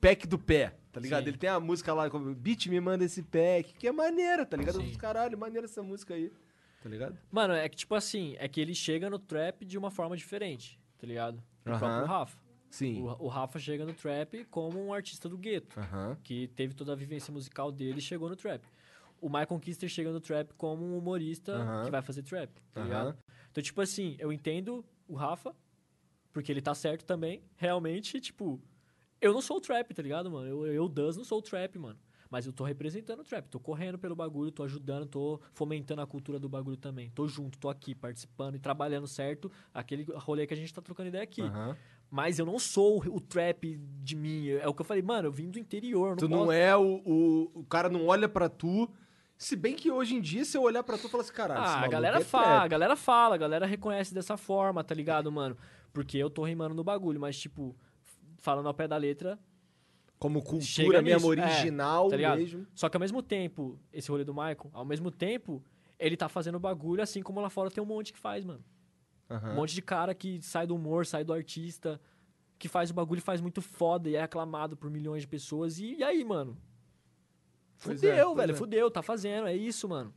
pack 0.00 0.26
do 0.26 0.38
pé, 0.38 0.74
tá 0.92 1.00
ligado? 1.00 1.22
Sim. 1.24 1.28
Ele 1.30 1.38
tem 1.38 1.50
a 1.50 1.58
música 1.60 1.92
lá, 1.94 2.08
como 2.10 2.34
Beat 2.34 2.66
me 2.66 2.80
manda 2.80 3.04
esse 3.04 3.22
pack, 3.22 3.74
que 3.78 3.86
é 3.88 3.92
maneira, 3.92 4.44
tá 4.44 4.56
ligado? 4.56 4.80
Sim. 4.80 4.92
Caralho, 4.94 5.38
maneira 5.38 5.66
essa 5.66 5.82
música 5.82 6.14
aí, 6.14 6.30
tá 6.82 6.88
ligado? 6.88 7.16
Mano, 7.30 7.54
é 7.54 7.68
que 7.68 7.76
tipo 7.76 7.94
assim, 7.94 8.36
é 8.38 8.46
que 8.48 8.60
ele 8.60 8.74
chega 8.74 9.08
no 9.08 9.18
trap 9.18 9.64
de 9.64 9.78
uma 9.78 9.90
forma 9.90 10.16
diferente, 10.16 10.78
tá 10.98 11.06
ligado? 11.06 11.42
O 11.64 11.70
Aham. 11.70 11.78
próprio 11.78 12.06
Rafa. 12.06 12.45
Sim. 12.76 13.00
O, 13.00 13.24
o 13.24 13.28
Rafa 13.28 13.58
chega 13.58 13.86
no 13.86 13.94
trap 13.94 14.44
como 14.50 14.84
um 14.84 14.92
artista 14.92 15.30
do 15.30 15.38
gueto, 15.38 15.80
que 16.22 16.48
teve 16.48 16.74
toda 16.74 16.92
a 16.92 16.94
vivência 16.94 17.32
musical 17.32 17.72
dele 17.72 17.98
e 18.00 18.02
chegou 18.02 18.28
no 18.28 18.36
trap. 18.36 18.62
O 19.18 19.28
Michael 19.30 19.58
Kister 19.60 19.88
chega 19.88 20.12
no 20.12 20.20
trap 20.20 20.52
como 20.58 20.84
um 20.84 20.98
humorista 20.98 21.56
que 21.86 21.90
vai 21.90 22.02
fazer 22.02 22.22
trap, 22.22 22.50
tá 22.74 22.82
ligado? 22.82 23.16
Então, 23.50 23.62
tipo 23.62 23.80
assim, 23.80 24.14
eu 24.18 24.30
entendo 24.30 24.84
o 25.08 25.14
Rafa, 25.14 25.56
porque 26.34 26.52
ele 26.52 26.60
tá 26.60 26.74
certo 26.74 27.06
também, 27.06 27.42
realmente, 27.56 28.20
tipo, 28.20 28.60
eu 29.22 29.32
não 29.32 29.40
sou 29.40 29.56
o 29.56 29.60
trap, 29.60 29.94
tá 29.94 30.02
ligado, 30.02 30.30
mano? 30.30 30.46
Eu, 30.46 30.66
eu 30.66 30.86
Duz, 30.86 31.16
não 31.16 31.24
sou 31.24 31.38
o 31.38 31.42
trap, 31.42 31.78
mano. 31.78 31.98
Mas 32.28 32.44
eu 32.44 32.52
tô 32.52 32.64
representando 32.64 33.20
o 33.20 33.24
trap, 33.24 33.48
tô 33.48 33.60
correndo 33.60 33.96
pelo 33.96 34.14
bagulho, 34.16 34.50
tô 34.50 34.64
ajudando, 34.64 35.06
tô 35.06 35.40
fomentando 35.52 36.02
a 36.02 36.06
cultura 36.06 36.38
do 36.38 36.48
bagulho 36.48 36.76
também. 36.76 37.08
Tô 37.10 37.26
junto, 37.28 37.56
tô 37.56 37.68
aqui, 37.68 37.94
participando 37.94 38.56
e 38.56 38.58
trabalhando 38.58 39.06
certo, 39.06 39.50
aquele 39.72 40.04
rolê 40.16 40.44
que 40.46 40.52
a 40.52 40.56
gente 40.56 40.74
tá 40.74 40.82
trocando 40.82 41.08
ideia 41.08 41.22
aqui. 41.24 41.40
Mas 42.10 42.38
eu 42.38 42.46
não 42.46 42.58
sou 42.58 42.98
o, 43.06 43.20
trap 43.20 43.76
de 44.02 44.14
mim. 44.16 44.48
É 44.50 44.68
o 44.68 44.72
que 44.74 44.80
eu 44.80 44.84
falei, 44.86 45.02
mano, 45.02 45.28
eu 45.28 45.32
vim 45.32 45.50
do 45.50 45.58
interior. 45.58 46.10
eu 46.10 46.16
Tu 46.16 46.28
Não 46.28 46.38
não 46.38 46.44
posso- 46.46 46.52
é 46.58 46.76
o, 46.76 47.02
o. 47.04 47.50
O 47.60 47.64
cara 47.64 47.88
não 47.88 48.06
olha 48.06 48.28
pra 48.28 48.48
tu. 48.48 48.88
Se 49.36 49.54
bem 49.54 49.74
que 49.74 49.90
hoje 49.90 50.14
em 50.14 50.20
dia, 50.20 50.44
se 50.44 50.56
eu 50.56 50.62
olhar 50.62 50.82
pra 50.82 50.96
tu, 50.96 51.04
eu 51.04 51.10
falo 51.10 51.20
assim, 51.22 51.32
caralho. 51.32 51.60
Ah, 51.60 51.80
a 51.80 51.88
galera 51.88 52.18
é 52.18 52.24
fala, 52.24 52.62
a 52.62 52.68
galera 52.68 52.96
fala, 52.96 53.34
a 53.34 53.38
galera 53.38 53.66
reconhece 53.66 54.14
dessa 54.14 54.36
forma, 54.36 54.82
tá 54.82 54.94
ligado, 54.94 55.30
mano? 55.30 55.56
Porque 55.92 56.16
eu 56.16 56.30
tô 56.30 56.42
rimando 56.44 56.74
no 56.74 56.82
bagulho, 56.82 57.20
mas, 57.20 57.38
tipo, 57.38 57.76
falando 58.38 58.66
ao 58.68 58.72
pé 58.72 58.88
da 58.88 58.96
letra, 58.96 59.38
Como 60.18 60.42
cultura 60.42 61.02
mesmo, 61.02 61.34
é, 61.34 61.42
original 61.42 62.08
tá 62.08 62.16
ligado? 62.16 62.38
mesmo. 62.38 62.66
Só 62.74 62.88
que 62.88 62.96
ao 62.96 63.00
mesmo 63.00 63.22
tempo, 63.22 63.78
esse 63.92 64.10
rolê 64.10 64.24
do 64.24 64.32
Michael, 64.32 64.70
ao 64.72 64.84
mesmo 64.86 65.10
tempo, 65.10 65.62
ele 65.98 66.16
tá 66.16 66.30
fazendo 66.30 66.58
bagulho 66.58 67.02
assim 67.02 67.20
como 67.22 67.38
lá 67.40 67.50
fora 67.50 67.70
tem 67.70 67.82
um 67.82 67.86
monte 67.86 68.14
que 68.14 68.18
faz, 68.18 68.42
mano. 68.42 68.64
Aham. 69.28 69.52
Um 69.52 69.54
monte 69.56 69.74
de 69.74 69.82
cara 69.82 70.14
que 70.14 70.40
sai 70.42 70.66
do 70.66 70.74
humor, 70.74 71.04
sai 71.06 71.24
do 71.24 71.32
artista, 71.32 72.00
que 72.58 72.68
faz 72.68 72.90
o 72.90 72.94
bagulho 72.94 73.18
e 73.18 73.22
faz 73.22 73.40
muito 73.40 73.60
foda 73.60 74.08
e 74.08 74.14
é 74.16 74.22
aclamado 74.22 74.76
por 74.76 74.90
milhões 74.90 75.22
de 75.22 75.28
pessoas. 75.28 75.78
E, 75.78 75.96
e 75.96 76.04
aí, 76.04 76.24
mano? 76.24 76.56
Pois 77.82 78.00
Fudeu, 78.00 78.32
é, 78.32 78.34
velho, 78.34 78.52
é. 78.52 78.54
fudeu, 78.54 78.90
tá 78.90 79.02
fazendo, 79.02 79.46
é 79.46 79.54
isso, 79.54 79.88
mano. 79.88 80.14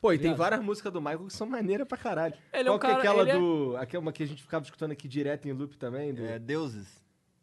Pô, 0.00 0.12
e 0.12 0.16
tem 0.16 0.24
ligado? 0.28 0.38
várias 0.38 0.62
músicas 0.62 0.92
do 0.92 1.00
Michael 1.00 1.26
que 1.26 1.32
são 1.32 1.46
maneiras 1.46 1.86
pra 1.86 1.98
caralho. 1.98 2.34
Ele 2.52 2.62
é 2.62 2.64
Qual 2.64 2.76
um 2.76 2.78
que 2.78 2.86
é 2.86 2.90
cara- 2.90 2.98
aquela 3.00 3.22
ele 3.22 3.30
é- 3.32 3.38
do. 3.38 3.76
Aquela 3.76 4.00
uma 4.02 4.12
que 4.12 4.22
a 4.22 4.26
gente 4.26 4.42
ficava 4.42 4.64
escutando 4.64 4.92
aqui 4.92 5.06
direto 5.08 5.46
em 5.46 5.52
loop 5.52 5.76
também? 5.76 6.14
Do... 6.14 6.24
É, 6.24 6.38
deuses. 6.38 6.99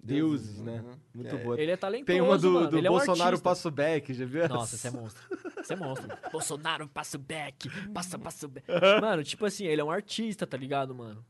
Deuses, 0.07 0.61
né? 0.61 0.81
Uhum. 0.81 0.95
Muito 1.13 1.35
É. 1.35 1.43
boa. 1.43 1.59
Ele 1.61 1.71
é 1.71 1.77
talentoso, 1.77 2.05
Tem 2.05 2.21
uma 2.21 2.37
do, 2.37 2.51
mano. 2.51 2.69
do 2.69 2.77
ele 2.77 2.87
é 2.87 2.89
um 2.91 2.93
Bolsonaro. 2.95 3.39
Passo 3.41 3.69
Back, 3.71 4.13
já 4.13 4.25
viu? 4.25 4.47
Nossa, 4.49 4.75
esse 4.75 4.87
é 4.87 4.91
monstro. 4.91 5.23
Esse 5.59 5.73
é 5.73 5.75
monstro. 5.75 6.07
Bolsonaro 6.31 6.87
passa 6.87 7.17
o 7.17 7.19
back, 7.19 7.69
passa, 7.93 8.17
passa 8.17 8.45
o 8.45 8.49
back. 8.49 8.67
Mano, 9.01 9.23
tipo 9.23 9.45
assim, 9.45 9.65
ele 9.65 9.81
é 9.81 9.83
um 9.83 9.91
artista, 9.91 10.45
tá 10.47 10.55
ligado, 10.57 10.93
mano? 10.95 11.25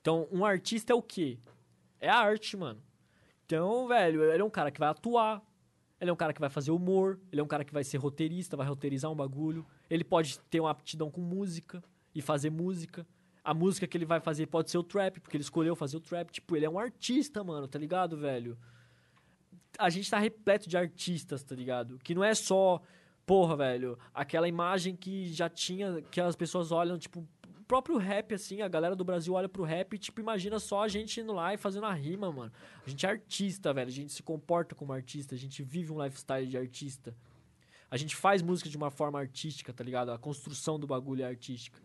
Então, 0.00 0.26
um 0.30 0.44
artista 0.44 0.92
é 0.92 0.96
o 0.96 1.02
quê? 1.02 1.38
É 2.00 2.08
a 2.08 2.16
arte, 2.18 2.56
mano. 2.56 2.80
Então, 3.46 3.86
velho, 3.88 4.22
ele 4.24 4.40
é 4.40 4.44
um 4.44 4.50
cara 4.50 4.70
que 4.70 4.78
vai 4.80 4.88
atuar. 4.88 5.42
Ele 6.00 6.08
é 6.08 6.12
um 6.12 6.16
cara 6.16 6.32
que 6.32 6.40
vai 6.40 6.48
fazer 6.48 6.70
humor. 6.70 7.18
Ele 7.30 7.40
é 7.40 7.44
um 7.44 7.48
cara 7.48 7.64
que 7.64 7.72
vai 7.72 7.84
ser 7.84 7.98
roteirista, 7.98 8.56
vai 8.56 8.66
roteirizar 8.66 9.10
um 9.10 9.14
bagulho. 9.14 9.66
Ele 9.90 10.02
pode 10.04 10.38
ter 10.48 10.60
uma 10.60 10.70
aptidão 10.70 11.10
com 11.10 11.20
música 11.20 11.82
e 12.14 12.22
fazer 12.22 12.48
música. 12.50 13.06
A 13.42 13.54
música 13.54 13.86
que 13.86 13.96
ele 13.96 14.04
vai 14.04 14.20
fazer 14.20 14.46
pode 14.46 14.70
ser 14.70 14.78
o 14.78 14.82
trap, 14.82 15.20
porque 15.20 15.36
ele 15.36 15.42
escolheu 15.42 15.74
fazer 15.74 15.96
o 15.96 16.00
trap. 16.00 16.30
Tipo, 16.30 16.56
ele 16.56 16.66
é 16.66 16.70
um 16.70 16.78
artista, 16.78 17.42
mano, 17.42 17.66
tá 17.66 17.78
ligado, 17.78 18.16
velho? 18.16 18.58
a 19.78 19.88
gente 19.88 20.10
tá 20.10 20.18
repleto 20.18 20.68
de 20.68 20.76
artistas, 20.76 21.42
tá 21.42 21.54
ligado? 21.54 21.98
Que 21.98 22.14
não 22.14 22.22
é 22.22 22.34
só, 22.34 22.82
porra, 23.24 23.56
velho, 23.56 23.98
aquela 24.12 24.46
imagem 24.46 24.94
que 24.94 25.32
já 25.32 25.48
tinha, 25.48 26.02
que 26.10 26.20
as 26.20 26.36
pessoas 26.36 26.70
olham, 26.70 26.98
tipo, 26.98 27.20
o 27.20 27.64
próprio 27.64 27.96
rap, 27.96 28.34
assim, 28.34 28.60
a 28.60 28.68
galera 28.68 28.94
do 28.94 29.04
Brasil 29.04 29.32
olha 29.34 29.48
pro 29.48 29.62
rap 29.62 29.94
e, 29.94 29.98
tipo, 29.98 30.20
imagina 30.20 30.58
só 30.58 30.84
a 30.84 30.88
gente 30.88 31.20
indo 31.20 31.32
lá 31.32 31.54
e 31.54 31.56
fazendo 31.56 31.86
a 31.86 31.94
rima, 31.94 32.30
mano. 32.30 32.52
A 32.84 32.90
gente 32.90 33.06
é 33.06 33.08
artista, 33.08 33.72
velho, 33.72 33.88
a 33.88 33.92
gente 33.92 34.12
se 34.12 34.22
comporta 34.22 34.74
como 34.74 34.92
artista, 34.92 35.34
a 35.34 35.38
gente 35.38 35.62
vive 35.62 35.92
um 35.92 36.02
lifestyle 36.02 36.46
de 36.46 36.58
artista. 36.58 37.14
A 37.90 37.96
gente 37.96 38.14
faz 38.14 38.42
música 38.42 38.68
de 38.68 38.76
uma 38.76 38.90
forma 38.90 39.18
artística, 39.18 39.72
tá 39.72 39.82
ligado? 39.82 40.12
A 40.12 40.18
construção 40.18 40.78
do 40.78 40.86
bagulho 40.86 41.24
é 41.24 41.26
artística. 41.26 41.80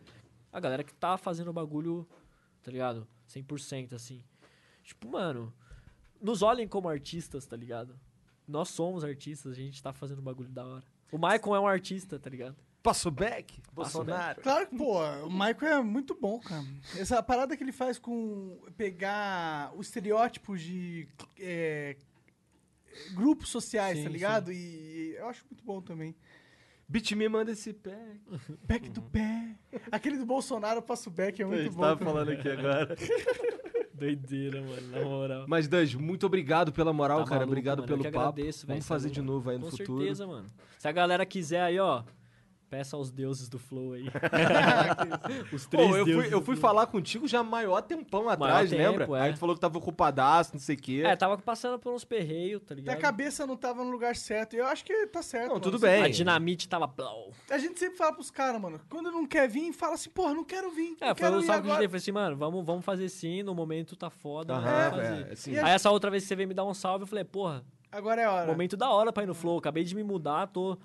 A 0.56 0.60
galera 0.60 0.82
que 0.82 0.94
tá 0.94 1.18
fazendo 1.18 1.48
o 1.48 1.52
bagulho, 1.52 2.08
tá 2.62 2.70
ligado? 2.70 3.06
100%, 3.28 3.92
assim. 3.92 4.24
Tipo, 4.82 5.06
mano, 5.06 5.52
nos 6.18 6.40
olhem 6.40 6.66
como 6.66 6.88
artistas, 6.88 7.44
tá 7.44 7.54
ligado? 7.54 7.94
Nós 8.48 8.70
somos 8.70 9.04
artistas, 9.04 9.52
a 9.52 9.54
gente 9.54 9.82
tá 9.82 9.92
fazendo 9.92 10.20
um 10.20 10.24
bagulho 10.24 10.48
da 10.48 10.64
hora. 10.64 10.84
O 11.12 11.18
Michael 11.18 11.56
é 11.56 11.60
um 11.60 11.66
artista, 11.66 12.18
tá 12.18 12.30
ligado? 12.30 12.56
Passo 12.82 13.10
Back, 13.10 13.60
Passo 13.74 13.98
Bolsonaro. 13.98 14.40
Claro 14.40 14.66
que, 14.66 14.78
pô, 14.78 14.98
o 15.26 15.30
Michael 15.30 15.80
é 15.80 15.82
muito 15.82 16.14
bom, 16.18 16.40
cara. 16.40 16.64
Essa 16.96 17.22
parada 17.22 17.54
que 17.54 17.62
ele 17.62 17.70
faz 17.70 17.98
com 17.98 18.58
pegar 18.78 19.76
os 19.76 19.88
estereótipos 19.88 20.62
de 20.62 21.06
é, 21.38 21.98
grupos 23.12 23.50
sociais, 23.50 23.98
Sim, 23.98 24.04
tá 24.04 24.08
ligado? 24.08 24.50
E 24.50 25.16
eu 25.18 25.28
acho 25.28 25.44
muito 25.50 25.62
bom 25.62 25.82
também. 25.82 26.16
Beat 26.88 27.12
me 27.12 27.28
manda 27.28 27.50
esse 27.50 27.72
pé. 27.72 27.98
Back 28.66 28.88
do 28.90 29.02
pé. 29.02 29.56
Aquele 29.90 30.16
do 30.18 30.26
Bolsonaro, 30.26 30.78
eu 30.78 30.82
passo 30.82 31.10
back, 31.10 31.40
é 31.40 31.44
A 31.44 31.48
muito 31.48 31.62
gente 31.64 31.74
bom. 31.74 31.82
tava 31.82 31.96
também. 31.96 32.12
falando 32.14 32.30
aqui 32.30 32.48
agora. 32.48 32.96
Doideira, 33.92 34.60
mano, 34.60 34.88
na 34.90 35.00
moral. 35.00 35.44
Mas, 35.48 35.66
Daj, 35.66 35.94
muito 35.96 36.26
obrigado 36.26 36.70
pela 36.72 36.92
moral, 36.92 37.20
Tá 37.20 37.24
cara. 37.24 37.36
maluco, 37.40 37.52
obrigado 37.52 37.78
mano, 37.80 37.84
eu 37.92 37.96
pelo 37.96 38.04
que 38.04 38.10
papo. 38.10 38.28
agradeço, 38.28 38.66
velho, 38.66 38.74
Vamos 38.76 38.84
é 38.84 38.88
fazer 38.88 39.10
de 39.10 39.22
novo 39.22 39.48
aí 39.50 39.56
no 39.58 39.64
Com 39.64 39.70
futuro. 39.70 39.98
certeza, 40.00 40.26
mano. 40.26 40.46
Se 40.78 40.86
a 40.86 40.92
galera 40.92 41.24
quiser 41.24 41.62
aí, 41.62 41.78
ó, 41.78 42.02
peça 42.68 42.96
aos 42.96 43.10
deuses 43.10 43.48
do 43.48 43.58
Flow 43.58 43.92
aí. 43.94 44.06
Os 45.52 45.66
três 45.66 45.88
Pô, 45.90 45.96
eu 45.96 46.04
deuses 46.04 46.24
fui, 46.26 46.34
eu 46.34 46.42
fui 46.42 46.56
falar 46.56 46.86
contigo 46.86 47.26
já 47.26 47.42
maior 47.42 47.80
tempão 47.82 48.28
atrás, 48.28 48.70
tempo, 48.70 48.98
lembra? 48.98 49.18
é. 49.18 49.22
Aí 49.22 49.32
tu 49.32 49.38
falou 49.38 49.54
que 49.54 49.60
tava 49.60 49.78
ocupadaço, 49.78 50.52
não 50.54 50.60
sei 50.60 50.76
o 50.76 50.78
quê. 50.78 51.02
É, 51.04 51.16
tava 51.16 51.38
passando 51.38 51.78
por 51.78 51.92
uns 51.92 52.04
perreios, 52.04 52.60
tá 52.62 52.74
Até 52.74 52.74
ligado? 52.74 52.96
a 52.96 53.00
cabeça 53.00 53.46
não 53.46 53.56
tava 53.56 53.84
no 53.84 53.90
lugar 53.90 54.16
certo. 54.16 54.54
Eu 54.54 54.66
acho 54.66 54.84
que 54.84 55.06
tá 55.06 55.22
certo. 55.22 55.44
Não, 55.46 55.54
mano. 55.54 55.60
tudo 55.60 55.78
bem. 55.78 56.02
A 56.02 56.08
dinamite 56.08 56.68
tava... 56.68 56.92
A 57.50 57.58
gente 57.58 57.78
sempre 57.78 57.96
fala 57.96 58.12
pros 58.12 58.30
caras, 58.30 58.60
mano. 58.60 58.80
Quando 58.88 59.10
não 59.10 59.26
quer 59.26 59.48
vir, 59.48 59.72
fala 59.72 59.94
assim, 59.94 60.10
porra, 60.10 60.34
não 60.34 60.44
quero 60.44 60.70
vir. 60.70 60.96
É, 61.00 61.08
não 61.08 61.14
foi 61.16 61.42
salve 61.46 61.62
que 61.62 61.76
dei. 61.78 61.86
Falei 61.88 61.96
assim, 61.96 62.12
mano, 62.12 62.36
vamos, 62.36 62.64
vamos 62.64 62.84
fazer 62.84 63.08
sim, 63.08 63.42
no 63.42 63.54
momento 63.54 63.96
tá 63.96 64.10
foda, 64.10 64.54
Aham, 64.54 64.90
vamos 64.90 65.06
fazer. 65.06 65.28
é, 65.28 65.32
assim. 65.32 65.56
A 65.58 65.66
Aí 65.66 65.72
essa 65.72 65.90
outra 65.90 66.10
vez 66.10 66.22
que 66.22 66.28
você 66.28 66.36
veio 66.36 66.48
me 66.48 66.54
dar 66.54 66.64
um 66.64 66.74
salve, 66.74 67.02
eu 67.04 67.06
falei, 67.06 67.24
porra, 67.24 67.64
Agora 67.90 68.20
é 68.20 68.28
hora. 68.28 68.46
momento 68.46 68.76
da 68.76 68.90
hora 68.90 69.12
pra 69.12 69.22
ir 69.22 69.26
no 69.26 69.34
Flow. 69.34 69.58
Acabei 69.58 69.84
de 69.84 69.94
me 69.94 70.02
mudar, 70.02 70.46
tô 70.48 70.78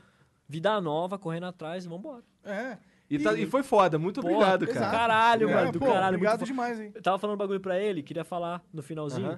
vida 0.51 0.79
nova, 0.81 1.17
correndo 1.17 1.45
atrás, 1.45 1.85
vambora. 1.85 2.23
É. 2.43 2.77
E, 3.09 3.19
tá- 3.19 3.33
e 3.37 3.45
foi 3.45 3.63
foda, 3.63 3.97
muito 3.99 4.21
Porra, 4.21 4.33
obrigado, 4.33 4.63
exato. 4.63 4.79
cara. 4.79 4.91
Caralho, 4.97 5.49
É, 5.49 5.53
mano, 5.53 5.71
do 5.71 5.79
pô, 5.79 5.85
caralho. 5.85 6.15
Obrigado 6.15 6.45
demais, 6.45 6.79
hein? 6.79 6.91
Eu 6.93 7.01
tava 7.01 7.17
falando 7.19 7.35
um 7.35 7.37
bagulho 7.37 7.59
pra 7.59 7.77
ele, 7.79 8.01
queria 8.03 8.23
falar 8.23 8.63
no 8.73 8.81
finalzinho. 8.81 9.37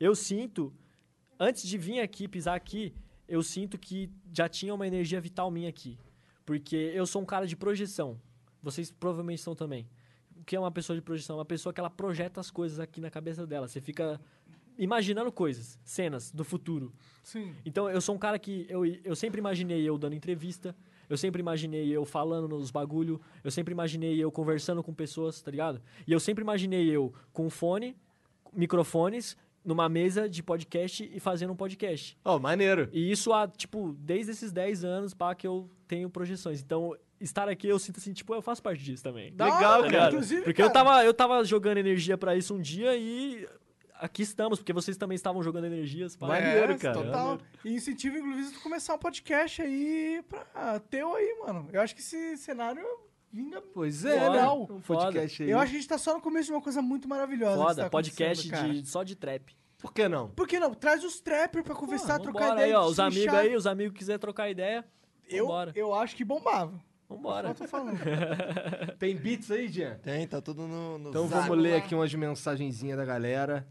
Eu 0.00 0.14
sinto, 0.14 0.72
antes 1.38 1.62
de 1.66 1.76
vir 1.78 2.00
aqui, 2.00 2.26
pisar 2.26 2.54
aqui, 2.56 2.94
eu 3.28 3.42
sinto 3.42 3.78
que 3.78 4.10
já 4.32 4.48
tinha 4.48 4.74
uma 4.74 4.86
energia 4.86 5.20
vital 5.20 5.50
minha 5.50 5.68
aqui. 5.68 5.98
Porque 6.44 6.76
eu 6.94 7.06
sou 7.06 7.22
um 7.22 7.24
cara 7.24 7.46
de 7.46 7.54
projeção. 7.56 8.20
Vocês 8.62 8.90
provavelmente 8.90 9.40
são 9.40 9.54
também. 9.54 9.88
O 10.36 10.44
que 10.44 10.56
é 10.56 10.58
uma 10.60 10.72
pessoa 10.72 10.96
de 10.96 11.02
projeção? 11.02 11.36
Uma 11.38 11.44
pessoa 11.44 11.72
que 11.72 11.78
ela 11.78 11.88
projeta 11.90 12.40
as 12.40 12.50
coisas 12.50 12.80
aqui 12.80 13.00
na 13.00 13.10
cabeça 13.10 13.46
dela. 13.46 13.68
Você 13.68 13.80
fica 13.80 14.20
imaginando 14.78 15.30
coisas, 15.30 15.78
cenas 15.84 16.30
do 16.30 16.44
futuro. 16.44 16.92
Sim. 17.22 17.54
Então, 17.64 17.88
eu 17.88 18.00
sou 18.00 18.14
um 18.14 18.18
cara 18.18 18.38
que 18.38 18.66
eu, 18.68 18.84
eu 18.84 19.14
sempre 19.14 19.38
imaginei 19.38 19.82
eu 19.88 19.96
dando 19.96 20.14
entrevista, 20.14 20.74
eu 21.08 21.16
sempre 21.16 21.40
imaginei 21.40 21.90
eu 21.90 22.04
falando 22.04 22.48
nos 22.48 22.70
bagulho, 22.70 23.20
eu 23.44 23.50
sempre 23.50 23.72
imaginei 23.72 24.18
eu 24.22 24.30
conversando 24.30 24.82
com 24.82 24.94
pessoas, 24.94 25.40
tá 25.40 25.50
ligado? 25.50 25.80
E 26.06 26.12
eu 26.12 26.20
sempre 26.20 26.42
imaginei 26.42 26.88
eu 26.88 27.12
com 27.32 27.48
fone, 27.50 27.96
microfones, 28.52 29.36
numa 29.64 29.88
mesa 29.88 30.28
de 30.28 30.42
podcast 30.42 31.08
e 31.12 31.20
fazendo 31.20 31.52
um 31.52 31.56
podcast. 31.56 32.18
Ó, 32.24 32.38
maneiro. 32.38 32.88
E 32.92 33.10
isso 33.10 33.32
há, 33.32 33.46
tipo, 33.46 33.94
desde 33.98 34.32
esses 34.32 34.52
10 34.52 34.84
anos, 34.84 35.14
pá, 35.14 35.34
que 35.34 35.46
eu 35.46 35.70
tenho 35.86 36.10
projeções. 36.10 36.60
Então, 36.60 36.96
estar 37.20 37.48
aqui, 37.48 37.68
eu 37.68 37.78
sinto 37.78 37.98
assim, 37.98 38.12
tipo, 38.12 38.34
eu 38.34 38.42
faço 38.42 38.62
parte 38.62 38.82
disso 38.82 39.02
também. 39.02 39.30
Legal, 39.30 39.82
cara. 39.84 40.08
Inclusive, 40.08 40.42
Porque 40.42 40.62
eu 40.62 40.70
cara, 40.70 40.84
tava, 40.84 41.04
eu 41.04 41.14
tava 41.14 41.44
jogando 41.44 41.78
energia 41.78 42.18
pra 42.18 42.34
isso 42.36 42.54
um 42.54 42.60
dia 42.60 42.96
e 42.96 43.46
aqui 44.02 44.22
estamos, 44.22 44.58
porque 44.58 44.72
vocês 44.72 44.96
também 44.96 45.14
estavam 45.16 45.42
jogando 45.42 45.64
energias. 45.66 46.16
Pá. 46.16 46.26
Maneiro, 46.26 46.72
é, 46.72 46.78
cara, 46.78 46.94
Total. 46.94 47.26
maneiro. 47.28 47.44
E 47.64 47.74
incentivo, 47.74 48.18
inclusive, 48.18 48.52
tu 48.52 48.60
começar 48.60 48.94
um 48.94 48.98
podcast 48.98 49.62
aí 49.62 50.22
pra 50.28 50.80
teu 50.80 51.14
aí, 51.14 51.38
mano. 51.46 51.68
Eu 51.72 51.80
acho 51.80 51.94
que 51.94 52.00
esse 52.00 52.36
cenário 52.36 52.84
vinga. 53.32 53.62
Pois 53.72 54.04
é, 54.04 54.28
Legal. 54.28 54.58
né? 54.68 54.74
Um 54.74 54.80
podcast 54.80 55.42
aí. 55.42 55.50
Eu 55.50 55.58
acho 55.58 55.70
que 55.70 55.76
a 55.76 55.80
gente 55.80 55.88
tá 55.88 55.98
só 55.98 56.14
no 56.14 56.20
começo 56.20 56.46
de 56.46 56.52
uma 56.52 56.60
coisa 56.60 56.82
muito 56.82 57.08
maravilhosa. 57.08 57.56
Foda, 57.62 57.82
tá 57.84 57.90
podcast 57.90 58.48
de, 58.50 58.86
só 58.86 59.02
de 59.02 59.16
trap. 59.16 59.56
Por 59.78 59.92
que 59.92 60.08
não? 60.08 60.28
Por 60.30 60.46
que 60.46 60.60
não? 60.60 60.72
Traz 60.74 61.02
os 61.02 61.20
trappers 61.20 61.64
pra 61.64 61.74
conversar, 61.74 62.18
Pô, 62.18 62.24
trocar 62.24 62.52
ideia. 62.52 62.66
aí, 62.66 62.72
ó, 62.74 62.86
os 62.86 63.00
amigos 63.00 63.34
aí, 63.34 63.56
os 63.56 63.66
amigos 63.66 63.92
que 63.94 63.98
quiser 63.98 64.18
trocar 64.18 64.48
ideia, 64.48 64.84
Eu, 65.28 65.46
vambora. 65.46 65.72
eu 65.74 65.92
acho 65.92 66.14
que 66.14 66.24
bombava. 66.24 66.80
Vambora. 67.12 67.48
Só 67.48 67.54
tô 67.54 67.68
falando. 67.68 67.98
Tem 68.98 69.16
beats 69.16 69.50
aí, 69.50 69.68
Jean? 69.68 69.96
Tem, 69.98 70.26
tá 70.26 70.40
tudo 70.40 70.66
no, 70.66 70.98
no 70.98 71.10
Então 71.10 71.28
zap. 71.28 71.48
vamos 71.48 71.62
ler 71.62 71.74
aqui 71.76 71.94
umas 71.94 72.12
mensagenzinhas 72.14 72.96
da 72.96 73.04
galera 73.04 73.66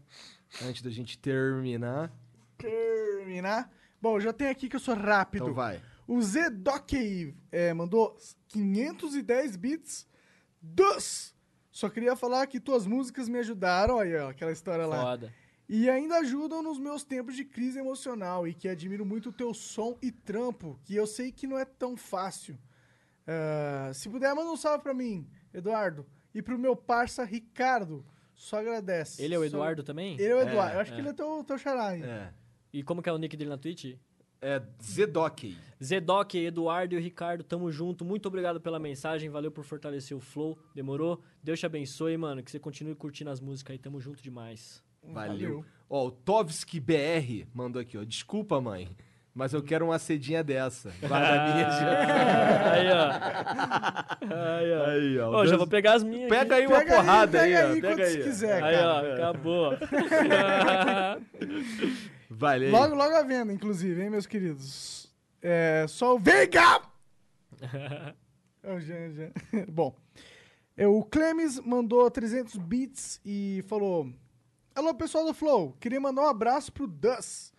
antes 0.62 0.82
da 0.82 0.90
gente 0.90 1.18
terminar. 1.18 2.12
Terminar. 2.58 3.70
Bom, 4.00 4.18
já 4.20 4.32
tem 4.32 4.48
aqui 4.48 4.68
que 4.68 4.76
eu 4.76 4.80
sou 4.80 4.94
rápido. 4.94 5.42
Então 5.42 5.54
vai. 5.54 5.80
O 6.06 6.20
Zdockey 6.20 7.34
é, 7.50 7.72
mandou 7.72 8.16
510 8.48 9.56
bits. 9.56 10.06
Dos! 10.60 11.34
Só 11.70 11.88
queria 11.88 12.14
falar 12.14 12.46
que 12.46 12.60
tuas 12.60 12.86
músicas 12.86 13.28
me 13.28 13.38
ajudaram, 13.38 13.98
aí, 13.98 14.14
ó, 14.16 14.28
aquela 14.30 14.52
história 14.52 14.86
lá. 14.86 15.00
Foda. 15.02 15.32
E 15.68 15.88
ainda 15.88 16.18
ajudam 16.18 16.62
nos 16.62 16.78
meus 16.78 17.02
tempos 17.02 17.34
de 17.34 17.44
crise 17.44 17.78
emocional 17.78 18.46
e 18.46 18.52
que 18.52 18.68
admiro 18.68 19.06
muito 19.06 19.30
o 19.30 19.32
teu 19.32 19.54
som 19.54 19.96
e 20.02 20.10
trampo, 20.12 20.78
que 20.84 20.94
eu 20.94 21.06
sei 21.06 21.32
que 21.32 21.46
não 21.46 21.58
é 21.58 21.64
tão 21.64 21.96
fácil. 21.96 22.58
Ah, 23.26 23.90
se 23.94 24.08
puder, 24.08 24.34
manda 24.34 24.50
um 24.50 24.56
salve 24.56 24.82
pra 24.82 24.94
mim, 24.94 25.26
Eduardo. 25.52 26.06
E 26.34 26.40
pro 26.42 26.58
meu 26.58 26.74
parça 26.74 27.24
Ricardo. 27.24 28.04
Só 28.34 28.58
agradece. 28.58 29.22
Ele 29.22 29.34
é 29.34 29.38
o 29.38 29.42
Só- 29.42 29.46
Eduardo 29.46 29.82
também? 29.82 30.14
Ele 30.14 30.24
é 30.24 30.34
o 30.34 30.40
Eduardo. 30.40 30.72
É, 30.72 30.76
eu 30.76 30.80
acho 30.80 30.92
que 30.94 31.00
ele 31.00 31.08
é 31.10 31.12
teu, 31.12 31.44
teu 31.44 31.58
xará. 31.58 31.96
hein? 31.96 32.02
É. 32.04 32.32
E 32.72 32.82
como 32.82 33.02
que 33.02 33.08
é 33.08 33.12
o 33.12 33.18
nick 33.18 33.36
dele 33.36 33.50
na 33.50 33.58
Twitch? 33.58 33.94
É 34.40 34.60
Zedock. 34.82 35.56
Zedoc, 35.82 36.34
Eduardo 36.34 36.94
e 36.94 36.98
o 36.98 37.00
Ricardo, 37.00 37.44
tamo 37.44 37.70
junto. 37.70 38.04
Muito 38.04 38.26
obrigado 38.26 38.60
pela 38.60 38.78
mensagem, 38.80 39.28
valeu 39.30 39.52
por 39.52 39.62
fortalecer 39.62 40.16
o 40.16 40.20
flow. 40.20 40.58
Demorou? 40.74 41.22
Deus 41.42 41.60
te 41.60 41.66
abençoe, 41.66 42.16
mano. 42.16 42.42
Que 42.42 42.50
você 42.50 42.58
continue 42.58 42.94
curtindo 42.96 43.30
as 43.30 43.38
músicas 43.40 43.74
aí, 43.74 43.78
tamo 43.78 44.00
junto 44.00 44.20
demais. 44.20 44.82
Valeu. 45.04 45.64
Ó, 45.88 46.06
o 46.06 46.10
Tovski 46.10 46.80
BR 46.80 47.46
mandou 47.54 47.80
aqui, 47.80 47.96
ó. 47.96 48.02
Desculpa, 48.02 48.60
mãe, 48.60 48.88
mas 49.34 49.52
eu 49.54 49.62
quero 49.62 49.86
uma 49.86 49.98
cedinha 49.98 50.44
dessa. 50.44 50.92
Guarda 51.06 51.54
minha, 51.54 51.70
Jean. 51.70 51.96
Aí, 52.72 52.88
ó. 52.90 53.10
Aí, 54.34 54.72
ó. 54.72 54.84
Aí, 54.90 55.18
ó. 55.18 55.30
Ô, 55.40 55.46
já 55.46 55.56
vou 55.56 55.66
pegar 55.66 55.94
as 55.94 56.02
minhas. 56.02 56.28
Pega 56.28 56.56
aqui. 56.56 56.64
aí 56.64 56.66
uma 56.66 56.78
Pega 56.80 56.90
aí, 56.92 56.96
porrada 56.96 57.40
aí, 57.40 57.52
pega 57.52 57.68
ó. 57.68 57.72
aí 57.72 57.80
Pega 57.80 58.04
aí. 58.04 58.22
quiser. 58.22 58.62
Aí, 58.62 58.76
ó, 58.76 59.00
cara. 59.02 59.14
acabou. 59.14 59.72
Valeu. 62.30 62.70
Logo, 62.70 62.94
logo 62.94 63.14
à 63.14 63.22
venda, 63.22 63.52
inclusive, 63.52 64.02
hein, 64.02 64.10
meus 64.10 64.26
queridos? 64.26 65.10
É, 65.40 65.84
só 65.88 66.14
o 66.14 66.18
Veiga! 66.18 66.80
É 68.62 68.72
o 68.72 68.80
Jean, 68.80 69.10
Jean. 69.12 69.30
Bom, 69.68 69.94
é, 70.76 70.86
o 70.86 71.02
Clemes 71.02 71.60
mandou 71.60 72.10
300 72.10 72.56
bits 72.56 73.20
e 73.24 73.64
falou: 73.68 74.08
Alô, 74.74 74.94
pessoal 74.94 75.24
do 75.24 75.34
Flow, 75.34 75.76
queria 75.80 76.00
mandar 76.00 76.22
um 76.22 76.28
abraço 76.28 76.72
pro 76.72 76.86
Dus. 76.86 77.51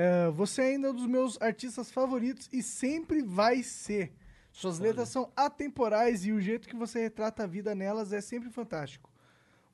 É, 0.00 0.30
você 0.30 0.60
ainda 0.62 0.86
é 0.86 0.90
um 0.92 0.94
dos 0.94 1.06
meus 1.06 1.36
artistas 1.42 1.90
favoritos 1.90 2.48
e 2.52 2.62
sempre 2.62 3.20
vai 3.20 3.64
ser. 3.64 4.12
Suas 4.52 4.78
letras 4.78 5.08
são 5.08 5.28
atemporais 5.34 6.24
e 6.24 6.30
o 6.30 6.40
jeito 6.40 6.68
que 6.68 6.76
você 6.76 7.00
retrata 7.02 7.42
a 7.42 7.46
vida 7.48 7.74
nelas 7.74 8.12
é 8.12 8.20
sempre 8.20 8.48
fantástico. 8.48 9.10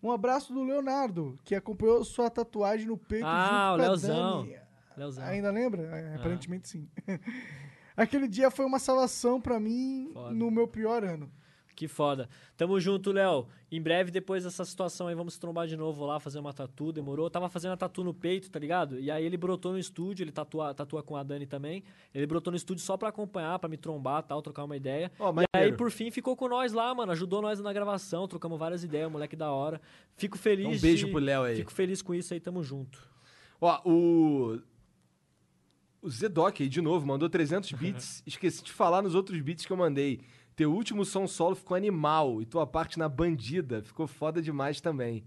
Um 0.03 0.11
abraço 0.11 0.55
do 0.55 0.63
Leonardo, 0.63 1.39
que 1.45 1.55
acompanhou 1.55 2.03
sua 2.07 2.31
tatuagem 2.31 2.87
no 2.87 2.97
peito 2.97 3.27
Ah, 3.27 3.37
junto 3.43 3.75
o 3.75 3.77
com 3.77 3.83
a 3.83 3.87
Leozão. 3.87 4.49
Leozão. 4.97 5.25
Ainda 5.25 5.51
lembra? 5.51 5.83
É, 5.83 6.15
Aparentemente 6.17 6.69
sim. 6.71 6.89
Aquele 7.95 8.27
dia 8.27 8.51
foi 8.51 8.65
uma 8.65 8.79
salvação 8.79 9.39
pra 9.41 9.61
mim 9.61 10.11
Foda. 10.15 10.35
no 10.35 10.51
meu 10.51 10.67
pior 10.67 11.05
ano. 11.05 11.31
Que 11.77 11.89
foda. 11.89 12.29
Tamo 12.57 12.79
junto, 12.79 13.11
Léo. 13.11 13.49
Em 13.71 13.83
breve, 13.83 14.11
depois 14.13 14.45
dessa 14.45 14.65
situação 14.65 15.09
aí, 15.09 15.15
vamos 15.17 15.37
trombar 15.39 15.67
de 15.67 15.77
novo 15.77 16.07
lá, 16.07 16.21
fazer 16.21 16.39
uma 16.39 16.53
tatu. 16.53 16.93
Demorou? 16.93 17.29
Tava 17.29 17.49
fazendo 17.49 17.73
a 17.73 17.77
tatu 17.77 18.05
no 18.05 18.15
peito, 18.15 18.49
tá 18.49 18.61
ligado? 18.61 19.01
E 19.01 19.11
aí 19.11 19.25
ele 19.25 19.37
brotou 19.37 19.73
no 19.73 19.79
estúdio, 19.79 20.23
ele 20.23 20.31
tatua, 20.31 20.73
tatua 20.73 21.03
com 21.03 21.17
a 21.17 21.25
Dani 21.25 21.47
também. 21.47 21.83
Ele 22.15 22.27
brotou 22.27 22.53
no 22.53 22.57
estúdio 22.57 22.85
só 22.85 22.97
pra 22.97 23.09
acompanhar, 23.09 23.59
pra 23.59 23.69
me 23.69 23.77
trombar 23.77 24.23
tal, 24.23 24.41
trocar 24.41 24.63
uma 24.63 24.77
ideia. 24.77 25.11
Ó, 25.19 25.33
e 25.41 25.45
aí, 25.53 25.73
por 25.73 25.91
fim, 25.91 26.13
ficou 26.13 26.37
com 26.37 26.47
nós 26.49 26.73
lá, 26.73 26.95
mano. 26.95 27.11
Ajudou 27.11 27.43
nós 27.43 27.59
na 27.59 27.73
gravação, 27.73 28.29
trocamos 28.29 28.57
várias 28.57 28.85
ideias, 28.85 29.11
moleque 29.11 29.35
da 29.35 29.51
hora. 29.51 29.81
Fico 30.17 30.39
feliz. 30.39 30.79
Um 30.79 30.81
beijo 30.81 31.07
de- 31.07 31.11
pro 31.13 31.21
Léo 31.21 31.43
aí. 31.43 31.57
Fico 31.57 31.73
feliz 31.73 32.01
com 32.03 32.15
isso 32.15 32.33
aí, 32.35 32.39
tamo 32.39 32.63
junto. 32.63 33.03
Ó, 33.61 33.81
o. 33.85 34.61
O 36.01 36.11
Zedoc 36.11 36.61
aí, 36.63 36.69
de 36.69 36.83
novo, 36.83 37.07
mandou 37.07 37.31
300 37.31 37.73
bits. 37.73 38.23
Esqueci 38.29 38.63
de 38.63 38.71
falar 38.73 39.01
nos 39.03 39.15
outros 39.15 39.41
bits 39.41 39.65
que 39.65 39.73
eu 39.73 39.77
mandei. 39.77 40.21
Teu 40.57 40.73
último 40.73 41.05
som 41.05 41.27
solo 41.27 41.57
ficou 41.57 41.77
animal 41.77 42.41
e 42.41 42.47
tua 42.47 42.65
parte 42.67 42.97
na 42.99 43.09
bandida 43.09 43.83
ficou 43.83 44.07
foda 44.07 44.41
demais 44.41 44.81
também. 44.81 45.25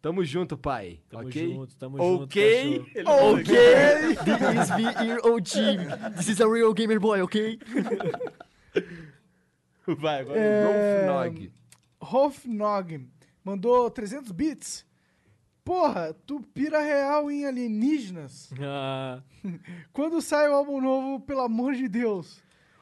Tamo 0.00 0.24
junto, 0.24 0.56
pai. 0.56 1.00
Tamo 1.10 1.26
ok? 1.28 1.54
junto, 1.54 1.76
tamo 1.76 1.98
junto, 1.98 2.24
Ok? 2.24 2.42
aqui. 2.42 2.80
This 4.24 4.40
is 4.64 4.70
me 4.76 4.84
here, 5.04 5.20
OG. 5.22 6.16
This 6.16 6.28
is 6.30 6.40
a 6.40 6.48
real 6.48 6.72
gamer 6.72 6.98
boy, 6.98 7.20
ok? 7.20 7.58
Vai, 9.86 10.20
agora 10.20 10.38
É, 10.38 10.64
o 10.64 10.68
Rolf 11.06 11.24
Nog. 11.26 11.52
Hofnog 12.00 13.06
mandou 13.44 13.90
300 13.90 14.30
bits. 14.32 14.86
Porra, 15.64 16.14
tu 16.26 16.40
pira 16.54 16.80
real 16.80 17.30
em 17.30 17.44
alienígenas. 17.44 18.50
Ah, 18.60 19.20
Quando 19.92 20.20
sai 20.22 20.48
o 20.48 20.54
álbum 20.54 20.80
novo, 20.80 21.20
pelo 21.20 21.40
amor 21.40 21.74
de 21.74 21.88
Deus? 21.88 22.40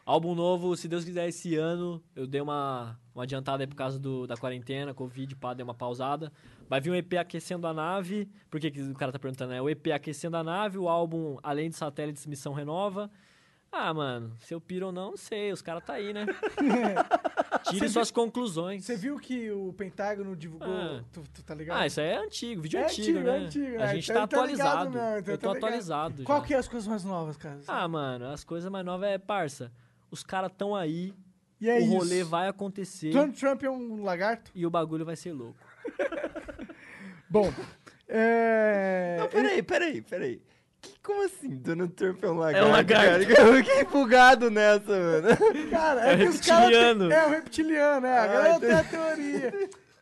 Álbum 0.09 0.35
novo, 0.35 0.75
se 0.75 0.89
Deus 0.89 1.05
quiser, 1.05 1.29
esse 1.29 1.55
ano. 1.57 2.03
Eu 2.17 2.27
dei 2.27 2.41
uma, 2.41 2.99
uma 3.15 3.25
adiantada 3.25 3.63
aí 3.63 3.67
por 3.67 3.77
causa 3.77 3.99
do, 3.99 4.27
da 4.27 4.39
quarentena, 4.39 4.95
Covid, 4.95 5.37
pá, 5.37 5.53
dei 5.53 5.63
uma 5.63 5.75
pausada. 5.75 6.33
Vai 6.67 6.81
vir 6.81 6.91
um 6.91 6.95
EP 6.95 7.13
aquecendo 7.15 7.67
a 7.67 7.75
nave. 7.75 8.27
Por 8.51 8.59
que, 8.59 8.71
que 8.71 8.81
o 8.81 8.95
cara 8.95 9.13
tá 9.13 9.19
perguntando, 9.19 9.53
né? 9.53 9.61
O 9.61 9.69
EP 9.69 9.89
aquecendo 9.95 10.39
a 10.39 10.43
nave, 10.43 10.79
o 10.79 10.89
álbum 10.89 11.37
Além 11.43 11.69
de 11.69 11.77
Satélites, 11.77 12.27
Missão 12.27 12.55
Renova. 12.55 13.11
Ah, 13.71 13.93
mano, 13.93 14.35
se 14.41 14.55
eu 14.55 14.61
piro 14.63 14.87
ou 14.87 14.93
não, 14.93 15.11
não 15.11 15.17
sei. 15.19 15.53
Os 15.53 15.61
caras 15.61 15.85
tá 15.85 15.93
aí, 15.93 16.15
né? 16.15 16.25
Tire 17.69 17.87
suas 17.91 18.11
conclusões. 18.11 18.87
Você 18.87 18.97
viu 18.97 19.19
que 19.19 19.51
o 19.51 19.75
Pentágono 19.75 20.35
divulgou. 20.35 20.67
Ah. 20.67 21.05
Tu, 21.13 21.23
tu 21.35 21.43
tá 21.43 21.55
ligado? 21.55 21.79
Ah, 21.79 21.87
isso 21.87 22.01
aí 22.01 22.07
é 22.09 22.17
antigo, 22.17 22.63
vídeo 22.63 22.81
É 22.81 22.85
antigo, 22.85 23.19
antigo, 23.19 23.19
né? 23.21 23.31
é 23.31 23.45
antigo, 23.45 23.67
a 23.77 23.79
né? 23.79 23.95
gente 23.95 24.11
Então 24.11 24.27
tá 24.27 24.39
tá 24.39 24.47
ligado 24.47 24.89
atualizado. 24.89 25.21
então 25.21 25.35
eu 25.35 25.39
tô 25.39 25.49
tá 25.49 25.53
ligado. 25.53 25.57
atualizado 25.67 26.23
Qual 26.25 26.43
que 26.43 26.55
é 26.55 26.57
as 26.57 26.67
coisas 26.67 26.89
mais 26.89 27.05
novas, 27.05 27.37
cara? 27.37 27.61
Ah, 27.69 27.87
mano, 27.87 28.29
as 28.29 28.43
coisas 28.43 28.71
mais 28.71 28.87
novas 28.87 29.11
é, 29.11 29.19
parça, 29.19 29.71
os 30.11 30.23
caras 30.23 30.51
tão 30.57 30.75
aí, 30.75 31.15
e 31.61 31.69
é 31.69 31.75
o 31.75 31.79
isso. 31.79 31.91
rolê 31.97 32.23
vai 32.25 32.49
acontecer 32.49 33.11
Donald 33.11 33.39
Trump 33.39 33.63
é 33.65 33.71
um 33.71 34.03
lagarto? 34.03 34.51
e 34.55 34.65
o 34.67 34.71
bagulho 34.71 35.05
vai 35.05 35.17
ser 35.17 35.33
louco. 35.33 35.59
Bom, 37.29 37.53
é... 38.09 39.17
Não, 39.21 39.29
peraí, 39.29 39.63
peraí, 39.63 40.01
peraí. 40.03 40.43
Que, 40.81 40.99
como 41.03 41.25
assim? 41.25 41.57
Donald 41.57 41.93
Trump 41.95 42.23
é 42.23 42.29
um 42.31 42.39
lagarto? 42.39 42.67
É 42.67 42.69
um 42.69 42.73
lagarto. 42.73 43.27
cara? 43.27 43.49
Eu 43.49 43.55
fiquei 43.57 43.85
bugado 43.85 44.51
nessa, 44.51 44.93
mano. 44.93 45.29
Cara, 45.71 46.09
é, 46.09 46.15
É 46.15 46.17
que 46.17 46.25
os 46.25 46.41
caras. 46.41 46.69
reptiliano. 46.69 47.13
É 47.13 47.27
o 47.27 47.31
reptiliano, 47.31 48.07
é. 48.07 48.19
A 48.19 48.27
galera 48.27 48.61
tem 48.61 48.73
a 48.73 48.85
teoria. 48.85 49.53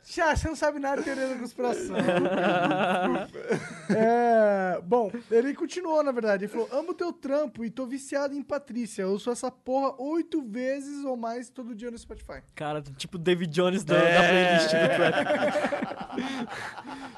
Já, 0.09 0.37
você 0.37 0.47
não 0.47 0.55
sabe 0.55 0.79
nada 0.79 0.99
de 0.99 1.05
teoria 1.05 1.27
da 1.27 1.35
conspiração. 1.35 1.97
é, 3.91 4.81
bom, 4.81 5.11
ele 5.29 5.53
continuou, 5.53 6.01
na 6.05 6.13
verdade. 6.13 6.45
Ele 6.45 6.53
falou: 6.53 6.69
Amo 6.71 6.95
teu 6.95 7.13
trampo 7.13 7.65
e 7.65 7.71
tô 7.71 7.85
viciado 7.87 8.33
em 8.33 8.41
Patrícia. 8.41 9.03
Eu 9.03 9.19
sou 9.19 9.33
essa 9.33 9.51
porra 9.51 10.01
oito 10.01 10.41
vezes 10.43 11.05
ou 11.05 11.17
mais 11.17 11.51
todo 11.51 11.75
dia 11.75 11.91
no 11.91 11.99
Spotify. 11.99 12.41
Cara, 12.55 12.81
tipo 12.97 13.19
David 13.19 13.53
Jones 13.53 13.83
da, 13.83 13.97
da 13.97 14.29
playlist 14.29 14.71
do 14.71 14.89
trap. 14.95 15.15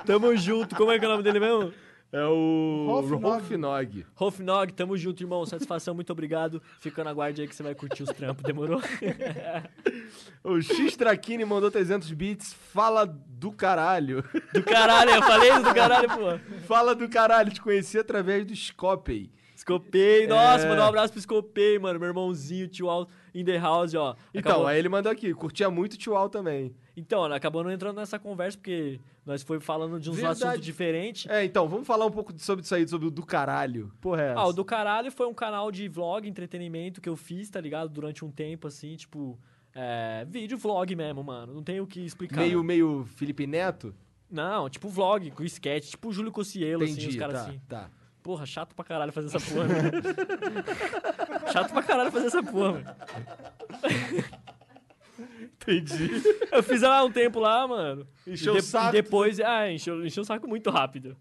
tamo 0.07 0.35
junto, 0.35 0.75
como 0.75 0.91
é 0.91 0.99
que 0.99 1.05
é 1.05 1.09
o 1.09 1.11
nome 1.11 1.23
dele 1.23 1.41
mesmo? 1.41 1.75
É 2.11 2.25
o 2.25 2.85
Rolf 2.87 3.11
Nog. 3.11 3.23
Rolf 3.23 3.51
Nog. 3.51 4.07
Rolfnog, 4.15 4.73
tamo 4.73 4.97
junto, 4.97 5.23
irmão. 5.23 5.45
Satisfação, 5.45 5.95
muito 5.95 6.11
obrigado. 6.11 6.63
Fica 6.81 7.05
na 7.05 7.13
guarda 7.13 7.43
aí 7.43 7.47
que 7.49 7.55
você 7.55 7.63
vai 7.63 7.75
curtir 7.75 8.03
os 8.03 8.09
trampos, 8.11 8.43
demorou? 8.43 8.81
O 10.43 10.61
X 10.61 10.97
Traquini 10.97 11.45
mandou 11.45 11.71
300 11.71 12.11
bits. 12.13 12.53
Fala 12.73 13.05
do 13.05 13.53
caralho. 13.53 14.25
Do 14.55 14.63
caralho, 14.63 15.11
eu 15.11 15.23
falei 15.23 15.51
isso 15.51 15.63
do 15.63 15.75
caralho, 15.75 16.09
pô. 16.09 16.39
Fala 16.67 16.95
do 16.95 17.09
caralho. 17.09 17.51
Te 17.51 17.61
conheci 17.61 17.99
através 17.99 18.45
do 18.47 18.55
Scopey. 18.57 19.31
Scopei, 19.57 20.27
nossa, 20.27 20.65
É. 20.65 20.69
mandar 20.69 20.85
um 20.85 20.89
abraço 20.89 21.13
pro 21.13 21.21
Scopei, 21.21 21.79
mano. 21.79 21.99
Meu 21.99 22.09
irmãozinho, 22.09 22.69
tio 22.69 22.89
Al 22.89 23.09
in 23.35 23.45
the 23.45 23.59
house, 23.59 23.93
ó. 23.95 24.15
Então, 24.33 24.53
Acabou- 24.53 24.67
aí 24.69 24.79
ele 24.79 24.89
mandou 24.89 25.11
aqui. 25.13 25.35
Curtia 25.35 25.69
muito 25.69 25.95
o 25.95 25.97
Tio 25.99 26.17
Al 26.17 26.31
também. 26.31 26.75
Então, 26.99 27.25
acabou 27.27 27.63
não 27.63 27.71
entrando 27.71 27.97
nessa 27.97 28.19
conversa, 28.19 28.59
porque 28.59 28.99
nós 29.25 29.45
foi 29.45 29.61
falando 29.61 30.01
de 30.01 30.11
uns 30.11 30.17
Verdade. 30.17 30.43
assuntos 30.43 30.65
diferentes. 30.65 31.31
É, 31.31 31.45
então, 31.45 31.69
vamos 31.69 31.87
falar 31.87 32.05
um 32.05 32.11
pouco 32.11 32.37
sobre 32.39 32.65
isso 32.65 32.75
aí, 32.75 32.89
sobre 32.89 33.07
o 33.07 33.11
do 33.11 33.25
caralho. 33.25 33.93
Porra, 34.01 34.23
é 34.23 34.31
essa? 34.33 34.41
Ah, 34.41 34.47
o 34.49 34.53
do 34.53 34.65
caralho 34.65 35.13
foi 35.13 35.29
um 35.29 35.35
canal 35.35 35.71
de 35.71 35.87
vlog, 35.89 36.29
entretenimento 36.29 37.01
que 37.01 37.09
eu 37.09 37.15
fiz, 37.15 37.49
tá 37.49 37.61
ligado? 37.61 37.89
Durante 37.89 38.25
um 38.25 38.31
tempo, 38.33 38.67
assim, 38.67 38.97
tipo. 38.97 39.39
É, 39.73 40.27
vídeo 40.29 40.59
vlog 40.59 40.95
mesmo, 40.97 41.23
mano. 41.23 41.55
Não 41.55 41.63
tem 41.63 41.81
o 41.81 41.87
que 41.87 42.01
explicar. 42.01 42.41
Meio, 42.41 42.65
meio 42.65 43.05
Felipe 43.15 43.47
Neto? 43.47 43.95
Não, 44.29 44.69
tipo 44.69 44.89
vlog, 44.89 45.31
com 45.31 45.45
sketch, 45.45 45.91
tipo 45.91 46.09
o 46.09 46.13
Júlio 46.13 46.33
Cossielo, 46.33 46.83
assim, 46.83 47.07
os 47.07 47.15
caras 47.17 47.35
tá, 47.35 47.49
assim. 47.49 47.61
tá. 47.69 47.91
Porra, 48.25 48.45
chato 48.45 48.75
pra 48.75 48.85
caralho 48.85 49.13
fazer 49.13 49.29
essa 49.29 49.41
porra, 49.41 49.69
né? 49.69 49.91
chato 51.53 51.73
pra 51.73 51.83
caralho 51.83 52.11
fazer 52.11 52.27
essa 52.27 52.43
porra, 52.43 52.73
mano. 52.73 52.85
Entendi. 55.69 56.11
Eu 56.51 56.63
fiz 56.63 56.83
há 56.83 57.05
um 57.05 57.11
tempo 57.13 57.39
lá, 57.39 57.69
mano. 57.69 58.07
Encheu 58.27 58.57
e 58.57 58.59
o 58.59 58.63
saco. 58.63 58.93
Depois, 58.93 59.39
ah, 59.39 59.71
encheu, 59.71 60.05
encheu 60.05 60.23
o 60.23 60.27
saco 60.27 60.49
muito 60.49 60.71
rápido. 60.71 61.17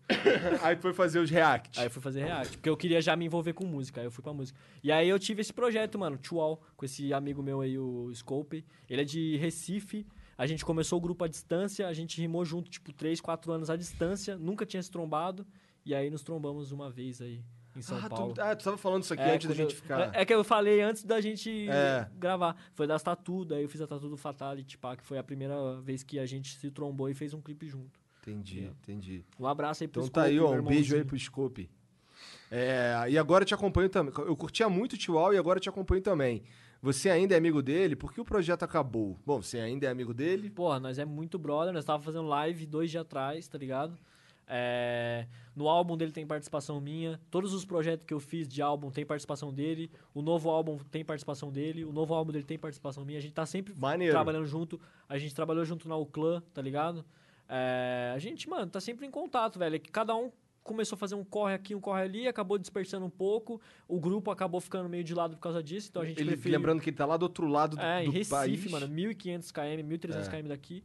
Aí 0.61 0.75
foi 0.77 0.93
fazer 0.93 1.19
os 1.19 1.29
reacts. 1.29 1.77
Aí 1.77 1.89
fui 1.89 2.01
fazer 2.01 2.23
react, 2.23 2.57
porque 2.57 2.69
eu 2.69 2.77
queria 2.77 3.01
já 3.01 3.15
me 3.15 3.25
envolver 3.25 3.53
com 3.53 3.65
música, 3.65 3.99
aí 3.99 4.07
eu 4.07 4.11
fui 4.11 4.23
pra 4.23 4.33
música. 4.33 4.57
E 4.81 4.91
aí 4.91 5.09
eu 5.09 5.19
tive 5.19 5.41
esse 5.41 5.53
projeto, 5.53 5.99
mano, 5.99 6.17
Tual, 6.17 6.61
com 6.77 6.85
esse 6.85 7.13
amigo 7.13 7.43
meu 7.43 7.61
aí, 7.61 7.77
o 7.77 8.09
Scope. 8.13 8.65
Ele 8.89 9.01
é 9.01 9.05
de 9.05 9.35
Recife. 9.37 10.05
A 10.37 10.47
gente 10.47 10.63
começou 10.63 10.97
o 10.97 11.01
grupo 11.01 11.25
à 11.25 11.27
distância, 11.27 11.87
a 11.87 11.93
gente 11.93 12.21
rimou 12.21 12.45
junto, 12.45 12.69
tipo, 12.69 12.93
3, 12.93 13.19
4 13.19 13.51
anos 13.51 13.69
à 13.69 13.75
distância, 13.75 14.37
nunca 14.37 14.65
tinha 14.65 14.81
se 14.81 14.89
trombado. 14.89 15.45
E 15.83 15.95
aí 15.95 16.09
nos 16.09 16.21
trombamos 16.21 16.71
uma 16.71 16.91
vez 16.91 17.21
aí, 17.21 17.41
em 17.77 17.81
São 17.81 17.97
ah, 17.97 18.09
Paulo. 18.09 18.33
tu, 18.33 18.41
ah, 18.41 18.55
tu 18.55 18.63
tava 18.63 18.77
falando 18.77 19.03
isso 19.03 19.13
aqui 19.13 19.23
É, 19.23 19.35
antes 19.35 19.47
da 19.47 19.53
eu- 19.53 19.57
gente 19.57 19.75
ficar. 19.75 20.13
É 20.15 20.25
que 20.25 20.33
eu 20.33 20.43
falei 20.43 20.81
antes 20.81 21.03
da 21.03 21.21
gente 21.21 21.69
É. 21.69 22.07
gravar. 22.17 22.55
Foi 22.73 22.87
das 22.87 23.03
tatu, 23.03 23.45
daí 23.45 23.63
eu 23.63 23.69
fiz 23.69 23.81
a 23.81 23.87
tatu 23.87 24.09
do 24.09 24.17
Fatality, 24.17 24.77
pá, 24.77 24.95
que 24.95 25.03
foi 25.03 25.17
a 25.17 25.23
primeira 25.23 25.79
vez 25.81 26.03
que 26.03 26.17
a 26.19 26.25
gente 26.25 26.55
se 26.57 26.71
trombou 26.71 27.09
e 27.09 27.13
fez 27.13 27.33
um 27.33 27.41
clipe 27.41 27.67
junto. 27.67 27.99
Entendi, 28.21 28.69
entendi. 28.83 29.23
Um 29.39 29.47
abraço 29.47 29.83
aí 29.83 29.87
pro 29.87 30.01
Então 30.01 30.11
tá 30.11 30.21
Scope, 30.21 30.33
aí, 30.33 30.39
ó, 30.39 30.51
um 30.59 30.63
beijo 30.63 30.95
aí 30.95 31.03
pro 31.05 31.17
Scope. 31.17 31.69
É, 32.51 33.05
e 33.09 33.17
agora 33.17 33.43
eu 33.43 33.45
te 33.47 33.53
acompanho 33.53 33.89
também. 33.89 34.13
Eu 34.17 34.35
curtia 34.35 34.67
muito 34.69 34.93
o 34.93 34.97
Tio 34.97 35.17
Al 35.17 35.33
e 35.33 35.37
agora 35.37 35.57
eu 35.57 35.61
te 35.61 35.69
acompanho 35.69 36.01
também. 36.01 36.43
Você 36.81 37.09
ainda 37.09 37.33
é 37.33 37.37
amigo 37.37 37.61
dele? 37.61 37.95
Por 37.95 38.13
que 38.13 38.21
o 38.21 38.25
projeto 38.25 38.63
acabou? 38.63 39.17
Bom, 39.25 39.41
você 39.41 39.59
ainda 39.59 39.87
é 39.87 39.89
amigo 39.89 40.13
dele? 40.13 40.49
Porra, 40.49 40.79
nós 40.79 40.99
é 40.99 41.05
muito 41.05 41.39
brother, 41.39 41.73
nós 41.73 41.83
tava 41.85 42.01
fazendo 42.03 42.27
live 42.27 42.65
dois 42.65 42.91
dias 42.91 43.01
atrás, 43.01 43.47
tá 43.47 43.57
ligado? 43.57 43.97
É, 44.49 45.27
no 45.55 45.67
álbum 45.67 45.97
dele 45.97 46.11
tem 46.11 46.25
participação 46.25 46.79
minha, 46.79 47.19
todos 47.29 47.53
os 47.53 47.65
projetos 47.65 48.05
que 48.05 48.13
eu 48.13 48.19
fiz 48.19 48.47
de 48.47 48.61
álbum 48.61 48.89
tem 48.89 49.05
participação 49.05 49.51
dele, 49.53 49.91
o 50.13 50.21
novo 50.21 50.49
álbum 50.49 50.77
tem 50.89 51.03
participação 51.03 51.51
dele, 51.51 51.83
o 51.83 51.91
novo 51.91 52.13
álbum 52.13 52.31
dele 52.31 52.45
tem 52.45 52.57
participação 52.57 53.03
minha, 53.03 53.19
a 53.19 53.21
gente 53.21 53.33
tá 53.33 53.45
sempre 53.45 53.73
Maneiro. 53.77 54.13
trabalhando 54.13 54.45
junto, 54.45 54.79
a 55.09 55.17
gente 55.17 55.35
trabalhou 55.35 55.65
junto 55.65 55.89
na 55.89 55.97
Uclã, 55.97 56.41
tá 56.53 56.61
ligado? 56.61 57.03
É, 57.49 58.11
a 58.15 58.19
gente, 58.19 58.47
mano, 58.49 58.67
tá 58.71 58.79
sempre 58.79 59.05
em 59.05 59.11
contato, 59.11 59.59
velho, 59.59 59.75
é 59.75 59.79
que 59.79 59.91
cada 59.91 60.15
um 60.15 60.31
começou 60.63 60.95
a 60.95 60.99
fazer 60.99 61.15
um 61.15 61.23
corre 61.23 61.53
aqui, 61.53 61.73
um 61.73 61.79
corre 61.79 62.01
ali, 62.03 62.27
acabou 62.27 62.57
dispersando 62.57 63.05
um 63.05 63.09
pouco, 63.09 63.59
o 63.87 63.99
grupo 63.99 64.31
acabou 64.31 64.59
ficando 64.61 64.87
meio 64.89 65.03
de 65.03 65.13
lado 65.13 65.35
por 65.35 65.41
causa 65.41 65.63
disso, 65.63 65.87
então 65.89 66.01
a 66.01 66.05
gente 66.05 66.19
Ele, 66.19 66.31
preferiu... 66.31 66.57
lembrando 66.57 66.81
que 66.81 66.89
ele 66.89 66.97
tá 66.97 67.05
lá 67.05 67.15
do 67.17 67.23
outro 67.23 67.47
lado 67.47 67.75
do, 67.77 67.81
É, 67.81 68.01
em 68.03 68.05
do 68.05 68.11
Recife, 68.11 68.29
país. 68.31 68.71
mano, 68.71 68.87
1.500 68.87 69.51
km, 69.51 69.83
1.300 69.87 70.27
É. 70.27 70.41
km 70.41 70.47
daqui. 70.49 70.83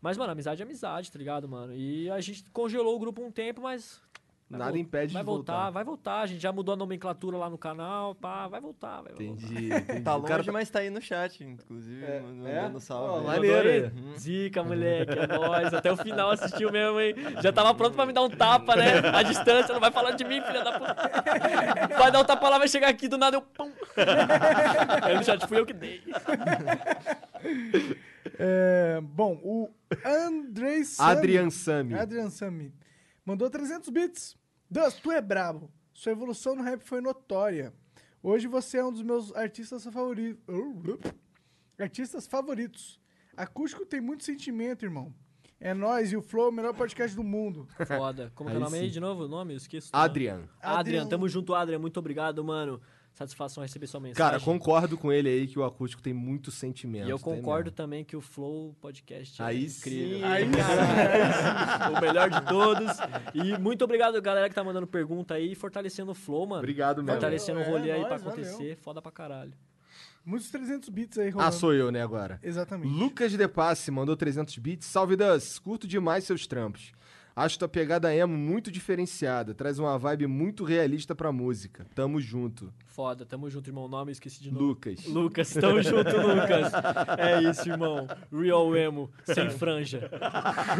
Mas, 0.00 0.16
mano, 0.16 0.32
amizade 0.32 0.62
é 0.62 0.64
amizade, 0.64 1.10
tá 1.10 1.18
ligado, 1.18 1.48
mano? 1.48 1.72
E 1.74 2.10
a 2.10 2.20
gente 2.20 2.44
congelou 2.52 2.94
o 2.94 2.98
grupo 2.98 3.22
um 3.24 3.30
tempo, 3.30 3.62
mas. 3.62 4.00
vai 4.48 4.60
Nada 4.60 4.78
impede 4.78 5.12
vai 5.12 5.22
de 5.22 5.26
voltar, 5.26 5.52
voltar. 5.54 5.70
vai 5.70 5.82
voltar. 5.84 6.20
A 6.20 6.26
gente 6.26 6.40
já 6.40 6.52
mudou 6.52 6.74
a 6.74 6.76
nomenclatura 6.76 7.36
lá 7.36 7.50
no 7.50 7.58
canal, 7.58 8.14
pá, 8.14 8.46
vai 8.46 8.60
voltar, 8.60 9.00
vai 9.02 9.12
voltar. 9.14 9.24
Entendi, 9.24 9.66
entendi. 9.72 10.02
Tá 10.04 10.12
O 10.14 10.18
longe, 10.18 10.28
cara 10.28 10.44
tá- 10.44 10.52
mas 10.52 10.70
tá 10.70 10.78
aí 10.80 10.90
no 10.90 11.00
chat, 11.02 11.42
inclusive, 11.42 12.04
É? 12.04 12.20
mandando 12.20 12.76
É? 12.76 12.80
salve. 12.80 13.08
Ó, 13.10 13.18
aí. 13.18 13.24
maneiro. 13.40 13.68
Aí? 13.96 14.18
Zica, 14.18 14.62
moleque, 14.62 15.18
é 15.18 15.26
nóis. 15.26 15.74
Até 15.74 15.90
o 15.90 15.96
final 15.96 16.30
assistiu 16.30 16.70
mesmo, 16.70 17.00
hein? 17.00 17.14
Já 17.42 17.52
tava 17.52 17.74
pronto 17.74 17.94
pra 17.96 18.06
me 18.06 18.12
dar 18.12 18.22
um 18.22 18.30
tapa, 18.30 18.76
né? 18.76 18.98
A 19.12 19.22
distância, 19.24 19.72
não 19.72 19.80
vai 19.80 19.90
falar 19.90 20.12
de 20.12 20.22
mim, 20.24 20.40
filha 20.42 20.62
da 20.62 20.78
puta. 20.78 20.94
Vai 21.98 22.12
dar 22.12 22.20
um 22.20 22.24
tapa 22.24 22.48
lá, 22.48 22.58
vai 22.58 22.68
chegar 22.68 22.88
aqui, 22.90 23.08
do 23.08 23.18
nada 23.18 23.36
eu... 23.38 23.42
Pum. 23.42 23.72
Aí 25.02 25.16
no 25.16 25.24
chat 25.24 25.44
fui 25.48 25.58
eu 25.58 25.66
que 25.66 25.72
dei. 25.72 26.02
É, 28.38 29.00
bom, 29.02 29.40
o 29.42 29.68
Andrei 30.04 30.84
Sami. 30.84 31.10
Adrian 31.10 31.50
Sami. 31.50 31.94
Adrian 31.94 32.30
Sami. 32.30 32.74
Mandou 33.24 33.48
300 33.50 33.88
bits. 33.88 34.36
Dus, 34.70 34.94
tu 34.94 35.10
é 35.10 35.20
brabo. 35.20 35.70
Sua 35.92 36.12
evolução 36.12 36.54
no 36.54 36.62
rap 36.62 36.80
foi 36.82 37.00
notória. 37.00 37.72
Hoje 38.22 38.46
você 38.46 38.78
é 38.78 38.84
um 38.84 38.92
dos 38.92 39.02
meus 39.02 39.34
artistas 39.34 39.84
favoritos. 39.84 40.42
Artistas 41.78 42.26
favoritos. 42.26 43.00
Acústico 43.36 43.84
tem 43.86 44.00
muito 44.00 44.24
sentimento, 44.24 44.84
irmão. 44.84 45.14
É 45.58 45.72
nós 45.72 46.12
e 46.12 46.16
o 46.16 46.22
Flow, 46.22 46.50
o 46.50 46.52
melhor 46.52 46.74
podcast 46.74 47.16
do 47.16 47.24
mundo. 47.24 47.66
Foda. 47.86 48.30
Como 48.34 48.50
que 48.50 48.56
é 48.56 48.58
o 48.58 48.62
nome 48.62 48.78
aí 48.78 48.90
de 48.90 49.00
novo? 49.00 49.24
O 49.24 49.28
nome? 49.28 49.54
Eu 49.54 49.56
esqueço. 49.56 49.88
Adrian. 49.92 50.48
Adrian, 50.60 50.78
Adrian. 50.78 51.06
tamo 51.06 51.28
junto, 51.28 51.54
Adrian. 51.54 51.78
Muito 51.78 51.98
obrigado, 51.98 52.44
mano. 52.44 52.80
Satisfação 53.16 53.62
receber 53.62 53.86
sua 53.86 53.98
mensagem. 53.98 54.16
Cara, 54.30 54.38
concordo 54.38 54.98
com 54.98 55.10
ele 55.10 55.26
aí 55.30 55.46
que 55.46 55.58
o 55.58 55.64
acústico 55.64 56.02
tem 56.02 56.12
muito 56.12 56.50
sentimento. 56.50 57.08
E 57.08 57.10
eu 57.10 57.18
concordo 57.18 57.70
também 57.70 58.04
que 58.04 58.14
o 58.14 58.20
Flow 58.20 58.76
Podcast 58.78 59.42
Aí 59.42 59.64
é 59.64 59.66
incrível. 59.66 60.18
sim. 60.18 60.22
Aí 60.24 60.44
Caralho, 60.52 61.96
o 61.96 62.00
melhor 62.02 62.28
de 62.30 62.40
todos. 62.42 62.90
E 63.34 63.58
muito 63.58 63.82
obrigado, 63.82 64.20
galera, 64.20 64.50
que 64.50 64.54
tá 64.54 64.62
mandando 64.62 64.86
pergunta 64.86 65.32
aí, 65.32 65.54
fortalecendo 65.54 66.10
o 66.10 66.14
Flow, 66.14 66.46
mano. 66.46 66.58
Obrigado 66.58 66.98
mesmo. 67.02 67.12
Fortalecendo 67.12 67.58
o 67.60 67.62
É, 67.62 67.66
rolê 67.70 67.90
aí 67.90 68.00
nóis, 68.02 68.08
pra 68.08 68.16
valeu. 68.18 68.32
acontecer. 68.44 68.76
Foda 68.82 69.00
pra 69.00 69.10
caralho. 69.10 69.54
Muitos 70.22 70.50
300 70.50 70.88
bits 70.90 71.16
aí 71.18 71.30
rolando. 71.30 71.48
Ah, 71.48 71.52
sou 71.52 71.72
eu, 71.72 71.90
né, 71.90 72.02
agora. 72.02 72.38
Exatamente. 72.42 72.92
Lucas 72.92 73.32
de 73.32 73.48
Passe 73.48 73.90
mandou 73.90 74.14
300 74.14 74.58
bits. 74.58 74.86
Salve, 74.86 75.16
Das. 75.16 75.58
Curto 75.58 75.86
demais 75.88 76.24
seus 76.24 76.46
trampos. 76.46 76.92
Acho 77.38 77.58
tua 77.58 77.68
pegada 77.68 78.14
emo 78.14 78.34
muito 78.34 78.70
diferenciada. 78.70 79.52
Traz 79.54 79.78
uma 79.78 79.98
vibe 79.98 80.26
muito 80.26 80.64
realista 80.64 81.14
pra 81.14 81.30
música. 81.30 81.86
Tamo 81.94 82.18
junto. 82.18 82.72
Foda, 82.86 83.26
tamo 83.26 83.50
junto, 83.50 83.68
irmão. 83.68 83.86
Nome, 83.86 84.10
esqueci 84.10 84.42
de 84.42 84.50
novo. 84.50 84.64
Lucas. 84.64 85.04
Lucas, 85.04 85.52
tamo 85.52 85.82
junto, 85.82 86.08
Lucas. 86.16 86.72
É 87.18 87.42
isso, 87.42 87.68
irmão. 87.68 88.08
Real 88.32 88.74
emo, 88.74 89.10
sem 89.22 89.50
franja. 89.50 90.08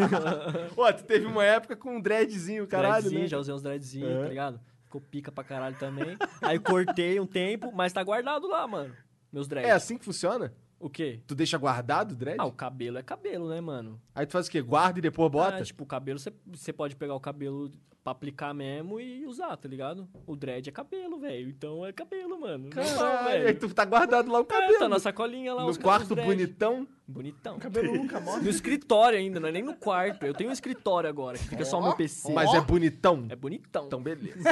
Pô, 0.74 0.91
tu 0.95 1.05
teve 1.05 1.27
uma 1.27 1.45
época 1.45 1.77
com 1.77 1.97
um 1.97 2.01
dreadzinho, 2.01 2.66
caralho, 2.66 2.93
dreadzinho, 3.03 3.20
né? 3.20 3.28
já 3.28 3.39
usei 3.39 3.55
uns 3.55 3.62
dreadzinhos, 3.62 4.11
É. 4.11 4.23
tá 4.23 4.28
ligado? 4.28 4.61
Ficou 4.85 5.01
pica 5.03 5.31
pra 5.31 5.45
caralho 5.45 5.77
também. 5.78 6.16
Aí 6.41 6.59
cortei 6.59 7.20
um 7.20 7.27
tempo, 7.27 7.70
mas 7.70 7.93
tá 7.93 8.03
guardado 8.03 8.49
lá, 8.49 8.66
mano. 8.66 8.95
Meus 9.31 9.47
dreads. 9.47 9.69
É 9.69 9.74
assim 9.74 9.99
que 9.99 10.05
funciona? 10.07 10.55
O 10.78 10.90
quê? 10.90 11.20
Tu 11.27 11.35
deixa 11.35 11.57
guardado 11.57 12.12
o 12.12 12.15
dread? 12.15 12.36
Ah, 12.39 12.44
o 12.44 12.53
cabelo 12.53 12.98
é 12.98 13.03
cabelo, 13.03 13.48
né, 13.48 13.61
mano? 13.61 14.01
Aí 14.15 14.27
tu 14.27 14.32
faz 14.32 14.47
o 14.47 14.51
quê? 14.51 14.61
Guarda 14.61 14.98
e 14.98 15.03
depois 15.03 15.31
bota? 15.32 15.57
Ah, 15.59 15.62
tipo, 15.62 15.85
o 15.85 15.86
cabelo, 15.86 16.19
você- 16.19 16.32
você 16.47 16.73
pode 16.73 16.94
pegar 16.97 17.15
o 17.15 17.20
cabelo 17.20 17.70
pra 18.05 18.12
aplicar 18.12 18.55
mesmo 18.55 19.01
e 19.01 19.27
usar, 19.27 19.57
tá 19.57 19.66
ligado? 19.69 20.07
O 20.27 20.36
dread 20.36 20.69
é 20.69 20.73
cabelo, 20.73 21.19
velho. 21.19 21.48
Então 21.48 21.85
é 21.85 21.93
cabelo, 21.93 22.39
mano. 22.40 22.70
Caralho, 22.70 23.48
aí 23.48 23.55
tu 23.55 23.69
tá 23.74 23.85
guardado 23.85 24.31
lá 24.31 24.39
o 24.39 24.43
É, 24.43 24.47
cabelo. 24.47 24.78
tá 24.78 24.89
na 24.89 25.01
sacolinha 25.01 25.55
lá, 25.55 25.65
no 25.66 25.77
quarto 25.81 26.03
os 26.03 26.09
dread. 26.11 26.28
bonitão. 26.28 26.86
Bonitão. 27.09 27.59
cabelo 27.59 27.94
nunca 27.94 28.20
morre. 28.20 28.43
No 28.43 28.51
escritório 28.51 29.16
ainda, 29.19 29.39
não 29.40 29.48
é 29.48 29.53
nem 29.53 29.62
no 29.62 29.74
quarto. 29.74 30.24
Eu 30.27 30.35
tenho 30.35 30.51
um 30.51 30.53
escritório 30.53 31.09
agora, 31.09 31.39
que 31.39 31.44
fica 31.48 31.65
só 31.65 31.78
o 31.78 31.82
meu 31.82 31.94
PC. 31.97 32.32
Mas 32.32 32.53
é 32.53 32.61
bonitão. 32.61 33.27
É 33.28 33.35
bonitão. 33.36 33.86
Então, 33.86 34.03
beleza. 34.03 34.39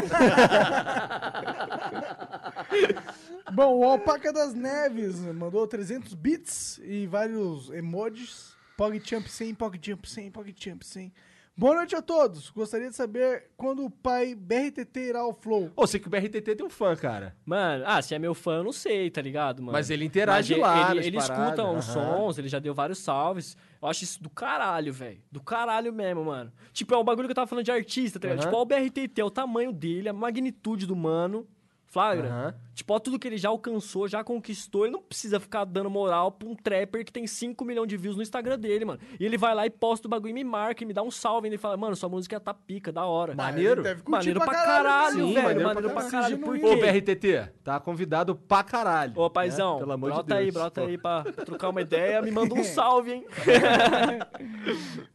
Bom, 3.53 3.79
o 3.79 3.85
Alpaca 3.85 4.33
das 4.33 4.55
Neves 4.55 5.21
mandou 5.21 5.67
300 5.67 6.15
bits 6.15 6.81
e 6.83 7.07
vários 7.07 7.71
emojis. 7.71 8.55
PogChamp 8.77 9.27
100, 9.29 9.55
PogChamp 9.55 10.05
100, 10.05 10.31
PogChamp 10.31 10.83
100. 10.83 11.13
Boa 11.57 11.77
noite 11.77 11.95
a 11.95 12.03
todos. 12.03 12.51
Gostaria 12.51 12.91
de 12.91 12.97
saber 12.97 13.51
quando 13.57 13.85
o 13.85 13.89
pai 13.91 14.35
BRTT 14.35 14.99
irá 14.99 15.21
ao 15.21 15.33
Flow. 15.33 15.71
Ô, 15.77 15.87
sei 15.87 16.01
que 16.01 16.09
o 16.09 16.11
BRTT 16.11 16.57
tem 16.57 16.67
um 16.67 16.69
fã, 16.69 16.97
cara. 16.97 17.37
Mano, 17.47 17.85
ah, 17.87 18.03
se 18.03 18.13
é 18.13 18.19
meu 18.19 18.35
fã, 18.35 18.57
eu 18.57 18.65
não 18.65 18.73
sei, 18.73 19.09
tá 19.09 19.23
ligado, 19.23 19.63
mano? 19.63 19.71
Mas 19.73 19.89
ele 19.89 20.05
interage 20.05 20.55
Mas 20.55 20.61
lá 20.61 20.91
Ele, 20.91 21.07
ele 21.07 21.17
escuta 21.17 21.63
uns 21.65 21.89
aham. 21.97 22.17
sons, 22.17 22.39
ele 22.39 22.49
já 22.49 22.59
deu 22.59 22.75
vários 22.75 22.99
salves. 22.99 23.57
Eu 23.81 23.87
acho 23.87 24.03
isso 24.03 24.21
do 24.21 24.29
caralho, 24.29 24.93
velho. 24.93 25.23
Do 25.31 25.41
caralho 25.41 25.93
mesmo, 25.93 26.25
mano. 26.25 26.53
Tipo, 26.73 26.93
é 26.93 26.97
o 26.97 27.05
bagulho 27.05 27.29
que 27.29 27.33
eu 27.33 27.37
tava 27.37 27.47
falando 27.47 27.65
de 27.65 27.71
artista, 27.71 28.19
tá 28.19 28.27
ligado? 28.27 28.41
Aham. 28.41 28.51
Tipo, 28.51 28.59
ó, 28.59 28.63
o 28.63 28.67
BRTT, 28.67 29.21
é 29.21 29.25
o 29.25 29.31
tamanho 29.31 29.73
dele, 29.73 30.09
a 30.09 30.13
magnitude 30.13 30.87
do 30.89 30.97
mano. 30.97 31.47
Flagra? 31.95 32.29
Aham. 32.29 32.55
Tipo, 32.75 32.93
ó, 32.93 32.99
tudo 32.99 33.19
que 33.21 33.29
ele 33.29 33.39
já 33.39 33.49
alcançou, 33.49 34.09
já 34.09 34.25
conquistou. 34.25 34.85
Ele 34.85 34.93
não 34.95 35.01
precisa 35.03 35.39
ficar 35.39 35.65
dando 35.65 35.89
moral 35.89 36.33
pra 36.33 36.49
um 36.49 36.57
trapper 36.57 37.05
que 37.05 37.13
tem 37.13 37.25
5 37.25 37.65
milhões 37.65 37.89
de 37.89 37.97
views 37.97 38.17
no 38.17 38.23
Instagram 38.23 38.59
dele, 38.59 38.85
mano. 38.85 38.99
E 39.19 39.25
ele 39.25 39.39
vai 39.39 39.55
lá 39.55 39.65
e 39.65 39.71
posta 39.71 40.09
o 40.09 40.11
bagulho 40.11 40.31
e 40.31 40.35
me 40.35 40.43
marca 40.43 40.83
e 40.83 40.87
me 40.87 40.93
dá 40.93 41.03
um 41.05 41.11
salve. 41.11 41.47
E 41.47 41.51
ele 41.51 41.57
fala, 41.59 41.77
mano, 41.77 41.95
sua 41.95 42.09
música 42.09 42.41
tá 42.41 42.53
pica, 42.53 42.91
da 42.91 43.07
hora. 43.07 43.33
Maneiro? 43.37 43.83
Maneiro 44.09 44.41
pra 44.41 44.53
caralho, 44.53 45.15
Sim, 45.29 45.35
velho. 45.35 45.43
maneiro 45.47 45.69
Maneiro, 45.69 45.91
pra 45.91 46.11
caralho. 46.11 46.39
Por 46.39 46.57
Genuíno. 46.57 46.77
Ô, 46.77 46.81
quê? 46.81 47.01
BRTT, 47.01 47.53
tá 47.63 47.79
convidado 47.79 48.35
pra 48.35 48.65
caralho. 48.65 49.13
Ô, 49.17 49.31
paizão, 49.31 49.75
né? 49.75 49.79
Pelo 49.81 49.93
amor 49.93 50.11
de 50.11 50.15
brota 50.17 50.35
aí, 50.35 50.45
Deus. 50.47 50.55
brota 50.55 50.81
aí 50.83 50.99
pra 50.99 51.23
trocar 51.47 51.69
uma 51.69 51.81
ideia, 51.81 52.21
me 52.21 52.33
manda 52.33 52.55
um 52.55 52.65
salve, 52.65 53.13
hein? 53.13 53.27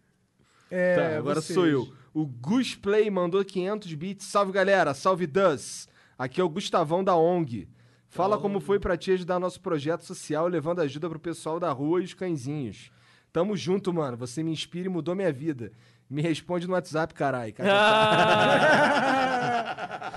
É, 0.71 0.95
Tá, 0.95 1.17
agora 1.17 1.41
vocês. 1.41 1.55
sou 1.55 1.65
eu. 1.67 1.87
O 2.13 2.25
Gus 2.25 2.75
Play 2.75 3.09
mandou 3.09 3.43
500 3.43 3.93
bits. 3.95 4.25
Salve, 4.27 4.51
galera. 4.51 4.93
Salve, 4.93 5.25
Dus. 5.27 5.87
Aqui 6.19 6.41
é 6.41 6.43
o 6.43 6.49
Gustavão 6.49 7.01
da 7.01 7.15
ONG. 7.15 7.69
Fala 8.09 8.37
como 8.37 8.59
foi 8.59 8.77
pra 8.77 8.97
ti 8.97 9.13
ajudar 9.13 9.39
nosso 9.39 9.61
projeto 9.61 10.01
social, 10.01 10.49
levando 10.49 10.81
ajuda 10.81 11.09
pro 11.09 11.17
pessoal 11.17 11.61
da 11.61 11.71
rua 11.71 12.01
e 12.01 12.03
os 12.03 12.13
cãezinhos. 12.13 12.91
Tamo 13.31 13.55
junto, 13.55 13.93
mano. 13.93 14.17
Você 14.17 14.43
me 14.43 14.51
inspira 14.51 14.87
e 14.87 14.91
mudou 14.91 15.15
minha 15.15 15.31
vida. 15.31 15.71
Me 16.09 16.21
responde 16.21 16.67
no 16.67 16.73
WhatsApp, 16.73 17.13
carai. 17.13 17.53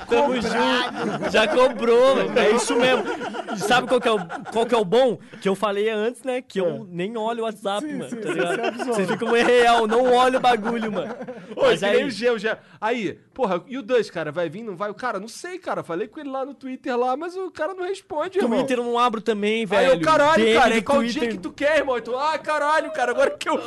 Tamo 0.09 0.35
junto. 0.35 1.31
Já 1.31 1.49
cobrou, 1.49 2.17
mano. 2.17 2.39
É 2.39 2.51
isso 2.51 2.75
mesmo. 2.77 3.05
Sabe 3.57 3.87
qual 3.89 4.01
que, 4.01 4.09
é 4.09 4.13
o, 4.13 4.19
qual 4.51 4.67
que 4.67 4.75
é 4.75 4.79
o 4.79 4.85
bom? 4.85 5.19
Que 5.41 5.49
eu 5.49 5.55
falei 5.55 5.89
antes, 5.91 6.23
né? 6.23 6.41
Que 6.41 6.61
eu 6.61 6.87
nem 6.91 7.17
olho 7.17 7.41
o 7.41 7.45
WhatsApp, 7.45 7.87
Sim, 7.87 7.95
mano. 7.95 8.11
sim, 8.11 8.17
tá 8.17 8.23
você 8.23 8.33
ligado? 8.35 8.55
se 8.55 8.61
avisou. 8.61 8.95
Você 8.95 9.07
fica 9.07 9.27
muito 9.27 9.47
real, 9.47 9.87
não 9.87 10.13
olha 10.13 10.39
o 10.39 10.41
bagulho, 10.41 10.91
mano. 10.93 11.15
Ô, 11.57 11.63
Mas 11.63 11.81
nem 11.83 11.91
aí, 11.91 12.05
o 12.05 12.11
G, 12.11 12.31
o 12.31 12.39
G. 12.39 12.57
Aí, 12.81 13.19
porra, 13.35 13.63
e 13.67 13.77
o 13.79 13.83
Dus, 13.83 14.11
cara, 14.11 14.33
vai 14.33 14.49
vir, 14.49 14.63
não 14.63 14.75
vai? 14.75 14.91
O 14.91 14.95
cara, 14.95 15.21
não 15.21 15.29
sei, 15.29 15.59
cara. 15.59 15.83
Falei 15.83 16.09
com 16.09 16.21
ele 16.21 16.31
lá 16.31 16.45
no 16.45 16.55
Twitter 16.55 16.97
lá, 16.97 17.17
mas 17.17 17.37
o 17.37 17.51
cara 17.51 17.75
não 17.75 17.85
responde, 17.85 18.39
irmão. 18.39 18.59
Twitter 18.59 18.79
eu 18.79 18.85
não 18.85 18.99
abro 18.99 19.21
também, 19.21 19.67
velho. 19.67 19.91
Aí 19.91 19.97
eu, 19.97 20.01
caralho, 20.01 20.45
DM 20.45 20.59
cara, 20.59 20.77
é 20.77 20.81
qual 20.83 20.99
Twitter, 20.99 21.21
dia 21.21 21.31
que 21.31 21.39
tu 21.39 21.53
quer, 21.53 21.79
irmão? 21.79 21.97
E 21.99 22.01
tu, 22.01 22.17
ah, 22.17 22.39
caralho, 22.39 22.91
cara, 22.93 23.13
agora 23.13 23.31
que 23.31 23.49
eu... 23.49 23.61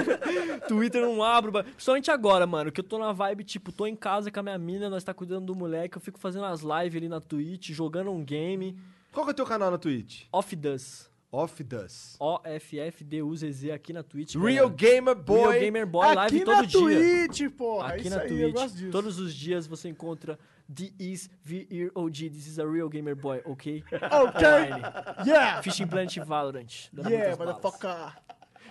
Twitter 0.66 1.02
eu 1.02 1.14
não 1.14 1.22
abro. 1.22 1.52
Principalmente 1.52 2.10
agora, 2.10 2.46
mano, 2.46 2.72
que 2.72 2.80
eu 2.80 2.84
tô 2.84 2.98
na 2.98 3.12
vibe, 3.12 3.44
tipo, 3.44 3.70
tô 3.72 3.86
em 3.86 3.96
casa 3.96 4.30
com 4.30 4.40
a 4.40 4.42
minha 4.42 4.58
mina, 4.58 4.88
nós 4.88 5.04
tá 5.04 5.12
cuidando 5.26 5.46
do 5.46 5.54
moleque, 5.56 5.96
eu 5.96 6.00
fico 6.00 6.18
fazendo 6.18 6.44
as 6.44 6.60
lives 6.60 6.96
ali 6.96 7.08
na 7.08 7.20
Twitch, 7.20 7.70
jogando 7.70 8.12
um 8.12 8.24
game. 8.24 8.78
Qual 9.12 9.26
que 9.26 9.30
é 9.30 9.32
o 9.32 9.36
teu 9.36 9.44
canal 9.44 9.70
na 9.70 9.78
Twitch? 9.78 10.24
Off 10.32 10.54
Dust. 10.54 11.08
Off 11.32 11.62
Dus. 11.62 12.16
O-F-F-D-U-Z-Z 12.20 13.72
aqui 13.72 13.92
na 13.92 14.02
Twitch. 14.02 14.36
Real 14.36 14.70
galera. 14.70 14.94
Gamer 14.94 15.14
Boy. 15.16 15.40
Real 15.40 15.60
Gamer 15.60 15.86
Boy 15.86 16.14
live 16.14 16.36
Aqui 16.36 16.44
todo 16.44 16.54
na 16.54 16.62
dia. 16.62 16.80
Twitch, 16.80 17.50
porra. 17.56 17.88
Aqui 17.88 18.06
isso 18.06 18.10
na 18.10 18.20
Twitch. 18.20 18.90
Todos 18.92 19.18
os 19.18 19.34
dias 19.34 19.66
você 19.66 19.88
encontra 19.88 20.38
The 20.72 20.92
Is 20.98 21.28
V-E-O-G. 21.42 22.30
This 22.30 22.46
is 22.46 22.58
a 22.60 22.64
Real 22.64 22.88
Gamer 22.88 23.16
Boy, 23.16 23.42
ok? 23.44 23.84
Ok. 23.92 24.46
Online. 24.46 24.82
Yeah! 25.26 25.62
Fishing 25.62 25.88
Planet 25.88 26.24
Valorant. 26.24 26.90
Yeah, 26.94 27.36
motherfucker. 27.36 28.14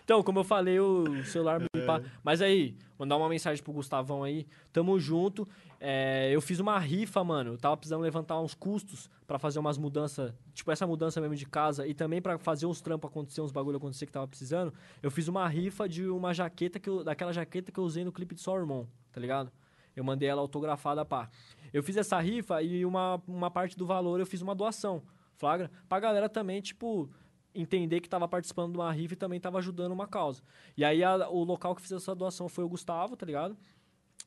Então, 0.06 0.22
como 0.22 0.38
eu 0.38 0.44
falei, 0.44 0.80
o 0.80 1.26
celular 1.26 1.60
me 1.60 1.68
pá. 1.84 2.00
Mas 2.24 2.40
aí, 2.40 2.78
mandar 2.98 3.18
uma 3.18 3.28
mensagem 3.28 3.64
pro 3.64 3.74
Gustavão 3.74 4.24
aí. 4.24 4.46
Tamo 4.72 5.00
junto. 5.00 5.48
É, 5.80 6.30
eu 6.32 6.40
fiz 6.42 6.60
uma 6.60 6.78
rifa, 6.78 7.24
mano. 7.24 7.54
Eu 7.54 7.58
tava 7.58 7.76
precisando 7.76 8.02
levantar 8.04 8.40
uns 8.40 8.54
custos 8.54 9.10
pra 9.26 9.40
fazer 9.40 9.58
umas 9.58 9.80
mudanças. 9.80 10.32
Tipo, 10.54 10.72
essa 10.72 10.86
mudança 10.86 11.20
mesmo 11.20 11.36
de 11.36 11.48
casa. 11.48 11.88
E 11.88 11.96
também 11.96 12.22
pra 12.22 12.38
fazer 12.38 12.68
uns 12.68 12.82
trampos 12.82 13.10
acontecer, 13.10 13.42
uns 13.42 13.52
bagulho 13.52 13.78
acontecer 13.78 14.06
que 14.06 14.12
tava 14.12 14.28
precisando. 14.28 14.72
Eu 15.02 15.10
fiz 15.10 15.28
uma 15.28 15.48
rifa 15.48 15.90
de 15.90 16.08
uma 16.08 16.36
jaqueta 16.36 16.80
que 16.80 16.88
eu, 16.88 17.04
daquela 17.04 17.34
jaqueta 17.34 17.72
que 17.72 17.80
eu 17.80 17.84
usei 17.84 18.06
no 18.06 18.12
clipe 18.12 18.36
de 18.36 18.42
Só 18.42 18.56
Irmão, 18.56 18.88
tá 19.12 19.20
ligado? 19.20 19.52
Eu 19.96 20.04
mandei 20.04 20.30
ela 20.30 20.40
autografada, 20.40 21.04
pá. 21.04 21.32
Eu 21.74 21.82
fiz 21.82 21.98
essa 21.98 22.20
rifa 22.20 22.62
e 22.62 22.86
uma, 22.86 23.20
uma 23.28 23.50
parte 23.50 23.76
do 23.76 23.88
valor 23.88 24.20
eu 24.20 24.26
fiz 24.28 24.44
uma 24.44 24.54
doação, 24.54 25.02
flagra? 25.36 25.72
Pra 25.90 26.00
galera 26.00 26.30
também, 26.30 26.62
tipo, 26.62 27.10
entender 27.56 28.02
que 28.02 28.10
tava 28.10 28.28
participando 28.28 28.74
de 28.74 28.78
uma 28.78 28.92
rifa 28.92 29.14
e 29.14 29.18
também 29.18 29.40
tava 29.40 29.58
ajudando 29.60 29.92
uma 29.92 30.08
causa. 30.08 30.44
E 30.78 30.84
aí 30.84 31.04
a- 31.04 31.30
o 31.30 31.44
local 31.44 31.74
que 31.76 31.82
fez 31.82 31.92
essa 31.92 32.14
doação 32.14 32.50
foi 32.50 32.64
o 32.64 32.70
Gustavo, 32.70 33.16
tá 33.16 33.26
ligado? 33.26 33.58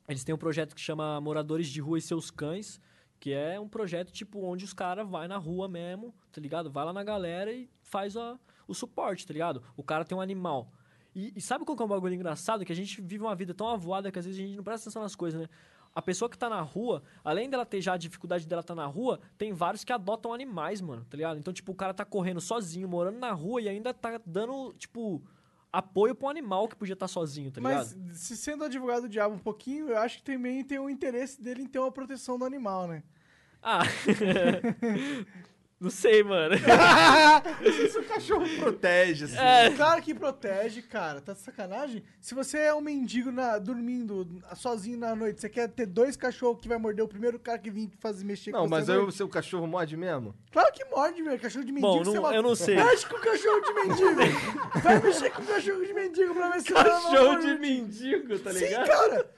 Eles 0.08 0.24
têm 0.24 0.34
um 0.34 0.38
projeto 0.38 0.74
que 0.74 0.80
chama 0.80 1.20
Moradores 1.20 1.68
de 1.68 1.80
Rua 1.80 1.98
e 1.98 2.00
Seus 2.02 2.30
Cães, 2.30 2.80
que 3.20 3.32
é 3.32 3.58
um 3.60 3.68
projeto, 3.68 4.10
tipo, 4.12 4.40
onde 4.44 4.64
os 4.64 4.72
caras 4.72 5.06
vai 5.08 5.28
na 5.28 5.36
rua 5.36 5.68
mesmo, 5.68 6.14
tá 6.32 6.40
ligado? 6.40 6.70
Vai 6.70 6.84
lá 6.84 6.92
na 6.92 7.04
galera 7.04 7.52
e 7.52 7.68
faz 7.82 8.16
a- 8.16 8.38
o 8.66 8.74
suporte, 8.74 9.26
tá 9.26 9.32
ligado? 9.32 9.62
O 9.76 9.82
cara 9.82 10.04
tem 10.04 10.16
um 10.16 10.20
animal. 10.20 10.72
E, 11.14 11.32
e 11.36 11.40
sabe 11.40 11.64
qual 11.64 11.76
que 11.76 11.82
é 11.82 11.86
um 11.86 11.88
bagulho 11.88 12.14
engraçado? 12.14 12.64
Que 12.64 12.72
a 12.72 12.76
gente 12.76 13.00
vive 13.00 13.22
uma 13.24 13.34
vida 13.34 13.52
tão 13.52 13.68
avoada 13.68 14.10
que 14.12 14.18
às 14.18 14.24
vezes 14.24 14.40
a 14.40 14.46
gente 14.46 14.56
não 14.56 14.62
presta 14.62 14.84
atenção 14.88 15.02
nas 15.02 15.16
coisas, 15.16 15.40
né? 15.40 15.48
A 15.94 16.02
pessoa 16.02 16.28
que 16.28 16.38
tá 16.38 16.48
na 16.48 16.60
rua, 16.60 17.02
além 17.24 17.48
dela 17.50 17.66
ter 17.66 17.80
já 17.80 17.94
a 17.94 17.96
dificuldade 17.96 18.46
dela 18.46 18.60
estar 18.60 18.74
tá 18.74 18.80
na 18.80 18.86
rua, 18.86 19.20
tem 19.36 19.52
vários 19.52 19.84
que 19.84 19.92
adotam 19.92 20.32
animais, 20.32 20.80
mano, 20.80 21.04
tá 21.08 21.16
ligado? 21.16 21.38
Então, 21.38 21.52
tipo, 21.52 21.72
o 21.72 21.74
cara 21.74 21.92
tá 21.92 22.04
correndo 22.04 22.40
sozinho, 22.40 22.88
morando 22.88 23.18
na 23.18 23.32
rua 23.32 23.60
e 23.60 23.68
ainda 23.68 23.92
tá 23.92 24.20
dando, 24.24 24.72
tipo, 24.74 25.22
apoio 25.72 26.14
pra 26.14 26.28
um 26.28 26.30
animal 26.30 26.68
que 26.68 26.76
podia 26.76 26.92
estar 26.92 27.08
sozinho, 27.08 27.50
tá 27.50 27.60
ligado? 27.60 27.96
Mas, 27.96 28.18
se 28.18 28.36
sendo 28.36 28.64
advogado 28.64 29.02
do 29.02 29.08
diabo 29.08 29.34
um 29.34 29.38
pouquinho, 29.38 29.88
eu 29.88 29.98
acho 29.98 30.18
que 30.18 30.24
também 30.24 30.62
tem 30.64 30.78
o 30.78 30.88
interesse 30.88 31.40
dele 31.42 31.62
em 31.62 31.66
ter 31.66 31.78
uma 31.78 31.92
proteção 31.92 32.38
do 32.38 32.44
animal, 32.44 32.86
né? 32.86 33.02
Ah. 33.62 33.82
Não 35.80 35.90
sei, 35.90 36.24
mano. 36.24 36.56
Se 37.92 37.98
o 37.98 38.04
cachorro 38.04 38.44
protege, 38.58 39.26
assim. 39.26 39.36
É. 39.38 39.70
Claro 39.70 40.02
que 40.02 40.12
protege, 40.12 40.82
cara. 40.82 41.20
Tá 41.20 41.32
de 41.34 41.38
sacanagem? 41.40 42.02
Se 42.20 42.34
você 42.34 42.58
é 42.58 42.74
um 42.74 42.80
mendigo 42.80 43.30
na- 43.30 43.58
dormindo 43.58 44.26
sozinho 44.56 44.98
na 44.98 45.14
noite, 45.14 45.40
você 45.40 45.48
quer 45.48 45.68
ter 45.68 45.86
dois 45.86 46.16
cachorros 46.16 46.60
que 46.60 46.66
vai 46.68 46.78
morder 46.78 47.04
o 47.04 47.08
primeiro 47.08 47.38
cara 47.38 47.58
que 47.58 47.70
vir 47.70 47.90
fazer 48.00 48.24
mexer 48.24 48.50
Não, 48.50 48.62
com 48.62 48.68
mas 48.68 48.86
você? 48.86 48.92
aí 48.92 48.96
à 48.96 49.00
o 49.00 49.02
noite? 49.04 49.16
seu 49.16 49.28
cachorro 49.28 49.66
morde 49.68 49.96
mesmo? 49.96 50.34
Claro 50.50 50.72
que 50.72 50.84
morde, 50.86 51.22
velho. 51.22 51.38
Cachorro 51.40 51.64
de 51.64 51.70
mendigo. 51.72 51.92
Bom, 51.94 52.04
você 52.04 52.20
não- 52.20 52.32
eu 52.34 52.42
não 52.42 52.54
sei. 52.56 52.74
Mexe 52.74 53.06
com 53.06 53.16
o 53.16 53.20
cachorro 53.20 53.60
de 53.60 53.72
mendigo. 53.74 54.20
vai 54.82 55.00
mexer 55.00 55.30
com 55.30 55.42
o 55.42 55.46
cachorro 55.46 55.84
de 55.86 55.94
mendigo 55.94 56.34
pra 56.34 56.48
ver 56.50 56.60
se 56.60 56.72
não 56.72 56.82
Cachorro 56.82 57.36
de 57.38 57.58
mendigo, 57.58 58.38
tá 58.40 58.52
Sim, 58.52 58.58
ligado? 58.58 58.86
cara. 58.88 59.30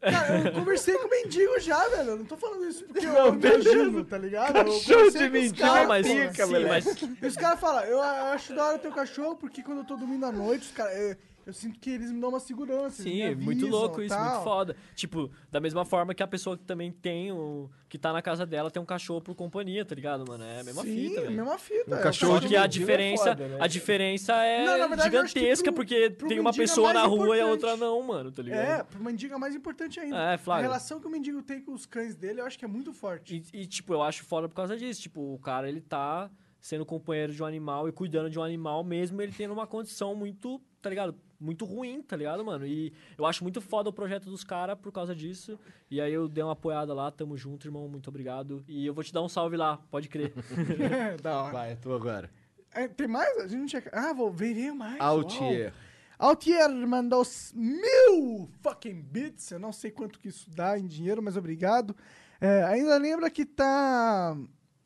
Cara, 0.00 0.38
eu 0.38 0.52
conversei 0.52 0.96
com 0.96 1.08
mendigo 1.08 1.58
já, 1.60 1.88
velho. 1.88 2.10
Eu 2.10 2.16
não 2.18 2.24
tô 2.24 2.36
falando 2.36 2.64
isso 2.68 2.84
porque 2.84 3.04
eu 3.04 3.32
me 3.32 3.46
imagino, 3.46 4.04
tá 4.04 4.18
ligado? 4.18 4.52
Cachorro 4.52 5.10
de 5.10 5.28
mendigo 5.28 5.66
é 5.66 5.86
mas, 5.86 6.06
pica, 6.06 6.46
sim, 6.46 6.52
moleque. 6.52 6.86
mas 6.86 7.22
E 7.22 7.26
os 7.26 7.36
caras 7.36 7.58
falam, 7.60 7.84
eu 7.84 8.00
acho 8.00 8.54
da 8.54 8.66
hora 8.66 8.78
ter 8.78 8.88
o 8.88 8.92
cachorro, 8.92 9.36
porque 9.36 9.62
quando 9.62 9.78
eu 9.78 9.84
tô 9.84 9.96
dormindo 9.96 10.24
à 10.26 10.32
noite, 10.32 10.66
os 10.66 10.72
caras. 10.72 11.16
Eu, 11.48 11.52
sinto 11.54 11.80
que 11.80 11.88
eles 11.90 12.12
me 12.12 12.20
dão 12.20 12.28
uma 12.28 12.38
segurança. 12.40 13.02
Sim, 13.02 13.22
eles 13.22 13.38
me 13.38 13.44
muito 13.46 13.62
avisam, 13.64 13.80
louco 13.80 14.02
isso, 14.02 14.14
muito 14.14 14.30
tal. 14.30 14.44
foda. 14.44 14.76
Tipo, 14.94 15.30
da 15.50 15.58
mesma 15.58 15.84
forma 15.84 16.14
que 16.14 16.22
a 16.22 16.26
pessoa 16.26 16.58
que 16.58 16.64
também 16.64 16.92
tem 16.92 17.32
o. 17.32 17.70
que 17.88 17.96
tá 17.98 18.12
na 18.12 18.20
casa 18.20 18.44
dela 18.44 18.70
tem 18.70 18.82
um 18.82 18.84
cachorro 18.86 19.22
por 19.22 19.34
companhia, 19.34 19.82
tá 19.84 19.94
ligado, 19.94 20.24
mano? 20.28 20.44
É 20.44 20.60
a 20.60 20.64
mesma 20.64 20.82
Sim, 20.82 21.08
fita, 21.08 21.20
velho. 21.22 21.32
mesma 21.36 21.58
fita. 21.58 21.94
Um 21.94 21.98
é, 21.98 22.02
cachorro 22.02 22.36
o 22.36 22.42
Só 22.42 22.48
que 22.48 22.54
a 22.56 22.64
é 22.64 22.68
diferença, 22.68 23.24
foda, 23.30 23.48
né? 23.48 23.56
a 23.60 23.66
diferença 23.66 24.34
é 24.44 24.64
Não, 24.66 24.88
verdade, 24.88 25.02
gigantesca, 25.04 25.72
pro- 25.72 25.84
porque 25.84 26.10
pro 26.10 26.28
tem 26.28 26.38
uma 26.38 26.50
é 26.50 26.52
pessoa 26.52 26.92
na 26.92 27.04
rua 27.04 27.36
e 27.36 27.40
a 27.40 27.44
importante. 27.44 27.64
outra 27.70 27.76
não, 27.76 28.02
mano, 28.02 28.30
tá 28.30 28.42
ligado? 28.42 28.60
É, 28.80 28.82
pro 28.84 29.02
mendigo 29.02 29.32
é 29.34 29.38
mais 29.38 29.54
importante 29.54 29.98
ainda. 29.98 30.16
É, 30.16 30.34
a 30.34 30.38
Flávio. 30.38 30.64
relação 30.64 31.00
que 31.00 31.06
o 31.06 31.10
mendigo 31.10 31.42
tem 31.42 31.60
com 31.62 31.72
os 31.72 31.86
cães 31.86 32.14
dele, 32.14 32.42
eu 32.42 32.46
acho 32.46 32.58
que 32.58 32.64
é 32.64 32.68
muito 32.68 32.92
forte. 32.92 33.42
E, 33.54 33.62
e, 33.62 33.66
tipo, 33.66 33.94
eu 33.94 34.02
acho 34.02 34.22
foda 34.24 34.48
por 34.48 34.54
causa 34.54 34.76
disso. 34.76 35.00
Tipo, 35.00 35.34
o 35.34 35.38
cara, 35.38 35.66
ele 35.66 35.80
tá 35.80 36.30
sendo 36.60 36.84
companheiro 36.84 37.32
de 37.32 37.42
um 37.42 37.46
animal 37.46 37.88
e 37.88 37.92
cuidando 37.92 38.30
de 38.30 38.38
um 38.38 38.42
animal, 38.42 38.82
mesmo 38.82 39.20
ele 39.22 39.32
tendo 39.32 39.52
uma 39.52 39.66
condição 39.66 40.14
muito, 40.14 40.60
tá 40.82 40.90
ligado? 40.90 41.14
Muito 41.40 41.64
ruim, 41.64 42.02
tá 42.02 42.16
ligado, 42.16 42.44
mano? 42.44 42.66
E 42.66 42.92
eu 43.16 43.24
acho 43.24 43.44
muito 43.44 43.60
foda 43.60 43.88
o 43.88 43.92
projeto 43.92 44.24
dos 44.24 44.42
caras 44.42 44.76
por 44.78 44.90
causa 44.90 45.14
disso. 45.14 45.58
E 45.88 46.00
aí 46.00 46.12
eu 46.12 46.28
dei 46.28 46.42
uma 46.42 46.52
apoiada 46.52 46.92
lá, 46.92 47.10
tamo 47.10 47.36
junto, 47.36 47.66
irmão, 47.66 47.88
muito 47.88 48.08
obrigado. 48.08 48.64
E 48.66 48.84
eu 48.84 48.92
vou 48.92 49.04
te 49.04 49.12
dar 49.12 49.22
um 49.22 49.28
salve 49.28 49.56
lá, 49.56 49.78
pode 49.90 50.08
crer. 50.08 50.32
da 51.22 51.42
hora. 51.42 51.52
Vai, 51.52 51.76
tu 51.76 51.92
agora. 51.92 52.30
É, 52.74 52.88
tem 52.88 53.06
mais? 53.06 53.36
A 53.38 53.46
gente 53.46 53.56
não 53.56 53.66
tinha... 53.66 53.82
Ah, 53.92 54.12
vou 54.12 54.30
ver 54.30 54.72
mais. 54.72 55.00
Altier. 55.00 55.72
Uau. 55.72 56.30
Altier 56.30 56.68
mandou 56.68 57.22
mil 57.54 58.50
fucking 58.60 59.00
bits. 59.00 59.52
Eu 59.52 59.60
não 59.60 59.72
sei 59.72 59.92
quanto 59.92 60.18
que 60.18 60.28
isso 60.28 60.50
dá 60.50 60.76
em 60.76 60.86
dinheiro, 60.86 61.22
mas 61.22 61.36
obrigado. 61.36 61.94
É, 62.40 62.64
ainda 62.64 62.96
lembra 62.98 63.30
que 63.30 63.46
tá 63.46 64.36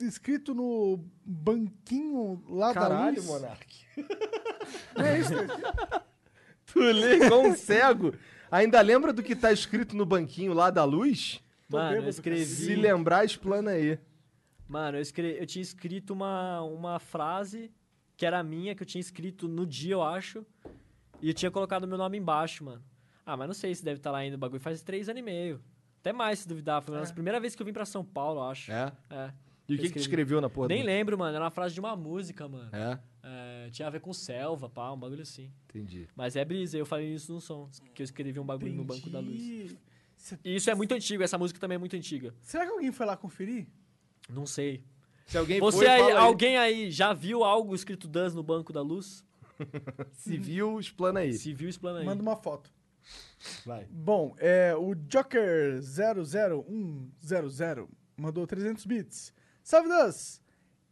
escrito 0.06 0.54
no 0.54 1.04
banquinho 1.24 2.42
lá 2.48 2.68
da 2.68 2.80
Caralho, 2.80 3.16
luz? 3.16 3.26
Monark. 3.26 3.86
Não 4.96 5.04
é 5.04 5.18
isso? 5.18 5.32
Tu 6.66 6.78
lê 6.78 7.16
igual 7.16 7.42
um 7.42 7.54
cego. 7.54 8.14
Ainda 8.50 8.80
lembra 8.80 9.12
do 9.12 9.22
que 9.22 9.36
tá 9.36 9.52
escrito 9.52 9.94
no 9.94 10.06
banquinho 10.06 10.54
lá 10.54 10.70
da 10.70 10.84
luz? 10.84 11.40
Mano, 11.68 11.86
eu 11.86 11.90
bêbado, 12.02 12.12
Se 12.12 12.18
escrevi. 12.18 12.76
lembrar, 12.76 13.24
explana 13.24 13.72
aí. 13.72 13.98
Mano, 14.68 14.96
eu, 14.96 15.02
escre... 15.02 15.36
eu 15.38 15.46
tinha 15.46 15.62
escrito 15.62 16.12
uma, 16.12 16.62
uma 16.62 16.98
frase 16.98 17.70
que 18.16 18.24
era 18.24 18.42
minha, 18.42 18.74
que 18.74 18.82
eu 18.82 18.86
tinha 18.86 19.00
escrito 19.00 19.48
no 19.48 19.66
dia, 19.66 19.94
eu 19.94 20.02
acho. 20.02 20.46
E 21.20 21.28
eu 21.28 21.34
tinha 21.34 21.50
colocado 21.50 21.86
meu 21.86 21.98
nome 21.98 22.16
embaixo, 22.18 22.64
mano. 22.64 22.82
Ah, 23.24 23.36
mas 23.36 23.46
não 23.46 23.54
sei 23.54 23.74
se 23.74 23.84
deve 23.84 23.98
estar 23.98 24.10
lá 24.10 24.18
ainda 24.18 24.36
o 24.36 24.38
bagulho. 24.38 24.60
Faz 24.60 24.82
três 24.82 25.08
anos 25.08 25.20
e 25.20 25.22
meio. 25.22 25.62
Até 26.00 26.12
mais, 26.12 26.40
se 26.40 26.48
duvidar. 26.48 26.82
Foi 26.82 26.98
a 26.98 27.06
primeira 27.06 27.38
vez 27.38 27.54
que 27.54 27.62
eu 27.62 27.66
vim 27.66 27.72
pra 27.72 27.84
São 27.84 28.04
Paulo, 28.04 28.40
eu 28.40 28.44
acho. 28.44 28.72
É? 28.72 28.92
É. 29.10 29.32
E 29.72 29.76
o 29.76 29.78
que, 29.78 29.86
que 29.88 29.92
tu 29.94 29.98
escrevi. 29.98 30.22
escreveu 30.22 30.40
na 30.40 30.48
porra? 30.50 30.68
Nem 30.68 30.80
do- 30.82 30.86
lembro, 30.86 31.18
mano. 31.18 31.34
Era 31.34 31.44
uma 31.44 31.50
frase 31.50 31.74
de 31.74 31.80
uma 31.80 31.96
música, 31.96 32.48
mano. 32.48 32.70
É? 32.74 32.98
É, 33.22 33.70
tinha 33.70 33.86
a 33.88 33.90
ver 33.90 34.00
com 34.00 34.12
selva, 34.12 34.68
pá, 34.68 34.90
um 34.92 34.98
bagulho 34.98 35.22
assim. 35.22 35.50
Entendi. 35.68 36.08
Mas 36.16 36.34
é 36.36 36.44
brisa, 36.44 36.76
eu 36.78 36.86
falei 36.86 37.12
isso 37.14 37.32
no 37.32 37.40
som. 37.40 37.68
Que 37.94 38.02
eu 38.02 38.04
escrevi 38.04 38.38
um 38.40 38.44
bagulho 38.44 38.72
no 38.74 38.84
banco 38.84 39.08
da 39.10 39.20
luz. 39.20 39.40
Entendi. 39.42 39.76
Cê- 40.16 40.38
E 40.44 40.56
isso 40.56 40.70
é 40.70 40.74
muito 40.74 40.92
antigo, 40.94 41.22
essa 41.22 41.38
música 41.38 41.58
também 41.60 41.76
é 41.76 41.78
muito 41.78 41.94
antiga. 41.96 42.34
Será 42.42 42.64
que 42.64 42.70
alguém 42.72 42.90
foi 42.92 43.06
lá 43.06 43.16
conferir? 43.16 43.66
Não 44.28 44.46
sei. 44.46 44.82
Se 45.26 45.38
alguém 45.38 45.60
Você 45.60 45.78
foi, 45.78 45.86
aí, 45.86 46.00
fala 46.00 46.10
aí. 46.12 46.16
alguém 46.26 46.56
aí 46.56 46.90
já 46.90 47.12
viu 47.12 47.44
algo 47.44 47.74
escrito 47.74 48.08
DAS 48.08 48.34
no 48.34 48.42
banco 48.42 48.72
da 48.72 48.82
luz? 48.82 49.24
Se 50.12 50.36
viu, 50.36 50.78
explana 50.80 51.20
aí. 51.20 51.32
Se 51.32 51.54
viu, 51.54 51.68
explana 51.68 52.00
aí. 52.00 52.04
Manda 52.06 52.20
uma 52.22 52.34
foto. 52.36 52.70
Vai. 53.66 53.86
Bom, 53.90 54.34
é, 54.38 54.74
o 54.76 54.94
Joker00100 54.94 57.88
mandou 58.16 58.46
300 58.46 58.86
bits. 58.86 59.34
Salve 59.62 59.88
Das! 59.88 60.42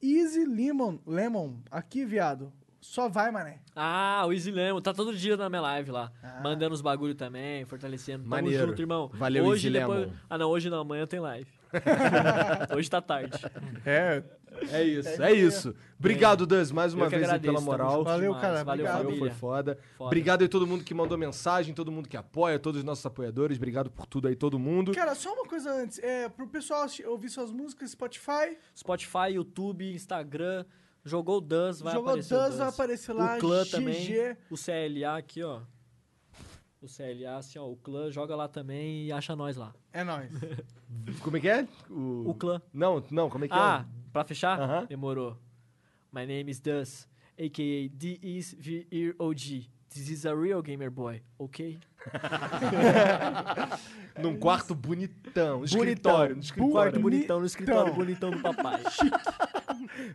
Easy 0.02 0.46
Lemon, 0.46 0.98
Lemon, 1.06 1.56
aqui, 1.70 2.04
viado. 2.04 2.52
Só 2.80 3.08
vai, 3.08 3.30
mané. 3.30 3.60
Ah, 3.76 4.24
o 4.26 4.32
Easy 4.32 4.50
Lemon, 4.50 4.80
tá 4.80 4.94
todo 4.94 5.14
dia 5.14 5.36
na 5.36 5.50
minha 5.50 5.60
live 5.60 5.90
lá. 5.90 6.10
Mandando 6.42 6.74
os 6.74 6.80
bagulho 6.80 7.14
também, 7.14 7.64
fortalecendo. 7.66 8.22
Tamo 8.22 8.30
Maneiro. 8.30 8.68
junto, 8.68 8.80
irmão. 8.80 9.10
Valeu, 9.12 9.44
hoje, 9.44 9.68
Easy 9.68 9.78
depois... 9.78 10.00
Lemon. 10.00 10.12
Ah, 10.30 10.38
não, 10.38 10.48
hoje 10.48 10.70
não, 10.70 10.80
amanhã 10.80 11.06
tem 11.06 11.20
live. 11.20 11.50
hoje 12.74 12.88
tá 12.88 13.02
tarde. 13.02 13.38
É, 13.84 14.22
É 14.70 14.82
isso, 14.82 15.22
é 15.22 15.32
isso. 15.32 15.74
Obrigado, 15.98 16.46
Duz, 16.46 16.70
mais 16.70 16.94
uma 16.94 17.08
vez 17.08 17.22
aí 17.22 17.28
agradeço, 17.28 17.52
pela 17.54 17.64
moral. 17.64 18.04
Valeu, 18.04 18.32
demais. 18.34 18.40
cara, 18.40 18.64
Valeu, 18.64 18.86
obrigado. 18.86 19.18
Foi 19.18 19.30
foda. 19.30 19.78
Foda. 19.96 20.06
Obrigado 20.06 20.42
aí 20.42 20.48
todo 20.48 20.66
mundo 20.66 20.82
que 20.84 20.94
mandou 20.94 21.16
mensagem, 21.16 21.74
todo 21.74 21.90
mundo 21.92 22.08
que 22.08 22.16
apoia, 22.16 22.58
todos 22.58 22.78
os 22.80 22.84
nossos 22.84 23.04
apoiadores. 23.04 23.56
Obrigado 23.56 23.90
por 23.90 24.06
tudo 24.06 24.28
aí, 24.28 24.34
todo 24.34 24.58
mundo. 24.58 24.92
Cara, 24.92 25.14
só 25.14 25.32
uma 25.32 25.44
coisa 25.44 25.72
antes. 25.72 25.98
É, 25.98 26.28
pro 26.28 26.46
pessoal 26.48 26.86
ouvir 27.06 27.28
suas 27.28 27.50
músicas, 27.50 27.90
Spotify, 27.90 28.56
Spotify, 28.76 29.32
YouTube, 29.34 29.92
Instagram. 29.92 30.64
Jogou 31.02 31.38
o 31.38 31.40
DAS, 31.40 31.80
vai 31.80 31.94
jogou 31.94 32.10
aparecer 32.10 32.34
o 32.34 32.42
Duz, 32.42 32.56
vai 32.56 32.68
aparecer 32.68 33.12
lá. 33.14 33.36
O 33.36 33.38
clã 33.40 33.62
GG. 33.64 33.70
também. 33.70 34.36
O 34.50 34.54
CLA 34.56 35.16
aqui, 35.16 35.42
ó. 35.42 35.60
O 36.82 36.86
CLA, 36.86 37.36
assim, 37.36 37.58
ó. 37.58 37.66
O 37.66 37.76
clã 37.76 38.10
joga 38.10 38.36
lá 38.36 38.48
também 38.48 39.04
e 39.06 39.12
acha 39.12 39.34
nós 39.34 39.56
lá. 39.56 39.74
É 39.92 40.04
nóis. 40.04 40.30
Como 41.22 41.36
é 41.36 41.40
que 41.40 41.48
é? 41.48 41.66
O 41.90 42.34
clã. 42.34 42.60
Não, 42.72 43.02
não, 43.10 43.30
como 43.30 43.44
é 43.44 43.48
que 43.48 43.54
Ah, 43.54 43.86
pra 44.12 44.24
fechar? 44.24 44.60
Aham. 44.60 44.86
Demorou. 44.86 45.36
My 46.12 46.26
name 46.26 46.50
is 46.50 46.60
Dus, 46.60 47.08
a.k.a. 47.38 47.88
D-Is-V-E-O-G. 47.96 49.68
This 49.92 50.08
is 50.08 50.24
a 50.24 50.34
real 50.34 50.62
gamer 50.62 50.90
boy, 50.90 51.20
ok? 51.38 51.78
Num 54.22 54.38
quarto 54.38 54.74
bonitão, 54.74 55.60
um 55.60 55.64
escritório, 55.64 56.36
no 56.36 56.42
escritório. 56.42 56.72
Quarto 56.72 57.00
bonitão 57.00 57.40
no 57.40 57.46
escritório 57.46 57.92
Bonitão. 57.94 58.30
bonitão 58.30 58.32
do 58.32 58.40
papai. 58.40 58.82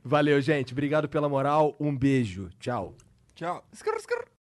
Valeu, 0.03 0.39
gente. 0.41 0.73
Obrigado 0.73 1.09
pela 1.09 1.27
moral. 1.27 1.76
Um 1.80 1.95
beijo. 1.95 2.49
Tchau. 2.59 2.95
Tchau. 3.35 3.65